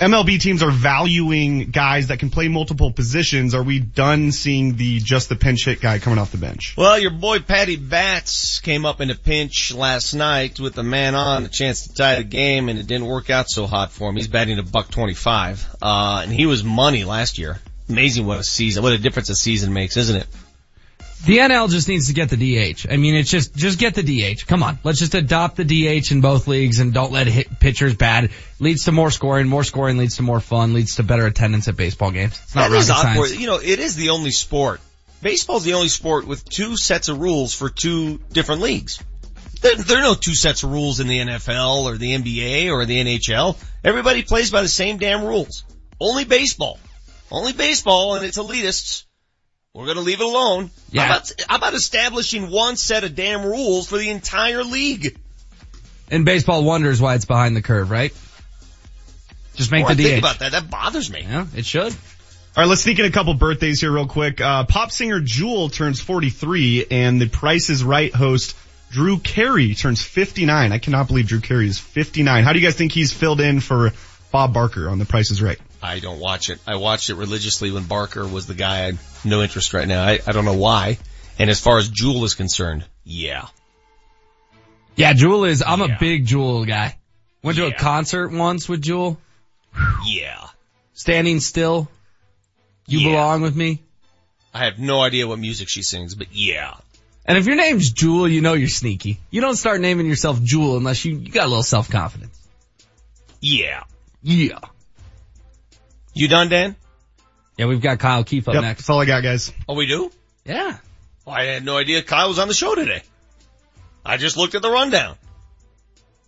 MLB 0.00 0.40
teams 0.40 0.62
are 0.62 0.70
valuing 0.70 1.70
guys 1.70 2.06
that 2.06 2.18
can 2.20 2.30
play 2.30 2.48
multiple 2.48 2.90
positions. 2.90 3.54
Are 3.54 3.62
we 3.62 3.80
done 3.80 4.32
seeing 4.32 4.76
the 4.76 4.98
just 4.98 5.28
the 5.28 5.36
pinch 5.36 5.66
hit 5.66 5.82
guy 5.82 5.98
coming 5.98 6.18
off 6.18 6.32
the 6.32 6.38
bench? 6.38 6.74
Well, 6.74 6.98
your 6.98 7.10
boy 7.10 7.40
Patty 7.40 7.76
Batts 7.76 8.60
came 8.60 8.86
up 8.86 9.02
in 9.02 9.10
a 9.10 9.14
pinch 9.14 9.74
last 9.74 10.14
night 10.14 10.58
with 10.58 10.78
a 10.78 10.82
man 10.82 11.14
on, 11.14 11.44
a 11.44 11.48
chance 11.48 11.86
to 11.86 11.94
tie 11.94 12.16
the 12.16 12.24
game, 12.24 12.70
and 12.70 12.78
it 12.78 12.86
didn't 12.86 13.08
work 13.08 13.28
out 13.28 13.50
so 13.50 13.66
hot 13.66 13.92
for 13.92 14.08
him. 14.08 14.16
He's 14.16 14.28
batting 14.28 14.58
a 14.58 14.62
buck 14.62 14.90
twenty-five, 14.90 15.76
uh, 15.82 16.20
and 16.22 16.32
he 16.32 16.46
was 16.46 16.64
money 16.64 17.04
last 17.04 17.36
year. 17.36 17.58
Amazing 17.90 18.24
what 18.24 18.38
a 18.38 18.44
season, 18.44 18.82
what 18.82 18.94
a 18.94 18.98
difference 18.98 19.28
a 19.28 19.34
season 19.34 19.74
makes, 19.74 19.98
isn't 19.98 20.16
it? 20.16 20.26
The 21.24 21.38
NL 21.38 21.68
just 21.68 21.86
needs 21.86 22.08
to 22.08 22.14
get 22.14 22.30
the 22.30 22.36
DH. 22.36 22.86
I 22.90 22.96
mean, 22.96 23.14
it's 23.14 23.30
just, 23.30 23.54
just 23.54 23.78
get 23.78 23.94
the 23.94 24.02
DH. 24.02 24.46
Come 24.46 24.62
on. 24.62 24.78
Let's 24.84 24.98
just 24.98 25.14
adopt 25.14 25.56
the 25.56 25.64
DH 25.64 26.10
in 26.12 26.22
both 26.22 26.48
leagues 26.48 26.80
and 26.80 26.94
don't 26.94 27.12
let 27.12 27.26
hit 27.26 27.60
pitchers 27.60 27.94
bad. 27.94 28.30
Leads 28.58 28.84
to 28.84 28.92
more 28.92 29.10
scoring. 29.10 29.46
More 29.46 29.64
scoring 29.64 29.98
leads 29.98 30.16
to 30.16 30.22
more 30.22 30.40
fun, 30.40 30.72
leads 30.72 30.96
to 30.96 31.02
better 31.02 31.26
attendance 31.26 31.68
at 31.68 31.76
baseball 31.76 32.10
games. 32.10 32.40
It's 32.44 32.54
not 32.54 32.70
That 32.70 32.74
rocket 32.74 32.86
science. 32.86 33.38
You 33.38 33.46
know, 33.46 33.60
it 33.60 33.78
is 33.78 33.96
the 33.96 34.10
only 34.10 34.30
sport. 34.30 34.80
Baseball's 35.20 35.64
the 35.64 35.74
only 35.74 35.88
sport 35.88 36.26
with 36.26 36.48
two 36.48 36.76
sets 36.76 37.10
of 37.10 37.20
rules 37.20 37.54
for 37.54 37.68
two 37.68 38.18
different 38.32 38.62
leagues. 38.62 39.02
There, 39.60 39.76
there 39.76 39.98
are 39.98 40.02
no 40.02 40.14
two 40.14 40.34
sets 40.34 40.62
of 40.62 40.70
rules 40.70 41.00
in 41.00 41.06
the 41.06 41.18
NFL 41.18 41.84
or 41.84 41.98
the 41.98 42.16
NBA 42.16 42.72
or 42.72 42.86
the 42.86 42.96
NHL. 42.96 43.62
Everybody 43.84 44.22
plays 44.22 44.50
by 44.50 44.62
the 44.62 44.68
same 44.68 44.96
damn 44.96 45.24
rules. 45.24 45.64
Only 46.00 46.24
baseball. 46.24 46.78
Only 47.30 47.52
baseball 47.52 48.14
and 48.14 48.24
it's 48.24 48.38
elitists. 48.38 49.04
We're 49.74 49.86
gonna 49.86 50.00
leave 50.00 50.20
it 50.20 50.26
alone. 50.26 50.70
Yeah. 50.90 51.02
How 51.02 51.16
about, 51.16 51.32
how 51.48 51.56
about 51.56 51.74
establishing 51.74 52.50
one 52.50 52.76
set 52.76 53.04
of 53.04 53.14
damn 53.14 53.44
rules 53.44 53.88
for 53.88 53.98
the 53.98 54.10
entire 54.10 54.64
league? 54.64 55.16
And 56.10 56.24
baseball 56.24 56.64
wonders 56.64 57.00
why 57.00 57.14
it's 57.14 57.24
behind 57.24 57.54
the 57.54 57.62
curve, 57.62 57.88
right? 57.88 58.12
Just 59.54 59.70
make 59.70 59.82
More 59.82 59.92
I 59.92 59.94
the 59.94 60.02
think 60.02 60.18
about 60.18 60.40
that. 60.40 60.52
That 60.52 60.70
bothers 60.70 61.08
me. 61.08 61.22
Yeah, 61.22 61.46
it 61.54 61.64
should. 61.64 61.92
All 61.92 62.64
right, 62.64 62.66
let's 62.66 62.80
sneak 62.80 62.98
in 62.98 63.04
a 63.04 63.12
couple 63.12 63.32
birthdays 63.34 63.80
here 63.80 63.92
real 63.92 64.08
quick. 64.08 64.40
Uh, 64.40 64.64
pop 64.64 64.90
singer 64.90 65.20
Jewel 65.20 65.68
turns 65.68 66.00
43 66.00 66.86
and 66.90 67.20
the 67.20 67.28
Price 67.28 67.70
is 67.70 67.84
Right 67.84 68.12
host 68.12 68.56
Drew 68.90 69.18
Carey 69.20 69.76
turns 69.76 70.02
59. 70.02 70.72
I 70.72 70.78
cannot 70.78 71.06
believe 71.06 71.28
Drew 71.28 71.40
Carey 71.40 71.68
is 71.68 71.78
59. 71.78 72.42
How 72.42 72.52
do 72.52 72.58
you 72.58 72.66
guys 72.66 72.74
think 72.74 72.90
he's 72.90 73.12
filled 73.12 73.40
in 73.40 73.60
for 73.60 73.92
Bob 74.32 74.52
Barker 74.52 74.88
on 74.88 74.98
the 74.98 75.04
Price 75.04 75.30
is 75.30 75.40
Right? 75.40 75.60
I 75.82 75.98
don't 76.00 76.20
watch 76.20 76.50
it. 76.50 76.58
I 76.66 76.76
watched 76.76 77.10
it 77.10 77.14
religiously 77.14 77.70
when 77.70 77.84
Barker 77.84 78.26
was 78.26 78.46
the 78.46 78.54
guy. 78.54 78.88
I 78.88 78.92
no 79.24 79.42
interest 79.42 79.72
right 79.72 79.88
now. 79.88 80.04
I, 80.04 80.20
I 80.26 80.32
don't 80.32 80.44
know 80.44 80.56
why. 80.56 80.98
And 81.38 81.48
as 81.48 81.60
far 81.60 81.78
as 81.78 81.88
Jewel 81.88 82.24
is 82.24 82.34
concerned, 82.34 82.84
yeah. 83.04 83.48
Yeah, 84.96 85.14
Jewel 85.14 85.44
is, 85.44 85.62
I'm 85.66 85.80
a 85.80 85.96
big 85.98 86.26
Jewel 86.26 86.66
guy. 86.66 86.96
Went 87.42 87.56
to 87.56 87.66
a 87.66 87.72
concert 87.72 88.30
once 88.32 88.68
with 88.68 88.82
Jewel. 88.82 89.18
Yeah. 90.04 90.46
Standing 90.92 91.40
still. 91.40 91.88
You 92.86 93.08
belong 93.08 93.40
with 93.40 93.56
me. 93.56 93.82
I 94.52 94.64
have 94.64 94.78
no 94.78 95.00
idea 95.00 95.26
what 95.26 95.38
music 95.38 95.68
she 95.70 95.82
sings, 95.82 96.14
but 96.14 96.26
yeah. 96.32 96.74
And 97.24 97.38
if 97.38 97.46
your 97.46 97.56
name's 97.56 97.92
Jewel, 97.92 98.28
you 98.28 98.40
know 98.40 98.54
you're 98.54 98.68
sneaky. 98.68 99.20
You 99.30 99.40
don't 99.40 99.56
start 99.56 99.80
naming 99.80 100.06
yourself 100.06 100.42
Jewel 100.42 100.76
unless 100.76 101.04
you, 101.04 101.16
you 101.16 101.30
got 101.30 101.46
a 101.46 101.48
little 101.48 101.62
self-confidence. 101.62 102.36
Yeah. 103.40 103.84
Yeah. 104.22 104.58
You 106.14 106.28
done, 106.28 106.48
Dan? 106.48 106.76
Yeah, 107.56 107.66
we've 107.66 107.80
got 107.80 107.98
Kyle 107.98 108.24
Keefe 108.24 108.48
up 108.48 108.54
Yep, 108.54 108.62
next. 108.62 108.80
that's 108.82 108.90
all 108.90 109.00
I 109.00 109.04
got, 109.04 109.22
guys. 109.22 109.52
Oh, 109.68 109.74
we 109.74 109.86
do? 109.86 110.10
Yeah. 110.44 110.78
Well, 111.26 111.34
I 111.36 111.44
had 111.44 111.64
no 111.64 111.76
idea 111.76 112.02
Kyle 112.02 112.28
was 112.28 112.38
on 112.38 112.48
the 112.48 112.54
show 112.54 112.74
today. 112.74 113.02
I 114.04 114.16
just 114.16 114.36
looked 114.36 114.54
at 114.54 114.62
the 114.62 114.70
rundown. 114.70 115.16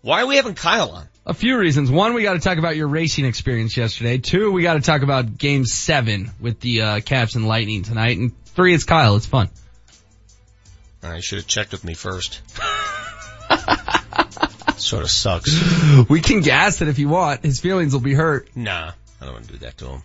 Why 0.03 0.23
are 0.23 0.27
we 0.27 0.37
having 0.37 0.55
Kyle 0.55 0.91
on? 0.91 1.07
A 1.25 1.33
few 1.35 1.57
reasons. 1.57 1.91
One, 1.91 2.15
we 2.15 2.23
got 2.23 2.35
to 2.35 2.41
talk 2.41 2.59
about 2.59 2.77
your 2.77 2.89
racing 2.89 3.25
experience 3.25 3.77
yesterday. 3.77 4.19
Two, 4.19 4.51
we 4.51 4.63
got 4.63 4.75
to 4.75 4.81
talk 4.81 5.03
about 5.03 5.39
game 5.39 5.65
seven 5.65 6.31
with 6.41 6.61
the 6.61 6.83
uh, 6.83 7.01
Caps 7.01 7.37
and 7.37 7.47
Lightning 7.47 7.83
tonight. 7.85 8.19
And 8.19 8.33
three, 8.47 8.75
it's 8.75 8.85
Kyle. 8.85 9.17
It's 9.17 9.27
fun. 9.27 9.49
I 11.03 11.21
should 11.21 11.39
have 11.39 11.47
checked 11.47 11.73
with 11.73 11.85
me 11.85 11.95
first. 11.95 12.41
sort 14.77 15.03
of 15.05 15.11
sucks. 15.11 16.09
We 16.09 16.21
can 16.21 16.41
gas 16.41 16.83
it 16.83 16.89
if 16.89 16.99
you 16.99 17.09
want. 17.09 17.45
His 17.45 17.61
feelings 17.61 17.93
will 17.93 18.01
be 18.01 18.15
hurt. 18.15 18.49
Nah, 18.57 18.93
I 19.23 19.25
don't 19.25 19.35
want 19.35 19.47
to 19.47 19.53
do 19.53 19.59
that 19.59 19.79
to 19.79 19.87
him. 19.87 20.03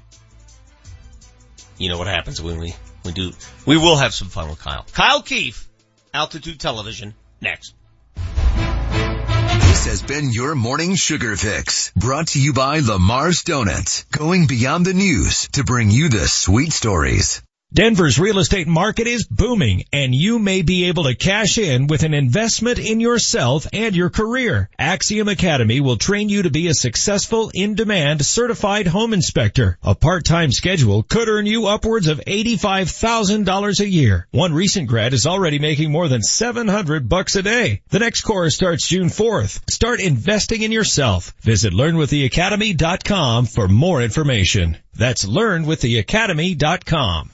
You 1.79 1.89
know 1.89 1.97
what 1.97 2.07
happens 2.07 2.39
when 2.39 2.59
we, 2.59 2.75
we 3.03 3.11
do, 3.13 3.31
we 3.65 3.75
will 3.75 3.97
have 3.97 4.13
some 4.13 4.27
fun 4.27 4.49
with 4.49 4.59
Kyle. 4.59 4.85
Kyle 4.93 5.23
Keefe, 5.23 5.67
Altitude 6.13 6.59
Television, 6.59 7.15
next. 7.41 7.73
This 8.15 9.85
has 9.87 10.03
been 10.03 10.29
your 10.31 10.53
morning 10.53 10.95
sugar 10.95 11.35
fix 11.35 11.91
brought 11.95 12.27
to 12.29 12.39
you 12.39 12.53
by 12.53 12.79
Lamar's 12.79 13.43
Donuts, 13.43 14.03
going 14.11 14.45
beyond 14.45 14.85
the 14.85 14.93
news 14.93 15.47
to 15.53 15.63
bring 15.63 15.89
you 15.89 16.09
the 16.09 16.27
sweet 16.27 16.71
stories. 16.71 17.41
Denver's 17.73 18.17
real 18.17 18.39
estate 18.39 18.65
market 18.65 19.07
is 19.07 19.27
booming 19.27 19.83
and 19.91 20.15
you 20.15 20.39
may 20.39 20.61
be 20.61 20.85
able 20.85 21.03
to 21.03 21.15
cash 21.15 21.57
in 21.57 21.87
with 21.87 22.03
an 22.03 22.13
investment 22.13 22.79
in 22.79 23.01
yourself 23.01 23.67
and 23.73 23.93
your 23.93 24.09
career. 24.09 24.69
Axiom 24.79 25.27
Academy 25.27 25.81
will 25.81 25.97
train 25.97 26.29
you 26.29 26.43
to 26.43 26.49
be 26.49 26.69
a 26.69 26.73
successful, 26.73 27.51
in-demand, 27.53 28.25
certified 28.25 28.87
home 28.87 29.13
inspector. 29.13 29.77
A 29.83 29.95
part-time 29.95 30.53
schedule 30.53 31.03
could 31.03 31.27
earn 31.27 31.45
you 31.45 31.67
upwards 31.67 32.07
of 32.07 32.21
$85,000 32.25 33.81
a 33.81 33.89
year. 33.89 34.27
One 34.31 34.53
recent 34.53 34.87
grad 34.87 35.13
is 35.13 35.27
already 35.27 35.59
making 35.59 35.91
more 35.91 36.07
than 36.07 36.23
700 36.23 37.09
bucks 37.09 37.35
a 37.35 37.43
day. 37.43 37.81
The 37.89 37.99
next 37.99 38.21
course 38.21 38.55
starts 38.55 38.87
June 38.87 39.09
4th. 39.09 39.69
Start 39.69 39.99
investing 39.99 40.61
in 40.61 40.71
yourself. 40.71 41.33
Visit 41.41 41.73
learnwiththeacademy.com 41.73 43.45
for 43.45 43.67
more 43.67 44.01
information. 44.01 44.77
That's 44.95 45.25
learnwiththeacademy.com. 45.25 47.31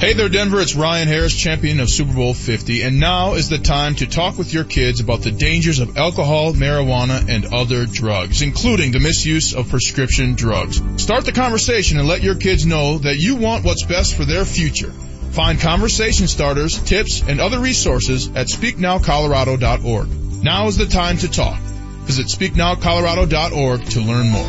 Hey 0.00 0.14
there, 0.14 0.30
Denver. 0.30 0.60
It's 0.60 0.74
Ryan 0.74 1.08
Harris, 1.08 1.36
champion 1.36 1.78
of 1.78 1.90
Super 1.90 2.14
Bowl 2.14 2.32
50, 2.32 2.84
and 2.84 2.98
now 2.98 3.34
is 3.34 3.50
the 3.50 3.58
time 3.58 3.96
to 3.96 4.06
talk 4.06 4.38
with 4.38 4.50
your 4.50 4.64
kids 4.64 5.00
about 5.00 5.20
the 5.20 5.30
dangers 5.30 5.78
of 5.78 5.98
alcohol, 5.98 6.54
marijuana, 6.54 7.28
and 7.28 7.52
other 7.52 7.84
drugs, 7.84 8.40
including 8.40 8.92
the 8.92 8.98
misuse 8.98 9.54
of 9.54 9.68
prescription 9.68 10.36
drugs. 10.36 10.80
Start 10.96 11.26
the 11.26 11.32
conversation 11.32 11.98
and 11.98 12.08
let 12.08 12.22
your 12.22 12.34
kids 12.34 12.64
know 12.64 12.96
that 12.96 13.18
you 13.18 13.36
want 13.36 13.62
what's 13.62 13.84
best 13.84 14.16
for 14.16 14.24
their 14.24 14.46
future. 14.46 14.90
Find 15.32 15.60
conversation 15.60 16.28
starters, 16.28 16.82
tips, 16.82 17.22
and 17.22 17.38
other 17.38 17.60
resources 17.60 18.28
at 18.28 18.46
speaknowcolorado.org. 18.46 20.42
Now 20.42 20.68
is 20.68 20.78
the 20.78 20.86
time 20.86 21.18
to 21.18 21.30
talk. 21.30 21.60
Visit 21.60 22.28
speaknowcolorado.org 22.28 23.84
to 23.84 24.00
learn 24.00 24.30
more. 24.30 24.48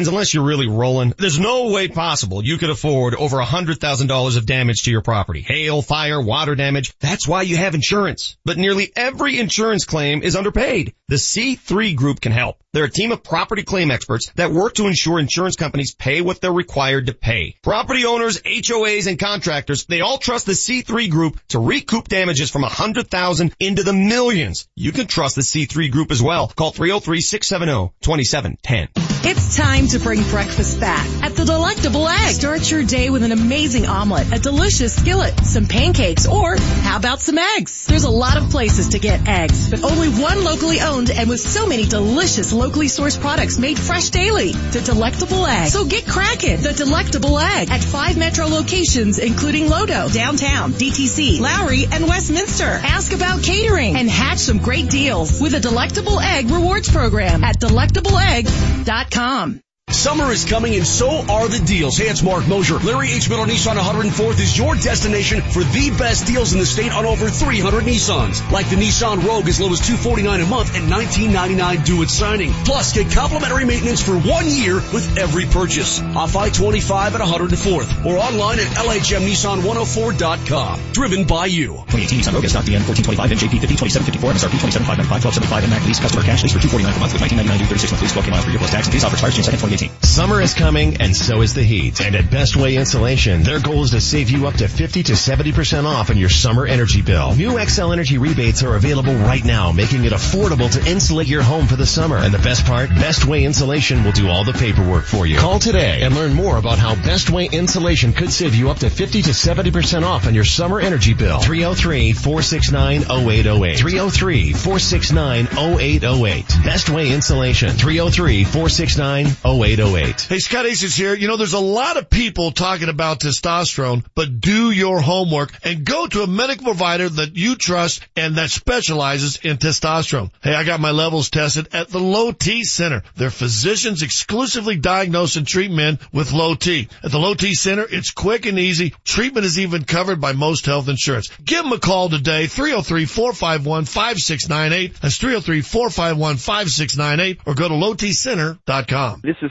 unless 0.07 0.33
you're 0.33 0.45
really 0.45 0.67
rolling, 0.67 1.13
there's 1.17 1.39
no 1.39 1.69
way 1.69 1.87
possible 1.87 2.43
you 2.43 2.57
could 2.57 2.69
afford 2.69 3.15
over 3.15 3.39
a 3.39 3.45
$100,000 3.45 4.37
of 4.37 4.45
damage 4.45 4.83
to 4.83 4.91
your 4.91 5.01
property. 5.01 5.41
Hail, 5.41 5.81
fire, 5.81 6.21
water 6.21 6.55
damage. 6.55 6.93
That's 6.99 7.27
why 7.27 7.43
you 7.43 7.57
have 7.57 7.75
insurance. 7.75 8.37
But 8.45 8.57
nearly 8.57 8.91
every 8.95 9.39
insurance 9.39 9.85
claim 9.85 10.23
is 10.23 10.35
underpaid. 10.35 10.93
The 11.07 11.17
C3 11.17 11.95
Group 11.95 12.21
can 12.21 12.31
help. 12.31 12.57
They're 12.73 12.85
a 12.85 12.89
team 12.89 13.11
of 13.11 13.21
property 13.21 13.63
claim 13.63 13.91
experts 13.91 14.31
that 14.35 14.53
work 14.53 14.75
to 14.75 14.87
ensure 14.87 15.19
insurance 15.19 15.57
companies 15.57 15.93
pay 15.93 16.21
what 16.21 16.39
they're 16.39 16.53
required 16.53 17.07
to 17.07 17.13
pay. 17.13 17.57
Property 17.61 18.05
owners, 18.05 18.39
HOAs, 18.39 19.07
and 19.07 19.19
contractors, 19.19 19.83
they 19.85 19.99
all 19.99 20.17
trust 20.17 20.45
the 20.45 20.53
C3 20.53 21.09
Group 21.09 21.37
to 21.49 21.59
recoup 21.59 22.07
damages 22.07 22.49
from 22.49 22.63
a 22.63 22.69
hundred 22.69 23.09
thousand 23.09 23.53
into 23.59 23.83
the 23.83 23.91
millions. 23.91 24.69
You 24.75 24.93
can 24.93 25.07
trust 25.07 25.35
the 25.35 25.41
C3 25.41 25.91
Group 25.91 26.11
as 26.11 26.21
well. 26.21 26.47
Call 26.47 26.71
303-670-2710. 26.71 28.87
It's 29.23 29.57
time 29.57 29.87
to 29.91 29.99
bring 29.99 30.23
breakfast 30.29 30.79
back 30.79 31.05
at 31.21 31.35
the 31.35 31.43
Delectable 31.43 32.07
Egg. 32.07 32.35
Start 32.35 32.71
your 32.71 32.81
day 32.81 33.09
with 33.09 33.23
an 33.23 33.33
amazing 33.33 33.87
omelet, 33.87 34.31
a 34.31 34.39
delicious 34.39 34.95
skillet, 34.95 35.45
some 35.45 35.65
pancakes, 35.65 36.25
or 36.25 36.55
how 36.57 36.95
about 36.95 37.19
some 37.19 37.37
eggs? 37.37 37.87
There's 37.87 38.05
a 38.05 38.09
lot 38.09 38.37
of 38.37 38.49
places 38.49 38.87
to 38.89 38.99
get 38.99 39.27
eggs, 39.27 39.69
but 39.69 39.83
only 39.83 40.07
one 40.07 40.45
locally 40.45 40.79
owned 40.79 41.11
and 41.11 41.29
with 41.29 41.41
so 41.41 41.67
many 41.67 41.83
delicious 41.83 42.53
locally 42.53 42.85
sourced 42.85 43.19
products 43.19 43.57
made 43.57 43.77
fresh 43.77 44.11
daily. 44.11 44.53
The 44.53 44.79
Delectable 44.79 45.45
Egg. 45.45 45.67
So 45.67 45.83
get 45.83 46.07
cracking. 46.07 46.61
The 46.61 46.71
Delectable 46.71 47.37
Egg 47.37 47.69
at 47.69 47.83
five 47.83 48.17
metro 48.17 48.47
locations 48.47 49.19
including 49.19 49.65
Lodo, 49.65 50.09
downtown, 50.13 50.71
DTC, 50.71 51.41
Lowry, 51.41 51.83
and 51.91 52.07
Westminster. 52.07 52.63
Ask 52.63 53.11
about 53.11 53.43
catering 53.43 53.97
and 53.97 54.09
hatch 54.09 54.37
some 54.37 54.59
great 54.59 54.89
deals 54.89 55.41
with 55.41 55.53
a 55.53 55.59
Delectable 55.59 56.21
Egg 56.21 56.49
rewards 56.49 56.89
program 56.89 57.43
at 57.43 57.59
delectableegg.com. 57.59 59.59
Summer 59.91 60.31
is 60.31 60.45
coming 60.45 60.75
and 60.75 60.87
so 60.87 61.25
are 61.27 61.49
the 61.49 61.59
deals. 61.59 61.97
Hey, 61.97 62.07
it's 62.07 62.23
Mark 62.23 62.47
Mosier. 62.47 62.79
Larry 62.79 63.11
H. 63.11 63.27
Miller 63.29 63.45
Nissan 63.45 63.75
104th 63.75 64.39
is 64.39 64.57
your 64.57 64.73
destination 64.75 65.41
for 65.41 65.61
the 65.63 65.89
best 65.91 66.25
deals 66.25 66.53
in 66.53 66.59
the 66.59 66.65
state 66.65 66.93
on 66.93 67.05
over 67.05 67.29
300 67.29 67.83
Nissans. 67.83 68.49
Like 68.51 68.69
the 68.69 68.77
Nissan 68.77 69.27
Rogue 69.27 69.49
as 69.49 69.59
low 69.59 69.69
as 69.69 69.81
249 69.81 70.39
a 70.41 70.45
month 70.45 70.73
and 70.75 70.89
$19.99 70.89 71.83
due 71.85 72.01
at 72.03 72.09
signing. 72.09 72.53
Plus, 72.63 72.93
get 72.93 73.11
complimentary 73.11 73.65
maintenance 73.65 74.01
for 74.01 74.17
one 74.17 74.47
year 74.47 74.75
with 74.75 75.17
every 75.17 75.45
purchase. 75.45 75.99
Off 76.01 76.37
I-25 76.37 77.11
at 77.11 77.19
104th 77.21 78.05
or 78.05 78.17
online 78.17 78.59
at 78.59 78.67
LHMNissan104.com. 78.67 80.79
Driven 80.93 81.25
by 81.25 81.47
you. 81.47 81.73
2018 81.91 82.19
Nissan 82.19 82.33
Rogue 82.33 82.45
S.DN 82.45 82.87
1425 82.87 83.31
NJP 83.37 83.59
50 83.59 83.75
2754 83.75 84.31
MSRP 84.39 84.55
2755 84.55 85.19
1275 85.19 85.63
and 85.67 85.71
Mac 85.71 85.83
lease 85.85 85.99
customer 85.99 86.23
cash 86.23 86.43
lease 86.43 86.53
for 86.55 86.63
249 86.63 86.93
per 86.95 86.99
month 87.03 87.11
with 87.11 87.19
1999 87.21 87.59
due 87.59 87.67
36 87.67 87.91
month 87.91 87.99
lease 88.01 88.15
12 88.15 88.31
miles 88.31 88.45
per 88.47 88.51
year 88.55 88.61
plus 88.63 88.71
tax 88.71 88.87
and 88.87 88.95
fees 88.95 89.03
offer 89.03 89.19
expires 89.19 89.35
June 89.35 89.43
2nd 89.43 89.59
2018. 89.81 90.01
Summer 90.11 90.41
is 90.41 90.53
coming 90.53 90.99
and 91.01 91.15
so 91.15 91.41
is 91.41 91.53
the 91.53 91.63
heat. 91.63 92.01
And 92.01 92.15
at 92.15 92.29
Best 92.29 92.57
Way 92.57 92.75
Insulation, 92.75 93.43
their 93.43 93.59
goal 93.59 93.83
is 93.83 93.91
to 93.91 94.01
save 94.01 94.29
you 94.29 94.47
up 94.47 94.55
to 94.55 94.67
50 94.67 95.03
to 95.03 95.13
70% 95.13 95.85
off 95.85 96.09
on 96.09 96.17
your 96.17 96.29
summer 96.29 96.65
energy 96.65 97.01
bill. 97.01 97.33
New 97.35 97.51
Xcel 97.51 97.93
Energy 97.93 98.17
rebates 98.17 98.61
are 98.63 98.75
available 98.75 99.13
right 99.13 99.45
now, 99.45 99.71
making 99.71 100.03
it 100.05 100.11
affordable 100.11 100.69
to 100.71 100.83
insulate 100.89 101.27
your 101.27 101.43
home 101.43 101.67
for 101.67 101.77
the 101.77 101.85
summer. 101.85 102.17
And 102.17 102.33
the 102.33 102.39
best 102.39 102.65
part, 102.65 102.89
Best 102.89 103.25
Way 103.25 103.45
Insulation 103.45 104.03
will 104.03 104.11
do 104.11 104.27
all 104.27 104.43
the 104.43 104.51
paperwork 104.53 105.05
for 105.05 105.25
you. 105.25 105.37
Call 105.37 105.59
today 105.59 106.01
and 106.01 106.13
learn 106.13 106.33
more 106.33 106.57
about 106.57 106.77
how 106.77 106.95
Best 106.95 107.29
Way 107.29 107.45
Insulation 107.45 108.11
could 108.13 108.31
save 108.31 108.55
you 108.55 108.69
up 108.69 108.79
to 108.79 108.89
50 108.89 109.21
to 109.23 109.31
70% 109.31 110.03
off 110.03 110.27
on 110.27 110.35
your 110.35 110.43
summer 110.43 110.81
energy 110.81 111.13
bill. 111.13 111.39
303-469-0808. 111.39 113.77
303-469-0808. 113.77 116.65
Best 116.65 116.89
Way 116.89 117.11
Insulation. 117.11 117.69
303-469-0808. 117.71 119.70
888. 119.71 120.21
Hey, 120.21 120.39
Scott 120.39 120.65
Aces 120.65 120.95
here. 120.95 121.13
You 121.15 121.27
know, 121.27 121.37
there's 121.37 121.53
a 121.53 121.59
lot 121.59 121.95
of 121.95 122.09
people 122.09 122.51
talking 122.51 122.89
about 122.89 123.21
testosterone, 123.21 124.03
but 124.15 124.41
do 124.41 124.71
your 124.71 124.99
homework 124.99 125.53
and 125.63 125.85
go 125.85 126.07
to 126.07 126.23
a 126.23 126.27
medical 126.27 126.65
provider 126.65 127.07
that 127.07 127.37
you 127.37 127.55
trust 127.55 128.05
and 128.17 128.35
that 128.35 128.49
specializes 128.49 129.37
in 129.37 129.55
testosterone. 129.57 130.29
Hey, 130.43 130.55
I 130.55 130.65
got 130.65 130.81
my 130.81 130.91
levels 130.91 131.29
tested 131.29 131.73
at 131.73 131.87
the 131.87 131.99
Low 131.99 132.33
T 132.33 132.65
Center. 132.65 133.03
Their 133.15 133.29
physicians 133.29 134.01
exclusively 134.01 134.75
diagnose 134.75 135.37
and 135.37 135.47
treat 135.47 135.71
men 135.71 135.99
with 136.11 136.33
low 136.33 136.55
T. 136.55 136.89
At 137.03 137.11
the 137.11 137.19
Low 137.19 137.33
T 137.33 137.53
Center, 137.53 137.87
it's 137.89 138.11
quick 138.11 138.45
and 138.45 138.59
easy. 138.59 138.93
Treatment 139.05 139.45
is 139.45 139.57
even 139.57 139.85
covered 139.85 140.19
by 140.19 140.33
most 140.33 140.65
health 140.65 140.89
insurance. 140.89 141.29
Give 141.43 141.63
them 141.63 141.71
a 141.71 141.79
call 141.79 142.09
today, 142.09 142.47
303-451-5698. 142.47 144.99
That's 144.99 145.17
303-451-5698 145.17 147.37
or 147.45 147.55
go 147.55 147.69
to 147.69 147.75
lowtcenter.com. 147.75 149.21
This 149.23 149.37
is 149.41 149.50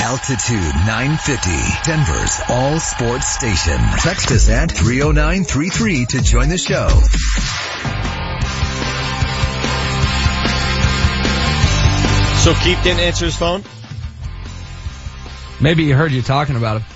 Altitude 0.00 0.74
950, 0.86 1.50
Denver's 1.84 2.40
all 2.48 2.78
sports 2.78 3.28
station. 3.28 3.76
Text 3.98 4.30
us 4.30 4.48
at 4.48 4.70
30933 4.70 6.06
to 6.06 6.22
join 6.22 6.48
the 6.48 6.58
show. 6.58 6.88
So 12.44 12.54
Keefe 12.62 12.80
didn't 12.84 13.00
answer 13.00 13.24
his 13.24 13.34
phone? 13.36 13.64
Maybe 15.60 15.84
he 15.84 15.90
heard 15.90 16.12
you 16.12 16.22
talking 16.22 16.54
about 16.56 16.82
him. 16.82 16.86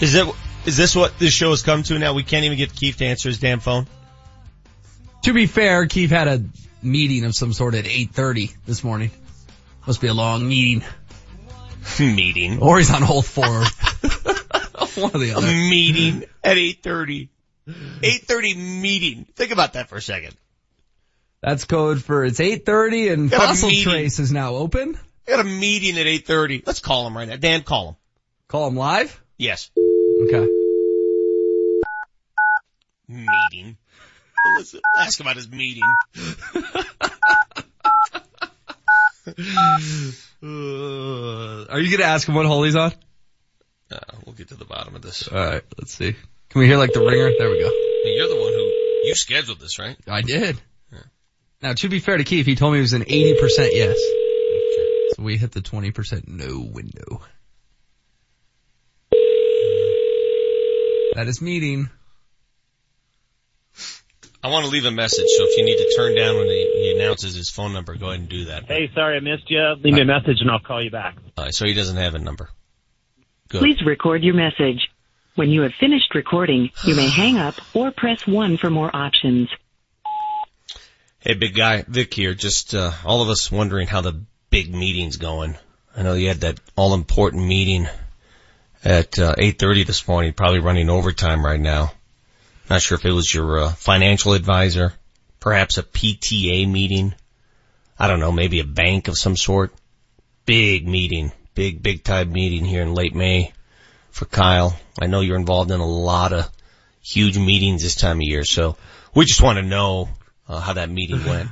Is 0.00 0.14
it, 0.14 0.28
is 0.66 0.76
this 0.76 0.94
what 0.94 1.18
this 1.18 1.32
show 1.32 1.50
has 1.50 1.62
come 1.62 1.82
to 1.84 1.98
now? 1.98 2.12
We 2.12 2.22
can't 2.22 2.44
even 2.44 2.58
get 2.58 2.74
Keefe 2.74 2.98
to 2.98 3.06
answer 3.06 3.30
his 3.30 3.38
damn 3.38 3.60
phone? 3.60 3.86
To 5.24 5.32
be 5.32 5.46
fair, 5.46 5.86
Keith 5.86 6.10
had 6.10 6.28
a 6.28 6.44
meeting 6.82 7.24
of 7.24 7.34
some 7.34 7.52
sort 7.52 7.74
at 7.74 7.84
8.30 7.84 8.54
this 8.66 8.82
morning. 8.84 9.10
Must 9.86 10.00
be 10.00 10.08
a 10.08 10.14
long 10.14 10.48
meeting. 10.48 10.84
meeting. 11.98 12.60
Or 12.60 12.78
he's 12.78 12.90
on 12.92 13.02
hold 13.02 13.26
for 13.26 13.42
One 15.00 15.10
or 15.14 15.18
the 15.18 15.30
A 15.32 15.36
other. 15.38 15.46
meeting 15.46 16.24
at 16.44 16.56
8.30. 16.56 17.28
8.30 17.66 18.80
meeting. 18.82 19.26
Think 19.34 19.52
about 19.52 19.72
that 19.74 19.88
for 19.88 19.96
a 19.96 20.02
second. 20.02 20.34
That's 21.40 21.64
code 21.64 22.02
for 22.02 22.24
it's 22.24 22.38
8.30 22.40 23.12
and 23.12 23.30
Got 23.30 23.42
a 23.42 23.46
Fossil. 23.48 23.70
Trace 23.70 24.18
is 24.18 24.30
now 24.32 24.54
open. 24.56 24.98
I 25.26 25.30
got 25.30 25.40
a 25.40 25.44
meeting 25.44 25.98
at 25.98 26.06
8.30. 26.06 26.66
Let's 26.66 26.80
call 26.80 27.06
him 27.06 27.16
right 27.16 27.28
now. 27.28 27.36
Dan, 27.36 27.62
call 27.62 27.88
him. 27.90 27.96
Call 28.48 28.68
him 28.68 28.76
live? 28.76 29.20
Yes. 29.38 29.70
Okay. 29.76 30.46
Meeting. 33.08 33.76
Listen, 34.58 34.80
ask 34.98 35.20
about 35.20 35.36
his 35.36 35.50
meeting. 35.50 35.82
Uh, 40.44 41.66
are 41.70 41.78
you 41.78 41.96
gonna 41.96 42.10
ask 42.10 42.28
him 42.28 42.34
what 42.34 42.46
hole 42.46 42.64
he's 42.64 42.74
on? 42.74 42.92
Uh, 43.92 43.98
we'll 44.26 44.34
get 44.34 44.48
to 44.48 44.56
the 44.56 44.64
bottom 44.64 44.96
of 44.96 45.02
this. 45.02 45.28
Alright, 45.28 45.62
let's 45.78 45.94
see. 45.94 46.16
Can 46.48 46.58
we 46.60 46.66
hear 46.66 46.78
like 46.78 46.92
the 46.92 47.00
ringer? 47.00 47.30
There 47.38 47.48
we 47.48 47.60
go. 47.60 47.70
You're 48.04 48.28
the 48.28 48.34
one 48.34 48.52
who, 48.52 48.64
you 49.04 49.14
scheduled 49.14 49.60
this, 49.60 49.78
right? 49.78 49.96
I 50.08 50.22
did. 50.22 50.60
Now, 51.62 51.74
to 51.74 51.88
be 51.88 52.00
fair 52.00 52.16
to 52.16 52.24
Keefe, 52.24 52.44
he 52.44 52.56
told 52.56 52.72
me 52.72 52.80
it 52.80 52.82
was 52.82 52.92
an 52.92 53.04
80% 53.04 53.68
yes. 53.72 53.96
So 55.14 55.22
we 55.22 55.36
hit 55.36 55.52
the 55.52 55.60
20% 55.60 56.26
no 56.26 56.58
window. 56.58 57.22
That 61.14 61.28
is 61.28 61.40
meeting. 61.40 61.88
I 64.44 64.48
want 64.48 64.64
to 64.64 64.70
leave 64.70 64.84
a 64.84 64.90
message, 64.90 65.26
so 65.36 65.44
if 65.44 65.56
you 65.56 65.64
need 65.64 65.76
to 65.76 65.94
turn 65.96 66.16
down 66.16 66.36
when 66.36 66.46
he, 66.46 66.70
he 66.74 66.94
announces 66.96 67.34
his 67.34 67.48
phone 67.48 67.72
number, 67.72 67.94
go 67.94 68.08
ahead 68.08 68.20
and 68.20 68.28
do 68.28 68.46
that. 68.46 68.64
Hey, 68.64 68.90
sorry 68.92 69.16
I 69.16 69.20
missed 69.20 69.48
you. 69.48 69.60
Leave 69.82 69.94
me 69.94 70.00
a 70.00 70.04
message 70.04 70.40
and 70.40 70.50
I'll 70.50 70.58
call 70.58 70.82
you 70.82 70.90
back. 70.90 71.16
Alright, 71.38 71.54
so 71.54 71.64
he 71.64 71.74
doesn't 71.74 71.96
have 71.96 72.16
a 72.16 72.18
number. 72.18 72.50
Good. 73.48 73.60
Please 73.60 73.82
record 73.86 74.24
your 74.24 74.34
message. 74.34 74.88
When 75.36 75.50
you 75.50 75.62
have 75.62 75.72
finished 75.78 76.14
recording, 76.14 76.70
you 76.84 76.96
may 76.96 77.08
hang 77.08 77.38
up 77.38 77.54
or 77.72 77.90
press 77.92 78.26
1 78.26 78.56
for 78.56 78.68
more 78.68 78.94
options. 78.94 79.48
Hey, 81.20 81.34
big 81.34 81.54
guy, 81.54 81.84
Vic 81.86 82.12
here. 82.12 82.34
Just 82.34 82.74
uh, 82.74 82.90
all 83.04 83.22
of 83.22 83.28
us 83.28 83.50
wondering 83.50 83.86
how 83.86 84.00
the 84.00 84.24
big 84.50 84.74
meeting's 84.74 85.18
going. 85.18 85.56
I 85.96 86.02
know 86.02 86.14
you 86.14 86.28
had 86.28 86.40
that 86.40 86.58
all 86.74 86.94
important 86.94 87.46
meeting 87.46 87.86
at 88.84 89.18
uh, 89.18 89.36
8:30 89.36 89.86
this 89.86 90.08
morning. 90.08 90.32
Probably 90.32 90.58
running 90.58 90.90
overtime 90.90 91.44
right 91.44 91.60
now. 91.60 91.92
Not 92.72 92.80
sure 92.80 92.96
if 92.96 93.04
it 93.04 93.12
was 93.12 93.34
your 93.34 93.58
uh, 93.58 93.68
financial 93.68 94.32
advisor, 94.32 94.94
perhaps 95.40 95.76
a 95.76 95.82
PTA 95.82 96.66
meeting. 96.66 97.14
I 97.98 98.08
don't 98.08 98.18
know, 98.18 98.32
maybe 98.32 98.60
a 98.60 98.64
bank 98.64 99.08
of 99.08 99.18
some 99.18 99.36
sort. 99.36 99.74
Big 100.46 100.88
meeting, 100.88 101.32
big 101.54 101.82
big 101.82 102.02
time 102.02 102.32
meeting 102.32 102.64
here 102.64 102.80
in 102.80 102.94
late 102.94 103.14
May 103.14 103.52
for 104.10 104.24
Kyle. 104.24 104.74
I 104.98 105.06
know 105.06 105.20
you're 105.20 105.36
involved 105.36 105.70
in 105.70 105.80
a 105.80 105.86
lot 105.86 106.32
of 106.32 106.48
huge 107.02 107.36
meetings 107.36 107.82
this 107.82 107.94
time 107.94 108.16
of 108.16 108.22
year, 108.22 108.42
so 108.42 108.78
we 109.14 109.26
just 109.26 109.42
want 109.42 109.58
to 109.58 109.62
know 109.62 110.08
uh, 110.48 110.58
how 110.58 110.72
that 110.72 110.88
meeting 110.88 111.22
went. 111.26 111.50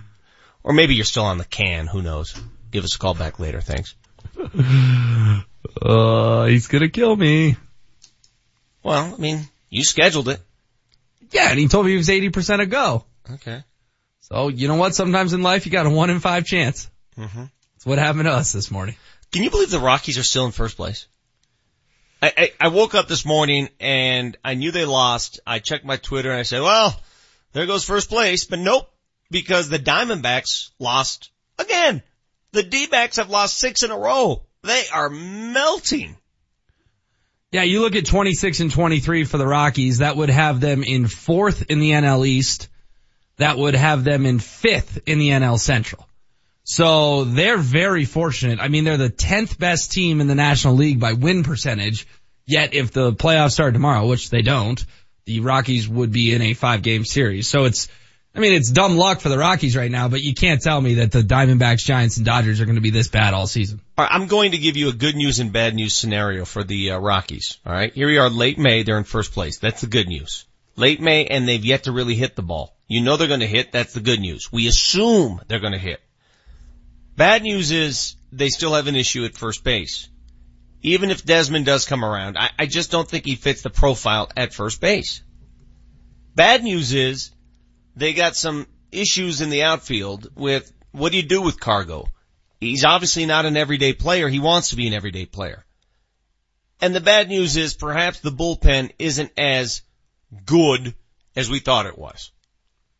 Or 0.62 0.72
maybe 0.72 0.94
you're 0.94 1.04
still 1.04 1.26
on 1.26 1.36
the 1.36 1.44
can, 1.44 1.86
who 1.86 2.00
knows. 2.00 2.34
Give 2.70 2.82
us 2.82 2.94
a 2.94 2.98
call 2.98 3.12
back 3.12 3.38
later, 3.38 3.60
thanks. 3.60 3.94
Uh, 5.80 6.46
he's 6.46 6.68
gonna 6.68 6.88
kill 6.88 7.14
me. 7.14 7.54
Well, 8.82 9.14
I 9.14 9.16
mean, 9.18 9.46
you 9.68 9.84
scheduled 9.84 10.28
it. 10.30 10.40
Yeah, 11.30 11.50
and 11.50 11.58
he 11.58 11.68
told 11.68 11.86
me 11.86 11.92
he 11.92 11.98
was 11.98 12.08
80% 12.08 12.60
a 12.60 12.66
go. 12.66 13.04
Okay. 13.34 13.62
So, 14.20 14.48
you 14.48 14.68
know 14.68 14.76
what? 14.76 14.94
Sometimes 14.94 15.32
in 15.32 15.42
life 15.42 15.66
you 15.66 15.72
got 15.72 15.86
a 15.86 15.90
one 15.90 16.10
in 16.10 16.20
five 16.20 16.44
chance. 16.44 16.88
Mm-hmm. 17.16 17.44
That's 17.74 17.86
what 17.86 17.98
happened 17.98 18.24
to 18.24 18.32
us 18.32 18.52
this 18.52 18.70
morning. 18.70 18.96
Can 19.32 19.42
you 19.42 19.50
believe 19.50 19.70
the 19.70 19.78
Rockies 19.78 20.18
are 20.18 20.22
still 20.22 20.46
in 20.46 20.52
first 20.52 20.76
place? 20.76 21.06
I, 22.22 22.32
I, 22.36 22.52
I 22.60 22.68
woke 22.68 22.94
up 22.94 23.08
this 23.08 23.24
morning 23.24 23.68
and 23.78 24.36
I 24.44 24.54
knew 24.54 24.70
they 24.70 24.84
lost. 24.84 25.40
I 25.46 25.58
checked 25.58 25.84
my 25.84 25.96
Twitter 25.96 26.30
and 26.30 26.38
I 26.38 26.42
said, 26.42 26.60
well, 26.60 27.00
there 27.52 27.66
goes 27.66 27.84
first 27.84 28.08
place, 28.08 28.44
but 28.44 28.58
nope, 28.58 28.90
because 29.30 29.68
the 29.68 29.78
Diamondbacks 29.78 30.70
lost 30.78 31.30
again. 31.58 32.02
The 32.52 32.62
D-backs 32.64 33.16
have 33.16 33.30
lost 33.30 33.58
six 33.58 33.82
in 33.82 33.90
a 33.90 33.98
row. 33.98 34.42
They 34.62 34.82
are 34.92 35.08
melting. 35.08 36.16
Yeah, 37.52 37.64
you 37.64 37.80
look 37.80 37.96
at 37.96 38.06
26 38.06 38.60
and 38.60 38.70
23 38.70 39.24
for 39.24 39.36
the 39.36 39.46
Rockies, 39.46 39.98
that 39.98 40.16
would 40.16 40.30
have 40.30 40.60
them 40.60 40.84
in 40.84 41.08
fourth 41.08 41.68
in 41.68 41.80
the 41.80 41.90
NL 41.90 42.24
East. 42.24 42.68
That 43.38 43.58
would 43.58 43.74
have 43.74 44.04
them 44.04 44.24
in 44.24 44.38
fifth 44.38 45.00
in 45.06 45.18
the 45.18 45.30
NL 45.30 45.58
Central. 45.58 46.06
So 46.62 47.24
they're 47.24 47.58
very 47.58 48.04
fortunate. 48.04 48.60
I 48.60 48.68
mean, 48.68 48.84
they're 48.84 48.96
the 48.96 49.10
10th 49.10 49.58
best 49.58 49.90
team 49.90 50.20
in 50.20 50.28
the 50.28 50.36
National 50.36 50.74
League 50.74 51.00
by 51.00 51.14
win 51.14 51.42
percentage. 51.42 52.06
Yet 52.46 52.74
if 52.74 52.92
the 52.92 53.12
playoffs 53.12 53.52
start 53.52 53.74
tomorrow, 53.74 54.06
which 54.06 54.30
they 54.30 54.42
don't, 54.42 54.84
the 55.24 55.40
Rockies 55.40 55.88
would 55.88 56.12
be 56.12 56.32
in 56.32 56.42
a 56.42 56.54
five 56.54 56.82
game 56.82 57.04
series. 57.04 57.48
So 57.48 57.64
it's, 57.64 57.88
I 58.34 58.38
mean, 58.38 58.52
it's 58.52 58.70
dumb 58.70 58.96
luck 58.96 59.20
for 59.20 59.28
the 59.28 59.38
Rockies 59.38 59.76
right 59.76 59.90
now, 59.90 60.08
but 60.08 60.22
you 60.22 60.34
can't 60.34 60.62
tell 60.62 60.80
me 60.80 60.94
that 60.94 61.10
the 61.10 61.22
Diamondbacks, 61.22 61.84
Giants, 61.84 62.16
and 62.16 62.24
Dodgers 62.24 62.60
are 62.60 62.64
going 62.64 62.76
to 62.76 62.80
be 62.80 62.90
this 62.90 63.08
bad 63.08 63.34
all 63.34 63.48
season. 63.48 63.80
All 63.98 64.04
right, 64.04 64.14
I'm 64.14 64.28
going 64.28 64.52
to 64.52 64.58
give 64.58 64.76
you 64.76 64.88
a 64.88 64.92
good 64.92 65.16
news 65.16 65.40
and 65.40 65.52
bad 65.52 65.74
news 65.74 65.94
scenario 65.94 66.44
for 66.44 66.62
the 66.62 66.92
uh, 66.92 66.98
Rockies. 66.98 67.58
All 67.66 67.72
right, 67.72 67.92
here 67.92 68.06
we 68.06 68.18
are, 68.18 68.30
late 68.30 68.56
May. 68.56 68.84
They're 68.84 68.98
in 68.98 69.04
first 69.04 69.32
place. 69.32 69.58
That's 69.58 69.80
the 69.80 69.88
good 69.88 70.06
news. 70.06 70.46
Late 70.76 71.00
May, 71.00 71.26
and 71.26 71.48
they've 71.48 71.64
yet 71.64 71.84
to 71.84 71.92
really 71.92 72.14
hit 72.14 72.36
the 72.36 72.42
ball. 72.42 72.76
You 72.86 73.00
know 73.00 73.16
they're 73.16 73.26
going 73.26 73.40
to 73.40 73.46
hit. 73.46 73.72
That's 73.72 73.94
the 73.94 74.00
good 74.00 74.20
news. 74.20 74.50
We 74.52 74.68
assume 74.68 75.40
they're 75.48 75.58
going 75.58 75.72
to 75.72 75.78
hit. 75.78 76.00
Bad 77.16 77.42
news 77.42 77.72
is 77.72 78.14
they 78.32 78.48
still 78.48 78.74
have 78.74 78.86
an 78.86 78.96
issue 78.96 79.24
at 79.24 79.34
first 79.36 79.64
base. 79.64 80.08
even 80.82 81.10
if 81.10 81.24
Desmond 81.24 81.66
does 81.66 81.84
come 81.84 82.04
around, 82.04 82.38
I, 82.38 82.50
I 82.58 82.66
just 82.66 82.90
don't 82.90 83.06
think 83.06 83.26
he 83.26 83.34
fits 83.34 83.62
the 83.62 83.70
profile 83.70 84.30
at 84.36 84.54
first 84.54 84.80
base. 84.80 85.22
Bad 86.34 86.62
news 86.62 86.92
is 86.94 87.32
they 88.00 88.14
got 88.14 88.34
some 88.34 88.66
issues 88.90 89.42
in 89.42 89.50
the 89.50 89.64
outfield 89.64 90.28
with 90.34 90.72
what 90.90 91.12
do 91.12 91.18
you 91.18 91.22
do 91.22 91.42
with 91.42 91.60
Cargo? 91.60 92.08
He's 92.58 92.84
obviously 92.84 93.26
not 93.26 93.44
an 93.44 93.58
everyday 93.58 93.92
player. 93.92 94.26
He 94.26 94.40
wants 94.40 94.70
to 94.70 94.76
be 94.76 94.86
an 94.86 94.94
everyday 94.94 95.26
player. 95.26 95.64
And 96.80 96.94
the 96.94 97.00
bad 97.00 97.28
news 97.28 97.58
is 97.58 97.74
perhaps 97.74 98.20
the 98.20 98.30
bullpen 98.32 98.92
isn't 98.98 99.32
as 99.36 99.82
good 100.46 100.94
as 101.36 101.50
we 101.50 101.58
thought 101.58 101.86
it 101.86 101.98
was. 101.98 102.32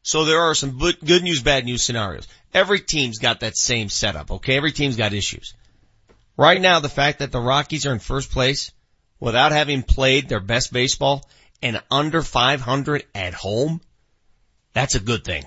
So 0.03 0.27
there 0.27 0.43
are 0.43 0.55
some 0.55 0.79
good 0.79 1.23
news, 1.23 1.43
bad 1.43 1.65
news 1.65 1.83
scenarios. 1.83 2.29
Every 2.53 2.81
team's 2.81 3.19
got 3.19 3.41
that 3.41 3.57
same 3.57 3.89
setup, 3.89 4.31
okay? 4.31 4.57
Every 4.57 4.73
team's 4.73 4.97
got 4.97 5.15
issues. 5.15 5.55
Right 6.37 6.61
now, 6.61 6.81
the 6.81 6.89
fact 6.91 7.21
that 7.21 7.33
the 7.33 7.41
Rockies 7.41 7.87
are 7.87 7.93
in 7.93 8.01
first 8.01 8.31
place 8.31 8.71
without 9.19 9.53
having 9.53 9.83
played 9.83 10.29
their 10.29 10.41
best 10.41 10.73
baseball 10.73 11.27
and 11.63 11.83
under 11.91 12.23
500 12.23 13.05
at 13.15 13.35
home, 13.35 13.81
that's 14.73 14.95
a 14.95 15.01
good 15.01 15.25
thing. 15.25 15.45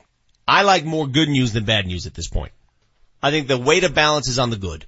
I 0.47 0.63
like 0.63 0.83
more 0.85 1.07
good 1.07 1.29
news 1.29 1.53
than 1.53 1.65
bad 1.65 1.85
news 1.85 2.05
at 2.05 2.13
this 2.13 2.27
point. 2.27 2.51
I 3.21 3.31
think 3.31 3.47
the 3.47 3.57
weight 3.57 3.83
of 3.85 3.93
balance 3.93 4.27
is 4.27 4.39
on 4.39 4.49
the 4.49 4.57
good. 4.57 4.85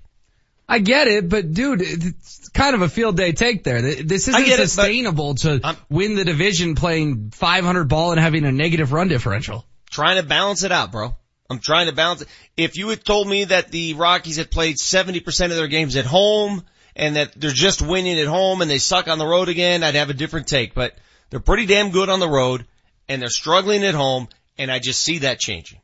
I 0.67 0.80
get 0.80 1.07
it, 1.07 1.30
but 1.30 1.53
dude, 1.53 1.81
it's 1.81 2.49
kind 2.49 2.75
of 2.75 2.81
a 2.81 2.89
field 2.89 3.15
day 3.15 3.31
take 3.31 3.64
there. 3.64 3.81
This 3.81 4.27
isn't 4.27 4.41
it, 4.45 4.57
sustainable 4.57 5.35
to 5.35 5.61
I'm- 5.64 5.77
win 5.89 6.15
the 6.15 6.25
division 6.25 6.75
playing 6.75 7.30
500 7.31 7.88
ball 7.88 8.11
and 8.11 8.19
having 8.19 8.45
a 8.45 8.51
negative 8.51 8.91
run 8.91 9.07
differential. 9.07 9.65
Trying 9.91 10.17
to 10.22 10.27
balance 10.27 10.64
it 10.64 10.72
out, 10.72 10.91
bro. 10.91 11.15
I'm 11.49 11.59
trying 11.59 11.85
to 11.85 11.93
balance 11.93 12.23
it. 12.23 12.27
If 12.57 12.75
you 12.77 12.89
had 12.89 13.05
told 13.05 13.27
me 13.30 13.45
that 13.45 13.72
the 13.72 13.93
Rockies 13.93 14.38
had 14.38 14.49
played 14.49 14.77
70% 14.77 15.51
of 15.51 15.55
their 15.55 15.67
games 15.67 15.95
at 15.95 16.05
home 16.05 16.64
and 16.95 17.15
that 17.15 17.39
they're 17.39 17.51
just 17.51 17.83
winning 17.83 18.19
at 18.19 18.25
home 18.27 18.61
and 18.61 18.69
they 18.69 18.80
suck 18.80 19.07
on 19.07 19.19
the 19.19 19.27
road 19.27 19.47
again, 19.49 19.83
I'd 19.83 19.93
have 19.95 20.09
a 20.09 20.14
different 20.15 20.47
take, 20.47 20.73
but 20.73 20.97
they're 21.30 21.39
pretty 21.39 21.67
damn 21.67 21.91
good 21.91 22.09
on 22.09 22.19
the 22.19 22.27
road 22.27 22.65
and 23.08 23.22
they're 23.22 23.30
struggling 23.30 23.84
at 23.84 23.93
home 23.93 24.27
and 24.58 24.72
I 24.72 24.80
just 24.80 25.01
see 25.01 25.19
that 25.19 25.40
changing. 25.40 25.80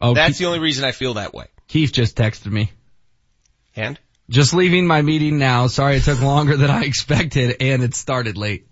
Oh, 0.00 0.14
That's 0.14 0.30
Keefe, 0.30 0.38
the 0.38 0.46
only 0.46 0.58
reason 0.58 0.84
I 0.84 0.92
feel 0.92 1.14
that 1.14 1.32
way. 1.32 1.46
Keefe 1.68 1.92
just 1.92 2.16
texted 2.16 2.50
me. 2.50 2.72
And? 3.76 3.98
Just 4.28 4.54
leaving 4.54 4.86
my 4.86 5.02
meeting 5.02 5.38
now. 5.38 5.66
Sorry 5.66 5.96
it 5.96 6.04
took 6.04 6.20
longer 6.20 6.56
than 6.56 6.70
I 6.70 6.84
expected 6.84 7.56
and 7.60 7.82
it 7.82 7.94
started 7.94 8.36
late. 8.36 8.66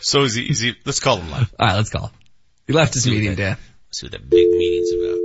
So 0.00 0.22
is 0.22 0.34
he, 0.34 0.44
is 0.44 0.60
he, 0.60 0.74
let's 0.84 1.00
call 1.00 1.18
him 1.18 1.30
live. 1.30 1.52
Alright, 1.58 1.76
let's 1.76 1.90
call 1.90 2.06
him. 2.06 2.14
He 2.66 2.72
left 2.72 2.94
his 2.94 3.06
meeting, 3.06 3.34
Dan. 3.34 3.56
Let's 3.88 4.00
see 4.00 4.06
what 4.06 4.12
that 4.12 4.28
big 4.28 4.48
meeting's 4.50 4.92
about. 4.92 5.18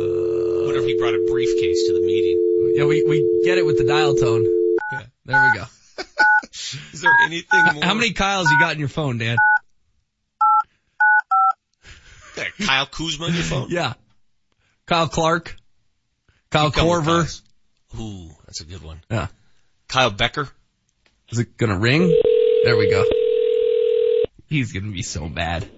Uh, 0.00 0.64
wonder 0.66 0.80
if 0.80 0.86
he 0.86 0.96
brought 0.98 1.14
a 1.14 1.26
briefcase 1.30 1.86
to 1.86 1.94
the 1.94 2.04
meeting. 2.04 2.74
Yeah, 2.76 2.84
we, 2.84 3.04
we 3.04 3.42
get 3.44 3.58
it 3.58 3.66
with 3.66 3.78
the 3.78 3.84
dial 3.84 4.14
tone. 4.14 4.44
Yeah. 4.92 5.02
There 5.26 5.50
we 5.52 5.58
go. 5.58 5.64
Is 6.92 7.00
there 7.00 7.12
anything 7.26 7.64
more? 7.74 7.84
How 7.84 7.94
many 7.94 8.12
Kyles 8.12 8.50
you 8.50 8.58
got 8.58 8.72
in 8.72 8.78
your 8.78 8.88
phone, 8.88 9.18
Dan? 9.18 9.36
Kyle 12.64 12.86
Kuzma 12.86 13.26
on 13.26 13.34
your 13.34 13.42
phone? 13.42 13.68
Yeah. 13.70 13.94
Kyle 14.86 15.08
Clark. 15.08 15.56
Kyle 16.50 16.70
Keep 16.70 16.82
going 16.82 16.98
with 16.98 17.06
Korver. 17.06 17.42
Ooh, 18.00 18.30
that's 18.46 18.60
a 18.60 18.64
good 18.64 18.82
one. 18.82 19.00
Yeah. 19.10 19.28
Kyle 19.88 20.10
Becker. 20.10 20.48
Is 21.30 21.38
it 21.38 21.56
gonna 21.56 21.78
ring? 21.78 22.08
There 22.64 22.76
we 22.76 22.90
go. 22.90 23.04
He's 24.48 24.72
gonna 24.72 24.90
be 24.90 25.02
so 25.02 25.28
mad. 25.28 25.70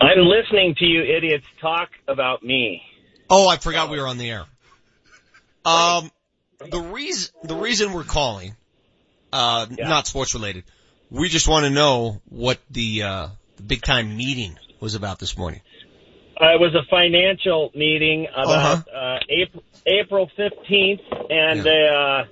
I'm 0.00 0.26
listening 0.26 0.74
to 0.78 0.84
you 0.84 1.02
idiots 1.02 1.46
talk 1.60 1.88
about 2.06 2.42
me. 2.42 2.82
Oh, 3.30 3.48
I 3.48 3.56
forgot 3.56 3.90
we 3.90 3.98
were 3.98 4.06
on 4.06 4.18
the 4.18 4.30
air. 4.30 4.44
Um, 5.64 6.10
the 6.70 6.78
reason, 6.78 7.32
the 7.42 7.56
reason 7.56 7.92
we're 7.92 8.04
calling, 8.04 8.54
uh, 9.36 9.66
not 9.78 10.06
sports 10.06 10.34
related, 10.34 10.64
we 11.10 11.28
just 11.28 11.48
want 11.48 11.64
to 11.64 11.70
know 11.70 12.20
what 12.28 12.58
the, 12.70 13.02
uh, 13.02 13.28
the 13.56 13.62
big 13.62 13.82
time 13.82 14.16
meeting 14.16 14.58
was 14.80 14.94
about 14.94 15.18
this 15.18 15.36
morning. 15.36 15.60
Uh, 16.40 16.54
it 16.54 16.60
was 16.60 16.74
a 16.74 16.84
financial 16.90 17.70
meeting 17.74 18.26
about 18.30 18.86
uh 18.94 19.18
April 19.30 19.62
April 19.86 20.30
15th 20.38 21.32
and 21.32 21.66
uh, 21.66 22.24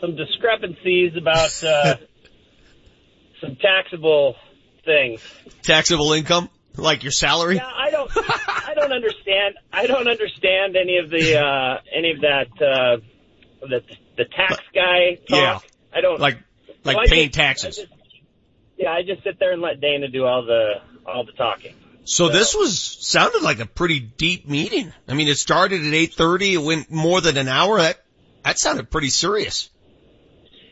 some 0.00 0.16
discrepancies 0.16 1.14
about 1.14 1.62
uh, 1.62 1.96
some 3.42 3.56
taxable 3.56 4.36
things. 4.84 5.22
Taxable 5.62 6.12
income? 6.14 6.48
Like 6.76 7.02
your 7.02 7.12
salary? 7.12 7.56
Yeah, 7.56 7.66
I 7.66 7.90
don't 7.90 8.10
I 8.16 8.72
don't 8.74 8.92
understand 8.92 9.56
I 9.72 9.86
don't 9.86 10.08
understand 10.08 10.76
any 10.76 10.96
of 10.96 11.10
the 11.10 11.38
uh 11.38 11.80
any 11.94 12.12
of 12.12 12.20
that 12.22 12.46
uh 12.62 12.96
the 13.68 13.82
the 14.16 14.24
tax 14.24 14.56
guy 14.74 15.16
talk. 15.28 15.28
Yeah. 15.28 15.58
I 15.92 16.00
don't 16.00 16.20
Like, 16.20 16.38
like 16.84 16.96
So 16.96 17.00
I 17.00 17.06
paying 17.06 17.28
just- 17.28 17.34
taxes. 17.34 17.78
I 17.78 17.82
just- 17.82 17.92
yeah, 18.76 18.92
I 18.92 19.02
just 19.02 19.22
sit 19.24 19.38
there 19.38 19.52
and 19.52 19.60
let 19.60 19.80
Dana 19.80 20.08
do 20.08 20.24
all 20.24 20.42
the 20.44 20.80
all 21.06 21.24
the 21.24 21.32
talking. 21.32 21.74
So 22.04 22.28
this 22.28 22.54
was, 22.54 22.78
sounded 22.78 23.42
like 23.42 23.60
a 23.60 23.66
pretty 23.66 24.00
deep 24.00 24.48
meeting. 24.48 24.92
I 25.06 25.14
mean, 25.14 25.28
it 25.28 25.36
started 25.36 25.80
at 25.86 25.92
8.30, 25.92 26.54
it 26.54 26.56
went 26.58 26.90
more 26.90 27.20
than 27.20 27.36
an 27.36 27.46
hour. 27.46 27.76
That, 27.78 28.02
that 28.42 28.58
sounded 28.58 28.90
pretty 28.90 29.10
serious. 29.10 29.68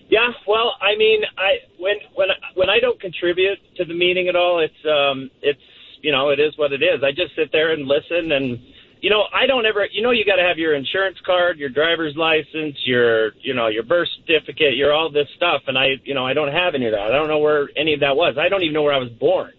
Yeah, 0.08 0.30
well, 0.46 0.74
I 0.80 0.96
mean, 0.96 1.20
I 1.36 1.58
when 1.78 1.96
when 2.14 2.28
when 2.54 2.70
I 2.70 2.80
don't 2.80 2.98
contribute 2.98 3.58
to 3.76 3.84
the 3.84 3.92
meeting 3.94 4.28
at 4.28 4.36
all, 4.36 4.58
it's 4.60 4.86
um 4.86 5.30
it's 5.42 5.60
you 6.00 6.12
know 6.12 6.30
it 6.30 6.40
is 6.40 6.56
what 6.56 6.72
it 6.72 6.82
is. 6.82 7.04
I 7.04 7.10
just 7.10 7.36
sit 7.36 7.52
there 7.52 7.72
and 7.72 7.86
listen, 7.86 8.32
and 8.32 8.58
you 9.00 9.10
know 9.10 9.24
I 9.32 9.46
don't 9.46 9.66
ever 9.66 9.86
you 9.90 10.02
know 10.02 10.10
you 10.10 10.24
got 10.24 10.36
to 10.36 10.42
have 10.42 10.58
your 10.58 10.74
insurance 10.74 11.18
card, 11.24 11.58
your 11.58 11.68
driver's 11.68 12.16
license, 12.16 12.76
your 12.84 13.32
you 13.40 13.54
know 13.54 13.68
your 13.68 13.82
birth 13.82 14.08
certificate, 14.18 14.76
your 14.76 14.92
all 14.92 15.10
this 15.10 15.28
stuff, 15.36 15.62
and 15.66 15.78
I 15.78 16.00
you 16.04 16.14
know 16.14 16.26
I 16.26 16.34
don't 16.34 16.52
have 16.52 16.74
any 16.74 16.86
of 16.86 16.92
that. 16.92 17.00
I 17.00 17.08
don't 17.10 17.28
know 17.28 17.38
where 17.38 17.68
any 17.76 17.94
of 17.94 18.00
that 18.00 18.16
was. 18.16 18.36
I 18.38 18.48
don't 18.48 18.62
even 18.62 18.74
know 18.74 18.82
where 18.82 18.94
I 18.94 18.98
was 18.98 19.10
born. 19.10 19.52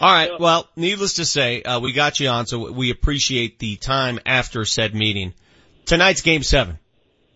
All 0.00 0.12
right. 0.12 0.38
Well, 0.38 0.68
needless 0.76 1.14
to 1.14 1.24
say, 1.24 1.62
uh, 1.62 1.80
we 1.80 1.92
got 1.92 2.18
you 2.20 2.28
on, 2.28 2.46
so 2.46 2.72
we 2.72 2.90
appreciate 2.90 3.58
the 3.58 3.76
time 3.76 4.18
after 4.26 4.64
said 4.64 4.94
meeting. 4.94 5.34
Tonight's 5.86 6.22
game 6.22 6.42
seven. 6.42 6.78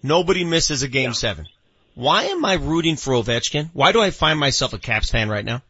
Nobody 0.03 0.45
misses 0.45 0.83
a 0.83 0.89
game 0.89 1.15
seven. 1.15 1.47
Why 1.95 2.25
am 2.25 2.45
I 2.45 2.55
rooting 2.55 2.97
for 2.97 3.15
Ovechkin? 3.15 3.71
Why 3.73 3.93
do 3.93 4.01
I 4.01 4.11
find 4.11 4.39
myself 4.39 4.73
a 4.73 4.79
Caps 4.79 5.11
fan 5.11 5.29
right 5.29 5.45
now? 5.45 5.63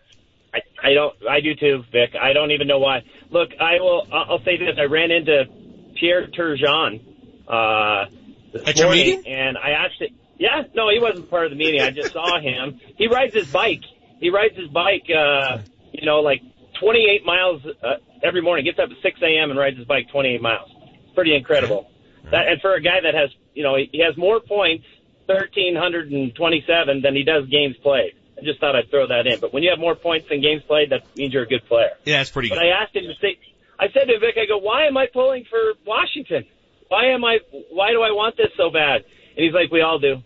I, 0.83 0.95
don't. 0.95 1.15
I 1.29 1.41
do 1.41 1.55
too, 1.55 1.85
Vic. 1.93 2.15
I 2.21 2.33
don't 2.33 2.51
even 2.53 2.67
know 2.67 2.79
why. 2.79 3.03
Look, 3.31 3.51
I 3.61 3.81
will. 3.81 4.07
I'll 4.13 4.43
say 4.45 4.57
this. 4.57 4.77
I 4.79 4.85
ran 4.85 5.11
into 5.11 5.45
Pierre 5.99 6.29
Turgeon 6.29 7.01
uh, 7.49 8.07
this 8.53 8.63
At 8.67 8.77
morning, 8.77 9.07
meeting? 9.07 9.27
and 9.33 9.59
I 9.59 9.71
actually. 9.71 10.15
Yeah, 10.39 10.63
no, 10.75 10.89
he 10.89 11.01
wasn't 11.01 11.29
part 11.31 11.47
of 11.47 11.51
the 11.51 11.57
meeting. 11.57 11.81
I 11.81 11.91
just 11.91 12.13
saw 12.13 12.41
him. 12.41 12.81
He 12.97 13.09
rides 13.09 13.35
his 13.35 13.49
bike. 13.49 13.83
He 14.21 14.31
rides 14.31 14.57
his 14.57 14.69
bike. 14.69 15.11
Uh, 15.11 15.59
you 15.93 16.07
know, 16.07 16.21
like 16.21 16.43
28 16.81 17.25
miles 17.25 17.63
uh, 17.67 17.95
every 18.23 18.41
morning. 18.41 18.65
Gets 18.65 18.79
up 18.79 18.89
at 18.91 19.03
6 19.03 19.21
a.m. 19.23 19.51
and 19.51 19.59
rides 19.59 19.77
his 19.79 19.87
bike 19.87 20.09
28 20.13 20.41
miles. 20.41 20.71
Pretty 21.17 21.35
incredible. 21.35 21.91
That, 22.31 22.47
and 22.47 22.61
for 22.61 22.75
a 22.75 22.81
guy 22.81 23.01
that 23.03 23.15
has, 23.15 23.31
you 23.55 23.65
know, 23.65 23.75
he, 23.77 23.89
he 23.91 23.99
has 24.05 24.17
more 24.17 24.39
points, 24.39 24.85
1,327, 25.27 27.03
than 27.03 27.15
he 27.17 27.25
does 27.25 27.47
games 27.49 27.77
played. 27.83 28.13
I 28.39 28.45
just 28.45 28.61
thought 28.61 28.77
I'd 28.77 28.91
throw 28.91 29.07
that 29.09 29.27
in. 29.27 29.41
But 29.41 29.53
when 29.53 29.63
you 29.63 29.71
have 29.71 29.79
more 29.79 29.95
points 29.95 30.29
than 30.29 30.41
games 30.41 30.63
played, 30.67 30.91
that 30.91 31.03
means 31.17 31.33
you're 31.33 31.43
a 31.43 31.49
good 31.49 31.67
player. 31.67 31.91
Yeah, 32.05 32.19
that's 32.19 32.31
pretty 32.31 32.49
But 32.49 32.57
good. 32.57 32.67
I 32.67 32.83
asked 32.83 32.95
him 32.95 33.05
to 33.05 33.15
say, 33.21 33.39
I 33.79 33.87
said 33.93 34.07
to 34.07 34.19
Vic, 34.19 34.37
I 34.37 34.47
go, 34.47 34.59
why 34.59 34.87
am 34.87 34.97
I 34.97 35.07
pulling 35.13 35.45
for 35.51 35.75
Washington? 35.87 36.45
Why 36.89 37.07
am 37.07 37.25
I, 37.25 37.39
why 37.71 37.91
do 37.91 38.03
I 38.03 38.11
want 38.13 38.37
this 38.37 38.51
so 38.57 38.71
bad? 38.71 39.03
And 39.37 39.45
he's 39.45 39.53
like, 39.53 39.71
we 39.71 39.83
all 39.83 39.99
do. 39.99 40.23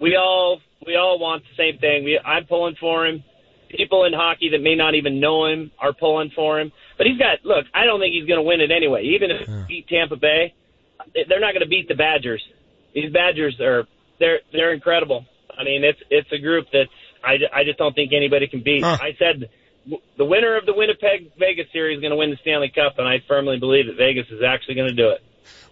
We 0.00 0.16
all, 0.16 0.60
we 0.86 0.96
all 0.96 1.18
want 1.18 1.42
the 1.44 1.56
same 1.56 1.78
thing. 1.78 2.04
We, 2.04 2.18
I'm 2.18 2.46
pulling 2.46 2.76
for 2.80 3.06
him. 3.06 3.24
People 3.70 4.04
in 4.04 4.12
hockey 4.12 4.50
that 4.50 4.60
may 4.60 4.74
not 4.74 4.94
even 4.94 5.20
know 5.20 5.46
him 5.46 5.70
are 5.78 5.92
pulling 5.92 6.30
for 6.34 6.60
him. 6.60 6.72
But 6.98 7.06
he's 7.06 7.18
got, 7.18 7.44
look, 7.44 7.64
I 7.72 7.84
don't 7.86 8.00
think 8.00 8.12
he's 8.12 8.26
going 8.26 8.38
to 8.38 8.42
win 8.42 8.60
it 8.60 8.70
anyway. 8.70 9.04
Even 9.14 9.30
if 9.30 9.48
he 9.48 9.64
beat 9.80 9.88
Tampa 9.88 10.16
Bay, 10.16 10.52
they're 11.14 11.40
not 11.40 11.54
going 11.54 11.64
to 11.64 11.68
beat 11.68 11.88
the 11.88 11.94
Badgers. 11.94 12.42
These 12.94 13.12
Badgers 13.12 13.58
are, 13.60 13.86
they're, 14.18 14.40
they're 14.52 14.74
incredible. 14.74 15.24
I 15.58 15.64
mean, 15.64 15.84
it's, 15.84 16.00
it's 16.10 16.30
a 16.32 16.38
group 16.38 16.66
that's, 16.72 16.90
I, 17.24 17.38
I 17.52 17.64
just 17.64 17.78
don't 17.78 17.94
think 17.94 18.12
anybody 18.12 18.46
can 18.48 18.62
beat. 18.62 18.84
I 18.84 19.16
said 19.18 19.48
the 20.16 20.24
winner 20.24 20.56
of 20.56 20.66
the 20.66 20.74
Winnipeg 20.74 21.32
Vegas 21.38 21.66
series 21.72 21.98
is 21.98 22.00
going 22.00 22.12
to 22.12 22.16
win 22.16 22.30
the 22.30 22.36
Stanley 22.42 22.72
Cup, 22.74 22.98
and 22.98 23.06
I 23.06 23.22
firmly 23.26 23.58
believe 23.58 23.86
that 23.86 23.96
Vegas 23.96 24.26
is 24.30 24.42
actually 24.46 24.74
going 24.74 24.88
to 24.88 24.94
do 24.94 25.10
it. 25.10 25.22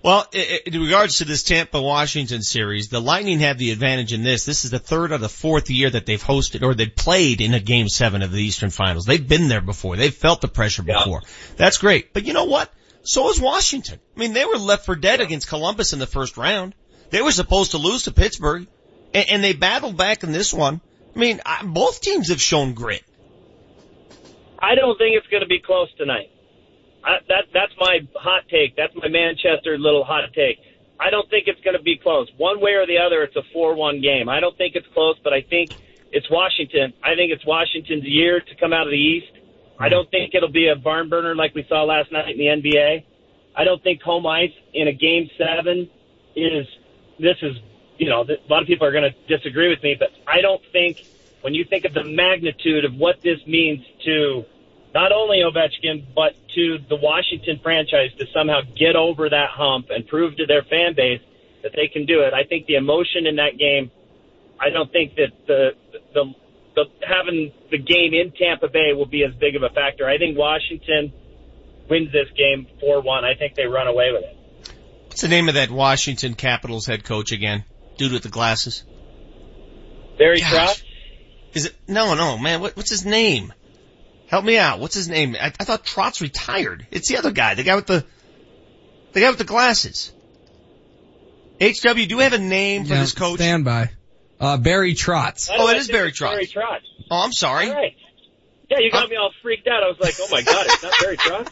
Well, 0.02 0.26
in 0.32 0.80
regards 0.80 1.18
to 1.18 1.26
this 1.26 1.42
Tampa 1.42 1.80
Washington 1.80 2.42
series, 2.42 2.88
the 2.88 3.00
Lightning 3.00 3.40
have 3.40 3.58
the 3.58 3.70
advantage 3.70 4.14
in 4.14 4.22
this. 4.22 4.46
This 4.46 4.64
is 4.64 4.70
the 4.70 4.78
third 4.78 5.12
or 5.12 5.18
the 5.18 5.28
fourth 5.28 5.68
year 5.68 5.90
that 5.90 6.06
they've 6.06 6.22
hosted 6.22 6.62
or 6.62 6.74
they've 6.74 6.94
played 6.94 7.42
in 7.42 7.52
a 7.52 7.60
game 7.60 7.88
seven 7.88 8.22
of 8.22 8.32
the 8.32 8.42
Eastern 8.42 8.70
Finals. 8.70 9.04
They've 9.04 9.28
been 9.28 9.48
there 9.48 9.60
before. 9.60 9.96
They've 9.96 10.14
felt 10.14 10.40
the 10.40 10.48
pressure 10.48 10.82
before. 10.82 11.20
That's 11.56 11.76
great. 11.76 12.14
But 12.14 12.24
you 12.24 12.32
know 12.32 12.46
what? 12.46 12.72
So 13.02 13.28
is 13.28 13.40
Washington. 13.40 14.00
I 14.16 14.20
mean, 14.20 14.32
they 14.32 14.46
were 14.46 14.56
left 14.56 14.86
for 14.86 14.96
dead 14.96 15.20
against 15.20 15.48
Columbus 15.48 15.92
in 15.92 15.98
the 15.98 16.06
first 16.06 16.38
round. 16.38 16.74
They 17.10 17.20
were 17.20 17.32
supposed 17.32 17.72
to 17.72 17.78
lose 17.78 18.04
to 18.04 18.12
Pittsburgh 18.12 18.66
and, 19.12 19.28
and 19.28 19.44
they 19.44 19.52
battled 19.52 19.98
back 19.98 20.22
in 20.22 20.32
this 20.32 20.52
one. 20.52 20.80
I 21.14 21.18
mean, 21.18 21.40
I, 21.44 21.64
both 21.64 22.00
teams 22.00 22.28
have 22.28 22.40
shown 22.40 22.74
grit. 22.74 23.02
I 24.58 24.74
don't 24.74 24.96
think 24.98 25.16
it's 25.16 25.26
going 25.28 25.42
to 25.42 25.48
be 25.48 25.60
close 25.60 25.88
tonight. 25.96 26.30
I, 27.02 27.18
that 27.28 27.44
that's 27.52 27.72
my 27.78 28.00
hot 28.14 28.44
take. 28.50 28.76
That's 28.76 28.94
my 28.94 29.08
Manchester 29.08 29.78
little 29.78 30.04
hot 30.04 30.24
take. 30.34 30.58
I 31.00 31.08
don't 31.08 31.28
think 31.30 31.48
it's 31.48 31.60
going 31.62 31.76
to 31.76 31.82
be 31.82 31.96
close. 31.96 32.28
One 32.36 32.60
way 32.60 32.72
or 32.72 32.86
the 32.86 32.98
other, 32.98 33.22
it's 33.22 33.34
a 33.34 33.56
4-1 33.56 34.02
game. 34.02 34.28
I 34.28 34.38
don't 34.38 34.56
think 34.58 34.74
it's 34.76 34.86
close, 34.92 35.16
but 35.24 35.32
I 35.32 35.40
think 35.40 35.72
it's 36.12 36.30
Washington. 36.30 36.92
I 37.02 37.14
think 37.16 37.32
it's 37.32 37.44
Washington's 37.46 38.04
year 38.04 38.40
to 38.40 38.54
come 38.60 38.74
out 38.74 38.86
of 38.86 38.90
the 38.90 39.00
East. 39.00 39.32
I 39.78 39.88
don't 39.88 40.10
think 40.10 40.34
it'll 40.34 40.52
be 40.52 40.68
a 40.68 40.76
barn 40.76 41.08
burner 41.08 41.34
like 41.34 41.54
we 41.54 41.64
saw 41.66 41.84
last 41.84 42.12
night 42.12 42.28
in 42.28 42.36
the 42.36 42.52
NBA. 42.52 43.04
I 43.56 43.64
don't 43.64 43.82
think 43.82 44.02
home 44.02 44.26
ice 44.26 44.52
in 44.74 44.88
a 44.88 44.92
game 44.92 45.30
seven 45.38 45.88
is, 46.36 46.66
this 47.18 47.36
is, 47.40 47.56
you 48.00 48.08
know, 48.08 48.22
a 48.22 48.48
lot 48.48 48.62
of 48.62 48.66
people 48.66 48.86
are 48.86 48.92
going 48.92 49.12
to 49.12 49.36
disagree 49.36 49.68
with 49.68 49.82
me, 49.82 49.94
but 49.96 50.08
I 50.26 50.40
don't 50.40 50.62
think 50.72 51.04
when 51.42 51.52
you 51.52 51.64
think 51.64 51.84
of 51.84 51.92
the 51.92 52.02
magnitude 52.02 52.86
of 52.86 52.94
what 52.94 53.20
this 53.20 53.46
means 53.46 53.84
to 54.06 54.46
not 54.94 55.12
only 55.12 55.42
Ovechkin, 55.44 56.06
but 56.14 56.34
to 56.54 56.78
the 56.88 56.96
Washington 56.96 57.60
franchise 57.62 58.10
to 58.18 58.26
somehow 58.32 58.62
get 58.74 58.96
over 58.96 59.28
that 59.28 59.50
hump 59.50 59.90
and 59.90 60.08
prove 60.08 60.34
to 60.36 60.46
their 60.46 60.62
fan 60.62 60.94
base 60.94 61.20
that 61.62 61.72
they 61.76 61.88
can 61.88 62.06
do 62.06 62.22
it. 62.22 62.32
I 62.32 62.44
think 62.44 62.64
the 62.64 62.76
emotion 62.76 63.26
in 63.26 63.36
that 63.36 63.58
game, 63.58 63.90
I 64.58 64.70
don't 64.70 64.90
think 64.90 65.16
that 65.16 65.32
the, 65.46 65.70
the, 66.14 66.34
the 66.76 66.84
having 67.06 67.52
the 67.70 67.76
game 67.76 68.14
in 68.14 68.32
Tampa 68.32 68.68
Bay 68.68 68.94
will 68.94 69.04
be 69.04 69.24
as 69.24 69.34
big 69.34 69.56
of 69.56 69.62
a 69.62 69.68
factor. 69.68 70.08
I 70.08 70.16
think 70.16 70.38
Washington 70.38 71.12
wins 71.90 72.10
this 72.12 72.30
game 72.34 72.66
4-1. 72.82 73.24
I 73.24 73.34
think 73.34 73.56
they 73.56 73.66
run 73.66 73.88
away 73.88 74.10
with 74.10 74.24
it. 74.24 74.36
What's 75.08 75.20
the 75.20 75.28
name 75.28 75.48
of 75.48 75.54
that 75.56 75.70
Washington 75.70 76.32
Capitals 76.32 76.86
head 76.86 77.04
coach 77.04 77.32
again? 77.32 77.64
Dude 78.00 78.12
with 78.12 78.22
the 78.22 78.30
glasses. 78.30 78.82
Barry 80.18 80.40
Gosh. 80.40 80.80
Trotz? 80.80 80.82
Is 81.52 81.66
it? 81.66 81.76
No, 81.86 82.14
no, 82.14 82.38
man. 82.38 82.62
What, 82.62 82.74
what's 82.74 82.88
his 82.88 83.04
name? 83.04 83.52
Help 84.26 84.42
me 84.42 84.56
out. 84.56 84.80
What's 84.80 84.94
his 84.94 85.06
name? 85.06 85.36
I, 85.38 85.52
I 85.60 85.64
thought 85.64 85.84
Trotz 85.84 86.22
retired. 86.22 86.86
It's 86.90 87.08
the 87.08 87.18
other 87.18 87.30
guy, 87.30 87.56
the 87.56 87.62
guy 87.62 87.74
with 87.74 87.86
the, 87.86 88.06
the 89.12 89.20
guy 89.20 89.28
with 89.28 89.36
the 89.36 89.44
glasses. 89.44 90.14
HW, 91.60 92.06
do 92.06 92.16
we 92.16 92.22
have 92.22 92.32
a 92.32 92.38
name 92.38 92.86
for 92.86 92.94
Yeah, 92.94 93.00
this 93.02 93.12
coach? 93.12 93.36
Stand 93.36 93.66
by. 93.66 93.90
Uh, 94.40 94.56
Barry 94.56 94.94
Trotz. 94.94 95.50
Oh, 95.54 95.68
it 95.68 95.76
is 95.76 95.88
Barry 95.88 96.12
Trotz. 96.12 96.30
Barry 96.30 96.46
Trotz. 96.46 96.80
Oh, 97.10 97.22
I'm 97.22 97.32
sorry. 97.32 97.68
All 97.68 97.74
right. 97.74 97.96
Yeah, 98.70 98.78
you 98.80 98.90
got 98.90 99.10
me 99.10 99.16
all 99.16 99.30
freaked 99.42 99.68
out. 99.68 99.82
I 99.82 99.88
was 99.88 100.00
like, 100.00 100.14
oh 100.20 100.28
my 100.30 100.40
god, 100.40 100.64
it's 100.70 100.82
not 100.82 100.94
Barry 101.02 101.18
Trotz. 101.18 101.50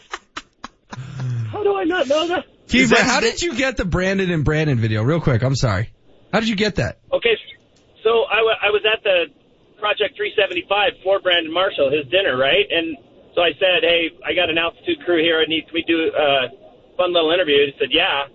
How 1.51 1.61
do 1.61 1.75
I 1.75 1.83
not 1.83 2.07
know 2.07 2.27
that? 2.29 2.45
Keeper, 2.69 2.99
how 2.99 3.19
did 3.19 3.39
you 3.39 3.55
get 3.55 3.77
the 3.77 3.85
Brandon 3.85 4.31
and 4.31 4.43
Brandon 4.43 4.79
video? 4.79 5.03
Real 5.03 5.21
quick, 5.21 5.43
I'm 5.43 5.55
sorry. 5.55 5.91
How 6.31 6.39
did 6.39 6.49
you 6.49 6.55
get 6.55 6.75
that? 6.75 6.99
Okay, 7.11 7.35
so 8.03 8.25
I 8.29 8.41
wa- 8.43 8.59
I 8.61 8.69
was 8.69 8.81
at 8.85 9.03
the 9.03 9.25
Project 9.79 10.15
375 10.15 10.93
for 11.03 11.19
Brandon 11.19 11.51
Marshall, 11.51 11.89
his 11.89 12.05
dinner, 12.11 12.37
right? 12.37 12.67
And 12.69 12.97
so 13.35 13.41
I 13.41 13.51
said, 13.59 13.81
hey, 13.81 14.11
I 14.25 14.33
got 14.33 14.49
an 14.49 14.57
altitude 14.57 14.99
crew 15.05 15.23
here. 15.23 15.39
I 15.39 15.45
need, 15.47 15.65
can 15.65 15.73
we 15.73 15.83
do 15.87 16.11
a 16.11 16.49
fun 16.97 17.13
little 17.13 17.31
interview? 17.31 17.65
He 17.65 17.73
said, 17.79 17.89
yeah. 17.91 18.27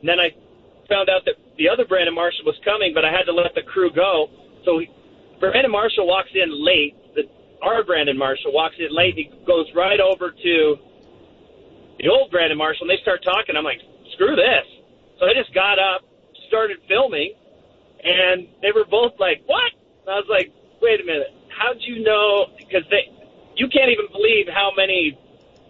And 0.00 0.08
then 0.08 0.18
I 0.18 0.34
found 0.88 1.08
out 1.08 1.22
that 1.26 1.36
the 1.56 1.68
other 1.68 1.86
Brandon 1.86 2.14
Marshall 2.14 2.44
was 2.44 2.58
coming, 2.64 2.92
but 2.92 3.04
I 3.04 3.12
had 3.14 3.22
to 3.30 3.32
let 3.32 3.54
the 3.54 3.62
crew 3.62 3.90
go. 3.94 4.28
So 4.64 4.80
he, 4.82 4.90
Brandon 5.38 5.70
Marshall 5.70 6.06
walks 6.06 6.30
in 6.34 6.50
late. 6.50 6.96
The, 7.14 7.22
our 7.62 7.84
Brandon 7.84 8.18
Marshall 8.18 8.52
walks 8.52 8.74
in 8.78 8.90
late. 8.90 9.14
And 9.14 9.30
he 9.30 9.30
goes 9.46 9.66
right 9.76 10.00
over 10.00 10.32
to 10.34 10.54
the 12.02 12.08
old 12.08 12.30
Brandon 12.30 12.58
Marshall, 12.58 12.88
and 12.88 12.90
they 12.90 13.00
start 13.02 13.22
talking. 13.22 13.54
I'm 13.56 13.64
like, 13.64 13.80
screw 14.14 14.34
this. 14.34 14.66
So 15.20 15.26
I 15.26 15.34
just 15.38 15.54
got 15.54 15.78
up, 15.78 16.02
started 16.50 16.82
filming, 16.90 17.38
and 18.02 18.50
they 18.60 18.74
were 18.74 18.84
both 18.84 19.14
like, 19.22 19.46
what? 19.46 19.70
And 20.02 20.10
I 20.10 20.18
was 20.18 20.26
like, 20.26 20.50
wait 20.82 20.98
a 21.00 21.06
minute. 21.06 21.30
How'd 21.54 21.78
you 21.78 22.02
know? 22.02 22.50
Because 22.58 22.82
they, 22.90 23.06
you 23.54 23.70
can't 23.70 23.94
even 23.94 24.10
believe 24.10 24.50
how 24.50 24.74
many 24.74 25.14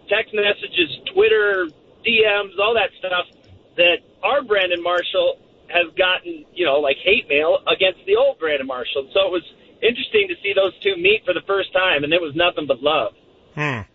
text 0.08 0.32
messages, 0.32 0.88
Twitter, 1.12 1.68
DMs, 2.00 2.56
all 2.56 2.74
that 2.74 2.90
stuff 2.98 3.28
that 3.76 4.00
our 4.24 4.42
Brandon 4.42 4.82
Marshall 4.82 5.38
has 5.68 5.92
gotten, 5.96 6.44
you 6.54 6.64
know, 6.64 6.80
like 6.80 6.96
hate 7.04 7.28
mail 7.28 7.60
against 7.68 8.00
the 8.06 8.16
old 8.16 8.38
Brandon 8.38 8.66
Marshall. 8.66 9.08
So 9.12 9.20
it 9.28 9.32
was 9.32 9.46
interesting 9.82 10.28
to 10.28 10.34
see 10.42 10.52
those 10.54 10.72
two 10.82 10.96
meet 10.96 11.22
for 11.24 11.34
the 11.34 11.44
first 11.46 11.72
time, 11.72 12.04
and 12.04 12.12
it 12.12 12.20
was 12.20 12.34
nothing 12.34 12.66
but 12.66 12.82
love. 12.82 13.12
Hmm. 13.54 13.86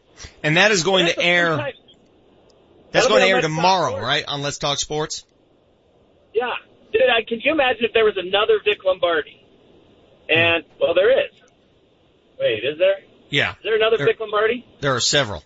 And 0.43 0.57
that 0.57 0.72
is 0.72 0.83
going 0.83 1.07
to 1.07 1.19
air, 1.19 1.57
that's 1.57 3.07
That'll 3.07 3.09
going 3.09 3.23
to 3.23 3.27
air 3.27 3.41
tomorrow, 3.41 3.99
right? 3.99 4.23
On 4.25 4.41
Let's 4.41 4.57
Talk 4.57 4.80
Sports? 4.80 5.25
Yeah. 6.33 6.53
Dude, 6.95 7.09
I, 7.09 7.24
can 7.27 7.41
you 7.43 7.51
imagine 7.51 7.83
if 7.83 7.91
there 7.91 8.06
was 8.06 8.15
another 8.15 8.61
Vic 8.64 8.85
Lombardi? 8.85 9.41
And, 10.30 10.64
well, 10.80 10.93
there 10.93 11.11
is. 11.11 11.32
Wait, 12.40 12.64
is 12.64 12.77
there? 12.80 12.99
Yeah. 13.30 13.51
Is 13.51 13.57
there 13.64 13.75
another 13.75 13.98
There- 13.98 14.06
Vic 14.06 14.19
Lombardi? 14.22 14.65
There 14.80 14.95
are 14.95 15.01
several. 15.01 15.43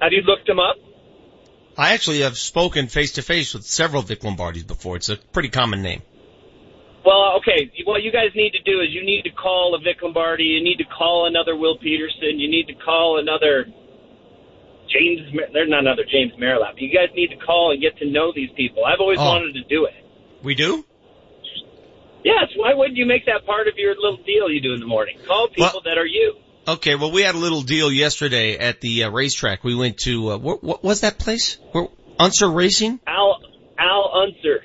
Have 0.00 0.12
you 0.12 0.22
looked 0.22 0.48
him 0.48 0.58
up? 0.58 0.76
I 1.76 1.92
actually 1.92 2.20
have 2.20 2.38
spoken 2.38 2.86
face 2.86 3.12
to 3.12 3.22
face 3.22 3.52
with 3.52 3.64
several 3.64 4.00
Vic 4.00 4.20
Lombardis 4.20 4.66
before. 4.66 4.96
It's 4.96 5.10
a 5.10 5.16
pretty 5.16 5.50
common 5.50 5.82
name. 5.82 6.00
Well, 7.04 7.22
uh, 7.22 7.36
okay. 7.38 7.70
What 7.84 8.02
you 8.02 8.12
guys 8.12 8.30
need 8.34 8.52
to 8.52 8.62
do 8.62 8.80
is 8.80 8.88
you 8.90 9.04
need 9.04 9.22
to 9.24 9.30
call 9.30 9.74
a 9.74 9.78
Vic 9.78 10.00
Lombardi. 10.02 10.44
You 10.44 10.64
need 10.64 10.76
to 10.78 10.84
call 10.84 11.26
another 11.26 11.54
Will 11.54 11.76
Peterson. 11.76 12.38
You 12.38 12.48
need 12.50 12.66
to 12.68 12.74
call 12.74 13.18
another 13.18 13.66
James. 14.92 15.20
There's 15.52 15.68
not 15.68 15.80
another 15.80 16.04
James 16.10 16.32
Merilatt. 16.38 16.74
You 16.80 16.92
guys 16.94 17.08
need 17.14 17.28
to 17.28 17.36
call 17.36 17.72
and 17.72 17.80
get 17.80 17.96
to 17.98 18.06
know 18.10 18.32
these 18.34 18.50
people. 18.56 18.84
I've 18.84 19.00
always 19.00 19.18
Oh. 19.18 19.24
wanted 19.24 19.54
to 19.54 19.62
do 19.64 19.86
it. 19.86 19.94
We 20.42 20.54
do? 20.54 20.84
Yes. 22.24 22.48
Why 22.56 22.74
wouldn't 22.74 22.96
you 22.96 23.06
make 23.06 23.26
that 23.26 23.46
part 23.46 23.68
of 23.68 23.74
your 23.76 23.94
little 23.94 24.18
deal 24.24 24.50
you 24.50 24.60
do 24.60 24.74
in 24.74 24.80
the 24.80 24.86
morning? 24.86 25.18
Call 25.26 25.48
people 25.48 25.82
that 25.84 25.98
are 25.98 26.06
you. 26.06 26.36
Okay, 26.68 26.94
well 26.94 27.10
we 27.10 27.22
had 27.22 27.34
a 27.34 27.38
little 27.38 27.62
deal 27.62 27.90
yesterday 27.90 28.56
at 28.56 28.80
the 28.80 29.04
uh, 29.04 29.10
racetrack. 29.10 29.64
We 29.64 29.74
went 29.74 29.98
to, 29.98 30.32
uh, 30.32 30.38
what, 30.38 30.62
what 30.62 30.84
was 30.84 31.00
that 31.00 31.18
place? 31.18 31.58
Where, 31.72 31.88
Unser 32.20 32.48
Racing? 32.48 33.00
Al 33.06 33.40
Al 33.78 34.12
Unser. 34.14 34.62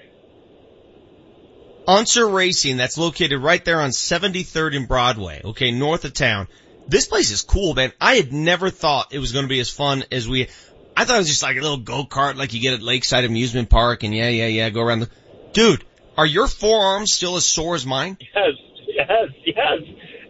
Unser 1.87 2.27
Racing, 2.27 2.77
that's 2.77 2.97
located 2.97 3.41
right 3.41 3.63
there 3.63 3.81
on 3.81 3.89
73rd 3.91 4.75
and 4.75 4.87
Broadway, 4.87 5.41
okay, 5.43 5.71
north 5.71 6.03
of 6.05 6.13
town. 6.13 6.47
This 6.87 7.07
place 7.07 7.31
is 7.31 7.41
cool, 7.41 7.73
man. 7.73 7.91
I 7.99 8.15
had 8.15 8.31
never 8.31 8.69
thought 8.69 9.13
it 9.13 9.19
was 9.19 9.31
going 9.33 9.43
to 9.45 9.49
be 9.49 9.59
as 9.59 9.69
fun 9.69 10.03
as 10.11 10.27
we, 10.27 10.47
I 10.95 11.03
thought 11.05 11.15
it 11.15 11.19
was 11.19 11.27
just 11.27 11.43
like 11.43 11.57
a 11.57 11.61
little 11.61 11.77
go-kart 11.77 12.35
like 12.37 12.53
you 12.53 12.61
get 12.61 12.73
at 12.73 12.81
Lakeside 12.81 13.25
Amusement 13.25 13.69
Park 13.69 14.03
and 14.03 14.15
yeah, 14.15 14.29
yeah, 14.29 14.47
yeah, 14.47 14.69
go 14.69 14.81
around 14.81 15.01
the, 15.01 15.09
dude, 15.53 15.83
are 16.17 16.25
your 16.25 16.47
forearms 16.47 17.13
still 17.13 17.35
as 17.35 17.45
sore 17.45 17.75
as 17.75 17.85
mine? 17.85 18.17
Yes, 18.21 18.53
yes, 18.87 19.29
yes. 19.45 19.79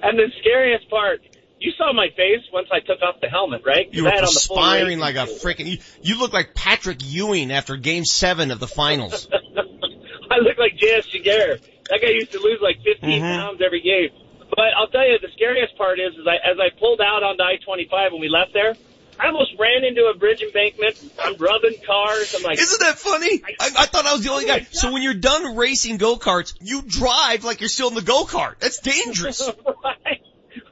And 0.02 0.18
the 0.18 0.32
scariest 0.40 0.90
part, 0.90 1.22
you 1.60 1.72
saw 1.78 1.94
my 1.94 2.08
face 2.16 2.44
once 2.52 2.68
I 2.72 2.80
took 2.80 3.02
off 3.02 3.22
the 3.22 3.30
helmet, 3.30 3.62
right? 3.66 3.88
You 3.92 4.04
were 4.04 4.10
I 4.10 4.16
had 4.16 4.24
on 4.24 4.34
the 4.34 4.40
full 4.40 4.58
perspiring 4.58 5.00
like 5.00 5.16
a 5.16 5.26
freaking, 5.26 5.68
you, 5.68 5.78
you 6.02 6.20
look 6.20 6.34
like 6.34 6.54
Patrick 6.56 7.00
Ewing 7.04 7.52
after 7.52 7.78
game 7.78 8.04
seven 8.06 8.52
of 8.52 8.60
the 8.60 8.68
finals. 8.68 9.28
I 10.30 10.38
look 10.40 10.58
like 10.58 10.76
J.S. 10.78 11.06
Jaguar. 11.08 11.58
That 11.90 12.00
guy 12.02 12.10
used 12.10 12.32
to 12.34 12.40
lose 12.40 12.60
like 12.62 12.78
15 12.84 13.22
Mhm. 13.22 13.40
pounds 13.40 13.62
every 13.66 13.82
game. 13.82 14.10
But 14.50 14.74
I'll 14.78 14.88
tell 14.88 15.08
you, 15.08 15.18
the 15.22 15.32
scariest 15.34 15.78
part 15.78 16.00
is, 16.00 16.14
is 16.14 16.26
I, 16.28 16.36
as 16.50 16.58
I 16.60 16.70
pulled 16.80 17.02
out 17.02 17.24
onto 17.24 17.44
I-25 17.44 18.12
when 18.12 18.22
we 18.22 18.30
left 18.30 18.54
there, 18.54 18.76
I 19.20 19.28
almost 19.28 19.54
ran 19.60 19.84
into 19.84 20.06
a 20.06 20.18
bridge 20.18 20.42
embankment. 20.42 20.96
I'm 21.20 21.36
rubbing 21.38 21.76
cars. 21.86 22.36
I'm 22.36 22.44
like, 22.44 22.60
Isn't 22.60 22.80
that 22.80 23.00
funny? 23.00 23.42
I, 23.60 23.70
I 23.80 23.86
thought 23.88 24.06
I 24.06 24.14
was 24.14 24.24
the 24.24 24.32
only 24.32 24.46
guy. 24.46 24.68
So 24.72 24.90
oh 24.90 24.94
when 24.94 25.02
you're 25.02 25.16
done 25.16 25.56
racing 25.56 25.98
go-karts, 25.98 26.54
you 26.62 26.84
drive 26.84 27.44
like 27.44 27.62
you're 27.62 27.70
still 27.70 27.90
in 27.90 27.96
the 27.96 28.02
go-kart. 28.02 28.60
That's 28.60 28.80
dangerous. 28.80 29.42
right? 29.84 30.22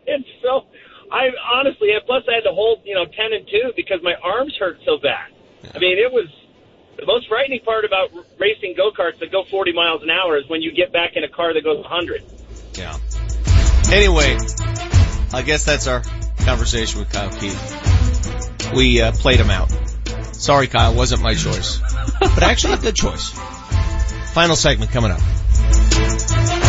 It's 0.06 0.28
so. 0.42 0.66
I 1.12 1.30
honestly, 1.54 1.92
and 1.92 2.04
plus 2.06 2.24
I 2.30 2.36
had 2.36 2.44
to 2.44 2.54
hold, 2.54 2.82
you 2.86 2.96
know, 2.96 3.06
ten 3.06 3.34
and 3.34 3.48
two 3.48 3.74
because 3.76 4.02
my 4.04 4.14
arms 4.22 4.56
hurt 4.60 4.80
so 4.86 4.98
bad. 4.98 5.30
I 5.74 5.80
mean, 5.80 5.98
it 5.98 6.12
was 6.12 6.28
the 6.98 7.06
most 7.06 7.28
frightening 7.28 7.62
part 7.62 7.86
about 7.86 8.12
racing 8.40 8.76
go 8.76 8.92
karts 8.92 9.20
that 9.20 9.32
go 9.32 9.44
40 9.44 9.74
miles 9.74 10.04
an 10.04 10.10
hour 10.10 10.38
is 10.38 10.48
when 10.48 10.62
you 10.62 10.72
get 10.72 10.94
back 10.94 11.12
in 11.16 11.24
a 11.24 11.30
car 11.30 11.54
that 11.54 11.64
goes 11.64 11.80
100. 11.80 12.24
Yeah. 12.74 12.98
Anyway, 13.92 14.38
I 15.34 15.42
guess 15.46 15.66
that's 15.66 15.88
our 15.88 16.02
conversation 16.40 17.00
with 17.00 17.12
Kyle 17.12 17.30
Keefe. 17.30 18.74
We 18.74 19.02
uh, 19.02 19.12
played 19.12 19.40
him 19.40 19.50
out. 19.50 19.72
Sorry, 20.34 20.68
Kyle, 20.68 20.94
wasn't 20.94 21.22
my 21.22 21.34
choice, 21.34 21.80
but 22.20 22.44
actually 22.44 22.74
a 22.74 22.78
good 22.78 22.96
choice. 22.96 23.32
Final 24.34 24.56
segment 24.56 24.92
coming 24.92 25.12
up. 25.12 26.65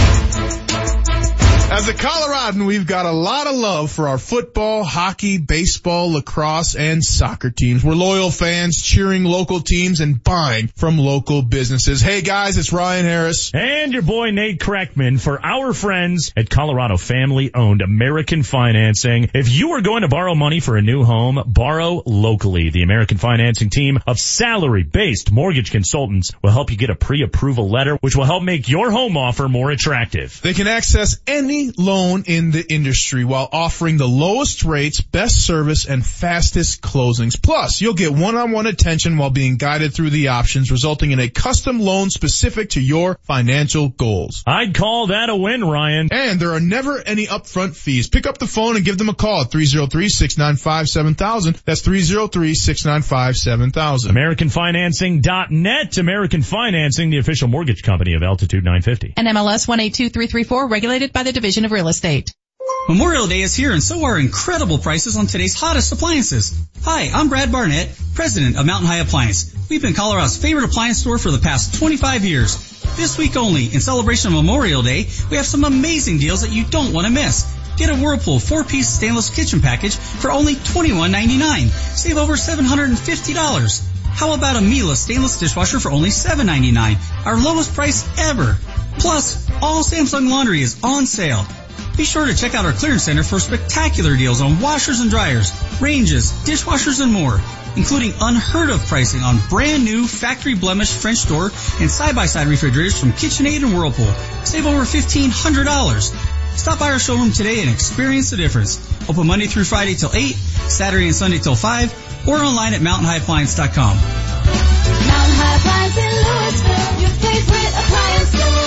As 1.69 1.89
a 1.89 1.95
Coloradan, 1.95 2.65
we've 2.65 2.87
got 2.87 3.07
a 3.07 3.11
lot 3.11 3.49
of 3.49 3.57
love 3.57 3.91
for 3.91 4.07
our 4.07 4.19
football, 4.19 4.85
hockey, 4.85 5.37
baseball, 5.37 6.13
lacrosse, 6.13 6.77
and 6.77 7.05
soccer 7.05 7.51
teams. 7.51 7.83
We're 7.83 7.95
loyal 7.95 8.31
fans 8.31 8.81
cheering 8.81 9.25
local 9.25 9.61
teams 9.61 9.99
and 9.99 10.23
buying 10.23 10.69
from 10.69 10.97
local 10.97 11.43
businesses. 11.43 12.01
Hey 12.01 12.23
guys, 12.23 12.57
it's 12.57 12.73
Ryan 12.73 13.05
Harris. 13.05 13.51
And 13.53 13.93
your 13.93 14.03
boy 14.03 14.31
Nate 14.31 14.61
Kreckman 14.61 15.21
for 15.21 15.45
our 15.45 15.73
friends 15.73 16.33
at 16.37 16.49
Colorado 16.49 16.97
family 16.97 17.53
owned 17.53 17.83
American 17.83 18.45
Financing. 18.45 19.33
If 19.35 19.51
you 19.51 19.73
are 19.73 19.81
going 19.81 20.03
to 20.03 20.09
borrow 20.09 20.37
money 20.37 20.61
for 20.61 20.77
a 20.77 20.83
new 20.83 21.03
home, 21.03 21.43
borrow 21.49 22.01
locally. 22.07 22.71
The 22.71 22.85
American 22.85 23.19
Financing 23.19 23.71
team 23.71 23.99
of 24.07 24.21
salary 24.21 24.85
based 24.85 25.33
mortgage 25.33 25.73
consultants 25.73 26.31
will 26.45 26.53
help 26.53 26.71
you 26.71 26.77
get 26.77 26.91
a 26.91 26.95
pre-approval 26.95 27.69
letter, 27.69 27.97
which 27.97 28.15
will 28.15 28.25
help 28.25 28.45
make 28.45 28.69
your 28.69 28.93
home 28.93 29.17
offer 29.17 29.49
more 29.49 29.73
attractive. 29.73 30.41
They 30.43 30.55
can 30.55 30.69
access 30.69 31.19
any 31.27 31.56
loan 31.77 32.25
in 32.27 32.51
the 32.51 32.63
industry 32.73 33.25
while 33.25 33.49
offering 33.51 33.97
the 33.97 34.07
lowest 34.07 34.65
rates, 34.65 35.01
best 35.01 35.45
service, 35.45 35.87
and 35.87 36.05
fastest 36.05 36.83
closings. 36.83 37.41
Plus, 37.41 37.81
you'll 37.81 37.95
get 37.95 38.13
one-on-one 38.13 38.67
attention 38.67 39.17
while 39.17 39.31
being 39.31 39.57
guided 39.57 39.95
through 39.95 40.11
the 40.11 40.29
options, 40.29 40.71
resulting 40.71 41.13
in 41.13 41.19
a 41.19 41.31
custom 41.31 41.81
loan 41.81 42.11
specific 42.11 42.69
to 42.71 42.81
your 42.81 43.19
financial 43.23 43.89
goals. 43.89 44.43
I'd 44.47 44.75
call 44.75 45.07
that 45.09 45.31
a 45.31 45.37
win, 45.37 45.65
Ryan. 45.65 46.09
And 46.13 46.39
there 46.39 46.53
are 46.53 46.61
never 46.61 47.01
any 47.01 47.27
upfront 47.27 47.75
fees. 47.75 48.09
Pick 48.09 48.27
up 48.27 48.37
the 48.39 48.47
phone 48.47 48.77
and 48.77 48.85
give 48.85 48.99
them 48.99 49.09
a 49.09 49.15
call 49.15 49.41
at 49.43 49.51
303-695-7000. 49.51 51.63
That's 51.65 51.83
303-695-7000. 51.83 54.11
AmericanFinancing.net. 54.11 55.97
American 55.97 56.43
Financing, 56.43 57.09
the 57.11 57.19
official 57.19 57.49
mortgage 57.49 57.83
company 57.83 58.15
of 58.15 58.23
Altitude 58.23 58.63
950. 58.63 59.15
NMLS 59.17 59.67
182334, 59.67 60.69
regulated 60.69 61.13
by 61.13 61.23
the 61.23 61.33
Division 61.33 61.46
of 61.47 61.71
Real 61.71 61.87
Estate. 61.87 62.35
Memorial 62.89 63.29
Day 63.29 63.41
is 63.41 63.55
here 63.55 63.71
and 63.71 63.81
so 63.81 64.05
are 64.05 64.19
incredible 64.19 64.79
prices 64.79 65.17
on 65.17 65.29
today's 65.29 65.55
hottest 65.55 65.93
appliances. 65.93 66.61
Hi, 66.83 67.09
I'm 67.15 67.29
Brad 67.29 67.53
Barnett, 67.53 67.89
president 68.15 68.57
of 68.57 68.67
Mountain 68.67 68.89
High 68.89 68.99
Appliance. 68.99 69.55
We've 69.71 69.81
been 69.81 69.95
Colorado's 69.95 70.37
favorite 70.37 70.65
appliance 70.65 70.99
store 70.99 71.19
for 71.19 71.31
the 71.31 71.39
past 71.39 71.79
25 71.79 72.25
years. 72.25 72.57
This 72.97 73.17
week 73.17 73.37
only, 73.37 73.67
in 73.67 73.81
celebration 73.81 74.33
of 74.33 74.35
Memorial 74.35 74.83
Day, 74.83 75.07
we 75.31 75.37
have 75.37 75.47
some 75.47 75.63
amazing 75.63 76.19
deals 76.19 76.41
that 76.41 76.51
you 76.51 76.65
don't 76.65 76.93
want 76.93 77.07
to 77.07 77.13
miss. 77.13 77.47
Get 77.77 77.91
a 77.91 77.95
Whirlpool 77.95 78.41
four-piece 78.41 78.89
stainless 78.89 79.31
kitchen 79.31 79.61
package 79.61 79.95
for 79.95 80.33
only 80.33 80.57
$21.99. 80.57 81.69
Save 81.97 82.17
over 82.17 82.33
$750. 82.33 83.93
How 84.05 84.35
about 84.35 84.57
a 84.57 84.61
Miele 84.61 84.97
stainless 84.97 85.39
dishwasher 85.39 85.79
for 85.79 85.93
only 85.93 86.09
$7.99? 86.09 87.25
Our 87.25 87.41
lowest 87.41 87.73
price 87.73 88.05
ever. 88.19 88.57
Plus, 88.99 89.46
all 89.63 89.83
Samsung 89.83 90.29
laundry 90.31 90.63
is 90.63 90.79
on 90.83 91.07
sale. 91.07 91.45
Be 91.97 92.05
sure 92.05 92.27
to 92.27 92.35
check 92.35 92.55
out 92.55 92.67
our 92.67 92.73
clearance 92.73 93.05
center 93.05 93.23
for 93.23 93.39
spectacular 93.39 94.17
deals 94.17 94.43
on 94.43 94.61
washers 94.61 95.01
and 95.01 95.11
dryers, 95.11 95.51
ranges, 95.81 96.31
dishwashers, 96.45 97.01
and 97.01 97.13
more, 97.13 97.41
including 97.77 98.13
unheard 98.21 98.69
of 98.69 98.85
pricing 98.87 99.23
on 99.23 99.39
brand 99.49 99.85
new 99.85 100.07
factory 100.07 100.55
blemish 100.55 100.93
French 100.93 101.27
door 101.27 101.51
and 101.81 101.91
side-by-side 101.91 102.49
refrigerators 102.49 102.99
from 102.99 103.13
KitchenAid 103.13 103.63
and 103.63 103.75
Whirlpool. 103.75 104.13
Save 104.45 104.67
over 104.67 104.83
$1,500. 104.83 106.57
Stop 106.57 106.79
by 106.79 106.93
our 106.93 106.99
showroom 106.99 107.33
today 107.33 107.61
and 107.61 107.71
experience 107.71 108.31
the 108.31 108.37
difference. 108.37 108.79
Open 109.09 109.27
Monday 109.27 109.47
through 109.47 109.65
Friday 109.65 109.95
till 109.95 110.11
8, 110.13 110.35
Saturday 110.35 111.07
and 111.07 111.15
Sunday 111.15 111.39
till 111.39 111.57
5, 111.57 112.29
or 112.29 112.37
online 112.37 112.75
at 112.75 112.81
mountainhighappliance.com. 112.81 113.97
Mountain 113.97 115.37
High 115.37 115.57
Appliance 115.57 115.97
in 115.97 116.13
Louisville, 116.27 117.01
your 117.01 117.11
favorite 117.21 117.73
appliance 117.73 118.29
store. 118.29 118.66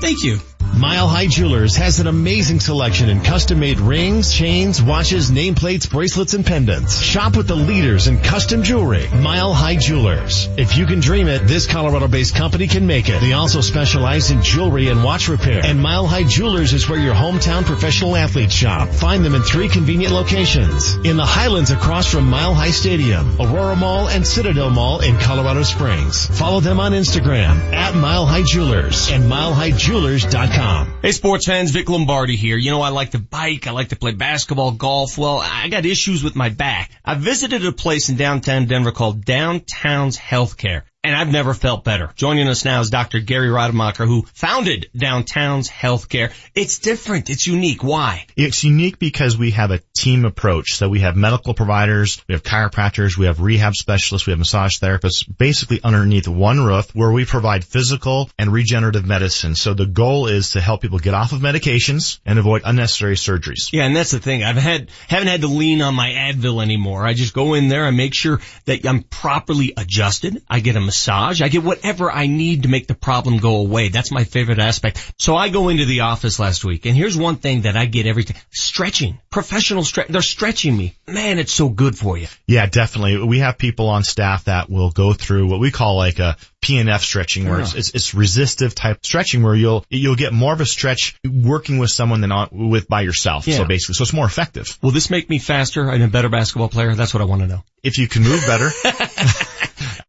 Thank 0.00 0.22
you. 0.22 0.38
Mile 0.78 1.08
High 1.08 1.26
Jewelers 1.26 1.74
has 1.74 1.98
an 1.98 2.06
amazing 2.06 2.60
selection 2.60 3.08
in 3.08 3.20
custom-made 3.20 3.80
rings, 3.80 4.32
chains, 4.32 4.80
watches, 4.80 5.28
nameplates, 5.28 5.90
bracelets, 5.90 6.34
and 6.34 6.46
pendants. 6.46 7.00
Shop 7.02 7.36
with 7.36 7.48
the 7.48 7.56
leaders 7.56 8.06
in 8.06 8.20
custom 8.20 8.62
jewelry. 8.62 9.08
Mile 9.08 9.52
High 9.52 9.74
Jewelers. 9.74 10.48
If 10.56 10.76
you 10.76 10.86
can 10.86 11.00
dream 11.00 11.26
it, 11.26 11.48
this 11.48 11.66
Colorado-based 11.66 12.36
company 12.36 12.68
can 12.68 12.86
make 12.86 13.08
it. 13.08 13.20
They 13.20 13.32
also 13.32 13.60
specialize 13.60 14.30
in 14.30 14.40
jewelry 14.40 14.86
and 14.86 15.02
watch 15.02 15.26
repair. 15.26 15.62
And 15.64 15.82
Mile 15.82 16.06
High 16.06 16.22
Jewelers 16.22 16.72
is 16.72 16.88
where 16.88 17.00
your 17.00 17.14
hometown 17.14 17.64
professional 17.64 18.14
athletes 18.14 18.54
shop. 18.54 18.88
Find 18.90 19.24
them 19.24 19.34
in 19.34 19.42
three 19.42 19.68
convenient 19.68 20.14
locations. 20.14 20.94
In 21.04 21.16
the 21.16 21.26
Highlands 21.26 21.72
across 21.72 22.08
from 22.08 22.30
Mile 22.30 22.54
High 22.54 22.70
Stadium, 22.70 23.40
Aurora 23.40 23.74
Mall, 23.74 24.08
and 24.08 24.24
Citadel 24.24 24.70
Mall 24.70 25.00
in 25.00 25.18
Colorado 25.18 25.64
Springs. 25.64 26.26
Follow 26.38 26.60
them 26.60 26.78
on 26.78 26.92
Instagram 26.92 27.56
at 27.72 27.96
Mile 27.96 28.26
High 28.26 28.44
Jewelers 28.44 29.10
and 29.10 29.24
milehighjewelers.com. 29.24 30.67
Hey 31.00 31.12
sports 31.12 31.46
fans, 31.46 31.70
Vic 31.70 31.88
Lombardi 31.88 32.36
here. 32.36 32.56
You 32.56 32.70
know 32.70 32.82
I 32.82 32.88
like 32.88 33.12
to 33.12 33.18
bike, 33.18 33.66
I 33.66 33.70
like 33.70 33.90
to 33.90 33.96
play 33.96 34.12
basketball, 34.12 34.72
golf. 34.72 35.16
Well, 35.16 35.38
I 35.38 35.68
got 35.68 35.86
issues 35.86 36.22
with 36.22 36.36
my 36.36 36.48
back. 36.48 36.90
I 37.04 37.14
visited 37.14 37.64
a 37.64 37.72
place 37.72 38.08
in 38.08 38.16
downtown 38.16 38.66
Denver 38.66 38.92
called 38.92 39.24
Downtown's 39.24 40.18
Healthcare. 40.18 40.82
And 41.08 41.16
I've 41.16 41.32
never 41.32 41.54
felt 41.54 41.84
better. 41.84 42.12
Joining 42.16 42.48
us 42.48 42.66
now 42.66 42.82
is 42.82 42.90
Dr. 42.90 43.20
Gary 43.20 43.48
Rademacher, 43.48 44.04
who 44.04 44.26
founded 44.34 44.90
Downtown's 44.94 45.70
Healthcare. 45.70 46.34
It's 46.54 46.80
different. 46.80 47.30
It's 47.30 47.46
unique. 47.46 47.82
Why? 47.82 48.26
It's 48.36 48.62
unique 48.62 48.98
because 48.98 49.34
we 49.38 49.52
have 49.52 49.70
a 49.70 49.80
team 49.96 50.26
approach. 50.26 50.74
So 50.74 50.90
we 50.90 51.00
have 51.00 51.16
medical 51.16 51.54
providers, 51.54 52.22
we 52.28 52.34
have 52.34 52.42
chiropractors, 52.42 53.16
we 53.16 53.24
have 53.24 53.40
rehab 53.40 53.74
specialists, 53.74 54.26
we 54.26 54.32
have 54.32 54.38
massage 54.38 54.76
therapists, 54.76 55.24
basically 55.38 55.80
underneath 55.82 56.28
one 56.28 56.62
roof 56.62 56.94
where 56.94 57.10
we 57.10 57.24
provide 57.24 57.64
physical 57.64 58.28
and 58.38 58.52
regenerative 58.52 59.06
medicine. 59.06 59.54
So 59.54 59.72
the 59.72 59.86
goal 59.86 60.26
is 60.26 60.50
to 60.50 60.60
help 60.60 60.82
people 60.82 60.98
get 60.98 61.14
off 61.14 61.32
of 61.32 61.40
medications 61.40 62.20
and 62.26 62.38
avoid 62.38 62.60
unnecessary 62.66 63.16
surgeries. 63.16 63.72
Yeah, 63.72 63.84
and 63.84 63.96
that's 63.96 64.10
the 64.10 64.20
thing. 64.20 64.44
I've 64.44 64.56
had, 64.56 64.90
haven't 65.08 65.28
had 65.28 65.40
to 65.40 65.48
lean 65.48 65.80
on 65.80 65.94
my 65.94 66.10
Advil 66.10 66.62
anymore. 66.62 67.06
I 67.06 67.14
just 67.14 67.32
go 67.32 67.54
in 67.54 67.68
there, 67.68 67.86
and 67.86 67.96
make 67.96 68.12
sure 68.12 68.40
that 68.66 68.86
I'm 68.86 69.04
properly 69.04 69.72
adjusted. 69.74 70.42
I 70.50 70.60
get 70.60 70.76
a 70.76 70.80
massage. 70.80 70.97
I 71.06 71.48
get 71.48 71.62
whatever 71.62 72.10
I 72.10 72.26
need 72.26 72.64
to 72.64 72.68
make 72.68 72.86
the 72.86 72.94
problem 72.94 73.38
go 73.38 73.56
away. 73.56 73.88
That's 73.88 74.10
my 74.10 74.24
favorite 74.24 74.58
aspect. 74.58 75.14
So 75.18 75.36
I 75.36 75.48
go 75.48 75.68
into 75.68 75.84
the 75.84 76.00
office 76.00 76.38
last 76.38 76.64
week 76.64 76.86
and 76.86 76.96
here's 76.96 77.16
one 77.16 77.36
thing 77.36 77.62
that 77.62 77.76
I 77.76 77.86
get 77.86 78.06
every 78.06 78.24
time. 78.24 78.36
Stretching. 78.50 79.18
Professional 79.30 79.84
stretch. 79.84 80.08
They're 80.08 80.22
stretching 80.22 80.76
me. 80.76 80.94
Man, 81.06 81.38
it's 81.38 81.52
so 81.52 81.68
good 81.68 81.96
for 81.96 82.16
you. 82.16 82.28
Yeah, 82.46 82.66
definitely. 82.66 83.22
We 83.22 83.40
have 83.40 83.58
people 83.58 83.88
on 83.88 84.02
staff 84.02 84.44
that 84.44 84.70
will 84.70 84.90
go 84.90 85.12
through 85.12 85.48
what 85.48 85.60
we 85.60 85.70
call 85.70 85.96
like 85.96 86.18
a 86.18 86.36
PNF 86.62 87.00
stretching 87.00 87.48
where 87.48 87.60
it's, 87.60 87.74
it's, 87.74 87.90
it's 87.94 88.14
resistive 88.14 88.74
type 88.74 89.04
stretching 89.04 89.42
where 89.42 89.54
you'll, 89.54 89.84
you'll 89.88 90.16
get 90.16 90.32
more 90.32 90.52
of 90.52 90.60
a 90.60 90.66
stretch 90.66 91.18
working 91.24 91.78
with 91.78 91.90
someone 91.90 92.20
than 92.20 92.32
on, 92.32 92.48
with 92.70 92.88
by 92.88 93.02
yourself. 93.02 93.46
Yeah. 93.46 93.58
So 93.58 93.64
basically, 93.64 93.94
so 93.94 94.02
it's 94.02 94.12
more 94.12 94.26
effective. 94.26 94.78
Will 94.82 94.90
this 94.90 95.10
make 95.10 95.30
me 95.30 95.38
faster 95.38 95.88
and 95.88 96.02
a 96.02 96.08
better 96.08 96.28
basketball 96.28 96.68
player? 96.68 96.94
That's 96.94 97.14
what 97.14 97.20
I 97.20 97.26
want 97.26 97.42
to 97.42 97.46
know. 97.46 97.64
If 97.82 97.98
you 97.98 98.08
can 98.08 98.22
move 98.24 98.40
better. 98.46 98.70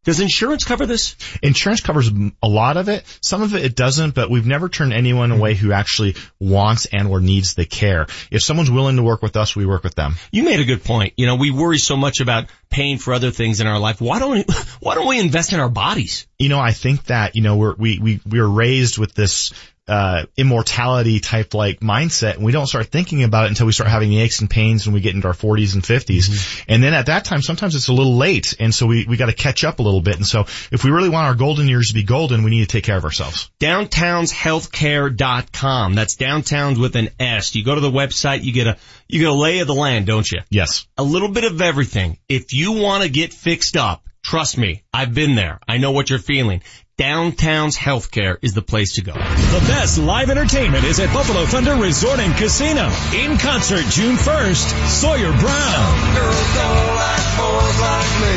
Does 0.05 0.21
insurance 0.21 0.63
cover 0.63 0.85
this? 0.85 1.15
Insurance 1.43 1.81
covers 1.81 2.09
a 2.41 2.47
lot 2.47 2.77
of 2.77 2.87
it. 2.87 3.03
Some 3.21 3.41
of 3.41 3.53
it 3.53 3.65
it 3.65 3.75
doesn't, 3.75 4.15
but 4.15 4.29
we've 4.29 4.45
never 4.45 4.69
turned 4.69 4.93
anyone 4.93 5.31
away 5.31 5.55
who 5.55 5.73
actually 5.73 6.15
wants 6.39 6.85
and 6.85 7.09
or 7.09 7.19
needs 7.19 7.53
the 7.53 7.65
care. 7.65 8.07
If 8.31 8.41
someone's 8.41 8.71
willing 8.71 8.95
to 8.95 9.03
work 9.03 9.21
with 9.21 9.35
us, 9.35 9.57
we 9.57 9.65
work 9.65 9.83
with 9.83 9.95
them. 9.95 10.15
You 10.31 10.43
made 10.43 10.61
a 10.61 10.65
good 10.65 10.85
point. 10.85 11.13
You 11.17 11.25
know, 11.25 11.35
we 11.35 11.51
worry 11.51 11.79
so 11.79 11.97
much 11.97 12.21
about 12.21 12.45
paying 12.69 12.97
for 12.97 13.13
other 13.13 13.31
things 13.31 13.59
in 13.59 13.67
our 13.67 13.77
life. 13.77 13.99
Why 13.99 14.19
don't 14.19 14.31
we, 14.31 14.45
why 14.79 14.95
don't 14.95 15.07
we 15.07 15.19
invest 15.19 15.51
in 15.51 15.59
our 15.59 15.69
bodies? 15.69 16.27
You 16.37 16.47
know, 16.47 16.59
I 16.59 16.71
think 16.71 17.05
that, 17.05 17.35
you 17.35 17.41
know, 17.41 17.57
we're, 17.57 17.75
we, 17.75 17.99
we, 17.99 18.21
we 18.25 18.39
were 18.39 18.49
raised 18.49 18.97
with 18.97 19.13
this, 19.13 19.51
uh, 19.89 20.25
immortality 20.37 21.19
type 21.19 21.55
like 21.55 21.79
mindset 21.79 22.35
and 22.35 22.45
we 22.45 22.51
don't 22.51 22.67
start 22.67 22.85
thinking 22.87 23.23
about 23.23 23.45
it 23.45 23.49
until 23.49 23.65
we 23.65 23.71
start 23.71 23.89
having 23.89 24.09
the 24.09 24.21
aches 24.21 24.39
and 24.39 24.47
pains 24.49 24.85
when 24.85 24.93
we 24.93 24.99
get 25.01 25.15
into 25.15 25.27
our 25.27 25.33
40s 25.33 25.73
and 25.73 25.83
50s. 25.83 26.29
Mm-hmm. 26.29 26.71
And 26.71 26.83
then 26.83 26.93
at 26.93 27.07
that 27.07 27.25
time, 27.25 27.41
sometimes 27.41 27.73
it's 27.75 27.87
a 27.87 27.93
little 27.93 28.15
late. 28.15 28.53
And 28.59 28.71
so 28.73 28.85
we, 28.85 29.05
we 29.05 29.17
got 29.17 29.25
to 29.25 29.33
catch 29.33 29.63
up 29.63 29.79
a 29.79 29.81
little 29.81 30.01
bit. 30.01 30.17
And 30.17 30.27
so 30.27 30.41
if 30.71 30.83
we 30.83 30.91
really 30.91 31.09
want 31.09 31.25
our 31.27 31.33
golden 31.33 31.67
years 31.67 31.87
to 31.87 31.95
be 31.95 32.03
golden, 32.03 32.43
we 32.43 32.51
need 32.51 32.61
to 32.61 32.67
take 32.67 32.83
care 32.83 32.97
of 32.97 33.03
ourselves. 33.03 33.49
Downtownshealthcare.com. 33.59 35.95
That's 35.95 36.15
downtowns 36.15 36.79
with 36.79 36.95
an 36.95 37.09
S. 37.19 37.55
You 37.55 37.63
go 37.63 37.73
to 37.73 37.81
the 37.81 37.89
website, 37.89 38.43
you 38.43 38.53
get 38.53 38.67
a, 38.67 38.77
you 39.07 39.17
get 39.19 39.29
a 39.29 39.33
lay 39.33 39.57
of 39.59 39.67
the 39.67 39.73
land, 39.73 40.05
don't 40.05 40.31
you? 40.31 40.41
Yes. 40.51 40.85
A 40.97 41.03
little 41.03 41.29
bit 41.29 41.45
of 41.45 41.59
everything. 41.61 42.19
If 42.29 42.53
you 42.53 42.73
want 42.73 43.01
to 43.03 43.09
get 43.09 43.33
fixed 43.33 43.75
up, 43.75 44.03
trust 44.23 44.55
me, 44.57 44.83
I've 44.93 45.15
been 45.15 45.35
there. 45.35 45.59
I 45.67 45.79
know 45.79 45.91
what 45.91 46.09
you're 46.09 46.19
feeling. 46.19 46.61
Downtown's 46.99 47.77
Healthcare 47.77 48.37
is 48.41 48.53
the 48.53 48.61
place 48.61 48.95
to 48.95 49.01
go. 49.01 49.13
The 49.13 49.63
best 49.69 49.97
live 49.99 50.29
entertainment 50.29 50.83
is 50.83 50.99
at 50.99 51.13
Buffalo 51.13 51.45
Thunder 51.45 51.75
Resort 51.75 52.19
and 52.19 52.35
Casino. 52.35 52.91
In 53.15 53.37
concert 53.37 53.85
June 53.85 54.17
1st, 54.17 54.87
Sawyer 54.89 55.31
Brown. 55.39 56.59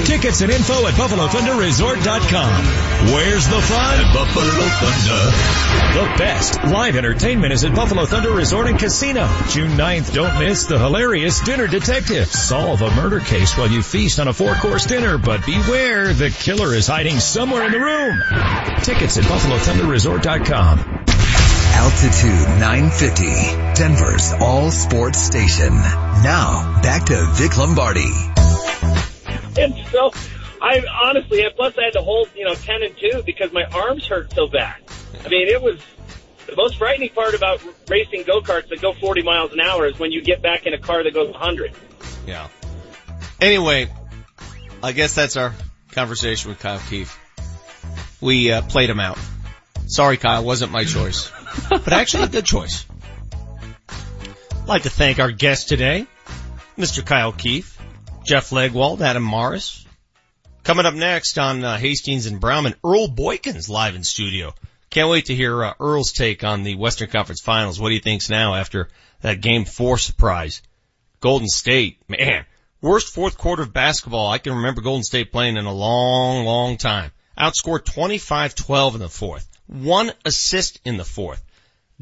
Tickets 0.05 0.43
and 0.43 0.53
info 0.53 0.87
at 0.87 0.95
BuffaloThunderResort.com. 0.95 2.65
Where's 3.13 3.49
the 3.49 3.61
fun? 3.61 3.99
At 3.99 4.15
Buffalo 4.15 4.69
Thunder. 4.79 5.33
The 5.93 6.19
best 6.19 6.63
live 6.63 6.95
entertainment 6.95 7.53
is 7.53 7.65
at 7.65 7.75
Buffalo 7.75 8.07
Thunder 8.07 8.31
Resort 8.31 8.69
and 8.69 8.79
Casino. 8.79 9.29
June 9.49 9.73
9th, 9.73 10.15
don't 10.15 10.39
miss 10.39 10.67
the 10.67 10.79
hilarious 10.79 11.41
Dinner 11.41 11.67
Detective. 11.67 12.29
Solve 12.29 12.81
a 12.83 12.95
murder 12.95 13.19
case 13.19 13.59
while 13.59 13.69
you 13.69 13.83
feast 13.83 14.21
on 14.21 14.29
a 14.29 14.33
four-course 14.33 14.87
dinner, 14.87 15.19
but 15.19 15.45
beware, 15.45 16.15
the 16.15 16.31
killer 16.31 16.73
is 16.75 16.87
hiding 16.87 17.19
somewhere 17.19 17.67
in 17.67 17.73
the 17.73 17.81
room. 17.81 18.23
Tickets 18.85 19.17
at 19.19 19.25
BuffaloThunderResort.com. 19.25 20.79
Altitude 21.75 22.49
950, 22.61 23.25
Denver's 23.75 24.33
all 24.41 24.71
sports 24.71 25.19
station. 25.19 25.75
Now, 25.75 26.81
back 26.83 27.07
to 27.07 27.27
Vic 27.33 27.57
Lombardi. 27.57 28.11
And 29.59 29.75
so, 29.91 30.13
I 30.61 30.83
honestly, 31.05 31.43
and 31.43 31.55
plus 31.57 31.75
I 31.79 31.85
had 31.85 31.95
to 31.95 32.03
hold, 32.03 32.29
you 32.37 32.45
know, 32.45 32.55
10 32.55 32.83
and 32.83 32.97
2 32.97 33.23
because 33.25 33.53
my 33.53 33.65
arms 33.65 34.07
hurt 34.07 34.33
so 34.33 34.47
bad. 34.47 34.77
I 35.25 35.29
mean, 35.29 35.49
it 35.49 35.61
was 35.61 35.81
the 36.47 36.57
most 36.57 36.77
frightening 36.77 37.11
part 37.11 37.35
about 37.35 37.63
racing 37.89 38.25
go-karts 38.25 38.69
that 38.69 38.81
go 38.81 38.93
40 38.93 39.23
miles 39.23 39.53
an 39.53 39.61
hour 39.61 39.87
is 39.87 39.99
when 39.99 40.13
you 40.13 40.23
get 40.23 40.43
back 40.43 40.67
in 40.67 40.75
a 40.75 40.79
car 40.79 41.03
that 41.03 41.15
goes 41.15 41.31
100. 41.31 41.73
Yeah. 42.27 42.49
Anyway, 43.41 43.89
I 44.83 44.93
guess 44.93 45.15
that's 45.15 45.37
our 45.37 45.53
conversation 45.93 46.51
with 46.51 46.61
Kyle 46.61 46.79
Keefe. 46.79 47.19
We 48.23 48.53
uh, 48.53 48.63
played 48.63 48.89
him 48.89 49.01
out. 49.01 49.19
Sorry, 49.87 50.17
Kyle, 50.17 50.45
wasn't 50.45 50.71
my 50.71 50.85
choice, 50.85 51.31
but 51.69 51.93
actually 51.93 52.23
a 52.23 52.29
good 52.29 52.47
choice. 52.47 52.87
I'd 53.91 54.69
like 54.69 54.83
to 54.85 54.91
thank 54.91 55.19
our 55.19 55.33
guest 55.33 55.69
today, 55.69 56.07
Mr. 56.79 57.05
Kyle 57.05 57.33
Keefe, 57.33 57.77
Jeff 58.25 58.51
Legwold, 58.51 59.01
Adam 59.01 59.29
Mares. 59.29 59.85
Coming 60.63 60.87
up 60.87 60.95
next 60.95 61.37
on 61.37 61.65
uh, 61.65 61.77
Hastings 61.77 62.27
and 62.27 62.41
Browman, 62.41 62.77
Earl 62.85 63.09
Boykins 63.09 63.69
live 63.69 63.97
in 63.97 64.05
studio. 64.05 64.55
Can't 64.91 65.11
wait 65.11 65.27
to 65.27 65.35
hear 65.35 65.65
uh, 65.65 65.75
Earl's 65.81 66.13
take 66.13 66.45
on 66.45 66.63
the 66.63 66.77
Western 66.77 67.11
Conference 67.11 67.41
Finals. 67.41 67.81
What 67.81 67.91
he 67.91 67.99
thinks 67.99 68.31
now 68.31 68.55
after 68.55 68.89
that 69.23 69.41
Game 69.41 69.65
Four 69.65 69.99
surprise. 69.99 70.63
Golden 71.19 71.49
State, 71.49 71.99
man, 72.09 72.47
worst 72.81 73.13
fourth 73.13 73.37
quarter 73.37 73.63
of 73.63 73.73
basketball 73.73 74.31
I 74.31 74.39
can 74.39 74.55
remember 74.55 74.81
Golden 74.81 75.03
State 75.03 75.33
playing 75.33 75.57
in 75.57 75.65
a 75.65 75.73
long, 75.73 76.45
long 76.45 76.77
time. 76.77 77.11
Outscored 77.39 77.85
25-12 77.85 78.95
in 78.95 79.01
the 79.01 79.09
fourth. 79.09 79.49
One 79.67 80.13
assist 80.25 80.81
in 80.85 80.97
the 80.97 81.05
fourth. 81.05 81.43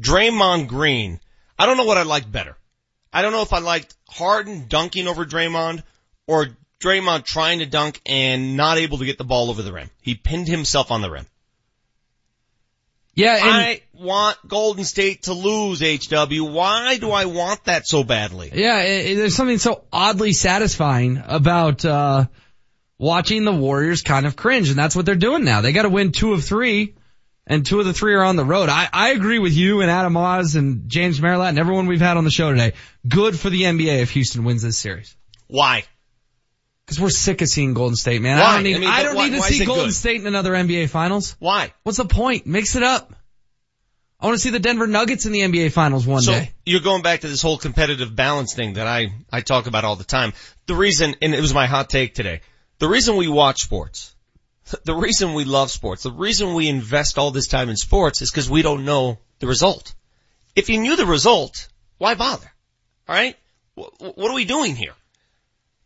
Draymond 0.01 0.67
Green, 0.67 1.19
I 1.57 1.65
don't 1.65 1.77
know 1.77 1.85
what 1.85 1.97
I 1.97 2.03
liked 2.03 2.31
better. 2.31 2.57
I 3.13 3.21
don't 3.21 3.31
know 3.31 3.41
if 3.41 3.53
I 3.53 3.59
liked 3.59 3.93
Harden 4.09 4.67
dunking 4.67 5.07
over 5.07 5.25
Draymond 5.25 5.83
or 6.27 6.47
Draymond 6.81 7.23
trying 7.25 7.59
to 7.59 7.65
dunk 7.65 8.01
and 8.05 8.57
not 8.57 8.77
able 8.77 8.97
to 8.99 9.05
get 9.05 9.17
the 9.17 9.23
ball 9.23 9.49
over 9.49 9.61
the 9.61 9.71
rim. 9.73 9.89
He 10.01 10.15
pinned 10.15 10.47
himself 10.47 10.91
on 10.91 11.01
the 11.01 11.11
rim. 11.11 11.25
Yeah, 13.13 13.35
and 13.35 13.49
I 13.49 13.81
want 13.93 14.37
Golden 14.47 14.85
State 14.85 15.23
to 15.23 15.33
lose, 15.33 15.81
HW. 15.81 16.45
Why 16.45 16.97
do 16.97 17.11
I 17.11 17.25
want 17.25 17.65
that 17.65 17.85
so 17.85 18.03
badly? 18.05 18.49
Yeah, 18.53 18.81
it, 18.83 19.11
it- 19.11 19.15
there's 19.17 19.35
something 19.35 19.57
so 19.57 19.83
oddly 19.91 20.31
satisfying 20.33 21.21
about 21.25 21.83
uh 21.83 22.25
watching 23.01 23.43
the 23.43 23.51
Warriors 23.51 24.03
kind 24.03 24.27
of 24.27 24.35
cringe, 24.35 24.69
and 24.69 24.77
that's 24.77 24.95
what 24.95 25.05
they're 25.07 25.15
doing 25.15 25.43
now. 25.43 25.61
They 25.61 25.73
got 25.73 25.83
to 25.83 25.89
win 25.89 26.11
two 26.11 26.33
of 26.33 26.43
three, 26.43 26.95
and 27.47 27.65
two 27.65 27.79
of 27.79 27.85
the 27.85 27.93
three 27.93 28.13
are 28.13 28.23
on 28.23 28.35
the 28.35 28.45
road. 28.45 28.69
I, 28.69 28.87
I 28.93 29.09
agree 29.09 29.39
with 29.39 29.53
you 29.53 29.81
and 29.81 29.89
Adam 29.89 30.15
Oz 30.15 30.55
and 30.55 30.87
James 30.87 31.19
Merilatt 31.19 31.49
and 31.49 31.59
everyone 31.59 31.87
we've 31.87 31.99
had 31.99 32.17
on 32.17 32.23
the 32.23 32.29
show 32.31 32.51
today. 32.51 32.73
Good 33.07 33.37
for 33.37 33.49
the 33.49 33.63
NBA 33.63 34.01
if 34.03 34.11
Houston 34.11 34.43
wins 34.43 34.61
this 34.61 34.77
series. 34.77 35.15
Why? 35.47 35.83
Because 36.85 37.01
we're 37.01 37.09
sick 37.09 37.41
of 37.41 37.47
seeing 37.47 37.73
Golden 37.73 37.95
State, 37.95 38.21
man. 38.21 38.37
Why? 38.39 38.45
I 38.45 38.53
don't 38.53 38.63
need, 38.63 38.75
I 38.75 38.79
mean, 38.79 38.89
I 38.89 39.03
don't 39.03 39.15
why- 39.15 39.29
need 39.29 39.35
to 39.37 39.41
see 39.41 39.65
Golden 39.65 39.85
good? 39.85 39.93
State 39.95 40.21
in 40.21 40.27
another 40.27 40.53
NBA 40.53 40.89
Finals. 40.89 41.35
Why? 41.39 41.73
What's 41.83 41.97
the 41.97 42.05
point? 42.05 42.45
Mix 42.45 42.75
it 42.75 42.83
up. 42.83 43.13
I 44.19 44.27
want 44.27 44.35
to 44.35 44.41
see 44.41 44.51
the 44.51 44.59
Denver 44.59 44.85
Nuggets 44.85 45.25
in 45.25 45.31
the 45.31 45.39
NBA 45.39 45.71
Finals 45.71 46.05
one 46.05 46.21
so 46.21 46.33
day. 46.33 46.51
you're 46.63 46.81
going 46.81 47.01
back 47.01 47.21
to 47.21 47.27
this 47.27 47.41
whole 47.41 47.57
competitive 47.57 48.15
balance 48.15 48.53
thing 48.53 48.73
that 48.73 48.85
I, 48.85 49.07
I 49.31 49.41
talk 49.41 49.65
about 49.65 49.83
all 49.83 49.95
the 49.95 50.03
time. 50.03 50.33
The 50.67 50.75
reason, 50.75 51.15
and 51.23 51.33
it 51.33 51.41
was 51.41 51.55
my 51.55 51.65
hot 51.65 51.89
take 51.89 52.13
today, 52.13 52.41
the 52.81 52.89
reason 52.89 53.15
we 53.15 53.27
watch 53.27 53.61
sports, 53.61 54.15
the 54.85 54.95
reason 54.95 55.35
we 55.35 55.45
love 55.45 55.69
sports, 55.69 56.01
the 56.01 56.11
reason 56.11 56.55
we 56.55 56.67
invest 56.67 57.19
all 57.19 57.29
this 57.29 57.47
time 57.47 57.69
in 57.69 57.77
sports 57.77 58.23
is 58.23 58.31
because 58.31 58.49
we 58.49 58.63
don't 58.63 58.85
know 58.85 59.19
the 59.37 59.45
result. 59.45 59.93
If 60.55 60.67
you 60.67 60.79
knew 60.79 60.95
the 60.95 61.05
result, 61.05 61.67
why 61.99 62.15
bother? 62.15 62.51
Alright? 63.07 63.37
What, 63.75 64.17
what 64.17 64.31
are 64.31 64.33
we 64.33 64.45
doing 64.45 64.75
here? 64.75 64.95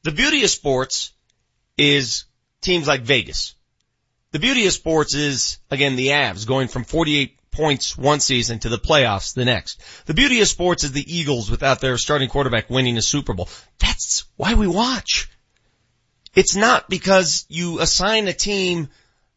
The 0.04 0.14
beauty 0.14 0.46
of 0.46 0.50
sports 0.50 1.12
is 1.78 2.24
teams 2.62 2.88
like 2.88 3.02
Vegas. 3.02 3.56
The 4.32 4.40
beauty 4.40 4.66
of 4.66 4.72
sports 4.72 5.16
is, 5.16 5.58
again, 5.70 5.98
the 5.98 6.08
Avs 6.08 6.48
going 6.48 6.70
from 6.70 6.86
48 6.86 7.38
points 7.52 7.98
one 7.98 8.22
season 8.22 8.60
to 8.60 8.70
the 8.70 8.78
playoffs 8.78 9.34
the 9.34 9.44
next. 9.44 9.82
The 10.06 10.14
beauty 10.14 10.40
of 10.40 10.48
sports 10.48 10.86
is 10.86 10.94
the 10.94 11.14
Eagles 11.14 11.52
without 11.52 11.82
their 11.82 11.98
starting 11.98 12.30
quarterback 12.30 12.70
winning 12.70 12.98
a 12.98 13.02
Super 13.02 13.34
Bowl. 13.34 13.50
That's 13.80 14.24
why 14.38 14.54
we 14.54 14.68
watch. 14.68 15.30
It's 16.36 16.56
not 16.56 16.90
because 16.90 17.46
you 17.50 17.80
assign 17.80 18.28
a 18.28 18.34
team 18.34 18.90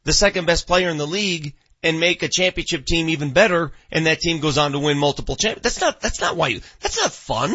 the 0.05 0.12
second 0.12 0.47
best 0.47 0.67
player 0.67 0.89
in 0.89 0.99
the 0.99 1.07
league 1.07 1.55
and 1.83 2.01
make 2.01 2.23
a 2.23 2.28
championship 2.28 2.86
team 2.86 3.09
even 3.09 3.33
better 3.33 3.73
and 3.91 4.07
that 4.07 4.20
team 4.20 4.41
goes 4.41 4.59
on 4.59 4.73
to 4.73 4.78
win 4.78 4.99
multiple 4.99 5.36
champions. 5.36 5.62
That's 5.62 5.81
not, 5.81 6.01
that's 6.01 6.20
not 6.20 6.36
why 6.36 6.49
you, 6.49 6.60
that's 6.81 6.97
not 6.97 7.12
fun. 7.12 7.55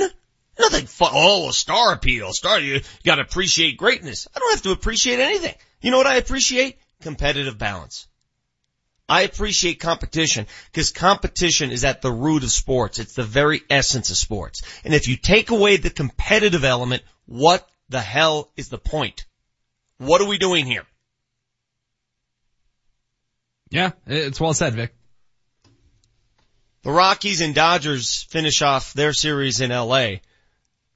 Nothing 0.57 0.85
fun. 0.85 1.09
Oh, 1.13 1.49
a 1.49 1.53
star 1.53 1.93
appeal. 1.93 2.31
Star, 2.31 2.59
you 2.59 2.81
gotta 3.03 3.23
appreciate 3.23 3.77
greatness. 3.77 4.27
I 4.33 4.39
don't 4.39 4.53
have 4.53 4.61
to 4.63 4.71
appreciate 4.71 5.19
anything. 5.19 5.55
You 5.81 5.91
know 5.91 5.97
what 5.97 6.07
I 6.07 6.15
appreciate? 6.15 6.77
Competitive 7.01 7.57
balance. 7.57 8.07
I 9.09 9.23
appreciate 9.23 9.79
competition 9.81 10.47
because 10.71 10.91
competition 10.91 11.71
is 11.71 11.83
at 11.83 12.01
the 12.01 12.11
root 12.11 12.43
of 12.43 12.51
sports. 12.51 12.99
It's 12.99 13.15
the 13.15 13.23
very 13.23 13.61
essence 13.69 14.09
of 14.09 14.17
sports. 14.17 14.61
And 14.85 14.93
if 14.93 15.07
you 15.07 15.17
take 15.17 15.49
away 15.49 15.75
the 15.75 15.89
competitive 15.89 16.63
element, 16.63 17.03
what 17.25 17.67
the 17.89 17.99
hell 17.99 18.51
is 18.55 18.69
the 18.69 18.77
point? 18.77 19.25
What 20.03 20.21
are 20.21 20.27
we 20.27 20.37
doing 20.37 20.65
here? 20.65 20.85
Yeah, 23.69 23.91
it's 24.05 24.39
well 24.39 24.53
said, 24.53 24.75
Vic. 24.75 24.93
The 26.83 26.91
Rockies 26.91 27.41
and 27.41 27.55
Dodgers 27.55 28.23
finish 28.23 28.61
off 28.61 28.93
their 28.93 29.13
series 29.13 29.61
in 29.61 29.71
LA. 29.71 30.19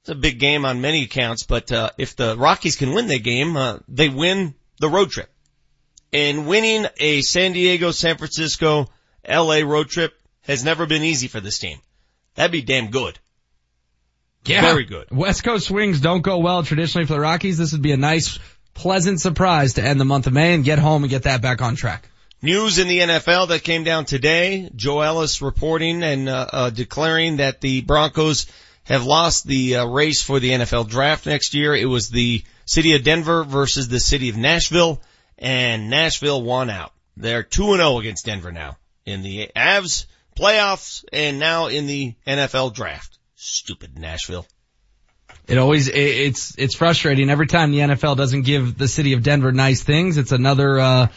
It's 0.00 0.10
a 0.10 0.14
big 0.14 0.38
game 0.38 0.64
on 0.64 0.80
many 0.80 1.04
accounts, 1.04 1.44
but 1.44 1.72
uh, 1.72 1.90
if 1.98 2.14
the 2.14 2.36
Rockies 2.36 2.76
can 2.76 2.92
win 2.92 3.08
the 3.08 3.18
game, 3.18 3.56
uh, 3.56 3.78
they 3.88 4.08
win 4.08 4.54
the 4.80 4.88
road 4.88 5.10
trip. 5.10 5.30
And 6.12 6.46
winning 6.46 6.86
a 6.98 7.22
San 7.22 7.52
Diego, 7.52 7.90
San 7.90 8.16
Francisco, 8.16 8.86
LA 9.28 9.60
road 9.64 9.88
trip 9.88 10.18
has 10.42 10.64
never 10.64 10.86
been 10.86 11.02
easy 11.02 11.26
for 11.26 11.40
this 11.40 11.58
team. 11.58 11.78
That'd 12.34 12.52
be 12.52 12.62
damn 12.62 12.90
good. 12.90 13.18
Yeah. 14.44 14.62
Very 14.62 14.84
good. 14.84 15.08
West 15.10 15.44
Coast 15.44 15.66
swings 15.66 16.00
don't 16.00 16.22
go 16.22 16.38
well 16.38 16.62
traditionally 16.62 17.06
for 17.06 17.14
the 17.14 17.20
Rockies. 17.20 17.58
This 17.58 17.72
would 17.72 17.82
be 17.82 17.92
a 17.92 17.96
nice, 17.96 18.38
pleasant 18.78 19.20
surprise 19.20 19.74
to 19.74 19.82
end 19.82 20.00
the 20.00 20.04
month 20.04 20.28
of 20.28 20.32
May 20.32 20.54
and 20.54 20.62
get 20.62 20.78
home 20.78 21.02
and 21.02 21.10
get 21.10 21.24
that 21.24 21.42
back 21.42 21.60
on 21.60 21.74
track. 21.74 22.08
News 22.40 22.78
in 22.78 22.86
the 22.86 23.00
NFL 23.00 23.48
that 23.48 23.64
came 23.64 23.82
down 23.82 24.04
today. 24.04 24.70
Joe 24.76 25.00
Ellis 25.00 25.42
reporting 25.42 26.04
and 26.04 26.28
uh, 26.28 26.46
uh, 26.52 26.70
declaring 26.70 27.38
that 27.38 27.60
the 27.60 27.80
Broncos 27.80 28.46
have 28.84 29.04
lost 29.04 29.48
the 29.48 29.78
uh, 29.78 29.86
race 29.86 30.22
for 30.22 30.38
the 30.38 30.50
NFL 30.50 30.88
draft 30.88 31.26
next 31.26 31.54
year. 31.54 31.74
It 31.74 31.86
was 31.86 32.08
the 32.08 32.44
city 32.66 32.94
of 32.94 33.02
Denver 33.02 33.42
versus 33.42 33.88
the 33.88 33.98
city 33.98 34.28
of 34.28 34.36
Nashville, 34.36 35.02
and 35.38 35.90
Nashville 35.90 36.40
won 36.40 36.70
out. 36.70 36.92
They're 37.16 37.42
two 37.42 37.72
and 37.72 37.80
zero 37.80 37.98
against 37.98 38.26
Denver 38.26 38.52
now 38.52 38.78
in 39.04 39.22
the 39.22 39.50
Avs 39.56 40.06
playoffs 40.38 41.04
and 41.12 41.40
now 41.40 41.66
in 41.66 41.88
the 41.88 42.14
NFL 42.24 42.74
draft. 42.74 43.18
Stupid 43.34 43.98
Nashville. 43.98 44.46
It 45.48 45.58
always, 45.58 45.88
it, 45.88 45.96
it's, 45.96 46.54
it's 46.58 46.74
frustrating. 46.74 47.30
Every 47.30 47.46
time 47.46 47.72
the 47.72 47.78
NFL 47.78 48.16
doesn't 48.16 48.42
give 48.42 48.76
the 48.76 48.88
city 48.88 49.14
of 49.14 49.22
Denver 49.22 49.50
nice 49.50 49.82
things, 49.82 50.18
it's 50.18 50.32
another, 50.32 50.78
uh, 50.78 51.08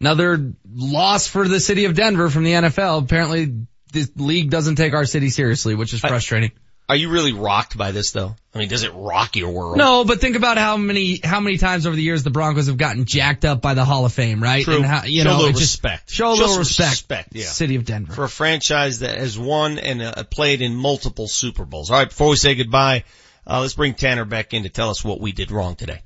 another 0.00 0.52
loss 0.70 1.26
for 1.26 1.48
the 1.48 1.60
city 1.60 1.86
of 1.86 1.94
Denver 1.94 2.28
from 2.28 2.44
the 2.44 2.52
NFL. 2.52 3.02
Apparently 3.02 3.66
this 3.92 4.10
league 4.16 4.50
doesn't 4.50 4.76
take 4.76 4.94
our 4.94 5.04
city 5.04 5.30
seriously, 5.30 5.74
which 5.74 5.94
is 5.94 6.00
frustrating. 6.00 6.52
Are 6.90 6.96
you 6.96 7.08
really 7.08 7.32
rocked 7.32 7.78
by 7.78 7.92
this 7.92 8.10
though? 8.10 8.34
I 8.52 8.58
mean, 8.58 8.68
does 8.68 8.82
it 8.82 8.92
rock 8.92 9.36
your 9.36 9.52
world? 9.52 9.76
No, 9.76 10.04
but 10.04 10.20
think 10.20 10.34
about 10.34 10.58
how 10.58 10.76
many 10.76 11.20
how 11.22 11.38
many 11.38 11.56
times 11.56 11.86
over 11.86 11.94
the 11.94 12.02
years 12.02 12.24
the 12.24 12.30
Broncos 12.30 12.66
have 12.66 12.78
gotten 12.78 13.04
jacked 13.04 13.44
up 13.44 13.60
by 13.62 13.74
the 13.74 13.84
Hall 13.84 14.04
of 14.06 14.12
Fame, 14.12 14.42
right? 14.42 14.64
True. 14.64 14.74
And 14.74 14.84
how, 14.84 15.04
you 15.04 15.22
Show 15.22 15.28
know, 15.28 15.36
a 15.36 15.38
little 15.38 15.60
respect. 15.60 16.10
Show 16.10 16.32
a 16.32 16.34
little 16.34 16.58
respect. 16.58 16.90
respect, 16.90 17.28
yeah. 17.32 17.44
City 17.44 17.76
of 17.76 17.84
Denver. 17.84 18.12
for 18.12 18.24
a 18.24 18.28
franchise 18.28 19.00
that 19.00 19.18
has 19.18 19.38
won 19.38 19.78
and 19.78 20.02
uh, 20.02 20.24
played 20.24 20.62
in 20.62 20.74
multiple 20.74 21.28
Super 21.28 21.64
Bowls. 21.64 21.92
All 21.92 21.98
right, 21.98 22.08
before 22.08 22.30
we 22.30 22.34
say 22.36 22.56
goodbye, 22.56 23.04
uh, 23.46 23.60
let's 23.60 23.74
bring 23.74 23.94
Tanner 23.94 24.24
back 24.24 24.54
in 24.54 24.62
to 24.64 24.68
tell 24.68 24.90
us 24.90 25.04
what 25.04 25.20
we 25.20 25.32
did 25.32 25.50
wrong 25.50 25.76
today. 25.76 26.00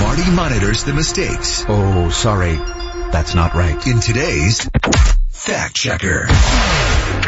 Marty 0.00 0.30
monitors 0.30 0.84
the 0.84 0.92
mistakes. 0.94 1.64
Oh, 1.68 2.10
sorry. 2.10 2.56
That's 3.10 3.34
not 3.34 3.54
right. 3.54 3.86
In 3.86 4.00
today's 4.00 4.68
Fact 5.30 5.74
Checker. 5.74 6.26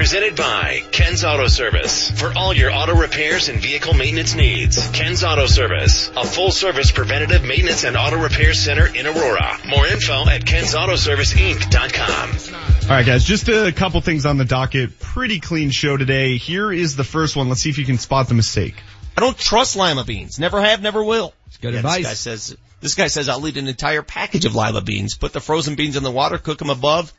Presented 0.01 0.35
by 0.35 0.83
Ken's 0.93 1.25
Auto 1.25 1.47
Service. 1.47 2.11
For 2.19 2.33
all 2.35 2.55
your 2.55 2.73
auto 2.73 2.97
repairs 2.97 3.51
and 3.51 3.61
vehicle 3.61 3.93
maintenance 3.93 4.35
needs. 4.35 4.89
Ken's 4.93 5.23
Auto 5.23 5.45
Service. 5.45 6.11
A 6.17 6.25
full 6.25 6.51
service 6.51 6.91
preventative 6.91 7.45
maintenance 7.45 7.85
and 7.85 7.99
auto 7.99 8.17
repair 8.17 8.55
center 8.55 8.87
in 8.87 9.07
Aurora. 9.07 9.59
More 9.69 9.87
info 9.87 10.27
at 10.27 10.47
kensautoserviceinc.com. 10.47 12.85
All 12.85 12.89
right, 12.97 13.05
guys, 13.05 13.25
just 13.25 13.51
a 13.51 13.73
couple 13.73 14.01
things 14.01 14.25
on 14.25 14.39
the 14.39 14.47
docket. 14.47 14.99
Pretty 15.01 15.39
clean 15.39 15.69
show 15.69 15.99
today. 15.99 16.39
Here 16.39 16.73
is 16.73 16.97
the 16.97 17.05
first 17.05 17.37
one. 17.37 17.51
Let's 17.51 17.61
see 17.61 17.69
if 17.69 17.77
you 17.77 17.85
can 17.85 17.99
spot 17.99 18.27
the 18.27 18.33
mistake. 18.35 18.77
I 19.19 19.21
don't 19.21 19.37
trust 19.37 19.77
lima 19.77 20.05
beans. 20.05 20.39
Never 20.39 20.63
have, 20.63 20.81
never 20.81 21.05
will. 21.05 21.35
It's 21.49 21.59
good 21.59 21.75
Yeah, 21.75 21.81
advice. 21.81 21.99
This 21.99 22.07
guy 22.07 22.15
says, 22.15 22.57
this 22.81 22.95
guy 22.95 23.09
says 23.09 23.29
I'll 23.29 23.47
eat 23.47 23.59
an 23.59 23.69
entire 23.69 24.01
package 24.01 24.47
of 24.47 24.55
lima 24.55 24.81
beans, 24.81 25.15
put 25.15 25.35
the 25.35 25.41
frozen 25.41 25.75
beans 25.75 25.97
in 25.97 26.05
the 26.05 26.11
water, 26.11 26.39
cook 26.39 26.57
them 26.57 26.71
above. 26.71 27.13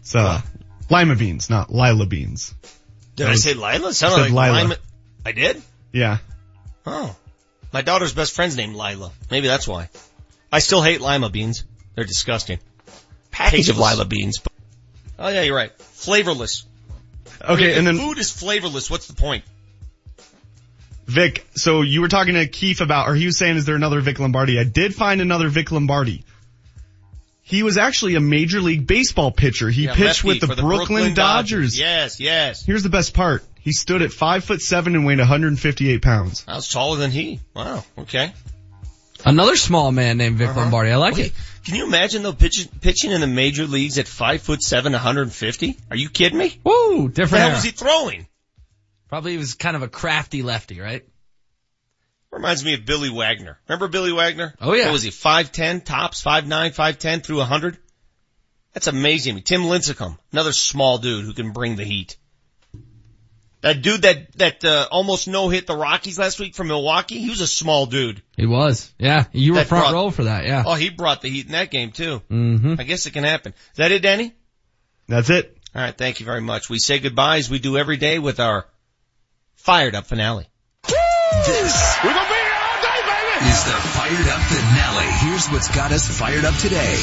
It's 0.00 0.16
uh, 0.16 0.40
lima 0.90 1.16
beans, 1.16 1.48
not 1.50 1.72
lila 1.72 2.06
beans. 2.06 2.54
Did 3.16 3.26
I 3.26 3.30
was- 3.30 3.42
say 3.42 3.54
lila? 3.54 3.74
It 3.74 3.84
I 3.84 3.90
sounded 3.92 4.24
said 4.24 4.32
like 4.32 4.50
Lila. 4.52 4.62
lima. 4.62 4.76
I 5.26 5.32
did? 5.32 5.62
Yeah. 5.92 6.18
Oh. 6.86 7.14
My 7.72 7.82
daughter's 7.82 8.12
best 8.12 8.34
friend's 8.34 8.56
named 8.56 8.76
Lila. 8.76 9.10
Maybe 9.30 9.46
that's 9.48 9.66
why. 9.66 9.88
I 10.52 10.58
still 10.60 10.82
hate 10.82 11.00
lima 11.00 11.28
beans. 11.30 11.64
They're 11.94 12.04
disgusting. 12.04 12.58
package 13.30 13.68
of 13.68 13.78
lima 13.78 14.04
beans. 14.04 14.40
Oh 15.18 15.28
yeah, 15.28 15.42
you're 15.42 15.56
right. 15.56 15.72
Flavorless. 15.78 16.64
Okay, 17.42 17.72
If 17.72 17.78
and 17.78 17.86
then 17.86 17.98
food 17.98 18.18
is 18.18 18.30
flavorless. 18.30 18.90
What's 18.90 19.06
the 19.08 19.14
point? 19.14 19.44
Vic, 21.06 21.46
so 21.54 21.82
you 21.82 22.00
were 22.00 22.08
talking 22.08 22.34
to 22.34 22.46
Keith 22.46 22.80
about, 22.80 23.08
or 23.08 23.14
he 23.14 23.26
was 23.26 23.36
saying, 23.36 23.56
is 23.56 23.66
there 23.66 23.76
another 23.76 24.00
Vic 24.00 24.18
Lombardi? 24.18 24.58
I 24.58 24.64
did 24.64 24.94
find 24.94 25.20
another 25.20 25.48
Vic 25.48 25.70
Lombardi. 25.70 26.24
He 27.46 27.62
was 27.62 27.76
actually 27.76 28.14
a 28.14 28.20
Major 28.20 28.60
League 28.60 28.86
Baseball 28.86 29.30
pitcher. 29.30 29.68
He 29.68 29.84
Yeah, 29.84 29.94
pitched 29.94 30.24
with 30.24 30.40
the, 30.40 30.46
for 30.46 30.56
Brooklyn, 30.56 31.12
Dodgers. 31.12 31.78
Yes, 31.78 32.18
yes. 32.18 32.64
Here's 32.64 32.82
the 32.82 32.88
best 32.88 33.12
part. 33.12 33.44
He 33.60 33.72
stood 33.72 34.00
at 34.02 34.12
five 34.12 34.44
foot 34.44 34.62
seven 34.62 34.94
and 34.94 35.04
weighed 35.04 35.18
158 35.18 36.00
pounds. 36.02 36.42
I 36.48 36.56
was 36.56 36.68
taller 36.70 36.96
than 36.98 37.10
he. 37.10 37.40
Wow. 37.54 37.84
Okay. 37.98 38.32
Another 39.26 39.56
small 39.56 39.92
man 39.92 40.16
named 40.18 40.38
Vic 40.38 40.48
Uh-huh. 40.48 40.60
Lombardi. 40.60 40.90
I 40.90 40.96
like 40.96 41.14
Okay, 41.14 41.26
it. 41.26 41.32
Can 41.64 41.74
you 41.76 41.86
imagine 41.86 42.22
though 42.22 42.32
pitching 42.34 42.68
pitching 42.80 43.10
in 43.10 43.20
the 43.20 43.26
major 43.26 43.66
leagues 43.66 43.98
at 43.98 44.06
five 44.08 44.42
foot 44.42 44.62
seven, 44.62 44.92
150? 44.92 45.76
Are 45.90 45.96
you 45.96 46.08
kidding 46.10 46.38
me? 46.38 46.58
Woo, 46.64 47.08
different 47.08 47.40
hell 47.40 47.48
era. 47.48 47.54
was 47.56 47.64
he 47.64 47.70
throwing? 47.70 48.26
Probably 49.08 49.32
he 49.32 49.38
was 49.38 49.54
kind 49.54 49.76
of 49.76 49.82
a 49.82 49.88
crafty 49.88 50.42
lefty, 50.42 50.80
right? 50.80 51.04
Reminds 52.34 52.64
me 52.64 52.74
of 52.74 52.84
Billy 52.84 53.10
Wagner. 53.10 53.58
Remember 53.68 53.88
Billy 53.88 54.12
Wagner? 54.12 54.54
Oh, 54.60 54.74
yeah. 54.74 54.86
What 54.86 54.92
was 54.94 55.02
he? 55.04 55.10
Five 55.10 55.52
ten 55.52 55.80
tops, 55.80 56.20
five 56.20 56.46
nine, 56.46 56.72
five 56.72 56.98
ten 56.98 57.20
through 57.20 57.40
a 57.40 57.44
hundred. 57.44 57.78
That's 58.72 58.88
amazing. 58.88 59.40
Tim 59.42 59.62
Lincecum, 59.62 60.18
another 60.32 60.52
small 60.52 60.98
dude 60.98 61.24
who 61.24 61.32
can 61.32 61.52
bring 61.52 61.76
the 61.76 61.84
heat. 61.84 62.16
That 63.60 63.80
dude 63.82 64.02
that 64.02 64.32
that 64.36 64.64
uh, 64.64 64.88
almost 64.90 65.26
no 65.28 65.48
hit 65.48 65.66
the 65.66 65.76
Rockies 65.76 66.18
last 66.18 66.38
week 66.40 66.54
from 66.54 66.68
Milwaukee. 66.68 67.18
He 67.20 67.30
was 67.30 67.40
a 67.40 67.46
small 67.46 67.86
dude. 67.86 68.20
He 68.36 68.44
was. 68.46 68.92
Yeah, 68.98 69.24
you 69.32 69.52
were 69.52 69.60
That 69.60 69.68
front 69.68 69.84
brought- 69.84 69.94
row 69.94 70.10
for 70.10 70.24
that. 70.24 70.44
Yeah. 70.44 70.64
Oh, 70.66 70.74
he 70.74 70.90
brought 70.90 71.22
the 71.22 71.30
heat 71.30 71.46
in 71.46 71.52
that 71.52 71.70
game 71.70 71.92
too. 71.92 72.20
Mm-hmm. 72.30 72.74
I 72.78 72.82
guess 72.82 73.06
it 73.06 73.12
can 73.12 73.24
happen. 73.24 73.52
Is 73.72 73.76
that 73.76 73.90
it, 73.92 74.00
Danny? 74.02 74.34
That's 75.08 75.30
it. 75.30 75.56
All 75.74 75.80
right. 75.80 75.96
Thank 75.96 76.20
you 76.20 76.26
very 76.26 76.40
much. 76.42 76.68
We 76.68 76.78
say 76.78 76.98
goodbye 76.98 77.38
as 77.38 77.48
we 77.48 77.58
do 77.58 77.78
every 77.78 77.96
day 77.96 78.18
with 78.18 78.38
our 78.40 78.66
fired 79.54 79.94
up 79.94 80.06
finale. 80.06 80.46
This 81.46 81.96
is 83.46 83.64
the 83.64 83.70
fired 83.70 84.26
up 84.28 84.40
finale. 84.40 85.06
Here's 85.20 85.48
what's 85.48 85.68
got 85.74 85.92
us 85.92 86.08
fired 86.08 86.44
up 86.44 86.56
today. 86.56 86.94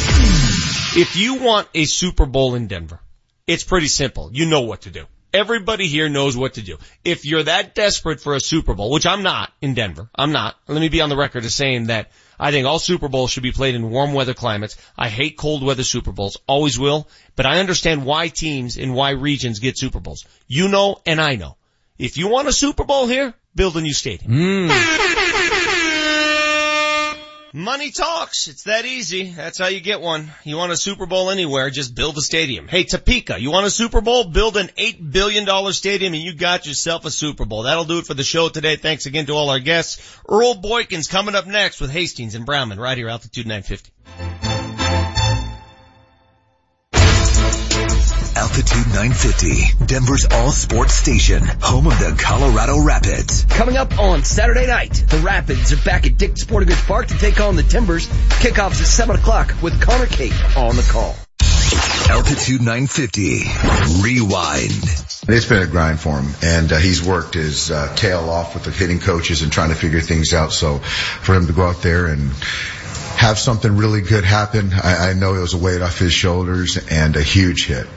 If 0.96 1.16
you 1.16 1.36
want 1.36 1.68
a 1.74 1.86
Super 1.86 2.26
Bowl 2.26 2.56
in 2.56 2.68
Denver, 2.68 3.00
it's 3.48 3.64
pretty 3.64 3.88
simple. 3.88 4.30
You 4.34 4.46
know 4.46 4.62
what 4.62 4.82
to 4.82 4.90
do. 4.90 5.06
Everybody 5.34 5.88
here 5.88 6.10
knows 6.10 6.36
what 6.36 6.56
to 6.56 6.62
do. 6.62 6.78
If 7.06 7.26
you're 7.26 7.44
that 7.44 7.74
desperate 7.74 8.20
for 8.20 8.36
a 8.36 8.42
Super 8.42 8.74
Bowl, 8.74 8.92
which 8.92 9.06
I'm 9.06 9.24
not 9.24 9.54
in 9.62 9.76
Denver, 9.76 10.10
I'm 10.14 10.32
not. 10.34 10.56
Let 10.68 10.82
me 10.82 10.90
be 10.90 11.00
on 11.00 11.10
the 11.10 11.16
record 11.16 11.46
as 11.46 11.56
saying 11.56 11.88
that 11.88 12.12
I 12.38 12.52
think 12.52 12.68
all 12.68 12.80
Super 12.80 13.08
Bowls 13.08 13.32
should 13.32 13.44
be 13.44 13.54
played 13.54 13.76
in 13.76 13.90
warm 13.90 14.14
weather 14.14 14.34
climates. 14.34 14.76
I 14.98 15.08
hate 15.10 15.38
cold 15.38 15.64
weather 15.64 15.84
Super 15.84 16.12
Bowls, 16.12 16.38
always 16.48 16.78
will, 16.78 17.08
but 17.36 17.46
I 17.46 17.60
understand 17.60 18.04
why 18.04 18.28
teams 18.28 18.78
in 18.78 18.94
why 18.94 19.12
regions 19.12 19.60
get 19.60 19.78
Super 19.78 20.00
Bowls. 20.00 20.26
You 20.48 20.68
know 20.68 21.02
and 21.06 21.22
I 21.22 21.36
know. 21.36 21.56
If 21.98 22.18
you 22.18 22.28
want 22.28 22.48
a 22.48 22.54
Super 22.54 22.84
Bowl 22.84 23.08
here, 23.08 23.34
build 23.56 23.78
a 23.78 23.82
new 23.82 23.94
stadium. 23.94 24.32
Hmm. 24.32 25.71
Money 27.54 27.92
talks. 27.92 28.48
It's 28.48 28.64
that 28.64 28.86
easy. 28.86 29.30
That's 29.30 29.60
how 29.60 29.68
you 29.68 29.82
get 29.82 30.00
one. 30.00 30.32
You 30.46 30.56
want 30.56 30.72
a 30.72 30.78
Super 30.78 31.06
Bowl 31.06 31.30
anywhere, 31.30 31.70
just 31.70 31.94
build 31.94 32.18
a 32.18 32.22
stadium. 32.22 32.70
Hey, 32.70 32.86
Topeka, 32.86 33.42
you 33.42 33.52
want 33.52 33.66
a 33.66 33.70
Super 33.70 34.00
Bowl? 34.00 34.24
Build 34.24 34.56
an 34.56 34.68
$8 34.78 35.12
billion 35.12 35.74
stadium 35.74 36.14
and 36.14 36.24
you 36.24 36.34
got 36.34 36.66
yourself 36.66 37.04
a 37.04 37.12
Super 37.12 37.44
Bowl. 37.44 37.64
That'll 37.64 37.84
do 37.84 38.00
it 38.00 38.08
for 38.08 38.14
the 38.14 38.24
show 38.24 38.48
today. 38.48 38.78
Thanks 38.78 39.06
again 39.06 39.26
to 39.26 39.34
all 39.34 39.50
our 39.50 39.60
guests. 39.60 40.18
Earl 40.30 40.56
Boykins 40.56 41.10
coming 41.10 41.36
up 41.36 41.46
next 41.46 41.82
with 41.82 41.92
Hastings 41.92 42.36
and 42.36 42.46
Browman 42.46 42.80
right 42.80 42.98
here, 42.98 43.10
Altitude 43.10 43.48
950. 43.48 44.31
Altitude 48.36 48.88
950, 48.88 49.86
Denver's 49.86 50.26
all 50.32 50.52
sports 50.52 50.94
station, 50.94 51.44
home 51.62 51.88
of 51.88 52.00
the 52.00 52.16
Colorado 52.18 52.80
Rapids. 52.80 53.46
Coming 53.46 53.78
up 53.78 54.00
on 54.00 54.24
Saturday 54.24 54.68
night, 54.68 55.04
the 55.08 55.18
Rapids 55.18 55.74
are 55.74 55.84
back 55.84 56.06
at 56.06 56.18
Dick 56.18 56.38
Sporting 56.38 56.70
Goods 56.70 56.82
Park 56.84 57.08
to 57.08 57.18
take 57.18 57.42
on 57.42 57.56
the 57.56 57.64
Timbers. 57.64 58.08
Kickoffs 58.08 58.80
at 58.80 58.88
7 58.88 59.18
o'clock 59.18 59.54
with 59.62 59.82
Connor 59.82 60.06
Kate 60.06 60.34
on 60.56 60.76
the 60.76 60.88
call. 60.90 61.16
Altitude 62.10 62.62
950, 62.62 63.44
rewind. 64.02 64.72
It's 65.28 65.46
been 65.46 65.62
a 65.62 65.68
grind 65.68 66.00
for 66.00 66.20
him, 66.20 66.34
and 66.42 66.72
uh, 66.72 66.78
he's 66.78 67.04
worked 67.04 67.36
his 67.36 67.70
uh, 67.70 67.94
tail 67.96 68.30
off 68.30 68.54
with 68.54 68.64
the 68.64 68.72
hitting 68.72 69.00
coaches 69.00 69.42
and 69.42 69.52
trying 69.52 69.70
to 69.70 69.76
figure 69.76 70.02
things 70.02 70.34
out. 70.34 70.52
So 70.52 70.80
for 70.80 71.36
him 71.36 71.48
to 71.48 71.54
go 71.54 71.64
out 71.64 71.82
there 71.82 72.08
and 72.08 72.32
have 73.18 73.38
something 73.38 73.78
really 73.78 74.02
good 74.02 74.24
happen, 74.24 74.72
I, 74.74 75.10
I 75.10 75.14
know 75.14 75.36
it 75.36 75.42
was 75.42 75.54
a 75.54 75.58
weight 75.58 75.82
off 75.82 76.00
his 76.00 76.14
shoulders 76.14 76.78
and 76.90 77.16
a 77.16 77.22
huge 77.22 77.68
hit. 77.68 77.88